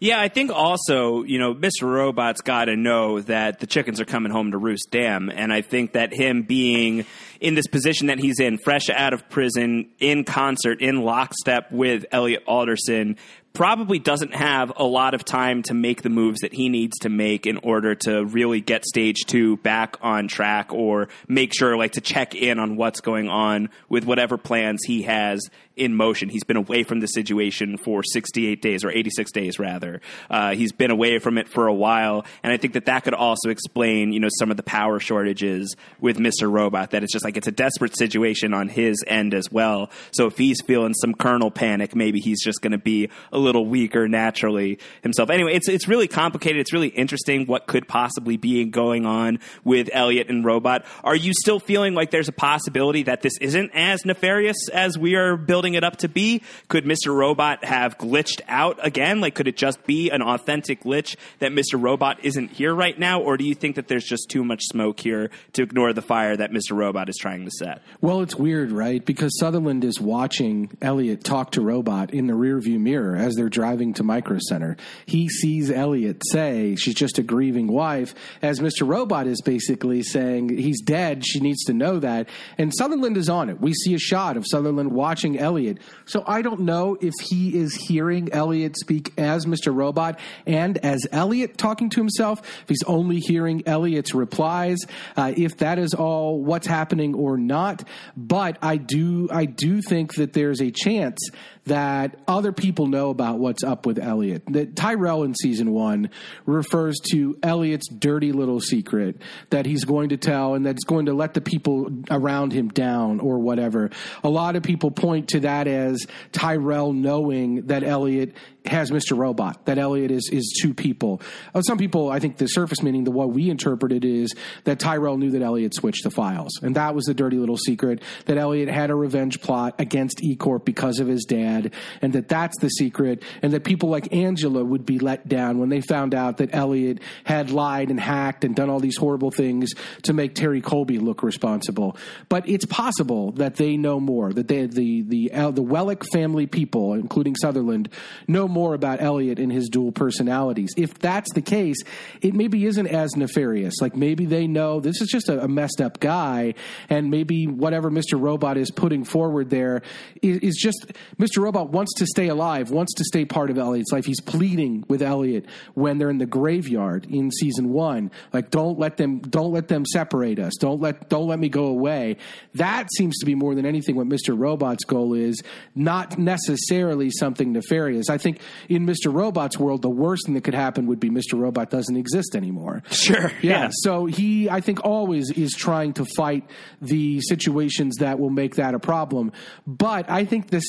Yeah, 0.02 0.22
I 0.22 0.30
think 0.30 0.50
also, 0.50 1.24
you 1.24 1.40
know, 1.40 1.54
Mr. 1.54 1.84
Robot's 1.84 2.40
got 2.40 2.66
to 2.66 2.78
know 2.78 3.20
that 3.22 3.60
the 3.60 3.68
chickens 3.68 4.00
are 4.00 4.06
coming 4.06 4.32
home 4.32 4.52
to 4.52 4.58
roost 4.58 4.92
damn. 4.92 5.30
And 5.30 5.52
I 5.52 5.62
think 5.62 5.92
that 5.92 6.14
him 6.14 6.44
being 6.44 7.06
in 7.40 7.56
this 7.56 7.68
position 7.68 8.08
that 8.08 8.20
he's 8.20 8.40
in, 8.40 8.58
fresh 8.58 8.90
out 8.90 9.14
of 9.14 9.30
prison, 9.30 9.90
in 10.00 10.24
concert, 10.24 10.82
in 10.82 11.02
lockstep 11.02 11.72
with 11.72 12.06
Elliot 12.12 12.44
Alderson, 12.48 13.18
probably 13.54 14.00
doesn't 14.00 14.34
have 14.34 14.72
a 14.76 14.84
lot 14.84 15.14
of 15.14 15.26
time 15.26 15.64
to 15.64 15.74
make 15.74 16.02
the 16.02 16.10
moves 16.10 16.42
that 16.42 16.54
he 16.54 16.70
needs 16.70 16.98
to 17.00 17.10
make 17.10 17.48
in 17.48 17.58
order 17.58 17.96
to 17.96 18.24
really 18.26 18.62
get 18.62 18.86
stage 18.86 19.26
two 19.26 19.58
back 19.58 19.98
on 20.02 20.28
track 20.28 20.72
or 20.72 21.10
make 21.28 21.54
sure 21.54 21.76
like 21.76 21.94
to 21.94 22.02
check 22.02 22.36
in 22.36 22.60
on 22.60 22.76
what's 22.76 23.02
going 23.02 23.28
on 23.28 23.70
with 23.90 24.06
whatever 24.06 24.38
plans 24.38 24.80
he 24.86 25.02
has 25.02 25.42
in 25.80 25.96
motion. 25.96 26.30
He's 26.30 26.44
been 26.44 26.58
away 26.58 26.84
from 26.84 27.00
the 27.00 27.08
situation 27.08 27.78
for 27.78 28.04
68 28.04 28.62
days 28.62 28.84
or 28.84 28.92
86 28.92 29.32
days 29.32 29.60
rather. 29.60 30.02
Uh, 30.30 30.54
he's 30.54 30.72
been 30.72 30.92
away 30.92 31.20
from 31.20 31.38
it 31.38 31.48
for 31.48 31.68
a 31.68 31.74
while, 31.74 32.26
and 32.44 32.52
I 32.52 32.58
think 32.58 32.74
that 32.74 32.86
that 32.86 33.06
could 33.06 33.14
also 33.14 33.50
explain 33.50 34.12
you 34.12 34.20
know 34.20 34.30
some 34.38 34.52
of 34.52 34.58
the 34.58 34.64
power 34.64 35.00
shortages 35.00 35.76
with 36.00 36.18
Mr. 36.18 36.52
Robot. 36.52 36.92
That 36.92 37.04
it's 37.04 37.14
just 37.14 37.24
like 37.24 37.38
it's 37.38 37.48
a 37.48 37.52
desperate 37.52 37.98
situation 37.98 38.54
on 38.54 38.68
his 38.68 39.04
end 39.08 39.34
as 39.34 39.50
well. 39.52 39.90
So 40.12 40.28
if 40.28 40.38
he's 40.38 40.62
feeling 40.62 40.94
some 40.94 41.14
kernel 41.14 41.50
panic, 41.50 41.96
maybe 41.96 42.20
he's 42.20 42.44
just 42.44 42.62
going 42.62 42.74
to 42.74 42.78
be 42.78 43.10
a 43.32 43.38
little 43.38 43.66
weaker 43.66 44.08
naturally 44.08 44.80
himself. 45.02 45.30
Anyway, 45.30 45.54
it's 45.54 45.70
it's 45.70 45.88
really 45.88 46.08
complicated. 46.08 46.60
It's 46.60 46.74
really 46.74 46.90
interesting 46.90 47.46
what 47.46 47.68
could 47.68 47.88
possibly 47.88 48.36
be 48.36 48.66
going 48.66 49.06
on 49.06 49.40
with 49.64 49.90
Elliot 49.94 50.30
and 50.30 50.44
Robot. 50.44 50.86
Are 51.04 51.16
you 51.16 51.32
still 51.34 51.60
feeling 51.60 51.94
like 51.94 52.12
there's 52.12 52.28
a 52.28 52.34
possibility 52.34 53.04
that 53.04 53.22
this 53.22 53.38
isn't 53.40 53.72
as 53.74 54.06
nefarious 54.06 54.68
as 54.74 54.98
we 54.98 55.16
are 55.16 55.38
building? 55.38 55.69
Building 55.70 55.76
it 55.76 55.84
up 55.84 55.98
to 55.98 56.10
be? 56.10 56.42
Could 56.68 56.86
Mr. 56.86 57.14
Robot 57.14 57.64
have 57.64 57.98
glitched 57.98 58.42
out 58.48 58.80
again? 58.82 59.22
Like, 59.22 59.36
could 59.36 59.48
it 59.48 59.58
just 59.58 59.86
be 59.86 60.10
an 60.10 60.22
authentic 60.22 60.84
glitch 60.84 61.16
that 61.40 61.52
Mr. 61.52 61.82
Robot 61.82 62.20
isn't 62.24 62.52
here 62.52 62.74
right 62.74 62.98
now? 62.98 63.22
Or 63.22 63.38
do 63.38 63.46
you 63.46 63.54
think 63.56 63.76
that 63.76 63.88
there's 63.88 64.06
just 64.06 64.30
too 64.30 64.44
much 64.44 64.64
smoke 64.64 65.00
here 65.00 65.30
to 65.54 65.64
ignore 65.64 65.94
the 65.94 66.02
fire 66.02 66.36
that 66.36 66.52
Mr. 66.52 66.76
Robot 66.76 67.10
is 67.10 67.18
trying 67.18 67.46
to 67.46 67.52
set? 67.52 67.82
Well, 68.02 68.22
it's 68.22 68.36
weird, 68.36 68.72
right? 68.72 69.04
Because 69.04 69.38
Sutherland 69.40 69.84
is 69.84 70.00
watching 70.00 70.76
Elliot 70.82 71.24
talk 71.24 71.52
to 71.52 71.62
Robot 71.62 72.14
in 72.14 72.28
the 72.28 72.34
rearview 72.34 72.80
mirror 72.80 73.16
as 73.16 73.36
they're 73.36 73.50
driving 73.50 73.94
to 73.96 74.04
Micro 74.04 74.38
Center. 74.40 74.78
He 75.06 75.30
sees 75.30 75.70
Elliot 75.70 76.22
say 76.32 76.76
she's 76.76 76.96
just 76.96 77.20
a 77.20 77.24
grieving 77.24 77.68
wife, 77.68 78.16
as 78.42 78.60
Mr. 78.60 78.88
Robot 78.88 79.28
is 79.28 79.42
basically 79.42 80.02
saying 80.02 80.58
he's 80.58 80.82
dead. 80.82 81.26
She 81.26 81.40
needs 81.40 81.64
to 81.66 81.74
know 81.74 82.00
that. 82.00 82.28
And 82.58 82.74
Sutherland 82.76 83.18
is 83.18 83.30
on 83.30 83.50
it. 83.50 83.62
We 83.62 83.74
see 83.74 83.94
a 83.94 84.00
shot 84.00 84.38
of 84.38 84.46
Sutherland 84.48 84.92
watching 84.92 85.38
Elliot 85.38 85.59
Elliot. 85.60 85.80
So 86.06 86.24
I 86.26 86.42
don't 86.42 86.62
know 86.62 86.98
if 87.02 87.14
he 87.30 87.58
is 87.58 87.76
hearing 87.76 88.32
Elliot 88.32 88.78
speak 88.78 89.12
as 89.18 89.46
Mr. 89.46 89.76
Robot 89.76 90.18
and 90.46 90.78
as 90.78 91.06
Elliot 91.12 91.58
talking 91.58 91.90
to 91.90 92.00
himself, 92.00 92.40
if 92.64 92.70
he's 92.70 92.84
only 92.88 93.20
hearing 93.20 93.64
Elliot's 93.68 94.14
replies, 94.14 94.78
uh, 95.18 95.34
if 95.36 95.58
that 95.58 95.78
is 95.78 95.94
all 95.94 96.42
what's 96.42 96.66
happening 96.66 97.14
or 97.14 97.38
not. 97.38 97.84
But 98.16 98.58
I 98.62 98.78
do, 98.78 99.28
I 99.32 99.46
do 99.46 99.82
think 99.82 100.16
that 100.16 100.32
there's 100.32 100.62
a 100.62 100.72
chance 100.72 101.20
that 101.66 102.20
other 102.28 102.52
people 102.52 102.88
know 102.88 103.10
about 103.10 103.40
what's 103.40 103.64
up 103.64 103.86
with 103.86 104.00
Elliot. 104.00 104.44
That 104.48 104.76
Tyrell 104.76 105.24
in 105.24 105.36
season 105.36 105.72
one 105.72 106.10
refers 106.46 106.98
to 107.12 107.38
Elliot's 107.44 107.88
dirty 107.90 108.32
little 108.32 108.60
secret 108.60 109.22
that 109.50 109.66
he's 109.66 109.86
going 109.86 110.10
to 110.10 110.18
tell 110.18 110.56
and 110.56 110.66
that's 110.66 110.84
going 110.84 111.06
to 111.08 111.14
let 111.14 111.34
the 111.34 111.42
people 111.42 111.90
around 112.10 112.54
him 112.54 112.70
down 112.70 113.20
or 113.20 113.40
whatever. 113.40 113.90
A 114.24 114.30
lot 114.30 114.56
of 114.56 114.64
people 114.64 114.92
point 114.92 115.30
to 115.30 115.42
that 115.42 115.68
as 115.68 116.06
Tyrell 116.32 116.94
knowing 116.94 117.68
that 117.68 117.84
Elliot 117.84 118.34
has 118.66 118.92
Mr. 118.92 119.18
Robot, 119.18 119.66
that 119.66 119.78
Elliot 119.78 120.12
is, 120.12 120.30
is 120.32 120.58
two 120.62 120.74
people. 120.74 121.22
Uh, 121.54 121.62
some 121.62 121.78
people, 121.78 122.10
I 122.10 122.20
think 122.20 122.38
the 122.38 122.48
surface 122.48 122.84
meaning, 122.84 123.04
the 123.04 123.12
what 123.12 123.32
we 123.32 123.50
interpreted 123.50 124.06
is 124.06 124.34
that 124.66 124.80
Tyrell 124.80 125.18
knew 125.18 125.32
that 125.32 125.42
Elliot 125.42 125.74
switched 125.74 126.04
the 126.04 126.12
files. 126.12 126.52
And 126.62 126.76
that 126.76 126.94
was 126.94 127.06
the 127.06 127.14
dirty 127.14 127.38
little 127.38 127.58
secret 127.58 128.02
that 128.26 128.38
Elliot 128.38 128.70
had 128.70 128.90
a 128.90 128.96
revenge 128.96 129.42
plot 129.42 129.76
against 129.80 130.24
E 130.24 130.36
Corp 130.36 130.66
because 130.66 131.00
of 131.00 131.08
his 131.08 131.24
dad, 131.26 131.74
and 132.02 132.14
that 132.14 132.28
that's 132.28 132.58
the 132.60 132.70
secret, 132.70 133.24
and 133.42 133.54
that 133.54 133.64
people 133.64 133.90
like 133.90 134.14
Angela 134.14 134.64
would 134.64 134.86
be 134.86 135.00
let 135.00 135.28
down 135.28 135.60
when 135.60 135.70
they 135.70 135.82
found 135.82 136.14
out 136.14 136.38
that 136.38 136.54
Elliot 136.54 137.00
had 137.24 137.52
lied 137.52 137.90
and 137.90 138.00
hacked 138.00 138.44
and 138.44 138.56
done 138.56 138.70
all 138.70 138.80
these 138.80 138.98
horrible 138.98 139.32
things 139.32 139.74
to 140.04 140.14
make 140.14 140.36
Terry 140.36 140.62
Colby 140.62 141.00
look 141.00 141.24
responsible. 141.24 141.96
But 142.28 142.48
it's 142.48 142.66
possible 142.66 143.32
that 143.34 143.56
they 143.56 143.78
know 143.78 144.00
more, 144.00 144.34
that 144.34 144.48
they, 144.48 144.66
the, 144.66 145.04
the, 145.04 145.32
uh, 145.32 145.52
the 145.52 145.64
Wellick 145.64 146.04
family 146.12 146.48
people, 146.48 146.94
including 146.94 147.36
Sutherland, 147.36 147.90
know 148.28 148.48
more 148.50 148.74
about 148.74 149.02
Elliot 149.02 149.40
and 149.40 149.52
his 149.52 149.70
dual 149.70 149.92
personalities. 149.92 150.70
If 150.78 150.98
that's 151.00 151.32
the 151.34 151.42
case, 151.42 151.78
it 152.22 152.34
maybe 152.34 152.66
isn't 152.66 152.88
as 152.88 153.16
nefarious. 153.16 153.76
Like 153.82 153.96
maybe 153.96 154.26
they 154.26 154.48
know 154.48 154.80
this 154.80 155.02
is 155.02 155.08
just 155.08 155.30
a, 155.30 155.44
a 155.44 155.48
messed 155.48 155.82
up 155.82 156.00
guy, 156.00 156.56
and 156.90 157.10
maybe 157.10 157.48
whatever 157.48 157.90
Mr. 157.90 158.20
Robot 158.20 158.58
is 158.58 158.72
putting 158.72 159.04
forward 159.04 159.50
there 159.50 159.82
is, 160.22 160.40
is 160.40 160.56
just 160.56 160.92
Mr. 161.18 161.42
Robot 161.42 161.70
wants 161.70 161.94
to 161.96 162.06
stay 162.06 162.28
alive, 162.28 162.72
wants 162.72 162.94
to 162.96 163.04
stay 163.04 163.26
part 163.26 163.50
of 163.50 163.58
Elliot's 163.58 163.92
life. 163.92 164.06
He's 164.06 164.22
pleading 164.22 164.86
with 164.88 165.02
Elliot 165.02 165.46
when 165.74 165.98
they're 165.98 166.10
in 166.10 166.18
the 166.18 166.26
graveyard 166.26 167.06
in 167.10 167.32
season 167.32 167.70
one, 167.70 168.12
like 168.34 168.50
don't 168.50 168.80
let 168.80 168.98
them 168.98 169.20
don't 169.20 169.52
let 169.52 169.68
them 169.68 169.86
separate 169.86 170.40
us. 170.40 170.54
Don't 170.60 170.82
let 170.82 171.10
don't 171.10 171.28
let 171.28 171.40
me 171.40 171.50
go 171.50 171.66
away. 171.66 172.18
That 172.56 172.88
seems 172.98 173.18
to 173.20 173.26
be 173.26 173.36
more 173.36 173.56
than 173.56 173.66
anything 173.66 173.96
what 173.96 174.08
Mr. 174.08 174.38
Robot's 174.38 174.84
goal 174.86 175.14
is, 175.14 175.42
not 175.76 176.18
necessarily 176.18 177.10
something 177.12 177.52
nefarious. 177.52 178.10
I 178.10 178.18
think 178.18 178.39
in 178.68 178.86
Mr. 178.86 179.14
Robot's 179.14 179.58
world, 179.58 179.82
the 179.82 179.90
worst 179.90 180.26
thing 180.26 180.36
that 180.36 180.44
could 180.44 180.54
happen 180.54 180.88
would 180.88 181.00
be 181.00 181.10
Mr. 181.10 181.34
Robot 181.34 181.70
doesn't 181.70 181.96
exist 181.96 182.36
anymore. 182.36 182.84
Sure. 182.92 183.32
Yeah. 183.42 183.64
yeah. 183.64 183.70
So 183.72 184.06
he, 184.06 184.50
I 184.50 184.62
think, 184.62 184.84
always 184.84 185.32
is 185.32 185.52
trying 185.54 185.94
to 185.94 186.06
fight 186.06 186.50
the 186.82 187.22
situations 187.22 187.98
that 187.98 188.20
will 188.20 188.30
make 188.30 188.56
that 188.56 188.74
a 188.74 188.80
problem. 188.80 189.32
But 189.66 190.10
I 190.10 190.26
think 190.26 190.50
this 190.50 190.64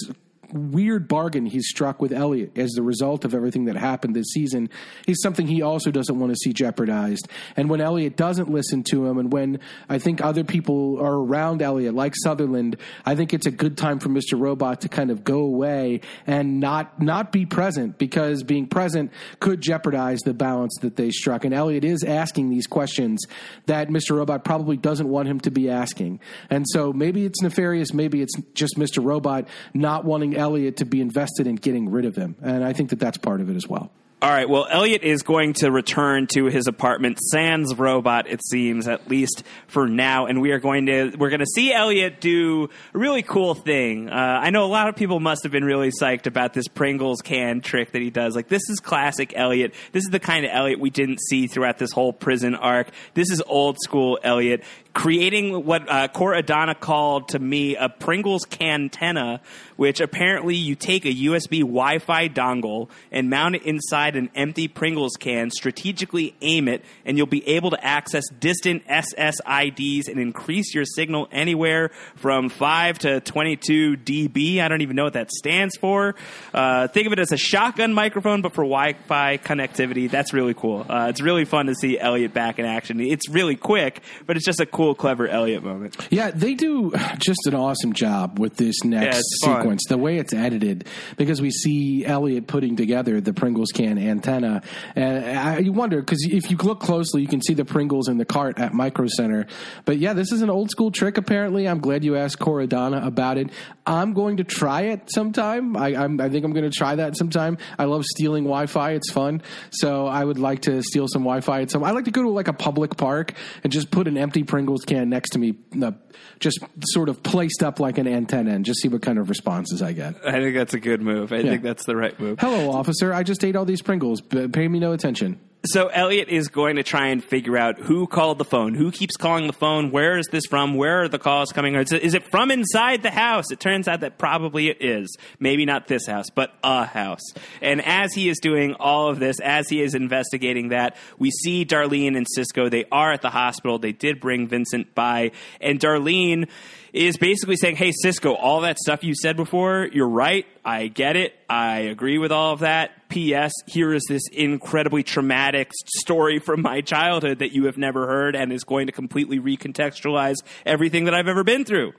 weird 0.53 1.09
bargain 1.09 1.47
he's 1.47 1.69
struck 1.69 2.01
with 2.01 2.13
Elliot 2.13 2.57
as 2.57 2.71
the 2.73 2.83
result 2.83 3.25
of 3.25 3.35
everything 3.35 3.65
that 3.67 3.77
happened 3.77 4.15
this 4.15 4.33
season 4.33 4.69
is 5.07 5.21
something 5.23 5.47
he 5.47 5.63
also 5.63 5.91
doesn't 5.91 6.19
want 6.19 6.33
to 6.33 6.37
see 6.37 6.53
jeopardized. 6.53 7.29
And 7.57 7.69
when 7.69 7.81
Elliot 7.81 8.17
doesn't 8.17 8.51
listen 8.51 8.83
to 8.85 9.07
him, 9.07 9.19
and 9.19 9.33
when 9.33 9.61
I 9.89 9.99
think 9.99 10.21
other 10.21 10.45
people 10.45 10.99
are 11.01 11.17
around 11.17 11.63
Elliot, 11.63 11.95
like 11.95 12.15
Sutherland, 12.23 12.77
I 13.05 13.15
think 13.15 13.35
it's 13.35 13.47
a 13.47 13.51
good 13.51 13.77
time 13.77 13.99
for 13.99 14.09
Mr. 14.09 14.39
Robot 14.39 14.83
to 14.83 14.89
kind 14.89 15.11
of 15.11 15.25
go 15.25 15.41
away 15.41 16.01
and 16.27 16.61
not 16.61 17.01
not 17.01 17.33
be 17.33 17.47
present 17.47 17.99
because 17.99 18.43
being 18.43 18.67
present 18.67 19.13
could 19.41 19.61
jeopardize 19.61 20.21
the 20.21 20.35
balance 20.35 20.77
that 20.81 20.97
they 20.97 21.11
struck. 21.11 21.45
And 21.45 21.55
Elliot 21.55 21.85
is 21.85 22.05
asking 22.05 22.51
these 22.51 22.67
questions 22.67 23.21
that 23.67 23.89
Mr. 23.89 24.17
Robot 24.17 24.45
probably 24.45 24.77
doesn't 24.77 25.09
want 25.09 25.29
him 25.29 25.41
to 25.41 25.51
be 25.51 25.71
asking. 25.71 26.21
And 26.49 26.65
so 26.69 26.93
maybe 26.93 27.25
it's 27.25 27.43
nefarious, 27.43 27.93
maybe 27.93 28.23
it's 28.23 28.35
just 28.55 28.77
Mr. 28.77 29.05
Robot 29.05 29.49
not 29.75 30.05
wanting 30.05 30.37
Elliot 30.41 30.79
to 30.79 30.85
be 30.85 31.01
invested 31.01 31.47
in 31.47 31.55
getting 31.55 31.91
rid 31.91 32.05
of 32.05 32.17
him. 32.17 32.35
And 32.43 32.65
I 32.65 32.73
think 32.73 32.91
that 32.91 32.99
that's 32.99 33.19
part 33.19 33.41
of 33.41 33.49
it 33.49 33.57
as 33.57 33.69
well. 33.69 33.93
All 34.23 34.29
right. 34.29 34.47
Well, 34.47 34.67
Elliot 34.71 35.03
is 35.03 35.23
going 35.23 35.55
to 35.55 35.71
return 35.71 36.27
to 36.35 36.45
his 36.45 36.67
apartment 36.67 37.19
sans 37.33 37.75
robot, 37.75 38.27
it 38.29 38.45
seems, 38.45 38.87
at 38.87 39.09
least 39.09 39.45
for 39.67 39.89
now. 39.89 40.27
And 40.27 40.43
we 40.43 40.51
are 40.51 40.59
going 40.59 40.85
to 40.87 41.17
we're 41.17 41.31
going 41.31 41.41
to 41.41 41.47
see 41.47 41.73
Elliot 41.73 42.21
do 42.21 42.69
a 42.93 42.99
really 42.99 43.23
cool 43.23 43.55
thing. 43.55 44.11
Uh, 44.11 44.13
I 44.15 44.51
know 44.51 44.67
a 44.67 44.69
lot 44.69 44.89
of 44.89 44.97
people 44.97 45.21
must 45.21 45.45
have 45.45 45.53
been 45.53 45.65
really 45.65 45.91
psyched 45.91 46.27
about 46.27 46.53
this 46.53 46.69
Pringles 46.69 47.23
can 47.23 47.63
trick 47.63 47.93
that 47.93 48.03
he 48.03 48.11
does. 48.11 48.37
Like 48.37 48.49
this 48.49 48.69
is 48.69 48.79
classic 48.79 49.33
Elliot. 49.35 49.73
This 49.93 50.05
is 50.05 50.11
the 50.11 50.21
kind 50.21 50.45
of 50.45 50.51
Elliot 50.53 50.81
we 50.81 50.91
didn't 50.91 51.21
see 51.23 51.47
throughout 51.47 51.79
this 51.79 51.91
whole 51.91 52.13
prison 52.13 52.55
arc. 52.55 52.91
This 53.15 53.31
is 53.31 53.43
old 53.47 53.79
school 53.81 54.19
Elliot 54.23 54.65
creating 54.93 55.65
what 55.65 55.89
uh, 55.89 56.09
Kor 56.09 56.35
Adana 56.35 56.75
called 56.75 57.29
to 57.29 57.39
me 57.39 57.77
a 57.77 57.89
Pringles 57.89 58.45
cantenna, 58.45 59.41
which 59.77 60.01
apparently 60.01 60.57
you 60.57 60.75
take 60.75 61.05
a 61.05 61.15
USB 61.15 61.61
Wi-Fi 61.61 62.29
dongle 62.29 62.89
and 63.11 63.31
mount 63.31 63.55
it 63.57 63.63
inside 63.63 64.17
an 64.17 64.31
empty 64.35 64.69
Pringles 64.69 65.17
can, 65.19 65.51
strategically 65.51 66.35
aim 66.41 66.69
it, 66.69 66.85
and 67.05 67.17
you'll 67.17 67.27
be 67.27 67.47
able 67.49 67.71
to 67.71 67.85
access 67.85 68.25
distant 68.39 68.87
SSIDs 68.87 70.09
and 70.09 70.19
increase 70.19 70.75
your 70.75 70.85
signal 70.85 71.29
anywhere 71.31 71.91
from 72.17 72.49
5 72.49 72.99
to 73.01 73.21
22 73.21 73.97
dB. 73.97 74.61
I 74.61 74.69
don't 74.69 74.83
even 74.83 74.97
know 74.97 75.05
what 75.05 75.15
that 75.15 75.31
stands 75.31 75.77
for. 75.77 76.15
Uh, 76.53 76.89
think 76.89 77.07
of 77.07 77.13
it 77.13 77.19
as 77.19 77.33
a 77.33 77.37
shotgun 77.37 77.95
microphone, 77.95 78.43
but 78.43 78.53
for 78.53 78.65
Wi-Fi 78.65 79.39
connectivity. 79.39 80.11
That's 80.11 80.33
really 80.33 80.55
cool. 80.55 80.85
Uh, 80.89 81.07
it's 81.11 81.21
really 81.21 81.45
fun 81.45 81.67
to 81.67 81.75
see 81.75 81.99
Elliot 81.99 82.35
back 82.35 82.59
in 82.59 82.65
action. 82.65 83.01
It's 83.01 83.29
really 83.29 83.57
quick, 83.57 84.03
but 84.27 84.37
it's 84.37 84.45
just 84.45 84.61
a 84.61 84.67
clever 84.95 85.29
Elliot 85.29 85.63
moment. 85.63 85.97
Yeah, 86.11 86.31
they 86.31 86.55
do 86.55 86.93
just 87.19 87.47
an 87.47 87.55
awesome 87.55 87.93
job 87.93 88.39
with 88.39 88.57
this 88.57 88.83
next 88.85 89.23
fun. 89.45 89.61
sequence. 89.61 89.83
The 89.89 89.99
way 89.99 90.19
it's 90.19 90.33
edited, 90.33 90.87
because 91.17 91.41
we 91.41 91.51
see 91.51 92.05
Elliot 92.05 92.47
putting 92.47 92.77
together 92.77 93.21
the 93.21 93.33
Pringles 93.33 93.71
can 93.73 93.99
antenna, 93.99 94.63
and 94.97 95.39
I, 95.39 95.59
you 95.59 95.73
wonder 95.73 96.01
because 96.01 96.27
if 96.29 96.51
you 96.51 96.57
look 96.57 96.81
closely, 96.81 97.23
you 97.23 97.29
can 97.29 97.43
see 97.43 97.55
the 97.55 97.65
Pringles 97.65 98.09
in 98.09 98.19
the 98.19 98.25
cart 98.25 98.59
at 98.59 98.73
Micro 98.73 99.07
Center. 99.09 99.47
But 99.85 99.99
yeah, 99.99 100.13
this 100.13 100.33
is 100.33 100.43
an 100.43 100.51
old 100.51 100.71
school 100.71 100.91
trick. 100.91 101.19
Apparently, 101.19 101.69
I'm 101.69 101.81
glad 101.81 102.05
you 102.05 102.17
asked 102.17 102.39
Kor 102.39 102.61
Adana 102.61 103.07
about 103.07 103.39
it. 103.39 103.51
I'm 103.87 104.13
going 104.13 104.39
to 104.39 104.45
try 104.45 104.83
it 104.83 105.11
sometime. 105.13 105.77
I, 105.77 105.95
I'm, 105.97 106.21
I 106.21 106.29
think 106.29 106.45
I'm 106.45 106.53
going 106.53 106.69
to 106.69 106.77
try 106.77 106.97
that 106.97 107.17
sometime. 107.17 107.59
I 107.79 107.85
love 107.85 108.05
stealing 108.05 108.45
Wi-Fi; 108.45 108.93
it's 108.93 109.11
fun. 109.11 109.43
So 109.71 110.07
I 110.07 110.25
would 110.25 110.39
like 110.39 110.63
to 110.63 110.83
steal 110.83 111.07
some 111.09 111.23
Wi-Fi 111.23 111.63
at 111.63 111.71
some. 111.71 111.85
I 111.85 111.91
like 111.91 112.05
to 112.05 112.11
go 112.11 112.23
to 112.23 112.31
like 112.31 112.49
a 112.49 112.53
public 112.53 112.97
park 112.97 113.35
and 113.63 113.73
just 113.73 113.91
put 113.91 114.09
an 114.09 114.17
empty 114.17 114.45
Pringles 114.71 114.85
can 114.85 115.09
next 115.09 115.31
to 115.31 115.39
me, 115.41 115.55
uh, 115.83 115.91
just 116.39 116.61
sort 116.85 117.09
of 117.09 117.25
placed 117.25 117.65
up 117.65 117.81
like 117.81 117.99
an 117.99 118.07
antenna, 118.07 118.53
and 118.53 118.65
just 118.65 118.81
see 118.81 118.87
what 118.87 119.03
kind 119.03 119.19
of 119.19 119.29
responses 119.29 119.83
I 119.83 119.93
get. 119.93 120.15
I 120.25 120.41
think 120.41 120.55
that's 120.55 120.75
a 120.75 120.79
good 120.79 121.03
move. 121.03 121.33
I 121.33 121.43
think 121.43 121.65
that's 121.65 121.85
the 121.87 121.97
right 121.97 122.19
move. 122.21 122.39
Hello, 122.39 122.71
officer. 122.71 123.13
I 123.13 123.25
just 123.25 123.45
ate 123.45 123.57
all 123.57 123.65
these 123.65 123.83
Pringles. 123.83 124.21
Pay 124.21 124.69
me 124.69 124.79
no 124.79 124.93
attention. 124.93 125.41
So 125.67 125.89
Elliot 125.89 126.31
is 126.31 126.49
going 126.49 126.77
to 126.77 126.83
try 126.83 127.09
and 127.09 127.23
figure 127.23 127.59
out 127.59 127.79
who 127.79 128.07
called 128.07 128.39
the 128.39 128.47
phone, 128.47 128.73
who 128.73 128.91
keeps 128.91 129.19
calling 129.19 129.47
the 129.47 129.53
phone, 129.53 129.91
where 129.91 130.17
is 130.17 130.27
this 130.31 130.47
from, 130.47 130.75
where 130.75 131.03
are 131.03 131.09
the 131.09 131.19
calls 131.19 131.53
coming? 131.53 131.75
from? 131.75 131.99
Is 131.99 132.15
it, 132.15 132.31
from 132.31 132.51
inside 132.51 133.03
the 133.03 133.11
house? 133.11 133.51
It 133.51 133.61
turns 133.61 133.87
out 133.87 134.01
that 134.01 134.17
probably 134.17 134.69
it 134.71 134.79
is. 134.81 135.15
Maybe 135.39 135.67
not 135.67 135.87
this 135.87 136.07
house, 136.07 136.31
but 136.35 136.55
a 136.65 136.87
house. 136.87 137.21
And 137.61 137.85
as 137.85 138.15
he 138.15 138.31
is 138.31 138.39
doing 138.39 138.75
all 138.81 139.11
of 139.11 139.19
this, 139.19 139.39
as 139.41 139.69
he 139.69 139.83
is 139.83 139.95
investigating 139.95 140.71
that, 140.71 140.97
we 141.19 141.31
see 141.31 141.67
Darlene 141.67 142.17
and 142.17 142.27
Cisco. 142.35 142.71
They 142.71 142.87
are 142.91 143.13
at 143.13 143.21
the 143.21 143.31
hospital. 143.31 143.79
They 143.79 143.93
did 143.93 144.19
bring 144.19 144.49
Vincent 144.49 144.95
by, 144.95 145.33
and 145.61 145.79
Darlene 145.79 146.49
is 146.93 147.17
basically 147.17 147.57
saying, 147.57 147.77
"Hey 147.77 147.93
Cisco, 147.93 148.35
all 148.35 148.61
that 148.63 148.79
stuff 148.79 149.05
you 149.05 149.15
said 149.15 149.37
before, 149.37 149.89
you're 149.93 150.09
right. 150.09 150.47
I 150.65 150.89
get 150.89 151.17
it. 151.17 151.35
I 151.49 151.81
agree 151.81 152.19
with 152.19 152.33
all 152.33 152.53
of 152.53 152.61
that. 152.61 153.09
P.S. 153.09 153.53
Here 153.67 153.93
is 153.93 154.05
this 154.09 154.23
incredibly 154.33 155.03
traumatic 155.03 155.71
story 155.99 156.39
from 156.39 156.63
my 156.63 156.81
childhood 156.81 157.41
that 157.41 157.53
you 157.53 157.67
have 157.67 157.77
never 157.77 158.07
heard 158.07 158.37
and 158.37 158.53
is 158.53 158.65
going 158.65 158.87
to 158.87 158.93
completely 158.93 159.39
recontextualize 159.39 160.37
everything 160.65 161.05
that 161.05 161.15
I've 161.15 161.29
ever 161.29 161.45
been 161.45 161.65
through." 161.65 161.93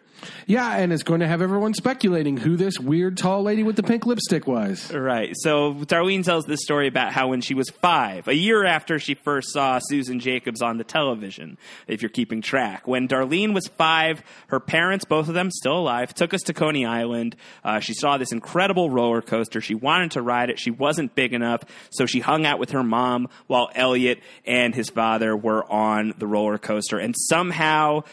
Yeah, 0.46 0.78
and 0.78 0.92
it's 0.92 1.04
going 1.04 1.22
to 1.22 1.28
have 1.28 1.42
everyone 1.42 1.74
speculating 1.74 2.38
who 2.38 2.58
this 2.58 2.80
weird 2.80 3.18
tall 3.18 3.44
lady 3.44 3.64
with 3.64 3.76
the 3.76 3.84
pink 3.84 4.06
lipstick 4.06 4.48
was. 4.48 4.92
Right. 4.92 5.34
So 5.38 5.74
Darlene 5.74 6.24
tells 6.24 6.46
this 6.46 6.62
story 6.62 6.88
about 6.88 7.14
how 7.14 7.30
when 7.30 7.42
she 7.42 7.54
was 7.54 7.70
five, 7.70 8.28
a 8.28 8.36
year 8.36 8.66
after 8.66 9.00
she 9.00 9.14
first 9.14 9.52
saw 9.52 9.80
Susan 9.80 10.20
Jacobs 10.20 10.62
on 10.62 10.78
the 10.78 10.84
television, 10.84 11.58
if 11.88 12.02
you're 12.02 12.10
keeping 12.10 12.42
track, 12.42 12.88
when 12.88 13.08
Darlene 13.08 13.54
was 13.54 13.68
five, 13.68 14.22
her 14.48 14.60
parents, 14.60 15.06
both 15.06 15.28
of 15.28 15.34
them 15.34 15.52
still 15.52 15.78
alive, 15.78 16.14
took 16.14 16.34
us 16.34 16.42
to 16.44 16.54
Coney 16.54 16.86
Island. 16.86 17.36
Uh, 17.64 17.80
she 17.80 17.94
saw 17.94 18.18
this 18.18 18.32
incredible 18.32 18.90
roller 18.90 19.22
coaster. 19.22 19.62
She 19.62 19.76
wanted 19.76 20.12
to 20.12 20.22
ride 20.22 20.50
it. 20.50 20.60
She 20.60 20.72
wasn't 20.72 21.16
big 21.16 21.34
enough, 21.34 21.64
so 21.90 22.06
she 22.06 22.20
hung 22.20 22.46
out 22.46 22.60
with 22.60 22.72
her 22.72 22.84
mom 22.84 23.30
while 23.48 23.70
Elliot 23.76 24.20
and 24.46 24.74
his 24.74 24.90
father 24.90 25.36
were 25.36 25.70
on 25.72 26.14
the 26.18 26.28
roller 26.28 26.58
coaster. 26.58 26.98
And 26.98 27.16
somehow, 27.18 28.04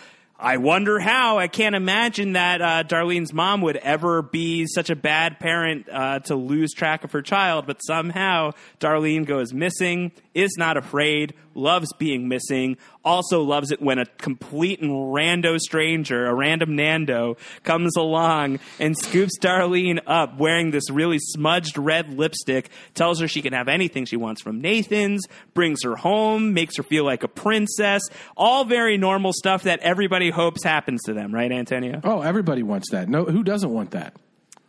I 0.41 0.59
wonder 0.59 1.01
how. 1.01 1.39
I 1.39 1.49
can't 1.49 1.75
imagine 1.75 2.35
that 2.35 2.63
uh, 2.63 2.85
Darlene's 2.85 3.33
mom 3.33 3.61
would 3.63 3.77
ever 3.77 4.23
be 4.23 4.67
such 4.69 4.89
a 4.89 4.95
bad 4.95 5.41
parent 5.41 5.89
uh, 5.91 6.21
to 6.21 6.37
lose 6.37 6.73
track 6.73 7.03
of 7.03 7.11
her 7.11 7.23
child, 7.23 7.67
but 7.67 7.81
somehow 7.85 8.53
Darlene 8.79 9.27
goes 9.27 9.53
missing, 9.53 10.13
is 10.35 10.55
not 10.57 10.77
afraid, 10.77 11.35
loves 11.59 11.93
being 11.99 12.29
missing, 12.29 12.77
also 13.05 13.43
loves 13.43 13.71
it 13.71 13.83
when 13.83 13.99
a 13.99 14.07
complete 14.07 14.81
and 14.81 14.91
rando 14.91 15.59
stranger, 15.59 16.27
a 16.27 16.35
random 16.35 16.77
Nando, 16.77 17.37
comes 17.65 17.97
along 17.97 18.61
and 18.79 18.97
scoops 18.97 19.39
Darlene 19.39 20.01
up 20.07 20.39
wearing 20.39 20.71
this 20.71 20.91
really 20.91 21.19
smudged 21.19 21.77
red 21.77 22.15
lipstick, 22.15 22.71
tells 22.95 23.21
her 23.21 23.29
she 23.29 23.43
can 23.43 23.53
have 23.53 23.69
anything 23.69 24.05
she 24.05 24.17
wants 24.17 24.41
from 24.41 24.61
Nathan's, 24.61 25.27
brings 25.55 25.83
her 25.85 25.97
home, 25.97 26.55
makes 26.55 26.77
her 26.77 26.83
feel 26.83 27.05
like 27.05 27.23
a 27.23 27.29
princess. 27.29 28.03
All 28.37 28.65
very 28.65 28.97
normal 28.97 29.33
stuff 29.33 29.65
that 29.65 29.81
everybody 29.81 30.31
hopes 30.31 30.63
happens 30.65 31.03
to 31.05 31.13
them, 31.13 31.35
right, 31.35 31.51
Antonio? 31.51 32.01
Oh, 32.05 32.21
everybody 32.21 32.63
wants 32.63 32.91
that. 32.91 33.09
No, 33.09 33.25
who 33.25 33.43
doesn't 33.43 33.71
want 33.71 33.91
that? 33.93 34.15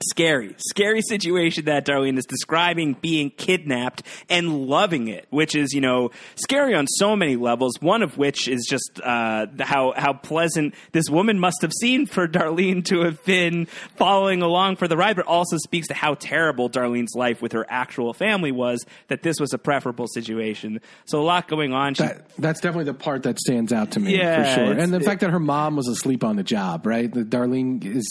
Scary, 0.03 0.55
scary 0.57 1.01
situation 1.01 1.65
that 1.65 1.85
Darlene 1.85 2.17
is 2.17 2.26
describing 2.26 2.93
being 3.01 3.30
kidnapped 3.31 4.03
and 4.30 4.67
loving 4.67 5.07
it, 5.07 5.27
which 5.30 5.55
is, 5.55 5.73
you 5.73 5.81
know, 5.81 6.11
scary 6.35 6.73
on 6.76 6.88
so 6.88 7.15
many 7.15 7.35
levels. 7.35 7.73
One 7.81 8.01
of 8.01 8.17
which 8.17 8.47
is 8.47 8.65
just 8.69 9.01
uh, 9.03 9.47
how 9.59 9.93
how 9.95 10.13
pleasant 10.13 10.76
this 10.91 11.09
woman 11.09 11.39
must 11.39 11.61
have 11.61 11.71
seemed 11.81 12.09
for 12.09 12.27
Darlene 12.30 12.84
to 12.85 13.01
have 13.01 13.23
been 13.26 13.65
following 13.95 14.41
along 14.41 14.77
for 14.77 14.88
the 14.88 14.97
ride, 14.97 15.15
but 15.15 15.26
also 15.26 15.57
speaks 15.57 15.88
to 15.88 15.93
how 15.93 16.13
terrible 16.15 16.69
Darlene's 16.69 17.15
life 17.15 17.41
with 17.41 17.51
her 17.51 17.65
actual 17.69 18.13
family 18.13 18.51
was. 18.51 18.85
That 19.09 19.23
this 19.23 19.39
was 19.39 19.53
a 19.53 19.57
preferable 19.57 20.07
situation. 20.07 20.80
So 21.05 21.19
a 21.19 21.23
lot 21.23 21.47
going 21.47 21.73
on. 21.73 21.93
She, 21.95 22.03
That, 22.03 22.26
that's 22.38 22.61
definitely 22.61 22.85
the 22.85 22.93
part 22.93 23.23
that 23.23 23.39
stands 23.39 23.73
out 23.73 23.91
to 23.91 23.99
me 23.99 24.17
Yeah, 24.17 24.43
for 24.43 24.61
sure. 24.61 24.71
And 24.80 24.93
the 24.93 24.97
it- 24.97 25.03
fact 25.05 25.21
that 25.21 25.30
her 25.31 25.39
mom 25.39 25.76
was 25.76 25.88
asleep 25.88 26.23
on 26.23 26.35
the 26.35 26.43
job, 26.43 26.85
right? 26.85 27.11
That 27.13 27.30
Darlene 27.30 27.84
is 27.84 28.07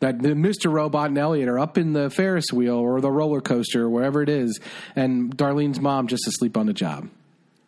that 0.00 0.20
the 0.22 0.30
Mr. 0.30 0.72
And 1.06 1.18
Elliot 1.18 1.48
are 1.48 1.58
up 1.58 1.78
in 1.78 1.92
the 1.92 2.10
Ferris 2.10 2.52
wheel 2.52 2.76
or 2.76 3.00
the 3.00 3.10
roller 3.10 3.40
coaster, 3.40 3.88
wherever 3.88 4.22
it 4.22 4.28
is, 4.28 4.60
and 4.94 5.36
Darlene's 5.36 5.80
mom 5.80 6.06
just 6.06 6.26
asleep 6.26 6.56
on 6.56 6.66
the 6.66 6.72
job. 6.72 7.08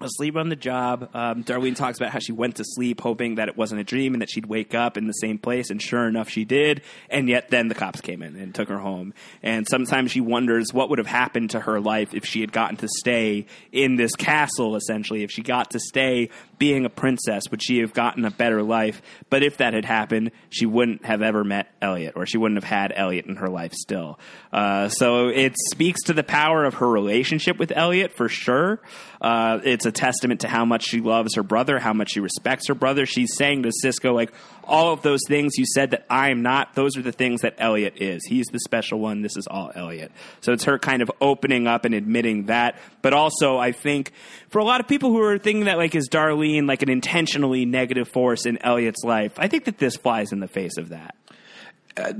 Asleep 0.04 0.36
on 0.36 0.48
the 0.48 0.56
job. 0.56 1.10
Um, 1.14 1.44
Darlene 1.44 1.76
talks 1.76 1.98
about 1.98 2.10
how 2.10 2.18
she 2.18 2.32
went 2.32 2.56
to 2.56 2.64
sleep 2.64 3.00
hoping 3.00 3.36
that 3.36 3.48
it 3.48 3.56
wasn't 3.56 3.80
a 3.80 3.84
dream 3.84 4.14
and 4.14 4.22
that 4.22 4.30
she'd 4.30 4.46
wake 4.46 4.74
up 4.74 4.96
in 4.96 5.06
the 5.06 5.12
same 5.12 5.38
place, 5.38 5.70
and 5.70 5.80
sure 5.80 6.06
enough, 6.06 6.28
she 6.28 6.44
did. 6.44 6.82
And 7.10 7.28
yet, 7.28 7.50
then 7.50 7.68
the 7.68 7.74
cops 7.74 8.00
came 8.00 8.22
in 8.22 8.36
and 8.36 8.54
took 8.54 8.68
her 8.68 8.78
home. 8.78 9.14
And 9.42 9.66
sometimes 9.68 10.10
she 10.12 10.20
wonders 10.20 10.72
what 10.72 10.90
would 10.90 10.98
have 10.98 11.06
happened 11.06 11.50
to 11.50 11.60
her 11.60 11.80
life 11.80 12.14
if 12.14 12.24
she 12.24 12.40
had 12.40 12.52
gotten 12.52 12.76
to 12.78 12.88
stay 12.88 13.46
in 13.70 13.96
this 13.96 14.14
castle, 14.14 14.76
essentially. 14.76 15.22
If 15.22 15.30
she 15.30 15.42
got 15.42 15.70
to 15.70 15.78
stay 15.78 16.30
being 16.58 16.84
a 16.84 16.90
princess, 16.90 17.44
would 17.50 17.62
she 17.62 17.78
have 17.78 17.92
gotten 17.92 18.24
a 18.24 18.30
better 18.30 18.62
life? 18.62 19.02
But 19.30 19.42
if 19.42 19.56
that 19.58 19.74
had 19.74 19.84
happened, 19.84 20.30
she 20.50 20.66
wouldn't 20.66 21.04
have 21.04 21.22
ever 21.22 21.44
met 21.44 21.68
Elliot, 21.80 22.14
or 22.16 22.26
she 22.26 22.38
wouldn't 22.38 22.62
have 22.62 22.70
had 22.70 22.92
Elliot 22.94 23.26
in 23.26 23.36
her 23.36 23.48
life 23.48 23.72
still. 23.72 24.18
Uh, 24.52 24.88
so 24.88 25.28
it 25.28 25.54
speaks 25.72 26.02
to 26.04 26.12
the 26.12 26.22
power 26.22 26.64
of 26.64 26.74
her 26.74 26.88
relationship 26.88 27.58
with 27.58 27.72
Elliot 27.74 28.12
for 28.12 28.28
sure. 28.28 28.80
Uh, 29.22 29.60
it's 29.62 29.86
a 29.86 29.92
testament 29.92 30.40
to 30.40 30.48
how 30.48 30.64
much 30.64 30.84
she 30.84 31.00
loves 31.00 31.36
her 31.36 31.44
brother, 31.44 31.78
how 31.78 31.92
much 31.92 32.10
she 32.10 32.18
respects 32.18 32.66
her 32.66 32.74
brother. 32.74 33.06
She's 33.06 33.36
saying 33.36 33.62
to 33.62 33.70
Cisco, 33.70 34.12
like, 34.12 34.32
all 34.64 34.92
of 34.92 35.02
those 35.02 35.20
things 35.28 35.56
you 35.56 35.64
said 35.64 35.92
that 35.92 36.04
I 36.10 36.30
am 36.30 36.42
not, 36.42 36.74
those 36.74 36.96
are 36.96 37.02
the 37.02 37.12
things 37.12 37.42
that 37.42 37.54
Elliot 37.58 37.94
is. 38.02 38.24
He's 38.26 38.46
the 38.46 38.58
special 38.58 38.98
one. 38.98 39.22
This 39.22 39.36
is 39.36 39.46
all 39.46 39.70
Elliot. 39.74 40.10
So 40.40 40.52
it's 40.52 40.64
her 40.64 40.76
kind 40.76 41.02
of 41.02 41.10
opening 41.20 41.68
up 41.68 41.84
and 41.84 41.94
admitting 41.94 42.46
that. 42.46 42.76
But 43.00 43.12
also, 43.12 43.58
I 43.58 43.70
think 43.70 44.12
for 44.48 44.58
a 44.58 44.64
lot 44.64 44.80
of 44.80 44.88
people 44.88 45.10
who 45.10 45.22
are 45.22 45.38
thinking 45.38 45.66
that, 45.66 45.78
like, 45.78 45.94
is 45.94 46.08
Darlene 46.08 46.66
like 46.66 46.82
an 46.82 46.90
intentionally 46.90 47.64
negative 47.64 48.08
force 48.08 48.44
in 48.44 48.58
Elliot's 48.58 49.04
life, 49.04 49.34
I 49.36 49.46
think 49.46 49.66
that 49.66 49.78
this 49.78 49.96
flies 49.96 50.32
in 50.32 50.40
the 50.40 50.48
face 50.48 50.78
of 50.78 50.88
that. 50.88 51.14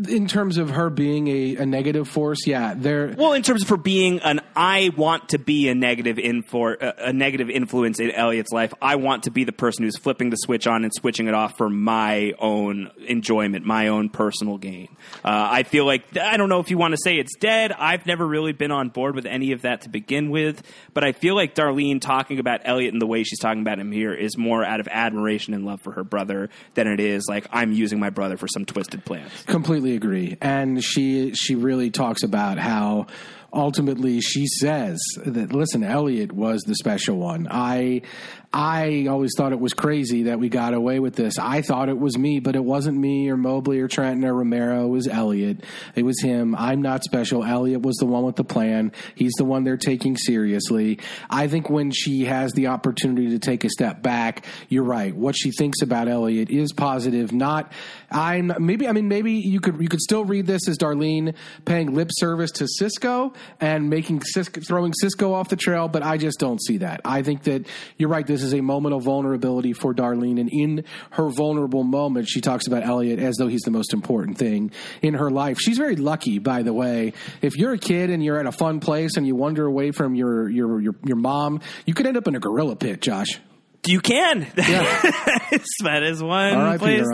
In 0.09 0.27
terms 0.27 0.59
of 0.59 0.71
her 0.71 0.91
being 0.91 1.29
a, 1.29 1.57
a 1.57 1.67
negative 1.67 2.07
force, 2.07 2.47
yeah, 2.47 2.75
there. 2.77 3.15
Well, 3.17 3.33
in 3.33 3.43
terms 3.43 3.63
of 3.63 3.71
her 3.71 3.77
being 3.77 4.21
an, 4.21 4.41
I 4.55 4.91
want 4.97 5.31
to 5.31 5.39
be 5.39 5.69
a 5.69 5.75
negative 5.75 6.19
infor, 6.19 6.81
a, 6.81 7.09
a 7.09 7.13
negative 7.13 7.49
influence 7.49 7.99
in 7.99 8.11
Elliot's 8.11 8.53
life. 8.53 8.75
I 8.83 8.97
want 8.97 9.25
to 9.25 9.31
be 9.31 9.45
the 9.45 9.53
person 9.53 9.85
who's 9.85 9.97
flipping 9.97 10.29
the 10.31 10.37
switch 10.37 10.67
on 10.67 10.85
and 10.85 10.93
switching 10.95 11.27
it 11.27 11.35
off 11.35 11.57
for 11.57 11.71
my 11.71 12.35
own 12.39 12.91
enjoyment, 13.07 13.65
my 13.65 13.89
own 13.89 14.11
personal 14.11 14.59
gain. 14.59 14.89
Uh, 15.25 15.49
I 15.51 15.63
feel 15.63 15.87
like 15.87 16.19
I 16.19 16.37
don't 16.37 16.51
know 16.51 16.61
if 16.61 16.71
you 16.71 16.77
want 16.77 16.93
to 16.93 16.99
say 17.03 17.17
it's 17.17 17.37
dead. 17.37 17.73
I've 17.73 18.05
never 18.05 18.27
really 18.27 18.53
been 18.53 18.73
on 18.73 18.91
board 18.91 19.15
with 19.15 19.25
any 19.27 19.53
of 19.53 19.63
that 19.63 19.83
to 19.83 19.89
begin 19.89 20.31
with, 20.31 20.63
but 20.93 21.03
I 21.03 21.13
feel 21.13 21.35
like 21.35 21.55
Darlene 21.55 22.01
talking 22.01 22.39
about 22.39 22.61
Elliot 22.65 22.93
and 22.93 23.01
the 23.01 23.07
way 23.07 23.23
she's 23.25 23.39
talking 23.39 23.63
about 23.63 23.79
him 23.79 23.91
here 23.91 24.13
is 24.13 24.37
more 24.37 24.65
out 24.65 24.81
of 24.81 24.89
admiration 24.89 25.55
and 25.55 25.65
love 25.65 25.81
for 25.81 25.93
her 25.93 26.05
brother 26.05 26.51
than 26.75 26.87
it 26.87 27.01
is 27.01 27.25
like 27.29 27.47
I'm 27.51 27.73
using 27.73 27.99
my 27.99 28.11
brother 28.11 28.37
for 28.37 28.49
some 28.49 28.67
twisted 28.67 29.05
plans. 29.05 29.31
Completely 29.63 29.95
agree 29.95 30.37
and 30.41 30.83
she 30.83 31.33
she 31.35 31.55
really 31.55 31.89
talks 31.89 32.25
about 32.25 32.59
how 32.59 33.07
ultimately 33.53 34.21
she 34.21 34.47
says 34.47 35.01
that 35.25 35.53
listen, 35.53 35.85
Elliot 35.85 36.33
was 36.33 36.63
the 36.63 36.75
special 36.75 37.17
one. 37.17 37.47
I 37.51 38.03
I 38.55 39.07
always 39.09 39.31
thought 39.35 39.53
it 39.53 39.61
was 39.61 39.73
crazy 39.73 40.25
that 40.25 40.39
we 40.39 40.51
got 40.51 40.75
away 40.75 40.99
with 40.99 41.17
this. 41.17 41.39
I 41.39 41.63
thought 41.63 41.89
it 41.89 41.99
was 41.99 42.19
me, 42.19 42.39
but 42.39 42.55
it 42.55 42.63
wasn't 42.63 42.99
me 42.99 43.31
or 43.31 43.37
Mobley 43.37 43.81
or 43.81 43.89
Trenton 43.89 44.27
or 44.27 44.35
Romero. 44.35 44.85
It 44.85 44.91
was 44.91 45.09
Elliot. 45.09 45.65
It 45.95 46.03
was 46.03 46.21
him. 46.21 46.55
I'm 46.55 46.83
not 46.83 47.03
special. 47.03 47.45
Elliot 47.45 47.81
was 47.81 47.97
the 47.97 48.05
one 48.05 48.25
with 48.25 48.37
the 48.37 48.45
plan. 48.45 48.93
He's 49.15 49.33
the 49.39 49.47
one 49.47 49.65
they're 49.65 49.79
taking 49.79 50.19
seriously. 50.19 50.99
I 51.31 51.49
think 51.49 51.71
when 51.71 51.91
she 51.93 52.27
has 52.27 52.53
the 52.53 52.67
opportunity 52.67 53.31
to 53.31 53.39
take 53.39 53.65
a 53.65 53.71
step 53.71 54.03
back, 54.03 54.45
you're 54.69 54.85
right. 54.85 55.17
What 55.17 55.35
she 55.35 55.51
thinks 55.51 55.81
about 55.81 56.09
Elliot 56.09 56.51
is 56.51 56.75
positive. 56.75 57.33
Not 57.33 57.73
I'm 58.13 58.53
maybe 58.59 58.87
I 58.87 58.93
mean 58.93 59.09
maybe 59.09 59.33
you 59.33 59.61
could 59.61 59.81
you 59.81 59.89
could 59.89 60.01
still 60.01 60.25
read 60.25 60.47
this 60.47 60.69
as 60.69 60.79
Darlene 60.79 61.35
paying 61.65 61.95
lip 61.95 62.11
service 62.13 62.51
to 62.53 62.69
Cisco 62.69 63.33
and 63.61 63.89
making 63.89 64.23
Cisco, 64.23 64.61
throwing 64.61 64.93
Cisco 64.93 65.33
off 65.33 65.49
the 65.49 65.57
trail, 65.57 65.89
but 65.89 66.03
I 66.03 66.19
just 66.19 66.39
don't 66.39 66.63
see 66.63 66.79
that. 66.79 67.01
I 67.05 67.23
think 67.23 67.45
that 67.45 67.67
you're 67.97 68.09
right. 68.09 68.27
This 68.27 68.43
is 68.43 68.55
a 68.55 68.61
moment 68.61 68.95
of 68.95 69.03
vulnerability 69.03 69.73
for 69.73 69.95
Darlene, 69.95 70.41
and 70.41 70.51
in 70.53 70.85
her 71.13 71.29
vulnerable 71.29 71.85
moment, 71.85 72.29
she 72.29 72.41
talks 72.41 72.67
about 72.67 72.85
Elliot 72.85 73.19
as 73.19 73.37
though 73.37 73.49
he's 73.49 73.63
the 73.63 73.71
most 73.71 73.93
important 73.93 74.39
thing 74.39 74.71
in 75.01 75.15
her 75.15 75.31
life. 75.31 75.59
She's 75.59 75.79
very 75.79 75.97
lucky, 75.97 76.39
by 76.39 76.63
the 76.63 76.73
way. 76.73 77.13
If 77.41 77.57
you're 77.57 77.73
a 77.73 77.79
kid 77.79 78.11
and 78.11 78.25
you're 78.25 78.39
at 78.39 78.47
a 78.47 78.53
fun 78.53 78.81
place 78.81 79.17
and 79.17 79.27
you 79.27 79.35
wander 79.35 79.67
away 79.67 79.91
from 79.91 80.15
your 80.15 80.49
your 80.49 80.81
your, 80.81 80.95
your 81.05 81.17
mom, 81.17 81.61
you 81.87 81.95
could 81.95 82.07
end 82.07 82.17
up 82.17 82.27
in 82.29 82.35
a 82.35 82.41
gorilla 82.41 82.77
pit, 82.77 83.01
Josh. 83.01 83.41
You 83.85 84.01
can. 84.01 84.47
Yeah. 84.57 84.83
that 85.83 86.03
is 86.05 86.23
one 86.23 86.55
R.I.P. 86.55 86.79
place. 86.79 87.09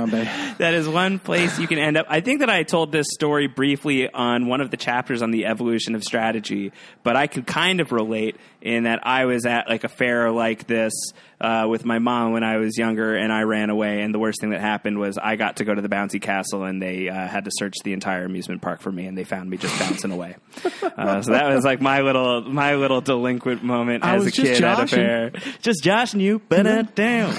That 0.58 0.74
is 0.74 0.86
one 0.86 1.18
place 1.18 1.58
you 1.58 1.66
can 1.66 1.78
end 1.78 1.96
up. 1.96 2.04
I 2.10 2.20
think 2.20 2.40
that 2.40 2.50
I 2.50 2.62
told 2.62 2.92
this 2.92 3.06
story 3.10 3.46
briefly 3.46 4.10
on 4.12 4.48
one 4.48 4.60
of 4.60 4.70
the 4.70 4.76
chapters 4.76 5.22
on 5.22 5.30
the 5.30 5.46
evolution 5.46 5.94
of 5.94 6.04
strategy, 6.04 6.72
but 7.02 7.16
I 7.16 7.26
could 7.26 7.46
kind 7.46 7.80
of 7.80 7.90
relate 7.90 8.36
in 8.60 8.84
that 8.84 9.06
I 9.06 9.26
was 9.26 9.46
at 9.46 9.68
like 9.68 9.84
a 9.84 9.88
fair 9.88 10.30
like 10.30 10.66
this 10.66 10.92
uh, 11.40 11.66
with 11.68 11.84
my 11.84 11.98
mom 11.98 12.32
when 12.32 12.42
I 12.42 12.56
was 12.56 12.76
younger, 12.76 13.14
and 13.14 13.32
I 13.32 13.42
ran 13.42 13.70
away. 13.70 14.02
And 14.02 14.12
the 14.12 14.18
worst 14.18 14.40
thing 14.40 14.50
that 14.50 14.60
happened 14.60 14.98
was 14.98 15.18
I 15.18 15.36
got 15.36 15.56
to 15.56 15.64
go 15.64 15.74
to 15.74 15.80
the 15.80 15.88
bouncy 15.88 16.20
castle, 16.20 16.64
and 16.64 16.82
they 16.82 17.08
uh, 17.08 17.28
had 17.28 17.44
to 17.44 17.50
search 17.54 17.74
the 17.84 17.92
entire 17.92 18.24
amusement 18.24 18.62
park 18.62 18.80
for 18.80 18.90
me, 18.90 19.06
and 19.06 19.16
they 19.16 19.24
found 19.24 19.48
me 19.48 19.56
just 19.56 19.78
bouncing 19.78 20.10
away. 20.10 20.36
Uh, 20.98 21.22
so 21.22 21.30
that 21.30 21.46
was 21.54 21.64
like 21.64 21.80
my 21.80 22.00
little 22.00 22.40
my 22.42 22.74
little 22.74 23.00
delinquent 23.00 23.62
moment 23.62 24.04
I 24.04 24.16
as 24.16 24.26
a 24.26 24.32
kid 24.32 24.64
at 24.64 24.80
a 24.80 24.86
fair. 24.86 25.30
Just 25.62 25.84
joshing 25.84 26.18
you, 26.18 26.40
but 26.48 26.94
down. 26.96 27.34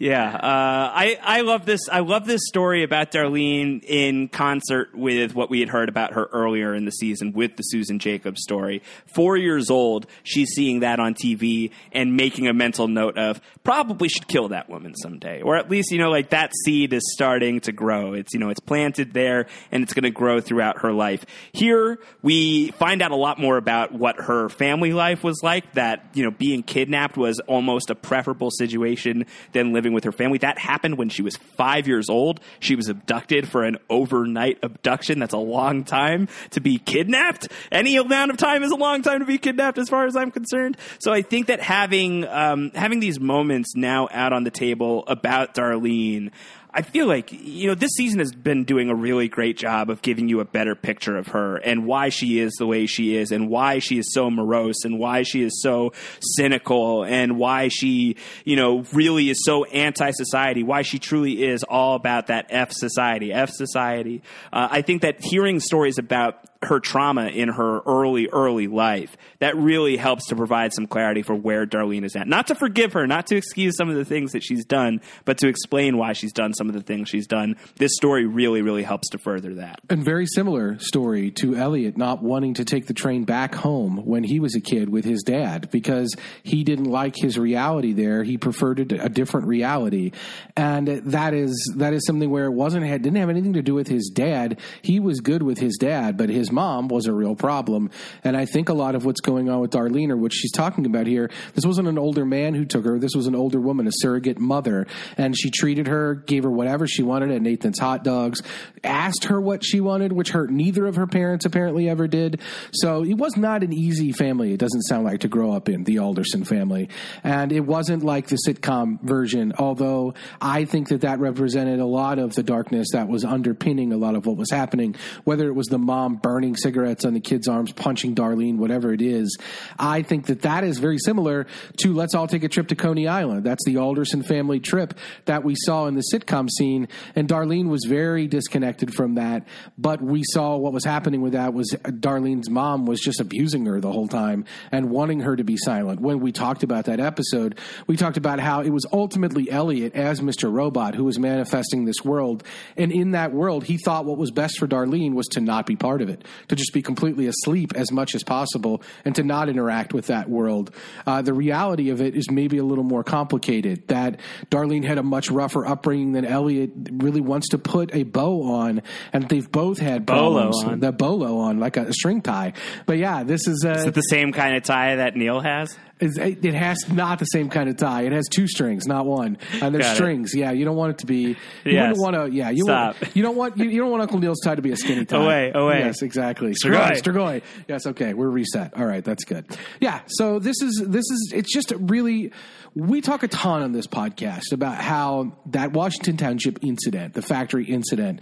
Yeah, 0.00 0.34
uh, 0.34 0.92
I 0.94 1.18
I 1.22 1.40
love 1.42 1.66
this. 1.66 1.86
I 1.92 2.00
love 2.00 2.24
this 2.24 2.40
story 2.48 2.84
about 2.84 3.10
Darlene 3.10 3.84
in 3.84 4.28
concert 4.28 4.94
with 4.94 5.34
what 5.34 5.50
we 5.50 5.60
had 5.60 5.68
heard 5.68 5.90
about 5.90 6.14
her 6.14 6.24
earlier 6.32 6.74
in 6.74 6.86
the 6.86 6.90
season 6.90 7.34
with 7.34 7.56
the 7.56 7.62
Susan 7.64 7.98
Jacobs 7.98 8.42
story. 8.42 8.82
Four 9.14 9.36
years 9.36 9.68
old, 9.68 10.06
she's 10.22 10.48
seeing 10.54 10.80
that 10.80 11.00
on 11.00 11.12
TV 11.12 11.70
and 11.92 12.16
making 12.16 12.48
a 12.48 12.54
mental 12.54 12.88
note 12.88 13.18
of 13.18 13.42
probably 13.62 14.08
should 14.08 14.26
kill 14.26 14.48
that 14.48 14.70
woman 14.70 14.94
someday, 14.94 15.42
or 15.42 15.56
at 15.56 15.68
least 15.68 15.90
you 15.90 15.98
know 15.98 16.08
like 16.08 16.30
that 16.30 16.52
seed 16.64 16.94
is 16.94 17.02
starting 17.12 17.60
to 17.60 17.70
grow. 17.70 18.14
It's 18.14 18.32
you 18.32 18.40
know 18.40 18.48
it's 18.48 18.58
planted 18.58 19.12
there 19.12 19.48
and 19.70 19.82
it's 19.82 19.92
going 19.92 20.04
to 20.04 20.10
grow 20.10 20.40
throughout 20.40 20.78
her 20.78 20.94
life. 20.94 21.26
Here 21.52 21.98
we 22.22 22.70
find 22.70 23.02
out 23.02 23.10
a 23.10 23.16
lot 23.16 23.38
more 23.38 23.58
about 23.58 23.92
what 23.92 24.16
her 24.16 24.48
family 24.48 24.94
life 24.94 25.22
was 25.22 25.40
like. 25.42 25.74
That 25.74 26.06
you 26.14 26.24
know 26.24 26.30
being 26.30 26.62
kidnapped 26.62 27.18
was 27.18 27.38
almost 27.40 27.90
a 27.90 27.94
preferable 27.94 28.50
situation 28.50 29.26
than 29.52 29.74
living 29.74 29.89
with 29.92 30.04
her 30.04 30.12
family. 30.12 30.38
That 30.38 30.58
happened 30.58 30.98
when 30.98 31.08
she 31.08 31.22
was 31.22 31.36
five 31.36 31.86
years 31.86 32.08
old. 32.08 32.40
She 32.58 32.76
was 32.76 32.88
abducted 32.88 33.48
for 33.48 33.64
an 33.64 33.78
overnight 33.88 34.58
abduction. 34.62 35.18
That's 35.18 35.34
a 35.34 35.38
long 35.38 35.84
time 35.84 36.28
to 36.50 36.60
be 36.60 36.78
kidnapped. 36.78 37.48
Any 37.70 37.96
amount 37.96 38.30
of 38.30 38.36
time 38.36 38.62
is 38.62 38.70
a 38.70 38.76
long 38.76 39.02
time 39.02 39.20
to 39.20 39.26
be 39.26 39.38
kidnapped, 39.38 39.78
as 39.78 39.88
far 39.88 40.06
as 40.06 40.16
I'm 40.16 40.30
concerned. 40.30 40.76
So 41.00 41.12
I 41.12 41.22
think 41.22 41.48
that 41.48 41.60
having 41.60 42.26
um, 42.26 42.70
having 42.74 43.00
these 43.00 43.20
moments 43.20 43.74
now 43.76 44.08
out 44.10 44.32
on 44.32 44.44
the 44.44 44.50
table 44.50 45.04
about 45.06 45.54
Darlene. 45.54 46.30
I 46.72 46.82
feel 46.82 47.06
like 47.06 47.32
you 47.32 47.66
know 47.66 47.74
this 47.74 47.90
season 47.96 48.20
has 48.20 48.32
been 48.32 48.64
doing 48.64 48.90
a 48.90 48.94
really 48.94 49.28
great 49.28 49.56
job 49.56 49.90
of 49.90 50.02
giving 50.02 50.28
you 50.28 50.40
a 50.40 50.44
better 50.44 50.74
picture 50.74 51.16
of 51.16 51.28
her 51.28 51.56
and 51.56 51.86
why 51.86 52.10
she 52.10 52.38
is 52.38 52.52
the 52.58 52.66
way 52.66 52.86
she 52.86 53.16
is 53.16 53.32
and 53.32 53.48
why 53.48 53.80
she 53.80 53.98
is 53.98 54.12
so 54.12 54.30
morose 54.30 54.84
and 54.84 54.98
why 54.98 55.22
she 55.22 55.42
is 55.42 55.60
so 55.62 55.92
cynical 56.36 57.04
and 57.04 57.38
why 57.38 57.68
she 57.68 58.16
you 58.44 58.56
know 58.56 58.84
really 58.92 59.30
is 59.30 59.44
so 59.44 59.64
anti-society 59.64 60.62
why 60.62 60.82
she 60.82 60.98
truly 60.98 61.42
is 61.42 61.64
all 61.64 61.96
about 61.96 62.28
that 62.28 62.46
F 62.50 62.70
society 62.72 63.32
F 63.32 63.50
society. 63.50 64.22
Uh, 64.52 64.68
I 64.70 64.82
think 64.82 65.02
that 65.02 65.16
hearing 65.24 65.60
stories 65.60 65.98
about 65.98 66.49
her 66.62 66.78
trauma 66.78 67.26
in 67.26 67.48
her 67.48 67.80
early, 67.86 68.28
early 68.28 68.66
life. 68.66 69.16
That 69.38 69.56
really 69.56 69.96
helps 69.96 70.26
to 70.26 70.36
provide 70.36 70.74
some 70.74 70.86
clarity 70.86 71.22
for 71.22 71.34
where 71.34 71.66
Darlene 71.66 72.04
is 72.04 72.14
at. 72.16 72.28
Not 72.28 72.48
to 72.48 72.54
forgive 72.54 72.92
her, 72.92 73.06
not 73.06 73.26
to 73.28 73.36
excuse 73.36 73.76
some 73.76 73.88
of 73.88 73.96
the 73.96 74.04
things 74.04 74.32
that 74.32 74.42
she's 74.42 74.64
done, 74.66 75.00
but 75.24 75.38
to 75.38 75.48
explain 75.48 75.96
why 75.96 76.12
she's 76.12 76.32
done 76.32 76.52
some 76.52 76.68
of 76.68 76.74
the 76.74 76.82
things 76.82 77.08
she's 77.08 77.26
done. 77.26 77.56
This 77.76 77.92
story 77.94 78.26
really, 78.26 78.60
really 78.60 78.82
helps 78.82 79.08
to 79.10 79.18
further 79.18 79.54
that. 79.54 79.80
And 79.88 80.04
very 80.04 80.26
similar 80.26 80.78
story 80.78 81.30
to 81.32 81.56
Elliot 81.56 81.96
not 81.96 82.22
wanting 82.22 82.54
to 82.54 82.64
take 82.64 82.86
the 82.86 82.94
train 82.94 83.24
back 83.24 83.54
home 83.54 84.04
when 84.04 84.22
he 84.24 84.38
was 84.38 84.54
a 84.54 84.60
kid 84.60 84.90
with 84.90 85.04
his 85.04 85.22
dad 85.22 85.70
because 85.70 86.14
he 86.42 86.62
didn't 86.62 86.84
like 86.84 87.16
his 87.16 87.38
reality 87.38 87.92
there. 87.92 88.22
He 88.22 88.36
preferred 88.36 88.92
a, 88.92 89.08
different 89.10 89.48
reality, 89.48 90.12
and 90.56 90.86
that 90.86 91.34
is 91.34 91.74
that 91.76 91.92
is 91.92 92.06
something 92.06 92.30
where 92.30 92.46
it 92.46 92.52
wasn't 92.52 92.86
had 92.86 93.02
didn't 93.02 93.18
have 93.18 93.28
anything 93.28 93.54
to 93.54 93.62
do 93.62 93.74
with 93.74 93.88
his 93.88 94.10
dad. 94.14 94.58
He 94.82 95.00
was 95.00 95.20
good 95.20 95.42
with 95.42 95.58
his 95.58 95.76
dad, 95.76 96.16
but 96.16 96.28
his 96.28 96.49
mom 96.50 96.88
was 96.88 97.06
a 97.06 97.12
real 97.12 97.34
problem. 97.34 97.90
And 98.24 98.36
I 98.36 98.44
think 98.46 98.68
a 98.68 98.74
lot 98.74 98.94
of 98.94 99.04
what's 99.04 99.20
going 99.20 99.48
on 99.48 99.60
with 99.60 99.70
Darlene 99.70 100.10
or 100.10 100.16
what 100.16 100.32
she's 100.32 100.52
talking 100.52 100.86
about 100.86 101.06
here, 101.06 101.30
this 101.54 101.64
wasn't 101.64 101.88
an 101.88 101.98
older 101.98 102.24
man 102.24 102.54
who 102.54 102.64
took 102.64 102.84
her. 102.84 102.98
This 102.98 103.14
was 103.14 103.26
an 103.26 103.34
older 103.34 103.60
woman, 103.60 103.86
a 103.86 103.92
surrogate 103.92 104.38
mother, 104.38 104.86
and 105.16 105.36
she 105.36 105.50
treated 105.50 105.86
her, 105.86 106.14
gave 106.14 106.44
her 106.44 106.50
whatever 106.50 106.86
she 106.86 107.02
wanted 107.02 107.30
at 107.30 107.42
Nathan's 107.42 107.78
hot 107.78 108.04
dogs, 108.04 108.42
asked 108.84 109.24
her 109.24 109.40
what 109.40 109.64
she 109.64 109.80
wanted, 109.80 110.12
which 110.12 110.30
hurt 110.30 110.50
neither 110.50 110.86
of 110.86 110.96
her 110.96 111.06
parents 111.06 111.44
apparently 111.44 111.88
ever 111.88 112.06
did. 112.06 112.40
So 112.72 113.04
it 113.04 113.14
was 113.14 113.36
not 113.36 113.62
an 113.62 113.72
easy 113.72 114.12
family. 114.12 114.52
It 114.52 114.60
doesn't 114.60 114.82
sound 114.82 115.04
like 115.04 115.20
to 115.20 115.28
grow 115.28 115.52
up 115.52 115.68
in 115.68 115.84
the 115.84 115.98
Alderson 115.98 116.44
family, 116.44 116.88
and 117.22 117.52
it 117.52 117.60
wasn't 117.60 118.02
like 118.02 118.28
the 118.28 118.38
sitcom 118.46 119.00
version. 119.02 119.52
Although 119.58 120.14
I 120.40 120.64
think 120.64 120.88
that 120.88 121.02
that 121.02 121.20
represented 121.20 121.80
a 121.80 121.86
lot 121.86 122.18
of 122.18 122.34
the 122.34 122.42
darkness 122.42 122.88
that 122.92 123.08
was 123.08 123.24
underpinning 123.24 123.92
a 123.92 123.96
lot 123.96 124.14
of 124.14 124.26
what 124.26 124.36
was 124.36 124.50
happening, 124.50 124.96
whether 125.24 125.46
it 125.48 125.54
was 125.54 125.66
the 125.66 125.78
mom 125.78 126.16
burning 126.16 126.39
cigarettes 126.56 127.04
on 127.04 127.14
the 127.14 127.20
kid's 127.20 127.48
arms, 127.48 127.72
punching 127.72 128.14
Darlene, 128.14 128.56
whatever 128.56 128.92
it 128.92 129.02
is. 129.02 129.38
I 129.78 130.02
think 130.02 130.26
that 130.26 130.42
that 130.42 130.64
is 130.64 130.78
very 130.78 130.98
similar 130.98 131.46
to 131.78 131.94
let's 131.94 132.14
all 132.14 132.26
take 132.26 132.44
a 132.44 132.48
trip 132.48 132.68
to 132.68 132.74
Coney 132.74 133.06
Island. 133.06 133.44
That's 133.44 133.64
the 133.64 133.76
Alderson 133.76 134.22
family 134.22 134.60
trip 134.60 134.94
that 135.26 135.44
we 135.44 135.54
saw 135.56 135.86
in 135.86 135.94
the 135.94 136.04
sitcom 136.12 136.48
scene, 136.50 136.88
and 137.14 137.28
Darlene 137.28 137.68
was 137.68 137.84
very 137.86 138.26
disconnected 138.26 138.94
from 138.94 139.14
that. 139.16 139.46
But 139.78 140.02
we 140.02 140.22
saw 140.24 140.56
what 140.56 140.72
was 140.72 140.84
happening 140.84 141.20
with 141.20 141.32
that 141.32 141.54
was 141.54 141.70
Darlene's 141.84 142.50
mom 142.50 142.86
was 142.86 143.00
just 143.00 143.20
abusing 143.20 143.66
her 143.66 143.80
the 143.80 143.92
whole 143.92 144.08
time 144.08 144.44
and 144.72 144.90
wanting 144.90 145.20
her 145.20 145.36
to 145.36 145.44
be 145.44 145.56
silent. 145.56 146.00
When 146.00 146.20
we 146.20 146.32
talked 146.32 146.62
about 146.62 146.86
that 146.86 147.00
episode, 147.00 147.58
we 147.86 147.96
talked 147.96 148.16
about 148.16 148.40
how 148.40 148.62
it 148.62 148.70
was 148.70 148.86
ultimately 148.92 149.50
Elliot 149.50 149.94
as 149.94 150.20
Mr. 150.20 150.52
Robot 150.52 150.94
who 150.94 151.04
was 151.04 151.18
manifesting 151.18 151.84
this 151.84 152.04
world, 152.04 152.44
and 152.76 152.92
in 152.92 153.12
that 153.12 153.32
world, 153.32 153.64
he 153.64 153.76
thought 153.76 154.04
what 154.04 154.18
was 154.18 154.30
best 154.30 154.58
for 154.58 154.66
Darlene 154.66 155.14
was 155.14 155.26
to 155.28 155.40
not 155.40 155.66
be 155.66 155.76
part 155.76 156.02
of 156.02 156.08
it, 156.08 156.24
to 156.48 156.56
just 156.56 156.72
be 156.72 156.82
completely 156.82 157.26
asleep 157.26 157.72
as 157.74 157.90
much 157.92 158.14
as 158.14 158.22
possible, 158.22 158.82
and 159.04 159.14
to 159.16 159.22
not 159.22 159.48
interact 159.48 159.92
with 159.94 160.06
that 160.06 160.28
world. 160.28 160.74
Uh, 161.06 161.22
the 161.22 161.34
reality 161.34 161.90
of 161.90 162.00
it 162.00 162.14
is 162.14 162.30
maybe 162.30 162.58
a 162.58 162.64
little 162.64 162.84
more 162.84 163.04
complicated. 163.04 163.86
That 163.88 164.20
Darlene 164.50 164.84
had 164.84 164.98
a 164.98 165.02
much 165.02 165.30
rougher 165.30 165.66
upbringing 165.66 166.12
than 166.12 166.24
Elliot 166.24 166.70
really 166.92 167.20
wants 167.20 167.48
to 167.50 167.58
put 167.58 167.94
a 167.94 168.02
bow 168.04 168.42
on, 168.42 168.82
and 169.12 169.28
they've 169.28 169.50
both 169.50 169.78
had 169.78 170.06
Bolo 170.06 170.42
problems. 170.50 170.64
on. 170.64 170.80
The 170.80 170.92
bolo 170.92 171.38
on, 171.38 171.58
like 171.60 171.76
a 171.76 171.92
string 171.92 172.22
tie. 172.22 172.52
But 172.86 172.98
yeah, 172.98 173.22
this 173.22 173.46
is. 173.46 173.64
Uh, 173.64 173.70
Is 173.72 173.86
it 173.86 173.94
the 173.94 174.00
same 174.02 174.32
kind 174.32 174.56
of 174.56 174.62
tie 174.62 174.96
that 174.96 175.16
Neil 175.16 175.40
has? 175.40 175.76
It 176.00 176.54
has 176.54 176.88
not 176.90 177.18
the 177.18 177.26
same 177.26 177.50
kind 177.50 177.68
of 177.68 177.76
tie. 177.76 178.02
It 178.02 178.12
has 178.12 178.26
two 178.28 178.46
strings, 178.46 178.86
not 178.86 179.06
one. 179.06 179.36
And 179.60 179.74
there's 179.74 179.84
Got 179.84 179.92
it. 179.92 179.96
strings. 179.96 180.34
Yeah, 180.34 180.50
you 180.52 180.64
don't 180.64 180.76
want 180.76 180.92
it 180.92 180.98
to 180.98 181.06
be. 181.06 181.20
You 181.20 181.36
Yes. 181.64 181.96
wouldn't 181.96 181.98
want 181.98 182.30
to. 182.30 182.36
Yeah, 182.36 182.50
you 182.50 182.64
Stop. 182.64 183.00
Want, 183.00 183.16
you 183.16 183.22
don't 183.22 183.36
want 183.36 183.58
you, 183.58 183.64
you 183.66 183.80
don't 183.80 183.90
want 183.90 184.02
Uncle 184.02 184.18
Neil's 184.18 184.40
tie 184.40 184.54
to 184.54 184.62
be 184.62 184.72
a 184.72 184.76
skinny 184.76 185.04
tie. 185.04 185.22
Away, 185.22 185.52
away. 185.54 185.80
Yes, 185.80 186.02
exactly. 186.02 186.52
Strigoi. 186.52 186.92
Strigoi. 187.00 187.42
Yes. 187.68 187.86
Okay, 187.86 188.14
we're 188.14 188.28
reset. 188.30 188.76
All 188.76 188.86
right, 188.86 189.04
that's 189.04 189.24
good. 189.24 189.44
Yeah. 189.80 190.00
So 190.06 190.38
this 190.38 190.60
is 190.62 190.82
this 190.86 191.04
is 191.10 191.32
it's 191.34 191.52
just 191.52 191.72
really. 191.76 192.32
We 192.74 193.00
talk 193.00 193.24
a 193.24 193.28
ton 193.28 193.62
on 193.62 193.72
this 193.72 193.88
podcast 193.88 194.52
about 194.52 194.76
how 194.76 195.36
that 195.46 195.72
Washington 195.72 196.16
Township 196.16 196.60
incident, 196.62 197.14
the 197.14 197.22
factory 197.22 197.64
incident, 197.64 198.20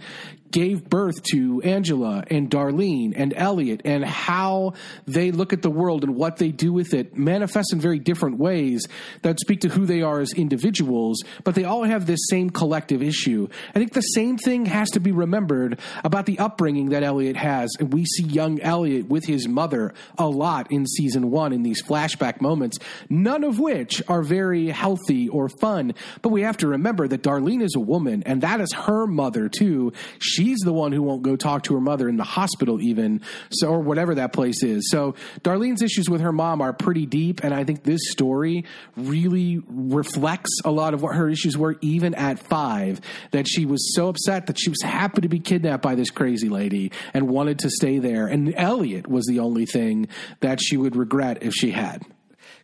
gave 0.49 0.89
birth 0.89 1.21
to 1.21 1.61
Angela 1.61 2.23
and 2.31 2.49
Darlene 2.49 3.13
and 3.15 3.31
Elliot, 3.35 3.81
and 3.85 4.03
how 4.03 4.73
they 5.05 5.29
look 5.29 5.53
at 5.53 5.61
the 5.61 5.69
world 5.69 6.03
and 6.03 6.15
what 6.15 6.37
they 6.37 6.49
do 6.49 6.73
with 6.73 6.95
it 6.95 7.15
manifests 7.15 7.71
in 7.71 7.79
very 7.79 7.99
different 7.99 8.39
ways 8.39 8.87
that 9.21 9.39
speak 9.39 9.61
to 9.61 9.69
who 9.69 9.85
they 9.85 10.01
are 10.01 10.19
as 10.19 10.33
individuals, 10.33 11.21
but 11.43 11.53
they 11.53 11.65
all 11.65 11.83
have 11.83 12.07
this 12.07 12.21
same 12.31 12.49
collective 12.49 13.03
issue. 13.03 13.47
I 13.75 13.77
think 13.77 13.93
the 13.93 14.01
same 14.01 14.39
thing 14.39 14.65
has 14.65 14.89
to 14.91 14.99
be 14.99 15.11
remembered 15.11 15.79
about 16.03 16.25
the 16.25 16.39
upbringing 16.39 16.89
that 16.89 17.03
Elliot 17.03 17.35
has. 17.35 17.69
And 17.79 17.93
we 17.93 18.05
see 18.05 18.23
young 18.23 18.59
Elliot 18.61 19.07
with 19.07 19.25
his 19.25 19.47
mother 19.47 19.93
a 20.17 20.27
lot 20.27 20.71
in 20.71 20.87
season 20.87 21.29
one 21.29 21.53
in 21.53 21.61
these 21.61 21.83
flashback 21.83 22.41
moments, 22.41 22.79
none 23.07 23.43
of 23.43 23.59
which 23.59 24.01
are 24.07 24.23
very 24.23 24.38
healthy 24.71 25.29
or 25.29 25.49
fun. 25.49 25.93
But 26.21 26.29
we 26.29 26.41
have 26.41 26.57
to 26.57 26.67
remember 26.67 27.07
that 27.07 27.23
Darlene 27.23 27.61
is 27.61 27.75
a 27.75 27.79
woman, 27.79 28.23
and 28.25 28.41
that 28.41 28.61
is 28.61 28.71
her 28.73 29.05
mother 29.07 29.49
too. 29.49 29.93
She's 30.19 30.59
the 30.59 30.73
one 30.73 30.91
who 30.91 31.03
won't 31.03 31.21
go 31.21 31.35
talk 31.35 31.63
to 31.63 31.73
her 31.75 31.81
mother 31.81 32.07
in 32.07 32.17
the 32.17 32.23
hospital, 32.23 32.81
even 32.81 33.21
so, 33.51 33.69
or 33.69 33.79
whatever 33.79 34.15
that 34.15 34.33
place 34.33 34.63
is. 34.63 34.89
So 34.89 35.15
Darlene's 35.41 35.81
issues 35.81 36.09
with 36.09 36.21
her 36.21 36.31
mom 36.31 36.61
are 36.61 36.73
pretty 36.73 37.05
deep, 37.05 37.43
and 37.43 37.53
I 37.53 37.63
think 37.63 37.83
this 37.83 38.01
story 38.09 38.65
really 38.95 39.61
reflects 39.67 40.51
a 40.65 40.71
lot 40.71 40.93
of 40.93 41.01
what 41.01 41.15
her 41.15 41.29
issues 41.29 41.57
were, 41.57 41.77
even 41.81 42.15
at 42.15 42.39
five. 42.39 43.01
That 43.31 43.47
she 43.47 43.65
was 43.65 43.93
so 43.95 44.09
upset 44.09 44.47
that 44.47 44.59
she 44.59 44.69
was 44.69 44.81
happy 44.81 45.21
to 45.21 45.29
be 45.29 45.39
kidnapped 45.39 45.83
by 45.83 45.95
this 45.95 46.09
crazy 46.09 46.49
lady 46.49 46.91
and 47.13 47.29
wanted 47.29 47.59
to 47.59 47.69
stay 47.69 47.99
there, 47.99 48.27
and 48.27 48.53
Elliot 48.55 49.07
was 49.07 49.25
the 49.25 49.39
only 49.39 49.65
thing 49.65 50.07
that 50.39 50.59
she 50.61 50.77
would 50.77 50.95
regret 50.95 51.43
if 51.43 51.53
she 51.53 51.71
had. 51.71 52.03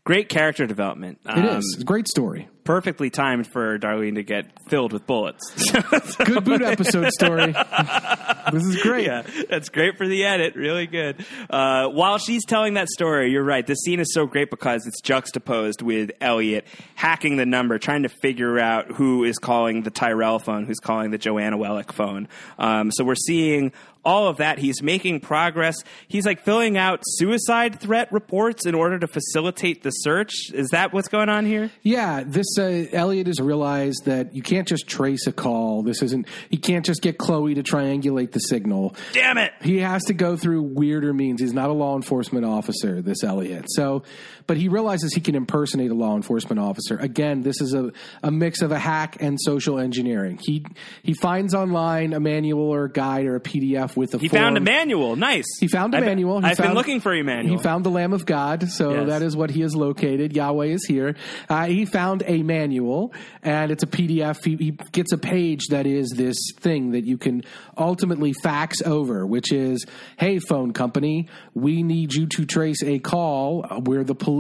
Great 0.06 0.30
character 0.30 0.68
development. 0.68 1.20
Um, 1.26 1.46
is. 1.46 1.74
It's 1.74 1.82
a 1.82 1.86
great 1.86 2.08
story. 2.08 2.48
Perfectly 2.66 3.12
timed 3.12 3.46
for 3.46 3.78
Darlene 3.78 4.16
to 4.16 4.24
get 4.24 4.48
filled 4.68 4.92
with 4.92 5.06
bullets. 5.06 5.54
good 6.26 6.44
boot 6.44 6.64
episode 6.64 7.12
story. 7.12 7.52
this 8.52 8.64
is 8.66 8.82
great. 8.82 9.06
Yeah, 9.06 9.22
that's 9.48 9.70
great 9.70 10.00
for 10.00 10.08
the 10.08 10.26
edit. 10.26 10.56
Really 10.56 10.88
good. 10.88 11.24
Uh, 11.48 11.90
while 11.90 12.18
she's 12.18 12.44
telling 12.44 12.74
that 12.74 12.90
story, 12.90 13.32
you're 13.32 13.44
right. 13.44 13.68
This 13.68 13.78
scene 13.84 14.00
is 14.00 14.12
so 14.16 14.26
great 14.26 14.50
because 14.50 14.88
it's 14.88 15.00
juxtaposed 15.02 15.84
with 15.84 16.10
Elliot 16.20 16.66
hacking 16.96 17.38
the 17.38 17.46
number, 17.46 17.78
trying 17.78 18.02
to 18.02 18.10
figure 18.10 18.58
out 18.58 18.92
who 18.92 19.24
is 19.24 19.38
calling 19.38 19.84
the 19.84 19.92
Tyrell 19.92 20.40
phone, 20.40 20.66
who's 20.66 20.80
calling 20.80 21.12
the 21.12 21.20
Joanna 21.20 21.60
Wellick 21.60 21.92
phone. 21.92 22.28
Um, 22.58 22.92
so 22.92 23.04
we're 23.04 23.14
seeing 23.14 23.74
all 24.06 24.28
of 24.28 24.38
that. 24.38 24.60
He's 24.60 24.82
making 24.82 25.20
progress. 25.20 25.76
He's 26.08 26.26
like 26.26 26.44
filling 26.44 26.78
out 26.78 27.02
suicide 27.04 27.80
threat 27.80 28.12
reports 28.14 28.66
in 28.66 28.76
order 28.76 29.00
to 29.00 29.08
facilitate 29.08 29.84
the 29.84 29.90
search. 29.90 30.52
Is 30.54 30.70
that 30.70 30.94
what's 30.94 31.08
going 31.08 31.30
on 31.30 31.46
here? 31.46 31.72
Yeah, 31.82 32.24
this 32.26 32.46
uh, 32.58 32.86
Elliot 32.92 33.28
has 33.28 33.40
realized 33.40 34.06
that 34.06 34.36
you 34.36 34.42
can't 34.42 34.68
just 34.68 34.88
trace 34.88 35.28
a 35.28 35.32
call. 35.32 35.84
This 35.84 36.02
isn't. 36.02 36.28
He 36.50 36.58
can't 36.58 36.86
just 36.86 37.02
get 37.02 37.18
Chloe 37.18 37.56
to 37.56 37.64
triangulate 37.64 38.32
the 38.32 38.40
signal. 38.40 38.96
Damn 39.14 39.38
it! 39.38 39.54
He 39.62 39.80
has 39.80 40.04
to 40.06 40.14
go 40.14 40.38
through 40.38 40.64
weirder 40.64 41.14
means. 41.14 41.42
He's 41.42 41.54
not 41.54 41.70
a 41.70 41.74
law 41.74 41.96
enforcement 41.96 42.46
officer. 42.46 43.02
This 43.02 43.24
Elliot. 43.24 43.66
So, 43.70 44.04
but 44.48 44.58
he 44.58 44.68
realizes 44.68 45.14
he 45.14 45.22
can 45.22 45.36
impersonate 45.36 45.92
a 45.92 45.94
law 45.94 46.16
enforcement 46.16 46.60
officer. 46.60 46.98
Again, 46.98 47.42
this 47.42 47.62
is 47.62 47.74
a, 47.74 47.92
a 48.22 48.32
mix 48.32 48.62
of 48.62 48.72
a 48.72 48.80
hack 48.80 49.18
and 49.20 49.40
social 49.42 49.80
engineering. 49.80 50.40
He 50.42 50.66
he 51.04 51.14
finds 51.14 51.54
online 51.54 52.14
a 52.14 52.20
manual 52.20 52.70
or 52.70 52.86
a 52.86 52.92
guide 52.92 53.26
or 53.26 53.36
a 53.36 53.40
PDF 53.40 53.96
with 53.96 54.14
a. 54.14 54.18
He 54.18 54.28
form. 54.28 54.42
found 54.42 54.58
a 54.58 54.62
manual. 54.62 55.16
Nice. 55.16 55.46
He 55.60 55.68
found 55.68 55.94
a 55.94 55.98
I've 55.98 56.06
manual. 56.06 56.42
Been, 56.42 56.52
I've 56.52 56.58
found, 56.58 56.70
been 56.70 56.76
looking 56.76 57.00
for 57.00 57.14
Emmanuel. 57.14 57.58
He 57.58 57.62
found 57.62 57.86
the 57.86 57.90
Lamb 57.90 58.14
of 58.14 58.26
God, 58.26 58.70
so 58.70 58.94
yes. 58.94 59.08
that 59.08 59.22
is 59.22 59.36
what 59.36 59.50
he 59.50 59.62
is 59.62 59.76
located. 59.76 60.36
Yahweh 60.36 60.68
is 60.68 60.86
here. 60.86 61.16
Uh, 61.50 61.66
he 61.66 61.86
found 61.86 62.24
a 62.26 62.44
manual, 62.44 63.14
and 63.42 63.72
it's 63.72 63.84
a 63.84 63.88
PDF. 63.88 64.44
He, 64.44 64.56
he 64.56 64.72
gets 64.92 65.12
a 65.12 65.18
page 65.18 65.68
that 65.70 65.86
is 65.86 66.14
this 66.16 66.38
thing 66.60 66.92
that 66.92 67.06
you 67.06 67.18
can 67.18 67.44
ultimately 67.78 68.34
fax 68.44 68.82
over, 68.84 69.26
which 69.26 69.52
is, 69.52 69.86
"Hey, 70.18 70.40
phone 70.40 70.74
company, 70.74 71.30
we 71.54 71.84
need 71.84 72.14
you 72.14 72.28
to 72.28 72.46
trace 72.46 72.84
a 72.84 73.00
call. 73.00 73.66
We're 73.84 74.04
the 74.04 74.16
police, 74.16 74.35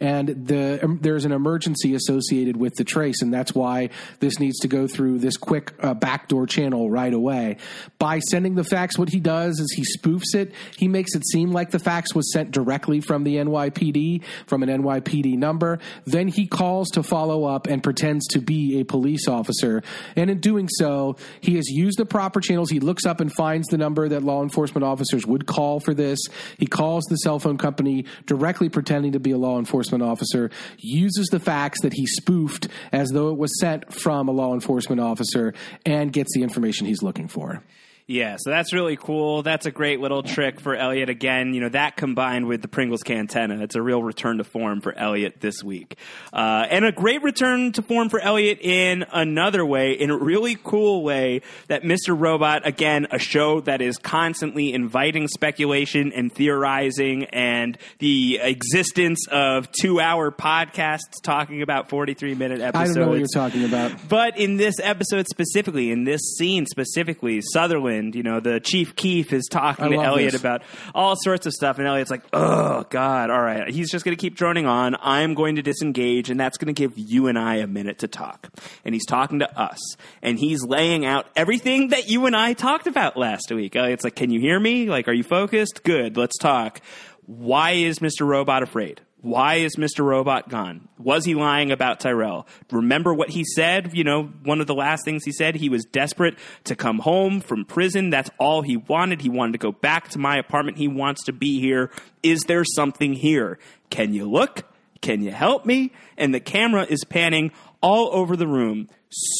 and 0.00 0.46
the 0.46 0.80
um, 0.82 0.98
there's 1.02 1.24
an 1.24 1.32
emergency 1.32 1.94
associated 1.94 2.56
with 2.56 2.74
the 2.74 2.84
trace, 2.84 3.22
and 3.22 3.32
that's 3.32 3.54
why 3.54 3.90
this 4.20 4.38
needs 4.38 4.58
to 4.60 4.68
go 4.68 4.86
through 4.86 5.18
this 5.18 5.36
quick 5.36 5.72
uh, 5.80 5.94
backdoor 5.94 6.46
channel 6.46 6.90
right 6.90 7.12
away." 7.12 7.56
By 7.98 8.20
sending 8.20 8.54
the 8.54 8.64
fax, 8.64 8.98
what 8.98 9.08
he 9.08 9.20
does 9.20 9.58
is 9.58 9.72
he 9.74 9.84
spoofs 9.84 10.34
it. 10.34 10.52
He 10.76 10.88
makes 10.88 11.14
it 11.14 11.26
seem 11.26 11.52
like 11.52 11.70
the 11.70 11.78
fax 11.78 12.14
was 12.14 12.32
sent 12.32 12.50
directly 12.50 13.00
from 13.00 13.24
the 13.24 13.36
NYPD, 13.36 14.22
from 14.46 14.62
an 14.62 14.68
NYPD 14.68 15.36
number. 15.36 15.78
Then 16.04 16.28
he 16.28 16.46
calls 16.46 16.90
to 16.90 17.02
follow 17.02 17.44
up 17.44 17.66
and 17.66 17.82
pretends 17.82 18.26
to 18.28 18.40
be 18.40 18.80
a 18.80 18.84
police 18.84 19.28
officer. 19.28 19.82
And 20.14 20.30
in 20.30 20.40
doing 20.40 20.68
so, 20.78 21.16
he 21.40 21.56
has 21.56 21.68
used 21.68 21.98
the 21.98 22.06
proper 22.06 22.40
channels. 22.40 22.70
He 22.70 22.80
looks 22.80 23.04
up 23.06 23.20
and 23.20 23.32
finds 23.32 23.68
the 23.68 23.78
number 23.78 24.08
that 24.08 24.22
law 24.22 24.42
enforcement 24.42 24.84
officers 24.84 25.26
would 25.26 25.46
call 25.46 25.80
for 25.80 25.94
this. 25.94 26.18
He 26.58 26.66
calls 26.66 27.04
the 27.04 27.16
cell 27.16 27.38
phone 27.38 27.58
company 27.58 28.04
directly 28.26 28.68
pretending 28.68 29.12
to 29.16 29.20
be 29.20 29.32
a 29.32 29.38
law 29.38 29.58
enforcement 29.58 30.02
officer, 30.02 30.50
uses 30.78 31.26
the 31.28 31.40
facts 31.40 31.80
that 31.82 31.92
he 31.92 32.06
spoofed 32.06 32.68
as 32.92 33.10
though 33.10 33.30
it 33.30 33.38
was 33.38 33.50
sent 33.60 33.92
from 33.92 34.28
a 34.28 34.32
law 34.32 34.54
enforcement 34.54 35.00
officer, 35.00 35.54
and 35.84 36.12
gets 36.12 36.32
the 36.34 36.42
information 36.42 36.86
he's 36.86 37.02
looking 37.02 37.28
for. 37.28 37.62
Yeah, 38.08 38.36
so 38.38 38.50
that's 38.50 38.72
really 38.72 38.96
cool. 38.96 39.42
That's 39.42 39.66
a 39.66 39.72
great 39.72 39.98
little 39.98 40.22
trick 40.22 40.60
for 40.60 40.76
Elliot. 40.76 41.10
Again, 41.10 41.54
you 41.54 41.60
know, 41.60 41.70
that 41.70 41.96
combined 41.96 42.46
with 42.46 42.62
the 42.62 42.68
Pringles 42.68 43.02
cantenna, 43.02 43.60
it's 43.62 43.74
a 43.74 43.82
real 43.82 44.00
return 44.00 44.38
to 44.38 44.44
form 44.44 44.80
for 44.80 44.96
Elliot 44.96 45.40
this 45.40 45.64
week. 45.64 45.96
Uh, 46.32 46.66
and 46.70 46.84
a 46.84 46.92
great 46.92 47.24
return 47.24 47.72
to 47.72 47.82
form 47.82 48.08
for 48.08 48.20
Elliot 48.20 48.60
in 48.60 49.04
another 49.12 49.66
way, 49.66 49.90
in 49.90 50.10
a 50.10 50.16
really 50.16 50.56
cool 50.62 51.02
way 51.02 51.42
that 51.66 51.82
Mr. 51.82 52.16
Robot, 52.16 52.64
again, 52.64 53.08
a 53.10 53.18
show 53.18 53.60
that 53.62 53.80
is 53.82 53.98
constantly 53.98 54.72
inviting 54.72 55.26
speculation 55.26 56.12
and 56.12 56.32
theorizing 56.32 57.24
and 57.24 57.76
the 57.98 58.38
existence 58.40 59.26
of 59.32 59.68
two 59.72 59.98
hour 59.98 60.30
podcasts 60.30 61.20
talking 61.24 61.60
about 61.60 61.88
43 61.88 62.36
minute 62.36 62.60
episodes. 62.60 62.90
I 62.90 62.94
don't 62.94 63.02
know 63.02 63.10
what 63.10 63.18
you're 63.18 63.26
talking 63.26 63.64
about. 63.64 64.08
But 64.08 64.38
in 64.38 64.58
this 64.58 64.76
episode 64.80 65.26
specifically, 65.26 65.90
in 65.90 66.04
this 66.04 66.20
scene 66.38 66.66
specifically, 66.66 67.40
Sutherland 67.40 67.95
you 68.14 68.22
know, 68.22 68.40
the 68.40 68.60
Chief 68.60 68.96
Keef 68.96 69.32
is 69.32 69.46
talking 69.50 69.90
to 69.90 69.96
Elliot 69.96 70.32
this. 70.32 70.40
about 70.40 70.62
all 70.94 71.14
sorts 71.16 71.46
of 71.46 71.52
stuff, 71.52 71.78
and 71.78 71.86
Elliot's 71.86 72.10
like, 72.10 72.22
"Oh 72.32 72.84
God, 72.90 73.30
all 73.30 73.40
right." 73.40 73.68
He's 73.68 73.90
just 73.90 74.04
going 74.04 74.16
to 74.16 74.20
keep 74.20 74.36
droning 74.36 74.66
on. 74.66 74.96
I'm 75.00 75.34
going 75.34 75.56
to 75.56 75.62
disengage, 75.62 76.30
and 76.30 76.38
that's 76.38 76.58
going 76.58 76.74
to 76.74 76.78
give 76.78 76.96
you 76.96 77.28
and 77.28 77.38
I 77.38 77.56
a 77.56 77.66
minute 77.66 77.98
to 78.00 78.08
talk. 78.08 78.48
And 78.84 78.94
he's 78.94 79.06
talking 79.06 79.40
to 79.40 79.58
us, 79.60 79.78
and 80.22 80.38
he's 80.38 80.62
laying 80.64 81.04
out 81.04 81.26
everything 81.36 81.88
that 81.88 82.08
you 82.08 82.26
and 82.26 82.36
I 82.36 82.52
talked 82.52 82.86
about 82.86 83.16
last 83.16 83.50
week. 83.50 83.76
Elliot's 83.76 84.04
like, 84.04 84.16
"Can 84.16 84.30
you 84.30 84.40
hear 84.40 84.58
me? 84.58 84.88
Like, 84.88 85.08
are 85.08 85.12
you 85.12 85.24
focused? 85.24 85.82
Good. 85.84 86.16
Let's 86.16 86.38
talk." 86.38 86.80
Why 87.26 87.72
is 87.72 87.98
Mr. 87.98 88.24
Robot 88.24 88.62
afraid? 88.62 89.00
Why 89.22 89.56
is 89.56 89.76
Mr. 89.76 90.04
Robot 90.04 90.48
gone? 90.48 90.88
Was 90.98 91.24
he 91.24 91.34
lying 91.34 91.72
about 91.72 92.00
Tyrell? 92.00 92.46
Remember 92.70 93.12
what 93.12 93.30
he 93.30 93.44
said? 93.44 93.96
You 93.96 94.04
know, 94.04 94.24
one 94.44 94.60
of 94.60 94.66
the 94.66 94.74
last 94.74 95.04
things 95.04 95.24
he 95.24 95.32
said, 95.32 95.56
he 95.56 95.68
was 95.68 95.84
desperate 95.84 96.38
to 96.64 96.76
come 96.76 96.98
home 96.98 97.40
from 97.40 97.64
prison. 97.64 98.10
That's 98.10 98.30
all 98.38 98.62
he 98.62 98.76
wanted. 98.76 99.22
He 99.22 99.28
wanted 99.28 99.52
to 99.52 99.58
go 99.58 99.72
back 99.72 100.10
to 100.10 100.18
my 100.18 100.36
apartment. 100.36 100.78
He 100.78 100.86
wants 100.86 101.24
to 101.24 101.32
be 101.32 101.60
here. 101.60 101.90
Is 102.22 102.44
there 102.44 102.64
something 102.64 103.14
here? 103.14 103.58
Can 103.90 104.12
you 104.12 104.30
look? 104.30 104.64
Can 105.00 105.22
you 105.22 105.30
help 105.30 105.64
me? 105.64 105.92
And 106.16 106.34
the 106.34 106.40
camera 106.40 106.84
is 106.88 107.04
panning 107.04 107.52
all 107.80 108.10
over 108.12 108.36
the 108.36 108.46
room 108.46 108.88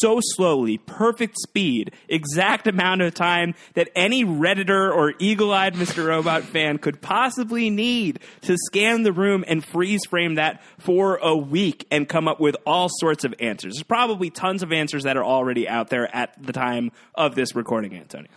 so 0.01 0.21
slowly, 0.23 0.79
perfect 0.79 1.37
speed, 1.39 1.93
exact 2.09 2.67
amount 2.67 3.03
of 3.03 3.15
time 3.15 3.55
that 3.75 3.91
any 3.95 4.25
Redditor 4.25 4.95
or 4.95 5.15
eagle 5.19 5.53
eyed 5.53 5.75
Mr. 5.75 6.07
Robot 6.07 6.43
fan 6.45 6.79
could 6.79 7.03
possibly 7.03 7.69
need 7.69 8.21
to 8.43 8.57
scan 8.57 9.03
the 9.03 9.13
room 9.13 9.45
and 9.47 9.65
freeze 9.65 10.05
frame 10.09 10.37
that 10.37 10.63
for 10.79 11.17
a 11.17 11.37
week 11.37 11.87
and 11.91 12.09
come 12.09 12.27
up 12.27 12.41
with 12.41 12.57
all 12.67 12.89
sorts 13.01 13.25
of 13.25 13.35
answers. 13.39 13.75
There's 13.75 13.83
probably 13.83 14.31
tons 14.31 14.63
of 14.63 14.73
answers 14.73 15.05
that 15.05 15.17
are 15.17 15.25
already 15.25 15.69
out 15.69 15.91
there 15.91 16.15
at 16.15 16.35
the 16.43 16.53
time 16.53 16.91
of 17.15 17.35
this 17.35 17.55
recording, 17.55 17.95
Antonio. 17.95 18.31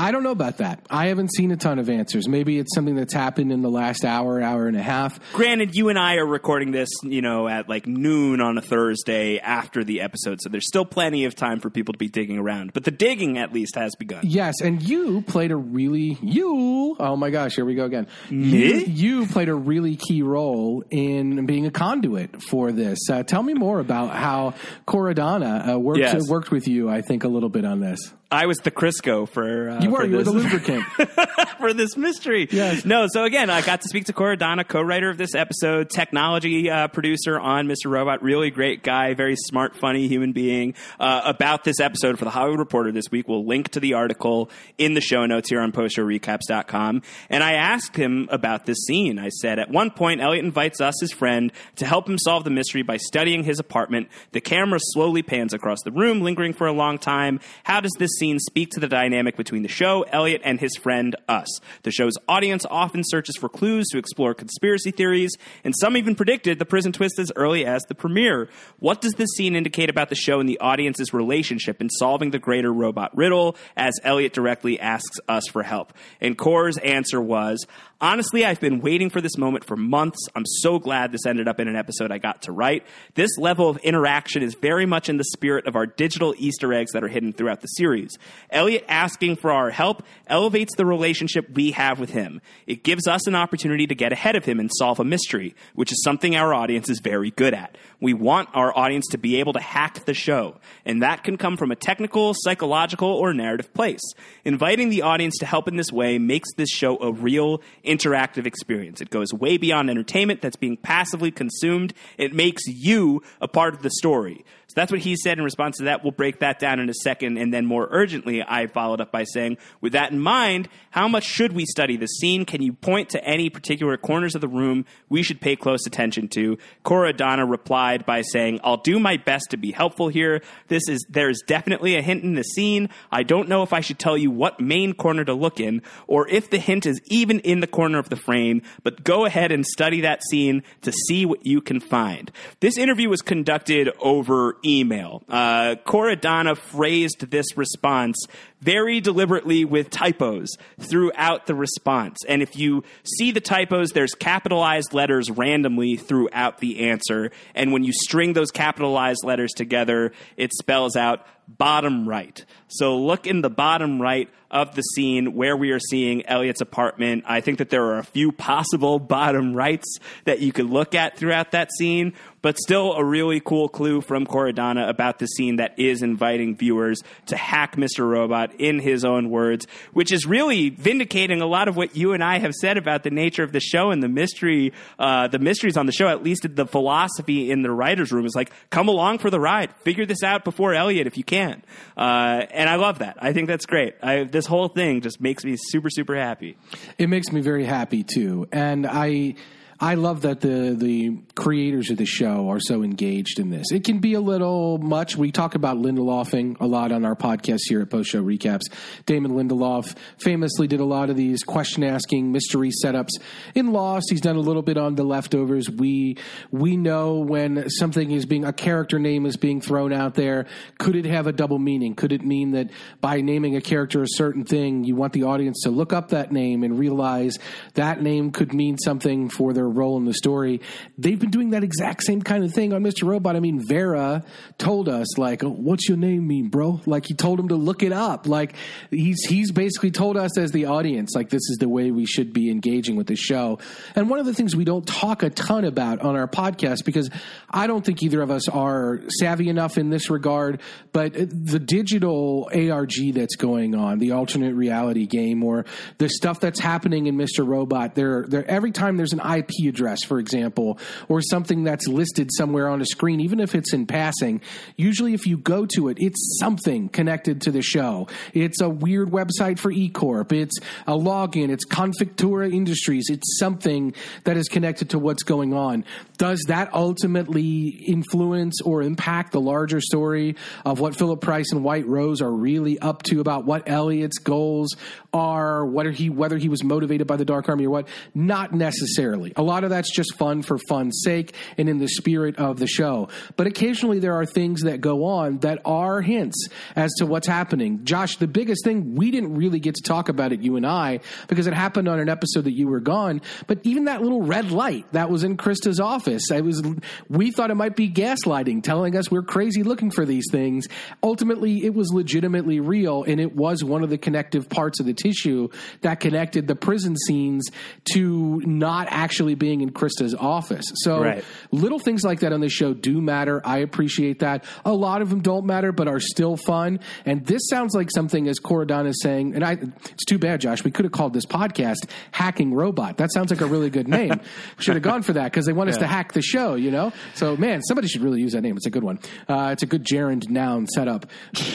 I 0.00 0.12
don't 0.12 0.22
know 0.22 0.30
about 0.30 0.58
that. 0.58 0.86
I 0.88 1.06
haven't 1.08 1.32
seen 1.34 1.50
a 1.50 1.56
ton 1.56 1.80
of 1.80 1.90
answers. 1.90 2.28
Maybe 2.28 2.58
it's 2.60 2.72
something 2.74 2.94
that's 2.94 3.12
happened 3.12 3.50
in 3.50 3.62
the 3.62 3.68
last 3.68 4.04
hour, 4.04 4.40
hour 4.40 4.68
and 4.68 4.76
a 4.76 4.82
half. 4.82 5.18
Granted, 5.32 5.74
you 5.74 5.88
and 5.88 5.98
I 5.98 6.16
are 6.16 6.24
recording 6.26 6.70
this, 6.70 6.88
you 7.02 7.20
know, 7.20 7.48
at 7.48 7.68
like 7.68 7.88
noon 7.88 8.40
on 8.40 8.56
a 8.56 8.62
Thursday 8.62 9.38
after 9.40 9.82
the 9.82 10.00
episode, 10.00 10.38
so 10.40 10.48
there's 10.50 10.66
still 10.68 10.84
plenty 10.84 11.24
of 11.24 11.34
time 11.34 11.58
for 11.58 11.68
people 11.68 11.92
to 11.94 11.98
be 11.98 12.08
digging 12.08 12.38
around. 12.38 12.72
But 12.72 12.84
the 12.84 12.92
digging 12.92 13.38
at 13.38 13.52
least 13.52 13.74
has 13.74 13.96
begun. 13.96 14.20
Yes, 14.24 14.60
and 14.62 14.80
you 14.82 15.22
played 15.22 15.50
a 15.50 15.56
really 15.56 16.16
you. 16.22 16.96
Oh 17.00 17.16
my 17.16 17.30
gosh, 17.30 17.56
here 17.56 17.64
we 17.64 17.74
go 17.74 17.84
again. 17.84 18.06
Me? 18.30 18.84
You, 18.84 19.20
you 19.20 19.26
played 19.26 19.48
a 19.48 19.54
really 19.54 19.96
key 19.96 20.22
role 20.22 20.84
in 20.90 21.44
being 21.46 21.66
a 21.66 21.70
conduit 21.72 22.40
for 22.42 22.70
this. 22.70 22.98
Uh, 23.10 23.24
tell 23.24 23.42
me 23.42 23.54
more 23.54 23.80
about 23.80 24.14
how 24.14 24.54
Kor 24.86 25.08
Adana 25.10 25.72
uh, 25.74 25.78
worked 25.78 25.98
Yes. 25.98 26.28
worked 26.28 26.52
with 26.52 26.68
you. 26.68 26.88
I 26.88 27.02
think 27.02 27.24
a 27.24 27.28
little 27.28 27.48
bit 27.48 27.64
on 27.64 27.80
this. 27.80 28.12
I 28.30 28.44
was 28.44 28.58
the 28.58 28.70
Crisco 28.70 29.26
for 29.26 29.70
uh, 29.70 29.80
You 29.80 29.90
were 29.90 30.00
for 30.00 30.06
you 30.06 30.16
were 30.18 30.22
the 30.22 30.32
lubricant. 30.32 30.84
for 31.58 31.72
this 31.72 31.96
mystery. 31.96 32.46
Yes. 32.50 32.84
No, 32.84 33.06
so 33.08 33.24
again, 33.24 33.48
I 33.48 33.62
got 33.62 33.80
to 33.80 33.88
speak 33.88 34.04
to 34.06 34.12
Kor 34.12 34.32
Adana, 34.32 34.64
co-writer 34.64 35.08
of 35.08 35.16
this 35.16 35.34
episode, 35.34 35.88
technology 35.88 36.68
uh, 36.68 36.88
producer 36.88 37.38
on 37.38 37.66
Mr. 37.66 37.86
Robot, 37.90 38.22
really 38.22 38.50
great 38.50 38.82
guy, 38.82 39.14
very 39.14 39.34
smart, 39.34 39.74
funny 39.76 40.08
human 40.08 40.32
being, 40.32 40.74
uh, 41.00 41.22
about 41.24 41.64
this 41.64 41.80
episode 41.80 42.18
for 42.18 42.26
the 42.26 42.30
Hollywood 42.30 42.58
Reporter 42.58 42.92
this 42.92 43.10
week. 43.10 43.28
We'll 43.28 43.46
link 43.46 43.70
to 43.70 43.80
the 43.80 43.94
article 43.94 44.50
in 44.76 44.92
the 44.92 45.00
show 45.00 45.24
notes 45.24 45.48
here 45.48 45.62
on 45.62 45.72
postshowrecaps.com. 45.72 47.02
And 47.30 47.42
I 47.42 47.54
asked 47.54 47.96
him 47.96 48.28
about 48.30 48.66
this 48.66 48.78
scene. 48.86 49.18
I 49.18 49.30
said, 49.30 49.58
at 49.58 49.70
one 49.70 49.90
point, 49.90 50.20
Elliot 50.20 50.44
invites 50.44 50.82
us, 50.82 50.94
his 51.00 51.12
friend, 51.12 51.50
to 51.76 51.86
help 51.86 52.06
him 52.06 52.18
solve 52.18 52.44
the 52.44 52.50
mystery 52.50 52.82
by 52.82 52.98
studying 52.98 53.42
his 53.42 53.58
apartment. 53.58 54.08
The 54.32 54.42
camera 54.42 54.80
slowly 54.82 55.22
pans 55.22 55.54
across 55.54 55.78
the 55.82 55.92
room, 55.92 56.20
lingering 56.20 56.52
for 56.52 56.66
a 56.66 56.72
long 56.72 56.98
time. 56.98 57.40
How 57.64 57.80
does 57.80 57.92
this 57.98 58.17
scene 58.18 58.38
speak 58.38 58.70
to 58.70 58.80
the 58.80 58.88
dynamic 58.88 59.36
between 59.36 59.62
the 59.62 59.68
show, 59.68 60.02
Elliot, 60.02 60.42
and 60.44 60.60
his 60.60 60.76
friend, 60.76 61.16
us? 61.28 61.48
The 61.82 61.90
show's 61.90 62.14
audience 62.28 62.66
often 62.70 63.02
searches 63.04 63.36
for 63.36 63.48
clues 63.48 63.86
to 63.92 63.98
explore 63.98 64.34
conspiracy 64.34 64.90
theories, 64.90 65.36
and 65.64 65.74
some 65.78 65.96
even 65.96 66.14
predicted 66.14 66.58
the 66.58 66.64
prison 66.64 66.92
twist 66.92 67.18
as 67.18 67.32
early 67.36 67.64
as 67.64 67.82
the 67.84 67.94
premiere. 67.94 68.48
What 68.78 69.00
does 69.00 69.12
this 69.14 69.30
scene 69.36 69.56
indicate 69.56 69.90
about 69.90 70.08
the 70.08 70.14
show 70.14 70.40
and 70.40 70.48
the 70.48 70.60
audience's 70.60 71.14
relationship 71.14 71.80
in 71.80 71.90
solving 71.90 72.30
the 72.30 72.38
greater 72.38 72.72
robot 72.72 73.16
riddle, 73.16 73.56
as 73.76 73.94
Elliot 74.02 74.32
directly 74.32 74.78
asks 74.80 75.18
us 75.28 75.46
for 75.48 75.62
help? 75.62 75.92
And 76.20 76.36
Kor's 76.36 76.78
answer 76.78 77.20
was, 77.20 77.66
Honestly, 78.00 78.44
I've 78.44 78.60
been 78.60 78.80
waiting 78.80 79.10
for 79.10 79.20
this 79.20 79.36
moment 79.36 79.64
for 79.64 79.76
months. 79.76 80.20
I'm 80.36 80.46
so 80.46 80.78
glad 80.78 81.10
this 81.10 81.26
ended 81.26 81.48
up 81.48 81.58
in 81.58 81.66
an 81.66 81.74
episode 81.74 82.12
I 82.12 82.18
got 82.18 82.42
to 82.42 82.52
write. 82.52 82.86
This 83.14 83.36
level 83.38 83.68
of 83.68 83.76
interaction 83.78 84.40
is 84.40 84.54
very 84.54 84.86
much 84.86 85.08
in 85.08 85.16
the 85.16 85.24
spirit 85.24 85.66
of 85.66 85.74
our 85.74 85.84
digital 85.84 86.32
Easter 86.38 86.72
eggs 86.72 86.92
that 86.92 87.02
are 87.02 87.08
hidden 87.08 87.32
throughout 87.32 87.60
the 87.60 87.66
series. 87.66 88.16
Elliot 88.50 88.84
asking 88.86 89.34
for 89.34 89.50
our 89.50 89.70
help 89.70 90.04
elevates 90.28 90.76
the 90.76 90.86
relationship 90.86 91.50
we 91.52 91.72
have 91.72 91.98
with 91.98 92.10
him. 92.10 92.40
It 92.68 92.84
gives 92.84 93.08
us 93.08 93.26
an 93.26 93.34
opportunity 93.34 93.88
to 93.88 93.96
get 93.96 94.12
ahead 94.12 94.36
of 94.36 94.44
him 94.44 94.60
and 94.60 94.70
solve 94.78 95.00
a 95.00 95.04
mystery, 95.04 95.56
which 95.74 95.90
is 95.90 96.00
something 96.04 96.36
our 96.36 96.54
audience 96.54 96.88
is 96.88 97.00
very 97.00 97.32
good 97.32 97.52
at. 97.52 97.76
We 98.00 98.14
want 98.14 98.48
our 98.54 98.76
audience 98.78 99.08
to 99.08 99.18
be 99.18 99.40
able 99.40 99.54
to 99.54 99.60
hack 99.60 100.04
the 100.04 100.14
show, 100.14 100.58
and 100.84 101.02
that 101.02 101.24
can 101.24 101.36
come 101.36 101.56
from 101.56 101.72
a 101.72 101.76
technical, 101.76 102.32
psychological, 102.32 103.08
or 103.08 103.34
narrative 103.34 103.74
place. 103.74 104.02
Inviting 104.44 104.88
the 104.88 105.02
audience 105.02 105.36
to 105.38 105.46
help 105.46 105.66
in 105.66 105.74
this 105.74 105.90
way 105.90 106.16
makes 106.18 106.48
this 106.56 106.70
show 106.70 106.96
a 106.98 107.12
real 107.12 107.60
interactive 107.88 108.46
experience. 108.46 109.00
It 109.00 109.10
goes 109.10 109.32
way 109.32 109.56
beyond 109.56 109.90
entertainment 109.90 110.40
that's 110.40 110.56
being 110.56 110.76
passively 110.76 111.30
consumed. 111.30 111.94
It 112.18 112.32
makes 112.34 112.62
you 112.66 113.22
a 113.40 113.48
part 113.48 113.74
of 113.74 113.82
the 113.82 113.90
story. 113.90 114.44
So 114.68 114.74
that's 114.76 114.92
what 114.92 115.00
he 115.00 115.16
said 115.16 115.38
in 115.38 115.44
response 115.44 115.78
to 115.78 115.84
that. 115.84 116.02
We'll 116.02 116.12
break 116.12 116.40
that 116.40 116.58
down 116.58 116.78
in 116.78 116.90
a 116.90 116.94
second. 116.94 117.38
And 117.38 117.54
then 117.54 117.64
more 117.64 117.88
urgently, 117.90 118.42
I 118.42 118.66
followed 118.66 119.00
up 119.00 119.10
by 119.10 119.24
saying, 119.24 119.56
with 119.80 119.94
that 119.94 120.12
in 120.12 120.20
mind, 120.20 120.68
how 120.90 121.08
much 121.08 121.24
should 121.24 121.54
we 121.54 121.64
study 121.64 121.96
the 121.96 122.06
scene? 122.06 122.44
Can 122.44 122.60
you 122.60 122.74
point 122.74 123.08
to 123.10 123.24
any 123.24 123.48
particular 123.48 123.96
corners 123.96 124.34
of 124.34 124.42
the 124.42 124.48
room 124.48 124.84
we 125.08 125.22
should 125.22 125.40
pay 125.40 125.56
close 125.56 125.86
attention 125.86 126.28
to? 126.28 126.58
Kor 126.82 127.06
Adana 127.06 127.46
replied 127.46 128.04
by 128.04 128.20
saying, 128.20 128.60
I'll 128.62 128.76
do 128.76 128.98
my 128.98 129.16
best 129.16 129.46
to 129.52 129.56
be 129.56 129.72
helpful 129.72 130.08
here. 130.08 130.42
This 130.66 130.82
is, 130.86 131.02
there's 131.08 131.40
definitely 131.46 131.96
a 131.96 132.02
hint 132.02 132.22
in 132.22 132.34
the 132.34 132.42
scene. 132.42 132.90
I 133.10 133.22
don't 133.22 133.48
know 133.48 133.62
if 133.62 133.72
I 133.72 133.80
should 133.80 133.98
tell 133.98 134.18
you 134.18 134.30
what 134.30 134.60
main 134.60 134.92
corner 134.92 135.24
to 135.24 135.32
look 135.32 135.60
in 135.60 135.80
or 136.06 136.28
if 136.28 136.50
the 136.50 136.58
hint 136.58 136.84
is 136.84 137.00
even 137.06 137.40
in 137.40 137.60
the 137.60 137.66
corner 137.66 137.98
of 137.98 138.10
the 138.10 138.16
frame, 138.16 138.60
but 138.82 139.02
go 139.02 139.24
ahead 139.24 139.50
and 139.50 139.64
study 139.64 140.02
that 140.02 140.22
scene 140.24 140.62
to 140.82 140.92
see 140.92 141.24
what 141.24 141.46
you 141.46 141.62
can 141.62 141.80
find. 141.80 142.30
This 142.60 142.76
interview 142.76 143.08
was 143.08 143.22
conducted 143.22 143.88
over 144.00 144.57
email. 144.64 145.22
Uh, 145.28 145.76
Kor 145.84 146.08
Adana 146.08 146.54
phrased 146.54 147.30
this 147.30 147.56
response 147.56 148.26
very 148.60 149.00
deliberately 149.00 149.64
with 149.64 149.90
typos 149.90 150.48
throughout 150.80 151.46
the 151.46 151.54
response. 151.54 152.18
And 152.28 152.42
if 152.42 152.56
you 152.56 152.84
see 153.04 153.30
the 153.30 153.40
typos, 153.40 153.90
there's 153.90 154.14
capitalized 154.14 154.92
letters 154.92 155.30
randomly 155.30 155.96
throughout 155.96 156.58
the 156.58 156.88
answer. 156.88 157.30
And 157.54 157.72
when 157.72 157.84
you 157.84 157.92
string 157.92 158.32
those 158.32 158.50
capitalized 158.50 159.24
letters 159.24 159.52
together, 159.52 160.12
it 160.36 160.52
spells 160.52 160.96
out 160.96 161.26
bottom 161.48 162.06
right. 162.08 162.44
So 162.68 162.98
look 162.98 163.26
in 163.26 163.40
the 163.40 163.50
bottom 163.50 164.00
right 164.02 164.28
of 164.50 164.74
the 164.74 164.82
scene 164.82 165.34
where 165.34 165.56
we 165.56 165.70
are 165.72 165.80
seeing 165.80 166.26
Elliot's 166.26 166.60
apartment. 166.60 167.24
I 167.26 167.40
think 167.40 167.58
that 167.58 167.70
there 167.70 167.84
are 167.86 167.98
a 167.98 168.04
few 168.04 168.32
possible 168.32 168.98
bottom 168.98 169.54
rights 169.54 169.98
that 170.24 170.40
you 170.40 170.52
could 170.52 170.70
look 170.70 170.94
at 170.94 171.16
throughout 171.16 171.52
that 171.52 171.70
scene, 171.78 172.14
but 172.40 172.58
still 172.58 172.94
a 172.94 173.04
really 173.04 173.40
cool 173.40 173.68
clue 173.68 174.00
from 174.00 174.26
Kor 174.26 174.46
Adana 174.46 174.88
about 174.88 175.18
the 175.18 175.26
scene 175.26 175.56
that 175.56 175.78
is 175.78 176.02
inviting 176.02 176.56
viewers 176.56 177.02
to 177.26 177.36
hack 177.36 177.76
Mr. 177.76 178.08
Robot 178.08 178.47
in 178.58 178.78
his 178.78 179.04
own 179.04 179.30
words, 179.30 179.66
which 179.92 180.12
is 180.12 180.26
really 180.26 180.70
vindicating 180.70 181.40
a 181.40 181.46
lot 181.46 181.68
of 181.68 181.76
what 181.76 181.96
you 181.96 182.12
and 182.12 182.22
I 182.22 182.38
have 182.38 182.54
said 182.54 182.76
about 182.76 183.02
the 183.02 183.10
nature 183.10 183.42
of 183.42 183.52
the 183.52 183.60
show 183.60 183.90
and 183.90 184.02
the 184.02 184.08
mystery, 184.08 184.72
uh, 184.98 185.28
the 185.28 185.38
mysteries 185.38 185.76
on 185.76 185.86
the 185.86 185.92
show. 185.92 186.08
At 186.08 186.22
least 186.22 186.46
the 186.54 186.66
philosophy 186.66 187.50
in 187.50 187.62
the 187.62 187.70
writers' 187.70 188.12
room 188.12 188.26
is 188.26 188.34
like, 188.34 188.50
come 188.70 188.88
along 188.88 189.18
for 189.18 189.30
the 189.30 189.40
ride, 189.40 189.74
figure 189.84 190.06
this 190.06 190.22
out 190.22 190.44
before 190.44 190.74
Elliot 190.74 191.06
if 191.06 191.16
you 191.16 191.24
can. 191.24 191.62
Uh, 191.96 192.46
and 192.50 192.68
I 192.68 192.76
love 192.76 193.00
that. 193.00 193.16
I 193.20 193.32
think 193.32 193.48
that's 193.48 193.66
great. 193.66 193.94
I, 194.02 194.24
this 194.24 194.46
whole 194.46 194.68
thing 194.68 195.00
just 195.00 195.20
makes 195.20 195.44
me 195.44 195.56
super, 195.56 195.90
super 195.90 196.16
happy. 196.16 196.56
It 196.98 197.08
makes 197.08 197.32
me 197.32 197.40
very 197.40 197.64
happy 197.64 198.04
too, 198.04 198.48
and 198.52 198.86
I 198.86 199.34
I 199.80 199.94
love 199.94 200.22
that 200.22 200.40
the 200.40 200.74
the 200.76 201.18
creators 201.36 201.90
of 201.90 201.98
the 201.98 202.04
show 202.04 202.48
are 202.48 202.58
so 202.58 202.82
engaged 202.82 203.38
in 203.38 203.50
this. 203.50 203.70
It 203.70 203.84
can 203.84 204.00
be 204.00 204.14
a 204.14 204.20
little 204.20 204.78
much. 204.78 205.16
We 205.16 205.30
talk 205.30 205.54
about 205.54 205.76
Lindelofing 205.76 206.56
a 206.58 206.66
lot 206.66 206.90
on 206.90 207.04
our 207.04 207.14
podcast 207.14 207.60
here 207.68 207.80
at 207.82 207.88
Post 207.88 208.10
Show 208.10 208.22
Recaps. 208.24 208.62
Damon 209.06 209.32
Lindelof 209.32 209.94
famously 210.18 210.66
did 210.66 210.80
a 210.80 210.84
lot 210.84 211.10
of 211.10 211.16
these 211.16 211.44
question 211.44 211.84
asking 211.84 212.32
mystery 212.32 212.72
setups 212.84 213.20
in 213.54 213.72
Lost. 213.72 214.08
He's 214.10 214.20
done 214.20 214.34
a 214.34 214.40
little 214.40 214.62
bit 214.62 214.76
on 214.76 214.96
The 214.96 215.04
Leftovers. 215.04 215.70
We 215.70 216.16
we 216.50 216.76
know 216.76 217.20
when 217.20 217.70
something 217.70 218.10
is 218.10 218.26
being 218.26 218.44
a 218.44 218.52
character 218.52 218.98
name 218.98 219.26
is 219.26 219.36
being 219.36 219.60
thrown 219.60 219.92
out 219.92 220.14
there. 220.14 220.46
Could 220.78 220.96
it 220.96 221.04
have 221.04 221.28
a 221.28 221.32
double 221.32 221.60
meaning? 221.60 221.94
Could 221.94 222.10
it 222.10 222.24
mean 222.24 222.50
that 222.52 222.70
by 223.00 223.20
naming 223.20 223.54
a 223.54 223.60
character 223.60 224.02
a 224.02 224.08
certain 224.08 224.44
thing, 224.44 224.82
you 224.82 224.96
want 224.96 225.12
the 225.12 225.22
audience 225.22 225.60
to 225.62 225.70
look 225.70 225.92
up 225.92 226.08
that 226.08 226.32
name 226.32 226.64
and 226.64 226.80
realize 226.80 227.38
that 227.74 228.02
name 228.02 228.32
could 228.32 228.52
mean 228.52 228.76
something 228.76 229.28
for 229.28 229.52
their 229.52 229.67
role 229.68 229.96
in 229.96 230.04
the 230.04 230.14
story? 230.14 230.60
They've 230.96 231.18
been 231.18 231.30
doing 231.30 231.50
that 231.50 231.64
exact 231.64 232.04
same 232.04 232.22
kind 232.22 232.44
of 232.44 232.52
thing 232.52 232.72
on 232.72 232.82
Mr. 232.82 233.06
Robot. 233.06 233.36
I 233.36 233.40
mean, 233.40 233.60
Vera 233.66 234.24
told 234.58 234.88
us 234.88 235.18
like, 235.18 235.42
"What's 235.42 235.88
your 235.88 235.98
name 235.98 236.26
mean, 236.26 236.48
bro?" 236.48 236.80
Like 236.86 237.06
he 237.06 237.14
told 237.14 237.38
him 237.40 237.48
to 237.48 237.56
look 237.56 237.82
it 237.82 237.92
up. 237.92 238.26
Like 238.26 238.54
he's 238.90 239.24
he's 239.26 239.52
basically 239.52 239.90
told 239.90 240.16
us 240.16 240.36
as 240.38 240.52
the 240.52 240.66
audience 240.66 241.14
like 241.14 241.30
this 241.30 241.42
is 241.50 241.58
the 241.58 241.68
way 241.68 241.90
we 241.90 242.06
should 242.06 242.32
be 242.32 242.50
engaging 242.50 242.96
with 242.96 243.06
the 243.06 243.16
show. 243.16 243.58
And 243.94 244.08
one 244.10 244.18
of 244.18 244.26
the 244.26 244.34
things 244.34 244.54
we 244.56 244.64
don't 244.64 244.86
talk 244.86 245.22
a 245.22 245.30
ton 245.30 245.64
about 245.64 246.00
on 246.00 246.16
our 246.16 246.28
podcast 246.28 246.84
because 246.84 247.10
I 247.50 247.66
don't 247.66 247.84
think 247.84 248.02
either 248.02 248.22
of 248.22 248.30
us 248.30 248.48
are 248.48 249.02
savvy 249.20 249.48
enough 249.48 249.78
in 249.78 249.90
this 249.90 250.10
regard, 250.10 250.60
but 250.92 251.12
the 251.14 251.58
digital 251.58 252.50
ARG 252.52 253.14
that's 253.14 253.36
going 253.36 253.74
on, 253.74 253.98
the 253.98 254.12
alternate 254.12 254.54
reality 254.54 255.06
game, 255.06 255.42
or 255.42 255.64
the 255.98 256.08
stuff 256.08 256.40
that's 256.40 256.60
happening 256.60 257.06
in 257.06 257.16
Mr. 257.16 257.46
Robot, 257.46 257.94
there, 257.94 258.24
there 258.28 258.48
every 258.48 258.72
time 258.72 258.96
there's 258.96 259.12
an 259.12 259.20
IP 259.20 259.50
address, 259.66 260.04
for 260.04 260.20
example, 260.20 260.78
or 261.08 261.20
something 261.20 261.64
that's 261.64 261.88
listed 261.88 262.30
somewhere 262.36 262.68
on 262.68 262.80
a 262.80 262.86
screen, 262.86 263.20
even 263.20 263.40
if 263.40 263.54
it's 263.54 263.72
in 263.72 263.86
passing, 263.86 264.40
usually 264.76 265.14
if 265.14 265.26
you 265.26 265.38
go 265.38 265.66
to 265.66 265.88
it, 265.88 265.98
it's 266.00 266.38
something 266.38 266.88
connected 266.88 267.40
to 267.40 267.50
the 267.50 267.62
show. 267.62 268.06
It's 268.34 268.60
a 268.60 268.68
weird 268.68 269.10
website 269.10 269.58
for 269.58 269.72
eCorp. 269.72 270.30
It's 270.32 270.58
a 270.86 270.92
login. 270.92 271.48
It's 271.48 271.66
Confictura 271.66 272.52
Industries. 272.52 273.06
It's 273.10 273.38
something 273.38 273.94
that 274.24 274.36
is 274.36 274.48
connected 274.48 274.90
to 274.90 274.98
what's 274.98 275.22
going 275.22 275.54
on. 275.54 275.84
Does 276.18 276.44
that 276.48 276.72
ultimately 276.74 277.68
influence 277.68 278.60
or 278.60 278.82
impact 278.82 279.32
the 279.32 279.40
larger 279.40 279.80
story 279.80 280.36
of 280.64 280.80
what 280.80 280.94
Philip 280.94 281.20
Price 281.20 281.52
and 281.52 281.64
White 281.64 281.86
Rose 281.86 282.20
are 282.20 282.30
really 282.30 282.78
up 282.78 283.02
to 283.04 283.20
about 283.20 283.44
what 283.44 283.68
Elliot's 283.68 284.18
goals 284.18 284.76
are, 285.12 285.64
whether 285.64 285.90
he 285.90 286.10
whether 286.10 286.36
he 286.36 286.48
was 286.48 286.62
motivated 286.62 287.06
by 287.06 287.16
the 287.16 287.24
Dark 287.24 287.48
Army 287.48 287.66
or 287.66 287.70
what? 287.70 287.88
Not 288.14 288.52
necessarily. 288.52 289.32
A 289.36 289.42
lot 289.48 289.64
of 289.64 289.70
that's 289.70 289.90
just 289.94 290.16
fun 290.16 290.42
for 290.42 290.58
fun's 290.68 291.00
sake 291.02 291.34
and 291.56 291.68
in 291.68 291.78
the 291.78 291.88
spirit 291.88 292.36
of 292.36 292.58
the 292.58 292.66
show. 292.66 293.08
But 293.36 293.46
occasionally 293.46 293.98
there 293.98 294.14
are 294.14 294.26
things 294.26 294.62
that 294.62 294.80
go 294.80 295.04
on 295.04 295.38
that 295.38 295.60
are 295.64 296.00
hints 296.00 296.48
as 296.76 296.92
to 296.98 297.06
what's 297.06 297.26
happening. 297.26 297.84
Josh, 297.84 298.16
the 298.16 298.26
biggest 298.26 298.64
thing 298.64 298.94
we 298.94 299.10
didn't 299.10 299.34
really 299.34 299.60
get 299.60 299.74
to 299.74 299.82
talk 299.82 300.08
about 300.08 300.32
it, 300.32 300.40
you 300.40 300.56
and 300.56 300.66
I, 300.66 301.00
because 301.28 301.46
it 301.46 301.54
happened 301.54 301.88
on 301.88 301.98
an 301.98 302.08
episode 302.08 302.44
that 302.44 302.52
you 302.52 302.68
were 302.68 302.80
gone. 302.80 303.22
But 303.46 303.60
even 303.62 303.84
that 303.84 304.02
little 304.02 304.22
red 304.22 304.50
light 304.50 304.86
that 304.92 305.10
was 305.10 305.24
in 305.24 305.36
Krista's 305.36 305.80
office, 305.80 306.30
I 306.30 306.40
was 306.40 306.62
we 307.08 307.30
thought 307.30 307.50
it 307.50 307.54
might 307.54 307.76
be 307.76 307.90
gaslighting, 307.90 308.62
telling 308.62 308.96
us 308.96 309.10
we're 309.10 309.22
crazy 309.22 309.62
looking 309.62 309.90
for 309.90 310.04
these 310.04 310.26
things. 310.30 310.66
Ultimately, 311.02 311.64
it 311.64 311.74
was 311.74 311.90
legitimately 311.92 312.60
real, 312.60 313.04
and 313.04 313.20
it 313.20 313.34
was 313.34 313.64
one 313.64 313.82
of 313.82 313.90
the 313.90 313.98
connective 313.98 314.48
parts 314.48 314.80
of 314.80 314.86
the 314.86 314.94
tissue 314.94 315.48
that 315.80 316.00
connected 316.00 316.46
the 316.46 316.56
prison 316.56 316.96
scenes 316.96 317.48
to 317.92 318.40
not 318.44 318.88
actually 318.90 319.34
being 319.38 319.60
in 319.60 319.70
Krista's 319.70 320.14
office. 320.14 320.64
So 320.76 321.02
Right. 321.02 321.24
little 321.52 321.78
things 321.78 322.04
like 322.04 322.20
that 322.20 322.32
on 322.32 322.40
the 322.40 322.48
show 322.48 322.74
do 322.74 323.00
matter. 323.00 323.40
I 323.44 323.58
appreciate 323.58 324.18
that. 324.20 324.44
A 324.64 324.72
lot 324.72 325.00
of 325.02 325.10
them 325.10 325.20
don't 325.20 325.46
matter, 325.46 325.72
but 325.72 325.88
are 325.88 326.00
still 326.00 326.36
fun. 326.36 326.80
And 327.06 327.24
this 327.24 327.48
sounds 327.48 327.74
like 327.74 327.90
something 327.90 328.28
as 328.28 328.38
Coradon 328.40 328.86
is 328.86 329.00
saying, 329.02 329.34
and 329.34 329.44
I, 329.44 329.52
it's 329.52 330.04
too 330.04 330.18
bad, 330.18 330.40
Josh. 330.40 330.64
We 330.64 330.70
could 330.70 330.84
have 330.84 330.92
called 330.92 331.12
this 331.14 331.26
podcast 331.26 331.88
"Hacking 332.12 332.52
Robot." 332.54 332.96
That 332.98 333.12
sounds 333.12 333.30
like 333.30 333.40
a 333.40 333.46
really 333.46 333.70
good 333.70 333.88
name. 333.88 334.20
should 334.58 334.74
have 334.74 334.82
gone 334.82 335.02
for 335.02 335.12
that 335.14 335.24
because 335.24 335.46
they 335.46 335.52
want 335.52 335.70
us 335.70 335.76
to 335.78 335.86
hack 335.86 336.12
the 336.12 336.22
show. 336.22 336.54
You 336.54 336.70
know. 336.70 336.92
So 337.14 337.36
man, 337.36 337.62
somebody 337.62 337.88
should 337.88 338.02
really 338.02 338.20
use 338.20 338.32
that 338.32 338.42
name. 338.42 338.56
It's 338.56 338.66
a 338.66 338.70
good 338.70 338.84
one. 338.84 338.98
Uh, 339.28 339.50
it's 339.52 339.62
a 339.62 339.66
good 339.66 339.84
gerund 339.84 340.28
noun 340.30 340.66
setup, 340.66 341.06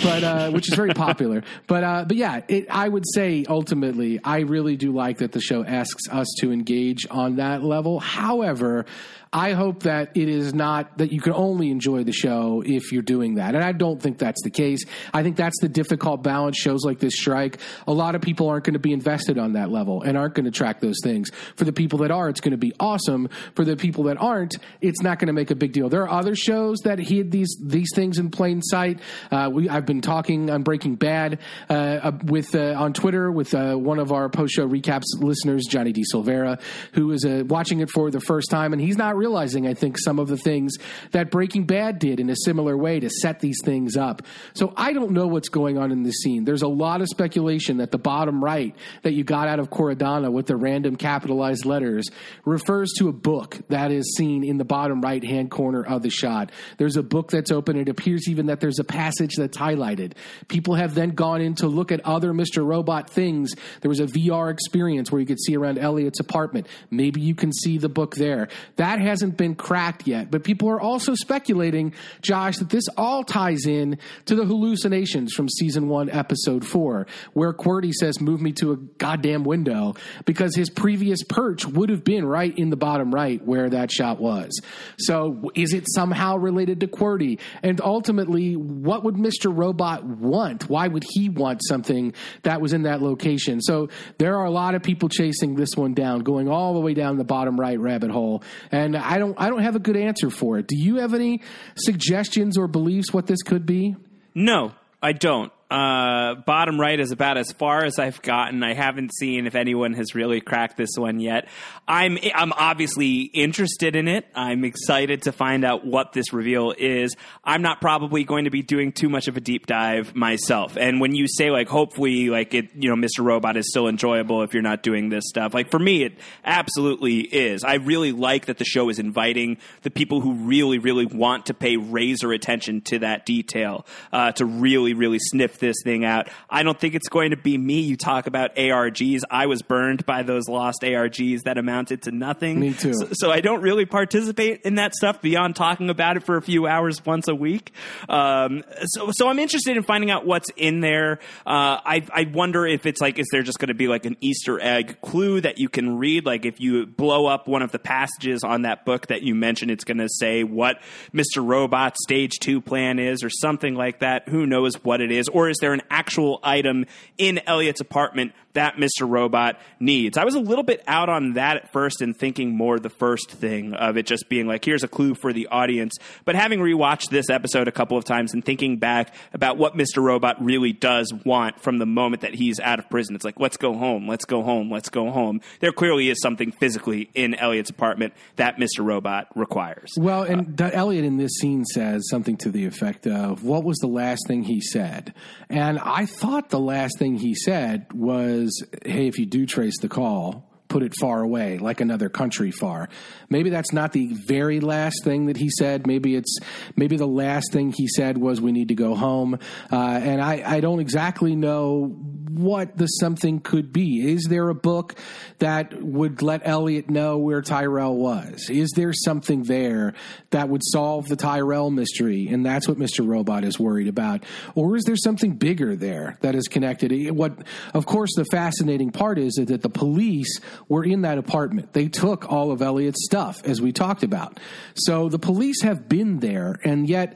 but 0.03 0.23
uh, 0.23 0.51
which 0.51 0.68
is 0.69 0.76
very 0.76 0.93
popular. 0.93 1.43
But 1.68 1.84
uh, 1.84 2.05
but 2.07 2.18
yeah, 2.18 2.41
it, 2.47 2.68
I 2.69 2.88
would 2.88 3.03
say 3.14 3.45
ultimately, 3.49 4.19
I 4.23 4.39
really 4.39 4.76
do 4.77 4.91
like 4.91 5.18
that 5.19 5.31
the 5.31 5.41
show 5.41 5.64
asks 5.64 6.07
us 6.10 6.27
to 6.39 6.51
engage 6.51 7.07
on 7.10 7.38
that 7.38 7.62
level. 7.64 7.99
However. 7.99 8.85
I 9.34 9.53
hope 9.53 9.84
that 9.84 10.15
it 10.15 10.30
is 10.30 10.53
not 10.53 10.99
that 10.99 11.11
you 11.11 11.19
can 11.19 11.34
only 11.34 11.72
enjoy 11.72 12.03
the 12.03 12.11
show 12.11 12.61
if 12.64 12.91
you're 12.91 13.01
doing 13.01 13.35
that. 13.35 13.55
And 13.55 13.64
I 13.64 13.72
don't 13.72 13.99
think 14.01 14.19
that's 14.19 14.41
the 14.43 14.51
case. 14.51 14.85
I 15.11 15.23
think 15.23 15.35
that's 15.35 15.60
the 15.60 15.68
difficult 15.68 16.22
balance 16.22 16.57
shows 16.57 16.85
like 16.85 16.99
this 16.99 17.15
strike. 17.15 17.60
A 17.88 17.93
lot 17.93 18.14
of 18.14 18.22
people 18.22 18.47
aren't 18.47 18.64
going 18.64 18.73
to 18.73 18.80
be 18.80 18.93
invested 18.93 19.39
on 19.39 19.53
that 19.53 19.72
level 19.72 20.03
and 20.03 20.15
aren't 20.18 20.35
going 20.35 20.45
to 20.45 20.51
track 20.51 20.81
those 20.81 20.99
things. 21.03 21.31
For 21.55 21.65
the 21.65 21.73
people 21.73 21.99
that 21.99 22.11
are, 22.11 22.30
it's 22.30 22.41
going 22.41 22.51
to 22.51 22.57
be 22.57 22.73
awesome. 22.80 23.27
For 23.55 23.65
the 23.65 23.76
people 23.76 24.03
that 24.05 24.18
aren't, 24.22 24.55
it's 24.81 25.01
not 25.01 25.18
going 25.18 25.27
to 25.27 25.34
make 25.34 25.49
a 25.49 25.55
big 25.55 25.73
deal. 25.73 25.89
There 25.89 26.03
are 26.03 26.19
other 26.19 26.35
shows 26.35 26.80
that 26.84 26.99
hid 26.99 27.31
these 27.31 27.57
these 27.60 27.89
things 27.95 28.19
in 28.19 28.30
plain 28.30 28.61
sight. 28.61 28.99
Uh, 29.31 29.49
we 29.51 29.68
I've 29.68 29.85
been 29.88 30.01
talking 30.01 30.51
on 30.51 30.61
Breaking 30.61 30.95
Bad 30.95 31.39
uh, 31.69 31.73
uh, 31.73 32.11
with 32.26 32.53
uh, 32.53 32.76
on 32.77 32.93
Twitter 32.93 33.31
with 33.31 33.55
uh, 33.55 33.73
one 33.76 33.97
of 33.97 34.11
our 34.11 34.30
post 34.30 34.53
show 34.53 34.68
recaps 34.68 35.05
listeners, 35.19 35.64
Johnny 35.68 35.91
D. 35.91 36.03
Silvera, 36.14 36.61
who 36.93 37.11
is 37.11 37.26
uh, 37.26 37.43
watching 37.47 37.80
it 37.80 37.89
for 37.89 38.11
the 38.11 38.22
first 38.22 38.51
time, 38.51 38.73
and 38.73 38.81
he's 38.81 38.97
not 38.97 39.15
realizing, 39.24 39.66
I 39.66 39.74
think, 39.74 39.98
some 39.98 40.20
of 40.20 40.28
the 40.28 40.36
things 40.36 40.74
that 41.12 41.32
Breaking 41.32 41.66
Bad 41.66 41.98
did 41.98 42.20
in 42.20 42.30
a 42.30 42.36
similar 42.44 42.76
way 42.76 43.00
to 43.00 43.10
set 43.10 43.40
these 43.40 43.58
things 43.64 43.95
up. 43.95 44.22
So 44.54 44.74
I 44.76 44.91
don't 44.91 45.12
know 45.12 45.28
what's 45.28 45.48
going 45.48 45.78
on 45.78 45.94
in 45.94 46.04
this 46.04 46.18
scene. 46.22 46.44
There's 46.44 46.62
a 46.62 46.68
lot 46.68 47.00
of 47.00 47.08
speculation 47.08 47.78
that 47.78 47.91
the 47.91 47.98
bottom 47.98 48.44
right 48.44 48.76
that 49.04 49.14
you 49.14 49.24
got 49.24 49.48
out 49.48 49.60
of 49.60 49.70
Kor 49.70 49.91
Adana 49.91 50.30
with 50.30 50.48
the 50.48 50.58
random 50.58 50.98
capitalized 50.98 51.64
letters 51.64 52.10
refers 52.44 52.91
to 52.98 53.08
a 53.08 53.14
book 53.14 53.60
that 53.70 53.91
is 53.91 54.14
seen 54.18 54.44
in 54.44 54.58
the 54.58 54.66
bottom 54.66 55.00
right 55.00 55.24
hand 55.24 55.50
corner 55.50 55.86
of 55.86 56.02
the 56.02 56.10
shot. 56.10 56.52
There's 56.78 56.98
a 56.98 57.04
book 57.04 57.32
that's 57.32 57.50
open. 57.50 57.78
It 57.78 57.88
appears 57.88 58.28
even 58.28 58.48
that 58.48 58.60
there's 58.60 58.80
a 58.80 58.84
passage 58.84 59.36
that's 59.38 59.58
highlighted. 59.58 60.14
People 60.50 60.76
have 60.76 60.95
then 60.95 61.12
gone 61.12 61.40
in 61.40 61.56
to 61.56 61.68
look 61.68 61.94
at 61.94 62.02
other 62.06 62.34
Mr. 62.34 62.66
Robot 62.66 63.10
things. 63.10 63.54
There 63.80 63.90
was 63.90 64.02
a 64.02 64.06
VR 64.06 64.52
experience 64.52 65.14
where 65.14 65.22
you 65.22 65.28
could 65.28 65.40
see 65.40 65.56
around 65.56 65.78
Elliot's 65.78 66.20
apartment. 66.20 66.68
Maybe 66.91 67.22
you 67.22 67.36
can 67.36 67.54
see 67.54 67.78
the 67.78 67.88
book 67.88 68.16
there. 68.16 68.50
That 68.76 69.00
hasn't 69.14 69.38
been 69.38 69.53
cracked 69.53 70.07
yet, 70.07 70.31
but 70.31 70.44
people 70.44 70.68
are 70.69 70.81
also 70.81 71.14
speculating, 71.14 71.94
Josh, 72.22 72.57
that 72.57 72.72
this 72.72 72.85
all 72.98 73.23
ties 73.23 73.68
in 73.68 73.99
to 74.26 74.34
the 74.34 74.44
hallucinations 74.44 75.34
from 75.34 75.48
season 75.48 75.88
one, 75.88 76.10
episode 76.10 76.65
four, 76.65 77.06
where 77.34 77.53
QWERTY 77.53 77.91
says, 77.91 78.19
Move 78.19 78.41
me 78.41 78.53
to 78.53 78.72
a 78.72 78.77
goddamn 78.98 79.44
window, 79.44 79.94
because 80.26 80.56
his 80.56 80.72
previous 80.72 81.22
perch 81.22 81.64
would 81.64 81.90
have 81.90 82.03
been 82.03 82.26
right 82.26 82.57
in 82.57 82.72
the 82.72 82.76
bottom 82.76 83.14
right 83.14 83.40
where 83.45 83.69
that 83.69 83.91
shot 83.91 84.19
was. 84.19 84.60
So 84.98 85.52
is 85.53 85.73
it 85.73 85.85
somehow 85.94 86.38
related 86.38 86.80
to 86.80 86.88
QWERTY? 86.88 87.40
And 87.61 87.80
ultimately, 87.81 88.56
what 88.56 89.03
would 89.03 89.14
Mr. 89.14 89.56
Robot 89.56 90.03
want? 90.03 90.68
Why 90.69 90.88
would 90.88 91.03
he 91.07 91.30
want 91.30 91.61
something 91.64 92.15
that 92.41 92.61
was 92.61 92.73
in 92.73 92.81
that 92.84 93.03
location? 93.03 93.61
So 93.61 93.90
there 94.18 94.40
are 94.40 94.45
a 94.45 94.52
lot 94.52 94.73
of 94.73 94.81
people 94.81 95.07
chasing 95.07 95.53
this 95.53 95.77
one 95.77 95.94
down, 95.94 96.22
going 96.22 96.49
all 96.49 96.73
the 96.73 96.80
way 96.80 96.95
down 96.95 97.19
the 97.19 97.23
bottom 97.23 97.60
right 97.60 97.80
rabbit 97.80 98.10
hole. 98.10 98.41
And 98.72 98.93
I 98.95 99.18
don't 99.18 99.40
I 99.40 99.49
don't 99.49 99.61
have 99.61 99.76
a 99.76 99.80
good 99.80 99.95
answer 99.95 100.30
for 100.30 100.57
it. 100.57 100.68
Do 100.68 100.78
you 100.78 100.98
have 100.98 101.14
any 101.14 101.41
suggestions 101.76 102.57
or 102.57 102.68
beliefs 102.68 103.14
what 103.14 103.28
this 103.28 103.41
could 103.41 103.65
be? 103.65 103.95
No, 104.36 104.74
I 105.02 105.14
don't. 105.14 105.53
Uh, 105.69 106.35
bottom 106.45 106.80
right 106.80 106.99
is 106.99 107.11
about 107.11 107.38
as 107.38 107.52
far 107.52 107.84
as 107.84 107.98
I've 107.98 108.22
gotten. 108.22 108.61
I 108.61 108.73
haven't 108.73 109.11
seen 109.15 109.48
if 109.48 109.56
anyone 109.56 109.94
has 109.94 110.14
really 110.14 110.40
cracked 110.40 110.77
this 110.77 110.91
one 110.98 111.19
yet. 111.19 111.48
I'm 111.88 112.19
I'm 112.35 112.53
obviously 112.53 113.22
interested 113.22 113.95
in 113.95 114.07
it. 114.07 114.27
I'm 114.35 114.65
excited 114.65 115.23
to 115.23 115.31
find 115.31 115.65
out 115.65 115.84
what 115.84 116.14
this 116.14 116.31
reveal 116.31 116.76
is. 116.77 117.15
I'm 117.44 117.64
not 117.64 117.81
probably 117.81 118.23
going 118.23 118.44
to 118.44 118.52
be 118.52 118.61
doing 118.61 118.91
too 118.91 119.10
much 119.10 119.27
of 119.27 119.35
a 119.35 119.41
deep 119.41 119.65
dive 119.65 120.15
myself. 120.15 120.77
And 120.77 121.02
when 121.02 121.15
you 121.15 121.27
say 121.27 121.49
like 121.49 121.69
hopefully 121.69 122.30
like 122.30 122.53
it, 122.53 122.69
you 122.76 122.90
know, 122.90 122.95
Mr. 122.95 123.23
Robot 123.23 123.57
is 123.57 123.68
still 123.69 123.88
enjoyable 123.88 124.44
if 124.44 124.53
you're 124.53 124.61
not 124.61 124.84
doing 124.84 125.10
this 125.10 125.23
stuff. 125.27 125.56
Like 125.56 125.72
for 125.72 125.80
me, 125.80 126.03
it 126.03 126.19
absolutely 126.45 127.22
is. 127.22 127.64
I 127.64 127.76
really 127.76 128.11
like 128.11 128.45
that 128.45 128.60
the 128.60 128.65
show 128.65 128.90
is 128.90 128.99
inviting 128.99 129.57
the 129.81 129.90
people 129.90 130.22
who 130.22 130.34
really 130.34 130.77
really 130.77 131.07
want 131.07 131.48
to 131.48 131.56
pay 131.56 131.77
razor 131.77 132.31
attention 132.31 132.81
to 132.81 132.99
that 132.99 133.26
detail 133.26 133.88
uh, 134.11 134.31
to 134.34 134.45
really 134.45 134.94
really 134.94 135.19
sniff 135.19 135.62
this 135.64 135.77
thing 135.84 136.06
out. 136.06 136.30
I 136.49 136.64
don't 136.64 136.80
think 136.80 136.94
it's 136.94 137.07
going 137.07 137.31
to 137.31 137.38
be 137.38 137.57
me. 137.57 137.80
You 137.80 137.98
talk 137.98 138.27
about 138.27 138.56
ARGs. 138.56 139.22
I 139.31 139.48
was 139.48 139.61
burned 139.61 140.06
by 140.06 140.23
those 140.23 140.48
lost 140.48 140.81
ARGs 140.81 141.41
that 141.45 141.57
amounted 141.57 142.03
to 142.03 142.11
nothing. 142.11 142.60
Me 142.60 142.73
too. 142.73 142.94
So, 142.94 143.07
so 143.14 143.31
I 143.31 143.41
don't 143.41 143.61
really 143.61 143.85
participate 143.85 144.61
in 144.61 144.76
that 144.76 144.94
stuff 144.94 145.22
beyond 145.22 145.56
talking 145.56 145.90
about 145.90 146.18
it 146.18 146.23
for 146.23 146.38
a 146.38 146.41
few 146.41 146.68
hours 146.68 147.03
once 147.06 147.27
a 147.27 147.35
week. 147.35 147.73
Um, 148.10 148.64
so, 148.85 149.11
so 149.11 149.30
I'm 149.30 149.40
interested 149.40 149.77
in 149.77 149.84
finding 149.84 150.11
out 150.11 150.26
what's 150.26 150.49
in 150.56 150.81
there. 150.81 151.19
Uh, 151.45 151.80
I, 151.84 152.06
I 152.14 152.30
wonder 152.31 152.65
if 152.68 152.85
it's 152.85 153.02
like, 153.02 153.18
is 153.18 153.27
there 153.31 153.41
just 153.41 153.60
going 153.60 153.69
to 153.69 153.73
be 153.73 153.88
like 153.88 154.06
an 154.06 154.18
Easter 154.22 154.60
egg 154.61 154.99
clue 155.02 155.41
that 155.41 155.57
you 155.57 155.69
can 155.69 155.98
read? 155.98 156.26
Like 156.26 156.45
if 156.45 156.60
you 156.60 156.85
blow 156.85 157.26
up 157.26 157.48
one 157.48 157.61
of 157.61 157.72
the 157.72 157.80
passages 157.80 158.44
on 158.44 158.64
that 158.64 158.85
book 158.85 159.07
that 159.07 159.23
you 159.23 159.34
mentioned, 159.34 159.72
it's 159.72 159.85
going 159.85 159.98
to 159.98 160.10
say 160.10 160.44
what 160.44 160.81
Mr. 161.14 161.45
Robot's 161.45 161.98
stage 162.03 162.34
two 162.40 162.61
plan 162.61 162.99
is 162.99 163.23
or 163.23 163.30
something 163.30 163.76
like 163.76 163.99
that. 163.99 164.27
Who 164.30 164.45
knows 164.45 164.76
what 164.84 165.02
it 165.02 165.11
is? 165.11 165.27
Or 165.30 165.43
is 165.49 165.57
there 165.60 165.74
an 165.74 165.82
actual 165.90 166.40
item 166.44 166.86
in 167.18 167.40
Elliot's 167.45 167.82
apartment 167.82 168.34
that 168.54 168.76
Mr. 168.76 169.08
Robot 169.08 169.60
needs? 169.80 170.18
I 170.18 170.26
was 170.26 170.36
a 170.36 170.40
little 170.40 170.64
bit 170.64 170.84
out 170.88 171.10
on 171.10 171.34
that 171.34 171.58
at 171.58 171.72
first 171.72 172.02
and 172.02 172.16
thinking 172.16 172.56
more 172.56 172.80
the 172.80 172.90
first 172.90 173.32
thing 173.32 173.74
of 173.74 173.98
it 173.98 174.06
just 174.06 174.30
being 174.30 174.48
like, 174.48 174.66
here's 174.66 174.84
a 174.84 174.88
clue 174.88 175.16
for 175.16 175.34
the 175.34 175.48
audience. 175.48 175.94
But 176.26 176.36
having 176.36 176.60
rewatched 176.60 177.10
this 177.10 177.30
episode 177.30 177.68
a 177.68 177.72
couple 177.72 177.98
of 177.98 178.06
times 178.06 178.34
and 178.34 178.44
thinking 178.44 178.78
back 178.78 179.14
about 179.34 179.58
what 179.58 179.76
Mr. 179.76 180.02
Robot 180.02 180.44
really 180.44 180.74
does 180.74 181.14
want 181.26 181.60
from 181.60 181.80
the 181.80 181.86
moment 181.86 182.22
that 182.22 182.34
he's 182.34 182.60
out 182.60 182.80
of 182.80 182.90
prison, 182.90 183.16
it's 183.16 183.26
like, 183.26 183.40
let's 183.40 183.58
go 183.58 183.74
home, 183.74 184.08
let's 184.08 184.26
go 184.26 184.44
home, 184.44 184.72
let's 184.72 184.90
go 184.90 185.12
home. 185.12 185.42
There 185.60 185.72
clearly 185.72 186.10
is 186.10 186.22
something 186.22 186.52
physically 186.52 187.10
in 187.14 187.36
Elliot's 187.36 187.70
apartment 187.70 188.14
that 188.36 188.58
Mr. 188.58 188.86
Robot 188.86 189.28
requires. 189.36 189.92
Well, 189.98 190.24
and 190.24 190.60
uh, 190.62 190.70
Elliot 190.74 191.06
in 191.06 191.18
this 191.18 191.34
scene 191.40 191.66
says 191.66 192.04
something 192.10 192.38
to 192.38 192.50
the 192.52 192.66
effect 192.66 193.08
of, 193.08 193.44
"What 193.44 193.64
was 193.64 193.78
the 193.78 193.88
last 193.88 194.28
thing 194.28 194.44
he 194.44 194.62
said?" 194.62 195.14
And 195.50 195.80
I 195.80 196.06
thought 196.06 196.50
the 196.50 196.60
last 196.60 196.98
thing 197.00 197.18
he 197.18 197.36
said 197.36 197.86
was, 197.94 198.43
"Hey, 198.86 199.07
if 199.07 199.20
you 199.20 199.26
do 199.26 199.45
trace 199.45 199.80
the 199.80 199.90
call." 199.90 200.53
Put 200.74 200.82
it 200.82 200.94
far 201.00 201.22
away, 201.22 201.60
like 201.60 201.82
another 201.82 202.10
country 202.10 202.50
far. 202.50 202.90
Maybe 203.30 203.52
that's 203.52 203.72
not 203.72 203.91
the 203.91 204.16
very 204.26 204.60
last 204.60 205.04
thing 205.04 205.28
that 205.28 205.38
he 205.38 205.52
said. 205.52 205.86
Maybe 205.86 206.16
it's 206.16 206.36
maybe 206.76 206.98
the 206.98 207.06
last 207.06 207.54
thing 207.54 207.72
he 207.72 207.88
said 207.88 208.18
was 208.18 208.41
we 208.41 208.52
need 208.52 208.70
to 208.70 208.74
go 208.74 208.95
home. 208.95 209.38
Uh, 209.72 209.78
and 209.78 210.20
I, 210.20 210.41
I 210.44 210.62
don't 210.62 210.80
exactly 210.80 211.36
know 211.36 211.95
what 212.34 212.76
the 212.76 212.88
something 212.88 213.40
could 213.40 213.72
be. 213.72 214.12
Is 214.12 214.26
there 214.28 214.50
a 214.50 214.56
book 214.56 214.95
that 215.38 215.80
would 215.80 216.24
let 216.24 216.41
Elliot 216.44 216.90
know 216.90 217.20
where 217.20 217.44
Tyrell 217.44 217.95
was? 217.95 218.50
Is 218.50 218.72
there 218.76 218.94
something 218.94 219.44
there 219.44 219.94
that 220.32 220.50
would 220.50 220.64
solve 220.64 221.08
the 221.08 221.16
Tyrell 221.16 221.70
mystery? 221.70 222.28
And 222.30 222.44
that's 222.44 222.68
what 222.68 222.78
Mr. 222.78 223.08
Robot 223.08 223.44
is 223.44 223.60
worried 223.60 223.88
about. 223.88 224.24
Or 224.56 224.76
is 224.76 224.86
there 224.86 224.95
something 224.95 225.36
bigger 225.36 225.76
there 225.76 226.18
that 226.22 226.34
is 226.34 226.48
connected? 226.48 227.12
What, 227.12 227.38
of 227.76 227.86
course, 227.86 228.16
the 228.16 228.26
fascinating 228.26 228.90
part 228.90 229.20
is 229.20 229.34
that 229.36 229.62
the 229.62 229.70
police 229.70 230.40
were 230.68 230.84
in 230.84 231.02
that 231.02 231.18
apartment. 231.18 231.73
They 231.73 231.88
took 231.88 232.31
all 232.31 232.52
of 232.52 232.61
Elliot's 232.61 233.03
stuff, 233.06 233.41
as 233.45 233.61
we 233.61 233.72
talked 233.72 234.03
about. 234.03 234.40
So 234.76 235.10
the 235.10 235.19
police 235.19 235.61
have 235.61 235.88
been 235.88 236.19
there, 236.19 236.60
and 236.64 236.88
yet 236.88 237.15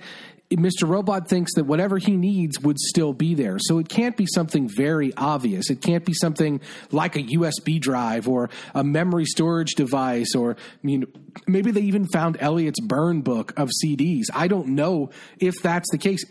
Mr. 0.52 0.88
Robot 0.88 1.28
thinks 1.28 1.54
that 1.56 1.66
whatever 1.66 1.98
he 1.98 2.16
needs 2.16 2.60
would 2.62 2.80
still 2.80 3.12
be 3.12 3.36
there. 3.36 3.58
So 3.60 3.80
it 3.80 3.90
can't 3.90 4.16
be 4.16 4.26
something 4.34 4.70
very 4.70 5.14
obvious. 5.18 5.70
It 5.70 5.82
can't 5.82 6.06
be 6.06 6.14
something 6.14 6.62
like 6.92 7.18
a 7.18 7.24
USB 7.24 7.82
drive 7.82 8.30
or 8.30 8.50
a 8.74 8.84
memory 8.84 9.26
storage 9.26 9.76
device 9.76 10.36
or 10.36 10.52
I 10.52 10.56
mean 10.84 11.06
maybe 11.48 11.72
they 11.72 11.82
even 11.82 12.08
found 12.08 12.38
Elliot's 12.40 12.80
burn 12.80 13.22
book 13.22 13.54
of 13.58 13.70
CDs. 13.84 14.26
I 14.34 14.48
don't 14.48 14.70
know 14.70 15.10
if 15.40 15.56
that's 15.62 15.90
the 15.92 15.98
case. 15.98 16.24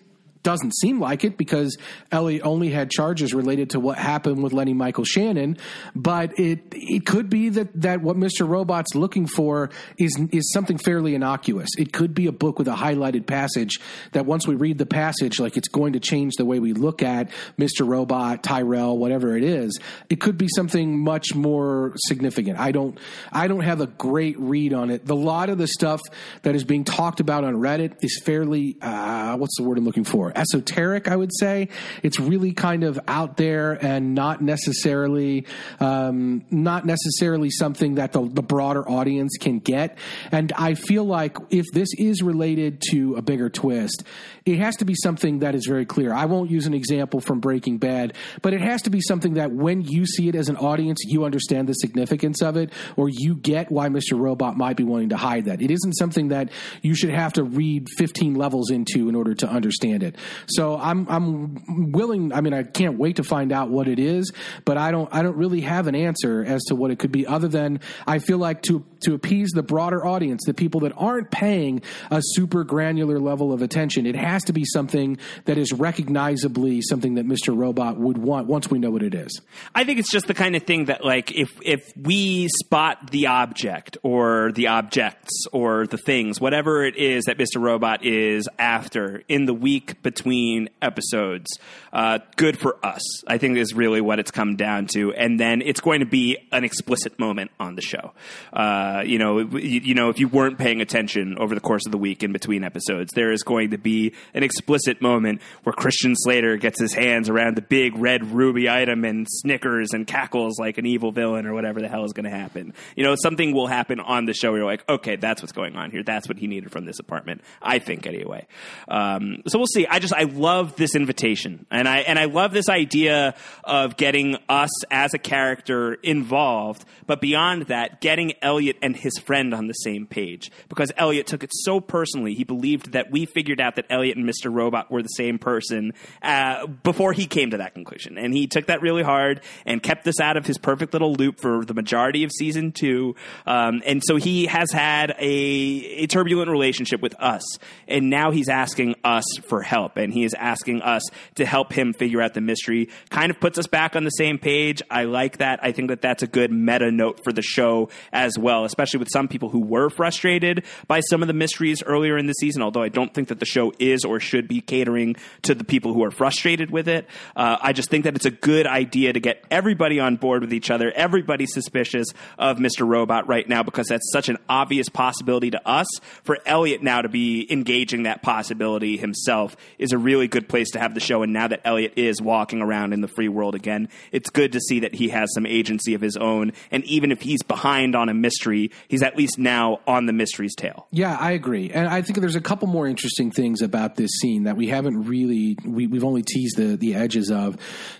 Doesn't 0.47 0.77
seem 0.77 1.01
like 1.01 1.24
it 1.24 1.36
because 1.36 1.77
Elliot 2.12 2.43
only 2.44 2.70
had 2.70 2.89
charges 2.89 3.35
related 3.35 3.70
to 3.70 3.81
what 3.81 3.98
happened 3.98 4.44
with 4.44 4.52
Lenny 4.52 4.74
Michael 4.74 5.02
Shannon. 5.02 5.59
But 5.97 6.39
it 6.39 6.60
it 6.70 7.05
could 7.05 7.28
be 7.28 7.48
that 7.48 7.68
that 7.82 8.01
what 8.01 8.16
Mr. 8.16 8.48
Robot's 8.48 8.94
looking 8.94 9.27
for 9.27 9.70
is 9.98 10.16
is 10.31 10.52
something 10.52 10.78
fairly 10.78 11.16
innocuous. 11.16 11.70
It 11.77 11.93
could 11.93 12.14
be 12.14 12.28
a 12.28 12.32
book 12.32 12.60
with 12.60 12.68
a 12.68 12.74
highlighted 12.74 13.27
passage 13.27 13.81
that 14.12 14.24
once 14.24 14.47
we 14.47 14.55
read 14.55 14.78
the 14.78 14.86
passage, 14.86 15.40
like 15.40 15.56
it's 15.56 15.66
going 15.66 15.94
to 15.94 16.01
change 16.01 16.35
the 16.39 16.44
way 16.44 16.60
we 16.60 16.74
look 16.74 17.02
at 17.02 17.28
Mr. 17.59 17.85
Robot, 17.85 18.44
Tyrell, 18.44 18.97
whatever 18.97 19.36
it 19.36 19.43
is. 19.43 19.77
It 20.09 20.20
could 20.20 20.39
be 20.39 20.47
something 20.55 20.97
much 21.01 21.35
more 21.35 21.93
significant. 22.06 22.60
I 22.60 22.70
don't 22.70 22.97
I 23.32 23.48
don't 23.48 23.64
have 23.64 23.81
a 23.81 23.89
great 23.89 24.39
read 24.39 24.73
on 24.73 24.90
it. 24.90 25.05
The 25.05 25.16
lot 25.16 25.51
of 25.51 25.59
the 25.59 25.66
stuff 25.66 26.02
that 26.43 26.55
is 26.55 26.62
being 26.62 26.85
talked 26.85 27.18
about 27.18 27.43
on 27.43 27.55
Reddit 27.55 27.97
is 28.01 28.23
fairly 28.24 28.77
uh, 28.81 29.36
what's 29.39 29.56
the 29.56 29.64
word 29.64 29.77
I'm 29.77 29.85
looking 29.85 30.05
for? 30.05 30.35
Esoteric, 30.36 31.08
I 31.08 31.16
would 31.16 31.32
say. 31.38 31.68
It's 32.02 32.20
really 32.20 32.52
kind 32.52 32.84
of 32.84 32.98
out 33.08 33.36
there 33.36 33.72
and 33.72 34.14
not 34.14 34.40
necessarily 34.40 35.46
um, 35.80 36.44
not 36.50 36.84
necessarily 36.86 37.50
something 37.50 37.96
that 37.96 38.12
the, 38.12 38.22
the 38.28 38.42
broader 38.42 38.88
audience 38.88 39.36
can 39.40 39.58
get. 39.58 39.98
And 40.32 40.52
I 40.52 40.74
feel 40.74 41.04
like 41.04 41.36
if 41.50 41.66
this 41.72 41.88
is 41.98 42.22
related 42.22 42.82
to 42.90 43.16
a 43.16 43.22
bigger 43.22 43.48
twist, 43.48 44.04
it 44.44 44.58
has 44.58 44.76
to 44.76 44.84
be 44.84 44.94
something 44.94 45.40
that 45.40 45.54
is 45.54 45.66
very 45.66 45.84
clear. 45.84 46.12
I 46.12 46.26
won't 46.26 46.50
use 46.50 46.66
an 46.66 46.74
example 46.74 47.20
from 47.20 47.40
Breaking 47.40 47.78
Bad, 47.78 48.14
but 48.42 48.54
it 48.54 48.60
has 48.60 48.82
to 48.82 48.90
be 48.90 49.00
something 49.00 49.34
that 49.34 49.50
when 49.50 49.82
you 49.82 50.06
see 50.06 50.28
it 50.28 50.34
as 50.34 50.48
an 50.48 50.56
audience, 50.56 51.00
you 51.04 51.24
understand 51.24 51.68
the 51.68 51.74
significance 51.74 52.42
of 52.42 52.56
it, 52.56 52.72
or 52.96 53.08
you 53.08 53.34
get 53.34 53.70
why 53.72 53.88
Mr. 53.88 54.18
Robot 54.18 54.56
might 54.56 54.76
be 54.76 54.84
wanting 54.84 55.08
to 55.08 55.16
hide 55.16 55.46
that. 55.46 55.60
It 55.60 55.70
isn't 55.70 55.94
something 55.94 56.28
that 56.28 56.50
you 56.82 56.94
should 56.94 57.10
have 57.10 57.32
to 57.34 57.44
read 57.44 57.88
15 57.96 58.34
levels 58.34 58.70
into 58.70 59.08
in 59.08 59.14
order 59.14 59.34
to 59.34 59.48
understand 59.48 60.02
it. 60.02 60.16
So 60.47 60.77
I'm 60.77 61.07
I'm 61.09 61.93
willing. 61.93 62.32
I 62.32 62.40
mean, 62.40 62.55
I 62.55 62.62
can't 62.62 62.98
wait 62.98 63.16
to 63.16 63.24
find 63.24 63.53
out 63.53 63.70
what 63.70 63.89
it 63.89 63.98
is, 63.98 64.32
but 64.65 64.77
I 64.77 64.90
don't 64.90 65.09
I 65.12 65.23
don't 65.23 65.36
really 65.36 65.61
have 65.62 65.86
an 65.86 65.94
answer 65.94 66.44
as 66.44 66.62
to 66.65 66.74
what 66.74 66.90
it 66.90 66.98
could 66.98 67.12
be, 67.12 67.27
other 67.27 67.48
than 67.48 67.81
I 68.07 68.19
feel 68.19 68.39
like 68.39 68.62
to 68.62 68.85
to 69.07 69.15
appease 69.15 69.51
the 69.53 69.62
broader 69.62 70.05
audience, 70.05 70.43
the 70.45 70.55
people 70.55 70.81
that 70.81 70.93
aren't 70.97 71.31
paying 71.31 71.81
a 72.11 72.20
super 72.20 72.65
granular 72.65 73.20
level 73.20 73.53
of 73.53 73.62
attention, 73.62 74.05
it 74.05 74.16
has 74.16 74.43
to 74.45 74.53
be 74.53 74.65
something 74.65 75.16
that 75.45 75.57
is 75.57 75.73
recognizably 75.73 76.83
something 76.83 77.15
that 77.15 77.27
Mr. 77.27 77.57
Robot 77.57 77.99
would 77.99 78.19
want 78.19 78.49
once 78.49 78.69
we 78.69 78.81
know 78.81 78.91
what 78.91 79.05
it 79.05 79.15
is. 79.15 79.41
I 79.74 79.85
think 79.85 80.01
it's 80.01 80.11
just 80.11 80.27
the 80.27 80.35
kind 80.35 80.57
of 80.57 80.65
thing 80.65 80.87
that, 80.87 81.05
like, 81.05 81.33
if 81.33 81.57
if 81.62 81.93
we 81.97 82.49
spot 82.49 83.12
the 83.12 83.28
object 83.28 83.97
or 84.03 84.51
the 84.53 84.69
objects 84.69 85.47
or 85.53 85.87
the 85.87 85.99
things, 85.99 86.41
whatever 86.41 86.85
it 86.85 86.97
is 86.97 87.24
that 87.27 87.39
Mr. 87.39 87.61
Robot 87.61 88.05
is 88.05 88.49
after 88.59 89.23
in 89.28 89.47
the 89.47 89.55
week 89.55 90.03
between 90.03 90.69
episodes, 90.83 91.47
uh, 91.93 92.19
good 92.35 92.59
for 92.59 92.85
us. 92.85 93.03
I 93.28 93.39
think 93.39 93.57
is 93.57 93.73
really 93.73 94.01
what 94.01 94.19
it's 94.19 94.33
come 94.33 94.57
down 94.57 94.89
to, 94.95 95.12
and 95.12 95.39
then 95.39 95.62
it's 95.62 95.81
going 95.81 96.01
to 96.01 96.07
be 96.07 96.39
an 96.51 96.65
explicit 96.65 97.19
moment 97.20 97.53
on 97.61 97.77
the 97.77 97.83
show. 97.83 98.12
Uh, 98.53 98.95
you 99.05 99.18
know, 99.18 99.40
you, 99.40 99.81
you 99.81 99.94
know, 99.94 100.09
if 100.09 100.18
you 100.18 100.28
weren't 100.28 100.59
paying 100.59 100.81
attention 100.81 101.36
over 101.39 101.55
the 101.55 101.60
course 101.60 101.86
of 101.86 101.93
the 101.93 101.98
week 101.98 102.23
in 102.23 102.32
between 102.32 102.64
episodes, 102.64 103.12
there 103.14 103.32
is 103.32 103.43
going 103.43 103.70
to 103.70 103.78
be 103.78 104.14
an 104.35 104.43
explicit 104.43 105.01
moment 105.02 105.40
where 105.62 105.73
Christian 105.73 106.14
Slater 106.16 106.56
gets 106.56 106.81
his 106.81 106.93
hands 106.93 107.28
around 107.28 107.56
the 107.56 107.62
big 107.62 107.97
red 107.97 108.24
ruby 108.32 108.68
item 108.68 109.05
and 109.05 109.27
snickers 109.28 109.93
and 109.93 110.06
cackles 110.06 110.59
like 110.59 110.78
an 110.78 110.86
evil 110.86 111.12
villain 111.12 111.47
or 111.47 111.55
whatever 111.55 111.81
the 111.81 111.89
hell 111.89 112.05
is 112.05 112.12
going 112.12 112.24
to 112.24 112.31
happen. 112.31 112.74
You 112.97 113.05
know, 113.05 113.14
something 113.16 113.52
will 113.52 113.66
happen 113.66 114.01
on 114.01 114.27
the 114.27 114.35
show 114.35 114.51
where 114.51 114.59
you're 114.59 114.66
like, 114.66 114.89
okay, 114.89 115.16
that's 115.16 115.43
what's 115.43 115.52
going 115.52 115.77
on 115.77 115.90
here. 115.90 116.02
That's 116.02 116.28
what 116.28 116.39
he 116.39 116.47
needed 116.47 116.70
from 116.70 116.85
this 116.85 116.98
apartment. 116.98 117.43
I 117.62 117.78
think 117.78 118.06
anyway. 118.06 118.47
Um, 118.89 119.43
so 119.47 119.59
we'll 119.59 119.66
see. 119.66 119.86
I 119.86 119.98
just 119.98 120.14
I 120.14 120.24
love 120.24 120.77
this 120.77 120.94
invitation, 120.94 121.66
and 121.70 121.89
I 121.89 121.98
and 121.98 122.18
I 122.18 122.27
love 122.27 122.52
this 122.52 122.68
idea 122.68 123.35
of 123.64 123.97
getting 123.97 124.36
us 124.48 124.85
as 124.90 125.14
a 125.14 125.18
character 125.18 125.94
involved, 125.94 126.85
but 127.06 127.20
beyond 127.20 127.62
that, 127.66 128.01
getting 128.01 128.32
Elliot 128.43 128.76
and 128.82 128.97
his 128.97 129.19
friend 129.19 129.55
on 129.55 129.66
the 129.66 129.73
same 129.74 130.07
page 130.07 130.51
because 130.69 130.93
Elliot 130.97 131.27
took 131.27 131.43
it 131.43 131.51
so 131.53 131.81
personally. 131.81 132.35
He 132.35 132.44
believed 132.44 132.93
that 132.93 133.11
we 133.11 133.27
figured 133.27 133.61
out 133.61 133.77
that 133.77 133.86
Elliot 133.90 134.16
and 134.16 134.28
Mr. 134.28 134.53
Robot 134.53 134.90
were 134.90 135.03
the 135.03 135.09
same 135.09 135.39
person 135.39 135.93
uh, 136.23 136.66
before 136.66 137.12
he 137.12 137.27
came 137.27 137.51
to 137.51 137.59
that 137.59 137.74
conclusion, 137.74 138.19
and 138.19 138.35
he 138.35 138.47
took 138.47 138.66
that 138.66 138.82
really 138.82 139.03
hard 139.03 139.40
and 139.65 139.82
kept 139.82 140.05
this 140.05 140.20
out 140.20 140.36
of 140.36 140.47
his 140.47 140.59
perfect 140.59 140.93
little 140.93 141.15
loop 141.15 141.40
for 141.40 141.65
the 141.65 141.74
majority 141.74 142.24
of 142.24 142.31
season 142.32 142.73
two. 142.73 143.15
Um, 143.47 143.82
and 143.86 144.03
so 144.05 144.16
he 144.16 144.47
has 144.47 144.70
had 144.73 145.15
a, 145.19 145.24
a 145.24 146.07
turbulent 146.07 146.51
relationship 146.51 147.01
with 147.01 147.15
us, 147.20 147.43
and 147.89 148.11
now 148.11 148.31
he's 148.31 148.48
asking 148.48 148.97
us 149.05 149.24
for 149.48 149.62
help, 149.62 149.97
and 149.97 150.12
he 150.12 150.24
is 150.24 150.35
asking 150.35 150.82
us 150.82 151.03
to 151.36 151.47
help 151.47 151.73
him 151.73 151.93
figure 151.93 152.20
out 152.20 152.35
the 152.35 152.40
mystery. 152.40 152.89
Kind 153.11 153.31
of 153.31 153.40
puts 153.40 153.59
us 153.59 153.66
back 153.66 153.97
on 153.97 154.05
the 154.05 154.11
same 154.11 154.39
page. 154.39 154.82
I 154.90 155.05
like 155.05 155.39
that. 155.39 155.61
I 155.62 155.73
think 155.73 155.89
that 155.89 156.03
that's 156.03 156.23
a 156.23 156.27
good 156.27 156.51
meta 156.51 156.90
note 156.90 157.23
for 157.24 157.32
the 157.32 157.43
show 157.43 157.89
as 158.12 158.39
well, 158.39 158.65
especially 158.66 158.98
with 158.98 159.09
some 159.10 159.28
people 159.28 159.48
who 159.48 159.60
were 159.60 159.88
frustrated 159.88 160.64
by 160.86 161.01
some 161.01 161.22
of 161.22 161.28
the 161.28 161.34
mysteries 161.34 161.82
earlier 161.82 162.18
in 162.18 162.26
the 162.26 162.34
season. 162.34 162.62
Although 162.62 162.82
I 162.82 162.88
don't 162.88 163.14
think 163.14 163.28
that 163.28 163.40
the 163.40 163.47
show 163.47 163.72
is 163.78 164.05
or 164.05 164.20
should 164.20 164.48
be 164.48 164.60
catering 164.60 165.16
to 165.43 165.55
the 165.55 165.64
people 165.64 165.94
who 165.94 166.05
are 166.05 166.10
frustrated 166.10 166.70
with 166.70 166.88
it. 166.88 167.06
Uh, 167.34 167.56
I 167.60 167.72
just 167.72 167.88
think 167.88 168.05
that 168.05 168.14
it's 168.16 168.26
a 168.26 168.30
good 168.30 168.66
idea 168.66 169.12
to 169.12 169.20
get 169.20 169.44
everybody 169.51 170.01
on 170.01 170.16
board 170.16 170.43
with 170.43 170.52
each 170.52 170.70
other. 170.70 170.93
Everybody's 170.94 171.52
suspicious 171.52 172.09
of 172.38 172.59
Mr. 172.59 172.86
Robot 172.86 173.28
right 173.28 173.48
now 173.48 173.62
because 173.62 173.86
that's 173.88 174.10
such 174.12 174.28
an 174.28 174.38
obvious 174.48 174.88
possibility 174.88 175.51
to 175.51 175.68
us. 175.68 175.86
For 176.22 176.38
Elliot 176.44 176.82
now 176.82 177.02
to 177.02 177.09
be 177.09 177.47
engaging 177.51 178.05
that 178.05 178.22
possibility 178.22 178.97
himself 178.97 179.56
is 179.78 179.93
a 179.93 179.98
really 179.98 180.28
good 180.28 180.48
place 180.48 180.70
to 180.72 180.78
have 180.78 180.94
the 180.94 181.01
show. 181.01 181.22
And 181.22 181.32
now 181.32 181.48
that 181.48 181.60
Elliot 181.64 181.94
is 181.97 182.20
walking 182.20 182.62
around 182.62 182.93
in 182.93 183.01
the 183.01 183.09
free 183.09 183.28
world 183.28 183.55
again, 183.55 183.88
it's 184.12 184.30
good 184.30 184.52
to 184.52 184.60
see 184.60 184.80
that 184.80 184.94
he 184.94 185.09
has 185.10 185.32
some 185.34 185.47
agency 185.47 185.94
of 185.94 186.01
his 186.01 186.16
own. 186.16 186.52
And 186.70 186.84
even 186.84 187.12
if 187.12 187.22
he's 187.22 187.43
behind 187.43 187.94
on 187.94 188.09
a 188.09 188.14
mystery, 188.14 188.56
he's 188.89 189.03
at 189.03 189.16
least 189.16 189.39
now 189.39 189.81
on 189.87 190.07
the 190.07 190.12
mystery's 190.12 190.55
tail. 190.55 190.87
Yeah, 190.91 191.16
I 191.19 191.33
agree, 191.33 191.70
and 191.70 191.89
I 191.89 192.03
think 192.03 192.20
there's 192.20 192.37
a 192.37 192.41
couple 192.41 192.69
more 192.69 192.87
interesting 192.87 193.31
things 193.31 193.62
about 193.62 193.97
this 193.97 194.11
scene 194.20 194.45
that 194.45 194.57
we 194.57 194.69
haven't 194.69 195.05
really 195.05 195.57
we, 195.65 195.87
we've 195.87 196.05
only 196.05 196.23
teased 196.23 196.57
the 196.57 196.77
the 196.77 196.95
edges 196.95 197.31
of. 197.31 197.57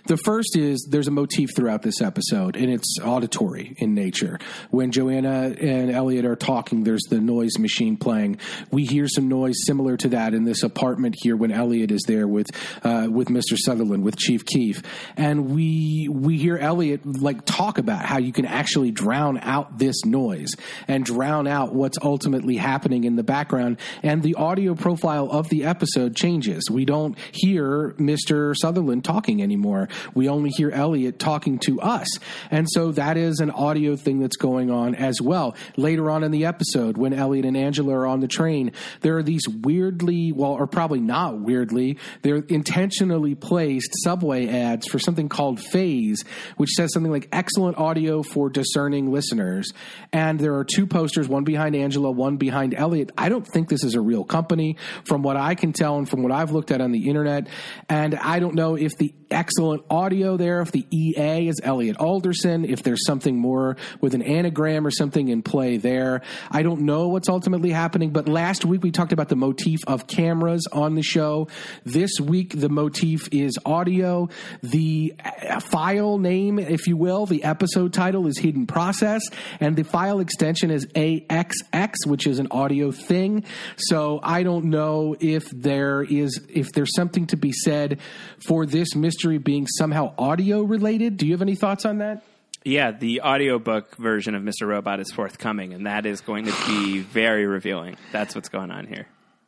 The 0.07 0.17
first 0.17 0.55
is 0.55 0.87
there's 0.89 1.07
a 1.07 1.11
motif 1.11 1.49
throughout 1.55 1.81
this 1.81 2.01
episode, 2.01 2.55
and 2.55 2.71
it's 2.71 2.97
auditory 3.03 3.75
in 3.77 3.93
nature. 3.93 4.39
When 4.71 4.91
Joanna 4.91 5.55
and 5.59 5.91
Elliot 5.91 6.25
are 6.25 6.35
talking, 6.35 6.83
there's 6.83 7.03
the 7.09 7.19
noise 7.19 7.57
machine 7.59 7.97
playing. 7.97 8.39
We 8.71 8.85
hear 8.85 9.07
some 9.07 9.27
noise 9.27 9.55
similar 9.65 9.97
to 9.97 10.09
that 10.09 10.33
in 10.33 10.43
this 10.43 10.63
apartment 10.63 11.15
here 11.17 11.35
when 11.35 11.51
Elliot 11.51 11.91
is 11.91 12.03
there 12.07 12.27
with 12.27 12.47
uh, 12.83 13.07
with 13.09 13.27
Mr. 13.27 13.57
Sutherland 13.57 14.03
with 14.03 14.17
Chief 14.17 14.45
Keef, 14.45 14.81
and 15.15 15.49
we 15.49 16.07
we 16.09 16.37
hear 16.37 16.57
Elliot 16.57 17.05
like 17.05 17.45
talk 17.45 17.77
about 17.77 18.05
how 18.05 18.17
you 18.17 18.31
can 18.31 18.45
actually 18.45 18.91
drown 18.91 19.37
out 19.39 19.77
this 19.77 20.05
noise 20.05 20.46
and 20.87 21.03
drown 21.03 21.47
out 21.47 21.73
what's 21.73 21.97
ultimately 22.01 22.57
happening 22.57 23.03
in 23.03 23.15
the 23.15 23.23
background, 23.23 23.79
and 24.03 24.23
the 24.23 24.35
audio 24.35 24.75
profile 24.75 25.29
of 25.31 25.49
the 25.49 25.65
episode 25.65 26.15
changes. 26.15 26.69
We 26.69 26.85
don't 26.85 27.17
hear 27.31 27.95
Mr. 27.97 28.55
Sutherland 28.55 29.03
talking 29.03 29.41
anymore. 29.41 29.89
We 30.13 30.29
only 30.29 30.49
hear 30.49 30.71
Elliot 30.71 31.19
talking 31.19 31.59
to 31.59 31.81
us. 31.81 32.07
And 32.51 32.67
so 32.69 32.91
that 32.93 33.17
is 33.17 33.39
an 33.39 33.51
audio 33.51 33.95
thing 33.95 34.19
that's 34.19 34.37
going 34.37 34.71
on 34.71 34.95
as 34.95 35.21
well. 35.21 35.55
Later 35.75 36.09
on 36.09 36.23
in 36.23 36.31
the 36.31 36.45
episode, 36.45 36.97
when 36.97 37.13
Elliot 37.13 37.45
and 37.45 37.57
Angela 37.57 37.93
are 37.95 38.07
on 38.07 38.19
the 38.19 38.27
train, 38.27 38.71
there 39.01 39.17
are 39.17 39.23
these 39.23 39.47
weirdly, 39.47 40.31
well, 40.31 40.51
or 40.51 40.67
probably 40.67 40.99
not 40.99 41.39
weirdly, 41.39 41.97
they're 42.21 42.37
intentionally 42.37 43.35
placed 43.35 43.89
subway 44.03 44.47
ads 44.47 44.87
for 44.87 44.99
something 44.99 45.29
called 45.29 45.59
Phase, 45.59 46.23
which 46.57 46.71
says 46.71 46.93
something 46.93 47.11
like 47.11 47.27
excellent 47.31 47.77
audio 47.77 48.23
for 48.23 48.49
discerning 48.49 49.11
listeners. 49.11 49.71
And 50.11 50.36
there 50.39 50.55
are 50.55 50.63
two 50.63 50.87
posters, 50.87 51.27
one 51.27 51.43
behind 51.43 51.75
Angela, 51.75 52.11
one 52.11 52.37
behind 52.37 52.73
Elliot. 52.73 53.11
I 53.17 53.29
don't 53.29 53.45
think 53.45 53.69
this 53.69 53.83
is 53.83 53.95
a 53.95 54.01
real 54.01 54.23
company 54.23 54.77
from 55.03 55.23
what 55.23 55.37
I 55.37 55.55
can 55.55 55.73
tell 55.73 55.97
and 55.97 56.07
from 56.07 56.23
what 56.23 56.31
I've 56.31 56.51
looked 56.51 56.71
at 56.71 56.81
on 56.81 56.91
the 56.91 57.09
internet. 57.09 57.47
And 57.89 58.15
I 58.15 58.39
don't 58.39 58.55
know 58.55 58.75
if 58.75 58.97
the 58.97 59.13
excellent 59.29 59.83
audio 59.89 60.37
there, 60.37 60.61
if 60.61 60.71
the 60.71 60.85
EA 60.91 61.47
is 61.47 61.59
Elliot 61.63 61.97
Alderson, 61.97 62.65
if 62.65 62.83
there's 62.83 63.05
something 63.05 63.37
more 63.37 63.77
with 64.01 64.13
an 64.13 64.21
anagram 64.21 64.85
or 64.85 64.91
something 64.91 65.27
in 65.27 65.41
play 65.41 65.77
there. 65.77 66.21
I 66.49 66.63
don't 66.63 66.81
know 66.81 67.09
what's 67.09 67.29
ultimately 67.29 67.71
happening, 67.71 68.11
but 68.11 68.27
last 68.27 68.65
week 68.65 68.83
we 68.83 68.91
talked 68.91 69.13
about 69.13 69.29
the 69.29 69.35
motif 69.35 69.79
of 69.87 70.07
cameras 70.07 70.67
on 70.71 70.95
the 70.95 71.01
show. 71.01 71.47
This 71.83 72.19
week 72.19 72.53
the 72.55 72.69
motif 72.69 73.29
is 73.31 73.57
audio. 73.65 74.29
The 74.61 75.15
uh, 75.23 75.59
file 75.59 76.17
name, 76.17 76.59
if 76.59 76.87
you 76.87 76.97
will, 76.97 77.25
the 77.25 77.43
episode 77.43 77.93
title 77.93 78.27
is 78.27 78.37
Hidden 78.37 78.67
Process, 78.67 79.21
and 79.59 79.75
the 79.75 79.83
file 79.83 80.19
extension 80.27 80.71
is 80.71 80.85
AXX, 80.87 82.05
which 82.05 82.27
is 82.27 82.39
an 82.39 82.49
audio 82.51 82.91
thing. 82.91 83.45
So 83.77 84.19
I 84.21 84.43
don't 84.43 84.65
know 84.65 85.15
if 85.19 85.49
there 85.51 86.03
is 86.03 86.45
if 86.49 86.67
there's 86.73 86.93
something 86.93 87.27
to 87.27 87.37
be 87.37 87.53
said 87.53 87.99
for 88.45 88.65
this 88.65 88.93
mystery 88.93 89.37
being 89.37 89.67
somehow 89.67 90.13
audio 90.17 90.63
related. 90.63 91.15
Do 91.15 91.25
you 91.25 91.31
have 91.31 91.41
any 91.41 91.55
thoughts 91.55 91.85
on 91.85 91.99
that? 91.99 92.23
Yeah, 92.65 92.91
the 92.91 93.21
audiobook 93.21 93.95
version 93.95 94.35
of 94.35 94.43
Mr. 94.43 94.67
Robot 94.67 94.99
is 94.99 95.09
forthcoming, 95.11 95.73
and 95.73 95.85
that 95.85 96.05
is 96.05 96.19
going 96.19 96.47
to 96.47 96.53
be 96.67 96.99
very 96.99 97.45
revealing. 97.45 97.95
That's 98.11 98.35
what's 98.35 98.49
going 98.49 98.71
on 98.71 98.87
here. 98.87 99.07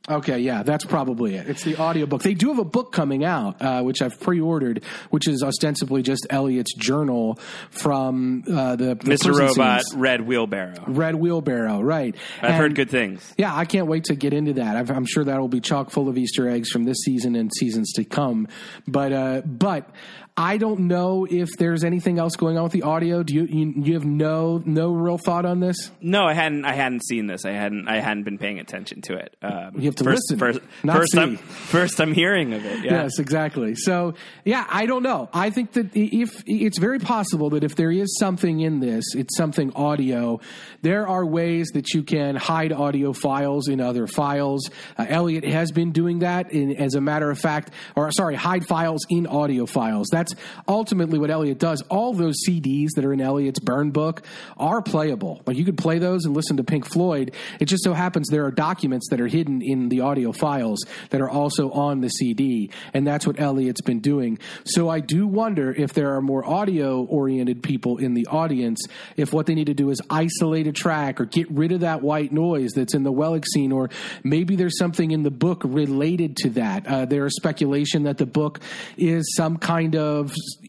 Okay, 0.10 0.40
yeah, 0.40 0.64
that's 0.64 0.86
probably 0.86 1.36
it. 1.36 1.48
It's 1.48 1.64
the 1.64 1.78
audiobook. 1.78 2.24
They 2.24 2.34
do 2.34 2.48
have 2.50 2.58
a 2.60 2.66
book 2.66 2.92
coming 2.92 3.24
out, 3.24 3.62
uh, 3.62 3.84
which 3.84 4.02
I've 4.02 4.20
pre-ordered, 4.20 4.84
which 5.12 5.28
is 5.28 5.44
ostensibly 5.44 6.02
just 6.02 6.26
Elliot's 6.32 6.74
journal 6.74 7.38
from 7.70 8.44
uh, 8.52 8.76
the, 8.76 8.96
the 8.96 8.96
Mr. 8.96 9.38
Robot, 9.38 9.84
scenes. 9.84 9.96
Red 10.00 10.22
Wheelbarrow. 10.22 10.84
Red 10.88 11.16
Wheelbarrow, 11.16 11.82
right? 11.82 12.16
I've 12.42 12.50
And- 12.50 12.56
heard 12.56 12.76
good 12.76 12.90
things. 12.90 13.34
Yeah, 13.38 13.56
I 13.56 13.66
can't 13.66 13.88
wait 13.88 14.06
to 14.06 14.16
get 14.16 14.34
into 14.34 14.54
that. 14.54 14.76
I've, 14.76 14.90
I'm 14.90 15.06
sure 15.06 15.24
that 15.24 15.40
will 15.40 15.48
be 15.48 15.62
chock 15.62 15.92
full 15.92 16.10
of 16.10 16.18
Easter 16.18 16.50
eggs 16.50 16.70
from 16.70 16.86
this 16.86 16.98
season 17.04 17.36
and 17.36 17.52
seasons 17.54 17.92
to 17.94 18.04
come. 18.04 18.48
But 18.88 19.14
uh, 19.14 19.42
but 19.46 19.90
I 20.40 20.56
don't 20.56 20.88
know 20.88 21.28
if 21.30 21.50
there's 21.58 21.84
anything 21.84 22.18
else 22.18 22.38
going 22.38 22.58
on 22.58 22.64
with 22.64 22.72
the 22.72 22.84
audio. 22.84 23.24
Do 23.24 23.34
you 23.36 23.44
you, 23.44 23.74
you 23.76 23.94
have 23.96 24.06
no 24.06 24.64
no 24.66 24.90
real 24.94 25.18
thought 25.18 25.46
on 25.46 25.60
this? 25.60 25.92
No, 26.02 26.24
I 26.24 26.34
hadn't. 26.34 26.64
I 26.64 26.74
hadn't 26.74 27.04
seen 27.06 27.28
this. 27.28 27.44
I 27.44 27.52
hadn't. 27.52 27.90
I 27.90 28.00
hadn't 28.00 28.24
been 28.24 28.38
paying 28.38 28.58
attention 28.58 29.02
to 29.02 29.18
it. 29.18 29.36
Um, 29.42 29.74
You 29.76 29.88
have 29.88 29.96
to 29.96 30.06
first, 30.06 30.32
listen, 30.32 30.40
First, 30.40 30.60
first. 30.86 31.18
I'm 31.18 31.36
first 31.36 32.00
I'm 32.00 32.14
hearing 32.14 32.54
of 32.54 32.66
it. 32.66 32.86
Yeah. 32.86 33.04
Yes, 33.04 33.20
exactly. 33.20 33.76
So, 33.76 34.14
yeah, 34.46 34.66
I 34.70 34.86
don't 34.86 35.04
know. 35.04 35.28
I 35.34 35.50
think 35.50 35.74
that 35.74 35.88
if 35.94 36.42
it's 36.46 36.78
very 36.78 37.00
possible 37.00 37.50
that 37.50 37.66
if 37.66 37.76
there 37.76 37.92
is 37.92 38.18
something 38.18 38.62
in 38.62 38.80
this, 38.80 39.04
it's 39.16 39.36
something 39.36 39.74
audio. 39.76 40.40
There 40.84 41.06
are 41.06 41.26
ways 41.26 41.68
that 41.74 41.94
you 41.94 42.04
can 42.04 42.38
hide 42.38 42.72
audio 42.72 43.12
files 43.12 43.68
in 43.68 43.82
other 43.82 44.08
files. 44.08 44.70
Uh, 44.98 45.06
Elliot 45.10 45.44
has 45.44 45.74
been 45.74 45.92
doing 45.92 46.20
that. 46.20 46.54
In, 46.54 46.78
as 46.78 46.96
a 46.96 47.02
matter 47.02 47.30
of 47.30 47.38
fact, 47.38 47.72
or 47.98 48.10
sorry, 48.14 48.36
hide 48.36 48.66
files 48.66 49.06
in 49.10 49.28
audio 49.28 49.66
files. 49.66 50.08
That's 50.10 50.29
ultimately 50.68 51.20
what 51.20 51.30
Elliot 51.30 51.60
does. 51.60 51.82
All 51.84 52.14
those 52.14 52.36
CDs 52.48 52.90
that 52.96 53.06
are 53.06 53.14
in 53.14 53.22
Elliot's 53.22 53.60
burn 53.60 53.92
book 53.92 54.24
are 54.58 54.82
playable. 54.82 55.42
Like 55.46 55.58
you 55.58 55.66
could 55.66 55.78
play 55.78 56.00
those 56.00 56.26
and 56.26 56.36
listen 56.36 56.58
to 56.58 56.64
Pink 56.64 56.86
Floyd. 56.86 57.34
It 57.60 57.66
just 57.66 57.84
so 57.84 57.94
happens 57.94 58.28
there 58.30 58.46
are 58.46 58.52
documents 58.52 59.10
that 59.10 59.22
are 59.22 59.28
hidden 59.28 59.62
in 59.62 59.90
the 59.90 60.02
audio 60.02 60.32
files 60.32 60.80
that 61.10 61.22
are 61.22 61.30
also 61.30 61.72
on 61.72 62.02
the 62.02 62.10
CD, 62.10 62.72
and 62.94 63.06
that's 63.06 63.26
what 63.26 63.40
Elliot's 63.40 63.82
been 63.82 64.00
doing. 64.00 64.40
So 64.66 64.90
I 64.90 65.00
do 65.00 65.28
wonder 65.28 65.72
if 65.72 65.94
there 65.94 66.16
are 66.16 66.22
more 66.22 66.46
audio 66.46 67.04
oriented 67.04 67.64
people 67.64 67.98
in 67.98 68.14
the 68.14 68.28
audience, 68.28 68.80
if 69.18 69.34
what 69.34 69.46
they 69.46 69.56
need 69.56 69.68
to 69.68 69.74
do 69.74 69.90
is 69.90 70.02
isolate 70.10 70.68
a 70.68 70.72
track 70.72 71.20
or 71.20 71.26
get 71.26 71.50
rid 71.52 71.72
of 71.72 71.82
that 71.82 72.02
white 72.02 72.32
noise 72.32 72.72
that's 72.74 72.94
in 72.94 73.04
the 73.04 73.12
Wellick 73.12 73.46
scene, 73.46 73.72
or 73.72 73.90
maybe 74.24 74.56
there's 74.56 74.78
something 74.78 75.12
in 75.12 75.24
the 75.24 75.32
book 75.32 75.62
related 75.64 76.36
to 76.38 76.50
that. 76.52 76.86
Uh, 76.88 77.06
there 77.06 77.26
is 77.26 77.36
speculation 77.36 78.04
that 78.04 78.18
the 78.18 78.26
book 78.26 78.60
is 78.98 79.36
some 79.36 79.58
kind 79.58 79.96
of 79.96 80.09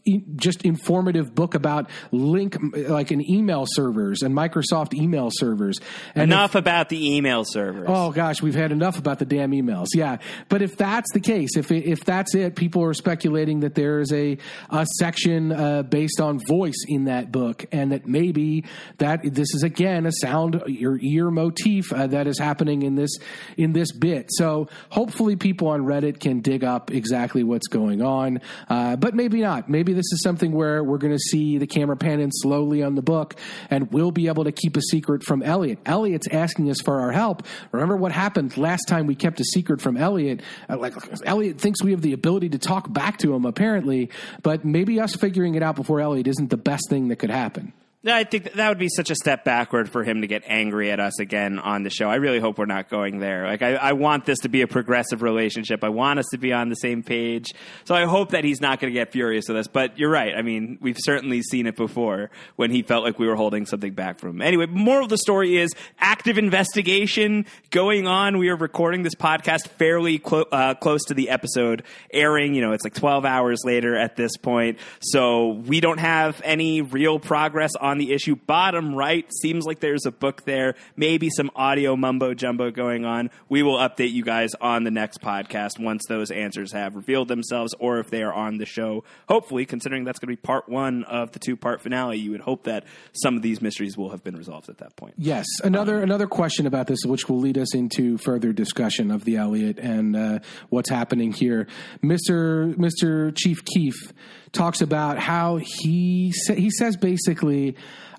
just 0.35 0.63
informative 0.63 1.33
book 1.35 1.53
about 1.55 1.89
link, 2.11 2.57
like 2.89 3.11
an 3.11 3.21
email 3.29 3.65
servers 3.67 4.21
and 4.21 4.35
Microsoft 4.35 4.93
email 4.93 5.29
servers. 5.31 5.77
And 6.15 6.31
if- 6.31 6.37
Enough 6.37 6.55
about 6.55 6.89
the 6.89 7.15
email 7.15 7.43
servers. 7.45 7.85
Oh 7.87 8.11
gosh, 8.11 8.41
we've 8.41 8.55
had 8.55 8.71
enough 8.71 8.97
about 8.97 9.19
the 9.19 9.25
damn 9.25 9.51
emails. 9.51 9.87
Yeah, 9.93 10.17
but 10.49 10.61
if 10.61 10.75
that's 10.77 11.11
the 11.13 11.19
case, 11.19 11.55
if 11.55 11.71
if 11.71 12.03
that's 12.05 12.33
it, 12.35 12.55
people 12.55 12.83
are 12.83 12.93
speculating 12.93 13.59
that 13.61 13.75
there 13.75 13.99
is 13.99 14.11
a 14.11 14.37
a 14.69 14.85
section 14.97 15.51
uh, 15.51 15.83
based 15.83 16.19
on 16.19 16.39
voice 16.47 16.83
in 16.87 17.05
that 17.05 17.31
book, 17.31 17.65
and 17.71 17.91
that 17.91 18.07
maybe 18.07 18.65
that 18.97 19.21
this 19.23 19.53
is 19.53 19.63
again 19.63 20.05
a 20.05 20.11
sound 20.11 20.63
your 20.67 20.97
ear 21.01 21.29
motif 21.31 21.91
uh, 21.93 22.07
that 22.07 22.27
is 22.27 22.39
happening 22.39 22.81
in 22.83 22.95
this 22.95 23.11
in 23.57 23.73
this 23.73 23.91
bit. 23.91 24.27
So 24.29 24.67
hopefully, 24.89 25.35
people 25.35 25.67
on 25.67 25.81
Reddit 25.81 26.19
can 26.19 26.41
dig 26.41 26.63
up 26.63 26.91
exactly 26.91 27.43
what's 27.43 27.67
going 27.67 28.01
on, 28.01 28.41
uh, 28.69 28.95
but 28.95 29.13
maybe 29.13 29.41
not. 29.41 29.69
Maybe 29.69 29.90
this 29.93 30.11
is 30.11 30.21
something 30.23 30.51
where 30.51 30.83
we're 30.83 30.97
going 30.97 31.13
to 31.13 31.19
see 31.19 31.57
the 31.57 31.67
camera 31.67 31.97
pan 31.97 32.19
in 32.19 32.31
slowly 32.31 32.83
on 32.83 32.95
the 32.95 33.01
book, 33.01 33.35
and 33.69 33.91
we'll 33.91 34.11
be 34.11 34.27
able 34.27 34.43
to 34.43 34.51
keep 34.51 34.77
a 34.77 34.81
secret 34.81 35.23
from 35.23 35.41
Elliot. 35.41 35.79
Elliot's 35.85 36.27
asking 36.31 36.69
us 36.69 36.81
for 36.81 37.01
our 37.01 37.11
help. 37.11 37.43
Remember 37.71 37.95
what 37.95 38.11
happened 38.11 38.57
last 38.57 38.87
time 38.87 39.07
we 39.07 39.15
kept 39.15 39.39
a 39.39 39.45
secret 39.45 39.81
from 39.81 39.97
Elliot? 39.97 40.41
Uh, 40.69 40.77
like 40.77 40.93
Elliot 41.25 41.59
thinks 41.59 41.83
we 41.83 41.91
have 41.91 42.01
the 42.01 42.13
ability 42.13 42.49
to 42.49 42.57
talk 42.57 42.91
back 42.91 43.17
to 43.19 43.33
him, 43.33 43.45
apparently, 43.45 44.09
but 44.43 44.65
maybe 44.65 44.99
us 44.99 45.15
figuring 45.15 45.55
it 45.55 45.63
out 45.63 45.75
before 45.75 45.99
Elliot 45.99 46.27
isn't 46.27 46.49
the 46.49 46.57
best 46.57 46.89
thing 46.89 47.09
that 47.09 47.17
could 47.17 47.29
happen. 47.29 47.73
I 48.03 48.23
think 48.23 48.45
that, 48.45 48.55
that 48.55 48.69
would 48.69 48.79
be 48.79 48.89
such 48.89 49.11
a 49.11 49.15
step 49.15 49.45
backward 49.45 49.87
for 49.87 50.03
him 50.03 50.21
to 50.21 50.27
get 50.27 50.41
angry 50.47 50.89
at 50.89 50.99
us 50.99 51.19
again 51.19 51.59
on 51.59 51.83
the 51.83 51.91
show. 51.91 52.09
I 52.09 52.15
really 52.15 52.39
hope 52.39 52.57
we're 52.57 52.65
not 52.65 52.89
going 52.89 53.19
there. 53.19 53.45
Like, 53.45 53.61
I, 53.61 53.75
I 53.75 53.93
want 53.93 54.25
this 54.25 54.39
to 54.39 54.49
be 54.49 54.63
a 54.63 54.67
progressive 54.67 55.21
relationship. 55.21 55.83
I 55.83 55.89
want 55.89 56.17
us 56.17 56.25
to 56.31 56.39
be 56.39 56.51
on 56.51 56.69
the 56.69 56.75
same 56.75 57.03
page. 57.03 57.53
So 57.85 57.93
I 57.93 58.05
hope 58.05 58.31
that 58.31 58.43
he's 58.43 58.59
not 58.59 58.79
going 58.79 58.91
to 58.91 58.99
get 58.99 59.11
furious 59.11 59.47
with 59.47 59.57
us. 59.57 59.67
But 59.67 59.99
you're 59.99 60.09
right. 60.09 60.33
I 60.35 60.41
mean, 60.41 60.79
we've 60.81 60.97
certainly 60.99 61.43
seen 61.43 61.67
it 61.67 61.75
before 61.75 62.31
when 62.55 62.71
he 62.71 62.81
felt 62.81 63.03
like 63.03 63.19
we 63.19 63.27
were 63.27 63.35
holding 63.35 63.67
something 63.67 63.93
back 63.93 64.17
from 64.17 64.31
him. 64.31 64.41
Anyway, 64.41 64.65
moral 64.65 65.03
of 65.03 65.09
the 65.09 65.17
story 65.19 65.57
is 65.57 65.69
active 65.99 66.39
investigation 66.39 67.45
going 67.69 68.07
on. 68.07 68.39
We 68.39 68.49
are 68.49 68.55
recording 68.55 69.03
this 69.03 69.13
podcast 69.13 69.67
fairly 69.67 70.17
clo- 70.17 70.47
uh, 70.51 70.73
close 70.73 71.03
to 71.05 71.13
the 71.13 71.29
episode 71.29 71.83
airing. 72.11 72.55
You 72.55 72.61
know, 72.61 72.71
it's 72.71 72.83
like 72.83 72.95
12 72.95 73.25
hours 73.25 73.59
later 73.63 73.95
at 73.95 74.15
this 74.15 74.37
point. 74.37 74.79
So 75.01 75.49
we 75.49 75.81
don't 75.81 75.99
have 75.99 76.41
any 76.43 76.81
real 76.81 77.19
progress 77.19 77.75
on 77.79 77.90
the 77.97 78.13
issue. 78.13 78.35
Bottom 78.35 78.95
right 78.95 79.25
seems 79.41 79.65
like 79.65 79.79
there's 79.79 80.05
a 80.05 80.11
book 80.11 80.43
there, 80.45 80.75
maybe 80.95 81.29
some 81.29 81.51
audio 81.55 81.95
mumbo 81.95 82.33
jumbo 82.33 82.71
going 82.71 83.05
on. 83.05 83.29
We 83.49 83.63
will 83.63 83.77
update 83.77 84.11
you 84.11 84.23
guys 84.23 84.53
on 84.61 84.83
the 84.83 84.91
next 84.91 85.21
podcast 85.21 85.79
once 85.79 86.03
those 86.07 86.31
answers 86.31 86.71
have 86.73 86.95
revealed 86.95 87.27
themselves 87.27 87.73
or 87.79 87.99
if 87.99 88.09
they 88.09 88.23
are 88.23 88.33
on 88.33 88.57
the 88.57 88.65
show. 88.65 89.03
Hopefully, 89.27 89.65
considering 89.65 90.03
that's 90.03 90.19
going 90.19 90.35
to 90.35 90.39
be 90.39 90.41
part 90.41 90.69
one 90.69 91.03
of 91.05 91.31
the 91.31 91.39
two 91.39 91.55
part 91.55 91.81
finale, 91.81 92.17
you 92.17 92.31
would 92.31 92.41
hope 92.41 92.63
that 92.63 92.85
some 93.13 93.35
of 93.35 93.41
these 93.41 93.61
mysteries 93.61 93.97
will 93.97 94.09
have 94.09 94.23
been 94.23 94.35
resolved 94.35 94.69
at 94.69 94.77
that 94.79 94.95
point. 94.95 95.13
Yes, 95.17 95.45
another 95.63 96.01
another 96.01 96.27
question 96.27 96.67
about 96.67 96.87
this, 96.87 96.99
which 97.05 97.27
will 97.29 97.39
lead 97.39 97.57
us 97.57 97.73
into 97.75 98.17
further 98.17 98.53
discussion 98.53 99.11
of 99.11 99.25
the 99.25 99.37
Elliot 99.37 99.79
and 99.79 100.15
uh, 100.15 100.39
what's 100.69 100.89
happening 100.89 101.31
here. 101.31 101.67
Mister 102.01 102.67
Mister 102.77 103.31
Chief 103.31 103.63
Keef 103.65 104.13
talks 104.51 104.81
about 104.81 105.17
how 105.17 105.59
he 105.61 106.31
sa- 106.33 106.53
he 106.53 106.69
says 106.69 106.97
basically. 106.97 107.75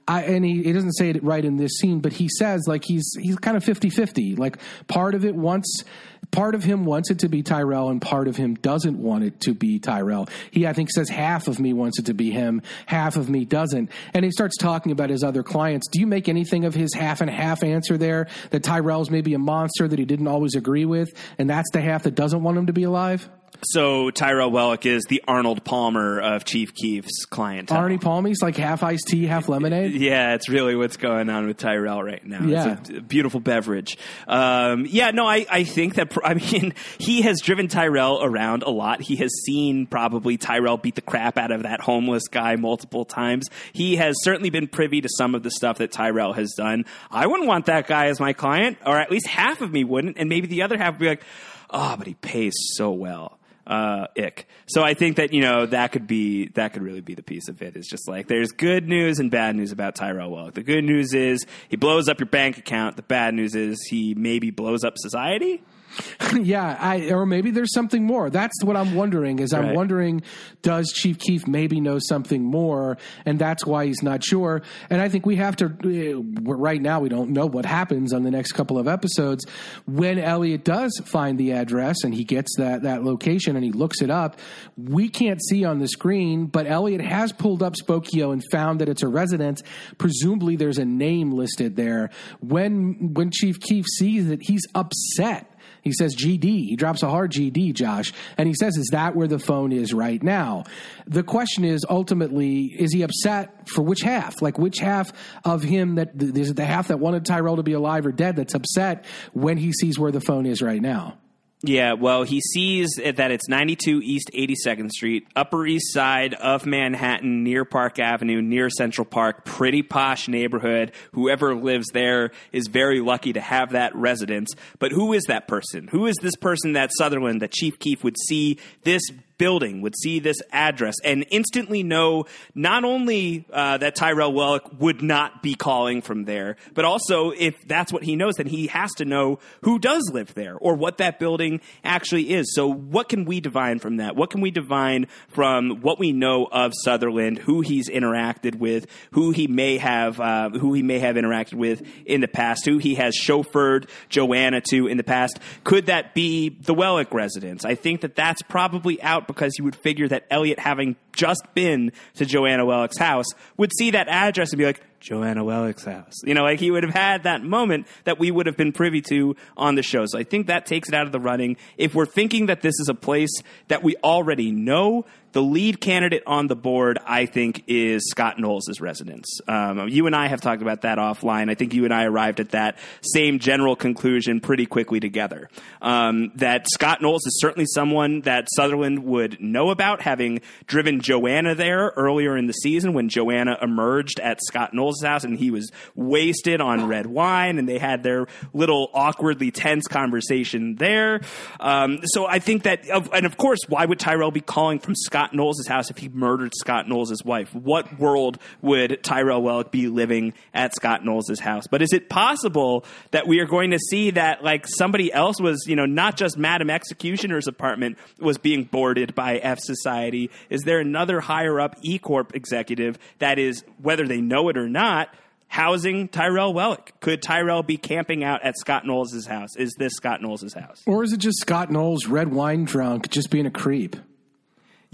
I, 0.09 0.23
and 0.23 0.45
he, 0.45 0.65
he 0.65 0.73
doesn't 0.73 0.95
say 0.95 1.11
it 1.11 1.23
right 1.23 1.45
in 1.45 1.57
this 1.57 1.77
scene, 1.79 2.01
but 2.01 2.13
he 2.13 2.29
says 2.29 2.65
like 2.67 2.85
he's 2.85 3.09
he's 3.21 3.37
kind 3.37 3.57
of 3.57 3.65
50-50. 3.65 4.39
Like 4.39 4.59
part 4.89 5.15
of 5.15 5.25
it 5.25 5.35
wants 5.35 5.85
part 6.33 6.55
of 6.55 6.65
him 6.65 6.85
wants 6.85 7.11
it 7.11 7.21
to 7.21 7.29
be 7.29 7.43
Tyrell 7.43 7.89
and 7.89 8.01
part 8.01 8.27
of 8.27 8.37
him 8.37 8.55
doesn't 8.57 8.99
want 8.99 9.23
it 9.23 9.41
to 9.43 9.55
be 9.55 9.79
Tyrell. 9.79 10.29
He 10.51 10.67
I 10.67 10.73
think 10.73 10.91
says 10.91 11.09
half 11.09 11.47
of 11.47 11.61
me 11.61 11.73
wants 11.73 11.99
it 12.01 12.07
to 12.07 12.15
be 12.15 12.31
him, 12.31 12.63
half 12.87 13.17
of 13.17 13.31
me 13.31 13.45
doesn't. 13.45 13.91
And 14.13 14.25
he 14.25 14.33
starts 14.33 14.57
talking 14.57 14.91
about 14.91 15.11
his 15.11 15.23
other 15.23 15.43
clients. 15.43 15.89
Do 15.89 16.01
you 16.01 16.07
make 16.07 16.29
anything 16.29 16.65
of 16.65 16.75
his 16.75 16.93
half 16.95 17.21
and 17.21 17.31
half 17.31 17.63
answer 17.63 17.97
there 17.97 18.27
that 18.51 18.65
Tyrell's 18.65 19.11
maybe 19.11 19.35
a 19.35 19.39
monster 19.39 19.87
that 19.87 19.99
he 19.99 20.05
didn't 20.05 20.29
always 20.29 20.57
agree 20.57 20.85
with 20.85 21.13
and 21.39 21.49
that's 21.49 21.71
the 21.73 21.81
half 21.81 22.03
that 22.05 22.17
doesn't 22.17 22.43
want 22.43 22.59
him 22.59 22.67
to 22.67 22.73
be 22.73 22.83
alive? 22.83 23.29
So 23.65 24.11
Tyrell 24.11 24.51
Wellick 24.51 24.87
is 24.87 25.05
the 25.05 25.23
Arnold 25.29 25.63
Palmer 25.63 26.21
of 26.21 26.45
Chief 26.45 26.75
Keef's 26.75 27.27
clientele. 27.27 27.81
Arnie 27.81 28.01
Palmy's 28.01 28.43
like 28.43 28.57
half 28.57 28.83
iced 28.83 29.07
tea, 29.07 29.27
half 29.27 29.49
lemonade. 29.49 29.93
Yeah, 29.93 30.35
it's 30.35 30.49
really 30.49 30.75
what's 30.75 30.97
going 30.97 31.31
on 31.31 31.47
with 31.47 31.59
Tyrell 31.59 32.03
right 32.03 32.25
now. 32.27 32.43
Yeah. 32.45 32.79
It's 32.79 32.91
a 32.91 33.01
beautiful 33.01 33.39
beverage. 33.39 33.97
Um, 34.27 34.87
yeah, 34.89 35.13
no, 35.13 35.27
I, 35.29 35.47
I 35.49 35.65
think 35.65 35.95
that, 35.95 36.13
I 36.25 36.35
mean, 36.35 36.75
he 36.99 37.23
has 37.23 37.41
driven 37.41 37.69
Tyrell 37.69 38.23
around 38.23 38.65
a 38.65 38.71
lot. 38.71 39.01
He 39.01 39.17
has 39.17 39.31
seen 39.45 39.87
probably 39.87 40.39
Tyrell 40.39 40.77
beat 40.77 40.97
the 40.97 41.01
crap 41.03 41.39
out 41.39 41.53
of 41.53 41.63
that 41.63 41.81
homeless 41.81 42.27
guy 42.29 42.57
multiple 42.57 43.05
times. 43.05 43.49
He 43.73 43.97
has 43.97 44.17
certainly 44.23 44.51
been 44.51 44.67
privy 44.67 45.01
to 45.03 45.09
some 45.09 45.35
of 45.37 45.45
the 45.45 45.51
stuff 45.51 45.79
that 45.79 45.93
Tyrell 45.93 46.33
has 46.33 46.55
done. 46.57 46.85
I 47.11 47.27
wouldn't 47.27 47.49
want 47.49 47.67
that 47.67 47.87
guy 47.87 48.07
as 48.07 48.19
my 48.19 48.33
client, 48.33 48.79
or 48.85 48.99
at 48.99 49.11
least 49.11 49.29
half 49.29 49.61
of 49.61 49.71
me 49.71 49.85
wouldn't, 49.85 50.17
and 50.19 50.29
maybe 50.29 50.49
the 50.49 50.63
other 50.63 50.77
half 50.77 50.95
would 50.95 51.01
be 51.01 51.09
like, 51.09 51.23
oh, 51.71 51.95
but 51.97 52.09
he 52.09 52.15
pays 52.15 52.55
so 52.77 52.91
well 52.91 53.39
uh, 53.67 54.07
ick. 54.17 54.47
So 54.67 54.83
I 54.83 54.95
think 54.95 55.17
that 55.17 55.33
you 55.33 55.41
know 55.41 55.67
that 55.67 55.93
could 55.93 56.07
be 56.07 56.49
that 56.55 56.73
could 56.73 56.83
really 56.83 57.01
be 57.01 57.15
the 57.15 57.23
piece 57.23 57.49
of. 57.49 57.61
It's 57.63 57.89
just 57.89 58.09
like 58.09 58.29
there's 58.29 58.51
good 58.51 58.89
news 58.89 59.19
and 59.19 59.31
bad 59.31 59.57
news 59.57 59.73
about 59.73 59.95
Tyrell 59.95 60.31
Wellick. 60.31 60.55
The 60.55 60.63
good 60.63 60.85
news 60.85 61.15
is 61.15 61.47
he 61.69 61.77
blows 61.77 62.09
up 62.09 62.19
your 62.21 62.29
bank 62.29 62.59
account. 62.59 62.97
The 62.97 63.03
bad 63.03 63.35
news 63.35 63.55
is 63.55 63.81
he 63.89 64.15
maybe 64.15 64.51
blows 64.51 64.85
up 64.85 64.95
society. 64.97 65.63
yeah, 66.41 66.77
I, 66.79 67.11
or 67.11 67.27
maybe 67.27 67.51
there's 67.51 67.73
something 67.75 68.05
more. 68.05 68.31
That's 68.31 68.63
what 68.65 68.77
I'm 68.77 68.95
wondering. 68.95 69.39
Is 69.39 69.53
I'm 69.53 69.75
wondering, 69.75 70.23
does 70.63 70.91
Chief 70.93 71.19
Keef 71.19 71.47
maybe 71.47 71.81
know 71.81 71.99
something 71.99 72.43
more, 72.43 72.99
and 73.27 73.39
that's 73.39 73.67
why 73.67 73.87
he's 73.87 74.03
not 74.03 74.25
sure. 74.25 74.63
And 74.91 75.01
I 75.01 75.09
think 75.09 75.27
we 75.27 75.37
have 75.37 75.57
to. 75.57 75.67
uh, 75.67 76.23
Right 76.43 76.81
now, 76.81 77.01
we 77.01 77.09
don't 77.09 77.31
know 77.31 77.47
what 77.47 77.65
happens 77.65 78.13
on 78.13 78.23
the 78.23 78.31
next 78.31 78.53
couple 78.53 78.79
of 78.79 78.87
episodes. 78.89 79.45
When 79.87 80.19
Elliot 80.19 80.65
does 80.65 81.01
find 81.05 81.39
the 81.39 81.53
address 81.53 82.05
and 82.05 82.15
he 82.15 82.25
gets 82.25 82.57
that 82.57 82.83
that 82.83 83.05
location 83.05 83.57
and 83.57 83.65
he 83.65 83.73
looks 83.73 84.01
it 84.03 84.11
up, 84.11 84.39
we 84.77 85.09
can't 85.09 85.43
see 85.43 85.65
on 85.65 85.79
the 85.79 85.89
screen, 85.89 86.47
but 86.47 86.67
Elliot 86.67 87.01
has 87.01 87.33
pulled 87.33 87.63
up 87.63 87.75
Spokeo 87.75 88.33
and 88.33 88.43
found 88.51 88.81
that 88.81 88.89
it's 88.89 89.03
a 89.03 89.09
residence. 89.09 89.63
Presumably, 89.99 90.57
there's 90.57 90.79
a 90.79 90.85
name 90.85 91.33
listed 91.33 91.77
there. 91.77 92.11
When 92.41 93.13
when 93.15 93.31
Chief 93.31 93.61
Keef 93.61 93.87
sees 93.99 94.29
it, 94.31 94.41
he's 94.43 94.63
upset 94.75 95.49
He 95.83 95.93
says 95.93 96.17
GD. 96.17 96.43
He 96.43 96.77
drops 96.77 97.03
a 97.03 97.11
hard 97.11 97.33
GD, 97.33 97.75
Josh. 97.75 98.13
And 98.39 98.49
he 98.49 98.55
says, 98.55 98.77
Is 98.77 98.89
that 98.93 99.15
where 99.15 99.29
the 99.29 99.39
phone 99.39 99.73
is 99.73 99.93
right 99.93 100.23
now? 100.23 100.65
The 101.07 101.23
question 101.23 101.65
is 101.65 101.85
ultimately, 101.89 102.67
is 102.67 102.93
he 102.93 103.03
upset 103.03 103.69
for 103.69 103.83
which 103.83 104.01
half? 104.01 104.41
Like, 104.41 104.59
which 104.59 104.79
half 104.79 105.13
of 105.45 105.63
him 105.63 105.97
that 105.97 106.11
is 106.15 106.51
it 106.51 106.57
the 106.57 106.65
half 106.65 106.89
that 106.89 107.01
wanted 107.01 107.25
Tyrell 107.25 107.57
to 107.57 107.63
be 107.63 107.73
alive 107.73 108.07
or 108.07 108.13
dead 108.13 108.37
that's 108.37 108.55
upset 108.55 109.05
when 109.33 109.57
he 109.57 109.73
sees 109.73 109.99
where 109.99 110.13
the 110.13 110.21
phone 110.21 110.47
is 110.47 110.63
right 110.63 110.81
now? 110.81 111.19
Yeah, 111.65 111.93
well, 111.93 112.25
he 112.25 112.41
sees 112.41 112.91
that 112.97 113.31
it's 113.31 113.49
92 113.49 114.01
East 114.03 114.31
82nd 114.35 114.91
Street, 114.91 115.29
Upper 115.37 115.65
East 115.65 115.93
Side 115.93 116.35
of 116.35 116.67
Manhattan, 116.67 117.45
near 117.45 117.65
Park 117.65 118.01
Avenue, 118.01 118.43
near 118.43 118.69
Central 118.69 119.05
Park, 119.05 119.45
pretty 119.45 119.83
posh 119.83 120.27
neighborhood. 120.27 120.91
Whoever 121.13 121.55
lives 121.55 121.87
there 121.93 122.33
is 122.51 122.67
very 122.67 123.01
lucky 123.01 123.35
to 123.35 123.41
have 123.41 123.73
that 123.73 123.95
residence. 123.95 124.53
But 124.81 124.91
who 124.91 125.13
is 125.13 125.23
that 125.29 125.47
person? 125.47 125.87
Who 125.87 126.07
is 126.07 126.17
this 126.21 126.35
person 126.35 126.73
that 126.73 126.91
Sutherland, 126.99 127.43
that 127.43 127.53
Chief 127.53 127.79
Keef 127.79 128.03
would 128.03 128.17
see 128.27 128.59
this 128.83 129.03
building 129.43 129.81
would 129.81 129.97
see 130.01 130.21
this 130.21 130.41
address 130.53 130.95
and 131.03 131.27
instantly 131.33 131.83
know 131.83 132.27
not 132.55 132.85
only 132.85 133.45
uh, 133.53 133.77
that 133.77 133.97
Tyrell 133.97 134.33
Wellick 134.33 134.79
would 134.79 135.03
not 135.03 135.43
be 135.43 135.57
calling 135.57 136.01
from 136.01 136.27
there, 136.27 136.55
but 136.75 136.85
also 136.85 137.33
if 137.33 137.57
that's 137.67 137.93
what 137.93 138.05
he 138.05 138.15
knows, 138.15 138.35
then 138.35 138.47
he 138.47 138.69
has 138.69 138.93
to 138.99 139.05
know 139.05 139.41
who 139.63 139.81
does 139.81 140.09
live 140.13 140.33
there 140.35 140.55
or 140.55 140.77
what 140.77 140.99
that 140.99 141.19
building 141.19 141.61
actually 141.83 142.33
is. 142.33 142.55
So, 142.55 142.73
what 142.73 143.09
can 143.09 143.25
we 143.25 143.41
divine 143.41 143.81
from 143.81 143.97
that? 143.97 144.15
What 144.15 144.31
can 144.31 144.43
we 144.43 144.53
divine 144.53 145.09
from 145.27 145.81
what 145.81 145.99
we 145.99 146.13
know 146.13 146.47
of 146.53 146.71
Sutherland, 146.85 147.39
who 147.39 147.63
he's 147.63 147.91
interacted 147.91 148.55
with, 148.55 148.87
who 149.11 149.33
he 149.33 149.49
may 149.49 149.77
have, 149.79 150.21
uh, 150.21 150.51
who 150.51 150.73
he 150.73 150.85
may 150.85 151.01
have 151.01 151.17
interacted 151.17 151.55
with 151.55 151.83
in 152.07 152.21
the 152.21 152.29
past, 152.29 152.65
who 152.65 152.79
he 152.79 152.95
has 152.95 153.19
chauffeured 153.21 153.89
Joanna 154.09 154.61
to 154.71 154.87
in 154.87 154.99
the 154.99 155.03
past? 155.03 155.41
Could 155.65 155.87
that 155.87 156.15
be 156.15 156.51
the 156.51 156.75
Wellick 156.75 157.13
residence? 157.13 157.65
I 157.65 157.75
think 157.75 158.03
that 158.03 158.15
that's 158.15 158.43
probably 158.43 159.03
out 159.03 159.32
because 159.33 159.55
you 159.59 159.65
would 159.65 159.77
figure 159.77 160.09
that 160.09 160.27
Elliot, 160.31 160.59
having 160.59 160.97
just 161.13 161.43
been 161.55 161.93
to 162.15 162.25
Joanna 162.25 162.65
Wellick's 162.65 162.99
house, 162.99 163.27
would 163.57 163.71
see 163.77 163.91
that 163.91 164.09
address 164.09 164.53
and 164.53 164.59
be 164.59 164.65
like, 164.65 164.83
Joanna 165.01 165.45
Wellick's 165.45 165.85
house. 165.85 166.15
You 166.25 166.35
know, 166.35 166.45
like 166.45 166.61
he 166.61 166.71
would 166.71 166.85
have 166.85 166.95
had 166.95 167.25
that 167.25 167.43
moment 167.43 167.89
that 168.05 168.21
we 168.21 168.31
would 168.31 168.47
have 168.47 168.57
been 168.57 168.73
privy 168.73 169.03
to 169.03 169.35
on 169.57 169.75
the 169.75 169.83
show. 169.83 170.07
So 170.07 170.17
I 170.17 170.23
think 170.23 170.47
that 170.47 170.65
takes 170.65 170.89
it 170.89 170.95
out 170.95 171.07
of 171.07 171.13
the 171.13 171.19
running. 171.19 171.57
If 171.77 171.95
we're 171.95 172.07
thinking 172.07 172.47
that 172.47 172.63
this 172.63 172.79
is 172.79 172.89
a 172.89 172.95
place 172.95 173.43
that 173.67 173.83
we 173.83 173.97
already 174.05 174.53
know, 174.53 175.05
the 175.33 175.43
lead 175.43 175.81
candidate 175.81 176.23
on 176.27 176.47
the 176.47 176.55
board, 176.55 176.99
I 177.07 177.27
think, 177.27 177.65
is 177.67 178.09
Scott 178.11 178.39
Knowles' 178.39 178.81
residence. 178.81 179.41
Um, 179.49 179.89
you 179.89 180.07
and 180.07 180.15
I 180.15 180.29
have 180.29 180.41
talked 180.41 180.61
about 180.61 180.83
that 180.83 180.99
offline. 180.99 181.51
I 181.51 181.55
think 181.55 181.73
you 181.73 181.85
and 181.85 181.93
I 181.93 182.05
arrived 182.05 182.39
at 182.39 182.51
that 182.51 182.79
same 183.01 183.39
general 183.39 183.75
conclusion 183.75 184.41
pretty 184.41 184.67
quickly 184.67 185.01
together. 185.01 185.49
Um, 185.81 186.33
that 186.37 186.69
Scott 186.69 187.01
Knowles 187.01 187.27
is 187.27 187.41
certainly 187.41 187.67
someone 187.67 188.21
that 188.23 188.49
Sutherland 188.55 189.05
would 189.05 189.41
know 189.41 189.71
about, 189.71 190.03
having 190.03 190.41
driven 190.67 191.01
Joanna 191.01 191.55
there 191.55 191.93
earlier 191.97 192.37
in 192.37 192.47
the 192.47 192.53
season 192.53 192.93
when 192.93 193.09
Joanna 193.09 193.57
emerged 193.63 194.21
at 194.21 194.39
Scott 194.43 194.75
Knowles' 194.75 195.03
house 195.03 195.25
and 195.25 195.39
he 195.39 195.51
was 195.51 195.71
wasted 195.95 196.61
on 196.61 196.87
red 196.89 197.07
wine 197.07 197.59
and 197.59 197.69
they 197.69 197.79
had 197.79 198.03
their 198.03 198.27
little 198.53 198.91
awkwardly 198.93 199.51
tense 199.51 199.87
conversation 199.89 200.77
there. 200.77 201.23
Um, 201.59 202.01
so 202.05 202.27
I 202.27 202.39
think 202.39 202.65
that, 202.65 202.87
and 203.13 203.25
of 203.25 203.39
course, 203.39 203.61
why 203.69 203.87
would 203.87 203.99
Tyrell 203.99 204.31
be 204.31 204.43
calling 204.43 204.79
from 204.79 204.95
Scott? 204.95 205.22
Scott 205.23 205.35
Knowles' 205.37 205.69
house 205.69 205.89
if 205.89 205.99
he 205.99 206.09
murdered 206.09 206.53
Scott 206.53 206.89
Knowles' 206.89 207.25
wife? 207.25 207.55
What 207.55 208.01
world 208.01 208.39
would 208.61 209.05
Tyrell 209.05 209.41
Wellick 209.41 209.71
be 209.71 209.87
living 209.87 210.35
at 210.53 210.75
Scott 210.75 211.05
Knowles' 211.05 211.39
house? 211.39 211.69
But 211.71 211.81
is 211.81 211.93
it 211.93 212.09
possible 212.09 212.85
that 213.13 213.29
we 213.29 213.39
are 213.39 213.47
going 213.47 213.71
to 213.71 213.79
see 213.79 214.11
that 214.11 214.43
like 214.43 214.67
somebody 214.67 215.13
else 215.13 215.41
was, 215.41 215.65
you 215.69 215.77
know, 215.77 215.87
not 215.87 216.17
just 216.17 216.37
Madam 216.37 216.71
Executioner's 216.71 217.47
apartment 217.47 217.99
was 218.19 218.37
being 218.37 218.65
boarded 218.65 219.15
by 219.15 219.37
F 219.37 219.61
Society? 219.61 220.29
Is 220.51 220.63
there 220.63 220.81
another 220.81 221.21
higher 221.21 221.61
up 221.61 221.77
E 221.83 222.01
Corp 222.01 222.35
executive 222.35 222.99
that 223.21 223.39
is, 223.39 223.63
whether 223.81 224.09
they 224.09 224.21
know 224.21 224.49
it 224.49 224.59
or 224.59 224.69
not, 224.69 225.09
housing 225.47 226.09
Tyrell 226.09 226.53
Wellick? 226.53 226.99
Could 226.99 227.23
Tyrell 227.23 227.63
be 227.63 227.77
camping 227.77 228.25
out 228.25 228.43
at 228.43 228.59
Scott 228.59 228.85
Knowles' 228.85 229.27
house? 229.27 229.55
Is 229.57 229.73
this 229.79 229.93
Scott 229.95 230.21
Knowles' 230.21 230.53
house? 230.53 230.83
Or 230.85 231.05
is 231.05 231.13
it 231.13 231.19
just 231.19 231.39
Scott 231.39 231.71
Knowles, 231.71 232.09
red 232.09 232.33
wine 232.33 232.65
drunk, 232.65 233.09
just 233.09 233.31
being 233.31 233.47
a 233.47 233.53
creep? 233.53 233.95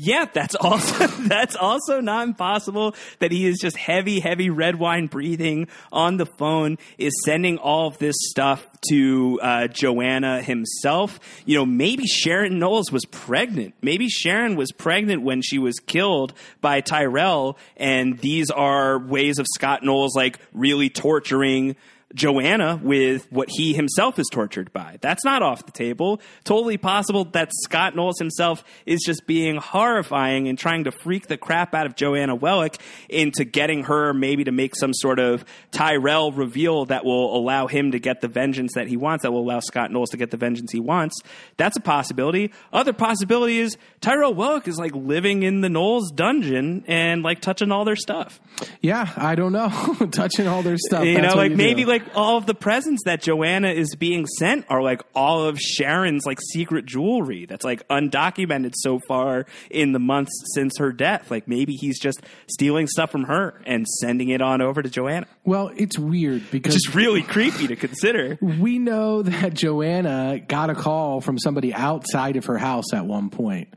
Yeah, 0.01 0.27
that's 0.33 0.55
also 0.61 1.07
that's 1.09 1.57
also 1.57 2.01
not 2.01 2.29
impossible 2.29 2.95
that 3.19 3.33
he 3.33 3.47
is 3.47 3.59
just 3.59 3.77
heavy, 3.77 4.21
heavy 4.21 4.49
red 4.49 4.77
wine 4.77 5.09
breathing 5.09 5.67
on 5.93 6.17
the 6.17 6.25
phone, 6.25 6.79
is 6.97 7.13
sending 7.25 7.59
all 7.59 7.89
of 7.89 7.99
this 7.99 8.15
stuff 8.17 8.65
to 8.91 9.41
uh, 9.43 9.67
Joanna 9.67 10.41
himself. 10.41 11.19
You 11.45 11.59
know, 11.59 11.67
maybe 11.67 12.07
Sharon 12.07 12.61
Knowles 12.61 12.93
was 12.93 13.05
pregnant. 13.07 13.75
Maybe 13.83 14.09
Sharon 14.09 14.55
was 14.55 14.71
pregnant 14.71 15.23
when 15.23 15.43
she 15.43 15.59
was 15.59 15.81
killed 15.81 16.33
by 16.61 16.81
Tyrell, 16.81 17.59
and 17.77 18.19
these 18.21 18.51
are 18.51 19.01
ways 19.01 19.41
of 19.41 19.47
Scott 19.53 19.83
Knowles 19.83 20.15
like 20.15 20.39
really 20.53 20.91
torturing 20.91 21.75
Joanna 22.15 22.81
with 22.83 23.31
what 23.31 23.49
he 23.51 23.75
himself 23.75 24.19
is 24.19 24.27
tortured 24.33 24.73
by. 24.73 24.97
That's 25.03 25.25
not 25.25 25.43
off 25.43 25.67
the 25.67 25.73
table. 25.73 26.21
Totally 26.45 26.79
possible 26.79 27.25
that 27.33 27.51
Scott 27.65 27.95
Knowles 27.95 28.19
himself 28.19 28.65
is 28.87 29.01
just 29.05 29.27
being 29.27 29.57
horrifying 29.57 30.49
and 30.49 30.59
trying 30.59 30.85
to 30.85 30.91
freak 30.91 31.27
the 31.27 31.37
crap 31.37 31.75
out 31.75 31.87
of 31.87 31.97
Joanna 31.97 32.35
Wellick 32.35 32.81
into 33.11 33.45
getting 33.45 33.85
her 33.85 34.15
maybe 34.15 34.45
to 34.45 34.53
make 34.53 34.75
some 34.75 34.95
sort 34.95 35.19
of 35.19 35.45
Tyrell 35.71 36.33
reveal 36.33 36.87
that 36.87 37.05
will 37.05 37.37
allow 37.37 37.67
him 37.67 37.93
to 37.93 37.99
get 37.99 38.23
the 38.23 38.29
vengeance 38.29 38.73
that 38.75 38.89
he 38.89 38.97
wants, 38.97 39.23
that 39.23 39.33
will 39.33 39.41
allow 39.41 39.61
Scott 39.61 39.93
Knowles 39.93 40.11
to 40.11 40.17
get 40.17 40.31
the 40.31 40.39
vengeance 40.39 40.73
he 40.73 40.81
wants. 40.81 41.21
That's 41.59 41.77
a 41.77 41.81
possibility. 41.81 42.53
Other 42.73 42.95
possibility 42.95 43.59
is 43.59 43.77
Tyrell 44.01 44.35
Wellick 44.35 44.67
is 44.67 44.79
like 44.79 44.95
living 44.95 45.43
in 45.43 45.61
the 45.61 45.69
Knowles 45.69 46.11
dungeon 46.11 46.85
and 46.87 47.23
like 47.23 47.43
touching 47.43 47.71
all 47.71 47.85
their 47.85 47.97
stuff. 47.97 48.41
Yeah, 48.81 49.13
I 49.17 49.35
don't 49.35 49.53
know. 49.53 49.69
touching 50.11 50.47
all 50.47 50.63
their 50.63 50.79
stuff. 50.79 51.05
You 51.05 51.21
know, 51.21 51.35
like 51.35 51.53
maybe 51.53 51.83
do. 51.83 51.89
like 51.89 51.98
like 51.99 52.17
all 52.17 52.37
of 52.37 52.47
the 52.47 52.55
presents 52.55 53.03
that 53.05 53.23
Joanna 53.23 53.69
is 53.69 53.95
being 53.97 54.27
sent 54.27 54.67
are 54.69 54.83
like 54.83 55.03
all 55.15 55.45
of 55.45 55.59
Sharon's 55.59 56.25
like 56.27 56.39
secret 56.53 56.87
jewelry 56.87 57.47
that's 57.47 57.65
like 57.65 57.87
undocumented 57.89 58.73
so 58.77 59.01
far 59.09 59.47
in 59.71 59.93
the 59.93 59.99
months 59.99 60.33
since 60.55 60.79
her 60.79 60.93
death. 60.93 61.31
Like 61.31 61.49
maybe 61.49 61.75
he's 61.75 61.99
just 61.99 62.21
stealing 62.49 62.87
stuff 62.87 63.11
from 63.11 63.25
her 63.25 63.61
and 63.67 63.87
sending 63.87 64.29
it 64.29 64.41
on 64.41 64.61
over 64.61 64.83
to 64.83 64.89
Joanna. 64.89 65.27
Well, 65.45 65.71
it's 65.77 65.99
weird 65.99 66.51
because 66.51 66.75
it's 66.75 66.85
just 66.87 66.95
really 66.95 67.23
creepy 67.23 67.67
to 67.69 67.77
consider. 67.77 68.39
We 68.41 68.79
know 68.79 69.23
that 69.23 69.55
Joanna 69.55 70.41
got 70.47 70.71
a 70.71 70.75
call 70.75 71.21
from 71.21 71.39
somebody 71.39 71.75
outside 71.75 72.37
of 72.37 72.47
her 72.47 72.59
house 72.59 72.93
at 72.93 73.07
one 73.07 73.31
point 73.31 73.69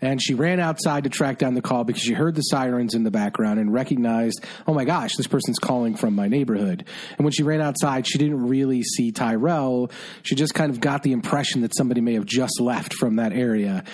and 0.00 0.22
she 0.22 0.34
ran 0.34 0.60
outside 0.60 1.04
to 1.04 1.10
track 1.10 1.38
down 1.38 1.54
the 1.54 1.62
call 1.62 1.84
because 1.84 2.02
she 2.02 2.12
heard 2.12 2.34
the 2.34 2.42
sirens 2.42 2.94
in 2.94 3.02
the 3.02 3.10
background 3.10 3.58
and 3.58 3.72
recognized, 3.72 4.44
oh 4.66 4.74
my 4.74 4.84
gosh, 4.84 5.16
this 5.16 5.26
person's 5.26 5.58
calling 5.58 5.96
from 5.96 6.14
my 6.14 6.28
neighborhood. 6.28 6.84
And 7.16 7.24
when 7.24 7.32
she 7.32 7.42
ran 7.42 7.60
outside, 7.60 8.06
she 8.06 8.18
didn't 8.18 8.46
really 8.46 8.82
see 8.82 9.10
Tyrell. 9.10 9.90
She 10.22 10.34
just 10.34 10.54
kind 10.54 10.70
of 10.70 10.80
got 10.80 11.02
the 11.02 11.12
impression 11.12 11.62
that 11.62 11.76
somebody 11.76 12.00
may 12.00 12.14
have 12.14 12.26
just 12.26 12.60
left 12.60 12.94
from 12.94 13.16
that 13.16 13.32
area. 13.32 13.84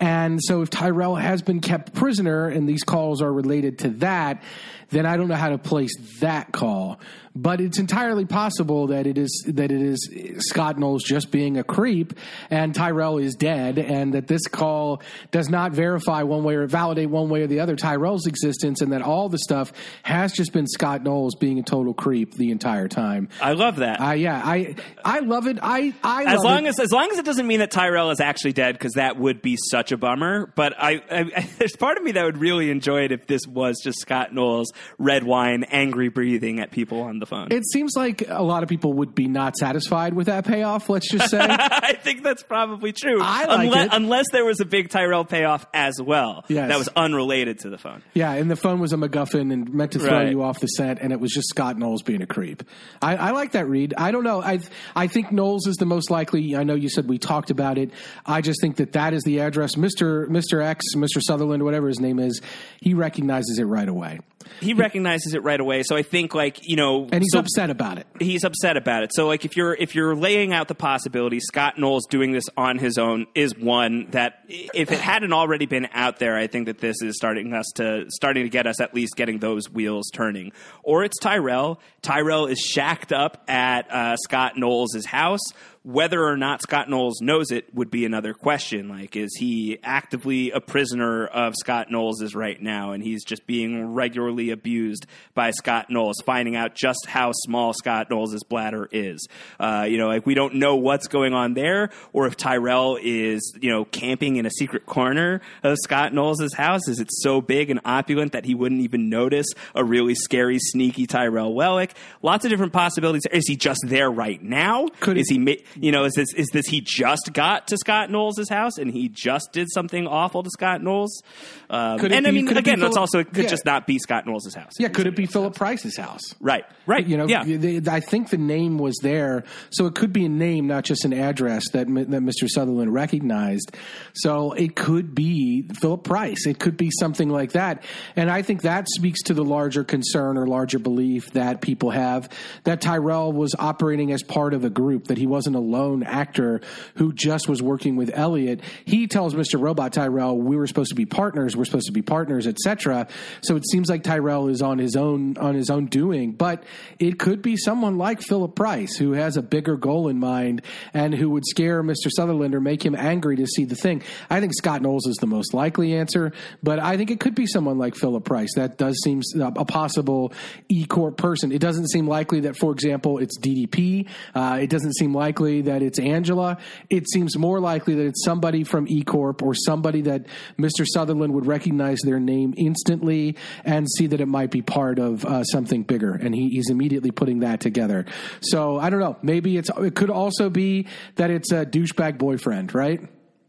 And 0.00 0.40
so 0.42 0.62
if 0.62 0.70
Tyrell 0.70 1.14
has 1.14 1.42
been 1.42 1.60
kept 1.60 1.94
prisoner 1.94 2.48
and 2.48 2.68
these 2.68 2.82
calls 2.82 3.22
are 3.22 3.32
related 3.32 3.78
to 3.80 3.90
that, 3.90 4.42
then 4.90 5.06
I 5.06 5.16
don't 5.16 5.28
know 5.28 5.36
how 5.36 5.50
to 5.50 5.58
place 5.58 5.94
that 6.20 6.52
call. 6.52 6.98
But 7.34 7.60
it's 7.60 7.78
entirely 7.78 8.26
possible 8.26 8.88
that 8.88 9.06
it 9.06 9.16
is 9.16 9.44
that 9.46 9.72
it 9.72 9.80
is 9.80 10.10
Scott 10.38 10.78
Knowles 10.78 11.02
just 11.02 11.30
being 11.30 11.56
a 11.56 11.64
creep 11.64 12.12
and 12.50 12.74
Tyrell 12.74 13.18
is 13.18 13.34
dead, 13.34 13.78
and 13.78 14.12
that 14.12 14.26
this 14.26 14.46
call 14.48 15.02
does 15.30 15.48
not 15.48 15.72
verify 15.72 16.24
one 16.24 16.44
way 16.44 16.54
or 16.56 16.66
validate 16.66 17.08
one 17.08 17.30
way 17.30 17.42
or 17.42 17.46
the 17.46 17.60
other 17.60 17.74
Tyrell's 17.74 18.26
existence, 18.26 18.82
and 18.82 18.92
that 18.92 19.00
all 19.00 19.30
the 19.30 19.38
stuff 19.38 19.72
has 20.02 20.32
just 20.32 20.52
been 20.52 20.66
Scott 20.66 21.02
Knowles 21.02 21.34
being 21.34 21.58
a 21.58 21.62
total 21.62 21.94
creep 21.94 22.34
the 22.34 22.50
entire 22.50 22.88
time. 22.88 23.30
I 23.40 23.52
love 23.52 23.76
that. 23.76 24.00
Uh, 24.00 24.12
yeah, 24.12 24.40
I 24.44 24.76
I 25.02 25.20
love 25.20 25.46
it. 25.46 25.58
I 25.62 25.94
I 26.04 26.24
as 26.34 26.40
long 26.42 26.66
it. 26.66 26.70
as 26.70 26.80
as 26.80 26.92
long 26.92 27.10
as 27.12 27.18
it 27.18 27.24
doesn't 27.24 27.46
mean 27.46 27.60
that 27.60 27.70
Tyrell 27.70 28.10
is 28.10 28.20
actually 28.20 28.52
dead, 28.52 28.74
because 28.74 28.92
that 28.92 29.18
would 29.18 29.40
be 29.40 29.56
such 29.70 29.90
a 29.90 29.96
bummer. 29.96 30.52
But 30.54 30.74
I, 30.78 31.00
I, 31.10 31.48
there's 31.58 31.76
part 31.76 31.96
of 31.96 32.04
me 32.04 32.12
that 32.12 32.24
would 32.24 32.38
really 32.38 32.70
enjoy 32.70 33.04
it 33.04 33.12
if 33.12 33.26
this 33.26 33.46
was 33.46 33.80
just 33.82 34.00
Scott 34.00 34.34
Knowles 34.34 34.70
red 34.98 35.24
wine, 35.24 35.64
angry 35.64 36.08
breathing 36.08 36.60
at 36.60 36.70
people 36.70 37.00
on 37.00 37.21
the 37.22 37.26
phone. 37.26 37.48
It 37.52 37.62
seems 37.70 37.92
like 37.96 38.24
a 38.28 38.42
lot 38.42 38.62
of 38.62 38.68
people 38.68 38.92
would 38.94 39.14
be 39.14 39.28
not 39.28 39.56
satisfied 39.56 40.12
with 40.14 40.26
that 40.26 40.44
payoff. 40.44 40.88
Let's 40.88 41.10
just 41.10 41.30
say. 41.30 41.38
I 41.48 41.94
think 41.94 42.22
that's 42.22 42.42
probably 42.42 42.92
true. 42.92 43.20
I 43.22 43.46
like 43.46 43.66
unless, 43.66 43.86
it. 43.86 43.90
unless 43.94 44.26
there 44.32 44.44
was 44.44 44.60
a 44.60 44.64
big 44.64 44.90
Tyrell 44.90 45.24
payoff 45.24 45.64
as 45.72 46.00
well. 46.02 46.44
Yes. 46.48 46.68
That 46.68 46.78
was 46.78 46.88
unrelated 46.96 47.60
to 47.60 47.70
the 47.70 47.78
phone. 47.78 48.02
Yeah, 48.14 48.32
and 48.32 48.50
the 48.50 48.56
phone 48.56 48.80
was 48.80 48.92
a 48.92 48.96
MacGuffin 48.96 49.52
and 49.52 49.72
meant 49.72 49.92
to 49.92 49.98
throw 49.98 50.10
Right. 50.18 50.30
you 50.30 50.42
off 50.42 50.60
the 50.60 50.66
scent, 50.66 50.98
and 51.00 51.12
it 51.12 51.20
was 51.20 51.30
just 51.30 51.48
Scott 51.48 51.78
Knowles 51.78 52.02
being 52.02 52.20
a 52.22 52.26
creep. 52.26 52.62
I, 53.00 53.16
I 53.16 53.30
like 53.30 53.52
that 53.52 53.66
read. 53.68 53.94
I 53.96 54.10
don't 54.10 54.24
know. 54.24 54.42
I 54.42 54.58
I 54.96 55.06
think 55.06 55.30
Knowles 55.32 55.66
is 55.66 55.76
the 55.76 55.86
most 55.86 56.10
likely. 56.10 56.56
I 56.56 56.64
know 56.64 56.74
you 56.74 56.88
said 56.88 57.08
we 57.08 57.18
talked 57.18 57.50
about 57.50 57.78
it. 57.78 57.90
I 58.26 58.40
just 58.40 58.60
think 58.60 58.76
that 58.76 58.92
that 58.92 59.14
is 59.14 59.22
the 59.22 59.40
address. 59.40 59.76
Mister 59.76 60.26
Mister 60.28 60.60
X, 60.60 60.84
Mister 60.96 61.20
Sutherland, 61.20 61.62
whatever 61.62 61.88
his 61.88 62.00
name 62.00 62.18
is, 62.18 62.40
he 62.80 62.94
recognizes 62.94 63.58
it 63.58 63.64
right 63.64 63.88
away, 63.88 64.18
He 64.60 64.74
recognizes 64.74 65.34
it 65.34 65.42
right 65.42 65.60
away. 65.60 65.82
So 65.84 65.96
I 65.96 66.02
think 66.02 66.34
like, 66.34 66.58
you 66.68 66.76
know, 66.76 67.08
and 67.12 67.22
he's 67.22 67.30
so- 67.32 67.38
upset 67.40 67.70
about 67.70 67.98
it. 67.98 68.06
he's 68.18 68.42
upset 68.42 68.76
about 68.76 69.04
it. 69.04 69.10
So 69.14 69.26
like 69.28 69.44
if 69.44 69.56
you're 69.56 69.74
if 69.74 69.94
you're 69.94 70.16
laying 70.16 70.52
out 70.52 70.66
the 70.66 70.74
possibility, 70.74 71.38
Scott 71.38 71.78
Knowles 71.78 72.06
doing 72.06 72.32
this 72.32 72.44
on 72.56 72.78
his 72.78 72.98
own 72.98 73.26
is 73.34 73.56
one 73.56 74.10
that 74.10 74.40
if 74.48 74.90
it 74.90 74.98
hadn't 74.98 75.32
already 75.32 75.66
been 75.66 75.88
out 75.92 76.18
there, 76.18 76.36
I 76.36 76.46
think 76.48 76.66
that 76.66 76.78
this 76.78 76.96
is 77.02 77.16
starting 77.16 77.52
us 77.54 77.66
to 77.76 78.06
starting 78.08 78.42
to 78.44 78.48
get 78.48 78.66
us 78.66 78.80
at 78.80 78.94
least 78.94 79.14
getting 79.16 79.38
those 79.38 79.70
wheels 79.70 80.10
turning. 80.12 80.50
Or 80.82 81.04
it's 81.04 81.18
Tyrell. 81.20 81.78
Tyrell 82.00 82.46
is 82.46 82.58
shacked 82.58 83.12
up 83.12 83.44
at 83.46 83.88
uh, 83.92 84.16
Scott 84.16 84.54
Knowles' 84.56 85.04
house. 85.04 85.40
Whether 85.84 86.24
or 86.24 86.36
not 86.36 86.62
Scott 86.62 86.88
Knowles 86.88 87.20
knows 87.20 87.50
it 87.50 87.74
would 87.74 87.90
be 87.90 88.04
another 88.04 88.34
question. 88.34 88.88
Like, 88.88 89.16
is 89.16 89.34
he 89.36 89.78
actively 89.82 90.52
a 90.52 90.60
prisoner 90.60 91.26
of 91.26 91.54
Scott 91.58 91.90
Knowles' 91.90 92.36
right 92.36 92.60
now, 92.62 92.92
and 92.92 93.02
he's 93.02 93.24
just 93.24 93.46
being 93.48 93.92
regularly 93.92 94.50
abused 94.50 95.06
by 95.34 95.50
Scott 95.50 95.90
Knowles, 95.90 96.20
finding 96.24 96.54
out 96.54 96.76
just 96.76 97.06
how 97.06 97.32
small 97.32 97.72
Scott 97.72 98.10
Knowles' 98.10 98.44
bladder 98.44 98.88
is? 98.92 99.26
Uh, 99.58 99.84
you 99.88 99.98
know, 99.98 100.06
like 100.06 100.24
we 100.24 100.34
don't 100.34 100.54
know 100.54 100.76
what's 100.76 101.08
going 101.08 101.34
on 101.34 101.54
there, 101.54 101.90
or 102.12 102.26
if 102.28 102.36
Tyrell 102.36 102.96
is, 103.02 103.52
you 103.60 103.70
know, 103.70 103.84
camping 103.84 104.36
in 104.36 104.46
a 104.46 104.50
secret 104.50 104.86
corner 104.86 105.40
of 105.64 105.76
Scott 105.82 106.14
Knowles' 106.14 106.52
house. 106.54 106.86
Is 106.86 107.00
it 107.00 107.08
so 107.10 107.40
big 107.40 107.70
and 107.70 107.80
opulent 107.84 108.32
that 108.32 108.44
he 108.44 108.54
wouldn't 108.54 108.82
even 108.82 109.08
notice 109.08 109.46
a 109.74 109.82
really 109.84 110.14
scary, 110.14 110.58
sneaky 110.60 111.08
Tyrell 111.08 111.52
Wellick? 111.54 111.90
Lots 112.22 112.44
of 112.44 112.50
different 112.50 112.72
possibilities. 112.72 113.22
Is 113.32 113.48
he 113.48 113.56
just 113.56 113.80
there 113.88 114.10
right 114.10 114.40
now? 114.40 114.86
Could 115.00 115.18
is 115.18 115.28
he- 115.28 115.34
he? 115.34 115.38
Ma- 115.40 115.52
you 115.76 115.92
know, 115.92 116.04
is 116.04 116.12
this 116.14 116.32
is 116.34 116.48
this 116.52 116.66
he 116.66 116.80
just 116.80 117.30
got 117.32 117.68
to 117.68 117.76
Scott 117.76 118.10
Knowles' 118.10 118.48
house 118.48 118.78
and 118.78 118.90
he 118.90 119.08
just 119.08 119.52
did 119.52 119.68
something 119.72 120.06
awful 120.06 120.42
to 120.42 120.50
Scott 120.50 120.82
Knowles? 120.82 121.22
Um, 121.70 121.98
Could 121.98 122.12
it 122.12 122.16
and 122.16 122.26
I 122.26 122.30
mean, 122.30 122.48
again, 122.56 122.80
that's 122.80 122.96
also 122.96 123.20
it 123.20 123.32
could 123.32 123.44
yeah. 123.44 123.50
just 123.50 123.64
not 123.64 123.86
be 123.86 123.98
Scott 123.98 124.26
Knowles' 124.26 124.54
house. 124.54 124.72
Yeah, 124.78 124.88
could 124.88 125.06
it 125.06 125.16
be 125.16 125.26
Philip 125.26 125.54
Price's 125.54 125.96
house? 125.96 126.22
Right, 126.40 126.64
right. 126.86 127.06
You 127.06 127.16
know, 127.16 127.26
yeah. 127.26 127.44
they- 127.44 127.80
I 127.90 128.00
think 128.00 128.30
the 128.30 128.38
name 128.38 128.78
was 128.78 128.96
there, 129.02 129.44
so 129.70 129.86
it 129.86 129.94
could 129.94 130.12
be 130.12 130.24
a 130.24 130.28
name, 130.28 130.66
not 130.66 130.84
just 130.84 131.04
an 131.04 131.12
address 131.12 131.64
that 131.72 131.86
that 131.86 132.22
Mr. 132.22 132.48
Sutherland 132.48 132.92
recognized. 132.92 133.76
So 134.14 134.52
it 134.52 134.76
could 134.76 135.14
be 135.14 135.68
Philip 135.80 136.04
Price. 136.04 136.46
It 136.46 136.58
could 136.58 136.76
be 136.76 136.90
something 136.98 137.28
like 137.28 137.52
that, 137.52 137.84
and 138.16 138.30
I 138.30 138.42
think 138.42 138.62
that 138.62 138.86
speaks 138.88 139.22
to 139.24 139.34
the 139.34 139.44
larger 139.44 139.84
concern 139.84 140.36
or 140.36 140.46
larger 140.46 140.78
belief 140.78 141.32
that 141.32 141.60
people 141.60 141.90
have 141.90 142.28
that 142.64 142.80
Tyrell 142.80 143.32
was 143.32 143.54
operating 143.58 144.12
as 144.12 144.22
part 144.22 144.54
of 144.54 144.64
a 144.64 144.70
group, 144.70 145.06
that 145.06 145.18
he 145.18 145.26
wasn't 145.26 145.56
a 145.56 145.60
lone 145.62 146.02
actor 146.02 146.60
who 146.96 147.12
just 147.12 147.48
was 147.48 147.62
working 147.62 147.96
with 147.96 148.10
Elliot. 148.12 148.60
He 148.84 149.06
tells 149.06 149.34
Mr. 149.34 149.60
Robot 149.60 149.92
Tyrell, 149.94 150.36
"We 150.38 150.56
were 150.56 150.66
supposed 150.66 150.90
to 150.90 150.94
be 150.94 151.06
partners. 151.06 151.56
We're 151.56 151.64
supposed 151.64 151.86
to 151.86 151.92
be 151.92 152.02
partners, 152.02 152.46
etc." 152.46 153.08
So 153.42 153.56
it 153.56 153.64
seems 153.70 153.88
like 153.88 154.02
Tyrell 154.02 154.48
is 154.48 154.60
on 154.60 154.78
his 154.78 154.96
own 154.96 155.36
on 155.38 155.54
his 155.54 155.70
own 155.70 155.86
doing, 155.86 156.32
but 156.32 156.64
it 156.98 157.18
could 157.18 157.40
be 157.40 157.56
someone 157.56 157.96
like 157.96 158.20
Philip 158.20 158.54
Price 158.54 158.96
who 158.96 159.12
has 159.12 159.36
a 159.36 159.42
bigger 159.42 159.76
goal 159.76 160.08
in 160.08 160.18
mind 160.18 160.62
and 160.92 161.14
who 161.14 161.30
would 161.30 161.46
scare 161.46 161.82
Mr. 161.82 162.10
Sutherland 162.14 162.54
or 162.54 162.60
make 162.60 162.84
him 162.84 162.94
angry 162.94 163.36
to 163.36 163.46
see 163.46 163.64
the 163.64 163.76
thing. 163.76 164.02
I 164.28 164.40
think 164.40 164.52
Scott 164.54 164.82
Knowles 164.82 165.06
is 165.06 165.16
the 165.16 165.26
most 165.26 165.54
likely 165.54 165.94
answer, 165.94 166.32
but 166.62 166.78
I 166.78 166.96
think 166.96 167.10
it 167.10 167.20
could 167.20 167.34
be 167.34 167.46
someone 167.46 167.78
like 167.78 167.94
Philip 167.94 168.24
Price. 168.24 168.50
That 168.56 168.76
does 168.76 169.00
seem 169.02 169.22
a 169.40 169.62
a 169.62 169.64
possible 169.64 170.32
E 170.68 170.84
Corp 170.84 171.16
person. 171.16 171.52
It 171.52 171.60
doesn't 171.60 171.88
seem 171.88 172.06
likely 172.06 172.40
that, 172.40 172.56
for 172.56 172.72
example, 172.72 173.18
it's 173.18 173.38
DDP. 173.38 174.08
Uh, 174.34 174.58
it 174.60 174.68
doesn't 174.68 174.94
seem 174.94 175.14
likely 175.14 175.51
that 175.60 175.82
it's 175.82 175.98
Angela. 175.98 176.58
It 176.90 177.08
seems 177.08 177.36
more 177.36 177.60
likely 177.60 177.94
that 177.94 178.06
it's 178.06 178.24
somebody 178.24 178.64
from 178.64 178.88
E 178.88 179.02
Corp 179.02 179.42
or 179.42 179.54
somebody 179.54 180.00
that 180.02 180.26
Mr. 180.58 180.86
Sutherland 180.86 181.34
would 181.34 181.46
recognize 181.46 181.98
their 182.00 182.18
name 182.18 182.54
instantly 182.56 183.36
and 183.64 183.86
see 183.90 184.06
that 184.08 184.20
it 184.20 184.26
might 184.26 184.50
be 184.50 184.62
part 184.62 184.98
of 184.98 185.24
uh, 185.24 185.44
something 185.44 185.82
bigger. 185.82 186.14
And 186.14 186.34
he, 186.34 186.48
he's 186.48 186.70
immediately 186.70 187.10
putting 187.10 187.40
that 187.40 187.60
together. 187.60 188.06
So 188.40 188.78
I 188.78 188.90
don't 188.90 189.00
know. 189.00 189.18
Maybe 189.22 189.56
it's 189.56 189.70
it 189.78 189.94
could 189.94 190.10
also 190.10 190.48
be 190.48 190.86
that 191.16 191.30
it's 191.30 191.52
a 191.52 191.66
douchebag 191.66 192.18
boyfriend, 192.18 192.74
right? 192.74 193.00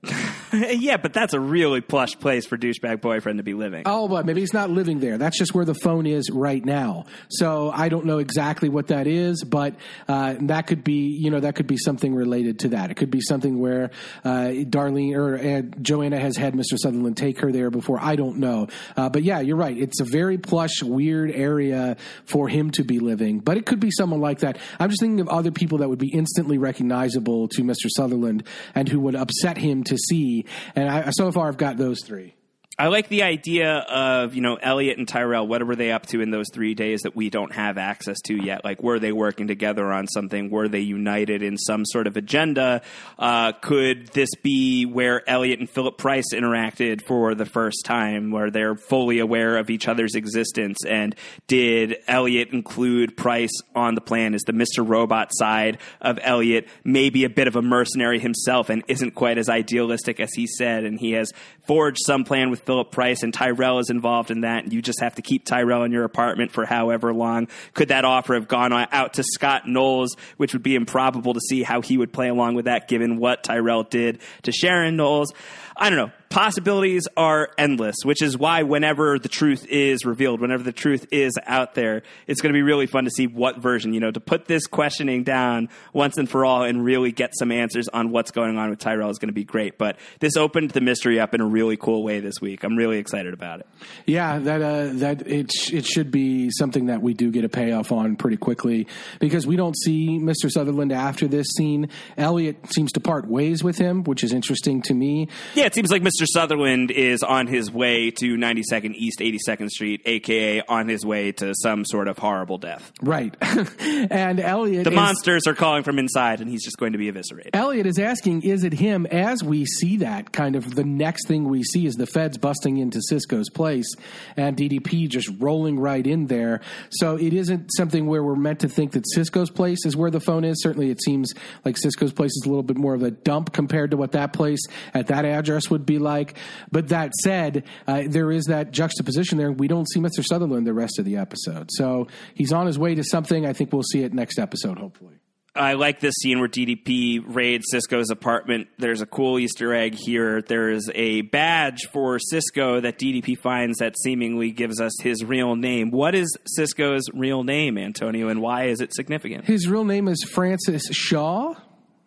yeah, 0.53 0.97
but 0.97 1.13
that's 1.13 1.33
a 1.33 1.39
really 1.39 1.81
plush 1.81 2.19
place 2.19 2.45
for 2.45 2.57
douchebag 2.57 3.01
boyfriend 3.01 3.37
to 3.39 3.43
be 3.43 3.53
living. 3.53 3.83
Oh, 3.85 4.07
but 4.07 4.25
maybe 4.25 4.41
he's 4.41 4.53
not 4.53 4.69
living 4.69 4.99
there. 4.99 5.17
That's 5.17 5.37
just 5.37 5.53
where 5.53 5.65
the 5.65 5.73
phone 5.73 6.05
is 6.05 6.29
right 6.29 6.63
now. 6.63 7.05
So 7.29 7.71
I 7.73 7.89
don't 7.89 8.05
know 8.05 8.19
exactly 8.19 8.69
what 8.69 8.87
that 8.87 9.07
is, 9.07 9.43
but 9.43 9.75
uh, 10.07 10.35
that 10.41 10.67
could 10.67 10.83
be, 10.83 11.17
you 11.17 11.31
know, 11.31 11.39
that 11.39 11.55
could 11.55 11.67
be 11.67 11.77
something 11.77 12.13
related 12.13 12.59
to 12.59 12.69
that. 12.69 12.91
It 12.91 12.95
could 12.95 13.11
be 13.11 13.21
something 13.21 13.59
where 13.59 13.91
uh, 14.25 14.51
Darlene 14.67 15.15
or 15.15 15.37
uh, 15.37 15.61
Joanna 15.81 16.19
has 16.19 16.35
had 16.35 16.53
Mr. 16.53 16.77
Sutherland 16.77 17.15
take 17.15 17.39
her 17.39 17.51
there 17.51 17.69
before. 17.69 17.99
I 18.01 18.15
don't 18.15 18.37
know, 18.37 18.67
uh, 18.97 19.09
but 19.09 19.23
yeah, 19.23 19.39
you're 19.39 19.57
right. 19.57 19.77
It's 19.77 20.01
a 20.01 20.05
very 20.05 20.37
plush, 20.37 20.83
weird 20.83 21.31
area 21.31 21.95
for 22.25 22.47
him 22.49 22.71
to 22.71 22.83
be 22.83 22.99
living, 22.99 23.39
but 23.39 23.57
it 23.57 23.65
could 23.65 23.79
be 23.79 23.91
someone 23.91 24.19
like 24.19 24.39
that. 24.39 24.57
I'm 24.79 24.89
just 24.89 25.01
thinking 25.01 25.21
of 25.21 25.29
other 25.29 25.51
people 25.51 25.79
that 25.79 25.89
would 25.89 25.99
be 25.99 26.09
instantly 26.09 26.57
recognizable 26.57 27.47
to 27.49 27.63
Mr. 27.63 27.87
Sutherland 27.87 28.43
and 28.75 28.89
who 28.89 28.99
would 28.99 29.15
upset 29.15 29.57
him 29.57 29.83
to 29.85 29.92
see. 29.97 30.45
And 30.75 30.89
I, 30.89 31.09
so 31.11 31.31
far, 31.31 31.47
I've 31.47 31.57
got 31.57 31.77
those 31.77 32.03
three. 32.03 32.33
I 32.79 32.87
like 32.87 33.07
the 33.07 33.21
idea 33.21 33.77
of, 33.77 34.33
you 34.33 34.41
know, 34.41 34.55
Elliot 34.55 34.97
and 34.97 35.07
Tyrell, 35.07 35.45
what 35.45 35.63
were 35.63 35.75
they 35.75 35.91
up 35.91 36.07
to 36.07 36.21
in 36.21 36.31
those 36.31 36.47
three 36.51 36.73
days 36.73 37.01
that 37.01 37.15
we 37.15 37.29
don't 37.29 37.53
have 37.53 37.77
access 37.77 38.19
to 38.21 38.35
yet? 38.35 38.65
Like, 38.65 38.81
were 38.81 38.97
they 38.97 39.11
working 39.11 39.47
together 39.47 39.91
on 39.91 40.07
something? 40.07 40.49
Were 40.49 40.67
they 40.67 40.79
united 40.79 41.43
in 41.43 41.55
some 41.59 41.85
sort 41.85 42.07
of 42.07 42.17
agenda? 42.17 42.81
Uh, 43.19 43.51
could 43.51 44.07
this 44.07 44.33
be 44.41 44.87
where 44.87 45.21
Elliot 45.29 45.59
and 45.59 45.69
Philip 45.69 45.99
Price 45.99 46.33
interacted 46.33 47.03
for 47.03 47.35
the 47.35 47.45
first 47.45 47.85
time, 47.85 48.31
where 48.31 48.49
they're 48.49 48.75
fully 48.75 49.19
aware 49.19 49.57
of 49.57 49.69
each 49.69 49.87
other's 49.87 50.15
existence? 50.15 50.79
And 50.83 51.15
did 51.45 51.97
Elliot 52.07 52.53
include 52.53 53.15
Price 53.15 53.53
on 53.75 53.93
the 53.93 54.01
plan? 54.01 54.33
Is 54.33 54.41
the 54.47 54.51
Mr. 54.51 54.87
Robot 54.87 55.29
side 55.31 55.77
of 56.01 56.17
Elliot 56.23 56.67
maybe 56.83 57.23
a 57.23 57.29
bit 57.29 57.47
of 57.47 57.55
a 57.55 57.61
mercenary 57.61 58.17
himself 58.17 58.71
and 58.71 58.83
isn't 58.87 59.11
quite 59.11 59.37
as 59.37 59.47
idealistic 59.47 60.19
as 60.19 60.33
he 60.33 60.47
said? 60.47 60.85
And 60.85 60.99
he 60.99 61.11
has 61.11 61.31
forged 61.67 61.99
some 62.03 62.23
plan 62.23 62.49
with 62.49 62.62
Philip 62.65 62.91
Price, 62.91 63.23
and 63.23 63.33
Tyrell 63.33 63.79
is 63.79 63.89
involved 63.89 64.31
in 64.31 64.41
that, 64.41 64.63
and 64.63 64.73
you 64.73 64.81
just 64.81 64.99
have 65.01 65.15
to 65.15 65.21
keep 65.21 65.45
Tyrell 65.45 65.83
in 65.83 65.91
your 65.91 66.03
apartment 66.03 66.51
for 66.51 66.65
however 66.65 67.13
long. 67.13 67.47
Could 67.73 67.89
that 67.89 68.05
offer 68.05 68.33
have 68.33 68.47
gone 68.47 68.73
out 68.73 69.15
to 69.15 69.23
Scott 69.23 69.67
Knowles, 69.67 70.15
which 70.37 70.53
would 70.53 70.63
be 70.63 70.75
improbable 70.75 71.33
to 71.33 71.39
see 71.39 71.63
how 71.63 71.81
he 71.81 71.97
would 71.97 72.13
play 72.13 72.29
along 72.29 72.55
with 72.55 72.65
that, 72.65 72.87
given 72.87 73.17
what 73.17 73.43
Tyrell 73.43 73.83
did 73.83 74.19
to 74.43 74.51
Sharon 74.51 74.95
Knowles? 74.95 75.33
I 75.75 75.89
don't 75.89 75.97
know. 75.97 76.11
Possibilities 76.29 77.07
are 77.15 77.49
endless, 77.59 77.97
which 78.03 78.23
is 78.23 78.35
why 78.35 78.63
whenever 78.63 79.19
the 79.19 79.29
truth 79.29 79.67
is 79.69 80.03
revealed, 80.03 80.41
whenever 80.41 80.63
the 80.63 80.71
truth 80.71 81.05
is 81.11 81.31
out 81.45 81.75
there, 81.75 82.01
it's 82.25 82.41
going 82.41 82.51
to 82.51 82.57
be 82.57 82.63
really 82.63 82.87
fun 82.87 83.03
to 83.03 83.11
see 83.11 83.27
what 83.27 83.59
version, 83.59 83.93
you 83.93 83.99
know, 83.99 84.09
to 84.09 84.19
put 84.19 84.45
this 84.45 84.65
questioning 84.65 85.23
down 85.23 85.69
once 85.93 86.17
and 86.17 86.27
for 86.27 86.43
all 86.43 86.63
and 86.63 86.83
really 86.83 87.11
get 87.11 87.31
some 87.37 87.51
answers 87.51 87.87
on 87.87 88.09
what's 88.09 88.31
going 88.31 88.57
on 88.57 88.71
with 88.71 88.79
Tyrell 88.79 89.11
is 89.11 89.19
going 89.19 89.27
to 89.29 89.33
be 89.33 89.43
great. 89.43 89.77
But 89.77 89.97
this 90.21 90.35
opened 90.35 90.71
the 90.71 90.81
mystery 90.81 91.19
up 91.19 91.35
in 91.35 91.41
a 91.41 91.45
really 91.45 91.77
cool 91.77 92.03
way 92.03 92.19
this 92.19 92.41
week. 92.41 92.63
I'm 92.63 92.75
really 92.75 92.97
excited 92.97 93.33
about 93.33 93.59
it. 93.59 93.67
Yeah, 94.07 94.39
that 94.39 94.61
uh, 94.61 94.87
that 94.93 95.27
it 95.27 95.51
sh- 95.51 95.73
it 95.73 95.85
should 95.85 96.09
be 96.09 96.49
something 96.51 96.87
that 96.87 97.03
we 97.03 97.13
do 97.13 97.29
get 97.31 97.45
a 97.45 97.49
payoff 97.49 97.91
on 97.91 98.15
pretty 98.15 98.37
quickly 98.37 98.87
because 99.19 99.45
we 99.45 99.55
don't 99.55 99.77
see 99.77 100.19
Mr. 100.19 100.49
Sutherland 100.49 100.91
after 100.91 101.27
this 101.27 101.47
scene. 101.55 101.89
Elliot 102.17 102.57
seems 102.73 102.91
to 102.93 102.99
part 102.99 103.27
ways 103.27 103.63
with 103.63 103.77
him, 103.77 104.03
which 104.03 104.23
is 104.23 104.33
interesting 104.33 104.81
to 104.83 104.93
me. 104.95 105.27
Yeah, 105.53 105.62
it 105.65 105.73
seems 105.73 105.91
like 105.91 106.01
Mr. 106.01 106.25
Sutherland 106.25 106.91
is 106.91 107.23
on 107.23 107.47
his 107.47 107.71
way 107.71 108.11
to 108.11 108.35
92nd 108.35 108.95
East 108.95 109.19
82nd 109.19 109.69
Street, 109.69 110.01
aka 110.05 110.61
on 110.67 110.87
his 110.87 111.05
way 111.05 111.31
to 111.33 111.53
some 111.61 111.85
sort 111.85 112.07
of 112.07 112.17
horrible 112.17 112.57
death. 112.57 112.91
Right, 113.01 113.35
and 113.79 114.39
Elliot 114.39 114.83
The 114.83 114.91
is, 114.91 114.95
monsters 114.95 115.47
are 115.47 115.53
calling 115.53 115.83
from 115.83 115.99
inside, 115.99 116.41
and 116.41 116.49
he's 116.49 116.63
just 116.63 116.77
going 116.77 116.93
to 116.93 116.97
be 116.97 117.07
eviscerated. 117.07 117.55
Elliot 117.55 117.85
is 117.85 117.99
asking, 117.99 118.43
is 118.43 118.63
it 118.63 118.73
him? 118.73 119.05
As 119.05 119.43
we 119.43 119.65
see 119.65 119.97
that, 119.97 120.31
kind 120.31 120.55
of 120.55 120.75
the 120.75 120.83
next 120.83 121.27
thing 121.27 121.45
we 121.45 121.63
see 121.63 121.85
is 121.85 121.95
the 121.95 122.07
feds 122.07 122.37
busting 122.37 122.77
into 122.77 123.01
Cisco's 123.01 123.49
place 123.49 123.87
and 124.35 124.57
DDP 124.57 125.07
just 125.07 125.29
rolling 125.39 125.79
right 125.79 126.05
in 126.05 126.27
there. 126.27 126.61
So 126.89 127.15
it 127.15 127.33
isn't 127.33 127.69
something 127.77 128.07
where 128.07 128.23
we're 128.23 128.35
meant 128.35 128.59
to 128.61 128.69
think 128.69 128.91
that 128.93 129.05
Cisco's 129.13 129.49
place 129.49 129.85
is 129.85 129.95
where 129.95 130.11
the 130.11 130.19
phone 130.19 130.43
is. 130.43 130.61
Certainly, 130.61 130.89
it 130.89 131.01
seems 131.01 131.33
like 131.63 131.77
Cisco's 131.77 132.13
place 132.13 132.31
is 132.31 132.43
a 132.45 132.49
little 132.49 132.63
bit 132.63 132.77
more 132.77 132.93
of 132.93 133.03
a 133.03 133.11
dump 133.11 133.53
compared 133.53 133.91
to 133.91 133.97
what 133.97 134.11
that 134.13 134.33
place 134.33 134.61
at 134.93 135.07
that 135.07 135.25
address 135.25 135.52
would 135.69 135.85
be 135.85 135.99
like. 135.99 136.37
But 136.71 136.89
that 136.89 137.13
said, 137.23 137.63
uh, 137.87 138.03
there 138.07 138.31
is 138.31 138.45
that 138.45 138.71
juxtaposition 138.71 139.37
there. 139.37 139.51
We 139.51 139.67
don't 139.67 139.89
see 139.89 139.99
Mr. 139.99 140.23
Sutherland 140.23 140.67
the 140.67 140.73
rest 140.73 140.99
of 140.99 141.05
the 141.05 141.17
episode. 141.17 141.69
So 141.71 142.07
he's 142.33 142.51
on 142.51 142.67
his 142.67 142.77
way 142.79 142.95
to 142.95 143.03
something. 143.03 143.45
I 143.45 143.53
think 143.53 143.73
we'll 143.73 143.83
see 143.83 144.03
it 144.03 144.13
next 144.13 144.39
episode, 144.39 144.77
hopefully. 144.77 145.19
I 145.55 145.73
like 145.73 145.99
this 145.99 146.15
scene 146.15 146.39
where 146.39 146.49
DDP 146.49 147.23
raids 147.23 147.65
Cisco's 147.69 148.09
apartment. 148.09 148.69
There's 148.79 149.01
a 149.01 149.05
cool 149.05 149.37
Easter 149.37 149.71
egg 149.71 149.93
here. 149.93 150.41
There 150.41 150.71
is 150.71 150.89
a 150.95 151.21
badge 151.21 151.89
for 151.91 152.17
Cisco 152.17 152.81
that 152.81 152.97
DDP 152.97 153.37
finds 153.37 153.77
that 153.77 153.95
seemingly 153.99 154.49
gives 154.49 154.81
us 154.81 154.93
his 154.99 155.23
real 155.23 155.55
name. 155.55 155.91
What 155.91 156.15
is 156.15 156.35
Cisco's 156.47 157.03
real 157.13 157.43
name, 157.43 157.77
Antonio, 157.77 158.29
and 158.29 158.41
why 158.41 158.65
is 158.65 158.81
it 158.81 158.95
significant? 158.95 159.45
His 159.45 159.67
real 159.67 159.85
name 159.85 160.07
is 160.07 160.23
Francis 160.23 160.87
Shaw, 160.91 161.53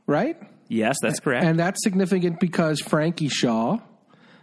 right? 0.09 0.36
Yes, 0.68 0.97
that's 1.01 1.20
correct. 1.20 1.44
And 1.44 1.59
that's 1.59 1.82
significant 1.82 2.40
because 2.40 2.80
Frankie 2.80 3.28
Shaw 3.28 3.78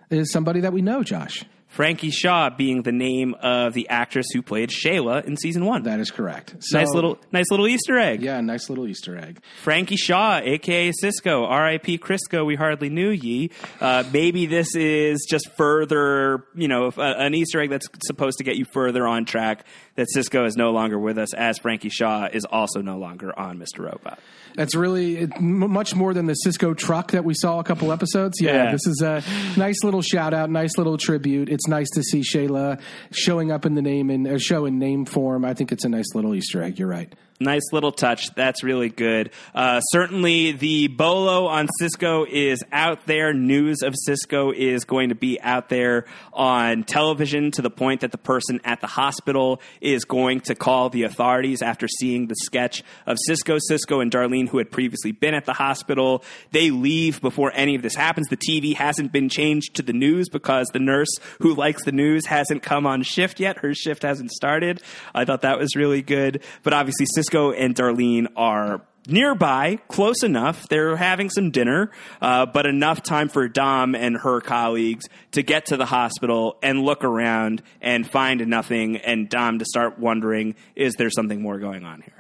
is 0.10 0.32
somebody 0.32 0.62
that 0.62 0.74
we 0.74 0.82
know, 0.82 1.04
Josh. 1.04 1.44
Frankie 1.74 2.12
Shaw 2.12 2.52
being 2.52 2.84
the 2.84 2.92
name 2.92 3.36
of 3.42 3.74
the 3.74 3.90
actress 3.90 4.28
who 4.32 4.42
played 4.44 4.70
Shayla 4.70 5.26
in 5.26 5.38
season 5.38 5.66
one. 5.66 5.84
That 5.84 6.00
is 6.00 6.12
correct. 6.12 6.56
So, 6.60 6.78
nice 6.78 6.90
little, 6.94 7.18
nice 7.32 7.50
little 7.50 7.68
Easter 7.68 7.98
egg. 7.98 8.22
Yeah, 8.22 8.40
nice 8.42 8.70
little 8.70 8.88
Easter 8.88 9.18
egg. 9.18 9.40
Frankie 9.64 9.96
Shaw, 9.96 10.40
aka 10.44 10.92
Cisco, 10.92 11.46
R.I.P. 11.46 11.98
Crisco. 11.98 12.46
We 12.46 12.56
hardly 12.56 12.90
knew 12.90 13.10
ye. 13.10 13.50
Uh, 13.82 14.04
maybe 14.14 14.46
this 14.46 14.76
is 14.76 15.26
just 15.28 15.50
further, 15.58 16.46
you 16.56 16.68
know, 16.68 16.92
an 16.96 17.34
Easter 17.34 17.60
egg 17.60 17.72
that's 17.72 17.88
supposed 18.06 18.38
to 18.38 18.44
get 18.44 18.56
you 18.56 18.66
further 18.66 19.08
on 19.08 19.26
track. 19.26 19.66
That 19.96 20.10
Cisco 20.10 20.46
is 20.46 20.56
no 20.56 20.72
longer 20.72 20.98
with 20.98 21.20
us, 21.20 21.36
as 21.36 21.60
Frankie 21.60 21.90
Shaw 21.90 22.28
is 22.32 22.46
also 22.46 22.82
no 22.82 22.98
longer 22.98 23.38
on 23.38 23.60
Mr. 23.60 23.80
Robot. 23.86 24.18
That's 24.56 24.74
really 24.76 25.28
much 25.40 25.94
more 25.94 26.16
than 26.16 26.26
the 26.26 26.34
Cisco 26.34 26.74
truck 26.74 27.12
that 27.12 27.24
we 27.24 27.36
saw 27.36 27.60
a 27.60 27.64
couple 27.64 27.92
episodes. 27.92 28.40
Yeah, 28.42 28.56
Yeah. 28.66 28.72
this 28.72 28.88
is 28.88 29.02
a 29.04 29.24
nice 29.56 29.84
little 29.84 30.02
shout 30.02 30.34
out, 30.34 30.50
nice 30.50 30.78
little 30.80 30.98
tribute. 30.98 31.48
It's 31.50 31.63
nice 31.68 31.90
to 31.92 32.04
see 32.04 32.22
Shayla 32.22 32.82
showing 33.12 33.52
up 33.52 33.66
in 33.66 33.76
the 33.76 33.82
name 33.82 34.10
and 34.10 34.42
show 34.42 34.66
in 34.66 34.80
name 34.80 35.06
form. 35.06 35.46
I 35.46 35.54
think 35.54 35.72
it's 35.72 35.86
a 35.86 35.90
nice 35.90 36.14
little 36.16 36.34
Easter 36.36 36.62
egg. 36.62 36.80
You're 36.80 36.88
right. 36.88 37.14
Nice 37.44 37.74
little 37.74 37.92
touch. 37.92 38.34
That's 38.36 38.64
really 38.64 38.88
good. 38.88 39.32
Uh, 39.54 39.82
certainly, 39.82 40.54
the 40.54 40.88
bolo 40.88 41.48
on 41.48 41.68
Cisco 41.78 42.26
is 42.26 42.64
out 42.72 43.06
there. 43.06 43.34
News 43.34 43.82
of 43.82 43.94
Cisco 43.96 44.52
is 44.52 44.86
going 44.86 45.10
to 45.10 45.16
be 45.16 45.42
out 45.42 45.68
there 45.68 46.06
on 46.32 46.84
television 46.86 47.52
to 47.52 47.62
the 47.62 47.70
point 47.70 48.02
that 48.02 48.12
the 48.12 48.18
person 48.18 48.62
at 48.64 48.80
the 48.80 48.88
hospital 48.88 49.62
is 49.82 50.06
going 50.06 50.40
to 50.42 50.56
call 50.56 50.90
the 50.90 51.04
authorities 51.04 51.62
after 51.62 51.88
seeing 51.88 52.28
the 52.28 52.36
sketch 52.36 52.82
of 53.06 53.18
Cisco, 53.26 53.58
Cisco, 53.60 54.00
and 54.00 54.10
Darlene, 54.10 54.48
who 54.48 54.58
had 54.58 54.72
previously 54.72 55.12
been 55.12 55.34
at 55.34 55.46
the 55.46 55.54
hospital. 55.54 56.24
They 56.52 56.72
leave 56.72 57.20
before 57.20 57.52
any 57.54 57.76
of 57.76 57.82
this 57.82 57.96
happens. 57.96 58.28
The 58.28 58.38
TV 58.38 58.74
hasn't 58.74 59.12
been 59.12 59.28
changed 59.28 59.76
to 59.76 59.82
the 59.82 59.94
news 59.94 60.30
because 60.30 60.68
the 60.72 60.80
nurse 60.80 61.10
who 61.42 61.54
likes 61.56 61.84
the 61.84 61.92
news 61.92 62.26
hasn't 62.28 62.64
come 62.64 62.86
on 62.86 63.04
shift 63.04 63.42
yet. 63.42 63.58
Her 63.58 63.74
shift 63.74 64.04
hasn't 64.04 64.32
started. 64.32 64.82
I 65.14 65.26
thought 65.26 65.42
that 65.42 65.60
was 65.60 65.76
really 65.76 66.02
good. 66.02 66.42
But 66.64 66.74
obviously, 66.74 67.06
Cisco 67.14 67.33
and 67.34 67.76
Darlene 67.76 68.28
are 68.36 68.82
nearby, 69.08 69.80
close 69.88 70.24
enough. 70.24 70.68
They're 70.70 70.96
having 70.96 71.30
some 71.30 71.52
dinner, 71.52 71.92
uh, 72.22 72.46
but 72.46 72.66
enough 72.66 73.04
time 73.04 73.30
for 73.30 73.48
Dom 73.48 73.96
and 73.96 74.18
her 74.18 74.42
colleagues 74.42 75.06
to 75.32 75.44
get 75.44 75.66
to 75.68 75.78
the 75.78 75.86
hospital 75.86 76.58
and 76.64 76.84
look 76.84 77.04
around 77.04 77.62
and 77.82 78.10
find 78.10 78.46
nothing, 78.48 78.98
and 78.98 79.30
Dom 79.30 79.60
to 79.60 79.66
start 79.66 80.00
wondering, 80.00 80.56
is 80.76 80.94
there 80.96 81.10
something 81.10 81.42
more 81.42 81.60
going 81.60 81.84
on 81.84 82.02
here? 82.02 82.13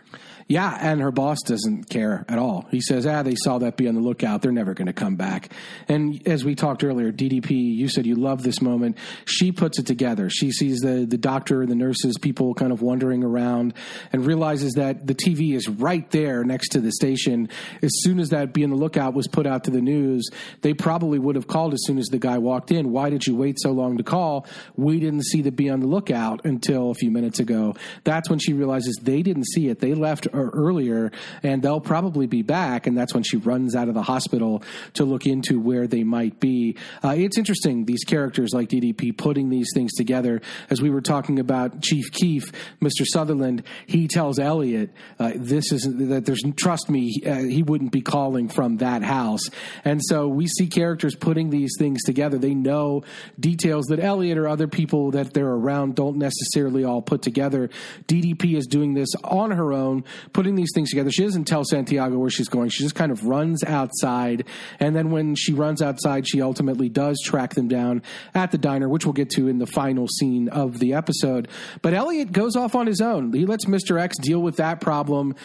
Yeah, 0.47 0.77
and 0.79 1.01
her 1.01 1.11
boss 1.11 1.41
doesn't 1.41 1.89
care 1.89 2.25
at 2.27 2.37
all. 2.37 2.65
He 2.69 2.81
says, 2.81 3.05
"Ah, 3.05 3.23
they 3.23 3.35
saw 3.35 3.59
that. 3.59 3.77
Be 3.77 3.87
on 3.87 3.95
the 3.95 4.01
lookout. 4.01 4.41
They're 4.41 4.51
never 4.51 4.73
going 4.73 4.87
to 4.87 4.93
come 4.93 5.15
back." 5.15 5.49
And 5.87 6.21
as 6.27 6.43
we 6.43 6.55
talked 6.55 6.83
earlier, 6.83 7.11
DDP, 7.11 7.51
you 7.51 7.87
said 7.87 8.05
you 8.05 8.15
love 8.15 8.43
this 8.43 8.61
moment. 8.61 8.97
She 9.25 9.51
puts 9.51 9.79
it 9.79 9.85
together. 9.85 10.29
She 10.29 10.51
sees 10.51 10.79
the 10.79 11.05
the 11.05 11.17
doctor, 11.17 11.65
the 11.65 11.75
nurses, 11.75 12.17
people 12.17 12.53
kind 12.53 12.71
of 12.71 12.81
wandering 12.81 13.23
around, 13.23 13.73
and 14.11 14.25
realizes 14.25 14.73
that 14.73 15.07
the 15.07 15.15
TV 15.15 15.53
is 15.53 15.69
right 15.69 16.09
there 16.11 16.43
next 16.43 16.69
to 16.69 16.81
the 16.81 16.91
station. 16.91 17.49
As 17.81 17.91
soon 18.01 18.19
as 18.19 18.29
that 18.29 18.53
"Be 18.53 18.63
on 18.63 18.69
the 18.69 18.75
lookout" 18.75 19.13
was 19.13 19.27
put 19.27 19.47
out 19.47 19.63
to 19.65 19.71
the 19.71 19.81
news, 19.81 20.29
they 20.61 20.73
probably 20.73 21.19
would 21.19 21.35
have 21.35 21.47
called 21.47 21.73
as 21.73 21.83
soon 21.85 21.97
as 21.97 22.07
the 22.07 22.19
guy 22.19 22.37
walked 22.37 22.71
in. 22.71 22.91
Why 22.91 23.09
did 23.09 23.25
you 23.25 23.35
wait 23.35 23.59
so 23.59 23.71
long 23.71 23.97
to 23.97 24.03
call? 24.03 24.45
We 24.75 24.99
didn't 24.99 25.25
see 25.25 25.41
the 25.41 25.51
"Be 25.51 25.69
on 25.69 25.79
the 25.79 25.87
lookout" 25.87 26.45
until 26.45 26.91
a 26.91 26.95
few 26.95 27.11
minutes 27.11 27.39
ago. 27.39 27.75
That's 28.03 28.29
when 28.29 28.39
she 28.39 28.53
realizes 28.53 28.99
they 29.01 29.21
didn't 29.21 29.47
see 29.47 29.69
it. 29.69 29.79
They 29.79 29.93
left 29.93 30.27
or 30.33 30.49
earlier, 30.49 31.11
and 31.41 31.61
they'll 31.61 31.81
probably 31.81 32.27
be 32.27 32.41
back. 32.41 32.87
And 32.87 32.97
that's 32.97 33.13
when 33.13 33.23
she 33.23 33.37
runs 33.37 33.75
out 33.75 33.87
of 33.87 33.93
the 33.93 34.03
hospital 34.03 34.63
to 34.93 35.05
look 35.05 35.25
into 35.25 35.59
where 35.59 35.87
they 35.87 36.03
might 36.03 36.39
be. 36.39 36.77
Uh, 37.03 37.15
it's 37.17 37.37
interesting 37.37 37.85
these 37.85 38.03
characters 38.03 38.51
like 38.53 38.69
DDP 38.69 39.17
putting 39.17 39.49
these 39.49 39.69
things 39.73 39.93
together. 39.93 40.41
As 40.69 40.81
we 40.81 40.89
were 40.89 41.01
talking 41.01 41.39
about 41.39 41.81
Chief 41.81 42.11
Keef, 42.11 42.51
Mr. 42.81 43.05
Sutherland, 43.05 43.63
he 43.85 44.07
tells 44.07 44.39
Elliot, 44.39 44.91
uh, 45.19 45.33
"This 45.35 45.71
is 45.71 45.83
that 45.83 46.25
there's 46.25 46.41
trust 46.57 46.89
me, 46.89 47.13
uh, 47.25 47.35
he 47.35 47.63
wouldn't 47.63 47.91
be 47.91 48.01
calling 48.01 48.47
from 48.49 48.77
that 48.77 49.03
house." 49.03 49.43
And 49.85 50.01
so 50.03 50.27
we 50.27 50.47
see 50.47 50.67
characters 50.67 51.15
putting 51.15 51.49
these 51.49 51.75
things 51.77 52.01
together. 52.03 52.37
They 52.37 52.55
know 52.55 53.03
details 53.39 53.85
that 53.85 53.99
Elliot 53.99 54.37
or 54.37 54.47
other 54.47 54.67
people 54.67 55.11
that 55.11 55.33
they're 55.33 55.47
around 55.47 55.95
don't 55.95 56.17
necessarily 56.17 56.83
all 56.83 57.01
put 57.01 57.21
together. 57.21 57.69
DDP 58.07 58.55
is 58.55 58.67
doing 58.67 58.93
this 58.93 59.09
on 59.23 59.51
her 59.51 59.73
own, 59.73 60.03
putting 60.31 60.55
these 60.55 60.71
things 60.73 60.89
together. 60.89 61.11
She 61.11 61.23
doesn't 61.23 61.45
tell 61.45 61.63
Santiago 61.65 62.17
where 62.17 62.29
she's 62.29 62.49
going. 62.49 62.69
She 62.69 62.83
just 62.83 62.95
kind 62.95 63.11
of 63.11 63.25
runs 63.25 63.63
outside. 63.63 64.45
And 64.79 64.95
then 64.95 65.11
when 65.11 65.35
she 65.35 65.53
runs 65.53 65.81
outside, 65.81 66.27
she 66.27 66.41
ultimately 66.41 66.89
does 66.89 67.19
track 67.23 67.55
them 67.55 67.67
down 67.67 68.01
at 68.33 68.51
the 68.51 68.57
diner, 68.57 68.87
which 68.87 69.05
we'll 69.05 69.13
get 69.13 69.29
to 69.31 69.47
in 69.47 69.59
the 69.59 69.67
final 69.67 70.07
scene 70.07 70.49
of 70.49 70.79
the 70.79 70.93
episode. 70.93 71.47
But 71.81 71.93
Elliot 71.93 72.31
goes 72.31 72.55
off 72.55 72.75
on 72.75 72.87
his 72.87 73.01
own. 73.01 73.33
He 73.33 73.45
lets 73.45 73.65
Mr. 73.65 73.99
X 73.99 74.17
deal 74.17 74.41
with 74.41 74.57
that 74.57 74.79
problem. 74.79 75.35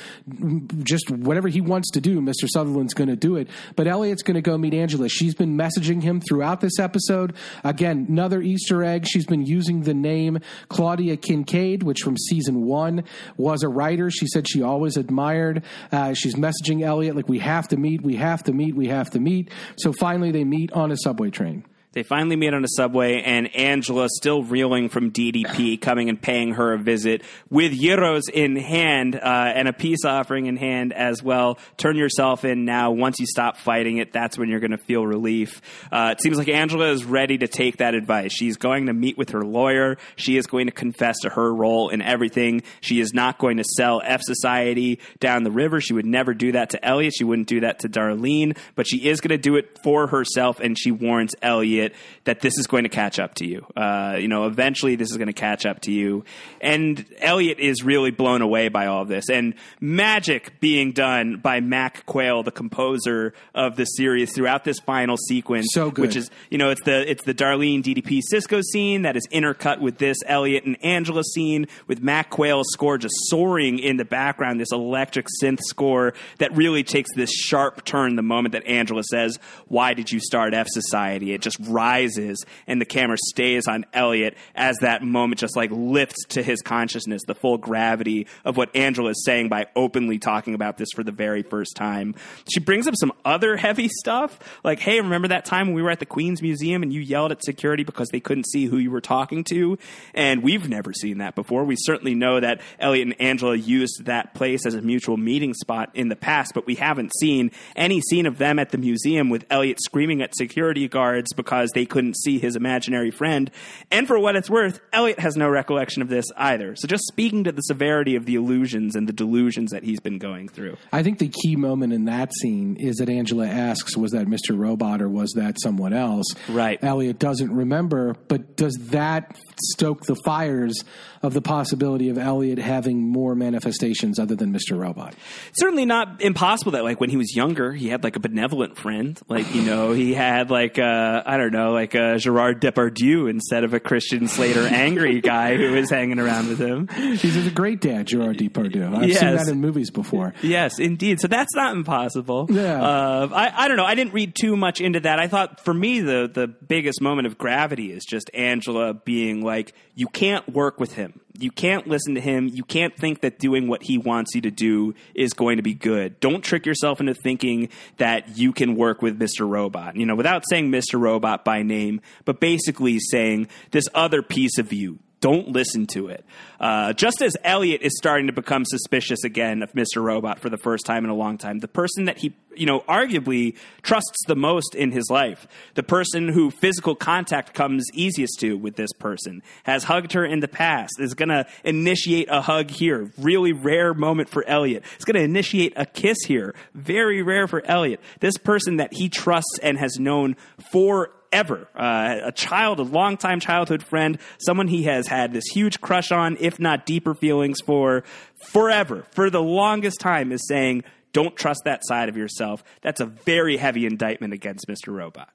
Just 0.83 1.11
whatever 1.11 1.49
he 1.49 1.61
wants 1.61 1.91
to 1.93 2.01
do, 2.01 2.21
Mr. 2.21 2.49
Sutherland's 2.49 2.95
going 2.95 3.09
to 3.09 3.17
do 3.17 3.37
it. 3.37 3.49
But 3.77 3.87
Elliot's 3.87 4.23
going 4.23 4.35
to 4.37 4.43
go 4.43 4.59
meet 4.59 4.75
Angela. 4.75 5.09
She's 5.09 5.35
been 5.35 5.57
messaging 5.57 6.03
him 6.03 6.21
throughout 6.21 6.61
this 6.61 6.79
episode. 6.79 7.35
Again, 7.65 8.07
another 8.09 8.41
Easter 8.41 8.85
egg. 8.85 9.07
She's 9.07 9.27
been 9.27 9.47
using 9.47 9.83
the 9.83 9.95
name 9.95 10.41
Claudia 10.69 11.17
Kincaid, 11.17 11.83
which 11.83 12.01
from 12.01 12.17
season 12.17 12.65
one 12.67 13.05
was 13.37 13.63
a 13.63 13.69
writer. 13.69 14.11
She 14.11 14.27
said 14.27 14.49
she 14.49 14.63
always 14.69 14.97
admired. 14.97 15.65
Uh, 15.91 16.15
she's 16.15 16.37
messaging 16.37 16.83
Elliot 16.83 17.17
like, 17.17 17.29
we 17.29 17.41
have 17.41 17.69
to 17.69 17.77
meet, 17.77 18.03
we 18.03 18.17
have 18.17 18.43
to 18.45 18.53
meet, 18.53 18.77
we 18.77 18.89
have 18.89 19.11
to 19.11 19.21
meet. 19.21 19.51
So 19.77 19.93
finally, 19.93 20.31
they 20.31 20.45
meet 20.45 20.73
on 20.73 20.93
a 20.93 20.97
subway 20.97 21.31
train. 21.31 21.65
They 21.99 22.05
finally 22.05 22.37
meet 22.37 22.55
on 22.55 22.63
a 22.63 22.69
subway, 22.69 23.23
and 23.23 23.53
Angela, 23.57 24.09
still 24.09 24.45
reeling 24.45 24.89
from 24.89 25.11
DDP, 25.11 25.81
coming 25.81 26.09
and 26.09 26.23
paying 26.23 26.55
her 26.55 26.75
a 26.75 26.79
visit 26.79 27.23
with 27.51 27.73
euros 27.73 28.31
in 28.33 28.55
hand 28.55 29.17
uh, 29.17 29.53
and 29.53 29.67
a 29.67 29.73
peace 29.73 30.05
offering 30.05 30.47
in 30.47 30.57
hand 30.57 30.93
as 30.93 31.25
well. 31.25 31.59
Turn 31.77 31.97
yourself 31.97 32.45
in 32.45 32.65
now. 32.65 32.93
Once 32.93 33.19
you 33.19 33.27
stop 33.27 33.57
fighting 33.57 33.97
it, 33.97 34.13
that's 34.13 34.39
when 34.39 34.49
you're 34.49 34.61
going 34.61 34.71
to 34.71 34.79
feel 34.79 35.05
relief. 35.05 35.61
Uh, 35.91 36.15
it 36.17 36.23
seems 36.23 36.39
like 36.39 36.49
Angela 36.49 36.89
is 36.93 37.05
ready 37.05 37.37
to 37.39 37.49
take 37.49 37.79
that 37.79 37.95
advice. 37.95 38.33
She's 38.33 38.57
going 38.57 38.87
to 38.87 38.93
meet 38.93 39.19
with 39.19 39.31
her 39.31 39.43
lawyer. 39.43 39.99
She 40.15 40.37
is 40.37 40.47
going 40.47 40.67
to 40.67 40.73
confess 40.73 41.19
to 41.23 41.31
her 41.31 41.53
role 41.53 41.89
in 41.89 42.01
everything. 42.01 42.63
She 42.81 43.01
is 43.01 43.13
not 43.13 43.39
going 43.39 43.57
to 43.57 43.65
sell 43.65 44.01
F 44.05 44.23
Society 44.23 45.01
down 45.19 45.43
the 45.43 45.51
river. 45.51 45.81
She 45.81 45.95
would 45.95 46.07
never 46.07 46.33
do 46.33 46.53
that 46.53 46.71
to 46.71 46.85
Elliot. 46.85 47.15
She 47.19 47.25
wouldn't 47.25 47.49
do 47.49 47.59
that 47.63 47.81
to 47.81 47.89
Darlene, 47.89 48.57
but 48.77 48.87
she 48.87 49.09
is 49.09 49.21
going 49.21 49.31
to 49.31 49.37
do 49.37 49.57
it 49.57 49.81
for 49.83 50.07
herself, 50.07 50.61
and 50.61 50.79
she 50.79 50.93
warns 50.93 51.35
Elliot 51.43 51.88
that 52.25 52.41
this 52.41 52.59
is 52.59 52.67
going 52.67 52.85
to 52.85 52.89
catch 52.89 53.19
up 53.19 53.35
to 53.35 53.47
you. 53.47 53.67
Uh, 53.77 54.17
you 54.19 54.29
know, 54.29 54.47
eventually 54.47 54.97
this 54.97 55.11
is 55.11 55.17
going 55.17 55.29
to 55.29 55.33
catch 55.33 55.67
up 55.67 55.81
to 55.81 55.93
you. 55.93 56.25
And 56.61 57.05
Elliot 57.19 57.59
is 57.59 57.83
really 57.83 58.11
blown 58.11 58.43
away 58.43 58.69
by 58.69 58.87
all 58.87 59.03
of 59.03 59.09
this. 59.09 59.29
And 59.31 59.55
magic 59.81 60.61
being 60.61 60.93
done 60.93 61.37
by 61.37 61.61
Mac 61.61 62.05
Quayle, 62.07 62.43
the 62.43 62.51
composer 62.51 63.35
of 63.55 63.77
the 63.77 63.85
series, 63.85 64.35
throughout 64.35 64.65
this 64.65 64.79
final 64.81 65.17
sequence. 65.17 65.69
So 65.73 65.91
good. 65.91 66.03
Which 66.03 66.17
is, 66.17 66.31
you 66.51 66.59
know, 66.59 66.71
it's 66.71 66.83
the 66.83 67.09
it's 67.11 67.25
the 67.25 67.35
Darlene 67.35 67.83
DDP 67.83 68.21
Cisco 68.23 68.61
scene 68.63 69.03
that 69.03 69.17
is 69.17 69.27
intercut 69.33 69.81
with 69.81 69.99
this 69.99 70.19
Elliot 70.27 70.65
and 70.65 70.83
Angela 70.85 71.25
scene 71.25 71.67
with 71.87 72.03
Mac 72.03 72.31
Quayle's 72.31 72.69
score 72.73 72.99
just 72.99 73.15
soaring 73.29 73.79
in 73.79 73.97
the 73.97 74.05
background, 74.05 74.61
this 74.61 74.73
electric 74.73 75.27
synth 75.43 75.61
score 75.61 76.15
that 76.39 76.55
really 76.57 76.83
takes 76.83 77.11
this 77.15 77.31
sharp 77.33 77.85
turn 77.85 78.17
the 78.17 78.23
moment 78.23 78.53
that 78.53 78.67
Angela 78.67 79.03
says, 79.05 79.39
Why 79.67 79.95
did 79.95 80.11
you 80.11 80.21
start 80.21 80.55
F 80.55 80.67
Society? 80.69 81.33
It 81.33 81.41
just 81.41 81.59
rises 81.79 82.45
and 82.67 82.81
the 82.81 82.85
camera 82.85 83.17
stays 83.29 83.69
on 83.69 83.87
Elliot 83.93 84.37
as 84.57 84.77
that 84.79 85.01
moment 85.01 85.39
just 85.39 85.55
like 85.57 85.71
lifts 85.73 86.25
to 86.31 86.43
his 86.43 86.61
consciousness 86.61 87.23
the 87.29 87.37
full 87.37 87.57
gravity 87.57 88.27
of 88.45 88.57
what 88.57 88.75
Angela 88.75 89.11
is 89.11 89.25
saying 89.25 89.49
by 89.49 89.67
openly 89.77 90.19
talking 90.19 90.55
about 90.55 90.77
this 90.77 90.89
for 90.93 91.05
the 91.05 91.13
very 91.13 91.45
first 91.45 91.77
time. 91.77 92.17
She 92.53 92.59
brings 92.59 92.89
up 92.89 92.95
some 92.99 93.13
other 93.25 93.57
heavy 93.57 93.89
stuff 93.89 94.41
like, 94.65 94.81
hey, 94.81 95.01
remember 95.01 95.29
that 95.29 95.45
time 95.45 95.69
when 95.69 95.77
we 95.77 95.83
were 95.83 95.91
at 95.91 96.01
the 96.01 96.07
Queen's 96.07 96.43
Museum 96.43 96.83
and 96.83 96.93
you 96.93 97.01
yelled 97.01 97.31
at 97.31 97.45
security 97.45 97.85
because 97.85 98.09
they 98.09 98.21
couldn't 98.21 98.49
see 98.49 98.67
who 98.67 98.79
you 98.79 98.91
were 98.91 99.01
talking 99.01 99.45
to? 99.45 99.79
And 100.15 100.43
we've 100.43 100.69
never 100.69 100.93
seen 100.93 101.19
that 101.19 101.37
before. 101.37 101.63
We 101.63 101.77
certainly 101.79 102.17
know 102.17 102.41
that 102.41 102.61
Elliot 102.81 103.07
and 103.07 103.21
Angela 103.21 103.55
used 103.55 104.07
that 104.07 104.35
place 104.35 104.67
as 104.67 104.75
a 104.75 104.83
mutual 104.83 105.17
meeting 105.17 105.55
spot 105.55 105.91
in 105.95 106.09
the 106.09 106.17
past, 106.17 106.55
but 106.55 106.67
we 106.67 106.75
haven't 106.75 107.13
seen 107.21 107.53
any 107.77 108.01
scene 108.01 108.27
of 108.27 108.39
them 108.39 108.59
at 108.59 108.71
the 108.71 108.79
museum 108.79 109.31
with 109.31 109.47
Elliot 109.49 109.79
screaming 109.81 110.23
at 110.23 110.35
security 110.35 110.89
guards 110.89 111.33
because 111.35 111.58
because 111.59 111.73
they 111.75 111.87
couldn't 111.87 112.17
see 112.17 112.39
his 112.39 112.57
imaginary 112.57 113.11
friend. 113.11 113.51
And 113.91 114.07
for 114.07 114.19
what 114.19 114.37
it's 114.37 114.49
worth, 114.49 114.81
Elliot 114.93 115.19
has 115.19 115.37
no 115.37 115.49
recollection 115.49 116.03
of 116.03 116.09
this 116.09 116.27
either. 116.37 116.77
So 116.77 116.87
just 116.87 117.05
speaking 117.09 117.45
to 117.45 117.53
the 117.53 117.63
severity 117.63 118.17
of 118.17 118.27
the 118.27 118.37
illusions 118.37 118.95
and 118.95 119.09
the 119.09 119.13
delusions 119.13 119.73
that 119.73 119.83
he's 119.83 120.01
been 120.01 120.19
going 120.19 120.49
through. 120.49 120.77
I 120.93 121.03
think 121.03 121.19
the 121.19 121.29
key 121.29 121.57
moment 121.57 121.93
in 121.93 122.05
that 122.05 122.33
scene 122.35 122.77
is 122.77 122.97
that 122.97 123.09
Angela 123.09 123.47
asks, 123.47 123.97
"Was 123.97 124.13
that 124.13 124.27
Mr. 124.27 124.57
Robot 124.57 125.03
or 125.03 125.09
was 125.09 125.33
that 125.37 125.57
someone 125.61 125.93
else?" 125.93 126.27
Right. 126.49 126.79
Elliot 126.83 127.19
doesn't 127.19 127.53
remember, 127.53 128.17
but 128.29 128.57
does 128.57 128.75
that 128.91 129.37
stoke 129.61 130.07
the 130.07 130.17
fires 130.25 130.85
of 131.23 131.35
the 131.35 131.43
possibility 131.43 132.09
of 132.11 132.19
Elliot 132.19 132.59
having 132.59 133.01
more 133.09 133.35
manifestations 133.35 134.19
other 134.19 134.35
than 134.37 134.53
Mr. 134.53 134.79
Robot? 134.79 135.15
certainly 135.55 135.85
not 135.85 136.21
impossible 136.23 136.73
that 136.73 136.85
like 136.85 137.01
when 137.01 137.11
he 137.11 137.17
was 137.17 137.35
younger 137.35 137.73
he 137.73 137.89
had 137.89 138.05
like 138.05 138.17
a 138.17 138.21
benevolent 138.21 138.77
friend 138.79 139.21
like 139.29 139.55
you 139.55 139.63
know 139.63 139.93
he 139.93 140.15
had 140.15 140.51
like 140.51 140.79
uh 140.79 141.23
i 141.27 141.37
don't 141.37 141.53
know 141.53 141.73
like 141.73 141.95
a 141.95 142.19
gerard 142.19 142.61
depardieu 142.61 143.29
instead 143.29 143.65
of 143.65 143.75
a 143.75 143.81
christian 143.81 144.29
slater 144.29 144.67
angry 144.67 145.21
guy 145.21 145.57
who 145.57 145.73
was 145.73 145.91
hanging 145.91 146.19
around 146.19 146.49
with 146.49 146.59
him 146.59 146.89
He's 146.89 147.47
a 147.47 147.51
great 147.51 147.81
dad, 147.81 148.07
Gerard 148.07 148.39
Depardieu. 148.39 148.95
I've 148.95 149.15
seen 149.17 149.35
that 149.35 149.49
in 149.49 149.61
movies 149.61 149.91
before. 149.91 150.35
yes 150.43 150.79
indeed 150.79 151.21
so 151.21 151.29
that's 151.29 151.55
not 151.55 151.75
impossible 151.75 152.47
Yeah. 152.51 152.81
uh, 152.83 153.29
I, 153.33 153.65
I 153.65 153.69
don't 153.69 153.77
know 153.77 153.85
i 153.85 153.95
didn't 153.95 154.13
read 154.13 154.35
too 154.39 154.57
much 154.57 154.81
into 154.81 155.01
that 155.01 155.19
i 155.19 155.27
thought 155.29 155.65
for 155.65 155.75
me 155.75 156.01
the 156.01 156.31
the 156.33 156.47
biggest 156.47 157.01
moment 157.01 157.27
of 157.27 157.39
gravity 157.39 157.91
is 157.93 158.05
just 158.05 158.31
angela 158.35 158.95
being 158.95 159.43
like 159.49 159.75
you 159.95 160.07
can't 160.07 160.49
work 160.49 160.79
with 160.79 160.93
him 160.93 161.21
you 161.39 161.53
can't 161.53 161.87
listen 161.87 162.17
to 162.17 162.21
him. 162.21 162.49
You 162.49 162.65
can't 162.65 162.97
think 162.97 163.21
that 163.21 163.39
doing 163.39 163.69
what 163.69 163.85
he 163.85 163.97
wants 163.97 164.35
you 164.35 164.41
to 164.43 164.51
do 164.51 164.95
is 165.15 165.33
going 165.33 165.57
to 165.57 165.63
be 165.63 165.73
good. 165.73 166.19
Don't 166.19 166.43
trick 166.43 166.67
yourself 166.67 167.01
into 167.01 167.15
thinking 167.15 167.69
that 167.99 168.37
you 168.37 168.53
can 168.53 168.75
work 168.75 169.03
with 169.03 169.19
Mr. 169.19 169.49
Robot. 169.49 169.97
You 169.97 170.05
know, 170.05 170.17
without 170.17 170.43
saying 170.51 170.71
Mr. 170.71 171.01
Robot 171.01 171.45
by 171.45 171.63
name, 171.63 172.01
but 172.25 172.41
basically 172.41 172.99
saying 172.99 173.49
this 173.71 173.85
other 173.95 174.21
piece 174.21 174.59
of 174.59 174.73
you. 174.73 174.99
Don't 175.21 175.49
listen 175.49 175.87
to 175.89 176.09
it. 176.09 176.25
Uh, 176.61 176.93
just 176.93 177.23
as 177.23 177.37
Elliot 177.43 177.83
is 177.83 177.97
starting 177.99 178.29
to 178.29 178.33
become 178.33 178.65
suspicious 178.65 179.25
again 179.25 179.65
of 179.65 179.73
Mr. 179.73 180.01
Robot 180.03 180.39
for 180.39 180.49
the 180.49 180.57
first 180.57 180.87
time 180.87 181.05
in 181.05 181.11
a 181.11 181.15
long 181.15 181.39
time, 181.39 181.59
the 181.59 181.67
person 181.67 182.05
that 182.05 182.19
he, 182.19 182.37
you 182.55 182.67
know, 182.67 182.81
arguably 182.83 183.57
trusts 183.83 184.25
the 184.29 184.37
most 184.37 184.77
in 184.77 184.93
his 184.93 185.09
life, 185.11 185.49
the 185.75 185.83
person 185.83 186.29
who 186.29 186.53
physical 186.53 186.95
contact 186.95 187.53
comes 187.53 187.85
easiest 187.93 188.39
to 188.39 188.57
with 188.57 188.77
this 188.77 188.93
person, 188.93 189.43
has 189.65 189.85
hugged 189.85 190.13
her 190.13 190.25
in 190.25 190.39
the 190.39 190.49
past, 190.49 190.93
is 191.01 191.15
going 191.15 191.31
to 191.31 191.45
initiate 191.65 192.29
a 192.31 192.41
hug 192.41 192.71
here. 192.71 193.11
Really 193.19 193.53
rare 193.53 193.95
moment 193.95 194.29
for 194.29 194.47
Elliot. 194.47 194.85
It's 194.95 195.05
going 195.05 195.17
to 195.17 195.25
initiate 195.25 195.73
a 195.75 195.85
kiss 195.85 196.19
here. 196.27 196.55
Very 196.75 197.23
rare 197.23 197.49
for 197.49 197.65
Elliot. 197.67 198.01
This 198.21 198.37
person 198.37 198.77
that 198.77 198.93
he 198.93 199.09
trusts 199.09 199.59
and 199.63 199.79
has 199.79 199.99
known 199.99 200.37
for 200.71 201.11
ever. 201.33 201.69
Uh, 201.75 202.17
a 202.25 202.33
child, 202.33 202.79
a 202.81 202.83
longtime 202.83 203.41
childhood 203.41 203.83
friend, 203.83 204.19
someone 204.39 204.69
he 204.69 204.85
has 204.85 205.07
had 205.07 205.33
this 205.33 205.45
huge 205.53 205.81
crush 205.81 206.11
on, 206.13 206.37
if 206.41 206.59
not 206.59 206.87
deeper 206.87 207.15
feelings 207.15 207.61
for 207.61 208.05
forever, 208.47 209.05
for 209.13 209.31
the 209.31 209.43
longest 209.43 210.01
time, 210.01 210.33
is 210.33 210.47
saying, 210.47 210.85
don't 211.13 211.37
trust 211.37 211.63
that 211.65 211.81
side 211.85 212.09
of 212.09 212.17
yourself. 212.17 212.63
That's 212.83 213.01
a 213.01 213.07
very 213.07 213.57
heavy 213.57 213.87
indictment 213.87 214.33
against 214.35 214.67
Mr. 214.69 214.93
Robot. 214.95 215.31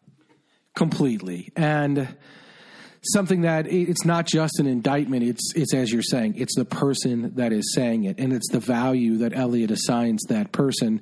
completely 0.76 1.52
and 1.56 2.16
something 3.06 3.42
that 3.42 3.68
it's 3.68 4.06
not 4.06 4.26
just 4.26 4.60
an 4.60 4.68
indictment 4.68 5.24
it's 5.24 5.54
it's 5.56 5.74
as 5.74 5.92
you're 5.92 6.02
saying 6.02 6.36
it's 6.38 6.56
the 6.56 6.66
person 6.66 7.34
that 7.36 7.52
is 7.52 7.74
saying 7.74 8.06
it 8.06 8.18
and 8.20 8.32
it's 8.34 8.50
the 8.52 8.60
value 8.60 9.18
that 9.18 9.34
Elliot 9.36 9.72
assigns 9.72 10.24
that 10.30 10.52
person. 10.52 11.02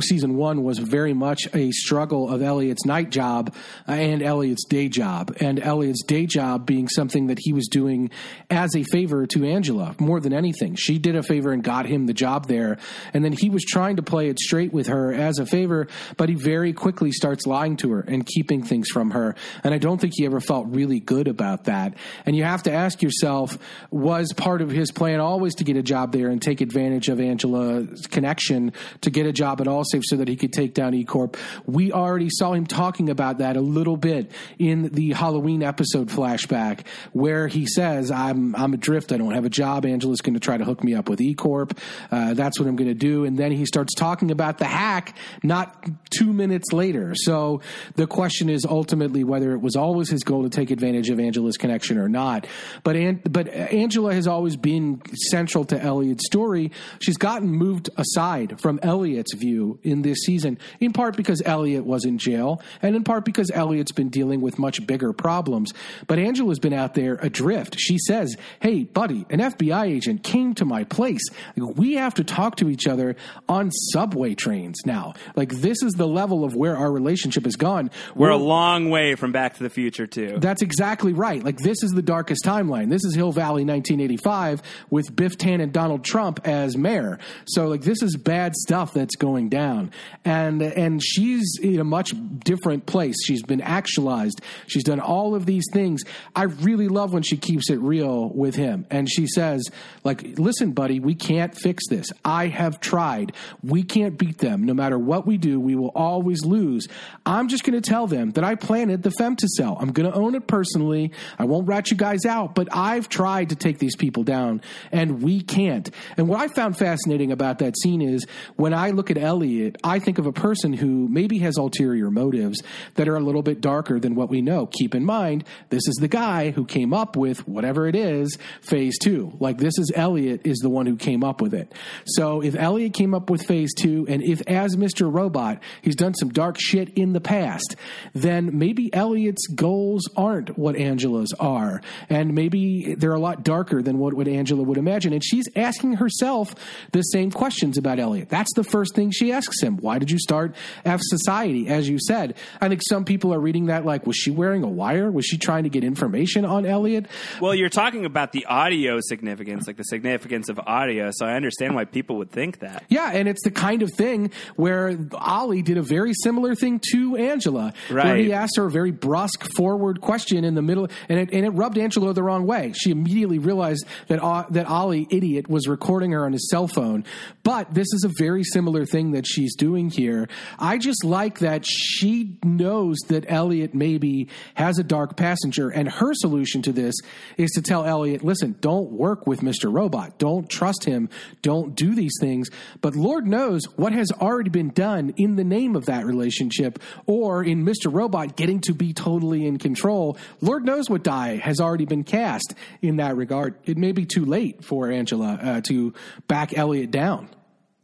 Season 0.00 0.36
1 0.36 0.62
was 0.62 0.78
very 0.78 1.12
much 1.12 1.48
a 1.54 1.70
struggle 1.72 2.32
of 2.32 2.42
Elliot's 2.42 2.84
night 2.84 3.10
job 3.10 3.54
uh, 3.88 3.92
and 3.92 4.22
Elliot's 4.22 4.64
day 4.64 4.88
job 4.88 5.36
and 5.40 5.60
Elliot's 5.60 6.02
day 6.04 6.26
job 6.26 6.66
being 6.66 6.88
something 6.88 7.26
that 7.26 7.38
he 7.40 7.52
was 7.52 7.68
doing 7.68 8.10
as 8.50 8.74
a 8.74 8.82
favor 8.84 9.26
to 9.26 9.44
Angela 9.44 9.94
more 9.98 10.20
than 10.20 10.32
anything. 10.32 10.74
She 10.74 10.98
did 10.98 11.16
a 11.16 11.22
favor 11.22 11.52
and 11.52 11.62
got 11.62 11.86
him 11.86 12.06
the 12.06 12.14
job 12.14 12.46
there 12.46 12.78
and 13.12 13.24
then 13.24 13.32
he 13.32 13.50
was 13.50 13.64
trying 13.64 13.96
to 13.96 14.02
play 14.02 14.28
it 14.28 14.38
straight 14.38 14.72
with 14.72 14.86
her 14.86 15.12
as 15.12 15.38
a 15.38 15.46
favor 15.46 15.88
but 16.16 16.28
he 16.28 16.34
very 16.34 16.72
quickly 16.72 17.12
starts 17.12 17.46
lying 17.46 17.76
to 17.76 17.92
her 17.92 18.00
and 18.00 18.26
keeping 18.26 18.62
things 18.62 18.88
from 18.88 19.10
her 19.10 19.34
and 19.64 19.74
I 19.74 19.78
don't 19.78 20.00
think 20.00 20.14
he 20.16 20.24
ever 20.24 20.40
felt 20.40 20.66
really 20.68 21.00
good 21.00 21.25
about 21.26 21.64
that. 21.64 21.94
And 22.24 22.36
you 22.36 22.44
have 22.44 22.62
to 22.64 22.72
ask 22.72 23.02
yourself 23.02 23.58
was 23.90 24.32
part 24.32 24.62
of 24.62 24.70
his 24.70 24.90
plan 24.90 25.20
always 25.20 25.54
to 25.56 25.64
get 25.64 25.76
a 25.76 25.82
job 25.82 26.12
there 26.12 26.28
and 26.28 26.40
take 26.40 26.60
advantage 26.60 27.08
of 27.08 27.20
Angela's 27.20 28.06
connection 28.06 28.72
to 29.02 29.10
get 29.10 29.26
a 29.26 29.32
job 29.32 29.60
at 29.60 29.66
Allsafe 29.66 30.02
so 30.04 30.16
that 30.16 30.28
he 30.28 30.36
could 30.36 30.52
take 30.52 30.74
down 30.74 30.92
eCorp? 30.92 31.36
We 31.66 31.92
already 31.92 32.28
saw 32.30 32.52
him 32.52 32.66
talking 32.66 33.10
about 33.10 33.38
that 33.38 33.56
a 33.56 33.60
little 33.60 33.96
bit 33.96 34.30
in 34.58 34.90
the 34.90 35.12
Halloween 35.12 35.62
episode 35.62 36.08
flashback 36.08 36.86
where 37.12 37.48
he 37.48 37.66
says 37.66 38.10
I'm 38.10 38.54
I'm 38.56 38.74
adrift. 38.74 39.12
I 39.12 39.16
don't 39.16 39.34
have 39.34 39.44
a 39.44 39.50
job. 39.50 39.86
Angela's 39.86 40.20
going 40.20 40.34
to 40.34 40.40
try 40.40 40.56
to 40.56 40.64
hook 40.64 40.82
me 40.82 40.94
up 40.94 41.08
with 41.08 41.20
eCorp. 41.20 41.76
Uh, 42.10 42.34
that's 42.34 42.58
what 42.58 42.68
I'm 42.68 42.76
going 42.76 42.88
to 42.88 42.94
do. 42.94 43.24
And 43.24 43.38
then 43.38 43.52
he 43.52 43.66
starts 43.66 43.94
talking 43.94 44.30
about 44.30 44.58
the 44.58 44.64
hack 44.64 45.16
not 45.42 45.88
2 46.10 46.32
minutes 46.32 46.72
later. 46.72 47.14
So 47.14 47.60
the 47.94 48.06
question 48.06 48.48
is 48.48 48.64
ultimately 48.64 49.24
whether 49.24 49.52
it 49.52 49.60
was 49.60 49.76
always 49.76 50.10
his 50.10 50.22
goal 50.22 50.42
to 50.42 50.50
take 50.50 50.70
advantage 50.70 51.10
of 51.10 51.15
Angela's 51.20 51.56
connection 51.56 51.98
or 51.98 52.08
not. 52.08 52.46
But 52.84 52.96
An- 52.96 53.22
but 53.28 53.48
Angela 53.48 54.14
has 54.14 54.26
always 54.26 54.56
been 54.56 55.00
central 55.30 55.64
to 55.66 55.80
Elliot's 55.82 56.26
story. 56.26 56.72
She's 57.00 57.16
gotten 57.16 57.48
moved 57.48 57.90
aside 57.96 58.60
from 58.60 58.78
Elliot's 58.82 59.34
view 59.34 59.78
in 59.82 60.02
this 60.02 60.18
season 60.22 60.58
in 60.80 60.92
part 60.92 61.16
because 61.16 61.42
Elliot 61.44 61.84
was 61.84 62.04
in 62.04 62.18
jail 62.18 62.60
and 62.82 62.96
in 62.96 63.04
part 63.04 63.24
because 63.24 63.50
Elliot's 63.50 63.92
been 63.92 64.08
dealing 64.08 64.40
with 64.40 64.58
much 64.58 64.86
bigger 64.86 65.12
problems. 65.12 65.72
But 66.06 66.18
Angela's 66.18 66.58
been 66.58 66.72
out 66.72 66.94
there 66.94 67.14
adrift. 67.14 67.76
She 67.78 67.98
says 67.98 68.36
hey 68.60 68.84
buddy 68.84 69.26
an 69.30 69.40
FBI 69.40 69.86
agent 69.86 70.22
came 70.22 70.54
to 70.54 70.64
my 70.64 70.84
place. 70.84 71.22
We 71.56 71.94
have 71.94 72.14
to 72.14 72.24
talk 72.24 72.56
to 72.56 72.68
each 72.68 72.86
other 72.86 73.16
on 73.48 73.70
subway 73.70 74.34
trains 74.34 74.78
now. 74.84 75.14
Like 75.34 75.50
this 75.50 75.82
is 75.82 75.92
the 75.94 76.06
level 76.08 76.44
of 76.44 76.54
where 76.54 76.76
our 76.76 76.90
relationship 76.90 77.44
has 77.44 77.56
gone. 77.56 77.90
We're 78.14 78.30
a 78.30 78.36
long 78.36 78.90
way 78.90 79.14
from 79.14 79.32
Back 79.32 79.56
to 79.56 79.62
the 79.62 79.70
Future, 79.70 80.06
too. 80.06 80.38
that's 80.38 80.62
exactly 80.62 81.05
right. 81.12 81.42
Like 81.42 81.58
this 81.58 81.82
is 81.82 81.92
the 81.92 82.02
darkest 82.02 82.44
timeline. 82.44 82.90
This 82.90 83.04
is 83.04 83.14
Hill 83.14 83.32
Valley 83.32 83.64
1985 83.64 84.62
with 84.90 85.14
Biff 85.14 85.38
Tannen 85.38 85.62
and 85.62 85.72
Donald 85.72 86.04
Trump 86.04 86.40
as 86.44 86.76
mayor. 86.76 87.18
So 87.46 87.68
like 87.68 87.82
this 87.82 88.02
is 88.02 88.16
bad 88.16 88.54
stuff 88.54 88.92
that's 88.92 89.16
going 89.16 89.48
down. 89.48 89.90
And 90.24 90.62
and 90.62 91.02
she's 91.02 91.58
in 91.62 91.80
a 91.80 91.84
much 91.84 92.12
different 92.40 92.86
place. 92.86 93.16
She's 93.24 93.42
been 93.42 93.60
actualized. 93.60 94.40
She's 94.66 94.84
done 94.84 95.00
all 95.00 95.34
of 95.34 95.46
these 95.46 95.64
things. 95.72 96.02
I 96.34 96.44
really 96.44 96.88
love 96.88 97.12
when 97.12 97.22
she 97.22 97.36
keeps 97.36 97.70
it 97.70 97.80
real 97.80 98.28
with 98.30 98.54
him 98.54 98.86
and 98.90 99.10
she 99.10 99.26
says 99.26 99.68
like 100.04 100.38
listen 100.38 100.72
buddy, 100.72 101.00
we 101.00 101.14
can't 101.14 101.56
fix 101.56 101.84
this. 101.88 102.08
I 102.24 102.48
have 102.48 102.80
tried. 102.80 103.32
We 103.62 103.82
can't 103.82 104.18
beat 104.18 104.38
them. 104.38 104.64
No 104.64 104.74
matter 104.74 104.98
what 104.98 105.26
we 105.26 105.38
do, 105.38 105.58
we 105.60 105.74
will 105.74 105.92
always 105.94 106.44
lose. 106.44 106.88
I'm 107.24 107.48
just 107.48 107.64
going 107.64 107.80
to 107.80 107.88
tell 107.88 108.06
them 108.06 108.30
that 108.32 108.44
I 108.44 108.54
planted 108.54 109.02
the 109.02 109.10
femtocell. 109.10 109.76
I'm 109.80 109.92
going 109.92 110.10
to 110.10 110.16
own 110.16 110.34
it 110.34 110.46
personally. 110.46 110.95
I 111.38 111.44
won't 111.44 111.68
rat 111.68 111.90
you 111.90 111.96
guys 111.96 112.24
out, 112.24 112.54
but 112.54 112.68
I've 112.72 113.08
tried 113.08 113.50
to 113.50 113.56
take 113.56 113.78
these 113.78 113.96
people 113.96 114.22
down 114.22 114.62
and 114.92 115.22
we 115.22 115.40
can't. 115.40 115.90
And 116.16 116.28
what 116.28 116.40
I 116.40 116.48
found 116.48 116.76
fascinating 116.76 117.32
about 117.32 117.58
that 117.58 117.78
scene 117.78 118.02
is 118.02 118.26
when 118.56 118.74
I 118.74 118.90
look 118.90 119.10
at 119.10 119.18
Elliot, 119.18 119.76
I 119.84 119.98
think 119.98 120.18
of 120.18 120.26
a 120.26 120.32
person 120.32 120.72
who 120.72 121.08
maybe 121.08 121.38
has 121.38 121.56
ulterior 121.56 122.10
motives 122.10 122.62
that 122.94 123.08
are 123.08 123.16
a 123.16 123.20
little 123.20 123.42
bit 123.42 123.60
darker 123.60 124.00
than 124.00 124.14
what 124.14 124.30
we 124.30 124.40
know. 124.42 124.66
Keep 124.66 124.94
in 124.94 125.04
mind, 125.04 125.44
this 125.70 125.86
is 125.86 125.96
the 125.96 126.08
guy 126.08 126.50
who 126.50 126.64
came 126.64 126.92
up 126.92 127.16
with 127.16 127.46
whatever 127.46 127.86
it 127.86 127.94
is, 127.94 128.36
phase 128.60 128.98
two. 128.98 129.32
Like 129.40 129.58
this 129.58 129.78
is 129.78 129.92
Elliot 129.94 130.42
is 130.44 130.58
the 130.58 130.70
one 130.70 130.86
who 130.86 130.96
came 130.96 131.24
up 131.24 131.40
with 131.40 131.54
it. 131.54 131.72
So 132.04 132.42
if 132.42 132.54
Elliot 132.56 132.94
came 132.94 133.14
up 133.14 133.30
with 133.30 133.42
phase 133.42 133.72
two, 133.74 134.06
and 134.08 134.22
if 134.22 134.42
as 134.46 134.76
Mr. 134.76 135.12
Robot, 135.12 135.62
he's 135.82 135.96
done 135.96 136.14
some 136.14 136.30
dark 136.30 136.56
shit 136.58 136.90
in 136.90 137.12
the 137.12 137.20
past, 137.20 137.76
then 138.14 138.58
maybe 138.58 138.92
Elliot's 138.92 139.46
goals 139.48 140.08
aren't 140.16 140.56
what 140.58 140.76
Angela's 140.86 141.32
are. 141.40 141.80
And 142.08 142.34
maybe 142.34 142.94
they're 142.94 143.12
a 143.14 143.20
lot 143.20 143.42
darker 143.42 143.82
than 143.82 143.98
what, 143.98 144.14
what 144.14 144.28
Angela 144.28 144.62
would 144.62 144.78
imagine. 144.78 145.12
And 145.12 145.22
she's 145.24 145.48
asking 145.56 145.94
herself 145.94 146.54
the 146.92 147.02
same 147.02 147.30
questions 147.30 147.76
about 147.76 147.98
Elliot. 147.98 148.28
That's 148.28 148.52
the 148.54 148.64
first 148.64 148.94
thing 148.94 149.10
she 149.10 149.32
asks 149.32 149.62
him. 149.62 149.76
Why 149.78 149.98
did 149.98 150.10
you 150.10 150.18
start 150.18 150.54
F 150.84 151.00
Society? 151.02 151.68
As 151.68 151.88
you 151.88 151.98
said, 151.98 152.36
I 152.60 152.68
think 152.68 152.82
some 152.88 153.04
people 153.04 153.34
are 153.34 153.40
reading 153.40 153.66
that 153.66 153.84
like, 153.84 154.06
was 154.06 154.16
she 154.16 154.30
wearing 154.30 154.62
a 154.62 154.68
wire? 154.68 155.10
Was 155.10 155.24
she 155.26 155.38
trying 155.38 155.64
to 155.64 155.70
get 155.70 155.84
information 155.84 156.44
on 156.44 156.64
Elliot? 156.66 157.06
Well, 157.40 157.54
you're 157.54 157.68
talking 157.68 158.04
about 158.04 158.32
the 158.32 158.46
audio 158.46 158.98
significance, 159.00 159.66
like 159.66 159.76
the 159.76 159.84
significance 159.84 160.48
of 160.48 160.60
audio, 160.60 161.10
so 161.12 161.26
I 161.26 161.34
understand 161.34 161.74
why 161.74 161.84
people 161.84 162.16
would 162.18 162.30
think 162.30 162.60
that. 162.60 162.84
Yeah, 162.88 163.10
and 163.12 163.28
it's 163.28 163.42
the 163.42 163.50
kind 163.50 163.82
of 163.82 163.92
thing 163.92 164.30
where 164.56 164.96
Ollie 165.14 165.62
did 165.62 165.78
a 165.78 165.82
very 165.82 166.12
similar 166.22 166.54
thing 166.54 166.80
to 166.92 167.16
Angela, 167.16 167.72
where 167.88 167.96
Right. 168.04 168.24
he 168.24 168.32
asked 168.32 168.56
her 168.56 168.66
a 168.66 168.70
very 168.70 168.90
brusque, 168.92 169.46
forward 169.56 170.00
question 170.00 170.44
in 170.44 170.54
the 170.54 170.62
middle, 170.62 170.75
and 170.84 171.18
it, 171.18 171.32
and 171.32 171.44
it 171.44 171.50
rubbed 171.50 171.78
Angela 171.78 172.12
the 172.12 172.22
wrong 172.22 172.46
way. 172.46 172.72
She 172.76 172.90
immediately 172.90 173.38
realized 173.38 173.86
that 174.08 174.22
uh, 174.22 174.44
that 174.50 174.66
Ollie, 174.66 175.06
idiot, 175.10 175.48
was 175.48 175.66
recording 175.66 176.12
her 176.12 176.24
on 176.24 176.32
his 176.32 176.48
cell 176.50 176.68
phone. 176.68 177.04
But 177.42 177.74
this 177.74 177.92
is 177.92 178.04
a 178.04 178.10
very 178.18 178.44
similar 178.44 178.84
thing 178.84 179.12
that 179.12 179.26
she's 179.26 179.56
doing 179.56 179.90
here. 179.90 180.28
I 180.58 180.78
just 180.78 181.04
like 181.04 181.40
that 181.40 181.64
she 181.64 182.36
knows 182.44 182.98
that 183.08 183.24
Elliot 183.28 183.74
maybe 183.74 184.28
has 184.54 184.78
a 184.78 184.84
dark 184.84 185.16
passenger, 185.16 185.70
and 185.70 185.88
her 185.88 186.12
solution 186.14 186.62
to 186.62 186.72
this 186.72 186.94
is 187.36 187.50
to 187.52 187.62
tell 187.62 187.84
Elliot, 187.84 188.24
listen, 188.24 188.56
don't 188.60 188.90
work 188.92 189.26
with 189.26 189.40
Mr. 189.40 189.72
Robot. 189.72 190.18
Don't 190.18 190.48
trust 190.48 190.84
him. 190.84 191.08
Don't 191.42 191.74
do 191.74 191.94
these 191.94 192.14
things. 192.20 192.48
But 192.80 192.96
Lord 192.96 193.26
knows 193.26 193.64
what 193.76 193.92
has 193.92 194.10
already 194.12 194.50
been 194.50 194.70
done 194.70 195.14
in 195.16 195.36
the 195.36 195.44
name 195.44 195.76
of 195.76 195.86
that 195.86 196.04
relationship 196.04 196.78
or 197.06 197.44
in 197.44 197.64
Mr. 197.64 197.92
Robot 197.92 198.36
getting 198.36 198.60
to 198.62 198.74
be 198.74 198.92
totally 198.92 199.46
in 199.46 199.58
control. 199.58 200.16
Lord 200.40 200.55
knows 200.64 200.88
what 200.88 201.02
die 201.02 201.36
has 201.36 201.60
already 201.60 201.84
been 201.84 202.04
cast 202.04 202.54
in 202.82 202.96
that 202.96 203.16
regard. 203.16 203.56
It 203.64 203.76
may 203.76 203.92
be 203.92 204.04
too 204.04 204.24
late 204.24 204.64
for 204.64 204.90
Angela 204.90 205.38
uh, 205.42 205.60
to 205.62 205.94
back 206.28 206.56
Elliot 206.56 206.90
down. 206.90 207.28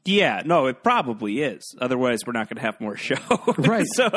Yeah, 0.04 0.42
no, 0.44 0.66
it 0.66 0.82
probably 0.82 1.42
is. 1.42 1.76
Otherwise, 1.80 2.20
we're 2.26 2.32
not 2.32 2.48
going 2.48 2.56
to 2.56 2.62
have 2.62 2.80
more 2.80 2.96
show. 3.02 3.14
Right. 3.56 3.86
so, 3.94 4.08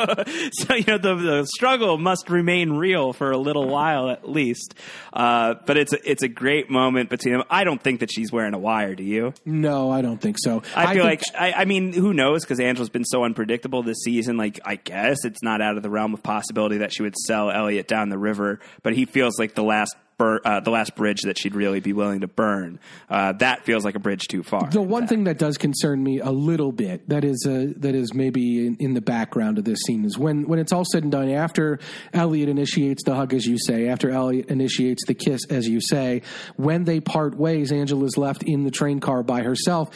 so 0.52 0.74
you 0.74 0.84
know, 0.86 0.98
the, 0.98 1.14
the 1.14 1.46
struggle 1.54 1.96
must 1.96 2.28
remain 2.28 2.72
real 2.72 3.12
for 3.12 3.30
a 3.30 3.38
little 3.38 3.68
while 3.68 4.10
at 4.10 4.28
least. 4.28 4.74
Uh, 5.12 5.54
but 5.64 5.76
it's 5.76 5.92
a, 5.92 6.10
it's 6.10 6.22
a 6.22 6.28
great 6.28 6.70
moment 6.70 7.08
between 7.08 7.34
them. 7.34 7.44
I 7.50 7.64
don't 7.64 7.80
think 7.80 8.00
that 8.00 8.10
she's 8.12 8.32
wearing 8.32 8.54
a 8.54 8.58
wire. 8.58 8.94
Do 8.94 9.04
you? 9.04 9.32
No, 9.44 9.90
I 9.90 10.02
don't 10.02 10.20
think 10.20 10.36
so. 10.40 10.62
I 10.74 10.94
feel 10.94 11.04
think 11.04 11.22
like 11.32 11.40
I, 11.40 11.62
I 11.62 11.64
mean, 11.66 11.92
who 11.92 12.12
knows? 12.12 12.42
Because 12.42 12.58
Angela's 12.58 12.90
been 12.90 13.04
so 13.04 13.24
unpredictable 13.24 13.82
this 13.82 13.98
season. 14.02 14.36
Like, 14.36 14.58
I 14.64 14.76
guess 14.76 15.24
it's 15.24 15.42
not 15.42 15.60
out 15.60 15.76
of 15.76 15.82
the 15.84 15.90
realm 15.90 16.14
of 16.14 16.22
possibility 16.22 16.78
that 16.78 16.92
she 16.92 17.02
would 17.02 17.16
sell 17.16 17.50
Elliot 17.50 17.86
down 17.86 18.08
the 18.08 18.18
river. 18.18 18.58
But 18.82 18.94
he 18.94 19.04
feels 19.04 19.38
like 19.38 19.54
the 19.54 19.62
last. 19.62 19.94
Bur- 20.18 20.40
uh, 20.46 20.60
the 20.60 20.70
last 20.70 20.96
bridge 20.96 21.22
that 21.22 21.36
she'd 21.36 21.54
really 21.54 21.80
be 21.80 21.92
willing 21.92 22.20
to 22.20 22.26
burn. 22.26 22.80
Uh, 23.10 23.32
that 23.32 23.66
feels 23.66 23.84
like 23.84 23.96
a 23.96 23.98
bridge 23.98 24.28
too 24.28 24.42
far. 24.42 24.70
The 24.70 24.80
one 24.80 25.06
thing 25.06 25.24
that 25.24 25.38
does 25.38 25.58
concern 25.58 26.02
me 26.02 26.20
a 26.20 26.30
little 26.30 26.72
bit 26.72 27.06
that 27.10 27.22
is 27.22 27.46
uh, 27.46 27.74
that 27.80 27.94
is 27.94 28.14
maybe 28.14 28.66
in, 28.66 28.76
in 28.76 28.94
the 28.94 29.02
background 29.02 29.58
of 29.58 29.64
this 29.64 29.80
scene 29.80 30.06
is 30.06 30.16
when 30.16 30.48
when 30.48 30.58
it's 30.58 30.72
all 30.72 30.86
said 30.90 31.02
and 31.02 31.12
done 31.12 31.28
after 31.28 31.78
Elliot 32.14 32.48
initiates 32.48 33.04
the 33.04 33.14
hug 33.14 33.34
as 33.34 33.44
you 33.44 33.58
say 33.58 33.88
after 33.88 34.10
Elliot 34.10 34.46
initiates 34.48 35.04
the 35.06 35.12
kiss 35.12 35.42
as 35.50 35.68
you 35.68 35.82
say 35.82 36.22
when 36.56 36.84
they 36.84 36.98
part 36.98 37.36
ways 37.36 37.70
Angela's 37.70 38.16
left 38.16 38.42
in 38.42 38.64
the 38.64 38.70
train 38.70 39.00
car 39.00 39.22
by 39.22 39.42
herself 39.42 39.90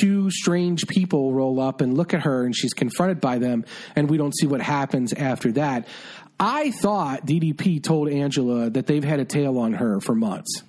two 0.00 0.30
strange 0.30 0.86
people 0.86 1.32
roll 1.32 1.60
up 1.60 1.80
and 1.80 1.96
look 1.96 2.14
at 2.14 2.22
her 2.22 2.44
and 2.44 2.54
she's 2.54 2.74
confronted 2.74 3.20
by 3.20 3.38
them 3.38 3.64
and 3.96 4.10
we 4.10 4.16
don't 4.18 4.36
see 4.36 4.46
what 4.46 4.60
happens 4.60 5.12
after 5.12 5.52
that 5.52 5.86
I 6.40 6.70
thought 6.70 7.26
DDP 7.26 7.82
told 7.82 8.08
Angela 8.08 8.70
that 8.70 8.86
they've 8.86 9.04
had 9.04 9.20
a 9.20 9.24
tail 9.24 9.58
on 9.58 9.74
her 9.74 10.00
for 10.00 10.14
months. 10.14 10.62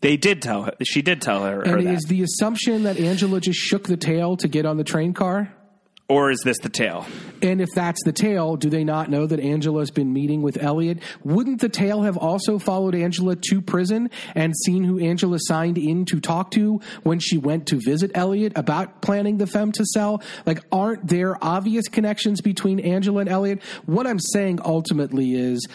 They 0.00 0.16
did 0.16 0.42
tell 0.42 0.64
her. 0.64 0.72
She 0.82 1.00
did 1.00 1.22
tell 1.22 1.44
her, 1.44 1.58
her 1.58 1.62
And 1.62 1.86
that. 1.86 1.94
is 1.94 2.02
the 2.04 2.22
assumption 2.22 2.82
that 2.82 2.98
Angela 2.98 3.40
just 3.40 3.58
shook 3.58 3.86
the 3.86 3.96
tail 3.96 4.36
to 4.38 4.48
get 4.48 4.66
on 4.66 4.76
the 4.76 4.84
train 4.84 5.14
car? 5.14 5.54
Or 6.08 6.30
is 6.30 6.40
this 6.44 6.58
the 6.58 6.68
tale? 6.68 7.06
And 7.40 7.60
if 7.60 7.70
that's 7.74 8.02
the 8.04 8.12
tale, 8.12 8.56
do 8.56 8.68
they 8.68 8.84
not 8.84 9.08
know 9.08 9.26
that 9.26 9.40
Angela's 9.40 9.90
been 9.90 10.12
meeting 10.12 10.42
with 10.42 10.62
Elliot? 10.62 10.98
Wouldn't 11.24 11.60
the 11.60 11.68
tale 11.68 12.02
have 12.02 12.16
also 12.18 12.58
followed 12.58 12.94
Angela 12.94 13.36
to 13.36 13.62
prison 13.62 14.10
and 14.34 14.52
seen 14.64 14.84
who 14.84 14.98
Angela 14.98 15.38
signed 15.40 15.78
in 15.78 16.04
to 16.06 16.20
talk 16.20 16.50
to 16.52 16.80
when 17.02 17.18
she 17.18 17.38
went 17.38 17.68
to 17.68 17.76
visit 17.76 18.10
Elliot 18.14 18.52
about 18.56 19.00
planning 19.00 19.38
the 19.38 19.46
femtocell? 19.46 20.22
Like, 20.44 20.62
aren't 20.70 21.06
there 21.06 21.42
obvious 21.42 21.88
connections 21.88 22.40
between 22.42 22.80
Angela 22.80 23.20
and 23.20 23.28
Elliot? 23.30 23.62
What 23.86 24.06
I'm 24.06 24.20
saying 24.20 24.58
ultimately 24.64 25.34
is 25.34 25.66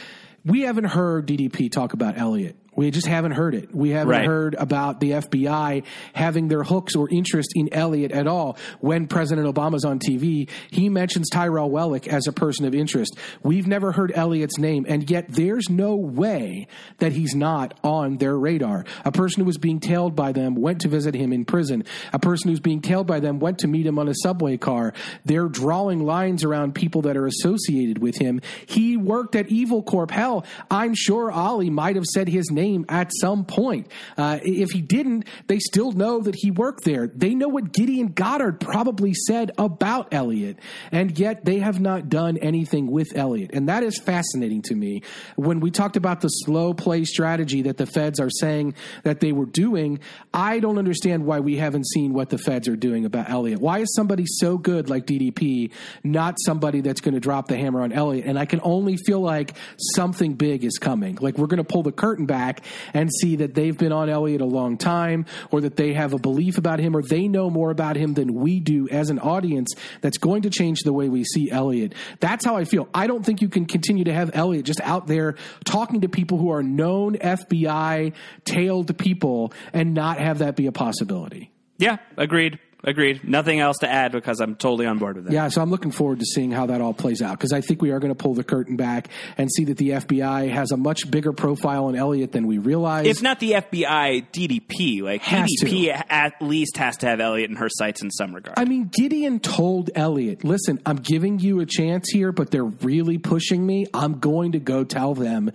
we 0.45 0.61
haven't 0.61 0.85
heard 0.85 1.27
DDP 1.27 1.71
talk 1.71 1.93
about 1.93 2.17
Elliot. 2.17 2.55
We 2.77 2.91
just 2.91 3.07
haven't 3.07 3.31
heard 3.31 3.55
it. 3.55 3.73
We 3.75 3.89
haven't 3.89 4.07
Right. 4.11 4.25
heard 4.27 4.53
about 4.59 4.99
the 4.99 5.13
FBI 5.13 5.81
having 6.13 6.47
their 6.47 6.61
hooks 6.63 6.95
or 6.95 7.09
interest 7.09 7.49
in 7.55 7.73
Elliot 7.73 8.11
at 8.11 8.27
all. 8.27 8.55
When 8.81 9.07
President 9.07 9.47
Obama's 9.53 9.83
on 9.83 9.97
TV, 9.97 10.47
he 10.69 10.87
mentions 10.87 11.27
Tyrell 11.29 11.71
Wellick 11.71 12.07
as 12.07 12.27
a 12.27 12.31
person 12.31 12.65
of 12.67 12.75
interest. 12.75 13.17
We've 13.41 13.65
never 13.65 13.91
heard 13.93 14.11
Elliot's 14.13 14.59
name, 14.59 14.85
and 14.87 15.09
yet 15.09 15.25
there's 15.27 15.71
no 15.71 15.95
way 15.95 16.67
that 16.99 17.13
he's 17.13 17.33
not 17.33 17.73
on 17.83 18.17
their 18.17 18.37
radar. 18.37 18.85
A 19.03 19.11
person 19.11 19.41
who 19.41 19.47
was 19.47 19.57
being 19.57 19.79
tailed 19.79 20.15
by 20.15 20.31
them 20.31 20.53
went 20.53 20.81
to 20.81 20.87
visit 20.87 21.15
him 21.15 21.33
in 21.33 21.45
prison. 21.45 21.83
A 22.13 22.19
person 22.19 22.51
who's 22.51 22.59
being 22.59 22.81
tailed 22.81 23.07
by 23.07 23.19
them 23.19 23.39
went 23.39 23.57
to 23.59 23.67
meet 23.67 23.87
him 23.87 23.97
on 23.97 24.07
a 24.07 24.13
subway 24.21 24.55
car. 24.55 24.93
They're 25.25 25.49
drawing 25.49 26.05
lines 26.05 26.43
around 26.43 26.75
people 26.75 27.01
that 27.01 27.17
are 27.17 27.25
associated 27.25 27.97
with 27.97 28.17
him. 28.17 28.39
He 28.67 28.97
worked 28.97 29.35
at 29.35 29.47
Evil 29.49 29.81
Corp. 29.81 30.11
Hell, 30.11 30.45
I'm 30.69 30.93
sure 30.93 31.31
Ollie 31.31 31.71
might 31.71 31.95
have 31.95 32.05
said 32.05 32.27
his 32.27 32.51
name 32.51 32.66
at 32.89 33.11
some 33.21 33.45
point. 33.45 33.87
Uh, 34.17 34.39
if 34.43 34.71
he 34.71 34.81
didn't, 34.81 35.25
they 35.47 35.59
still 35.59 35.91
know 35.91 36.21
that 36.21 36.35
he 36.35 36.51
worked 36.51 36.83
there. 36.83 37.07
They 37.07 37.33
know 37.35 37.47
what 37.47 37.71
Gideon 37.71 38.09
Goddard 38.09 38.59
probably 38.59 39.13
said 39.13 39.51
about 39.57 40.13
Elliot, 40.13 40.59
and 40.91 41.17
yet 41.17 41.45
they 41.45 41.59
have 41.59 41.79
not 41.79 42.09
done 42.09 42.37
anything 42.37 42.91
with 42.91 43.15
Elliot. 43.15 43.51
And 43.53 43.69
that 43.69 43.83
is 43.83 43.99
fascinating 43.99 44.61
to 44.63 44.75
me. 44.75 45.01
When 45.35 45.59
we 45.59 45.71
talked 45.71 45.97
about 45.97 46.21
the 46.21 46.29
slow 46.29 46.73
play 46.73 47.05
strategy 47.05 47.63
that 47.63 47.77
the 47.77 47.85
feds 47.85 48.19
are 48.19 48.29
saying 48.29 48.75
that 49.03 49.19
they 49.19 49.31
were 49.31 49.45
doing, 49.45 49.99
I 50.33 50.59
don't 50.59 50.77
understand 50.77 51.25
why 51.25 51.39
we 51.39 51.57
haven't 51.57 51.87
seen 51.87 52.13
what 52.13 52.29
the 52.29 52.37
feds 52.37 52.67
are 52.67 52.75
doing 52.75 53.05
about 53.05 53.29
Elliot. 53.29 53.59
Why 53.59 53.79
is 53.79 53.93
somebody 53.95 54.25
so 54.25 54.57
good 54.57 54.89
like 54.89 55.05
DDP 55.05 55.71
not 56.03 56.35
somebody 56.45 56.81
that's 56.81 57.01
going 57.01 57.13
to 57.13 57.19
drop 57.19 57.47
the 57.47 57.57
hammer 57.57 57.81
on 57.81 57.91
Elliot? 57.91 58.25
And 58.25 58.37
I 58.37 58.45
can 58.45 58.59
only 58.63 58.97
feel 58.97 59.19
like 59.19 59.55
something 59.95 60.33
big 60.33 60.63
is 60.63 60.77
coming. 60.77 61.17
Like 61.19 61.37
we're 61.37 61.47
going 61.47 61.57
to 61.57 61.63
pull 61.63 61.83
the 61.83 61.91
curtain 61.91 62.25
back 62.25 62.56
and 62.93 63.09
see 63.21 63.37
that 63.37 63.53
they've 63.53 63.77
been 63.77 63.91
on 63.91 64.09
Elliot 64.09 64.41
a 64.41 64.45
long 64.45 64.77
time, 64.77 65.25
or 65.51 65.61
that 65.61 65.75
they 65.75 65.93
have 65.93 66.13
a 66.13 66.19
belief 66.19 66.57
about 66.57 66.79
him, 66.79 66.95
or 66.95 67.01
they 67.01 67.27
know 67.27 67.49
more 67.49 67.71
about 67.71 67.95
him 67.95 68.13
than 68.13 68.33
we 68.33 68.59
do 68.59 68.87
as 68.89 69.09
an 69.09 69.19
audience 69.19 69.73
that's 70.01 70.17
going 70.17 70.41
to 70.43 70.49
change 70.49 70.79
the 70.81 70.93
way 70.93 71.09
we 71.09 71.23
see 71.23 71.51
Elliot. 71.51 71.93
That's 72.19 72.45
how 72.45 72.57
I 72.57 72.65
feel. 72.65 72.87
I 72.93 73.07
don't 73.07 73.25
think 73.25 73.41
you 73.41 73.49
can 73.49 73.65
continue 73.65 74.03
to 74.05 74.13
have 74.13 74.31
Elliot 74.33 74.65
just 74.65 74.81
out 74.81 75.07
there 75.07 75.35
talking 75.65 76.01
to 76.01 76.09
people 76.09 76.37
who 76.37 76.51
are 76.51 76.63
known 76.63 77.15
FBI 77.15 78.13
tailed 78.45 78.97
people 78.97 79.53
and 79.73 79.93
not 79.93 80.19
have 80.19 80.39
that 80.39 80.55
be 80.55 80.67
a 80.67 80.71
possibility. 80.71 81.51
Yeah, 81.77 81.97
agreed. 82.17 82.59
Agreed. 82.83 83.27
Nothing 83.27 83.59
else 83.59 83.77
to 83.79 83.89
add 83.89 84.11
because 84.11 84.39
I'm 84.39 84.55
totally 84.55 84.85
on 84.85 84.99
board 84.99 85.15
with 85.15 85.25
that. 85.25 85.33
Yeah, 85.33 85.47
so 85.47 85.61
I'm 85.61 85.71
looking 85.71 85.91
forward 85.91 86.19
to 86.19 86.25
seeing 86.25 86.51
how 86.51 86.67
that 86.67 86.79
all 86.79 86.93
plays 86.93 87.23
out 87.23 87.31
because 87.31 87.51
I 87.51 87.61
think 87.61 87.81
we 87.81 87.91
are 87.91 87.99
going 87.99 88.13
to 88.13 88.15
pull 88.15 88.35
the 88.35 88.43
curtain 88.43 88.75
back 88.75 89.09
and 89.35 89.51
see 89.51 89.65
that 89.65 89.77
the 89.77 89.89
FBI 89.89 90.49
has 90.51 90.71
a 90.71 90.77
much 90.77 91.09
bigger 91.09 91.33
profile 91.33 91.85
on 91.85 91.95
Elliot 91.95 92.31
than 92.31 92.45
we 92.45 92.59
realize. 92.59 93.07
If 93.07 93.23
not 93.23 93.39
the 93.39 93.53
FBI, 93.53 94.27
DDP. 94.31 95.01
Like 95.01 95.21
Has 95.23 95.49
DDP 95.61 96.03
at 96.07 96.33
least 96.39 96.77
has 96.77 96.97
to 96.97 97.07
have 97.07 97.19
Elliot 97.19 97.49
in 97.49 97.55
her 97.55 97.69
sights 97.69 98.03
in 98.03 98.11
some 98.11 98.33
regard. 98.33 98.59
I 98.59 98.65
mean, 98.65 98.89
Gideon 98.93 99.39
told 99.39 99.89
Elliot, 99.95 100.43
listen, 100.43 100.79
I'm 100.85 100.97
giving 100.97 101.39
you 101.39 101.59
a 101.61 101.65
chance 101.65 102.09
here, 102.11 102.31
but 102.31 102.51
they're 102.51 102.63
really 102.63 103.17
pushing 103.17 103.65
me. 103.65 103.87
I'm 103.93 104.19
going 104.19 104.51
to 104.51 104.59
go 104.59 104.83
tell 104.83 105.15
them 105.15 105.51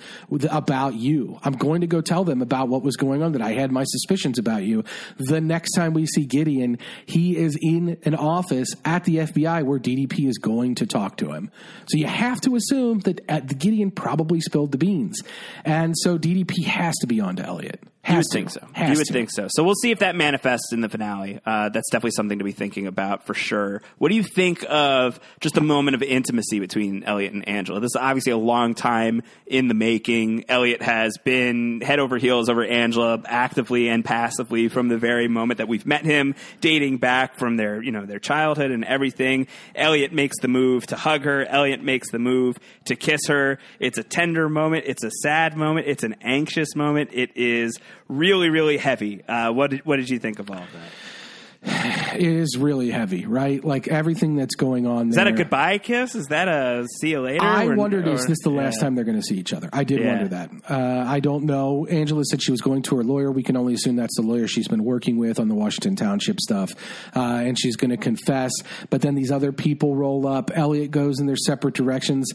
about 0.51 0.95
you. 0.95 1.39
I'm 1.45 1.55
going 1.55 1.83
to 1.83 1.87
go 1.87 2.01
tell 2.01 2.25
them 2.25 2.43
about 2.43 2.69
what 2.69 2.83
was 2.83 2.97
going 2.97 3.23
on, 3.23 3.33
that 3.33 3.43
I 3.43 3.53
had 3.53 3.71
my 3.71 3.85
suspicions 3.85 4.39
about 4.39 4.65
you. 4.65 4.83
The 5.19 5.41
next 5.41 5.71
time 5.73 5.95
we 5.95 6.07
see 6.07 6.25
Gideon, 6.27 6.79
he 7.13 7.37
is 7.37 7.59
in 7.61 7.99
an 8.05 8.15
office 8.15 8.71
at 8.85 9.05
the 9.05 9.19
FBI 9.19 9.65
where 9.65 9.79
DDP 9.79 10.29
is 10.29 10.39
going 10.39 10.77
to 10.77 10.87
talk 10.87 11.19
to 11.19 11.33
him. 11.33 11.51
So 11.87 11.99
you 11.99 12.07
have 12.07 12.41
to 12.43 12.57
assume 12.57 13.01
that 13.01 13.21
uh, 13.29 13.41
Gideon 13.41 13.91
probably 13.91 14.41
spilled 14.41 14.73
the 14.73 14.79
beans. 14.79 15.21
And 15.65 15.95
so 15.97 16.19
DDP 16.19 16.65
has 16.65 16.95
to 17.01 17.07
be 17.07 17.21
on 17.21 17.37
to 17.37 17.45
Elliot. 17.45 17.81
You 18.09 18.17
would 18.17 18.25
to. 18.25 18.31
think 18.33 18.51
so. 18.51 18.67
Has 18.73 18.91
you 18.91 18.99
would 18.99 19.07
to. 19.07 19.13
think 19.13 19.31
so. 19.31 19.47
So 19.49 19.63
we'll 19.63 19.77
see 19.77 19.93
if 19.93 20.01
that 20.01 20.17
manifests 20.17 20.73
in 20.73 20.81
the 20.81 20.89
finale. 20.89 21.39
Uh, 21.47 21.69
that's 21.69 21.89
definitely 21.89 22.11
something 22.11 22.39
to 22.39 22.45
be 22.45 22.51
thinking 22.51 22.89
about 22.89 23.27
for 23.27 23.33
sure. 23.33 23.81
What 23.99 24.09
do 24.09 24.17
you 24.17 24.25
think 24.25 24.65
of 24.69 25.21
just 25.41 25.55
the 25.55 25.61
moment 25.61 25.95
of 25.95 26.03
intimacy 26.03 26.59
between 26.59 27.05
Elliot 27.05 27.33
and 27.33 27.47
Angela? 27.49 27.79
This 27.79 27.93
is 27.93 27.97
obviously 28.01 28.33
a 28.33 28.37
long 28.37 28.75
time 28.75 29.23
in 29.47 29.69
the 29.69 29.75
making. 29.75 30.47
Elliot 30.49 30.83
has 30.83 31.17
been 31.25 31.81
head 31.81 32.01
over 32.01 32.19
heels 32.19 32.49
over 32.49 32.65
Angela 32.65 33.23
actively 33.25 33.89
and 33.89 34.05
passively 34.05 34.67
from 34.67 34.89
the 34.89 34.99
very 34.99 35.29
moment 35.29 35.59
that 35.59 35.69
we've 35.69 35.87
met 35.87 36.05
him, 36.05 36.35
dating 36.61 36.99
back 36.99 37.39
from 37.39 37.57
their, 37.57 37.81
you 37.81 37.93
know, 37.93 38.05
their 38.05 38.19
childhood 38.19 38.73
and 38.73 38.85
everything. 38.85 39.47
Elliot 39.77 40.13
makes 40.13 40.39
the 40.41 40.49
move 40.49 40.85
to 40.89 40.97
hug 40.97 41.23
her. 41.23 41.45
Elliot 41.47 41.81
makes 41.81 42.11
the 42.11 42.19
move 42.19 42.59
to 42.87 42.97
kiss 42.97 43.21
her. 43.29 43.61
It's 43.79 43.99
a 43.99 44.03
tender 44.03 44.49
moment. 44.49 44.87
It's 44.89 45.05
a 45.05 45.11
sad 45.23 45.57
moment. 45.57 45.87
It's 45.87 46.03
an 46.03 46.17
anxious 46.21 46.75
moment. 46.75 47.11
It 47.13 47.31
is 47.37 47.79
really, 48.09 48.51
really 48.51 48.77
heavy. 48.77 49.23
Uh, 49.25 49.53
what 49.53 49.71
did, 49.71 49.87
what 49.87 49.97
did 49.97 50.11
you 50.11 50.19
think 50.19 50.39
of 50.39 50.51
all 50.51 50.59
of 50.59 50.73
that? 50.73 50.91
it 51.65 52.23
is 52.23 52.57
really 52.59 52.91
heavy, 52.91 53.25
right? 53.25 53.65
Like 53.65 53.87
everything 53.87 54.35
that's 54.35 54.57
going 54.57 54.85
on. 54.85 55.11
Is 55.11 55.15
that 55.15 55.29
a 55.29 55.33
goodbye 55.33 55.79
kiss? 55.79 56.17
Is 56.17 56.27
that 56.27 56.49
a 56.49 56.89
see 57.01 57.11
you 57.11 57.21
later? 57.21 57.45
I 57.45 57.67
or, 57.67 57.77
wondered, 57.77 58.09
or, 58.09 58.15
is 58.15 58.27
this 58.27 58.39
the 58.43 58.51
last 58.51 58.77
yeah. 58.77 58.81
time 58.83 58.95
they're 58.97 59.05
going 59.05 59.21
to 59.21 59.23
see 59.23 59.37
each 59.37 59.53
other? 59.53 59.69
I 59.73 59.85
did 59.85 60.01
Yeah. 60.01 60.09
wonder 60.09 60.29
that. 60.29 60.51
Uh, 60.69 61.05
I 61.07 61.21
don't 61.21 61.45
know. 61.45 61.87
Angela 61.87 62.25
said 62.25 62.43
she 62.43 62.51
was 62.51 62.61
going 62.61 62.83
to 62.83 62.97
her 62.97 63.05
lawyer. 63.05 63.31
We 63.31 63.45
can 63.45 63.57
only 63.57 63.75
assume 63.75 63.95
that's 63.95 64.17
the 64.17 64.27
lawyer 64.27 64.49
she's 64.49 64.67
been 64.67 64.83
working 64.83 65.19
with 65.19 65.39
on 65.39 65.47
the 65.49 65.55
Washington 65.55 65.95
Township 65.95 66.41
stuff. 66.41 66.73
Uh, 67.15 67.21
and 67.21 67.57
she's 67.57 67.77
going 67.77 67.91
to 67.93 67.97
confess. 67.97 68.51
But 68.91 69.03
then 69.03 69.15
these 69.15 69.31
other 69.31 69.53
people 69.53 69.95
roll 69.95 70.27
up. 70.27 70.51
Elliot 70.53 70.91
goes 70.91 71.21
in 71.21 71.27
their 71.27 71.37
separate 71.37 71.75
directions. 71.75 72.29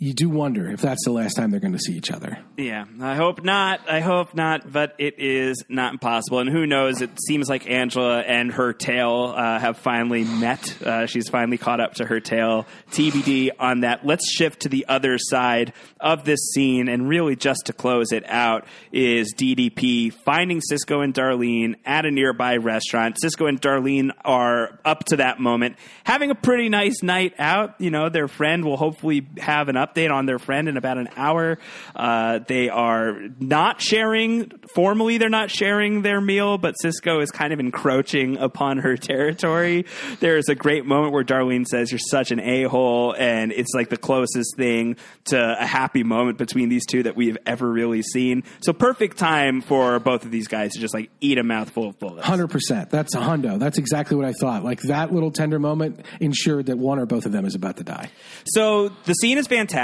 You 0.00 0.14
do 0.14 0.28
wonder 0.28 0.70
if 0.70 0.80
that's 0.80 1.04
the 1.04 1.10
last 1.10 1.34
time 1.34 1.50
they're 1.50 1.58
going 1.58 1.72
to 1.72 1.78
see 1.78 1.94
each 1.94 2.12
other. 2.12 2.38
Yeah, 2.56 2.84
I 3.00 3.16
hope 3.16 3.42
not. 3.42 3.80
I 3.90 3.98
hope 3.98 4.32
not, 4.34 4.70
but 4.70 4.94
it 4.98 5.16
is 5.18 5.64
not 5.68 5.92
impossible. 5.92 6.38
And 6.38 6.48
who 6.48 6.66
knows? 6.66 7.02
It 7.02 7.10
seems 7.26 7.48
like 7.48 7.68
Angela 7.68 8.20
and 8.20 8.52
her 8.52 8.72
tail 8.72 9.34
uh, 9.36 9.58
have 9.58 9.78
finally 9.78 10.22
met. 10.22 10.80
Uh, 10.82 11.06
she's 11.06 11.28
finally 11.28 11.58
caught 11.58 11.80
up 11.80 11.94
to 11.94 12.06
her 12.06 12.20
tail. 12.20 12.66
TBD 12.92 13.50
on 13.58 13.80
that. 13.80 14.06
Let's 14.06 14.30
shift 14.30 14.60
to 14.60 14.68
the 14.68 14.86
other 14.88 15.18
side 15.18 15.72
of 16.00 16.24
this 16.24 16.40
scene, 16.54 16.88
and 16.88 17.08
really 17.08 17.34
just 17.34 17.66
to 17.66 17.72
close 17.72 18.12
it 18.12 18.24
out 18.28 18.66
is 18.92 19.34
DDP 19.34 20.12
finding 20.12 20.60
Cisco 20.60 21.00
and 21.00 21.12
Darlene 21.12 21.74
at 21.84 22.06
a 22.06 22.10
nearby 22.10 22.56
restaurant. 22.56 23.16
Cisco 23.20 23.46
and 23.46 23.60
Darlene 23.60 24.10
are 24.24 24.78
up 24.84 25.04
to 25.06 25.16
that 25.16 25.40
moment 25.40 25.76
having 26.04 26.30
a 26.30 26.34
pretty 26.34 26.68
nice 26.68 27.02
night 27.02 27.34
out. 27.38 27.80
You 27.80 27.90
know, 27.90 28.08
their 28.08 28.28
friend 28.28 28.64
will 28.64 28.76
hopefully 28.76 29.26
have 29.38 29.68
an 29.68 29.76
update 29.94 30.12
on 30.12 30.26
their 30.26 30.38
friend 30.38 30.68
in 30.68 30.76
about 30.76 30.98
an 30.98 31.08
hour. 31.16 31.58
Uh, 31.94 32.40
they 32.46 32.68
are 32.68 33.16
not 33.38 33.80
sharing 33.80 34.50
formally. 34.74 35.18
They're 35.18 35.28
not 35.28 35.50
sharing 35.50 36.02
their 36.02 36.20
meal, 36.20 36.58
but 36.58 36.74
Cisco 36.80 37.20
is 37.20 37.30
kind 37.30 37.52
of 37.52 37.60
encroaching 37.60 38.36
upon 38.36 38.78
her 38.78 38.96
territory. 38.96 39.86
There 40.20 40.36
is 40.36 40.48
a 40.48 40.54
great 40.54 40.84
moment 40.84 41.12
where 41.12 41.24
Darlene 41.24 41.66
says, 41.66 41.90
"You're 41.90 41.98
such 41.98 42.30
an 42.30 42.40
a 42.40 42.64
hole," 42.64 43.14
and 43.18 43.52
it's 43.52 43.72
like 43.74 43.88
the 43.88 43.96
closest 43.96 44.56
thing 44.56 44.96
to 45.26 45.56
a 45.60 45.66
happy 45.66 46.02
moment 46.02 46.38
between 46.38 46.68
these 46.68 46.86
two 46.86 47.02
that 47.04 47.16
we 47.16 47.28
have 47.28 47.38
ever 47.46 47.70
really 47.70 48.02
seen. 48.02 48.44
So 48.60 48.72
perfect 48.72 49.18
time 49.18 49.60
for 49.60 49.98
both 49.98 50.24
of 50.24 50.30
these 50.30 50.48
guys 50.48 50.72
to 50.72 50.80
just 50.80 50.94
like 50.94 51.10
eat 51.20 51.38
a 51.38 51.42
mouthful 51.42 51.88
of 51.88 51.98
bullets. 51.98 52.26
Hundred 52.26 52.48
percent. 52.48 52.90
That's 52.90 53.14
a 53.14 53.18
hundo. 53.18 53.58
That's 53.58 53.78
exactly 53.78 54.16
what 54.16 54.26
I 54.26 54.32
thought. 54.32 54.64
Like 54.64 54.80
that 54.82 55.12
little 55.12 55.30
tender 55.30 55.58
moment 55.58 56.04
ensured 56.20 56.66
that 56.66 56.78
one 56.78 56.98
or 56.98 57.06
both 57.06 57.26
of 57.26 57.32
them 57.32 57.44
is 57.44 57.54
about 57.54 57.76
to 57.78 57.84
die. 57.84 58.10
So 58.44 58.90
the 59.04 59.14
scene 59.14 59.38
is 59.38 59.46
fantastic. 59.46 59.77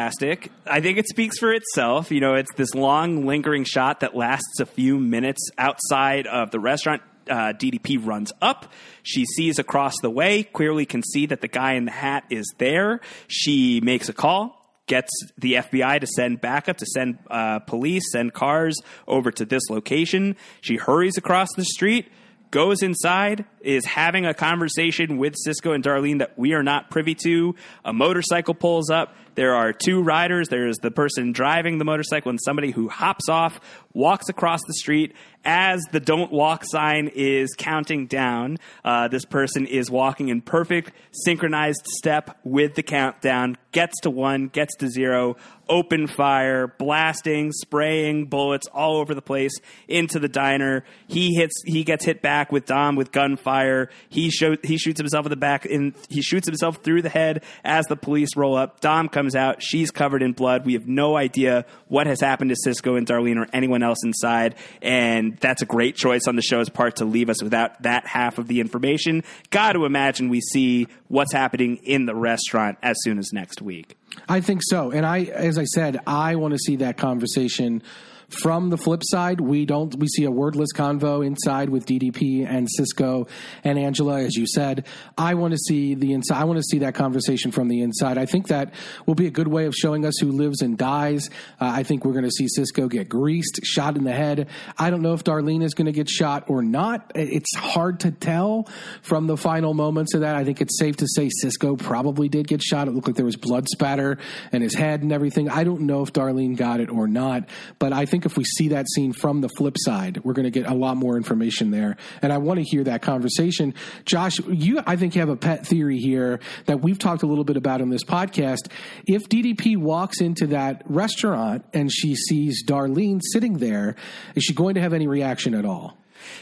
I 0.67 0.81
think 0.81 0.99
it 0.99 1.09
speaks 1.09 1.39
for 1.39 1.53
itself. 1.53 2.11
You 2.11 2.21
know, 2.21 2.35
it's 2.35 2.53
this 2.55 2.75
long, 2.75 3.27
lingering 3.27 3.65
shot 3.65 4.01
that 4.01 4.17
lasts 4.17 4.61
a 4.61 4.67
few 4.67 4.99
minutes 4.99 5.51
outside 5.57 6.27
of 6.27 6.51
the 6.51 6.59
restaurant. 6.59 7.03
Uh, 7.31 7.55
DDP 7.55 8.05
runs 8.05 8.33
up. 8.43 8.71
She 9.03 9.25
sees 9.25 9.59
across 9.59 9.95
the 10.03 10.11
way, 10.11 10.43
clearly 10.43 10.85
can 10.85 11.03
see 11.03 11.27
that 11.27 11.41
the 11.41 11.49
guy 11.49 11.75
in 11.75 11.87
the 11.87 11.91
hat 11.91 12.25
is 12.29 12.53
there. 12.59 13.01
She 13.29 13.81
makes 13.81 14.09
a 14.09 14.13
call, 14.13 14.61
gets 14.87 15.11
the 15.39 15.55
FBI 15.55 16.01
to 16.01 16.07
send 16.07 16.43
backup, 16.43 16.77
to 16.79 16.87
send 16.87 17.19
uh, 17.31 17.61
police, 17.61 18.03
send 18.13 18.35
cars 18.35 18.77
over 19.09 19.31
to 19.31 19.47
this 19.47 19.63
location. 19.71 20.37
She 20.61 20.77
hurries 20.77 21.17
across 21.17 21.49
the 21.57 21.65
street 21.65 22.09
goes 22.55 22.85
inside, 22.85 23.45
is 23.63 23.85
having 23.85 24.27
a 24.27 24.33
conversation 24.33 25.19
with 25.19 25.35
Cisco 25.37 25.73
and 25.73 25.83
Darlene 25.83 26.21
that 26.21 26.39
we 26.39 26.53
are 26.53 26.63
not 26.63 26.89
privy 26.89 27.17
to. 27.17 27.57
A 27.85 27.93
motorcycle 27.93 28.55
pulls 28.55 28.91
up. 28.91 29.13
There 29.35 29.55
are 29.55 29.73
two 29.73 30.03
riders. 30.03 30.49
There 30.49 30.67
is 30.67 30.77
the 30.79 30.91
person 30.91 31.33
driving 31.33 31.79
the 31.79 31.85
motorcycle 31.85 32.31
and 32.31 32.39
somebody 32.43 32.71
who 32.71 32.89
hops 32.89 33.29
off, 33.29 33.61
walks 33.93 34.29
across 34.29 34.61
the 34.67 34.75
street. 34.75 35.15
As 35.45 35.83
the 35.93 36.01
don't 36.01 36.33
walk 36.33 36.65
sign 36.65 37.11
is 37.15 37.55
counting 37.57 38.07
down, 38.07 38.59
uh, 38.85 39.09
this 39.09 39.25
person 39.25 39.67
is 39.67 39.91
walking 39.91 40.29
in 40.29 40.41
perfect 40.41 40.93
synchronized 41.13 41.87
step 41.99 42.39
with 42.45 42.75
the 42.75 42.83
countdown, 42.83 43.59
gets 43.73 44.01
to 44.03 44.11
one, 44.11 44.49
gets 44.49 44.75
to 44.77 44.89
zero, 44.89 45.37
open 45.69 46.07
fire, 46.07 46.67
blasting, 46.67 47.53
spraying 47.53 48.27
bullets 48.27 48.67
all 48.69 48.97
over 48.97 49.15
the 49.15 49.23
place 49.23 49.53
into 49.89 50.19
the 50.19 50.29
diner. 50.29 50.85
He 51.09 51.35
hits, 51.35 51.63
he 51.65 51.85
gets 51.85 52.05
hit 52.05 52.23
back 52.23 52.53
with 52.53 52.67
Dom 52.67 52.97
with 52.97 53.13
gunfire. 53.13 53.91
He 54.09 54.31
show, 54.31 54.57
he 54.63 54.77
shoots 54.79 54.99
himself 54.99 55.27
in 55.27 55.31
the 55.31 55.37
back, 55.37 55.65
and 55.65 55.95
he 56.09 56.23
shoots 56.23 56.47
himself 56.47 56.79
through 56.79 57.03
the 57.03 57.09
head 57.09 57.45
as 57.65 57.87
the 57.87 57.97
police 57.97 58.37
roll 58.37 58.57
up. 58.57 58.81
Dom 58.81 59.09
comes 59.09 59.35
out. 59.35 59.63
She's 59.63 59.91
covered 59.91 60.23
in 60.23 60.33
blood. 60.33 60.65
We 60.65 60.75
have 60.75 60.87
no 60.87 61.17
idea 61.17 61.67
what 61.89 62.07
has 62.07 62.21
happened 62.21 62.51
to 62.51 62.57
Cisco 62.57 62.97
and 62.97 63.07
Darlene 63.07 63.37
or 63.37 63.49
anyone 63.53 63.83
else 63.83 63.99
inside, 64.05 64.57
and 64.83 65.37
that's 65.39 65.63
a 65.63 65.67
great 65.67 65.97
choice 65.97 66.23
on 66.27 66.37
the 66.37 66.43
show's 66.43 66.69
part 66.69 66.97
to 66.97 67.05
leave 67.05 67.31
us 67.31 67.43
without 67.43 67.83
that 67.83 68.07
half 68.07 68.39
of 68.39 68.49
the 68.49 68.61
information. 68.61 69.23
Got 69.51 69.73
to 69.73 69.85
imagine 69.85 70.29
we 70.29 70.41
see 70.41 70.89
what's 71.09 71.33
happening 71.33 71.77
in 71.79 72.07
the 72.07 72.15
restaurant 72.15 72.79
as 72.83 72.97
soon 73.03 73.19
as 73.19 73.33
next 73.33 73.63
week. 73.63 73.97
I 74.29 74.41
think 74.41 74.63
so. 74.65 74.91
And 74.91 75.05
I, 75.05 75.25
as 75.25 75.59
I 75.59 75.65
said, 75.65 76.01
I 76.07 76.37
want 76.37 76.53
to 76.53 76.59
see 76.59 76.77
that 76.77 76.97
conversation. 76.97 77.83
From 78.29 78.71
the 78.71 78.77
flip 78.77 79.03
side, 79.05 79.41
we 79.41 79.65
don't. 79.67 79.95
We 79.97 80.09
see 80.09 80.25
a 80.25 80.31
wordless 80.31 80.73
convo 80.75 81.25
inside 81.25 81.69
with 81.69 81.87
DDP 81.87 82.47
and 82.49 82.69
Cisco 82.71 83.27
and 83.63 83.79
Angela, 83.79 84.21
as 84.21 84.35
you 84.35 84.47
said. 84.47 84.87
I 85.17 85.35
want 85.35 85.53
to 85.53 85.59
see 85.59 85.95
the 85.95 86.13
inside. 86.13 86.41
I 86.41 86.45
want 86.45 86.59
to 86.59 86.63
see 86.63 86.79
that 86.81 86.95
conversation 86.95 87.51
from 87.51 87.69
the 87.69 87.83
inside. 87.83 88.19
I 88.19 88.27
think 88.27 88.49
that 88.49 88.75
will 89.07 89.15
be 89.15 89.27
a 89.27 89.31
good 89.31 89.49
way 89.49 89.67
of 89.67 89.75
showing 89.75 90.05
us 90.05 90.15
who 90.21 90.31
lives 90.31 90.63
and 90.63 90.79
dies. 90.79 91.29
Uh, 91.61 91.67
I 91.67 91.83
think 91.83 92.05
we're 92.05 92.13
going 92.13 92.25
to 92.25 92.31
see 92.31 92.49
Cisco 92.49 92.89
get 92.89 93.09
greased, 93.09 93.61
shot 93.65 93.97
in 93.97 94.05
the 94.05 94.13
head. 94.13 94.49
I 94.79 94.91
don't 94.91 95.03
know 95.03 95.15
if 95.15 95.25
Darlene 95.25 95.63
is 95.63 95.75
going 95.75 95.87
to 95.87 95.93
get 95.93 96.09
shot 96.09 96.45
or 96.49 96.63
not. 96.63 97.13
It's 97.15 97.55
hard 97.57 98.01
to 98.01 98.11
tell 98.11 98.69
from 99.03 99.27
the 99.27 99.37
final 99.37 99.75
moments 99.75 100.15
of 100.15 100.21
that. 100.21 100.37
I 100.37 100.45
think 100.45 100.61
it's 100.61 100.79
safe 100.79 100.97
to 100.97 101.07
say 101.09 101.29
Cisco 101.41 101.77
probably 101.77 102.29
did 102.29 102.47
get 102.47 102.63
shot. 102.63 102.89
It 102.89 102.93
looked 102.93 103.07
like 103.07 103.17
there 103.17 103.25
was 103.25 103.37
blood 103.37 103.69
spatter 103.69 104.19
in 104.53 104.63
his 104.63 104.75
head 104.75 105.03
and 105.03 105.13
everything. 105.13 105.49
I 105.49 105.65
don't 105.65 105.83
know 105.83 106.03
if 106.03 106.13
Darlene 106.13 106.57
got 106.57 106.81
it 106.81 106.91
or 106.91 107.07
not, 107.07 107.49
but 107.79 107.93
I 107.93 108.07
think 108.07 108.14
if 108.25 108.37
we 108.37 108.45
see 108.45 108.69
that 108.69 108.87
scene 108.95 109.13
from 109.13 109.41
the 109.41 109.49
flip 109.49 109.77
side, 109.79 110.23
we're 110.25 110.33
going 110.33 110.45
to 110.45 110.51
get 110.51 110.67
a 110.67 110.75
lot 110.75 110.97
more 110.97 111.17
information 111.17 111.71
there. 111.71 111.97
And 112.23 112.33
I 112.33 112.39
want 112.39 112.59
to 112.59 112.65
hear 112.65 112.85
that 112.85 113.03
conversation. 113.03 113.75
Josh, 114.05 114.39
you, 114.47 114.81
I 114.87 114.97
think, 114.97 115.15
you 115.15 115.21
have 115.21 115.29
a 115.29 115.37
pet 115.37 115.67
theory 115.67 115.99
here 115.99 116.41
that 116.67 116.81
we've 116.81 116.99
talked 116.99 117.23
a 117.23 117.27
little 117.27 117.45
bit 117.45 117.57
about 117.57 117.81
on 117.81 117.91
this 117.91 118.05
podcast. 118.05 118.71
If 119.07 119.29
DDP 119.29 119.77
walks 119.77 120.21
into 120.21 120.47
that 120.49 120.83
restaurant 120.87 121.65
and 121.73 121.91
she 121.93 122.15
sees 122.15 122.65
Darlene 122.65 123.21
sitting 123.33 123.59
there, 123.59 123.97
is 124.35 124.45
she 124.45 124.55
going 124.55 124.77
to 124.77 124.81
have 124.81 124.93
any 124.93 125.09
reaction 125.09 125.55
at 125.55 125.65
all? 125.65 125.99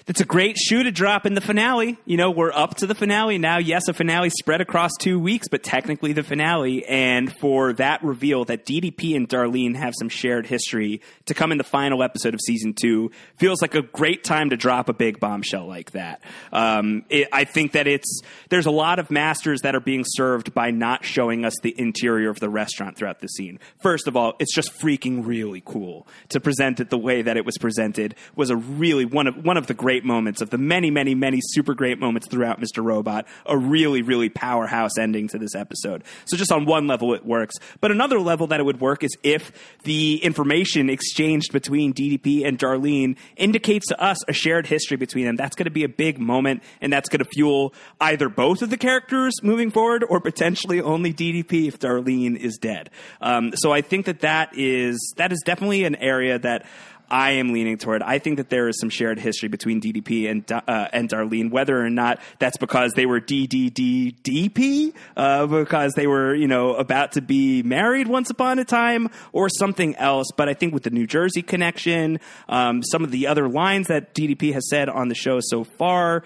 That's 0.06 0.20
a 0.20 0.24
great 0.24 0.56
shoe 0.56 0.82
to 0.82 0.92
drop 0.92 1.26
in 1.26 1.34
the 1.34 1.40
finale. 1.40 1.98
You 2.04 2.16
know, 2.16 2.30
we're 2.30 2.52
up 2.52 2.76
to 2.76 2.86
the 2.86 2.94
finale 2.94 3.38
now. 3.38 3.58
Yes, 3.58 3.88
a 3.88 3.94
finale 3.94 4.30
spread 4.30 4.60
across 4.60 4.92
two 4.98 5.18
weeks, 5.18 5.48
but 5.48 5.62
technically 5.62 6.12
the 6.12 6.22
finale. 6.22 6.84
And 6.86 7.34
for 7.38 7.72
that 7.74 8.02
reveal 8.02 8.44
that 8.46 8.66
DDP 8.66 9.16
and 9.16 9.28
Darlene 9.28 9.76
have 9.76 9.94
some 9.98 10.08
shared 10.08 10.46
history 10.46 11.00
to 11.26 11.34
come 11.34 11.52
in 11.52 11.58
the 11.58 11.64
final 11.64 12.02
episode 12.02 12.34
of 12.34 12.40
season 12.40 12.74
two 12.74 13.10
feels 13.36 13.62
like 13.62 13.74
a 13.74 13.82
great 13.82 14.24
time 14.24 14.50
to 14.50 14.56
drop 14.56 14.88
a 14.88 14.92
big 14.92 15.20
bombshell 15.20 15.66
like 15.66 15.92
that. 15.92 16.22
Um, 16.52 17.04
it, 17.08 17.28
I 17.32 17.44
think 17.44 17.72
that 17.72 17.86
it's 17.86 18.20
there's 18.48 18.66
a 18.66 18.70
lot 18.70 18.98
of 18.98 19.10
masters 19.10 19.62
that 19.62 19.74
are 19.74 19.80
being 19.80 20.04
served 20.06 20.54
by 20.54 20.70
not 20.70 21.04
showing 21.04 21.44
us 21.44 21.54
the 21.62 21.74
interior 21.78 22.30
of 22.30 22.40
the 22.40 22.48
restaurant 22.48 22.96
throughout 22.96 23.20
the 23.20 23.28
scene. 23.28 23.58
First 23.80 24.08
of 24.08 24.16
all, 24.16 24.34
it's 24.38 24.54
just 24.54 24.72
freaking 24.80 25.26
really 25.26 25.62
cool 25.64 26.06
to 26.30 26.40
present 26.40 26.80
it 26.80 26.90
the 26.90 26.98
way 26.98 27.22
that 27.22 27.36
it 27.36 27.44
was 27.44 27.58
presented. 27.58 28.14
Was 28.36 28.50
a 28.50 28.56
really 28.56 29.04
one 29.04 29.26
of 29.26 29.44
one 29.44 29.56
of 29.56 29.66
the 29.66 29.71
great 29.74 30.04
moments 30.04 30.40
of 30.40 30.50
the 30.50 30.58
many, 30.58 30.90
many, 30.90 31.14
many 31.14 31.40
super 31.40 31.74
great 31.74 31.98
moments 31.98 32.28
throughout 32.28 32.60
Mr. 32.60 32.84
Robot. 32.84 33.26
A 33.46 33.56
really, 33.56 34.02
really 34.02 34.28
powerhouse 34.28 34.98
ending 34.98 35.28
to 35.28 35.38
this 35.38 35.54
episode. 35.54 36.04
So 36.24 36.36
just 36.36 36.52
on 36.52 36.64
one 36.66 36.86
level, 36.86 37.14
it 37.14 37.24
works. 37.24 37.56
But 37.80 37.90
another 37.90 38.20
level 38.20 38.46
that 38.48 38.60
it 38.60 38.64
would 38.64 38.80
work 38.80 39.02
is 39.02 39.16
if 39.22 39.52
the 39.84 40.22
information 40.22 40.90
exchanged 40.90 41.52
between 41.52 41.92
DDP 41.92 42.46
and 42.46 42.58
Darlene 42.58 43.16
indicates 43.36 43.88
to 43.88 44.00
us 44.02 44.18
a 44.28 44.32
shared 44.32 44.66
history 44.66 44.96
between 44.96 45.26
them. 45.26 45.36
That's 45.36 45.56
going 45.56 45.64
to 45.64 45.70
be 45.70 45.84
a 45.84 45.88
big 45.88 46.18
moment, 46.18 46.62
and 46.80 46.92
that's 46.92 47.08
going 47.08 47.20
to 47.20 47.24
fuel 47.24 47.74
either 48.00 48.28
both 48.28 48.62
of 48.62 48.70
the 48.70 48.76
characters 48.76 49.34
moving 49.42 49.70
forward, 49.70 50.04
or 50.08 50.20
potentially 50.20 50.80
only 50.80 51.12
DDP 51.12 51.68
if 51.68 51.78
Darlene 51.78 52.36
is 52.36 52.58
dead. 52.58 52.90
Um, 53.20 53.52
so 53.56 53.72
I 53.72 53.80
think 53.80 54.06
that 54.06 54.20
that 54.20 54.56
is 54.56 55.14
that 55.16 55.32
is 55.32 55.40
definitely 55.44 55.84
an 55.84 55.96
area 55.96 56.38
that. 56.38 56.66
I 57.12 57.32
am 57.32 57.52
leaning 57.52 57.76
toward. 57.76 58.02
I 58.02 58.18
think 58.18 58.38
that 58.38 58.48
there 58.48 58.68
is 58.68 58.80
some 58.80 58.88
shared 58.88 59.18
history 59.18 59.50
between 59.50 59.82
DDP 59.82 60.30
and 60.30 60.50
uh, 60.50 60.88
and 60.94 61.10
Darlene, 61.10 61.50
whether 61.50 61.78
or 61.78 61.90
not 61.90 62.18
that's 62.38 62.56
because 62.56 62.94
they 62.94 63.04
were 63.04 63.20
DDDDP, 63.20 64.94
uh, 65.14 65.46
because 65.46 65.92
they 65.92 66.06
were 66.06 66.34
you 66.34 66.48
know 66.48 66.74
about 66.74 67.12
to 67.12 67.20
be 67.20 67.62
married 67.62 68.08
once 68.08 68.30
upon 68.30 68.58
a 68.58 68.64
time, 68.64 69.10
or 69.32 69.50
something 69.50 69.94
else. 69.96 70.28
But 70.34 70.48
I 70.48 70.54
think 70.54 70.72
with 70.72 70.84
the 70.84 70.90
New 70.90 71.06
Jersey 71.06 71.42
connection, 71.42 72.18
um, 72.48 72.82
some 72.82 73.04
of 73.04 73.10
the 73.10 73.26
other 73.26 73.46
lines 73.46 73.88
that 73.88 74.14
DDP 74.14 74.54
has 74.54 74.66
said 74.70 74.88
on 74.88 75.08
the 75.08 75.14
show 75.14 75.38
so 75.40 75.64
far. 75.64 76.24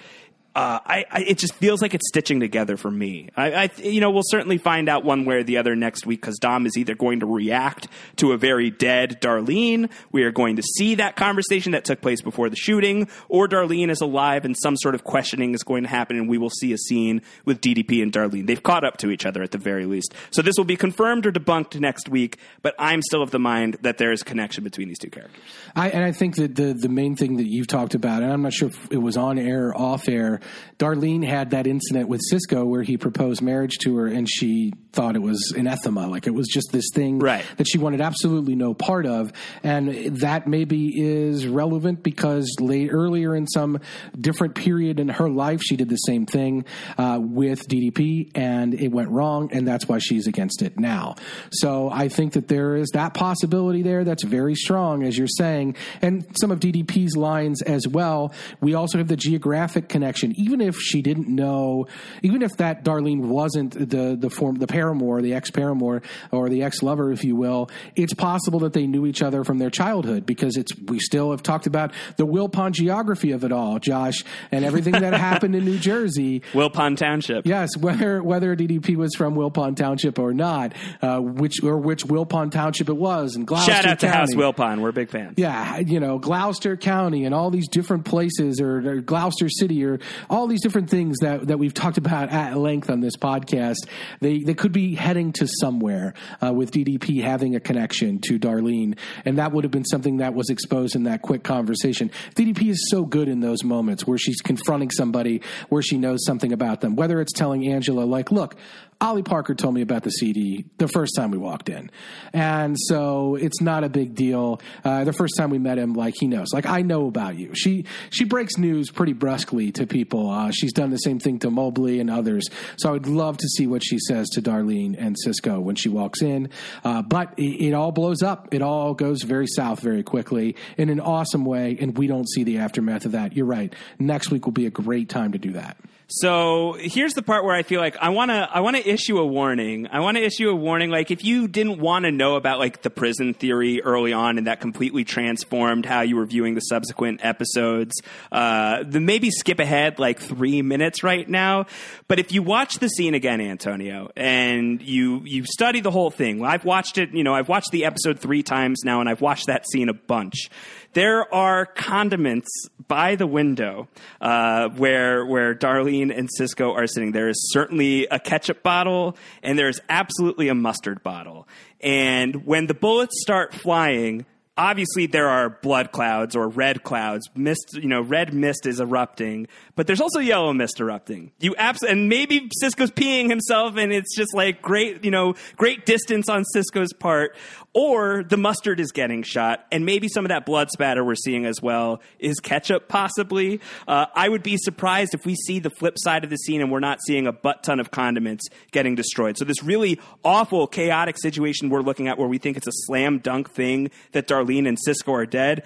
Uh, 0.57 0.81
I, 0.87 1.05
I, 1.11 1.21
it 1.21 1.37
just 1.37 1.53
feels 1.57 1.83
like 1.83 1.93
it's 1.93 2.09
stitching 2.09 2.41
together 2.41 2.79
for 2.79 2.91
me. 2.91 3.29
I, 3.37 3.53
I, 3.53 3.71
you 3.77 4.01
know, 4.01 4.11
we'll 4.11 4.23
certainly 4.25 4.57
find 4.57 4.89
out 4.89 5.05
one 5.05 5.27
way 5.27 5.37
or 5.37 5.43
the 5.43 5.59
other 5.59 5.77
next 5.77 6.07
week 6.07 6.23
because 6.23 6.39
Dom 6.39 6.65
is 6.65 6.79
either 6.79 6.95
going 6.95 7.21
to 7.21 7.27
react 7.27 7.89
to 8.17 8.33
a 8.33 8.39
very 8.39 8.71
dead 8.71 9.21
Darlene. 9.21 9.91
We 10.13 10.23
are 10.23 10.31
going 10.31 10.57
to 10.57 10.63
see 10.63 10.95
that 10.95 11.15
conversation 11.15 11.73
that 11.73 11.85
took 11.85 12.01
place 12.01 12.23
before 12.23 12.49
the 12.49 12.57
shooting, 12.57 13.07
or 13.29 13.49
Darlene 13.49 13.91
is 13.91 14.01
alive 14.01 14.47
and 14.47 14.57
some 14.59 14.79
sort 14.79 14.95
of 14.95 15.05
questioning 15.05 15.53
is 15.53 15.63
going 15.63 15.83
to 15.83 15.91
happen, 15.91 16.17
and 16.17 16.27
we 16.27 16.39
will 16.39 16.49
see 16.49 16.73
a 16.73 16.79
scene 16.79 17.21
with 17.45 17.61
DDP 17.61 18.03
and 18.03 18.11
Darlene. 18.11 18.47
They've 18.47 18.63
caught 18.63 18.83
up 18.83 18.97
to 18.99 19.11
each 19.11 19.27
other 19.27 19.43
at 19.43 19.51
the 19.51 19.59
very 19.59 19.85
least. 19.85 20.15
So 20.31 20.41
this 20.41 20.55
will 20.57 20.65
be 20.65 20.77
confirmed 20.77 21.27
or 21.27 21.33
debunked 21.33 21.79
next 21.79 22.09
week. 22.09 22.39
But 22.63 22.75
I'm 22.79 23.03
still 23.03 23.21
of 23.21 23.31
the 23.31 23.39
mind 23.39 23.77
that 23.83 23.99
there 23.99 24.11
is 24.11 24.23
a 24.23 24.25
connection 24.25 24.65
between 24.65 24.89
these 24.89 24.99
two 24.99 25.11
characters. 25.11 25.43
I, 25.75 25.91
and 25.91 26.03
I 26.03 26.13
think 26.13 26.37
that 26.37 26.55
the 26.55 26.73
the 26.73 26.89
main 26.89 27.15
thing 27.15 27.37
that 27.37 27.47
you've 27.47 27.67
talked 27.67 27.95
about, 27.95 28.23
and 28.23 28.33
I'm 28.33 28.41
not 28.41 28.55
sure 28.55 28.69
if 28.69 28.91
it 28.91 29.03
was 29.03 29.19
on 29.19 29.39
air 29.39 29.69
or 29.69 29.77
off 29.77 30.09
air, 30.09 30.41
Darlene 30.79 31.27
had 31.27 31.51
that 31.51 31.67
incident 31.67 32.09
with 32.09 32.21
Cisco 32.29 32.65
where 32.65 32.83
he 32.83 32.97
proposed 32.97 33.43
marriage 33.43 33.79
to 33.79 33.97
her 33.97 34.07
and 34.07 34.29
she 34.29 34.73
thought 34.97 35.15
it 35.15 35.23
was 35.23 35.53
anathema. 35.57 36.09
Like 36.09 36.27
it 36.27 36.35
was 36.35 36.49
just 36.49 36.73
this 36.73 36.87
thing 36.93 37.19
Right. 37.19 37.45
that 37.59 37.69
she 37.69 37.77
wanted 37.79 38.01
absolutely 38.01 38.55
no 38.57 38.73
part 38.75 39.05
of. 39.07 39.33
And 39.63 40.17
that 40.21 40.47
maybe 40.49 40.91
is 40.97 41.47
relevant 41.47 42.03
because 42.03 42.51
late, 42.61 42.89
earlier 42.91 43.37
in 43.37 43.47
some 43.47 43.79
different 44.19 44.55
period 44.55 44.99
in 44.99 45.09
her 45.11 45.29
life, 45.29 45.61
she 45.63 45.77
did 45.77 45.91
the 45.91 45.97
same 45.97 46.25
thing 46.25 46.65
uh, 46.97 47.19
with 47.21 47.69
DDP 47.69 48.31
and 48.35 48.73
it 48.75 48.89
went 48.91 49.11
wrong. 49.11 49.51
And 49.53 49.69
that's 49.69 49.87
why 49.87 49.99
she's 49.99 50.27
against 50.27 50.63
it 50.63 50.79
now. 50.79 51.17
So 51.53 51.91
I 51.91 52.09
think 52.09 52.33
that 52.33 52.49
there 52.49 52.75
is 52.77 52.89
that 52.95 53.13
possibility 53.13 53.83
there 53.83 54.03
that's 54.05 54.25
very 54.25 54.55
strong, 54.55 55.03
as 55.03 55.19
you're 55.19 55.29
saying. 55.29 55.77
And 56.01 56.27
some 56.41 56.51
of 56.51 56.59
DDP's 56.61 57.17
lines 57.17 57.61
as 57.63 57.87
well. 57.87 58.33
We 58.63 58.75
also 58.75 58.97
have 58.99 59.09
the 59.09 59.17
geographic 59.17 59.89
connection. 59.91 60.33
Even 60.37 60.63
if 60.63 60.77
she 60.81 61.03
didn't 61.03 61.29
know, 61.29 61.87
even 62.23 62.41
if 62.43 62.57
that 62.57 62.83
Darlene 62.85 63.27
wasn't 63.27 63.73
the, 63.75 64.17
the 64.19 64.31
form, 64.31 64.57
the 64.57 64.67
paramour, 64.87 65.21
the 65.21 65.35
ex 65.35 65.51
paramour, 65.51 66.03
or 66.31 66.49
the 66.49 66.63
ex 66.63 66.83
lover, 66.83 67.11
if 67.11 67.25
you 67.25 67.35
will, 67.35 67.69
it's 67.97 68.15
possible 68.15 68.61
that 68.61 68.73
they 68.73 68.87
knew 68.87 69.07
each 69.07 69.23
other 69.23 69.43
from 69.45 69.59
their 69.59 69.71
childhood 69.71 70.25
because 70.25 70.57
it's, 70.57 70.73
we 70.87 70.99
still 71.01 71.33
have 71.33 71.43
talked 71.43 71.67
about 71.67 71.93
the 72.17 72.27
Wilpon 72.27 72.73
geography 72.73 73.33
of 73.33 73.45
it 73.45 73.53
all, 73.53 73.79
Josh, 73.79 74.23
and 74.53 74.65
everything 74.65 74.93
that 74.93 75.13
happened 75.13 75.55
in 75.55 75.65
New 75.65 75.79
Jersey. 75.79 76.41
Wilpon 76.53 76.97
Township. 76.97 77.47
Yes, 77.47 77.77
whether 77.77 78.23
whether 78.23 78.55
DDP 78.55 78.97
was 78.97 79.15
from 79.15 79.35
Wilpon 79.35 79.77
Township 79.77 80.19
or 80.19 80.33
not, 80.33 80.73
uh, 81.03 81.19
which 81.19 81.63
or 81.63 81.79
which 81.79 82.05
Wilpon 82.05 82.51
Township 82.51 82.89
it 82.89 82.97
was, 82.97 83.35
and 83.35 83.47
Gloucester 83.47 83.73
Shout 83.73 83.87
out 83.87 83.99
to 84.01 84.07
County. 84.07 84.19
House 84.19 84.35
Wilpon. 84.35 84.81
We're 84.81 84.91
a 84.91 84.93
big 84.93 85.11
fans. 85.11 85.35
Yeah, 85.37 85.79
you 85.79 86.01
know, 86.01 86.19
Gloucester 86.19 86.77
County 86.77 87.25
and 87.25 87.35
all 87.35 87.51
these 87.51 87.69
different 87.69 88.05
places, 88.05 88.61
or, 88.61 88.89
or 88.89 89.01
Gloucester 89.01 89.49
City, 89.49 89.85
or 89.85 89.99
all 90.31 90.47
these 90.47 90.63
different 90.63 90.91
things 90.91 91.19
that, 91.21 91.49
that 91.49 91.59
we've 91.59 91.75
talked 91.75 91.99
about 91.99 92.31
at 92.31 92.57
length 92.57 92.91
on 92.91 93.01
this 93.01 93.17
podcast. 93.17 93.77
They 94.21 94.39
they 94.39 94.55
could 94.55 94.73
be 94.77 94.95
heading 94.95 95.33
to 95.33 95.49
somewhere 95.61 96.13
uh, 96.45 96.53
with 96.53 96.71
DDP 96.71 97.23
having 97.23 97.57
a 97.57 97.61
connection 97.61 98.21
to 98.27 98.39
Darlene, 98.39 98.99
and 99.25 99.39
that 99.39 99.53
would 99.53 99.65
have 99.65 99.71
been 99.71 99.87
something 99.87 100.19
that 100.19 100.35
was 100.35 100.51
exposed 100.51 100.95
in 100.95 101.05
that 101.05 101.23
quick 101.23 101.43
conversation. 101.43 102.11
DDP 102.35 102.69
is 102.69 102.91
so 102.91 103.07
good 103.07 103.27
in 103.27 103.41
those 103.41 103.65
moments 103.65 104.07
where 104.07 104.19
she's 104.19 104.43
confronting 104.43 104.91
somebody 104.91 105.41
where 105.71 105.81
she 105.81 105.97
knows 105.97 106.23
something 106.27 106.53
about 106.53 106.83
them, 106.83 106.95
whether 106.95 107.23
it's 107.23 107.33
telling 107.33 107.67
Angela 107.67 108.03
like, 108.03 108.31
"Look." 108.31 108.55
Ollie 109.01 109.23
Parker 109.23 109.55
told 109.55 109.75
me 109.75 109.83
about 109.83 110.05
the 110.05 110.11
CD 110.11 110.65
the 110.79 110.89
first 110.89 111.15
time 111.17 111.31
we 111.31 111.37
walked 111.37 111.69
in. 111.69 111.91
And 112.33 112.77
so 112.79 113.35
it's 113.35 113.61
not 113.61 113.85
a 113.85 113.91
big 113.91 114.15
deal. 114.15 114.61
Uh, 114.85 115.05
the 115.05 115.13
first 115.13 115.37
time 115.37 115.51
we 115.51 115.59
met 115.59 115.79
him, 115.79 115.93
like 115.93 116.15
he 116.19 116.27
knows, 116.27 116.49
like 116.55 116.65
I 116.65 116.81
know 116.81 117.07
about 117.07 117.37
you. 117.37 117.55
She, 117.55 117.85
she 118.09 118.25
breaks 118.25 118.57
news 118.57 118.91
pretty 118.91 119.13
brusquely 119.13 119.71
to 119.73 119.87
people. 119.87 120.31
Uh, 120.31 120.51
she's 120.51 120.73
done 120.73 120.91
the 120.91 120.97
same 120.97 121.19
thing 121.19 121.39
to 121.41 121.51
Mobley 121.51 122.01
and 122.01 122.11
others. 122.11 122.49
So 122.79 122.89
I 122.89 122.93
would 122.93 123.07
love 123.07 123.37
to 123.39 123.49
see 123.49 123.67
what 123.67 123.83
she 123.85 123.99
says 123.99 124.29
to 124.31 124.43
Darlene 124.43 124.97
and 124.99 125.17
Cisco 125.19 125.61
when 125.61 125.77
she 125.77 125.91
walks 125.91 126.23
in. 126.23 126.49
Uh, 126.83 127.03
but 127.03 127.35
it, 127.39 127.67
it 127.67 127.75
all 127.75 127.93
blows 127.93 128.23
up. 128.23 128.49
It 128.53 128.63
all 128.63 128.95
goes 128.95 129.23
very 129.23 129.47
south 129.47 129.81
very 129.81 130.03
quickly 130.03 130.57
in 130.79 130.89
an 130.89 131.01
awesome 131.01 131.45
way. 131.45 131.77
And 131.79 131.99
we 131.99 132.07
don't 132.07 132.29
see 132.29 132.45
the 132.45 132.59
aftermath 132.59 133.05
of 133.05 133.13
that. 133.13 133.37
You're 133.37 133.47
right. 133.47 133.75
Next 133.99 134.31
week 134.31 134.47
will 134.47 134.53
be 134.53 134.67
a 134.67 134.71
great 134.71 135.11
time 135.11 135.33
to 135.33 135.39
do 135.39 135.53
that. 135.53 135.77
So 136.09 136.77
here's 136.79 137.15
the 137.15 137.23
part 137.23 137.45
where 137.45 137.55
I 137.55 137.65
feel 137.65 137.81
like 137.81 137.97
I 137.97 138.11
want 138.11 138.31
to 138.31 138.49
I 138.53 138.61
want 138.61 138.77
to 138.77 138.89
issue 138.89 139.19
a 139.19 139.27
warning. 139.27 139.89
I 139.91 139.99
want 139.99 140.17
to 140.17 140.23
issue 140.23 140.49
a 140.49 140.55
warning 140.55 140.89
like 140.89 141.11
if 141.11 141.25
you 141.25 141.49
didn't 141.49 141.81
want 141.81 142.05
to 142.05 142.13
know 142.13 142.37
about 142.37 142.61
like 142.61 142.83
the 142.83 142.91
prison 142.91 143.35
theory 143.35 143.83
early 143.83 144.13
on 144.13 144.39
and 144.39 144.47
that 144.47 144.61
completely 144.61 145.03
transformed 145.03 145.85
how 145.85 146.03
you 146.03 146.15
were 146.15 146.25
viewing 146.25 146.55
the 146.55 146.61
subsequent 146.61 147.25
episodes, 147.25 148.01
uh, 148.31 148.85
then 148.87 149.05
maybe 149.05 149.31
skip 149.33 149.59
ahead 149.59 149.99
like 149.99 150.21
3 150.21 150.63
minutes 150.63 151.03
right 151.03 151.29
now. 151.29 151.67
But 152.07 152.21
if 152.21 152.31
you 152.31 152.41
watch 152.41 152.79
the 152.79 152.89
scene 152.89 153.15
again 153.15 153.41
Antonio 153.41 154.11
and 154.17 154.81
you 154.81 155.23
you 155.25 155.45
study 155.45 155.81
the 155.81 155.91
whole 155.91 156.13
thing. 156.13 156.45
I've 156.45 156.65
watched 156.65 156.99
it, 156.99 157.11
you 157.11 157.25
know, 157.25 157.35
I've 157.35 157.49
watched 157.49 157.73
the 157.73 157.85
episode 157.85 158.21
3 158.21 158.45
times 158.45 158.83
now 158.85 159.01
and 159.01 159.09
I've 159.09 159.21
watched 159.21 159.49
that 159.49 159.69
scene 159.69 159.89
a 159.89 159.95
bunch 159.95 160.51
there 160.97 161.33
are 161.35 161.67
condiments 161.67 162.49
by 162.89 163.17
the 163.17 163.27
window 163.27 163.87
uh, 164.23 164.71
where 164.71 165.27
where 165.27 165.55
Darlene 165.55 166.17
and 166.17 166.31
Cisco 166.33 166.73
are 166.73 166.87
sitting. 166.87 167.13
There 167.13 167.29
is 167.29 167.53
certainly 167.53 168.07
a 168.07 168.19
ketchup 168.19 168.63
bottle, 168.63 169.15
and 169.43 169.59
there 169.59 169.69
is 169.69 169.79
absolutely 169.91 170.49
a 170.49 170.55
mustard 170.55 171.03
bottle. 171.03 171.47
And 171.83 172.47
when 172.47 172.67
the 172.67 172.73
bullets 172.73 173.21
start 173.21 173.53
flying, 173.53 174.25
obviously 174.57 175.07
there 175.07 175.29
are 175.29 175.51
blood 175.51 175.93
clouds 175.93 176.35
or 176.35 176.49
red 176.49 176.83
clouds. 176.83 177.29
Mist, 177.35 177.75
you 177.75 177.89
know, 177.89 178.01
red 178.01 178.33
mist 178.33 178.67
is 178.67 178.81
erupting, 178.81 179.49
but 179.75 179.87
there's 179.87 180.01
also 180.01 180.21
yellow 180.21 180.53
mist 180.53 180.81
erupting. 180.81 181.33
You 181.39 181.55
abs- 181.57 181.83
and 181.83 182.09
maybe 182.09 182.49
Cisco's 182.61 182.91
peeing 182.91 183.29
himself, 183.29 183.77
and 183.77 183.93
it's 183.93 184.17
just 184.17 184.35
like 184.35 184.63
great, 184.63 185.05
you 185.05 185.11
know, 185.11 185.35
great 185.57 185.85
distance 185.85 186.29
on 186.29 186.45
Cisco's 186.45 186.93
part. 186.93 187.37
Or 187.79 188.23
the 188.23 188.39
mustard 188.39 188.81
is 188.81 188.91
getting 188.91 189.23
shot, 189.23 189.67
and 189.71 189.85
maybe 189.85 190.09
some 190.09 190.25
of 190.25 190.31
that 190.31 190.47
blood 190.47 190.71
spatter 190.71 191.05
we're 191.05 191.15
seeing 191.15 191.45
as 191.45 191.61
well 191.61 192.01
is 192.19 192.41
ketchup, 192.41 192.89
possibly. 192.89 193.61
Uh, 193.87 194.07
I 194.15 194.31
would 194.31 194.43
be 194.43 194.57
surprised 194.57 195.13
if 195.13 195.27
we 195.27 195.35
see 195.35 195.59
the 195.59 195.69
flip 195.69 195.97
side 195.99 196.25
of 196.25 196.31
the 196.31 196.39
scene 196.39 196.63
and 196.63 196.73
we're 196.73 196.81
not 196.81 197.01
seeing 197.07 197.27
a 197.27 197.33
butt 197.33 197.63
ton 197.63 197.79
of 197.79 197.91
condiments 197.91 198.49
getting 198.71 198.95
destroyed. 198.95 199.37
So, 199.37 199.45
this 199.45 199.63
really 199.63 200.01
awful, 200.25 200.67
chaotic 200.67 201.17
situation 201.21 201.69
we're 201.69 201.83
looking 201.83 202.09
at 202.09 202.17
where 202.17 202.27
we 202.27 202.39
think 202.39 202.57
it's 202.57 202.67
a 202.67 202.73
slam 202.73 203.19
dunk 203.19 203.51
thing 203.51 203.91
that 204.13 204.27
Darlene 204.27 204.67
and 204.67 204.79
Cisco 204.81 205.13
are 205.13 205.27
dead. 205.27 205.63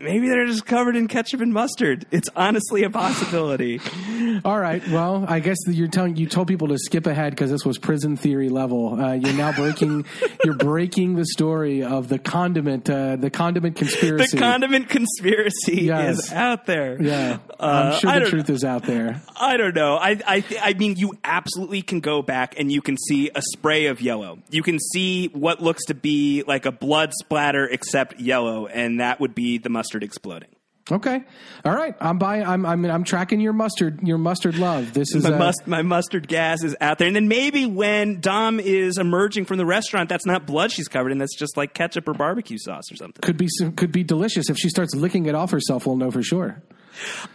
Maybe 0.00 0.28
they're 0.28 0.46
just 0.46 0.66
covered 0.66 0.96
in 0.96 1.06
ketchup 1.06 1.40
and 1.40 1.52
mustard. 1.52 2.04
It's 2.10 2.28
honestly 2.34 2.82
a 2.82 2.90
possibility. 2.90 3.80
All 4.44 4.58
right. 4.58 4.86
Well, 4.88 5.24
I 5.28 5.38
guess 5.38 5.56
you're 5.68 5.86
telling 5.88 6.16
you 6.16 6.26
told 6.26 6.48
people 6.48 6.68
to 6.68 6.78
skip 6.78 7.06
ahead 7.06 7.30
because 7.32 7.50
this 7.50 7.64
was 7.64 7.78
prison 7.78 8.16
theory 8.16 8.48
level. 8.48 9.00
Uh, 9.00 9.12
you're 9.12 9.32
now 9.34 9.52
breaking 9.52 10.04
you're 10.44 10.56
breaking 10.56 11.14
the 11.14 11.24
story 11.26 11.84
of 11.84 12.08
the 12.08 12.18
condiment 12.18 12.90
uh, 12.90 13.14
the 13.16 13.30
condiment 13.30 13.76
conspiracy. 13.76 14.36
the 14.36 14.42
condiment 14.42 14.88
conspiracy 14.88 15.82
Yes. 15.84 16.24
is 16.26 16.32
out 16.32 16.66
there. 16.66 17.00
yeah, 17.00 17.38
Uh, 17.60 17.92
I'm 17.94 18.00
sure 18.00 18.10
I 18.10 18.18
the 18.18 18.30
truth 18.30 18.50
is 18.50 18.64
out 18.64 18.82
there. 18.82 19.22
I 19.40 19.56
don't 19.56 19.74
know. 19.76 19.96
I 19.96 20.18
I 20.26 20.40
th- 20.40 20.60
I 20.62 20.74
mean, 20.74 20.96
you 20.96 21.14
absolutely 21.22 21.82
can 21.82 22.00
go 22.00 22.20
back 22.20 22.58
and 22.58 22.70
you 22.72 22.82
can 22.82 22.96
see 22.98 23.30
a 23.34 23.40
spray 23.42 23.86
of 23.86 24.00
yellow. 24.00 24.38
You 24.50 24.62
can 24.64 24.78
see 24.80 25.28
what 25.28 25.62
looks 25.62 25.84
to 25.86 25.94
be 25.94 26.42
like 26.46 26.66
a 26.66 26.72
blood 26.72 27.12
splatter, 27.14 27.64
except 27.66 28.18
yellow, 28.20 28.66
and 28.66 28.98
that 29.00 29.20
would 29.20 29.34
be 29.36 29.58
the 29.58 29.68
mustard 29.68 29.83
exploding. 29.92 30.50
Okay. 30.90 31.22
All 31.64 31.74
right. 31.74 31.94
I'm 31.98 32.18
buying. 32.18 32.44
I'm 32.44 32.66
I'm 32.66 32.84
I'm 32.84 33.04
tracking 33.04 33.40
your 33.40 33.54
mustard 33.54 34.06
your 34.06 34.18
mustard 34.18 34.58
love. 34.58 34.92
This 34.92 35.14
is 35.14 35.24
My, 35.24 35.32
uh, 35.32 35.38
must, 35.38 35.66
my 35.66 35.80
mustard 35.80 36.28
gas 36.28 36.62
is 36.62 36.76
out 36.78 36.98
there, 36.98 37.06
and 37.06 37.16
then 37.16 37.26
maybe 37.26 37.64
when 37.64 38.20
Dom 38.20 38.60
is 38.60 38.98
emerging 38.98 39.46
from 39.46 39.56
the 39.56 39.64
restaurant, 39.64 40.10
that's 40.10 40.26
not 40.26 40.46
blood 40.46 40.70
she's 40.70 40.88
covered 40.88 41.10
in. 41.12 41.16
That's 41.18 41.36
just 41.36 41.56
like 41.56 41.72
ketchup 41.72 42.06
or 42.06 42.12
barbecue 42.12 42.58
sauce 42.58 42.92
or 42.92 42.96
something. 42.96 43.22
could 43.22 43.38
be 43.38 43.48
could 43.76 43.92
be 43.92 44.04
delicious 44.04 44.50
if 44.50 44.58
she 44.58 44.68
starts 44.68 44.94
licking 44.94 45.24
it 45.24 45.34
off 45.34 45.52
herself. 45.52 45.86
We'll 45.86 45.96
know 45.96 46.10
for 46.10 46.22
sure. 46.22 46.62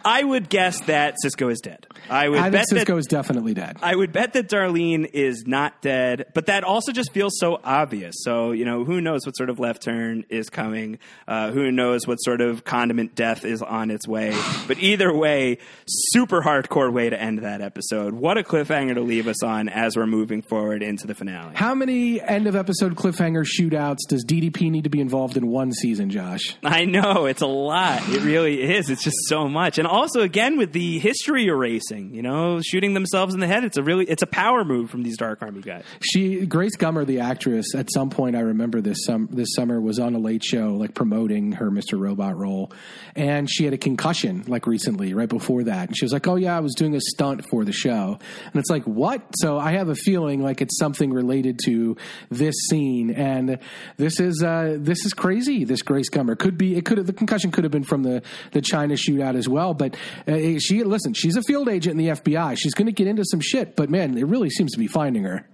I 0.04 0.24
would 0.24 0.50
guess 0.50 0.82
that 0.82 1.16
Cisco 1.22 1.50
is 1.50 1.60
dead. 1.60 1.88
I 2.10 2.30
would 2.30 2.40
I 2.40 2.50
bet 2.50 2.66
that 2.70 2.78
Cisco 2.80 2.98
is 2.98 3.06
definitely 3.06 3.54
dead. 3.54 3.78
I 3.82 3.96
would 3.96 4.12
bet 4.12 4.34
that 4.34 4.50
Darlene 4.50 5.10
is 5.12 5.44
not 5.46 5.82
dead, 5.82 6.28
but 6.34 6.48
that 6.48 6.64
also 6.64 6.92
just 6.92 7.12
feels 7.12 7.34
so 7.40 7.60
obvious. 7.64 8.16
So, 8.20 8.52
you 8.52 8.66
know, 8.66 8.84
who 8.86 9.02
knows 9.02 9.26
what 9.26 9.34
sort 9.34 9.50
of 9.50 9.60
left 9.60 9.84
turn 9.84 10.26
is 10.30 10.50
coming? 10.50 11.00
Uh, 11.28 11.52
who 11.52 11.72
knows 11.72 12.08
what 12.08 12.18
sort 12.18 12.42
of 12.42 12.64
condiment 12.64 13.16
death 13.16 13.46
is 13.46 13.62
on 13.62 13.92
its 13.92 14.08
way? 14.08 14.36
But 14.68 14.80
either 14.80 15.14
way, 15.14 15.58
super 15.88 16.42
hardcore 16.42 16.92
way 16.92 17.10
to 17.10 17.20
end 17.20 17.40
that 17.40 17.62
episode. 17.62 18.14
What 18.14 18.38
a 18.38 18.44
cliffhanger 18.44 18.96
to 18.96 19.02
leave 19.02 19.28
us 19.28 19.44
on 19.44 19.70
as 19.70 19.96
we're 19.96 20.08
moving 20.08 20.42
forward 20.42 20.82
into 20.84 21.08
the 21.08 21.16
finale. 21.16 21.56
How 21.56 21.76
many 21.76 22.22
end 22.22 22.48
of 22.48 22.56
episode 22.56 22.96
cliffhanger 22.96 23.46
shootouts 23.46 24.00
does 24.08 24.24
DDP 24.26 24.72
need 24.72 24.86
to 24.86 24.90
be 24.90 25.02
involved 25.02 25.38
in 25.38 25.48
one 25.48 25.72
season, 25.72 26.10
Josh? 26.10 26.56
I 26.64 26.86
know, 26.86 27.26
it's 27.26 27.42
a 27.42 27.48
lot. 27.48 28.08
It 28.10 28.24
really 28.24 28.62
is. 28.62 28.90
It's 28.90 29.04
just 29.04 29.18
so 29.28 29.48
much. 29.50 29.78
And 29.78 29.88
also, 29.88 30.22
again, 30.22 30.58
with 30.58 30.72
the 30.72 31.00
history 31.00 31.48
erasing, 31.48 32.14
you 32.14 32.22
know, 32.22 32.62
shooting 32.62 32.94
themselves 32.94 33.34
in 33.34 33.40
the 33.40 33.48
head. 33.48 33.64
It's 33.64 33.78
a 33.78 33.84
really, 33.84 34.06
it's 34.06 34.24
a 34.24 34.28
power 34.28 34.64
move 34.64 34.90
from 34.90 35.04
these 35.04 35.18
Dark 35.18 35.42
Army 35.42 35.62
guys. 35.62 35.84
She, 36.02 36.46
Grace 36.46 36.78
Gummer, 36.78 37.06
the 37.06 37.20
actress, 37.20 37.76
at 37.76 37.92
some 37.92 38.10
point 38.10 38.36
I 38.36 38.42
remember 38.42 38.82
this 38.82 39.00
sum, 39.06 39.28
this 39.32 39.50
summer 39.56 39.82
was 39.82 40.00
on 40.00 40.16
a 40.16 40.20
late 40.20 40.44
show, 40.44 40.76
like 40.76 40.94
promoting 40.94 41.54
her 41.54 41.70
Mr. 41.70 42.00
Robot 42.00 42.38
role, 42.38 42.72
and 43.16 43.50
she 43.50 43.66
had 43.66 43.74
a 43.74 43.78
concussion 43.78 44.44
like 44.48 44.68
recently, 44.68 45.14
right 45.14 45.30
before 45.30 45.64
that, 45.64 45.90
and 45.90 45.98
she 45.98 46.06
was 46.06 46.14
like, 46.14 46.28
"Oh 46.28 46.36
yeah, 46.36 46.56
I 46.56 46.60
was 46.60 46.74
doing 46.76 46.96
a 46.96 47.02
stunt 47.02 47.46
for 47.50 47.66
the 47.66 47.72
show," 47.72 48.20
and 48.46 48.56
it's 48.56 48.70
like, 48.70 48.84
what? 48.84 49.22
So 49.38 49.58
I 49.58 49.72
have 49.72 49.90
a 49.90 49.96
feeling 49.96 50.42
like 50.42 50.62
it's 50.62 50.78
something 50.78 51.12
related 51.12 51.60
to 51.66 51.98
this 52.30 52.56
scene, 52.70 53.12
and 53.12 53.60
this 53.98 54.20
is 54.20 54.44
uh, 54.44 54.78
this 54.80 55.06
is 55.06 55.14
crazy. 55.14 55.64
This 55.64 55.82
Grace 55.82 56.10
Gummer 56.10 56.38
could 56.38 56.58
be, 56.58 56.76
it 56.76 56.86
could 56.86 56.98
have 56.98 57.08
the 57.08 57.14
concussion 57.14 57.52
could 57.52 57.64
have 57.64 57.72
been 57.72 57.84
from 57.84 58.04
the 58.04 58.22
the 58.52 58.62
China 58.62 58.96
shootout 58.96 59.36
as 59.40 59.50
well, 59.50 59.74
but 59.74 59.96
uh, 60.28 60.60
she 60.60 60.84
listen, 60.84 61.14
she's 61.14 61.36
a 61.36 61.42
field 61.42 61.68
agent 61.68 62.00
in 62.00 62.06
the 62.06 62.12
FBI. 62.14 62.56
She's 62.60 62.76
going 62.76 62.86
to 62.86 62.92
get 62.92 63.08
into 63.08 63.24
some 63.26 63.40
shit, 63.40 63.76
but 63.76 63.90
man, 63.90 64.16
it 64.16 64.28
really 64.28 64.52
seems 64.52 64.72
to 64.74 64.78
be 64.80 64.88
finding 64.88 65.24
her. 65.24 65.48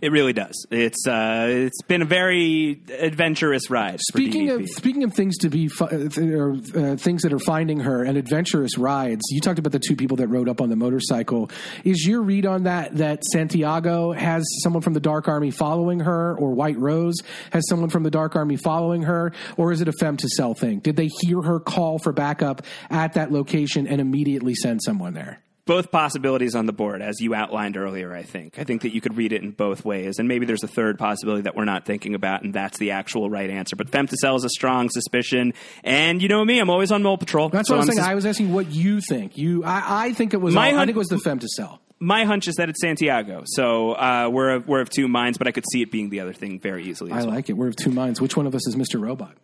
It 0.00 0.12
really 0.12 0.32
does. 0.32 0.66
It's 0.70 1.06
uh, 1.06 1.46
it's 1.48 1.82
been 1.82 2.02
a 2.02 2.06
very 2.06 2.80
adventurous 2.98 3.70
ride. 3.70 3.98
for 4.12 4.18
Speaking 4.18 4.50
of 4.50 4.68
speaking 4.68 5.04
of 5.04 5.14
things 5.14 5.38
to 5.38 5.48
be 5.48 5.68
fi- 5.68 5.86
uh, 5.86 6.36
or 6.36 6.52
uh, 6.74 6.96
things 6.96 7.22
that 7.22 7.32
are 7.32 7.38
finding 7.38 7.80
her 7.80 8.04
and 8.04 8.18
adventurous 8.18 8.76
rides, 8.76 9.22
you 9.30 9.40
talked 9.40 9.58
about 9.58 9.72
the 9.72 9.78
two 9.78 9.96
people 9.96 10.18
that 10.18 10.28
rode 10.28 10.48
up 10.48 10.60
on 10.60 10.68
the 10.68 10.76
motorcycle. 10.76 11.50
Is 11.84 12.06
your 12.06 12.22
read 12.22 12.46
on 12.46 12.64
that 12.64 12.96
that 12.96 13.24
Santiago 13.24 14.12
has 14.12 14.44
someone 14.62 14.82
from 14.82 14.92
the 14.92 15.00
Dark 15.00 15.28
Army 15.28 15.50
following 15.50 16.00
her, 16.00 16.36
or 16.36 16.52
White 16.52 16.78
Rose 16.78 17.16
has 17.50 17.66
someone 17.68 17.88
from 17.88 18.02
the 18.02 18.10
Dark 18.10 18.36
Army 18.36 18.56
following 18.56 19.02
her, 19.02 19.32
or 19.56 19.72
is 19.72 19.80
it 19.80 19.88
a 19.88 19.92
femtocell 19.92 20.58
thing? 20.58 20.80
Did 20.80 20.96
they 20.96 21.08
hear 21.22 21.40
her 21.40 21.58
call 21.58 21.98
for 21.98 22.12
backup 22.12 22.62
at 22.90 23.14
that 23.14 23.32
location 23.32 23.86
and 23.86 24.00
immediately 24.00 24.54
send 24.54 24.82
someone 24.82 25.14
there? 25.14 25.42
Both 25.66 25.90
possibilities 25.90 26.54
on 26.54 26.66
the 26.66 26.72
board, 26.72 27.02
as 27.02 27.20
you 27.20 27.34
outlined 27.34 27.76
earlier. 27.76 28.14
I 28.14 28.22
think. 28.22 28.58
I 28.58 28.64
think 28.64 28.82
that 28.82 28.94
you 28.94 29.00
could 29.00 29.16
read 29.16 29.32
it 29.32 29.42
in 29.42 29.50
both 29.50 29.84
ways, 29.84 30.18
and 30.18 30.28
maybe 30.28 30.46
there's 30.46 30.62
a 30.62 30.68
third 30.68 30.98
possibility 30.98 31.42
that 31.42 31.56
we're 31.56 31.64
not 31.64 31.84
thinking 31.84 32.14
about, 32.14 32.42
and 32.42 32.54
that's 32.54 32.78
the 32.78 32.92
actual 32.92 33.28
right 33.28 33.50
answer. 33.50 33.76
But 33.76 33.90
femtocell 33.90 34.36
is 34.36 34.44
a 34.44 34.48
strong 34.48 34.88
suspicion, 34.88 35.52
and 35.84 36.22
you 36.22 36.28
know 36.28 36.44
me, 36.44 36.58
I'm 36.58 36.70
always 36.70 36.92
on 36.92 37.02
mole 37.02 37.18
patrol. 37.18 37.48
That's 37.48 37.68
so 37.68 37.74
what 37.74 37.78
I 37.78 37.80
was 37.80 37.88
I'm 37.88 37.94
saying. 37.94 38.04
sus- 38.04 38.10
I 38.10 38.14
was 38.14 38.26
asking 38.26 38.52
what 38.52 38.70
you 38.70 39.00
think. 39.00 39.36
You, 39.36 39.64
I, 39.64 40.06
I 40.06 40.12
think 40.12 40.34
it 40.34 40.38
was. 40.38 40.54
My 40.54 40.72
all- 40.72 40.78
I 40.78 40.86
think 40.86 40.96
it 40.96 40.98
was 40.98 41.08
the 41.08 41.18
to 41.18 41.78
my 41.98 42.24
hunch 42.24 42.46
is 42.48 42.56
that 42.56 42.68
it's 42.68 42.80
Santiago. 42.80 43.42
So 43.46 43.92
uh, 43.92 44.28
we're 44.30 44.50
of, 44.50 44.68
we're 44.68 44.80
of 44.80 44.90
two 44.90 45.08
minds, 45.08 45.38
but 45.38 45.48
I 45.48 45.52
could 45.52 45.64
see 45.70 45.82
it 45.82 45.90
being 45.90 46.10
the 46.10 46.20
other 46.20 46.32
thing 46.32 46.60
very 46.60 46.84
easily. 46.84 47.12
I 47.12 47.18
well. 47.18 47.28
like 47.28 47.48
it. 47.48 47.54
We're 47.54 47.68
of 47.68 47.76
two 47.76 47.90
minds. 47.90 48.20
Which 48.20 48.36
one 48.36 48.46
of 48.46 48.54
us 48.54 48.66
is 48.66 48.76
Mr. 48.76 49.00
Robot? 49.00 49.34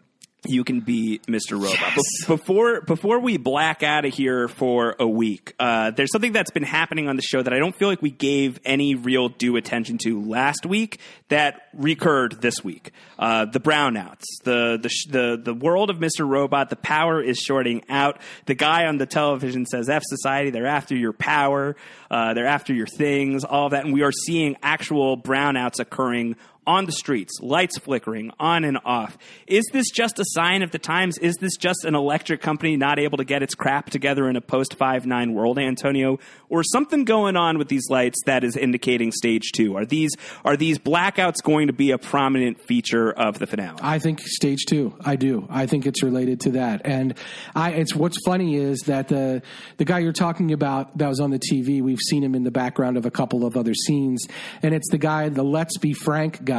You 0.45 0.65
can 0.65 0.81
be 0.81 1.21
Mr. 1.29 1.53
Robot. 1.53 1.95
Be- 1.95 2.03
before 2.27 2.81
before 2.81 3.21
we 3.21 3.37
black 3.37 3.83
out 3.83 4.05
of 4.05 4.13
here 4.13 4.49
for 4.49 4.97
a 4.99 5.07
week, 5.07 5.55
uh, 5.61 5.93
there's 5.93 6.11
something 6.11 6.33
that's 6.33 6.51
been 6.51 6.65
happening 6.65 7.09
on 7.09 7.17
the 7.17 7.23
show 7.23 7.43
that 7.43 7.53
I 7.53 7.59
don't 7.59 7.75
feel 7.77 7.89
like 7.89 8.03
we 8.03 8.11
gave 8.11 8.59
any 8.65 8.97
real 8.97 9.29
due 9.29 9.57
attention 9.57 9.99
to 9.99 10.21
last 10.21 10.67
week 10.67 10.99
that 11.29 11.63
recurred 11.73 12.41
this 12.41 12.65
week. 12.65 12.91
Uh, 13.19 13.45
the 13.45 13.61
brownouts, 13.61 14.25
the 14.43 14.79
the 14.83 14.89
sh- 14.89 15.07
the 15.11 15.41
the 15.43 15.55
world 15.55 15.91
of 15.91 15.99
Mr. 15.99 16.29
Robot, 16.29 16.71
the 16.71 16.77
power 16.77 17.23
is 17.23 17.39
shorting 17.39 17.85
out. 17.89 18.19
The 18.47 18.55
guy 18.55 18.87
on 18.87 18.99
the 18.99 19.07
television 19.07 19.65
says, 19.65 19.89
"F 19.89 20.03
society, 20.05 20.51
they're 20.51 20.67
after 20.67 20.97
your 20.97 21.13
power, 21.13 21.77
uh, 22.11 22.35
they're 22.35 22.47
after 22.49 22.75
your 22.75 22.89
things, 22.89 23.45
all 23.45 23.67
of 23.67 23.71
that," 23.73 23.85
and 23.85 23.95
we 23.95 24.03
are 24.03 24.13
seeing 24.13 24.57
actual 24.63 25.17
brownouts 25.17 25.79
occurring 25.79 26.35
on 26.67 26.87
the 26.87 26.93
streets, 26.93 27.41
lights 27.41 27.79
flickering 27.79 28.31
on 28.39 28.65
and 28.65 28.79
off. 28.85 29.19
Is 29.47 29.65
this 29.73 29.91
just 29.91 30.19
a 30.19 30.25
sign 30.29 30.63
of 30.63 30.71
the 30.71 30.79
times? 30.79 31.19
Is 31.19 31.37
this 31.37 31.57
just 31.57 31.85
an 31.85 31.95
electric 31.95 32.41
company 32.41 32.77
not 32.77 32.99
able 32.99 33.19
to 33.19 33.25
get 33.25 33.43
its 33.43 33.55
crap 33.55 33.91
together 33.91 34.29
in 34.29 34.37
a 34.37 34.41
post 34.41 34.75
5 34.75 35.07
9 35.07 35.35
world, 35.35 35.59
Antonio? 35.59 36.19
Or 36.49 36.63
something 36.63 37.05
going 37.05 37.37
on 37.37 37.59
with 37.59 37.69
these 37.69 37.89
lights 37.89 38.21
that 38.27 38.45
is 38.45 38.57
indicating 38.57 39.11
stage 39.11 39.53
two? 39.53 39.77
Are 39.77 39.87
these, 39.87 40.11
are 40.45 40.57
these 40.57 40.79
blackouts 40.79 41.43
going 41.43 41.67
to 41.67 41.73
be 41.73 41.91
a 41.91 41.99
prominent 41.99 42.61
feature 42.61 43.11
of 43.11 43.39
the 43.39 43.47
finale? 43.47 43.79
I 43.83 43.99
think 43.99 44.21
stage 44.21 44.67
two. 44.67 44.95
I 45.01 45.17
do. 45.17 45.47
I 45.51 45.67
think 45.67 45.87
it's 45.87 46.03
related 46.03 46.41
to 46.41 46.51
that. 46.53 46.83
And 46.85 47.17
I, 47.55 47.73
it's 47.73 47.95
what's 47.95 48.19
funny 48.25 48.57
is 48.57 48.81
that 48.87 49.09
the 49.09 49.43
the 49.79 49.85
guy 49.85 50.01
you're 50.01 50.13
talking 50.13 50.53
about 50.53 50.97
that 50.99 51.09
was 51.09 51.21
on 51.21 51.31
the 51.31 51.39
TV. 51.39 51.83
We've 51.83 51.99
seen 51.99 52.23
him 52.23 52.35
in 52.35 52.45
the 52.45 52.51
background 52.51 52.97
of 52.97 53.07
a 53.07 53.11
couple 53.11 53.45
of 53.45 53.57
other 53.57 53.75
scenes, 53.75 54.27
and 54.63 54.75
it's 54.75 54.91
the 54.91 54.99
guy, 54.99 55.29
the 55.29 55.43
Let's 55.43 55.79
Be 55.79 55.93
Frank 55.93 56.45
guy, 56.45 56.52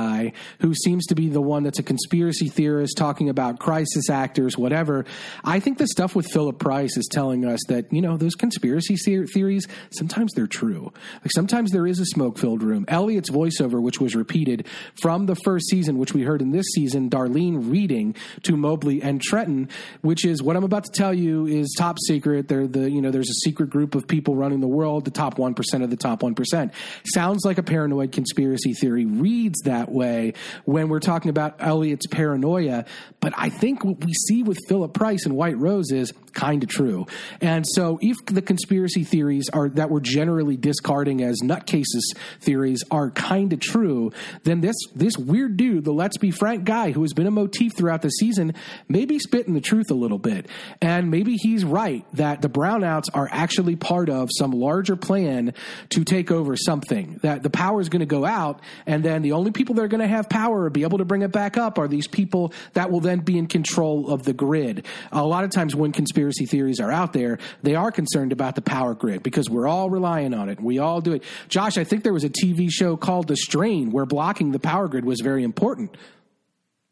who 0.60 0.74
seems 0.74 1.06
to 1.08 1.16
be 1.16 1.30
the 1.30 1.42
one 1.42 1.64
that's 1.64 1.80
a 1.80 1.84
conspiracy 1.84 2.50
theorist 2.50 2.98
talking 2.98 3.30
about 3.30 3.60
crisis 3.60 4.10
actors, 4.10 4.58
whatever. 4.58 5.06
I 5.44 5.60
think 5.60 5.78
the 5.78 5.88
stuff 5.88 6.16
with 6.16 6.28
Philip 6.32 6.60
Price 6.60 6.98
is 6.98 7.08
telling 7.12 7.46
us 7.46 7.60
that 7.68 7.92
you 7.92 8.02
know 8.02 8.18
those 8.18 8.36
conspiracy 8.36 8.96
theories 8.96 9.68
sometimes 9.92 10.34
they're 10.34 10.48
true. 10.48 10.92
Like 11.22 11.32
sometimes 11.32 11.72
there 11.72 11.88
is 11.88 12.00
a 12.00 12.06
smoke 12.06 12.38
filled 12.38 12.64
room. 12.64 12.86
Elliot's 12.88 13.30
voiceover, 13.30 13.82
which 13.82 14.00
was 14.00 14.16
repeated 14.16 14.68
from 15.02 15.26
the 15.26 15.36
first 15.36 15.68
season, 15.70 15.98
which 15.98 16.14
we 16.14 16.24
heard 16.24 16.42
in 16.42 16.52
this 16.52 16.66
season, 16.74 17.10
Darlene 17.10 17.70
reading 17.72 18.16
to 18.44 18.58
Mobley 18.58 19.02
and 19.02 19.22
Trenton, 19.22 19.70
which 20.02 20.26
is 20.26 20.42
what 20.42 20.56
I'm 20.56 20.64
about 20.64 20.86
to 20.86 20.92
tell 20.92 21.14
you 21.14 21.46
is 21.46 21.74
top 21.78 21.98
secret. 22.08 22.48
They're 22.48 22.68
the 22.68 22.90
you 22.90 23.02
know 23.02 23.12
there's 23.12 23.30
a 23.30 23.46
secret 23.46 23.70
group 23.70 23.96
of 23.96 24.08
people 24.08 24.36
running 24.36 24.60
the 24.60 24.68
world, 24.68 25.06
the 25.06 25.12
top 25.12 25.38
one 25.38 25.54
percent 25.54 25.84
of 25.84 25.90
the 25.90 25.98
top 25.98 26.24
one 26.24 26.36
percent. 26.36 26.74
Sounds 27.14 27.44
like 27.46 27.58
a 27.58 27.64
paranoid 27.64 28.12
conspiracy 28.12 28.74
theory. 28.74 29.06
Reads 29.06 29.62
that 29.62 29.83
way 29.92 30.34
when 30.66 30.90
we're 30.90 31.00
talking 31.00 31.30
about 31.30 31.56
Elliot's 31.60 32.08
paranoia, 32.08 32.86
but 33.20 33.34
I 33.38 33.50
think 33.50 33.84
what 33.84 34.04
we 34.04 34.14
see 34.14 34.44
with 34.44 34.58
Philip 34.68 34.94
Price 34.94 35.26
and 35.26 35.36
White 35.36 35.58
Rose 35.58 35.92
is 35.92 36.12
kind 36.34 36.64
of 36.64 36.70
true. 36.70 37.06
And 37.42 37.66
so 37.68 38.00
if 38.02 38.18
the 38.26 38.42
conspiracy 38.42 39.04
theories 39.04 39.50
are 39.54 39.70
that 39.70 39.90
we're 39.90 40.00
generally 40.00 40.58
discarding 40.58 41.24
as 41.24 41.40
nutcases 41.44 42.02
theories 42.42 42.84
are 42.92 43.12
kind 43.12 43.54
of 43.54 43.60
true, 43.60 44.12
then 44.44 44.62
this 44.62 44.76
this 44.96 45.18
weird 45.18 45.58
dude, 45.58 45.86
the 45.86 45.94
let's 45.94 46.18
be 46.18 46.32
frank 46.32 46.66
guy 46.66 46.92
who 46.92 47.02
has 47.02 47.14
been 47.14 47.28
a 47.28 47.32
motif 47.32 47.76
throughout 47.76 48.02
the 48.02 48.10
season, 48.10 48.54
maybe 48.88 49.20
spitting 49.20 49.54
the 49.54 49.62
truth 49.62 49.90
a 49.92 49.96
little 49.96 50.18
bit. 50.18 50.48
And 50.82 51.10
maybe 51.12 51.36
he's 51.36 51.64
right 51.64 52.06
that 52.14 52.42
the 52.42 52.50
brownouts 52.50 53.06
are 53.14 53.30
actually 53.32 53.76
part 53.76 54.10
of 54.10 54.30
some 54.36 54.52
larger 54.52 54.96
plan 54.96 55.54
to 55.90 56.04
take 56.04 56.32
over 56.32 56.56
something. 56.56 57.20
That 57.22 57.44
the 57.44 57.50
power 57.50 57.80
is 57.80 57.90
going 57.90 58.02
to 58.02 58.06
go 58.06 58.26
out 58.26 58.60
and 58.86 59.04
then 59.04 59.22
the 59.22 59.34
only 59.34 59.52
people 59.52 59.73
that 59.74 59.82
are 59.82 59.88
going 59.88 60.02
to 60.02 60.08
have 60.08 60.30
power 60.30 60.64
or 60.64 60.70
be 60.70 60.84
able 60.84 60.98
to 60.98 61.06
bring 61.06 61.22
it 61.22 61.32
back 61.32 61.58
up 61.58 61.78
are 61.78 61.88
these 61.88 62.08
people 62.08 62.54
that 62.74 62.92
will 62.92 63.00
then 63.00 63.20
be 63.20 63.38
in 63.38 63.48
control 63.48 64.12
of 64.12 64.24
the 64.24 64.34
grid. 64.34 64.86
A 65.12 65.24
lot 65.24 65.44
of 65.44 65.52
times 65.52 65.76
when 65.76 65.92
conspiracy 65.92 66.46
theories 66.46 66.80
are 66.80 66.92
out 66.92 67.14
there, 67.14 67.40
they 67.62 67.76
are 67.76 67.92
concerned 67.92 68.32
about 68.32 68.56
the 68.56 68.62
power 68.62 68.94
grid 68.94 69.24
because 69.24 69.50
we're 69.50 69.68
all 69.68 69.90
relying 69.90 70.34
on 70.34 70.50
it. 70.50 70.62
We 70.62 70.80
all 70.80 71.02
do 71.02 71.14
it. 71.14 71.24
Josh, 71.50 71.78
I 71.78 71.84
think 71.84 72.04
there 72.04 72.14
was 72.14 72.24
a 72.24 72.30
TV 72.30 72.70
show 72.72 72.98
called 72.98 73.28
The 73.28 73.38
Strain 73.38 73.92
where 73.92 74.06
blocking 74.06 74.52
the 74.52 74.60
power 74.60 74.88
grid 74.88 75.06
was 75.06 75.22
very 75.22 75.44
important. 75.44 75.96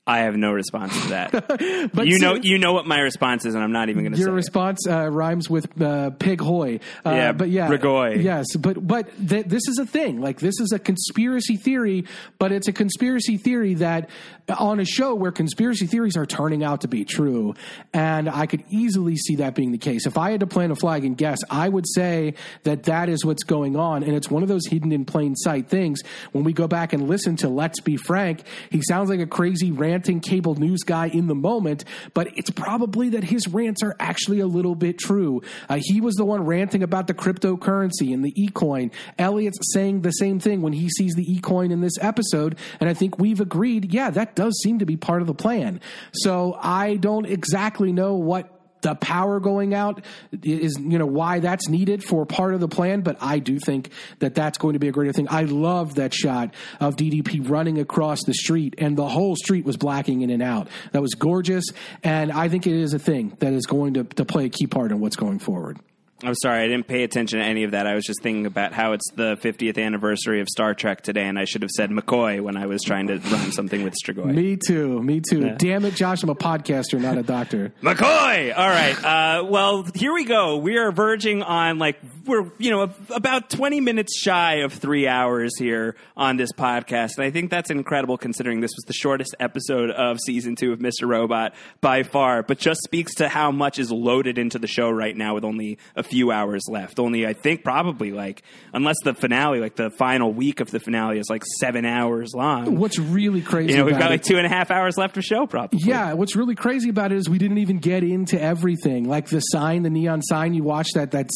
I 0.07 0.21
have 0.21 0.35
no 0.35 0.51
response 0.51 0.99
to 1.03 1.09
that. 1.09 1.91
But 1.93 2.07
you 2.07 2.15
see- 2.15 2.21
know, 2.21 2.35
you 2.35 2.57
know 2.57 2.73
what 2.73 2.87
my 2.87 2.99
response 2.99 3.45
is, 3.45 3.53
and 3.53 3.63
I'm 3.63 3.71
not 3.71 3.89
even 3.89 4.03
going 4.03 4.13
to 4.13 4.17
say. 4.17 4.23
Your 4.23 4.33
response 4.33 4.87
uh, 4.87 5.09
rhymes 5.09 5.49
with 5.49 5.79
uh, 5.81 6.09
pig 6.11 6.41
hoy. 6.41 6.79
Uh, 7.05 7.11
Yeah, 7.11 7.31
but 7.33 7.49
yeah, 7.49 7.67
Strigoi. 7.69 8.23
Yes, 8.23 8.55
but 8.55 8.85
but 8.85 9.09
th- 9.27 9.45
this 9.45 9.67
is 9.67 9.77
a 9.77 9.85
thing. 9.85 10.19
Like 10.21 10.39
this 10.39 10.59
is 10.59 10.71
a 10.71 10.79
conspiracy 10.79 11.55
theory, 11.57 12.05
but 12.39 12.51
it's 12.51 12.67
a 12.67 12.73
conspiracy 12.73 13.37
theory 13.37 13.75
that 13.75 14.09
on 14.57 14.79
a 14.79 14.85
show 14.85 15.13
where 15.15 15.31
conspiracy 15.31 15.85
theories 15.87 16.17
are 16.17 16.25
turning 16.25 16.63
out 16.63 16.81
to 16.81 16.87
be 16.87 17.05
true, 17.05 17.53
and 17.93 18.27
I 18.29 18.47
could 18.47 18.63
easily 18.69 19.17
see 19.17 19.35
that 19.37 19.53
being 19.55 19.71
the 19.71 19.77
case. 19.77 20.05
If 20.07 20.17
I 20.17 20.31
had 20.31 20.39
to 20.39 20.47
plant 20.47 20.71
a 20.71 20.75
flag 20.75 21.05
and 21.05 21.15
guess, 21.17 21.39
I 21.49 21.69
would 21.69 21.85
say 21.87 22.33
that 22.63 22.83
that 22.83 23.07
is 23.09 23.23
what's 23.23 23.43
going 23.43 23.75
on, 23.75 24.03
and 24.03 24.15
it's 24.15 24.29
one 24.31 24.41
of 24.43 24.49
those 24.49 24.65
hidden 24.67 24.91
in 24.91 25.05
plain 25.05 25.35
sight 25.35 25.67
things. 25.69 26.01
When 26.31 26.43
we 26.43 26.53
go 26.53 26.67
back 26.67 26.93
and 26.93 27.07
listen 27.07 27.35
to 27.37 27.49
Let's 27.49 27.81
Be 27.81 27.97
Frank, 27.97 28.43
he 28.71 28.81
sounds 28.81 29.09
like 29.09 29.19
a 29.19 29.27
crazy 29.27 29.71
ranting 29.91 30.21
cable 30.21 30.55
news 30.55 30.83
guy 30.83 31.07
in 31.07 31.27
the 31.27 31.35
moment, 31.35 31.83
but 32.13 32.27
it's 32.37 32.49
probably 32.49 33.09
that 33.09 33.25
his 33.25 33.47
rants 33.49 33.83
are 33.83 33.93
actually 33.99 34.39
a 34.39 34.47
little 34.47 34.73
bit 34.73 34.97
true. 34.97 35.41
Uh, 35.67 35.79
he 35.81 35.99
was 35.99 36.15
the 36.15 36.23
one 36.23 36.45
ranting 36.45 36.81
about 36.81 37.07
the 37.07 37.13
cryptocurrency 37.13 38.13
and 38.13 38.23
the 38.23 38.33
e-coin. 38.41 38.89
Elliot's 39.19 39.59
saying 39.73 40.01
the 40.01 40.11
same 40.11 40.39
thing 40.39 40.61
when 40.61 40.71
he 40.71 40.87
sees 40.89 41.13
the 41.15 41.29
e-coin 41.29 41.71
in 41.71 41.81
this 41.81 41.97
episode, 41.99 42.57
and 42.79 42.89
I 42.89 42.93
think 42.93 43.19
we've 43.19 43.41
agreed, 43.41 43.93
yeah, 43.93 44.09
that 44.11 44.33
does 44.35 44.57
seem 44.63 44.79
to 44.79 44.85
be 44.85 44.95
part 44.95 45.21
of 45.21 45.27
the 45.27 45.33
plan. 45.33 45.81
So 46.13 46.57
I 46.61 46.95
don't 46.95 47.25
exactly 47.25 47.91
know 47.91 48.15
what 48.15 48.50
the 48.81 48.95
power 48.95 49.39
going 49.39 49.73
out 49.73 50.03
is 50.43 50.77
you 50.79 50.97
know 50.97 51.05
why 51.05 51.39
that's 51.39 51.69
needed 51.69 52.03
for 52.03 52.25
part 52.25 52.53
of 52.53 52.59
the 52.59 52.67
plan 52.67 53.01
but 53.01 53.17
i 53.21 53.39
do 53.39 53.59
think 53.59 53.91
that 54.19 54.35
that's 54.35 54.57
going 54.57 54.73
to 54.73 54.79
be 54.79 54.87
a 54.87 54.91
greater 54.91 55.13
thing. 55.13 55.27
I 55.29 55.43
love 55.43 55.95
that 55.95 56.13
shot 56.13 56.53
of 56.79 56.95
ddp 56.95 57.49
running 57.49 57.79
across 57.79 58.23
the 58.23 58.33
street 58.33 58.75
and 58.77 58.97
the 58.97 59.07
whole 59.07 59.35
street 59.35 59.65
was 59.65 59.77
blacking 59.77 60.21
in 60.21 60.29
and 60.29 60.41
out. 60.41 60.67
That 60.91 61.01
was 61.01 61.13
gorgeous 61.13 61.65
and 62.03 62.31
i 62.31 62.49
think 62.49 62.67
it 62.67 62.73
is 62.73 62.93
a 62.93 62.99
thing 62.99 63.35
that 63.39 63.53
is 63.53 63.65
going 63.65 63.95
to, 63.95 64.03
to 64.03 64.25
play 64.25 64.45
a 64.45 64.49
key 64.49 64.67
part 64.67 64.91
in 64.91 64.99
what's 64.99 65.15
going 65.15 65.39
forward 65.39 65.79
I'm 66.23 66.35
sorry, 66.35 66.63
I 66.63 66.67
didn't 66.67 66.87
pay 66.87 67.03
attention 67.03 67.39
to 67.39 67.45
any 67.45 67.63
of 67.63 67.71
that. 67.71 67.87
I 67.87 67.95
was 67.95 68.03
just 68.03 68.21
thinking 68.21 68.45
about 68.45 68.73
how 68.73 68.93
it's 68.93 69.09
the 69.15 69.37
50th 69.37 69.83
anniversary 69.83 70.39
of 70.39 70.47
Star 70.47 70.75
Trek 70.75 71.01
today, 71.01 71.23
and 71.23 71.39
I 71.39 71.45
should 71.45 71.63
have 71.63 71.71
said 71.71 71.89
McCoy 71.89 72.41
when 72.41 72.57
I 72.57 72.67
was 72.67 72.83
trying 72.83 73.07
to 73.07 73.17
rhyme 73.17 73.51
something 73.51 73.83
with 73.83 73.95
Strigoi. 73.95 74.33
Me 74.33 74.55
too. 74.55 75.01
Me 75.01 75.19
too. 75.19 75.55
Damn 75.57 75.83
it, 75.85 75.95
Josh! 75.95 76.21
I'm 76.21 76.29
a 76.29 76.35
podcaster, 76.35 77.01
not 77.01 77.17
a 77.17 77.23
doctor. 77.23 77.73
McCoy. 77.81 78.55
All 78.55 78.69
right. 78.69 79.03
Uh, 79.03 79.45
well, 79.45 79.83
here 79.95 80.13
we 80.13 80.25
go. 80.25 80.57
We 80.57 80.77
are 80.77 80.91
verging 80.91 81.41
on 81.41 81.79
like 81.79 81.97
we're 82.25 82.51
you 82.59 82.69
know 82.69 82.91
about 83.09 83.49
20 83.49 83.81
minutes 83.81 84.19
shy 84.19 84.57
of 84.57 84.73
three 84.73 85.07
hours 85.07 85.57
here 85.57 85.95
on 86.15 86.37
this 86.37 86.51
podcast, 86.51 87.17
and 87.17 87.25
I 87.25 87.31
think 87.31 87.49
that's 87.49 87.71
incredible 87.71 88.17
considering 88.17 88.61
this 88.61 88.71
was 88.75 88.83
the 88.85 88.93
shortest 88.93 89.35
episode 89.39 89.89
of 89.89 90.19
season 90.19 90.55
two 90.55 90.71
of 90.71 90.79
Mr. 90.79 91.07
Robot 91.07 91.55
by 91.81 92.03
far. 92.03 92.43
But 92.43 92.59
just 92.59 92.81
speaks 92.83 93.15
to 93.15 93.27
how 93.27 93.51
much 93.51 93.79
is 93.79 93.91
loaded 93.91 94.37
into 94.37 94.59
the 94.59 94.67
show 94.67 94.89
right 94.91 95.15
now 95.17 95.33
with 95.33 95.43
only 95.43 95.79
a 95.95 96.03
few 96.11 96.29
hours 96.31 96.63
left. 96.69 96.99
Only 96.99 97.25
I 97.25 97.33
think 97.33 97.63
probably 97.63 98.11
like 98.11 98.43
unless 98.73 98.97
the 99.03 99.13
finale, 99.13 99.59
like 99.61 99.75
the 99.77 99.89
final 99.89 100.31
week 100.33 100.59
of 100.59 100.69
the 100.69 100.79
finale, 100.79 101.17
is 101.17 101.27
like 101.29 101.43
seven 101.59 101.85
hours 101.85 102.33
long. 102.35 102.75
What's 102.77 102.99
really 102.99 103.41
crazy? 103.41 103.71
You 103.71 103.77
know, 103.79 103.85
we've 103.85 103.93
about 103.95 104.01
got 104.01 104.11
it- 104.11 104.15
like 104.15 104.23
two 104.23 104.37
and 104.37 104.45
a 104.45 104.49
half 104.49 104.69
hours 104.71 104.97
left 104.97 105.17
of 105.17 105.23
show, 105.23 105.47
probably. 105.47 105.79
Yeah, 105.83 106.13
what's 106.13 106.35
really 106.35 106.55
crazy 106.55 106.89
about 106.89 107.11
it 107.11 107.17
is 107.17 107.29
we 107.29 107.37
didn't 107.37 107.59
even 107.59 107.79
get 107.79 108.03
into 108.03 108.39
everything. 108.39 109.07
Like 109.07 109.27
the 109.29 109.39
sign, 109.39 109.83
the 109.83 109.89
neon 109.89 110.21
sign 110.21 110.53
you 110.53 110.63
watch 110.63 110.89
that 110.95 111.11
that's 111.11 111.33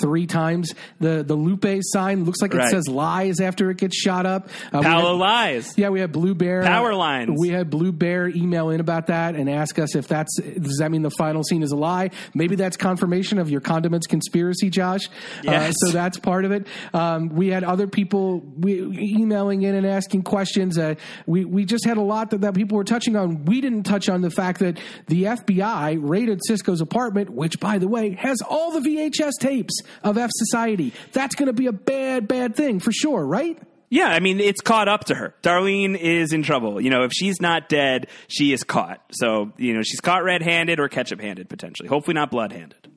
three 0.00 0.26
times. 0.26 0.72
The 1.00 1.24
the 1.26 1.34
Lupe 1.34 1.66
sign 1.80 2.24
looks 2.24 2.40
like 2.40 2.54
it 2.54 2.58
Right. 2.58 2.70
says 2.70 2.86
lies 2.88 3.40
after 3.40 3.70
it 3.70 3.78
gets 3.78 3.96
shot 3.96 4.24
up. 4.24 4.48
Uh, 4.72 4.82
Paolo 4.82 5.12
had- 5.14 5.20
lies. 5.20 5.74
Yeah, 5.76 5.88
we 5.88 6.00
had 6.00 6.12
Blue 6.12 6.34
Bear 6.34 6.62
Power 6.62 6.94
lines. 6.94 7.30
We 7.40 7.48
had 7.48 7.70
Blue 7.70 7.90
Bear 7.92 8.28
email 8.28 8.70
in 8.70 8.78
about 8.80 9.08
that 9.08 9.34
and 9.34 9.50
ask 9.50 9.78
us 9.78 9.96
if 9.96 10.06
that's 10.06 10.36
does 10.40 10.76
that 10.78 10.90
mean 10.90 11.02
the 11.02 11.10
final 11.18 11.42
scene 11.42 11.62
is 11.62 11.72
a 11.72 11.76
lie? 11.76 12.10
Maybe 12.34 12.54
that's 12.56 12.76
confirmation 12.76 13.38
of 13.38 13.50
your 13.50 13.60
condiments 13.60 14.06
conspiracy, 14.12 14.70
Josh. 14.70 15.08
Yes. 15.42 15.70
Uh, 15.70 15.86
so 15.86 15.92
that's 15.92 16.18
part 16.18 16.44
of 16.44 16.52
it. 16.52 16.68
Um, 16.94 17.30
we 17.30 17.48
had 17.48 17.64
other 17.64 17.88
people 17.88 18.40
we, 18.40 18.80
emailing 18.82 19.62
in 19.62 19.74
and 19.74 19.84
asking 19.84 20.22
questions. 20.22 20.78
Uh, 20.78 20.94
we 21.26 21.44
we 21.44 21.64
just 21.64 21.84
had 21.84 21.96
a 21.96 22.02
lot 22.02 22.30
that, 22.30 22.42
that 22.42 22.54
people 22.54 22.76
were 22.76 22.84
touching 22.84 23.16
on. 23.16 23.44
We 23.46 23.60
didn't 23.60 23.84
touch 23.84 24.08
on 24.08 24.20
the 24.20 24.30
fact 24.30 24.60
that 24.60 24.78
the 25.08 25.24
FBI 25.24 25.98
raided 26.00 26.40
Cisco's 26.46 26.80
apartment, 26.80 27.30
which 27.30 27.58
by 27.58 27.78
the 27.78 27.88
way 27.88 28.10
has 28.20 28.40
all 28.42 28.78
the 28.78 28.88
VHS 28.88 29.32
tapes 29.40 29.80
of 30.04 30.16
F 30.16 30.30
Society. 30.34 30.92
That's 31.12 31.34
going 31.34 31.48
to 31.48 31.52
be 31.52 31.66
a 31.66 31.72
bad 31.72 32.28
bad 32.28 32.54
thing 32.54 32.78
for 32.78 32.92
sure, 32.92 33.26
right? 33.26 33.58
Yeah, 33.88 34.06
I 34.06 34.20
mean, 34.20 34.40
it's 34.40 34.62
caught 34.62 34.88
up 34.88 35.04
to 35.06 35.14
her. 35.14 35.34
Darlene 35.42 35.98
is 35.98 36.32
in 36.32 36.42
trouble. 36.42 36.80
You 36.80 36.88
know, 36.88 37.02
if 37.04 37.12
she's 37.12 37.42
not 37.42 37.68
dead, 37.68 38.06
she 38.26 38.54
is 38.54 38.64
caught. 38.64 39.02
So, 39.10 39.52
you 39.58 39.74
know, 39.74 39.82
she's 39.82 40.00
caught 40.00 40.24
red 40.24 40.42
handed 40.42 40.80
or 40.80 40.88
ketchup 40.88 41.20
handed, 41.20 41.50
potentially. 41.50 41.90
Hopefully 41.90 42.14
not 42.14 42.30
blood 42.30 42.52
handed. 42.52 42.88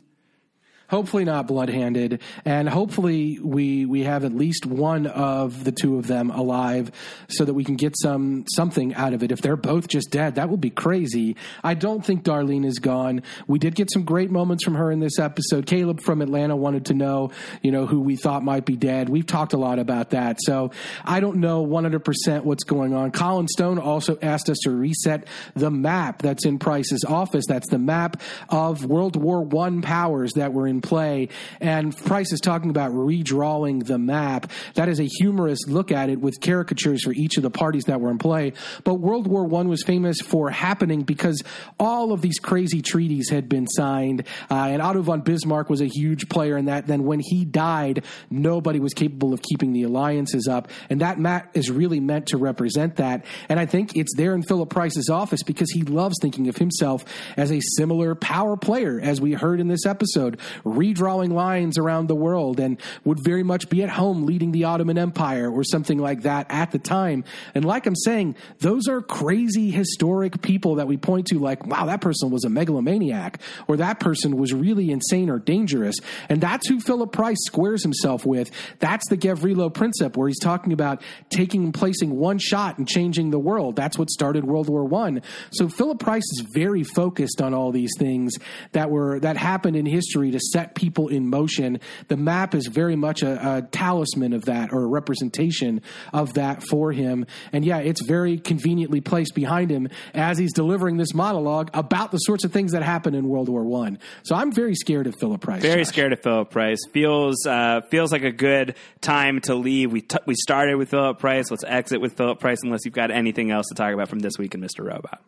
Hopefully 0.96 1.26
not 1.26 1.46
blood-handed, 1.46 2.22
and 2.46 2.70
hopefully 2.70 3.38
we 3.44 3.86
we 3.86 4.04
have 4.04 4.24
at 4.24 4.32
least 4.34 4.66
one 4.66 5.08
of 5.08 5.66
the 5.66 5.74
two 5.74 5.98
of 5.98 6.08
them 6.08 6.32
alive, 6.32 6.90
so 7.28 7.44
that 7.44 7.54
we 7.54 7.66
can 7.66 7.76
get 7.76 7.94
some 8.02 8.46
something 8.56 8.96
out 8.96 9.12
of 9.12 9.22
it. 9.22 9.30
If 9.30 9.42
they're 9.42 9.58
both 9.58 9.90
just 9.90 10.10
dead, 10.10 10.36
that 10.36 10.48
would 10.48 10.62
be 10.62 10.70
crazy. 10.70 11.36
I 11.66 11.74
don't 11.74 12.06
think 12.06 12.24
Darlene 12.24 12.66
is 12.66 12.80
gone. 12.80 13.24
We 13.46 13.60
did 13.60 13.76
get 13.76 13.92
some 13.92 14.06
great 14.06 14.32
moments 14.32 14.64
from 14.64 14.76
her 14.76 14.90
in 14.90 15.02
this 15.02 15.20
episode. 15.20 15.66
Caleb 15.66 16.00
from 16.00 16.22
Atlanta 16.22 16.56
wanted 16.56 16.86
to 16.86 16.94
know, 16.94 17.32
you 17.62 17.74
know, 17.74 17.86
who 17.86 18.00
we 18.00 18.16
thought 18.16 18.42
might 18.46 18.64
be 18.64 18.78
dead. 18.78 19.10
We've 19.10 19.28
talked 19.28 19.52
a 19.52 19.58
lot 19.58 19.80
about 19.80 20.12
that, 20.12 20.38
so 20.40 20.72
I 21.04 21.20
don't 21.20 21.42
know 21.42 21.62
100 21.64 22.06
percent 22.06 22.46
what's 22.46 22.64
going 22.64 22.94
on. 22.94 23.12
Colin 23.12 23.50
Stone 23.50 23.80
also 23.80 24.18
asked 24.22 24.50
us 24.50 24.60
to 24.64 24.72
reset 24.72 25.28
the 25.56 25.70
map 25.70 26.22
that's 26.22 26.46
in 26.46 26.58
Price's 26.58 27.04
office. 27.04 27.44
That's 27.50 27.68
the 27.70 27.80
map 27.80 28.22
of 28.48 28.86
World 28.86 29.18
War 29.18 29.42
One 29.42 29.82
powers 29.82 30.32
that 30.36 30.54
were 30.54 30.70
in 30.70 30.85
play. 30.86 31.30
And 31.60 31.96
Price 31.96 32.32
is 32.32 32.40
talking 32.40 32.70
about 32.70 32.92
redrawing 32.92 33.86
the 33.86 33.98
map. 33.98 34.52
That 34.76 34.88
is 34.88 35.00
a 35.00 35.06
humorous 35.06 35.60
look 35.68 35.92
at 35.92 36.10
it 36.10 36.22
with 36.22 36.40
caricatures 36.40 37.04
for 37.04 37.12
each 37.12 37.38
of 37.38 37.44
the 37.44 37.50
parties 37.50 37.86
that 37.86 38.00
were 38.00 38.12
in 38.12 38.18
play. 38.18 38.54
But 38.84 38.96
World 38.96 39.28
War 39.28 39.44
One 39.46 39.68
was 39.68 39.84
famous 39.84 40.22
for 40.22 40.50
happening 40.50 41.02
because 41.02 41.42
all 41.80 42.14
of 42.14 42.22
these 42.22 42.40
crazy 42.40 42.82
treaties 42.82 43.30
had 43.30 43.50
been 43.50 43.68
signed, 43.68 44.24
uh, 44.50 44.56
and 44.56 44.82
Otto 44.82 45.02
von 45.02 45.22
Bismarck 45.22 45.70
was 45.70 45.82
a 45.82 45.88
huge 45.88 46.30
player 46.30 46.58
in 46.58 46.66
that. 46.66 46.88
Then 46.88 47.04
when 47.04 47.20
he 47.20 47.46
died, 47.46 48.06
nobody 48.30 48.80
was 48.80 48.94
capable 48.94 49.34
of 49.34 49.42
keeping 49.42 49.74
the 49.74 49.84
alliances 49.84 50.48
up, 50.48 50.70
and 50.90 51.02
that 51.02 51.20
map 51.20 51.58
is 51.58 51.72
really 51.72 52.00
meant 52.00 52.28
to 52.28 52.38
represent 52.38 52.98
that. 52.98 53.26
And 53.50 53.60
I 53.60 53.66
think 53.66 53.96
it's 53.96 54.16
there 54.16 54.36
in 54.36 54.44
Philip 54.44 54.70
Price's 54.70 55.10
office 55.10 55.44
because 55.44 55.72
he 55.72 55.84
loves 55.84 56.16
thinking 56.22 56.48
of 56.48 56.58
himself 56.58 57.06
as 57.38 57.52
a 57.52 57.60
similar 57.78 58.16
power 58.16 58.58
player, 58.58 59.00
as 59.02 59.20
we 59.20 59.34
heard 59.34 59.60
in 59.60 59.68
this 59.68 59.86
episode, 59.86 60.40
redrawing 60.66 61.32
lines 61.32 61.78
around 61.78 62.08
the 62.08 62.16
world, 62.16 62.60
and 62.60 62.82
would 63.04 63.20
very 63.24 63.44
much 63.44 63.70
be 63.70 63.84
at 63.84 63.90
home 63.90 64.26
leading 64.26 64.52
the 64.52 64.66
Ottoman 64.66 64.98
Empire 64.98 65.50
or 65.50 65.64
something 65.64 66.00
like 66.00 66.24
that 66.24 66.48
at 66.50 66.72
the 66.72 66.80
time. 66.80 67.24
And 67.54 67.64
like 67.64 67.86
I'm 67.86 67.96
saying, 67.96 68.36
those 68.60 68.88
are 68.88 69.02
crazy 69.02 69.72
historic 69.72 70.42
people 70.42 70.76
that 70.76 70.88
we 70.88 70.98
point 70.98 71.28
to, 71.28 71.40
like, 71.40 71.66
wow, 71.66 71.86
that 71.86 72.02
person 72.02 72.32
was 72.32 72.44
a 72.44 72.50
megalomaniac, 72.50 73.40
or 73.68 73.78
that 73.78 74.00
person 74.00 74.38
was 74.38 74.54
really 74.54 74.92
insane 74.92 75.30
or 75.30 75.40
dangerous. 75.40 75.96
And 76.30 76.42
that's 76.42 76.68
who 76.68 76.80
Philip 76.80 77.12
Price 77.12 77.38
squares 77.46 77.84
himself 77.84 78.26
with. 78.26 78.50
That's 78.80 79.08
the 79.10 79.18
Gavrilo 79.18 79.72
Princip, 79.72 80.18
where 80.18 80.28
he's 80.28 80.40
talking 80.40 80.74
about 80.74 81.02
taking 81.30 81.64
and 81.66 81.74
placing 81.74 82.16
one 82.16 82.40
shot 82.40 82.78
and 82.78 82.88
changing 82.88 83.30
the 83.30 83.40
world. 83.40 83.76
That's 83.76 83.98
what 83.98 84.10
started 84.10 84.44
World 84.44 84.70
War 84.70 84.84
One. 84.84 85.22
So 85.52 85.70
Philip 85.70 86.00
Price 86.00 86.24
is 86.24 86.46
very 86.54 86.84
focused 86.84 87.42
on 87.42 87.54
all 87.54 87.72
these 87.72 87.92
things 87.98 88.34
that 88.72 88.90
were 88.90 89.20
that 89.20 89.38
happened 89.38 89.76
in 89.76 89.86
history 89.86 90.32
to 90.32 90.40
set 90.56 90.74
people 90.74 91.10
in 91.10 91.30
motion. 91.30 91.82
The 92.08 92.16
map 92.16 92.56
is 92.56 92.68
very 92.68 92.96
much 92.96 93.24
a, 93.24 93.58
a 93.58 93.62
talisman 93.64 94.32
of 94.32 94.46
that 94.46 94.72
or 94.72 94.84
a 94.84 94.88
representation 94.88 95.82
of 96.14 96.36
that 96.36 96.64
for 96.64 96.94
him. 96.94 97.26
And 97.52 97.66
yeah, 97.66 97.80
it's 97.80 98.02
very 98.06 98.38
conveniently 98.38 99.02
placed 99.02 99.36
behind 99.36 99.70
him 99.70 99.90
as 100.14 100.38
he's 100.38 100.54
delivering 100.54 100.96
this 100.96 101.14
monologue 101.14 101.72
about 101.74 102.12
the 102.12 102.20
sorts 102.20 102.46
of 102.46 102.54
things 102.54 102.72
that 102.72 102.84
happened 102.84 103.18
in 103.18 103.28
World 103.28 103.50
War 103.50 103.66
One. 103.66 104.00
So 104.24 104.34
I'm 104.34 104.54
very 104.54 104.76
scared 104.76 105.08
of 105.08 105.16
Philip 105.20 105.42
Price. 105.42 105.62
Very 105.62 105.82
Josh. 105.84 105.90
scared 105.90 106.14
of 106.14 106.22
Philip 106.22 106.50
Price. 106.52 106.80
Feels 106.94 107.46
uh, 107.46 107.82
feels 107.90 108.14
like 108.14 108.24
a 108.24 108.32
good 108.32 108.76
time 109.02 109.42
to 109.42 109.56
leave. 109.56 109.92
We 109.92 110.02
t- 110.02 110.18
we 110.26 110.36
started 110.36 110.78
with 110.78 110.90
Philip 110.90 111.20
Price. 111.20 111.52
Let's 111.52 111.66
exit 111.66 112.00
with 112.00 112.16
Philip 112.16 112.40
Price, 112.40 112.60
unless 112.64 112.86
you've 112.86 112.94
got 112.94 113.12
anything 113.12 113.52
else 113.52 113.68
to 113.68 113.76
talk 113.76 113.94
about 113.94 114.08
from 114.08 114.20
this 114.20 114.38
week 114.38 114.56
in 114.56 114.62
Mr. 114.62 114.86
Robot. 114.86 115.22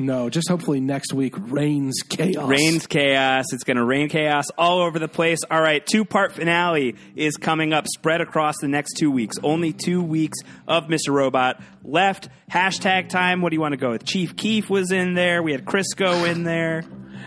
No, 0.00 0.30
just 0.30 0.48
hopefully 0.48 0.80
next 0.80 1.12
week 1.12 1.34
reigns 1.36 2.02
chaos. 2.08 2.48
Rains 2.48 2.86
chaos. 2.86 3.46
It's 3.52 3.64
going 3.64 3.78
to 3.78 3.84
rain 3.84 4.08
chaos 4.08 4.44
all 4.56 4.80
over 4.80 5.00
the 5.00 5.08
place. 5.08 5.40
All 5.50 5.60
right, 5.60 5.84
two 5.84 6.04
part 6.04 6.32
finale 6.32 6.94
is 7.16 7.36
coming 7.36 7.72
up, 7.72 7.86
spread 7.88 8.20
across 8.20 8.58
the 8.60 8.68
next 8.68 8.94
two 8.94 9.10
weeks. 9.10 9.36
Only 9.42 9.72
two 9.72 10.00
weeks 10.00 10.38
of 10.68 10.84
Mr. 10.84 11.12
Robot 11.12 11.60
left. 11.82 12.28
Hashtag 12.48 13.08
time. 13.08 13.42
What 13.42 13.50
do 13.50 13.56
you 13.56 13.60
want 13.60 13.72
to 13.72 13.76
go 13.76 13.90
with? 13.90 14.04
Chief 14.04 14.36
Keef 14.36 14.70
was 14.70 14.92
in 14.92 15.14
there. 15.14 15.42
We 15.42 15.50
had 15.50 15.64
Crisco 15.64 16.30
in 16.30 16.44
there. 16.44 16.84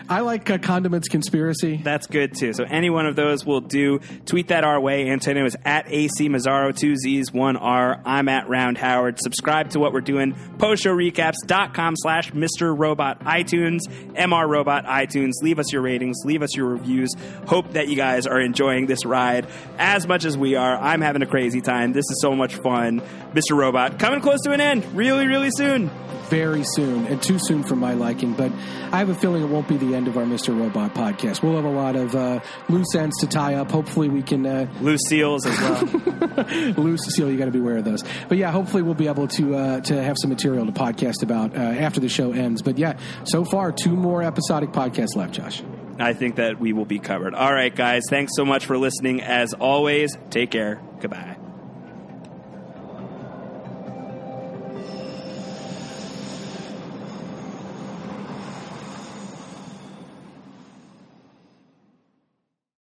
I 0.09 0.21
like 0.21 0.49
uh, 0.49 0.57
condiments 0.57 1.07
conspiracy. 1.07 1.79
That's 1.83 2.07
good 2.07 2.35
too. 2.35 2.53
So 2.53 2.63
any 2.63 2.89
one 2.89 3.05
of 3.05 3.15
those 3.15 3.45
will 3.45 3.61
do. 3.61 3.99
Tweet 4.25 4.49
that 4.49 4.63
our 4.63 4.79
way. 4.79 5.09
Antonio 5.09 5.45
is 5.45 5.55
at 5.65 5.85
AC 5.91 6.29
Mazzaro, 6.29 6.75
two 6.75 6.95
Z's, 6.95 7.31
one 7.31 7.57
R. 7.57 8.01
I'm 8.05 8.27
at 8.29 8.49
Round 8.49 8.77
Howard. 8.77 9.19
Subscribe 9.21 9.69
to 9.71 9.79
what 9.79 9.93
we're 9.93 10.01
doing. 10.01 10.33
Postshowrecaps.com 10.57 11.95
slash 11.97 12.31
Mr. 12.31 12.77
Robot 12.77 13.21
iTunes, 13.21 13.79
MR 14.13 14.47
Robot 14.47 14.85
iTunes. 14.85 15.31
Leave 15.41 15.59
us 15.59 15.71
your 15.71 15.81
ratings. 15.81 16.17
Leave 16.25 16.41
us 16.41 16.55
your 16.55 16.67
reviews. 16.67 17.09
Hope 17.47 17.73
that 17.73 17.87
you 17.87 17.95
guys 17.95 18.27
are 18.27 18.39
enjoying 18.39 18.85
this 18.85 19.05
ride 19.05 19.47
as 19.77 20.07
much 20.07 20.25
as 20.25 20.37
we 20.37 20.55
are. 20.55 20.77
I'm 20.77 21.01
having 21.01 21.21
a 21.21 21.27
crazy 21.27 21.61
time. 21.61 21.93
This 21.93 22.05
is 22.09 22.19
so 22.21 22.35
much 22.35 22.55
fun. 22.55 23.01
Mr. 23.33 23.55
Robot 23.55 23.99
coming 23.99 24.21
close 24.21 24.41
to 24.41 24.51
an 24.51 24.61
end 24.61 24.85
really, 24.93 25.27
really 25.27 25.49
soon. 25.51 25.89
very 26.29 26.63
soon 26.63 27.05
and 27.07 27.21
too 27.21 27.37
soon 27.39 27.61
for 27.63 27.75
my 27.75 27.93
liking. 27.93 28.33
But 28.33 28.51
I 28.91 28.99
have 28.99 29.09
a 29.09 29.15
feeling 29.15 29.43
it 29.43 29.47
won't 29.49 29.67
be 29.67 29.77
the 29.81 29.95
end 29.95 30.07
of 30.07 30.17
our 30.17 30.23
Mr. 30.23 30.57
Robot 30.57 30.93
podcast. 30.93 31.43
We'll 31.43 31.55
have 31.55 31.65
a 31.65 31.69
lot 31.69 31.95
of 31.95 32.15
uh, 32.15 32.39
loose 32.69 32.95
ends 32.95 33.17
to 33.19 33.27
tie 33.27 33.55
up. 33.55 33.71
Hopefully, 33.71 34.07
we 34.09 34.21
can 34.21 34.45
uh, 34.45 34.71
Loose 34.81 35.01
seals 35.07 35.45
as 35.45 35.59
well. 35.59 35.85
loose 36.77 37.01
seal. 37.01 37.29
You 37.29 37.37
got 37.37 37.45
to 37.45 37.51
beware 37.51 37.77
of 37.77 37.85
those. 37.85 38.03
But 38.29 38.37
yeah, 38.37 38.51
hopefully 38.51 38.83
we'll 38.83 38.93
be 38.93 39.07
able 39.07 39.27
to 39.29 39.55
uh, 39.55 39.81
to 39.81 40.01
have 40.01 40.15
some 40.21 40.29
material 40.29 40.65
to 40.65 40.71
podcast 40.71 41.23
about 41.23 41.55
uh, 41.55 41.59
after 41.59 41.99
the 41.99 42.09
show 42.09 42.31
ends. 42.31 42.61
But 42.61 42.77
yeah, 42.77 42.97
so 43.25 43.43
far 43.43 43.71
two 43.71 43.95
more 43.95 44.23
episodic 44.23 44.71
podcasts 44.71 45.15
left, 45.15 45.33
Josh. 45.33 45.61
I 45.99 46.13
think 46.13 46.37
that 46.37 46.59
we 46.59 46.73
will 46.73 46.85
be 46.85 46.99
covered. 46.99 47.35
All 47.35 47.53
right, 47.53 47.75
guys. 47.75 48.03
Thanks 48.09 48.31
so 48.35 48.45
much 48.45 48.65
for 48.65 48.77
listening. 48.77 49.21
As 49.21 49.53
always, 49.53 50.17
take 50.29 50.51
care. 50.51 50.81
Goodbye. 50.99 51.40